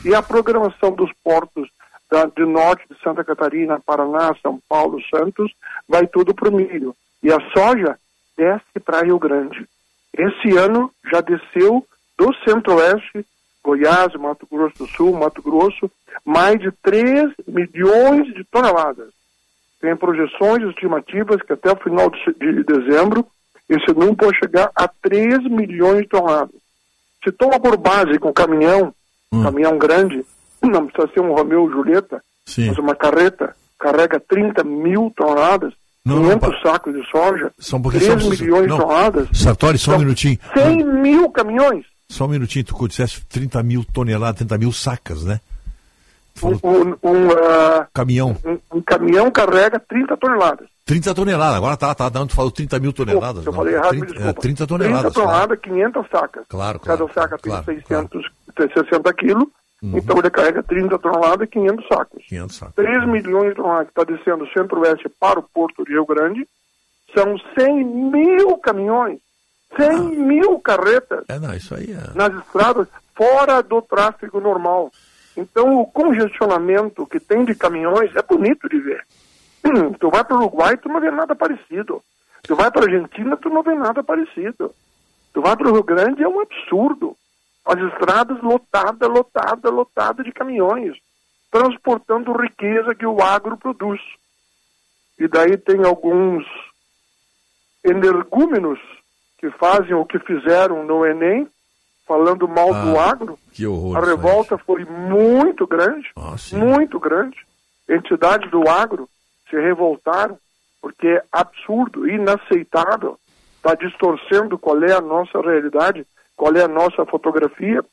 e 0.04 0.12
a 0.12 0.20
programação 0.20 0.90
dos 0.90 1.10
portos 1.22 1.68
da, 2.10 2.26
norte 2.44 2.84
de 2.90 3.00
Santa 3.00 3.24
Catarina, 3.24 3.80
Paraná, 3.80 4.34
São 4.42 4.58
Paulo, 4.68 4.98
Santos, 5.08 5.52
vai 5.88 6.06
tudo 6.06 6.34
para 6.34 6.48
o 6.48 6.54
milho. 6.54 6.94
E 7.22 7.32
a 7.32 7.38
soja 7.56 7.96
desce 8.36 8.80
para 8.84 9.02
Rio 9.02 9.18
Grande. 9.18 9.66
Esse 10.12 10.56
ano 10.58 10.90
já 11.10 11.20
desceu 11.20 11.86
do 12.18 12.34
centro-oeste, 12.44 13.24
Goiás, 13.64 14.12
Mato 14.14 14.46
Grosso 14.50 14.78
do 14.78 14.86
Sul, 14.88 15.16
Mato 15.16 15.40
Grosso, 15.40 15.88
mais 16.24 16.58
de 16.58 16.72
3 16.82 17.32
milhões 17.46 18.26
de 18.34 18.44
toneladas. 18.44 19.21
Tem 19.82 19.94
projeções 19.96 20.62
estimativas 20.70 21.42
que 21.42 21.52
até 21.52 21.70
o 21.72 21.76
final 21.76 22.08
de, 22.08 22.18
de 22.38 22.62
dezembro 22.64 23.26
esse 23.68 23.92
número 23.92 24.14
pode 24.16 24.38
chegar 24.38 24.70
a 24.76 24.86
3 24.86 25.42
milhões 25.50 26.02
de 26.02 26.08
toneladas. 26.08 26.54
Se 27.24 27.32
toma 27.32 27.58
por 27.60 27.76
base 27.76 28.18
com 28.18 28.32
caminhão, 28.32 28.94
Hum. 29.34 29.42
caminhão 29.42 29.78
grande, 29.78 30.24
não 30.62 30.86
precisa 30.86 31.12
ser 31.14 31.20
um 31.20 31.32
Romeu 31.34 31.68
Julieta, 31.70 32.22
Sim. 32.44 32.68
mas 32.68 32.76
uma 32.78 32.94
carreta 32.94 33.56
carrega 33.80 34.20
30 34.20 34.62
mil 34.62 35.10
toneladas, 35.16 35.72
Não, 36.04 36.16
não, 36.16 36.38
500 36.38 36.60
sacos 36.62 36.92
de 36.94 37.10
soja, 37.10 37.50
pouquinho. 37.80 38.04
3 38.04 38.22
só- 38.22 38.28
milhões 38.30 38.66
não. 38.68 38.76
de 38.76 38.82
toneladas, 38.82 39.28
Sartori, 39.32 39.78
só 39.78 39.96
um 39.96 40.00
minutinho. 40.00 40.38
100 40.52 40.84
mil 40.84 41.30
caminhões. 41.30 41.86
Só 42.10 42.26
um 42.26 42.28
minutinho, 42.28 42.64
tu 42.66 42.86
disseste 42.86 43.24
30 43.26 43.62
mil 43.62 43.84
toneladas, 43.90 44.36
30 44.36 44.58
mil 44.58 44.70
sacas, 44.70 45.24
né? 45.24 45.40
Um, 46.42 46.50
um, 46.62 46.96
um, 47.02 47.30
ah, 47.32 47.86
Caminhão. 47.92 48.36
um- 48.44 48.78
um 48.78 48.82
caminhão 48.82 49.30
carrega 49.30 49.78
30 49.80 50.16
toneladas. 50.16 50.68
30 50.84 51.14
toneladas, 51.14 51.56
agora 51.56 51.76
tá, 51.76 51.94
tá 51.94 52.08
dando, 52.08 52.30
tu 52.30 52.34
falou 52.36 52.50
30 52.50 52.78
mil 52.80 52.92
toneladas. 52.92 53.44
Eu 53.46 53.52
não, 53.52 53.58
falei 53.58 53.74
errado, 53.74 53.92
me 53.94 54.00
30, 54.00 54.12
desculpa. 54.14 54.38
é, 54.38 54.42
30 54.42 54.66
toneladas. 54.66 55.12
30 55.12 55.20
toneladas, 55.20 55.58
500 55.60 56.06
sacas. 56.10 56.44
Claro, 56.48 56.80
Cada 56.80 56.96
claro, 57.06 57.12
saca 57.14 57.38
tem 57.38 57.50
claro, 57.52 57.64
600, 57.64 58.26
60 58.56 59.14
quilos, 59.14 59.44
Uhum. 59.82 59.98
então 59.98 60.18
ele 60.18 60.30
carrega 60.30 60.62
30 60.62 60.98
toneladas 60.98 61.46
e 61.46 61.50
500 61.50 61.86
sacos. 61.88 62.24
500 62.28 62.56
sacos. 62.56 62.74
3 62.76 63.06
milhões 63.08 63.48
de 63.50 63.54
toneladas 63.56 63.88
que 63.92 64.00
está 64.00 64.04
descendo 64.12 64.44
do 64.44 64.50
centro-oeste 64.52 65.08
para 65.20 65.38
o 65.38 65.42
porto 65.42 65.84
de 65.84 65.92
Rio 65.92 66.06
Grande, 66.06 66.46
são 67.14 67.36
100 67.58 67.84
mil 67.84 68.56
caminhões, 68.58 69.18
100 69.76 69.98
mil 70.18 70.58
carretas 70.60 71.24
É, 71.28 71.38
não, 71.38 71.54
isso 71.54 71.74
aí 71.74 71.92
é. 71.92 72.16
nas 72.16 72.32
estradas, 72.44 72.88
fora 73.14 73.62
do 73.62 73.80
tráfego 73.82 74.40
normal. 74.40 74.90
Então, 75.36 75.80
o 75.80 75.86
congestionamento 75.86 77.06
que 77.06 77.18
tem 77.18 77.44
de 77.44 77.54
caminhões 77.54 78.14
é 78.14 78.22
bonito 78.22 78.68
de 78.68 78.78
ver. 78.78 79.06
Tu 79.98 80.10
vai 80.10 80.24
para 80.24 80.36
o 80.36 80.40
Uruguai, 80.40 80.76
tu 80.76 80.88
não 80.88 81.00
vê 81.00 81.10
nada 81.10 81.34
parecido. 81.34 82.02
Tu 82.42 82.56
vai 82.56 82.70
para 82.70 82.82
a 82.82 82.84
Argentina, 82.84 83.36
tu 83.36 83.48
não 83.48 83.62
vê 83.62 83.74
nada 83.74 84.02
parecido. 84.02 84.74
Tu 85.32 85.40
vai 85.40 85.56
para 85.56 85.68
o 85.68 85.72
Rio 85.72 85.82
Grande, 85.82 86.22
é 86.22 86.28
um 86.28 86.40
absurdo. 86.40 87.16
As 87.64 87.78
estradas 87.92 88.42
lotadas, 88.42 89.08
lotadas, 89.08 89.72
lotadas 89.72 90.24
de 90.24 90.32
caminhões, 90.32 90.96
transportando 91.50 92.32
riqueza 92.32 92.94
que 92.94 93.06
o 93.06 93.22
agro 93.22 93.56
produz. 93.56 94.00
E 95.18 95.28
daí 95.28 95.56
tem 95.56 95.84
alguns 95.84 96.44
energúmenos 97.84 98.80
que 99.38 99.50
fazem 99.52 99.94
o 99.94 100.04
que 100.04 100.18
fizeram 100.18 100.84
no 100.84 101.06
Enem, 101.06 101.48
falando 102.06 102.48
mal 102.48 102.68
do 102.72 102.98
Ah, 102.98 103.10
agro. 103.10 103.38
Que 103.52 103.66
horror. 103.66 103.96
A 103.96 104.00
revolta 104.04 104.58
foi 104.58 104.84
muito 104.84 105.66
grande, 105.66 106.10
muito 106.56 106.98
grande. 106.98 107.36
Entidades 107.88 108.50
do 108.50 108.68
agro 108.68 109.08
se 109.48 109.56
revoltaram, 109.56 110.38
porque 110.80 111.06
é 111.06 111.22
absurdo, 111.30 112.08
inaceitável, 112.08 113.18
está 113.56 113.74
distorcendo 113.74 114.58
qual 114.58 114.82
é 114.82 114.92
a 114.92 115.00
nossa 115.00 115.40
realidade, 115.40 116.06
qual 116.36 116.54
é 116.54 116.62
a 116.62 116.68
nossa 116.68 117.04
fotografia. 117.06 117.84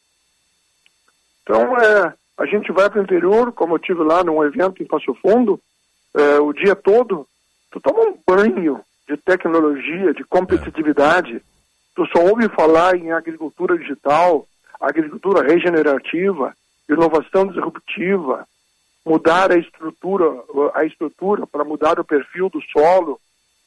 Então, 1.44 1.78
é, 1.78 2.14
a 2.38 2.46
gente 2.46 2.72
vai 2.72 2.90
para 2.90 3.00
o 3.00 3.04
interior, 3.04 3.52
como 3.52 3.76
eu 3.76 3.80
tive 3.80 4.04
lá 4.04 4.24
num 4.24 4.44
evento 4.44 4.82
em 4.82 4.88
Passo 4.88 5.14
Fundo, 5.16 5.60
é, 6.16 6.40
o 6.40 6.54
dia 6.54 6.76
todo, 6.76 7.28
tu 7.72 7.80
toma 7.80 8.02
um 8.02 8.18
banho 8.26 8.80
de 9.08 9.18
tecnologia, 9.18 10.14
de 10.14 10.24
competitividade, 10.24 11.42
tu 11.96 12.06
só 12.08 12.24
ouve 12.24 12.48
falar 12.50 12.96
em 12.96 13.12
agricultura 13.12 13.78
digital, 13.78 14.48
agricultura 14.80 15.44
regenerativa, 15.44 16.54
inovação 16.90 17.48
disruptiva, 17.48 18.48
mudar 19.06 19.52
a 19.52 19.58
estrutura, 19.58 20.26
a 20.74 20.86
estrutura 20.86 21.46
para 21.46 21.64
mudar 21.64 22.00
o 22.00 22.06
perfil 22.06 22.50
do 22.50 22.62
solo, 22.72 23.20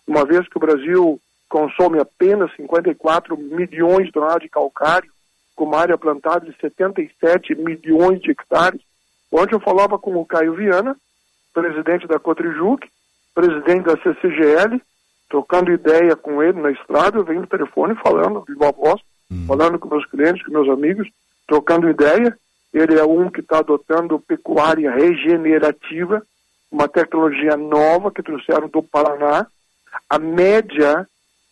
uma 0.06 0.24
vez 0.24 0.48
que 0.48 0.56
o 0.56 0.60
Brasil 0.60 1.20
consome 1.48 1.98
apenas 1.98 2.54
54 2.56 3.36
milhões 3.36 4.06
de 4.06 4.12
toneladas 4.12 4.42
de 4.42 4.48
calcário, 4.48 5.10
com 5.54 5.64
uma 5.64 5.78
área 5.78 5.98
plantada 5.98 6.46
de 6.46 6.56
77 6.58 7.54
milhões 7.54 8.20
de 8.20 8.30
hectares. 8.30 8.80
Ontem 9.30 9.54
eu 9.54 9.60
falava 9.60 9.98
com 9.98 10.16
o 10.16 10.24
Caio 10.24 10.54
Viana, 10.54 10.96
presidente 11.52 12.06
da 12.06 12.18
Cotrijuc, 12.18 12.88
presidente 13.34 13.84
da 13.84 13.96
CCGL, 13.98 14.80
trocando 15.28 15.72
ideia 15.72 16.14
com 16.14 16.42
ele 16.42 16.60
na 16.60 16.70
estrada, 16.70 17.18
eu 17.18 17.24
venho 17.24 17.40
no 17.40 17.46
telefone 17.46 17.94
falando, 17.96 18.44
de 18.46 18.52
viva 18.52 18.72
voz, 18.72 19.00
falando 19.46 19.78
com 19.78 19.88
meus 19.88 20.04
clientes, 20.06 20.44
com 20.44 20.52
meus 20.52 20.68
amigos, 20.68 21.08
trocando 21.46 21.88
ideia. 21.88 22.36
Ele 22.72 22.98
é 22.98 23.04
um 23.04 23.30
que 23.30 23.40
está 23.40 23.58
adotando 23.58 24.18
pecuária 24.18 24.90
regenerativa, 24.90 26.22
uma 26.70 26.88
tecnologia 26.88 27.56
nova 27.56 28.10
que 28.10 28.22
trouxeram 28.22 28.68
do 28.68 28.82
Paraná. 28.82 29.46
A 30.08 30.18
média 30.18 31.06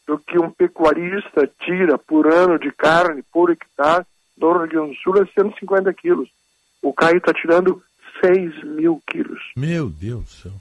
do 0.06 0.18
que 0.18 0.38
um 0.38 0.50
pecuarista 0.50 1.48
tira 1.60 1.98
por 1.98 2.26
ano 2.26 2.58
de 2.58 2.72
carne, 2.72 3.22
por 3.32 3.50
hectare, 3.50 4.04
do 4.36 4.50
Rio 4.52 4.66
Grande 4.66 4.94
do 4.94 4.94
Sul 4.96 5.22
é 5.22 5.26
150 5.26 5.92
quilos. 5.94 6.28
O 6.82 6.92
Caio 6.92 7.18
está 7.18 7.32
tirando 7.32 7.82
6 8.24 8.64
mil 8.64 9.00
quilos. 9.06 9.40
Meu 9.56 9.88
Deus 9.88 10.24
do 10.24 10.30
céu. 10.30 10.52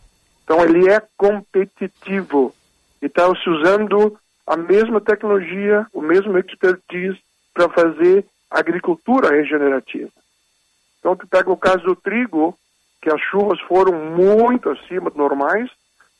Então 0.43 0.63
ele 0.63 0.89
é 0.89 1.01
competitivo 1.15 2.53
e 3.01 3.05
está 3.05 3.27
se 3.35 3.49
usando 3.49 4.17
a 4.45 4.57
mesma 4.57 4.99
tecnologia, 4.99 5.85
o 5.93 6.01
mesmo 6.01 6.37
expertise 6.37 7.19
para 7.53 7.69
fazer 7.69 8.25
agricultura 8.49 9.29
regenerativa. 9.29 10.09
Então 10.99 11.15
tu 11.15 11.27
pega 11.27 11.51
o 11.51 11.57
caso 11.57 11.83
do 11.83 11.95
trigo, 11.95 12.57
que 13.01 13.09
as 13.09 13.21
chuvas 13.21 13.59
foram 13.61 13.93
muito 14.15 14.69
acima 14.69 15.09
do 15.09 15.17
normais. 15.17 15.69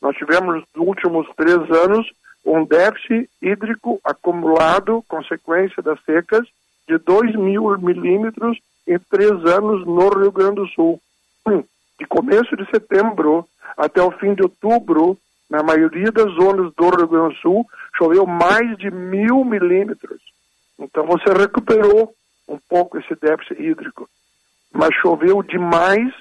Nós 0.02 0.16
tivemos 0.16 0.56
nos 0.56 0.88
últimos 0.88 1.28
três 1.36 1.58
anos 1.72 2.08
um 2.46 2.64
déficit 2.64 3.30
hídrico 3.42 4.00
acumulado, 4.04 5.04
consequência 5.08 5.82
das 5.84 6.02
secas, 6.04 6.48
de 6.88 6.98
2 6.98 7.36
mil 7.36 7.78
milímetros 7.78 8.58
em 8.88 8.98
três 8.98 9.32
anos 9.46 9.86
no 9.86 10.10
Rio 10.10 10.32
Grande 10.32 10.56
do 10.56 10.68
Sul. 10.68 11.02
De 12.00 12.06
começo 12.06 12.56
de 12.56 12.66
setembro 12.72 13.46
até 13.76 14.02
o 14.02 14.10
fim 14.12 14.34
de 14.34 14.42
outubro, 14.42 15.18
na 15.50 15.64
maioria 15.64 16.12
das 16.12 16.32
zonas 16.34 16.74
do 16.76 16.90
Rio 16.90 17.08
Grande 17.08 17.36
do 17.36 17.42
Sul, 17.42 17.68
choveu 17.98 18.26
mais 18.26 18.78
de 18.78 18.92
mil 18.92 19.44
milímetros. 19.44 20.22
Então 20.78 21.06
você 21.06 21.34
recuperou 21.34 22.14
um 22.48 22.58
pouco 22.70 22.98
esse 22.98 23.16
déficit 23.16 23.62
hídrico. 23.62 24.08
Mas 24.72 24.94
choveu 24.96 25.42
demais, 25.42 26.14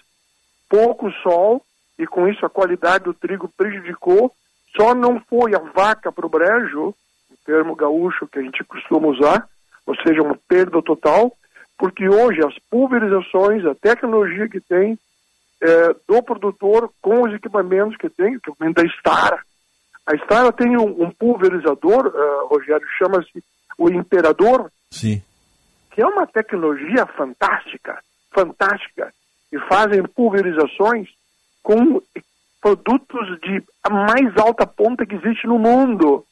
pouco 0.68 1.10
sol, 1.22 1.62
e 1.98 2.06
com 2.06 2.26
isso 2.28 2.44
a 2.46 2.50
qualidade 2.50 3.04
do 3.04 3.14
trigo 3.14 3.48
prejudicou. 3.56 4.32
Só 4.76 4.94
não 4.94 5.20
foi 5.20 5.54
a 5.54 5.58
vaca 5.58 6.10
para 6.10 6.26
o 6.26 6.28
brejo, 6.28 6.88
o 6.88 7.36
termo 7.44 7.74
gaúcho 7.74 8.26
que 8.26 8.38
a 8.38 8.42
gente 8.42 8.64
costuma 8.64 9.08
usar, 9.08 9.48
ou 9.86 9.94
seja, 9.96 10.22
uma 10.22 10.38
perda 10.48 10.82
total, 10.82 11.32
porque 11.76 12.08
hoje 12.08 12.44
as 12.44 12.54
pulverizações, 12.70 13.64
a 13.64 13.74
tecnologia 13.74 14.48
que 14.48 14.60
tem 14.60 14.98
eh, 15.60 15.96
do 16.06 16.22
produtor 16.22 16.90
com 17.00 17.22
os 17.22 17.34
equipamentos 17.34 17.96
que 17.96 18.08
tem, 18.08 18.34
o 18.34 18.36
equipamento 18.36 18.82
da 18.82 18.88
Stara. 18.88 19.42
A 20.06 20.16
Stara 20.16 20.52
tem 20.52 20.76
um, 20.76 21.02
um 21.02 21.10
pulverizador, 21.10 22.12
eh, 22.14 22.46
Rogério, 22.46 22.86
chama-se 22.98 23.42
o 23.76 23.90
Imperador, 23.90 24.70
Sim. 24.90 25.22
que 25.90 26.00
é 26.00 26.06
uma 26.06 26.26
tecnologia 26.26 27.06
fantástica, 27.06 27.98
fantástica, 28.30 29.12
e 29.52 29.58
fazem 29.60 30.02
pulverizações 30.02 31.08
com 31.62 32.00
produtos 32.60 33.40
de 33.40 33.62
a 33.84 33.90
mais 33.90 34.36
alta 34.36 34.66
ponta 34.66 35.06
que 35.06 35.14
existe 35.14 35.46
no 35.46 35.58
mundo. 35.58 36.24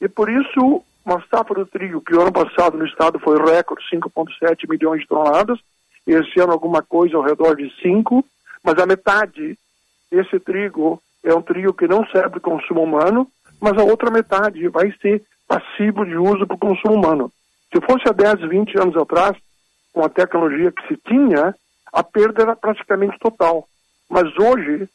E 0.00 0.08
por 0.08 0.28
isso, 0.28 0.82
uma 1.04 1.22
safra 1.30 1.54
do 1.54 1.66
trigo, 1.66 2.00
que 2.00 2.14
o 2.14 2.20
ano 2.20 2.32
passado 2.32 2.76
no 2.76 2.86
estado 2.86 3.18
foi 3.18 3.38
recorde, 3.38 3.84
5,7 3.92 4.68
milhões 4.68 5.00
de 5.00 5.08
toneladas, 5.08 5.58
e 6.06 6.12
esse 6.12 6.40
ano 6.40 6.52
alguma 6.52 6.82
coisa 6.82 7.16
ao 7.16 7.22
redor 7.22 7.56
de 7.56 7.70
5, 7.82 8.24
mas 8.62 8.78
a 8.78 8.86
metade 8.86 9.58
desse 10.10 10.38
trigo 10.40 11.00
é 11.24 11.34
um 11.34 11.42
trigo 11.42 11.72
que 11.72 11.86
não 11.86 12.06
serve 12.06 12.30
para 12.30 12.40
consumo 12.40 12.82
humano, 12.82 13.26
mas 13.60 13.76
a 13.76 13.82
outra 13.82 14.10
metade 14.10 14.68
vai 14.68 14.92
ser 15.00 15.22
passivo 15.46 16.04
de 16.04 16.16
uso 16.16 16.46
para 16.46 16.56
o 16.56 16.58
consumo 16.58 16.94
humano. 16.94 17.32
Se 17.72 17.80
fosse 17.80 18.08
há 18.08 18.12
10, 18.12 18.48
20 18.48 18.78
anos 18.78 18.96
atrás, 18.96 19.36
com 19.92 20.04
a 20.04 20.08
tecnologia 20.08 20.72
que 20.72 20.86
se 20.86 20.96
tinha, 20.96 21.54
a 21.92 22.02
perda 22.02 22.42
era 22.42 22.56
praticamente 22.56 23.18
total. 23.18 23.68
Mas 24.08 24.26
hoje, 24.38 24.88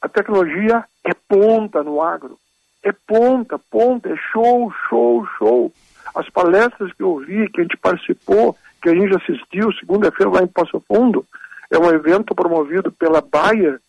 a 0.00 0.08
tecnologia 0.08 0.84
é 1.04 1.12
ponta 1.28 1.82
no 1.82 2.00
agro. 2.00 2.38
É 2.82 2.92
ponta, 2.92 3.58
ponta, 3.58 4.08
é 4.08 4.16
show, 4.32 4.72
show, 4.88 5.26
show. 5.38 5.72
As 6.14 6.28
palestras 6.30 6.92
que 6.92 7.02
eu 7.02 7.18
vi, 7.18 7.48
que 7.50 7.60
a 7.60 7.62
gente 7.64 7.76
participou, 7.76 8.56
que 8.80 8.88
a 8.88 8.94
gente 8.94 9.14
assistiu, 9.14 9.72
segunda-feira 9.72 10.30
lá 10.30 10.42
em 10.42 10.46
Passo 10.46 10.82
Fundo, 10.86 11.24
é 11.70 11.78
um 11.78 11.90
evento 11.90 12.34
promovido 12.34 12.90
pela 12.90 13.20
Bayer, 13.20 13.80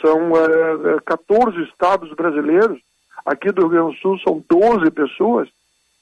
são 0.00 0.32
eh, 0.36 1.00
14 1.04 1.62
estados 1.64 2.12
brasileiros, 2.14 2.80
aqui 3.24 3.52
do 3.52 3.62
Rio 3.62 3.70
Grande 3.70 3.96
do 3.96 4.00
Sul 4.00 4.18
são 4.18 4.44
12 4.48 4.90
pessoas, 4.90 5.48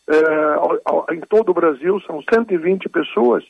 eh, 0.09 1.15
em 1.15 1.21
todo 1.21 1.51
o 1.51 1.55
Brasil 1.55 2.01
são 2.01 2.23
120 2.23 2.89
pessoas, 2.89 3.45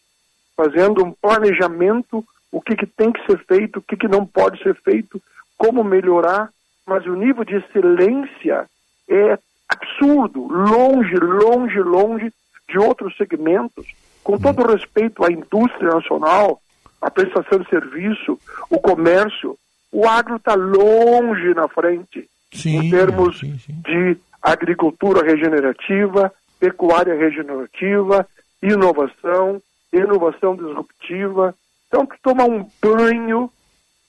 fazendo 0.57 1.05
um 1.05 1.13
planejamento, 1.13 2.25
o 2.51 2.61
que, 2.61 2.75
que 2.75 2.87
tem 2.87 3.13
que 3.13 3.25
ser 3.25 3.39
feito, 3.45 3.79
o 3.79 3.83
que, 3.83 3.97
que 3.97 4.09
não 4.09 4.27
pode 4.27 4.61
ser 4.63 4.75
feito, 4.75 5.23
como 5.57 5.85
melhorar, 5.85 6.51
mas 6.87 7.07
o 7.07 7.15
nível 7.15 7.45
de 7.45 7.57
excelência 7.57 8.69
é 9.09 9.39
absurdo, 9.69 10.49
longe, 10.49 11.15
longe, 11.15 11.79
longe 11.79 12.33
de 12.69 12.79
outros 12.79 13.17
segmentos, 13.17 13.87
com 14.25 14.37
todo 14.39 14.67
respeito 14.67 15.25
à 15.25 15.31
indústria 15.31 15.95
nacional, 15.95 16.61
à 17.01 17.11
prestação 17.11 17.59
de 17.59 17.69
serviço, 17.69 18.39
o 18.69 18.79
comércio, 18.79 19.57
o 19.93 20.07
agro 20.07 20.37
está 20.37 20.55
longe 20.55 21.55
na 21.55 21.69
frente 21.69 22.29
em 22.65 22.91
termos 22.91 23.41
de 23.41 24.19
agricultura 24.43 25.25
regenerativa, 25.25 26.33
pecuária 26.59 27.15
regenerativa, 27.15 28.27
inovação, 28.63 29.61
inovação 29.93 30.57
disruptiva. 30.57 31.55
Então, 31.89 32.07
tu 32.07 32.17
toma 32.23 32.45
um 32.45 32.69
banho 32.83 33.51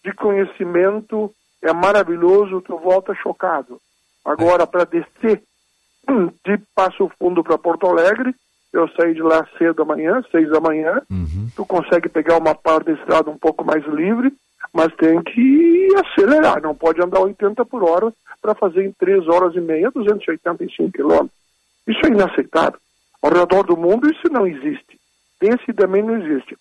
de 0.03 0.11
conhecimento, 0.13 1.33
é 1.61 1.73
maravilhoso, 1.73 2.61
tu 2.61 2.77
volta 2.77 3.13
chocado. 3.15 3.79
Agora, 4.25 4.67
para 4.67 4.85
descer 4.85 5.41
de 6.43 6.57
Passo 6.75 7.09
Fundo 7.19 7.43
para 7.43 7.57
Porto 7.57 7.87
Alegre, 7.87 8.35
eu 8.73 8.87
saí 8.89 9.13
de 9.13 9.21
lá 9.21 9.45
cedo 9.57 9.75
da 9.75 9.85
manhã, 9.85 10.23
seis 10.31 10.49
da 10.49 10.59
manhã, 10.59 11.01
tu 11.55 11.65
consegue 11.65 12.07
pegar 12.09 12.37
uma 12.37 12.55
parte 12.55 12.87
da 12.87 12.93
estrada 12.93 13.29
um 13.29 13.37
pouco 13.37 13.65
mais 13.65 13.85
livre, 13.85 14.33
mas 14.73 14.93
tem 14.95 15.21
que 15.21 15.89
acelerar, 15.97 16.61
não 16.61 16.73
pode 16.73 17.01
andar 17.01 17.19
80 17.19 17.65
por 17.65 17.83
hora 17.83 18.13
para 18.41 18.55
fazer 18.55 18.85
em 18.85 18.91
3 18.93 19.27
horas 19.27 19.55
e 19.55 19.61
meia 19.61 19.91
285 19.91 20.91
quilômetros. 20.91 21.31
Isso 21.87 21.99
é 22.05 22.09
inaceitável. 22.09 22.79
Ao 23.21 23.31
redor 23.31 23.63
do 23.63 23.77
mundo 23.77 24.09
isso 24.09 24.31
não 24.31 24.47
existe. 24.47 24.99
Esse 25.41 25.73
também 25.73 26.01
não 26.01 26.17
existe. 26.17 26.57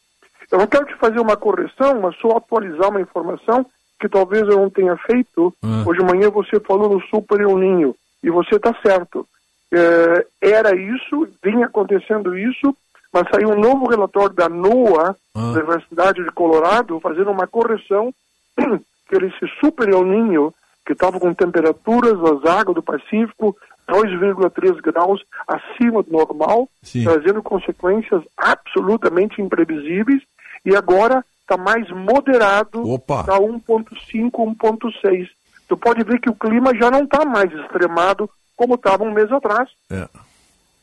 Eu 0.51 0.59
não 0.59 0.67
quero 0.67 0.87
te 0.87 0.95
fazer 0.97 1.21
uma 1.21 1.37
correção, 1.37 2.01
mas 2.01 2.17
só 2.17 2.37
atualizar 2.37 2.89
uma 2.91 3.01
informação 3.01 3.65
que 4.01 4.09
talvez 4.09 4.43
eu 4.49 4.57
não 4.57 4.71
tenha 4.71 4.97
feito. 4.97 5.55
Hoje 5.87 6.01
de 6.01 6.07
manhã 6.07 6.31
você 6.31 6.59
falou 6.61 6.91
no 6.93 7.01
Super 7.03 7.41
El 7.41 7.57
Ninho, 7.59 7.95
e 8.23 8.31
você 8.31 8.57
está 8.57 8.75
certo. 8.83 9.27
É, 9.73 10.27
era 10.41 10.75
isso, 10.75 11.29
vinha 11.43 11.67
acontecendo 11.67 12.37
isso, 12.37 12.77
mas 13.13 13.25
saiu 13.33 13.51
um 13.51 13.61
novo 13.61 13.89
relatório 13.89 14.35
da 14.35 14.49
NOAA, 14.49 15.17
da 15.35 15.41
Universidade 15.41 16.23
de 16.23 16.31
Colorado, 16.31 16.99
fazendo 17.01 17.31
uma 17.31 17.47
correção 17.47 18.13
que 19.09 19.17
esse 19.17 19.47
Super 19.61 19.89
El 19.89 20.05
Ninho, 20.05 20.55
que 20.87 20.93
estava 20.93 21.19
com 21.19 21.35
temperaturas 21.35 22.19
das 22.21 22.45
águas 22.53 22.75
do 22.75 22.83
Pacífico 22.83 23.57
2,3 23.89 24.81
graus 24.81 25.21
acima 25.47 26.03
do 26.03 26.13
normal, 26.13 26.69
trazendo 27.03 27.43
consequências 27.43 28.23
absolutamente 28.37 29.43
imprevisíveis, 29.43 30.23
e 30.65 30.77
agora 30.77 31.25
está 31.41 31.57
mais 31.57 31.89
moderado 31.91 32.83
para 33.01 33.39
1,5, 33.39 34.31
1,6. 34.31 35.29
Tu 35.69 35.77
pode 35.77 36.05
ver 36.05 36.21
que 36.21 36.31
o 36.31 36.35
clima 36.35 36.75
já 36.77 36.91
não 36.91 37.05
está 37.05 37.25
mais 37.25 37.53
extremado 37.53 38.31
como 38.61 38.75
estava 38.75 39.05
um 39.05 39.11
mês 39.11 39.33
atrás. 39.33 39.71
É. 39.91 40.07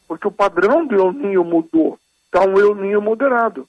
Porque 0.07 0.27
o 0.27 0.31
padrão 0.31 0.83
do 0.87 0.95
El 0.95 1.11
Ninho 1.11 1.43
mudou. 1.43 1.99
Está 2.25 2.43
um 2.43 2.59
El 2.59 2.73
Ninho 2.73 2.99
moderado. 2.99 3.67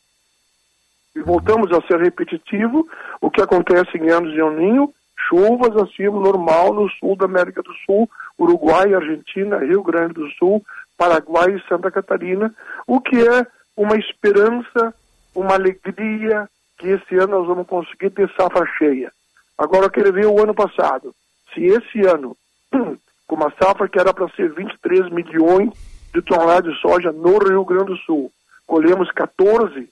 E 1.15 1.21
voltamos 1.21 1.71
a 1.73 1.87
ser 1.87 2.01
repetitivo 2.01 2.89
o 3.21 3.31
que 3.31 3.43
acontece 3.43 3.99
em 3.99 4.09
anos 4.09 4.33
de 4.33 4.41
El 4.41 4.53
Ninho, 4.53 4.95
chuvas 5.29 5.77
acima 5.77 6.19
normal 6.19 6.73
no 6.73 6.89
sul 6.89 7.17
da 7.17 7.27
América 7.27 7.63
do 7.63 7.75
Sul, 7.85 8.09
Uruguai, 8.39 8.95
Argentina, 8.95 9.59
Rio 9.59 9.83
Grande 9.83 10.15
do 10.15 10.31
Sul, 10.39 10.65
Paraguai 10.97 11.55
e 11.55 11.69
Santa 11.69 11.91
Catarina, 11.91 12.55
o 12.87 13.03
que 13.03 13.17
é 13.17 13.47
uma 13.77 13.97
esperança, 13.97 14.95
uma 15.35 15.53
alegria 15.53 16.49
que 16.79 16.89
esse 16.89 17.15
ano 17.17 17.39
nós 17.39 17.47
vamos 17.47 17.67
conseguir 17.67 18.09
ter 18.09 18.33
safra 18.35 18.65
cheia. 18.79 19.13
Agora 19.59 19.85
eu 19.85 19.91
quero 19.91 20.15
ver 20.15 20.25
o 20.25 20.43
ano 20.43 20.55
passado. 20.55 21.15
Se 21.53 21.61
esse 21.63 22.07
ano, 22.07 22.35
com 23.29 23.37
uma 23.37 23.53
safra 23.63 23.89
que 23.89 24.01
era 24.01 24.13
para 24.13 24.29
ser 24.31 24.53
23 24.53 25.11
milhões 25.11 25.71
de 26.13 26.21
toneladas 26.23 26.75
de 26.75 26.81
soja 26.81 27.13
no 27.13 27.39
Rio 27.39 27.65
Grande 27.65 27.93
do 27.93 27.97
Sul, 27.99 28.33
colhemos 28.67 29.13
14, 29.13 29.89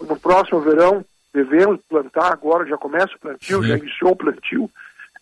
no 0.00 0.20
próximo 0.20 0.60
verão 0.60 1.02
devemos 1.36 1.78
plantar 1.88 2.32
agora, 2.32 2.66
já 2.66 2.78
começa 2.78 3.14
o 3.14 3.20
plantio, 3.20 3.62
já 3.62 3.76
iniciou 3.76 4.12
o 4.12 4.16
plantio. 4.16 4.70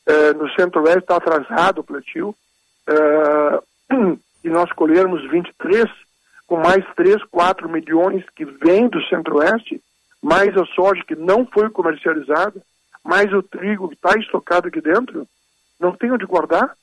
Eh, 0.07 0.33
no 0.35 0.49
Centro-Oeste 0.51 1.01
está 1.01 1.17
atrasado 1.17 1.81
o 1.81 1.85
plantio. 1.85 2.35
Eh, 2.87 3.61
e 4.45 4.49
nós 4.49 4.71
colhermos 4.73 5.29
23, 5.29 5.87
com 6.47 6.59
mais 6.59 6.85
3, 6.95 7.23
4 7.25 7.69
milhões 7.69 8.25
que 8.37 8.45
vem 8.45 8.89
do 8.89 9.03
Centro-Oeste, 9.07 9.83
mais 10.23 10.57
a 10.57 10.65
soja 10.67 11.03
que 11.05 11.17
não 11.17 11.45
foi 11.47 11.69
comercializada, 11.71 12.63
mais 13.03 13.33
o 13.33 13.43
trigo 13.43 13.89
que 13.89 13.95
está 13.95 14.17
estocado 14.17 14.69
aqui 14.69 14.81
dentro, 14.81 15.27
não 15.81 15.93
tem 15.93 16.13
onde 16.13 16.25
guardar, 16.27 16.77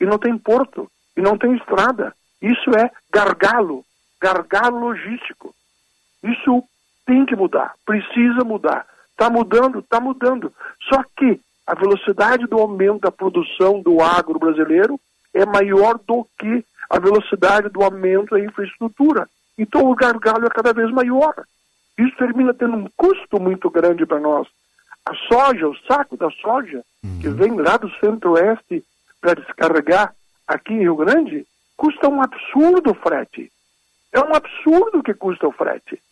e 0.00 0.06
não 0.06 0.18
tem 0.18 0.36
porto, 0.36 0.90
e 1.16 1.20
não 1.20 1.36
tem 1.36 1.54
estrada. 1.56 2.14
Isso 2.40 2.70
é 2.70 2.90
gargalo, 3.12 3.84
gargalo 4.20 4.78
logístico. 4.78 5.54
Isso 6.22 6.62
tem 7.06 7.24
que 7.24 7.34
mudar, 7.34 7.74
precisa 7.84 8.44
mudar. 8.44 8.86
Está 9.12 9.28
mudando, 9.28 9.80
está 9.80 9.98
mudando. 9.98 10.52
Só 10.88 11.02
que 11.16 11.40
a 11.66 11.74
velocidade 11.74 12.46
do 12.46 12.58
aumento 12.58 13.00
da 13.00 13.10
produção 13.10 13.82
do 13.82 14.00
agro 14.00 14.38
brasileiro 14.38 14.98
é 15.34 15.44
maior 15.44 15.98
do 16.06 16.26
que 16.38 16.64
a 16.88 16.98
velocidade 16.98 17.68
do 17.68 17.82
aumento 17.82 18.30
da 18.30 18.40
infraestrutura. 18.40 19.28
Então 19.58 19.90
o 19.90 19.94
gargalo 19.94 20.46
é 20.46 20.50
cada 20.50 20.72
vez 20.72 20.90
maior. 20.92 21.34
Isso 21.98 22.16
termina 22.16 22.54
tendo 22.54 22.76
um 22.76 22.88
custo 22.96 23.40
muito 23.40 23.68
grande 23.68 24.06
para 24.06 24.20
nós. 24.20 24.46
A 25.04 25.14
soja, 25.14 25.68
o 25.68 25.76
saco 25.78 26.16
da 26.16 26.30
soja, 26.30 26.82
que 27.20 27.28
vem 27.28 27.56
lá 27.56 27.76
do 27.76 27.90
centro-oeste 27.98 28.84
para 29.20 29.34
descarregar 29.34 30.14
aqui 30.46 30.72
em 30.72 30.80
Rio 30.80 30.96
Grande, 30.96 31.46
Custa 31.78 32.08
um 32.08 32.20
absurdo 32.20 32.90
o 32.90 32.94
frete. 32.94 33.52
É 34.12 34.18
um 34.18 34.34
absurdo 34.34 35.00
que 35.00 35.14
custa 35.14 35.46
o 35.46 35.52
frete. 35.52 36.02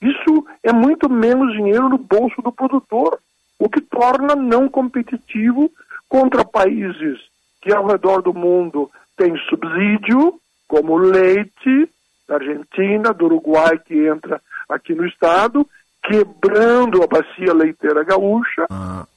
Isso 0.00 0.46
é 0.62 0.72
muito 0.72 1.10
menos 1.10 1.52
dinheiro 1.52 1.88
no 1.88 1.98
bolso 1.98 2.40
do 2.42 2.52
produtor, 2.52 3.18
o 3.58 3.68
que 3.68 3.80
torna 3.80 4.36
não 4.36 4.68
competitivo 4.68 5.68
contra 6.08 6.44
países 6.44 7.18
que 7.60 7.72
ao 7.72 7.84
redor 7.88 8.22
do 8.22 8.32
mundo 8.32 8.88
têm 9.16 9.36
subsídio, 9.48 10.38
como 10.68 10.92
o 10.92 10.98
leite, 10.98 11.90
da 12.28 12.36
Argentina, 12.36 13.12
do 13.12 13.24
Uruguai, 13.24 13.80
que 13.80 14.06
entra 14.06 14.40
aqui 14.68 14.94
no 14.94 15.04
estado, 15.06 15.66
quebrando 16.04 17.02
a 17.02 17.06
bacia 17.08 17.52
leiteira 17.52 18.04
gaúcha, 18.04 18.66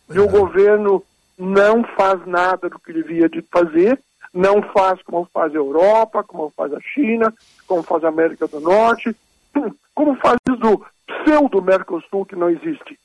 e 0.09 0.17
o 0.17 0.27
governo 0.27 1.03
não 1.39 1.83
faz 1.95 2.25
nada 2.27 2.69
do 2.69 2.77
que 2.77 2.91
devia 2.91 3.29
de 3.29 3.41
fazer, 3.43 3.97
não 4.33 4.61
faz 4.73 5.01
como 5.03 5.27
faz 5.33 5.53
a 5.53 5.57
Europa, 5.57 6.23
como 6.23 6.49
faz 6.49 6.73
a 6.73 6.79
China, 6.81 7.33
como 7.65 7.81
faz 7.81 8.03
a 8.03 8.09
América 8.09 8.45
do 8.47 8.59
Norte, 8.59 9.15
como 9.95 10.15
faz 10.17 10.37
do 10.45 10.85
pseudo 11.07 11.61
Mercosul 11.61 12.25
que 12.25 12.35
não 12.35 12.49
existe. 12.49 12.99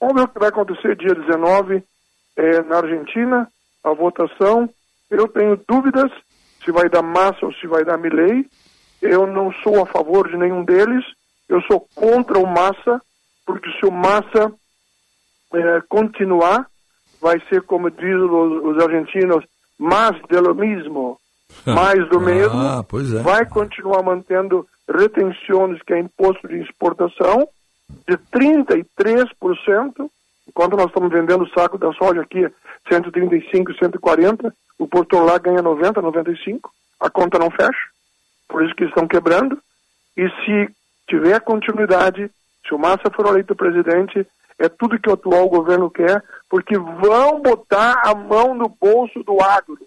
Vamos 0.00 0.14
ver 0.14 0.22
o 0.22 0.28
que 0.28 0.38
vai 0.38 0.48
acontecer 0.48 0.96
dia 0.96 1.14
19 1.14 1.82
eh, 2.36 2.62
na 2.62 2.76
Argentina, 2.76 3.48
a 3.82 3.92
votação. 3.92 4.68
Eu 5.10 5.26
tenho 5.28 5.60
dúvidas 5.68 6.10
se 6.64 6.70
vai 6.70 6.88
dar 6.88 7.02
Massa 7.02 7.44
ou 7.44 7.52
se 7.54 7.66
vai 7.66 7.84
dar 7.84 7.98
Milley. 7.98 8.48
Eu 9.02 9.26
não 9.26 9.52
sou 9.62 9.82
a 9.82 9.86
favor 9.86 10.28
de 10.28 10.36
nenhum 10.36 10.64
deles. 10.64 11.04
Eu 11.48 11.60
sou 11.62 11.86
contra 11.94 12.38
o 12.38 12.46
Massa, 12.46 13.02
porque 13.44 13.70
se 13.78 13.86
o 13.86 13.90
Massa 13.90 14.52
eh, 15.54 15.82
continuar, 15.88 16.66
vai 17.24 17.40
ser, 17.48 17.62
como 17.62 17.90
dizem 17.90 18.16
os, 18.16 18.76
os 18.76 18.84
argentinos, 18.84 19.42
mais 19.78 20.14
de 20.28 20.38
lo 20.38 20.54
mismo, 20.54 21.18
mais 21.64 22.06
do 22.10 22.20
mesmo. 22.20 22.60
Ah, 22.60 22.84
pois 22.86 23.14
é. 23.14 23.22
Vai 23.22 23.46
continuar 23.46 24.02
mantendo 24.02 24.66
retenções, 24.86 25.80
que 25.86 25.94
é 25.94 26.00
imposto 26.00 26.46
de 26.46 26.60
exportação, 26.60 27.48
de 28.06 28.18
33%, 28.30 28.84
enquanto 30.46 30.76
nós 30.76 30.88
estamos 30.88 31.10
vendendo 31.10 31.44
o 31.44 31.48
saco 31.48 31.78
da 31.78 31.90
soja 31.94 32.20
aqui 32.20 32.46
135, 32.90 33.72
140, 33.72 34.54
o 34.78 34.86
Porto 34.86 35.18
lá 35.18 35.38
ganha 35.38 35.62
90, 35.62 36.02
95, 36.02 36.70
a 37.00 37.08
conta 37.08 37.38
não 37.38 37.50
fecha, 37.50 37.88
por 38.46 38.62
isso 38.62 38.74
que 38.74 38.84
estão 38.84 39.08
quebrando. 39.08 39.58
E 40.14 40.28
se 40.28 40.70
tiver 41.08 41.40
continuidade, 41.40 42.30
se 42.68 42.74
o 42.74 42.78
Massa 42.78 43.10
for 43.10 43.26
eleito 43.28 43.56
presidente, 43.56 44.26
é 44.58 44.68
tudo 44.68 44.98
que 44.98 45.08
o 45.08 45.14
atual 45.14 45.48
governo 45.48 45.90
quer, 45.90 46.22
porque 46.48 46.78
vão 46.78 47.40
botar 47.40 48.00
a 48.04 48.14
mão 48.14 48.54
no 48.54 48.68
bolso 48.68 49.22
do 49.22 49.40
agro, 49.42 49.78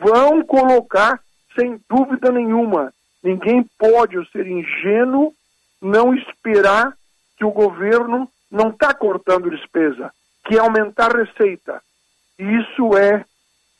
vão 0.00 0.42
colocar, 0.44 1.20
sem 1.54 1.80
dúvida 1.88 2.30
nenhuma. 2.30 2.92
Ninguém 3.22 3.64
pode 3.78 4.16
ser 4.30 4.46
ingênuo, 4.46 5.32
não 5.80 6.14
esperar 6.14 6.92
que 7.36 7.44
o 7.44 7.50
governo 7.50 8.28
não 8.50 8.70
está 8.70 8.92
cortando 8.92 9.50
despesa, 9.50 10.10
que 10.44 10.56
é 10.56 10.58
aumentar 10.58 11.14
receita. 11.14 11.80
E 12.38 12.42
isso 12.42 12.96
é 12.96 13.24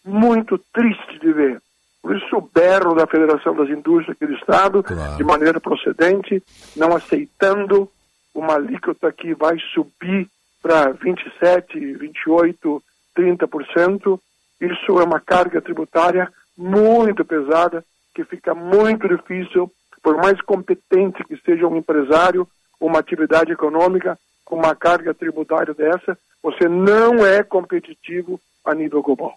muito 0.05 0.59
triste 0.73 1.19
de 1.19 1.33
ver. 1.33 1.61
Por 2.03 2.17
isso 2.17 2.37
o 2.37 2.41
berro 2.41 2.95
da 2.95 3.07
Federação 3.07 3.55
das 3.55 3.69
Indústrias 3.69 4.17
aqui 4.17 4.27
do 4.27 4.35
Estado, 4.35 4.83
Claro. 4.83 5.17
de 5.17 5.25
maneira 5.25 5.61
procedente, 5.61 6.43
não 6.77 6.95
aceitando 6.97 7.91
uma 8.35 8.55
alíquota 8.55 9.13
que 9.13 9.35
vai 9.35 9.57
subir 9.75 10.29
para 10.63 10.93
27, 10.93 11.79
28, 11.97 12.83
30%. 13.17 14.21
Isso 14.61 15.01
é 15.01 15.05
uma 15.05 15.21
carga 15.21 15.61
tributária 15.61 16.31
muito 16.57 17.25
pesada, 17.25 17.85
que 18.15 18.25
fica 18.25 18.55
muito 18.55 19.09
difícil, 19.09 19.71
por 20.03 20.17
mais 20.17 20.41
competente 20.43 21.25
que 21.25 21.37
seja 21.39 21.67
um 21.67 21.77
empresário, 21.77 22.47
uma 22.81 22.99
atividade 22.99 23.53
econômica, 23.53 24.19
com 24.45 24.57
uma 24.57 24.75
carga 24.75 25.15
tributária 25.15 25.73
dessa, 25.73 26.19
você 26.43 26.69
não 26.69 27.25
é 27.25 27.43
competitivo 27.43 28.41
a 28.65 28.75
nível 28.75 29.03
global. 29.03 29.35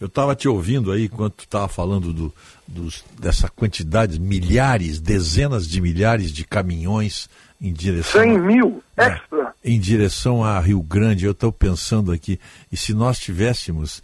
Eu 0.00 0.06
estava 0.06 0.34
te 0.34 0.48
ouvindo 0.48 0.90
aí 0.90 1.04
enquanto 1.04 1.40
estava 1.40 1.68
falando 1.68 2.12
do, 2.12 2.34
dos- 2.66 3.04
dessa 3.18 3.48
quantidade, 3.48 4.18
milhares, 4.18 4.98
dezenas 4.98 5.68
de 5.68 5.80
milhares 5.80 6.32
de 6.32 6.44
caminhões 6.44 7.28
em 7.60 7.72
direção. 7.72 8.20
100 8.22 8.38
mil 8.38 8.82
É. 8.96 9.06
extra. 9.06 9.54
em 9.64 9.78
direção 9.78 10.42
a 10.42 10.58
Rio 10.60 10.82
Grande. 10.82 11.24
Eu 11.26 11.32
estou 11.32 11.52
pensando 11.52 12.10
aqui, 12.12 12.38
e 12.72 12.76
se 12.76 12.94
nós 12.94 13.18
tivéssemos 13.18 14.02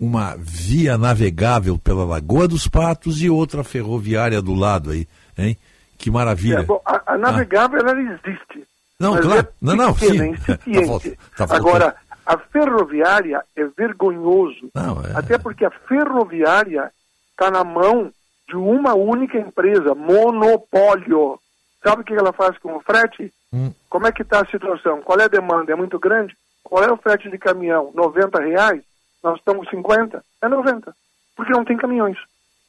uma 0.00 0.36
via 0.38 0.96
navegável 0.98 1.78
pela 1.78 2.04
Lagoa 2.04 2.46
dos 2.48 2.66
Patos 2.68 3.20
e 3.22 3.28
outra 3.30 3.62
ferroviária 3.64 4.40
do 4.40 4.54
lado 4.54 4.90
aí, 4.90 5.06
hein? 5.36 5.56
Que 5.96 6.10
maravilha. 6.10 6.60
É, 6.60 6.62
bom, 6.62 6.80
a, 6.86 7.14
a 7.14 7.18
navegável 7.18 7.80
ela 7.80 8.00
existe. 8.00 8.64
Não, 9.00 9.20
claro. 9.20 9.40
é 9.40 9.48
não, 9.60 9.74
não, 9.76 9.94
sim. 9.96 10.32
é. 10.32 10.36
Tá 10.36 10.86
falta- 10.86 11.10
tá 11.36 11.46
faltando. 11.48 11.68
Agora, 11.68 11.96
a 12.26 12.38
ferroviária 12.38 13.42
é 13.56 13.64
vergonhoso. 13.76 14.70
Não, 14.74 15.00
é- 15.04 15.12
Até 15.16 15.38
porque 15.38 15.64
a 15.64 15.70
ferroviária 15.70 16.90
está 17.32 17.50
na 17.50 17.64
mão 17.64 18.12
de 18.48 18.56
uma 18.56 18.94
única 18.94 19.38
empresa, 19.38 19.94
monopólio. 19.94 21.38
Sabe 21.82 22.02
o 22.02 22.04
que 22.04 22.14
ela 22.14 22.32
faz 22.32 22.58
com 22.58 22.76
o 22.76 22.80
frete? 22.80 23.32
Hum. 23.52 23.72
Como 23.88 24.06
é 24.06 24.12
que 24.12 24.22
está 24.22 24.40
a 24.40 24.46
situação? 24.46 25.00
Qual 25.02 25.18
é 25.18 25.24
a 25.24 25.28
demanda? 25.28 25.72
É 25.72 25.76
muito 25.76 25.98
grande? 25.98 26.36
Qual 26.62 26.82
é 26.82 26.92
o 26.92 26.96
frete 26.96 27.30
de 27.30 27.38
caminhão? 27.38 27.92
90 27.94 28.40
reais? 28.40 28.82
Nós 29.22 29.38
estamos 29.38 29.68
com 29.68 29.76
50? 29.76 30.22
É 30.42 30.48
90. 30.48 30.94
Porque 31.36 31.52
não 31.52 31.64
tem 31.64 31.76
caminhões. 31.76 32.18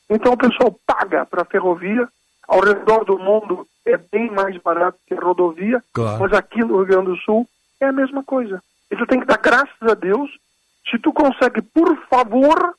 Então 0.10 0.34
o 0.34 0.38
pessoal 0.38 0.76
paga 0.86 1.26
para 1.26 1.42
a 1.42 1.46
ferrovia. 1.46 2.08
Ao 2.48 2.62
redor 2.62 3.06
do 3.06 3.20
mundo 3.20 3.68
é 3.86 3.98
bem 3.98 4.32
mais 4.32 4.58
barato 4.58 4.98
que 5.06 5.14
a 5.14 5.20
rodovia. 5.20 5.84
Claro. 5.94 6.20
Mas 6.20 6.34
aqui 6.34 6.60
no 6.60 6.78
Rio 6.78 6.86
Grande 6.86 7.12
do 7.12 7.18
Sul 7.18 7.48
é 7.80 7.86
a 7.86 7.92
mesma 7.92 8.24
coisa. 8.24 8.62
E 8.90 8.96
tu 8.96 9.06
tem 9.06 9.20
que 9.20 9.26
dar 9.26 9.38
graças 9.38 9.82
a 9.82 9.94
Deus 9.94 10.30
se 10.90 10.98
tu 10.98 11.14
consegue, 11.14 11.62
por 11.62 11.96
favor, 12.08 12.74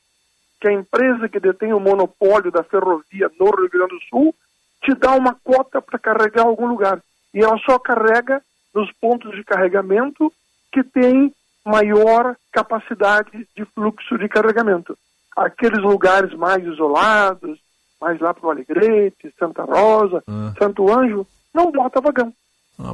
que 0.59 0.67
a 0.67 0.73
empresa 0.73 1.29
que 1.29 1.39
detém 1.39 1.73
o 1.73 1.79
monopólio 1.79 2.51
da 2.51 2.63
ferrovia 2.63 3.31
no 3.39 3.45
Rio 3.45 3.69
Grande 3.69 3.95
do 3.95 4.01
Sul 4.09 4.35
te 4.83 4.93
dá 4.95 5.11
uma 5.15 5.35
cota 5.43 5.81
para 5.81 5.99
carregar 5.99 6.43
algum 6.43 6.67
lugar. 6.67 7.01
E 7.33 7.39
ela 7.39 7.57
só 7.59 7.77
carrega 7.79 8.41
nos 8.73 8.91
pontos 8.93 9.31
de 9.35 9.43
carregamento 9.43 10.31
que 10.71 10.83
tem 10.83 11.33
maior 11.65 12.35
capacidade 12.51 13.47
de 13.55 13.65
fluxo 13.65 14.17
de 14.17 14.27
carregamento. 14.27 14.97
Aqueles 15.37 15.79
lugares 15.81 16.33
mais 16.33 16.63
isolados, 16.65 17.59
mais 17.99 18.19
lá 18.19 18.33
para 18.33 18.47
o 18.47 18.49
Alegrete, 18.51 19.33
Santa 19.37 19.63
Rosa, 19.63 20.23
Ah. 20.27 20.53
Santo 20.57 20.91
Anjo, 20.91 21.25
não 21.53 21.71
bota 21.71 22.01
vagão. 22.01 22.33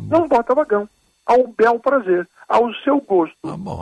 não 0.09 0.27
bota 0.27 0.53
vagão. 0.53 0.87
Ao 1.25 1.47
bel 1.47 1.79
prazer, 1.79 2.27
ao 2.47 2.73
seu 2.83 2.99
gosto. 3.01 3.35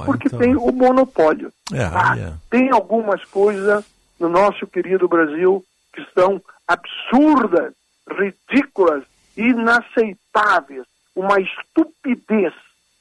porque 0.06 0.28
então. 0.28 0.40
tem 0.40 0.56
o 0.56 0.72
monopólio. 0.72 1.52
É, 1.74 1.84
Ah, 1.84 2.16
é. 2.18 2.34
tem 2.50 2.72
algumas 2.72 3.24
coisas 3.26 3.84
no 4.20 4.30
nosso 4.30 4.66
querido 4.68 5.08
Brasil 5.08 5.64
que 5.94 6.06
são 6.14 6.42
absurdas, 6.68 7.74
ridículas, 8.08 9.04
inaceitáveis. 9.36 10.86
Uma 11.16 11.40
estupidez, 11.40 12.54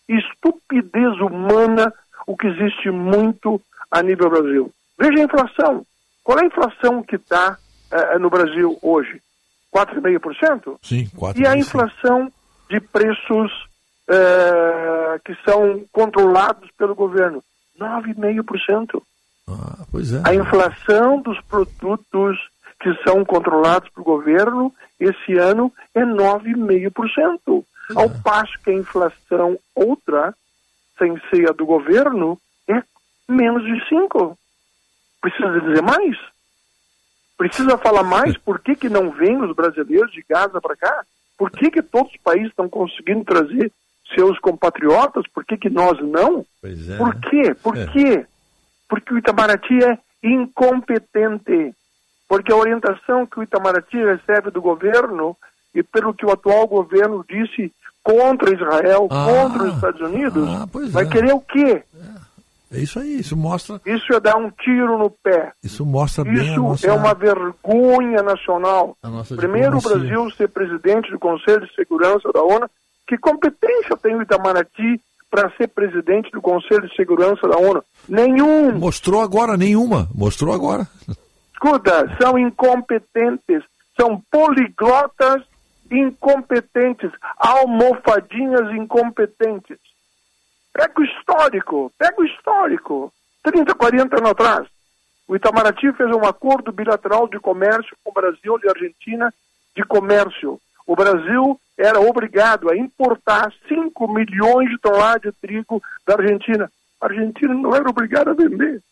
estupidez 0.09 1.21
humana, 1.21 1.93
o 2.27 2.37
que 2.37 2.47
existe 2.47 2.91
muito 2.91 3.61
a 3.91 4.03
nível 4.03 4.31
Brasil. 4.31 4.73
Veja 4.99 5.21
a 5.21 5.25
inflação. 5.25 5.87
Qual 6.23 6.39
é 6.39 6.43
a 6.43 6.47
inflação 6.47 7.03
que 7.03 7.17
está 7.17 7.59
no 8.21 8.31
Brasil 8.31 8.79
hoje? 8.81 9.21
4,5%? 9.75 10.79
Sim, 10.83 11.09
quatro 11.17 11.43
E 11.43 11.47
a 11.47 11.57
inflação 11.57 12.33
de 12.71 12.81
preços 12.81 13.51
eh, 14.09 15.21
que 15.25 15.35
são 15.45 15.85
controlados 15.91 16.71
pelo 16.79 16.95
governo? 16.95 17.43
9,5%. 17.79 19.03
Pois 19.91 20.13
é. 20.13 20.23
A 20.25 20.35
inflação 20.35 21.21
dos 21.21 21.41
produtos 21.43 22.39
que 22.85 22.95
são 23.03 23.25
controlados 23.25 23.89
pelo 23.89 24.05
governo 24.05 24.71
esse 25.01 25.39
ano 25.39 25.73
é 25.95 26.03
9,5%. 26.03 27.65
Ao 27.97 28.11
passo 28.23 28.53
que 28.63 28.71
a 28.71 28.75
inflação 28.75 29.59
outra, 29.75 30.35
sem 30.99 31.19
ser 31.31 31.49
a 31.49 31.53
do 31.53 31.65
governo, 31.65 32.39
é 32.69 32.83
menos 33.27 33.63
de 33.65 33.73
5%. 33.91 34.37
Precisa 35.21 35.61
dizer 35.61 35.83
mais? 35.83 36.15
Precisa 37.39 37.79
falar 37.79 38.03
mais 38.03 38.37
por 38.37 38.61
que, 38.61 38.77
que 38.77 38.91
não 38.91 39.11
vêm 39.11 39.43
os 39.43 39.57
brasileiros 39.57 40.13
de 40.13 40.23
Gaza 40.29 40.61
para 40.61 40.77
cá? 40.77 41.03
Por 41.39 41.51
que, 41.51 41.71
que 41.71 41.83
todos 41.83 42.13
os 42.13 42.21
países 42.21 42.49
estão 42.51 42.69
conseguindo 42.69 43.25
trazer 43.25 43.73
seus 44.15 44.39
compatriotas? 44.39 45.25
Por 45.33 45.43
que, 45.45 45.57
que 45.57 45.71
nós 45.71 45.99
não? 46.01 46.45
É. 46.63 46.97
Por 46.99 47.15
quê? 47.21 47.55
Por 47.55 47.77
É. 47.77 47.87
quê? 47.87 48.27
Porque 48.89 49.15
o 49.15 49.19
Itamaraty 49.19 49.79
é 49.83 49.99
incompetente. 50.23 51.75
Porque 52.29 52.53
a 52.53 52.57
orientação 52.57 53.27
que 53.27 53.39
o 53.39 53.43
Itamaraty 53.43 53.97
recebe 53.99 54.51
do 54.51 54.61
governo 54.63 55.37
e 55.75 55.83
pelo 55.83 56.15
que 56.15 56.25
o 56.25 56.33
atual 56.33 56.67
governo 56.67 57.25
disse 57.29 57.73
contra 58.03 58.55
Israel, 58.55 59.09
Ah, 59.11 59.27
contra 59.29 59.65
os 59.65 59.75
Estados 59.75 60.01
Unidos, 60.01 60.49
pois 60.73 60.91
vai 60.93 61.05
é. 61.05 61.09
querer 61.09 61.33
o 61.35 61.41
quê? 61.41 61.83
É 62.73 62.79
isso 62.81 62.99
aí, 62.99 63.21
isso 63.21 63.37
mostra. 63.37 63.81
Isso 63.87 64.13
é 64.13 64.19
dar 64.19 64.37
um 64.37 64.51
tiro 64.51 64.99
no 64.99 65.09
pé. 65.09 65.53
Isso 65.63 65.87
mostra 65.87 66.25
bem 66.25 66.35
Isso 66.35 66.61
nossa. 66.61 66.87
é 66.89 66.93
uma 66.93 67.15
vergonha 67.15 68.21
nacional. 68.23 68.97
Primeiro 69.37 69.79
o. 69.79 69.81
Brasil 69.81 70.29
ser 70.33 70.49
presidente 70.49 71.11
do 71.11 71.19
Conselho 71.19 71.67
de 71.67 71.75
Segurança 71.75 72.33
da 72.33 72.43
ONU. 72.43 72.69
Que 73.07 73.17
competência 73.17 73.97
tem 74.03 74.17
o 74.17 74.23
Itamaraty 74.23 75.01
para 75.31 75.51
ser 75.57 75.69
presidente 75.69 76.31
do 76.33 76.41
Conselho 76.41 76.89
de 76.89 76.97
Segurança 76.97 77.47
da 77.47 77.57
ONU? 77.59 77.83
Nenhum. 78.09 78.73
Mostrou 78.73 79.23
agora, 79.23 79.57
nenhuma. 79.57 80.09
Mostrou 80.15 80.53
agora. 80.53 80.89
Escuta, 81.65 82.15
são 82.21 82.39
incompetentes, 82.39 83.65
são 83.99 84.23
poliglotas 84.31 85.43
incompetentes, 85.91 87.11
almofadinhas 87.39 88.71
incompetentes. 88.75 89.79
Pega 90.75 90.93
o 91.01 91.05
histórico, 91.05 91.91
pega 91.99 92.21
o 92.21 92.25
histórico. 92.27 93.11
30, 93.43 93.75
40 93.75 94.19
anos 94.19 94.31
atrás, 94.31 94.69
o 95.27 95.35
Itamaraty 95.35 95.91
fez 95.95 96.11
um 96.15 96.27
acordo 96.27 96.71
bilateral 96.71 97.27
de 97.29 97.41
comércio 97.41 97.97
com 98.05 98.11
o 98.11 98.15
Brasil 98.15 98.61
e 98.63 98.69
a 98.69 98.73
Argentina 98.73 99.33
de 99.75 99.83
comércio. 99.85 100.61
O 100.87 100.95
Brasil 100.95 101.59
era 101.79 101.99
obrigado 101.99 102.71
a 102.71 102.77
importar 102.77 103.51
5 103.67 104.13
milhões 104.13 104.69
de 104.69 104.79
toneladas 104.79 105.23
de 105.23 105.33
trigo 105.41 105.83
da 106.07 106.15
Argentina. 106.15 106.71
A 107.01 107.07
Argentina 107.07 107.55
não 107.55 107.75
era 107.75 107.89
obrigada 107.89 108.33
a 108.33 108.35
vender. 108.35 108.83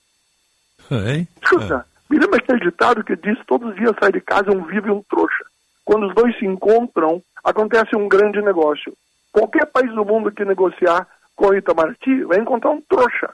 Hein? 0.91 1.29
Escuta, 1.43 1.87
me 2.13 2.19
lembra 2.19 2.37
aquele 2.39 2.61
ditado 2.61 3.03
que 3.03 3.17
diz 3.17 3.39
todos 3.47 3.71
os 3.71 3.77
dias 3.77 3.95
sai 3.99 4.13
de 4.13 4.21
casa 4.21 4.51
um 4.51 4.65
vivo 4.65 4.89
e 4.89 4.91
um 4.91 5.03
trouxa. 5.09 5.45
Quando 5.85 6.07
os 6.09 6.15
dois 6.15 6.39
se 6.39 6.45
encontram, 6.47 7.23
acontece 7.43 7.97
um 7.97 8.09
grande 8.09 8.41
negócio. 8.43 8.93
Qualquer 9.33 9.67
país 9.67 9.93
do 9.95 10.05
mundo 10.05 10.31
que 10.31 10.45
negociar 10.45 11.07
com 11.35 11.47
o 11.49 11.55
Itamaraty 11.55 12.25
vai 12.25 12.39
encontrar 12.39 12.71
um 12.71 12.81
trouxa. 12.83 13.31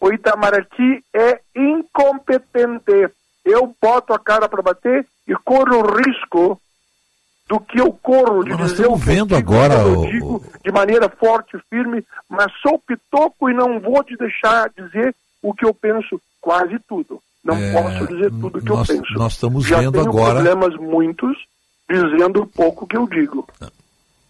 O 0.00 0.12
Itamaraty 0.12 1.02
é 1.14 1.40
incompetente. 1.56 3.10
Eu 3.44 3.74
boto 3.80 4.12
a 4.12 4.18
cara 4.18 4.48
para 4.48 4.62
bater 4.62 5.06
e 5.26 5.34
corro 5.36 5.78
o 5.78 5.96
risco 5.96 6.60
do 7.48 7.60
que 7.60 7.80
eu 7.80 7.92
corro 7.92 8.44
de 8.44 8.50
Mas 8.50 8.72
dizer 8.72 8.82
o 8.86 8.88
que 8.88 8.92
eu 8.92 8.96
vendo 8.96 9.36
digo, 9.36 9.38
agora 9.52 9.74
eu 9.74 10.00
o- 10.00 10.06
digo 10.10 10.44
de 10.64 10.72
maneira 10.72 11.08
forte 11.08 11.56
e 11.56 11.60
firme, 11.70 12.04
mas 12.28 12.52
sou 12.60 12.78
pitoco 12.78 13.48
e 13.48 13.54
não 13.54 13.78
vou 13.80 14.02
te 14.04 14.16
deixar 14.16 14.68
dizer 14.70 15.14
o 15.42 15.54
que 15.54 15.64
eu 15.64 15.72
penso 15.72 16.20
quase 16.40 16.76
tudo. 16.88 17.20
Não 17.46 17.54
É, 17.56 17.72
posso 17.72 18.06
dizer 18.08 18.30
tudo 18.30 18.58
o 18.58 18.60
que 18.62 18.68
nós- 18.68 18.88
eu 18.88 18.96
penso. 19.02 19.14
nós 19.14 19.32
estamos 19.34 19.64
Já 19.66 19.78
vendo 19.80 19.92
tenho 19.92 20.08
agora- 20.08 20.42
problemas 20.42 20.74
muitos 20.80 21.36
dizendo 21.88 22.46
pouco 22.46 22.86
que 22.86 22.96
eu 22.96 23.06
digo. 23.08 23.48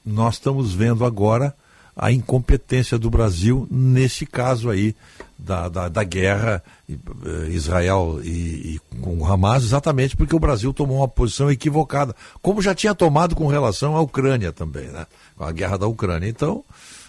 Nós 0.04 0.34
estamos 0.34 0.72
vendo 0.74 1.04
agora 1.04 1.54
a 1.96 2.12
incompetência 2.12 2.98
do 2.98 3.08
Brasil 3.08 3.66
nesse 3.70 4.26
caso 4.26 4.68
aí 4.68 4.94
da, 5.38 5.68
da, 5.68 5.88
da 5.88 6.04
guerra 6.04 6.62
eh, 6.88 7.48
Israel 7.50 8.20
e, 8.22 8.74
e 8.76 8.80
com 9.00 9.16
o 9.18 9.24
Hamas, 9.26 9.64
exatamente 9.64 10.14
porque 10.16 10.36
o 10.36 10.38
Brasil 10.38 10.72
tomou 10.74 10.98
uma 10.98 11.08
posição 11.08 11.50
equivocada, 11.50 12.14
como 12.42 12.60
já 12.60 12.74
tinha 12.74 12.94
tomado 12.94 13.34
com 13.34 13.46
relação 13.46 13.96
à 13.96 14.00
Ucrânia 14.02 14.52
também, 14.52 14.86
né? 14.88 15.06
Com 15.36 15.44
a 15.44 15.52
guerra 15.52 15.78
da 15.78 15.86
Ucrânia. 15.86 16.28
Então, 16.28 16.62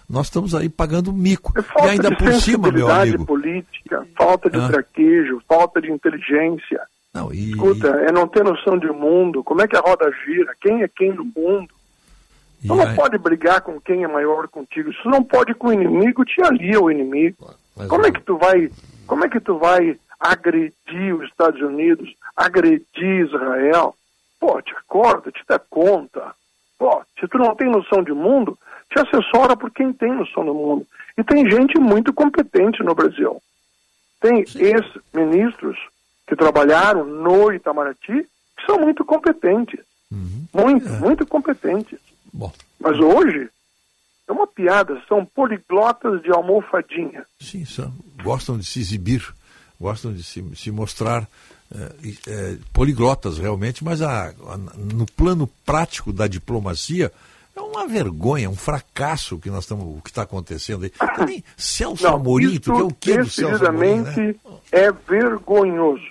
nós 0.09 0.27
estamos 0.27 0.55
aí 0.55 0.69
pagando 0.69 1.11
mico. 1.13 1.53
E 1.57 1.61
Falta 1.61 1.89
ainda 1.91 2.15
por 2.15 2.31
cima, 2.33 2.71
meu 2.71 2.89
amigo. 2.89 3.25
política, 3.25 4.05
falta 4.17 4.49
de 4.49 4.57
Ah. 4.57 4.67
traquejo, 4.67 5.41
falta 5.47 5.81
de 5.81 5.91
inteligência. 5.91 6.81
Não, 7.13 7.33
e, 7.33 7.49
Escuta, 7.51 7.87
é 7.87 8.11
não 8.11 8.27
ter 8.27 8.43
noção 8.43 8.77
de 8.77 8.87
mundo. 8.87 9.43
Como 9.43 9.61
é 9.61 9.67
que 9.67 9.75
a 9.75 9.79
roda 9.81 10.09
gira? 10.25 10.53
Quem 10.61 10.83
é 10.83 10.87
quem 10.87 11.11
no 11.13 11.25
mundo? 11.25 11.69
Tu 12.61 12.67
não 12.75 12.87
aí- 12.87 12.95
pode 12.95 13.17
brigar 13.17 13.61
com 13.61 13.79
quem 13.81 14.03
é 14.03 14.07
maior 14.07 14.47
contigo. 14.47 14.91
Se 14.93 15.07
não 15.07 15.23
pode 15.23 15.53
com 15.53 15.67
o 15.67 15.73
inimigo, 15.73 16.23
te 16.25 16.41
alia 16.43 16.79
o 16.81 16.89
inimigo. 16.91 17.53
Mas 17.75 17.87
Como 17.87 18.05
é 18.05 18.11
que 18.11 18.21
tu 18.21 18.37
vai, 18.37 18.71
como 19.05 19.25
é 19.25 19.29
que 19.29 19.39
tu 19.39 19.57
vai 19.57 19.97
agredir 20.19 21.13
os 21.15 21.27
Estados 21.29 21.61
Unidos, 21.61 22.09
agredir 22.35 23.25
Israel? 23.25 23.95
Pô, 24.39 24.61
te 24.61 24.73
acorda, 24.75 25.31
te 25.31 25.41
dá 25.47 25.59
conta. 25.59 26.33
Pô, 26.77 27.01
se 27.19 27.27
tu 27.27 27.37
não 27.37 27.55
tem 27.55 27.69
noção 27.69 28.03
de 28.03 28.11
mundo, 28.11 28.57
te 28.89 28.99
assessora 28.99 29.55
por 29.57 29.71
quem 29.71 29.91
tem 29.91 30.13
noção 30.13 30.45
do 30.45 30.53
mundo. 30.53 30.87
E 31.17 31.23
tem 31.23 31.49
gente 31.49 31.79
muito 31.79 32.13
competente 32.13 32.83
no 32.83 32.93
Brasil. 32.93 33.41
Tem 34.21 34.43
ex-ministros 34.55 35.77
que 36.27 36.35
trabalharam 36.35 37.05
no 37.05 37.51
Itamaraty 37.51 38.27
que 38.57 38.65
são 38.65 38.79
muito 38.79 39.05
competentes. 39.05 39.79
Muito, 40.53 40.89
muito 40.89 41.25
competentes. 41.25 41.99
Mas 42.79 42.99
hoje 42.99 43.49
é 44.27 44.31
uma 44.31 44.47
piada, 44.47 45.01
são 45.07 45.25
poliglotas 45.25 46.21
de 46.21 46.31
almofadinha. 46.31 47.25
Sim, 47.39 47.65
são, 47.65 47.93
gostam 48.23 48.57
de 48.57 48.65
se 48.65 48.79
exibir, 48.79 49.23
gostam 49.79 50.13
de 50.13 50.23
se, 50.23 50.43
se 50.55 50.71
mostrar 50.71 51.27
poliglotas 52.73 53.37
realmente, 53.37 53.83
mas 53.83 54.01
a- 54.01 54.29
a- 54.29 54.57
no 54.77 55.05
plano 55.05 55.47
prático 55.65 56.13
da 56.13 56.27
diplomacia 56.27 57.11
é 57.55 57.61
uma 57.61 57.87
vergonha, 57.87 58.49
um 58.49 58.55
fracasso 58.55 59.35
o 59.35 59.39
que 59.39 59.49
nós 59.49 59.63
estamos, 59.63 59.83
o 59.97 60.01
que 60.01 60.09
está 60.09 60.21
acontecendo 60.23 60.83
aí. 60.83 60.91
Também 61.15 61.43
Celso 61.57 62.03
Não, 62.03 62.15
Amorim, 62.15 62.59
tu 62.59 62.71
isso 62.71 62.75
quer 62.75 62.83
o 62.83 62.93
quê 62.99 63.17
do 63.17 63.29
Celso 63.29 63.65
Amorim, 63.65 64.01
né? 64.01 64.35
é 64.71 64.91
vergonhoso. 64.91 66.05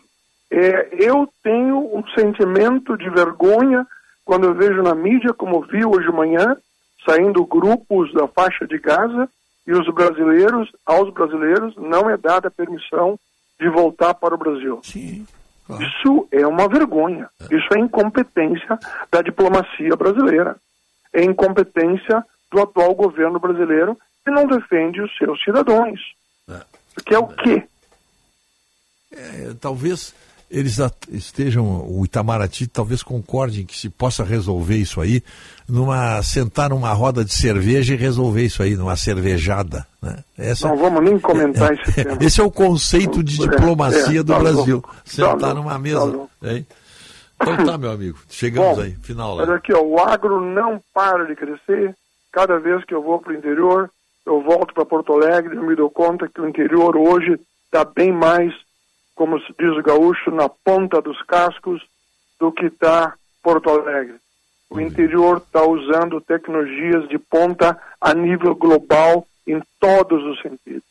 É, 0.50 0.88
eu 0.92 1.28
tenho 1.42 1.78
um 1.96 2.02
sentimento 2.16 2.96
de 2.96 3.08
vergonha 3.10 3.86
quando 4.24 4.44
eu 4.44 4.54
vejo 4.54 4.82
na 4.82 4.94
mídia, 4.94 5.32
como 5.34 5.60
vi 5.62 5.84
hoje 5.84 6.06
de 6.08 6.12
manhã, 6.12 6.56
saindo 7.04 7.44
grupos 7.46 8.12
da 8.12 8.26
faixa 8.26 8.66
de 8.66 8.78
Gaza 8.78 9.28
e 9.66 9.72
os 9.72 9.92
brasileiros, 9.94 10.68
aos 10.84 11.12
brasileiros, 11.12 11.74
não 11.76 12.10
é 12.10 12.16
dada 12.16 12.50
permissão 12.50 13.18
de 13.60 13.68
voltar 13.70 14.14
para 14.14 14.34
o 14.34 14.38
Brasil. 14.38 14.80
Isso 15.80 16.28
é 16.30 16.46
uma 16.46 16.68
vergonha. 16.68 17.28
Isso 17.50 17.66
é 17.74 17.80
incompetência 17.80 18.78
da 19.10 19.20
diplomacia 19.20 19.96
brasileira. 19.96 20.56
É 21.12 21.24
incompetência 21.24 22.24
do 22.50 22.60
atual 22.60 22.94
governo 22.94 23.40
brasileiro 23.40 23.96
que 24.24 24.30
não 24.30 24.46
defende 24.46 25.00
os 25.00 25.16
seus 25.16 25.42
cidadãos. 25.42 26.00
Que 27.04 27.14
é 27.14 27.18
o 27.18 27.26
quê? 27.26 27.62
É, 29.12 29.54
talvez 29.60 30.14
eles 30.50 30.78
estejam, 31.10 31.64
o 31.88 32.04
Itamaraty 32.04 32.66
talvez 32.66 33.02
concorde 33.02 33.64
que 33.64 33.76
se 33.76 33.88
possa 33.90 34.22
resolver 34.24 34.76
isso 34.76 35.00
aí, 35.00 35.22
numa 35.68 36.22
sentar 36.22 36.70
numa 36.70 36.92
roda 36.92 37.24
de 37.24 37.34
cerveja 37.34 37.94
e 37.94 37.96
resolver 37.96 38.44
isso 38.44 38.62
aí, 38.62 38.76
numa 38.76 38.96
cervejada. 38.96 39.86
Né? 40.00 40.16
Essa, 40.38 40.68
Não 40.68 40.76
vamos 40.76 41.02
nem 41.02 41.18
comentar 41.18 41.72
esse 41.74 41.92
tema. 41.92 42.16
esse 42.22 42.40
é 42.40 42.44
o 42.44 42.50
conceito 42.50 43.22
de 43.22 43.42
É, 43.42 43.48
diplomacia 43.48 44.20
é, 44.20 44.22
do 44.22 44.32
tá 44.32 44.38
Brasil. 44.38 44.74
louco, 44.76 44.94
tá 44.94 45.00
Sentar 45.04 45.36
louco, 45.38 45.54
numa 45.54 45.72
tá 45.72 45.78
mesa. 45.78 46.04
louco. 46.04 46.30
hein? 46.44 46.66
Então 47.42 47.66
tá, 47.66 47.76
meu 47.78 47.90
amigo. 47.90 48.18
Chegamos 48.30 48.76
Bom, 48.78 48.82
aí, 48.82 48.92
final 49.02 49.34
lá. 49.34 49.54
aqui, 49.56 49.72
ó, 49.74 49.82
o 49.82 49.98
agro 50.00 50.40
não 50.40 50.80
para 50.94 51.26
de 51.26 51.34
crescer. 51.34 51.94
Cada 52.32 52.58
vez 52.58 52.84
que 52.84 52.94
eu 52.94 53.02
vou 53.02 53.18
para 53.18 53.32
o 53.32 53.36
interior, 53.36 53.90
eu 54.24 54.42
volto 54.42 54.72
para 54.72 54.86
Porto 54.86 55.12
Alegre, 55.12 55.56
eu 55.56 55.62
me 55.62 55.74
dou 55.76 55.90
conta 55.90 56.28
que 56.32 56.40
o 56.40 56.48
interior 56.48 56.96
hoje 56.96 57.38
está 57.66 57.84
bem 57.84 58.12
mais, 58.12 58.52
como 59.16 59.40
se 59.40 59.52
diz 59.58 59.76
o 59.76 59.82
gaúcho, 59.82 60.30
na 60.30 60.48
ponta 60.48 61.00
dos 61.00 61.20
cascos 61.22 61.82
do 62.38 62.52
que 62.52 62.66
está 62.66 63.14
Porto 63.42 63.70
Alegre. 63.70 64.16
O 64.68 64.80
interior 64.80 65.38
está 65.38 65.64
usando 65.64 66.20
tecnologias 66.20 67.08
de 67.08 67.18
ponta 67.18 67.80
a 68.00 68.12
nível 68.12 68.54
global 68.54 69.26
em 69.46 69.60
todos 69.80 70.22
os 70.22 70.40
sentidos. 70.42 70.82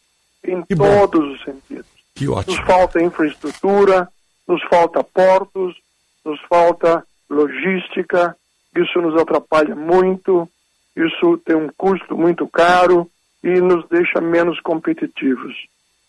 Em 0.44 0.64
todos 0.64 1.36
os 1.36 1.44
sentidos. 1.44 1.86
Que 2.16 2.28
ótimo. 2.28 2.56
Nos 2.56 2.66
falta 2.66 3.02
infraestrutura, 3.02 4.10
nos 4.48 4.64
falta 4.64 5.04
portos, 5.04 5.76
nos 6.24 6.42
falta 6.50 7.06
logística, 7.30 8.36
isso 8.76 9.02
nos 9.02 9.22
atrapalha 9.22 9.76
muito, 9.76 10.50
isso 10.96 11.38
tem 11.46 11.56
um 11.56 11.70
custo 11.78 12.18
muito 12.18 12.48
caro 12.48 13.10
e 13.44 13.62
nos 13.62 13.88
deixa 13.90 14.20
menos 14.20 14.60
competitivos. 14.62 15.54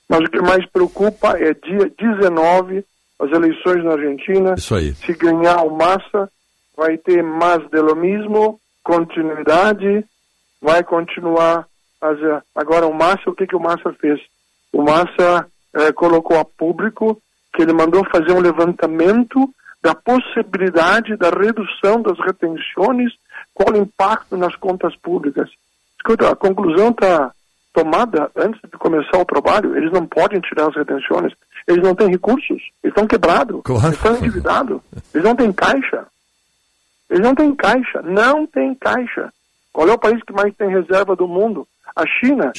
Mas 0.09 0.21
o 0.21 0.31
que 0.31 0.41
mais 0.41 0.65
preocupa 0.67 1.37
é 1.39 1.53
dia 1.55 1.91
19, 1.99 2.85
as 3.19 3.31
eleições 3.31 3.85
na 3.85 3.93
Argentina. 3.93 4.55
Isso 4.57 4.75
aí. 4.75 4.95
Se 4.95 5.13
ganhar 5.15 5.63
o 5.63 5.77
Massa, 5.77 6.31
vai 6.77 6.97
ter 6.97 7.23
mais 7.23 7.69
de 7.69 7.81
lo 7.81 7.97
mismo, 7.97 8.61
continuidade, 8.83 10.05
vai 10.61 10.85
continuar. 10.85 11.67
As, 12.01 12.19
agora, 12.55 12.87
o 12.87 12.95
Massa, 12.95 13.31
o 13.31 13.35
que, 13.35 13.47
que 13.47 13.57
o 13.57 13.61
Massa 13.61 13.93
fez? 13.95 14.21
O 14.73 14.83
Massa 14.83 15.47
eh, 15.75 15.93
colocou 15.93 16.39
a 16.39 16.45
público 16.45 17.21
que 17.55 17.63
ele 17.63 17.73
mandou 17.73 18.05
fazer 18.11 18.33
um 18.33 18.41
levantamento 18.41 19.49
da 19.83 19.95
possibilidade 19.95 21.17
da 21.17 21.31
redução 21.31 22.03
das 22.03 22.19
retenções, 22.19 23.13
qual 23.55 23.73
o 23.73 23.79
impacto 23.79 24.37
nas 24.37 24.55
contas 24.57 24.95
públicas. 24.97 25.49
Escuta, 25.97 26.31
a 26.31 26.37
conclusão 26.37 26.91
está 26.91 27.33
tomada 27.81 28.31
antes 28.35 28.59
de 28.63 28.71
começar 28.79 29.19
o 29.19 29.25
trabalho, 29.27 29.77
eles 29.77 29.93
não 29.93 30.07
podem 30.07 30.41
tirar 30.41 30.69
as 30.69 30.75
retenções, 30.75 31.33
eles 31.69 31.83
não 31.83 31.95
têm 31.95 32.09
recursos, 32.09 32.49
eles 32.83 32.93
estão 32.95 33.07
quebrados, 33.07 33.61
Claro. 33.63 33.87
eles 33.89 33.97
estão 33.97 34.17
endividados, 34.17 34.81
eles 35.13 35.25
não 35.27 35.37
têm 35.37 35.53
caixa. 35.53 36.07
Eles 37.11 37.23
não 37.23 37.35
têm 37.35 37.55
caixa, 37.55 38.03
não 38.03 38.47
tem 38.47 38.75
caixa. 38.75 39.33
Qual 39.73 39.89
é 39.89 39.93
o 39.93 39.99
país 39.99 40.21
que 40.25 40.33
mais 40.33 40.53
tem 40.57 40.69
reserva 40.69 41.15
do 41.15 41.29
mundo? 41.29 41.69
A 41.95 42.05
China. 42.07 42.53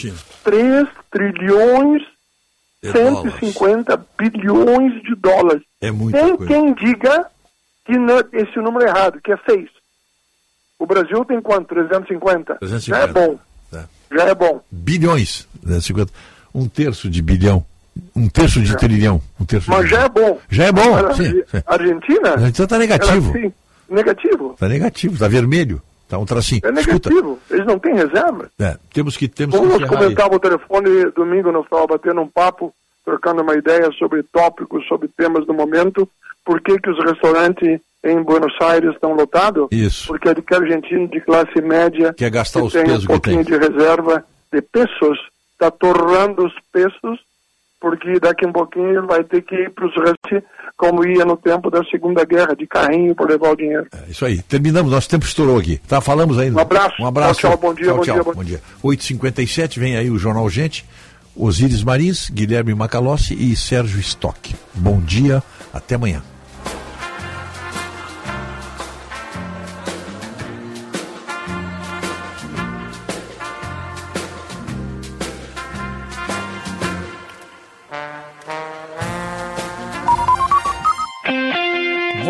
3 0.44 0.88
trilhões 1.12 2.02
É 2.84 2.92
150 2.92 4.06
bilhões 4.18 5.02
de 5.02 5.16
dólares. 5.16 5.64
É 5.82 5.90
muita 5.92 6.20
Tem 6.20 6.38
coisa. 6.38 6.54
quem 6.54 6.74
diga 6.76 7.26
que 7.86 7.98
não- 7.98 8.24
esse 8.32 8.58
número 8.60 8.86
é 8.86 8.90
errado, 8.90 9.20
que 9.22 9.32
é 9.34 9.38
6. 9.50 9.68
O 10.80 10.86
Brasil 10.86 11.26
tem 11.26 11.42
quanto? 11.42 11.68
350? 11.70 12.56
350. 12.56 12.80
Já 12.98 13.04
é 13.04 13.08
bom. 13.08 13.40
Já 14.12 14.24
é 14.24 14.36
bom. 14.36 14.62
Bilhões. 14.72 15.48
né, 15.64 15.80
50, 15.82 16.12
um 16.54 16.68
terço 16.68 17.10
de 17.10 17.22
bilhão. 17.22 17.66
Um 18.16 18.30
terço 18.30 18.62
de 18.62 18.78
trilhão. 18.78 19.20
Um 19.40 19.46
terço 19.46 19.72
Mas 19.72 19.90
já 19.90 20.04
é 20.04 20.10
bom. 20.10 20.40
Já 20.50 20.66
é 20.66 20.72
bom, 20.72 21.14
sim. 21.14 21.44
Argentina? 21.66 22.30
A 22.30 22.34
Argentina 22.34 22.68
tá 22.68 22.78
negativo. 22.78 23.38
ela, 23.38 23.48
sim, 23.48 23.54
negativo. 23.90 24.56
Tá 24.60 24.68
negativo, 24.70 25.18
tá 25.18 25.28
vermelho. 25.28 25.82
Tá 26.08 26.18
um 26.18 26.26
tracinho. 26.26 26.62
É 26.64 26.70
Escuta, 26.80 27.10
negativo. 27.10 27.40
Eles 27.50 27.66
não 27.66 27.80
têm 27.80 27.96
reserva. 27.96 28.50
é, 28.60 28.78
temos 28.94 29.18
que, 29.18 29.28
temos 29.28 29.56
que 29.60 29.66
Vamos 29.66 29.82
aí. 29.84 29.90
comentar 29.90 30.32
o 30.32 30.40
telefone 30.40 31.12
domingo, 31.16 31.52
nós 31.52 31.64
estávamos 31.64 31.90
batendo 31.90 32.22
um 32.22 32.28
papo, 32.28 32.74
trocando 33.04 33.42
uma 33.42 33.56
ideia 33.56 33.92
sobre 33.98 34.22
tópicos, 34.24 34.88
sobre 34.88 35.08
temas 35.18 35.46
do 35.46 35.54
momento. 35.54 36.08
Por 36.48 36.62
que, 36.62 36.80
que 36.80 36.90
os 36.90 36.98
restaurantes 37.04 37.82
em 38.06 38.24
Buenos 38.24 38.54
Aires 38.62 38.94
estão 38.94 39.14
lotados? 39.14 39.68
Isso. 39.70 40.08
Porque 40.08 40.30
aquele 40.30 40.64
argentino 40.64 41.06
de 41.10 41.20
classe 41.20 41.60
média 41.60 42.14
Quer 42.14 42.30
gastar 42.30 42.64
os 42.64 42.72
tem 42.72 42.86
pesos 42.86 43.04
um 43.04 43.08
que 43.08 43.08
pouquinho 43.08 43.44
tem. 43.44 43.60
de 43.60 43.68
reserva 43.68 44.24
de 44.54 44.62
pesos, 44.62 45.20
está 45.52 45.70
torrando 45.70 46.46
os 46.46 46.54
pesos, 46.72 47.20
porque 47.82 48.18
daqui 48.18 48.46
a 48.46 48.48
um 48.48 48.54
pouquinho 48.54 48.92
ele 48.92 49.08
vai 49.08 49.26
ter 49.26 49.42
que 49.42 49.56
ir 49.56 49.72
para 49.72 49.88
os 49.88 49.94
restaurantes 49.94 50.50
como 50.78 51.06
ia 51.06 51.26
no 51.26 51.36
tempo 51.36 51.70
da 51.70 51.84
Segunda 51.84 52.24
Guerra, 52.24 52.56
de 52.56 52.66
carrinho 52.66 53.14
para 53.14 53.26
levar 53.26 53.52
o 53.52 53.56
dinheiro. 53.58 53.88
É 53.92 54.10
Isso 54.10 54.24
aí. 54.24 54.42
Terminamos, 54.44 54.90
nosso 54.90 55.10
tempo 55.10 55.26
estourou 55.26 55.58
aqui. 55.60 55.82
Tá, 55.86 56.00
falamos 56.00 56.40
ainda. 56.40 56.58
Um 56.58 56.62
abraço. 56.62 56.96
Um 57.02 57.08
abraço. 57.08 57.42
Tchau, 57.42 57.52
tchau, 57.52 57.60
bom 57.60 57.74
dia, 57.74 57.86
Tchau, 57.88 57.98
bom 57.98 58.04
tchau, 58.04 58.16
dia, 58.16 58.24
bom 58.24 58.34
bom 58.34 58.44
dia. 58.44 58.62
8h57, 58.82 59.80
vem 59.80 59.98
aí 59.98 60.10
o 60.10 60.18
Jornal 60.18 60.50
Gente. 60.50 60.86
Osíris 61.36 61.84
Marins, 61.84 62.30
Guilherme 62.30 62.74
Macalossi 62.74 63.34
e 63.34 63.54
Sérgio 63.56 64.00
Stock. 64.00 64.56
Bom 64.74 65.02
dia, 65.02 65.44
até 65.74 65.96
amanhã. 65.96 66.24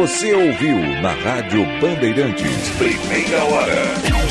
Você 0.08 0.34
ouviu 0.34 0.78
na 1.02 1.12
Rádio 1.12 1.66
Bandeirantes. 1.82 2.70
Primeira 2.78 3.44
hora. 3.44 4.27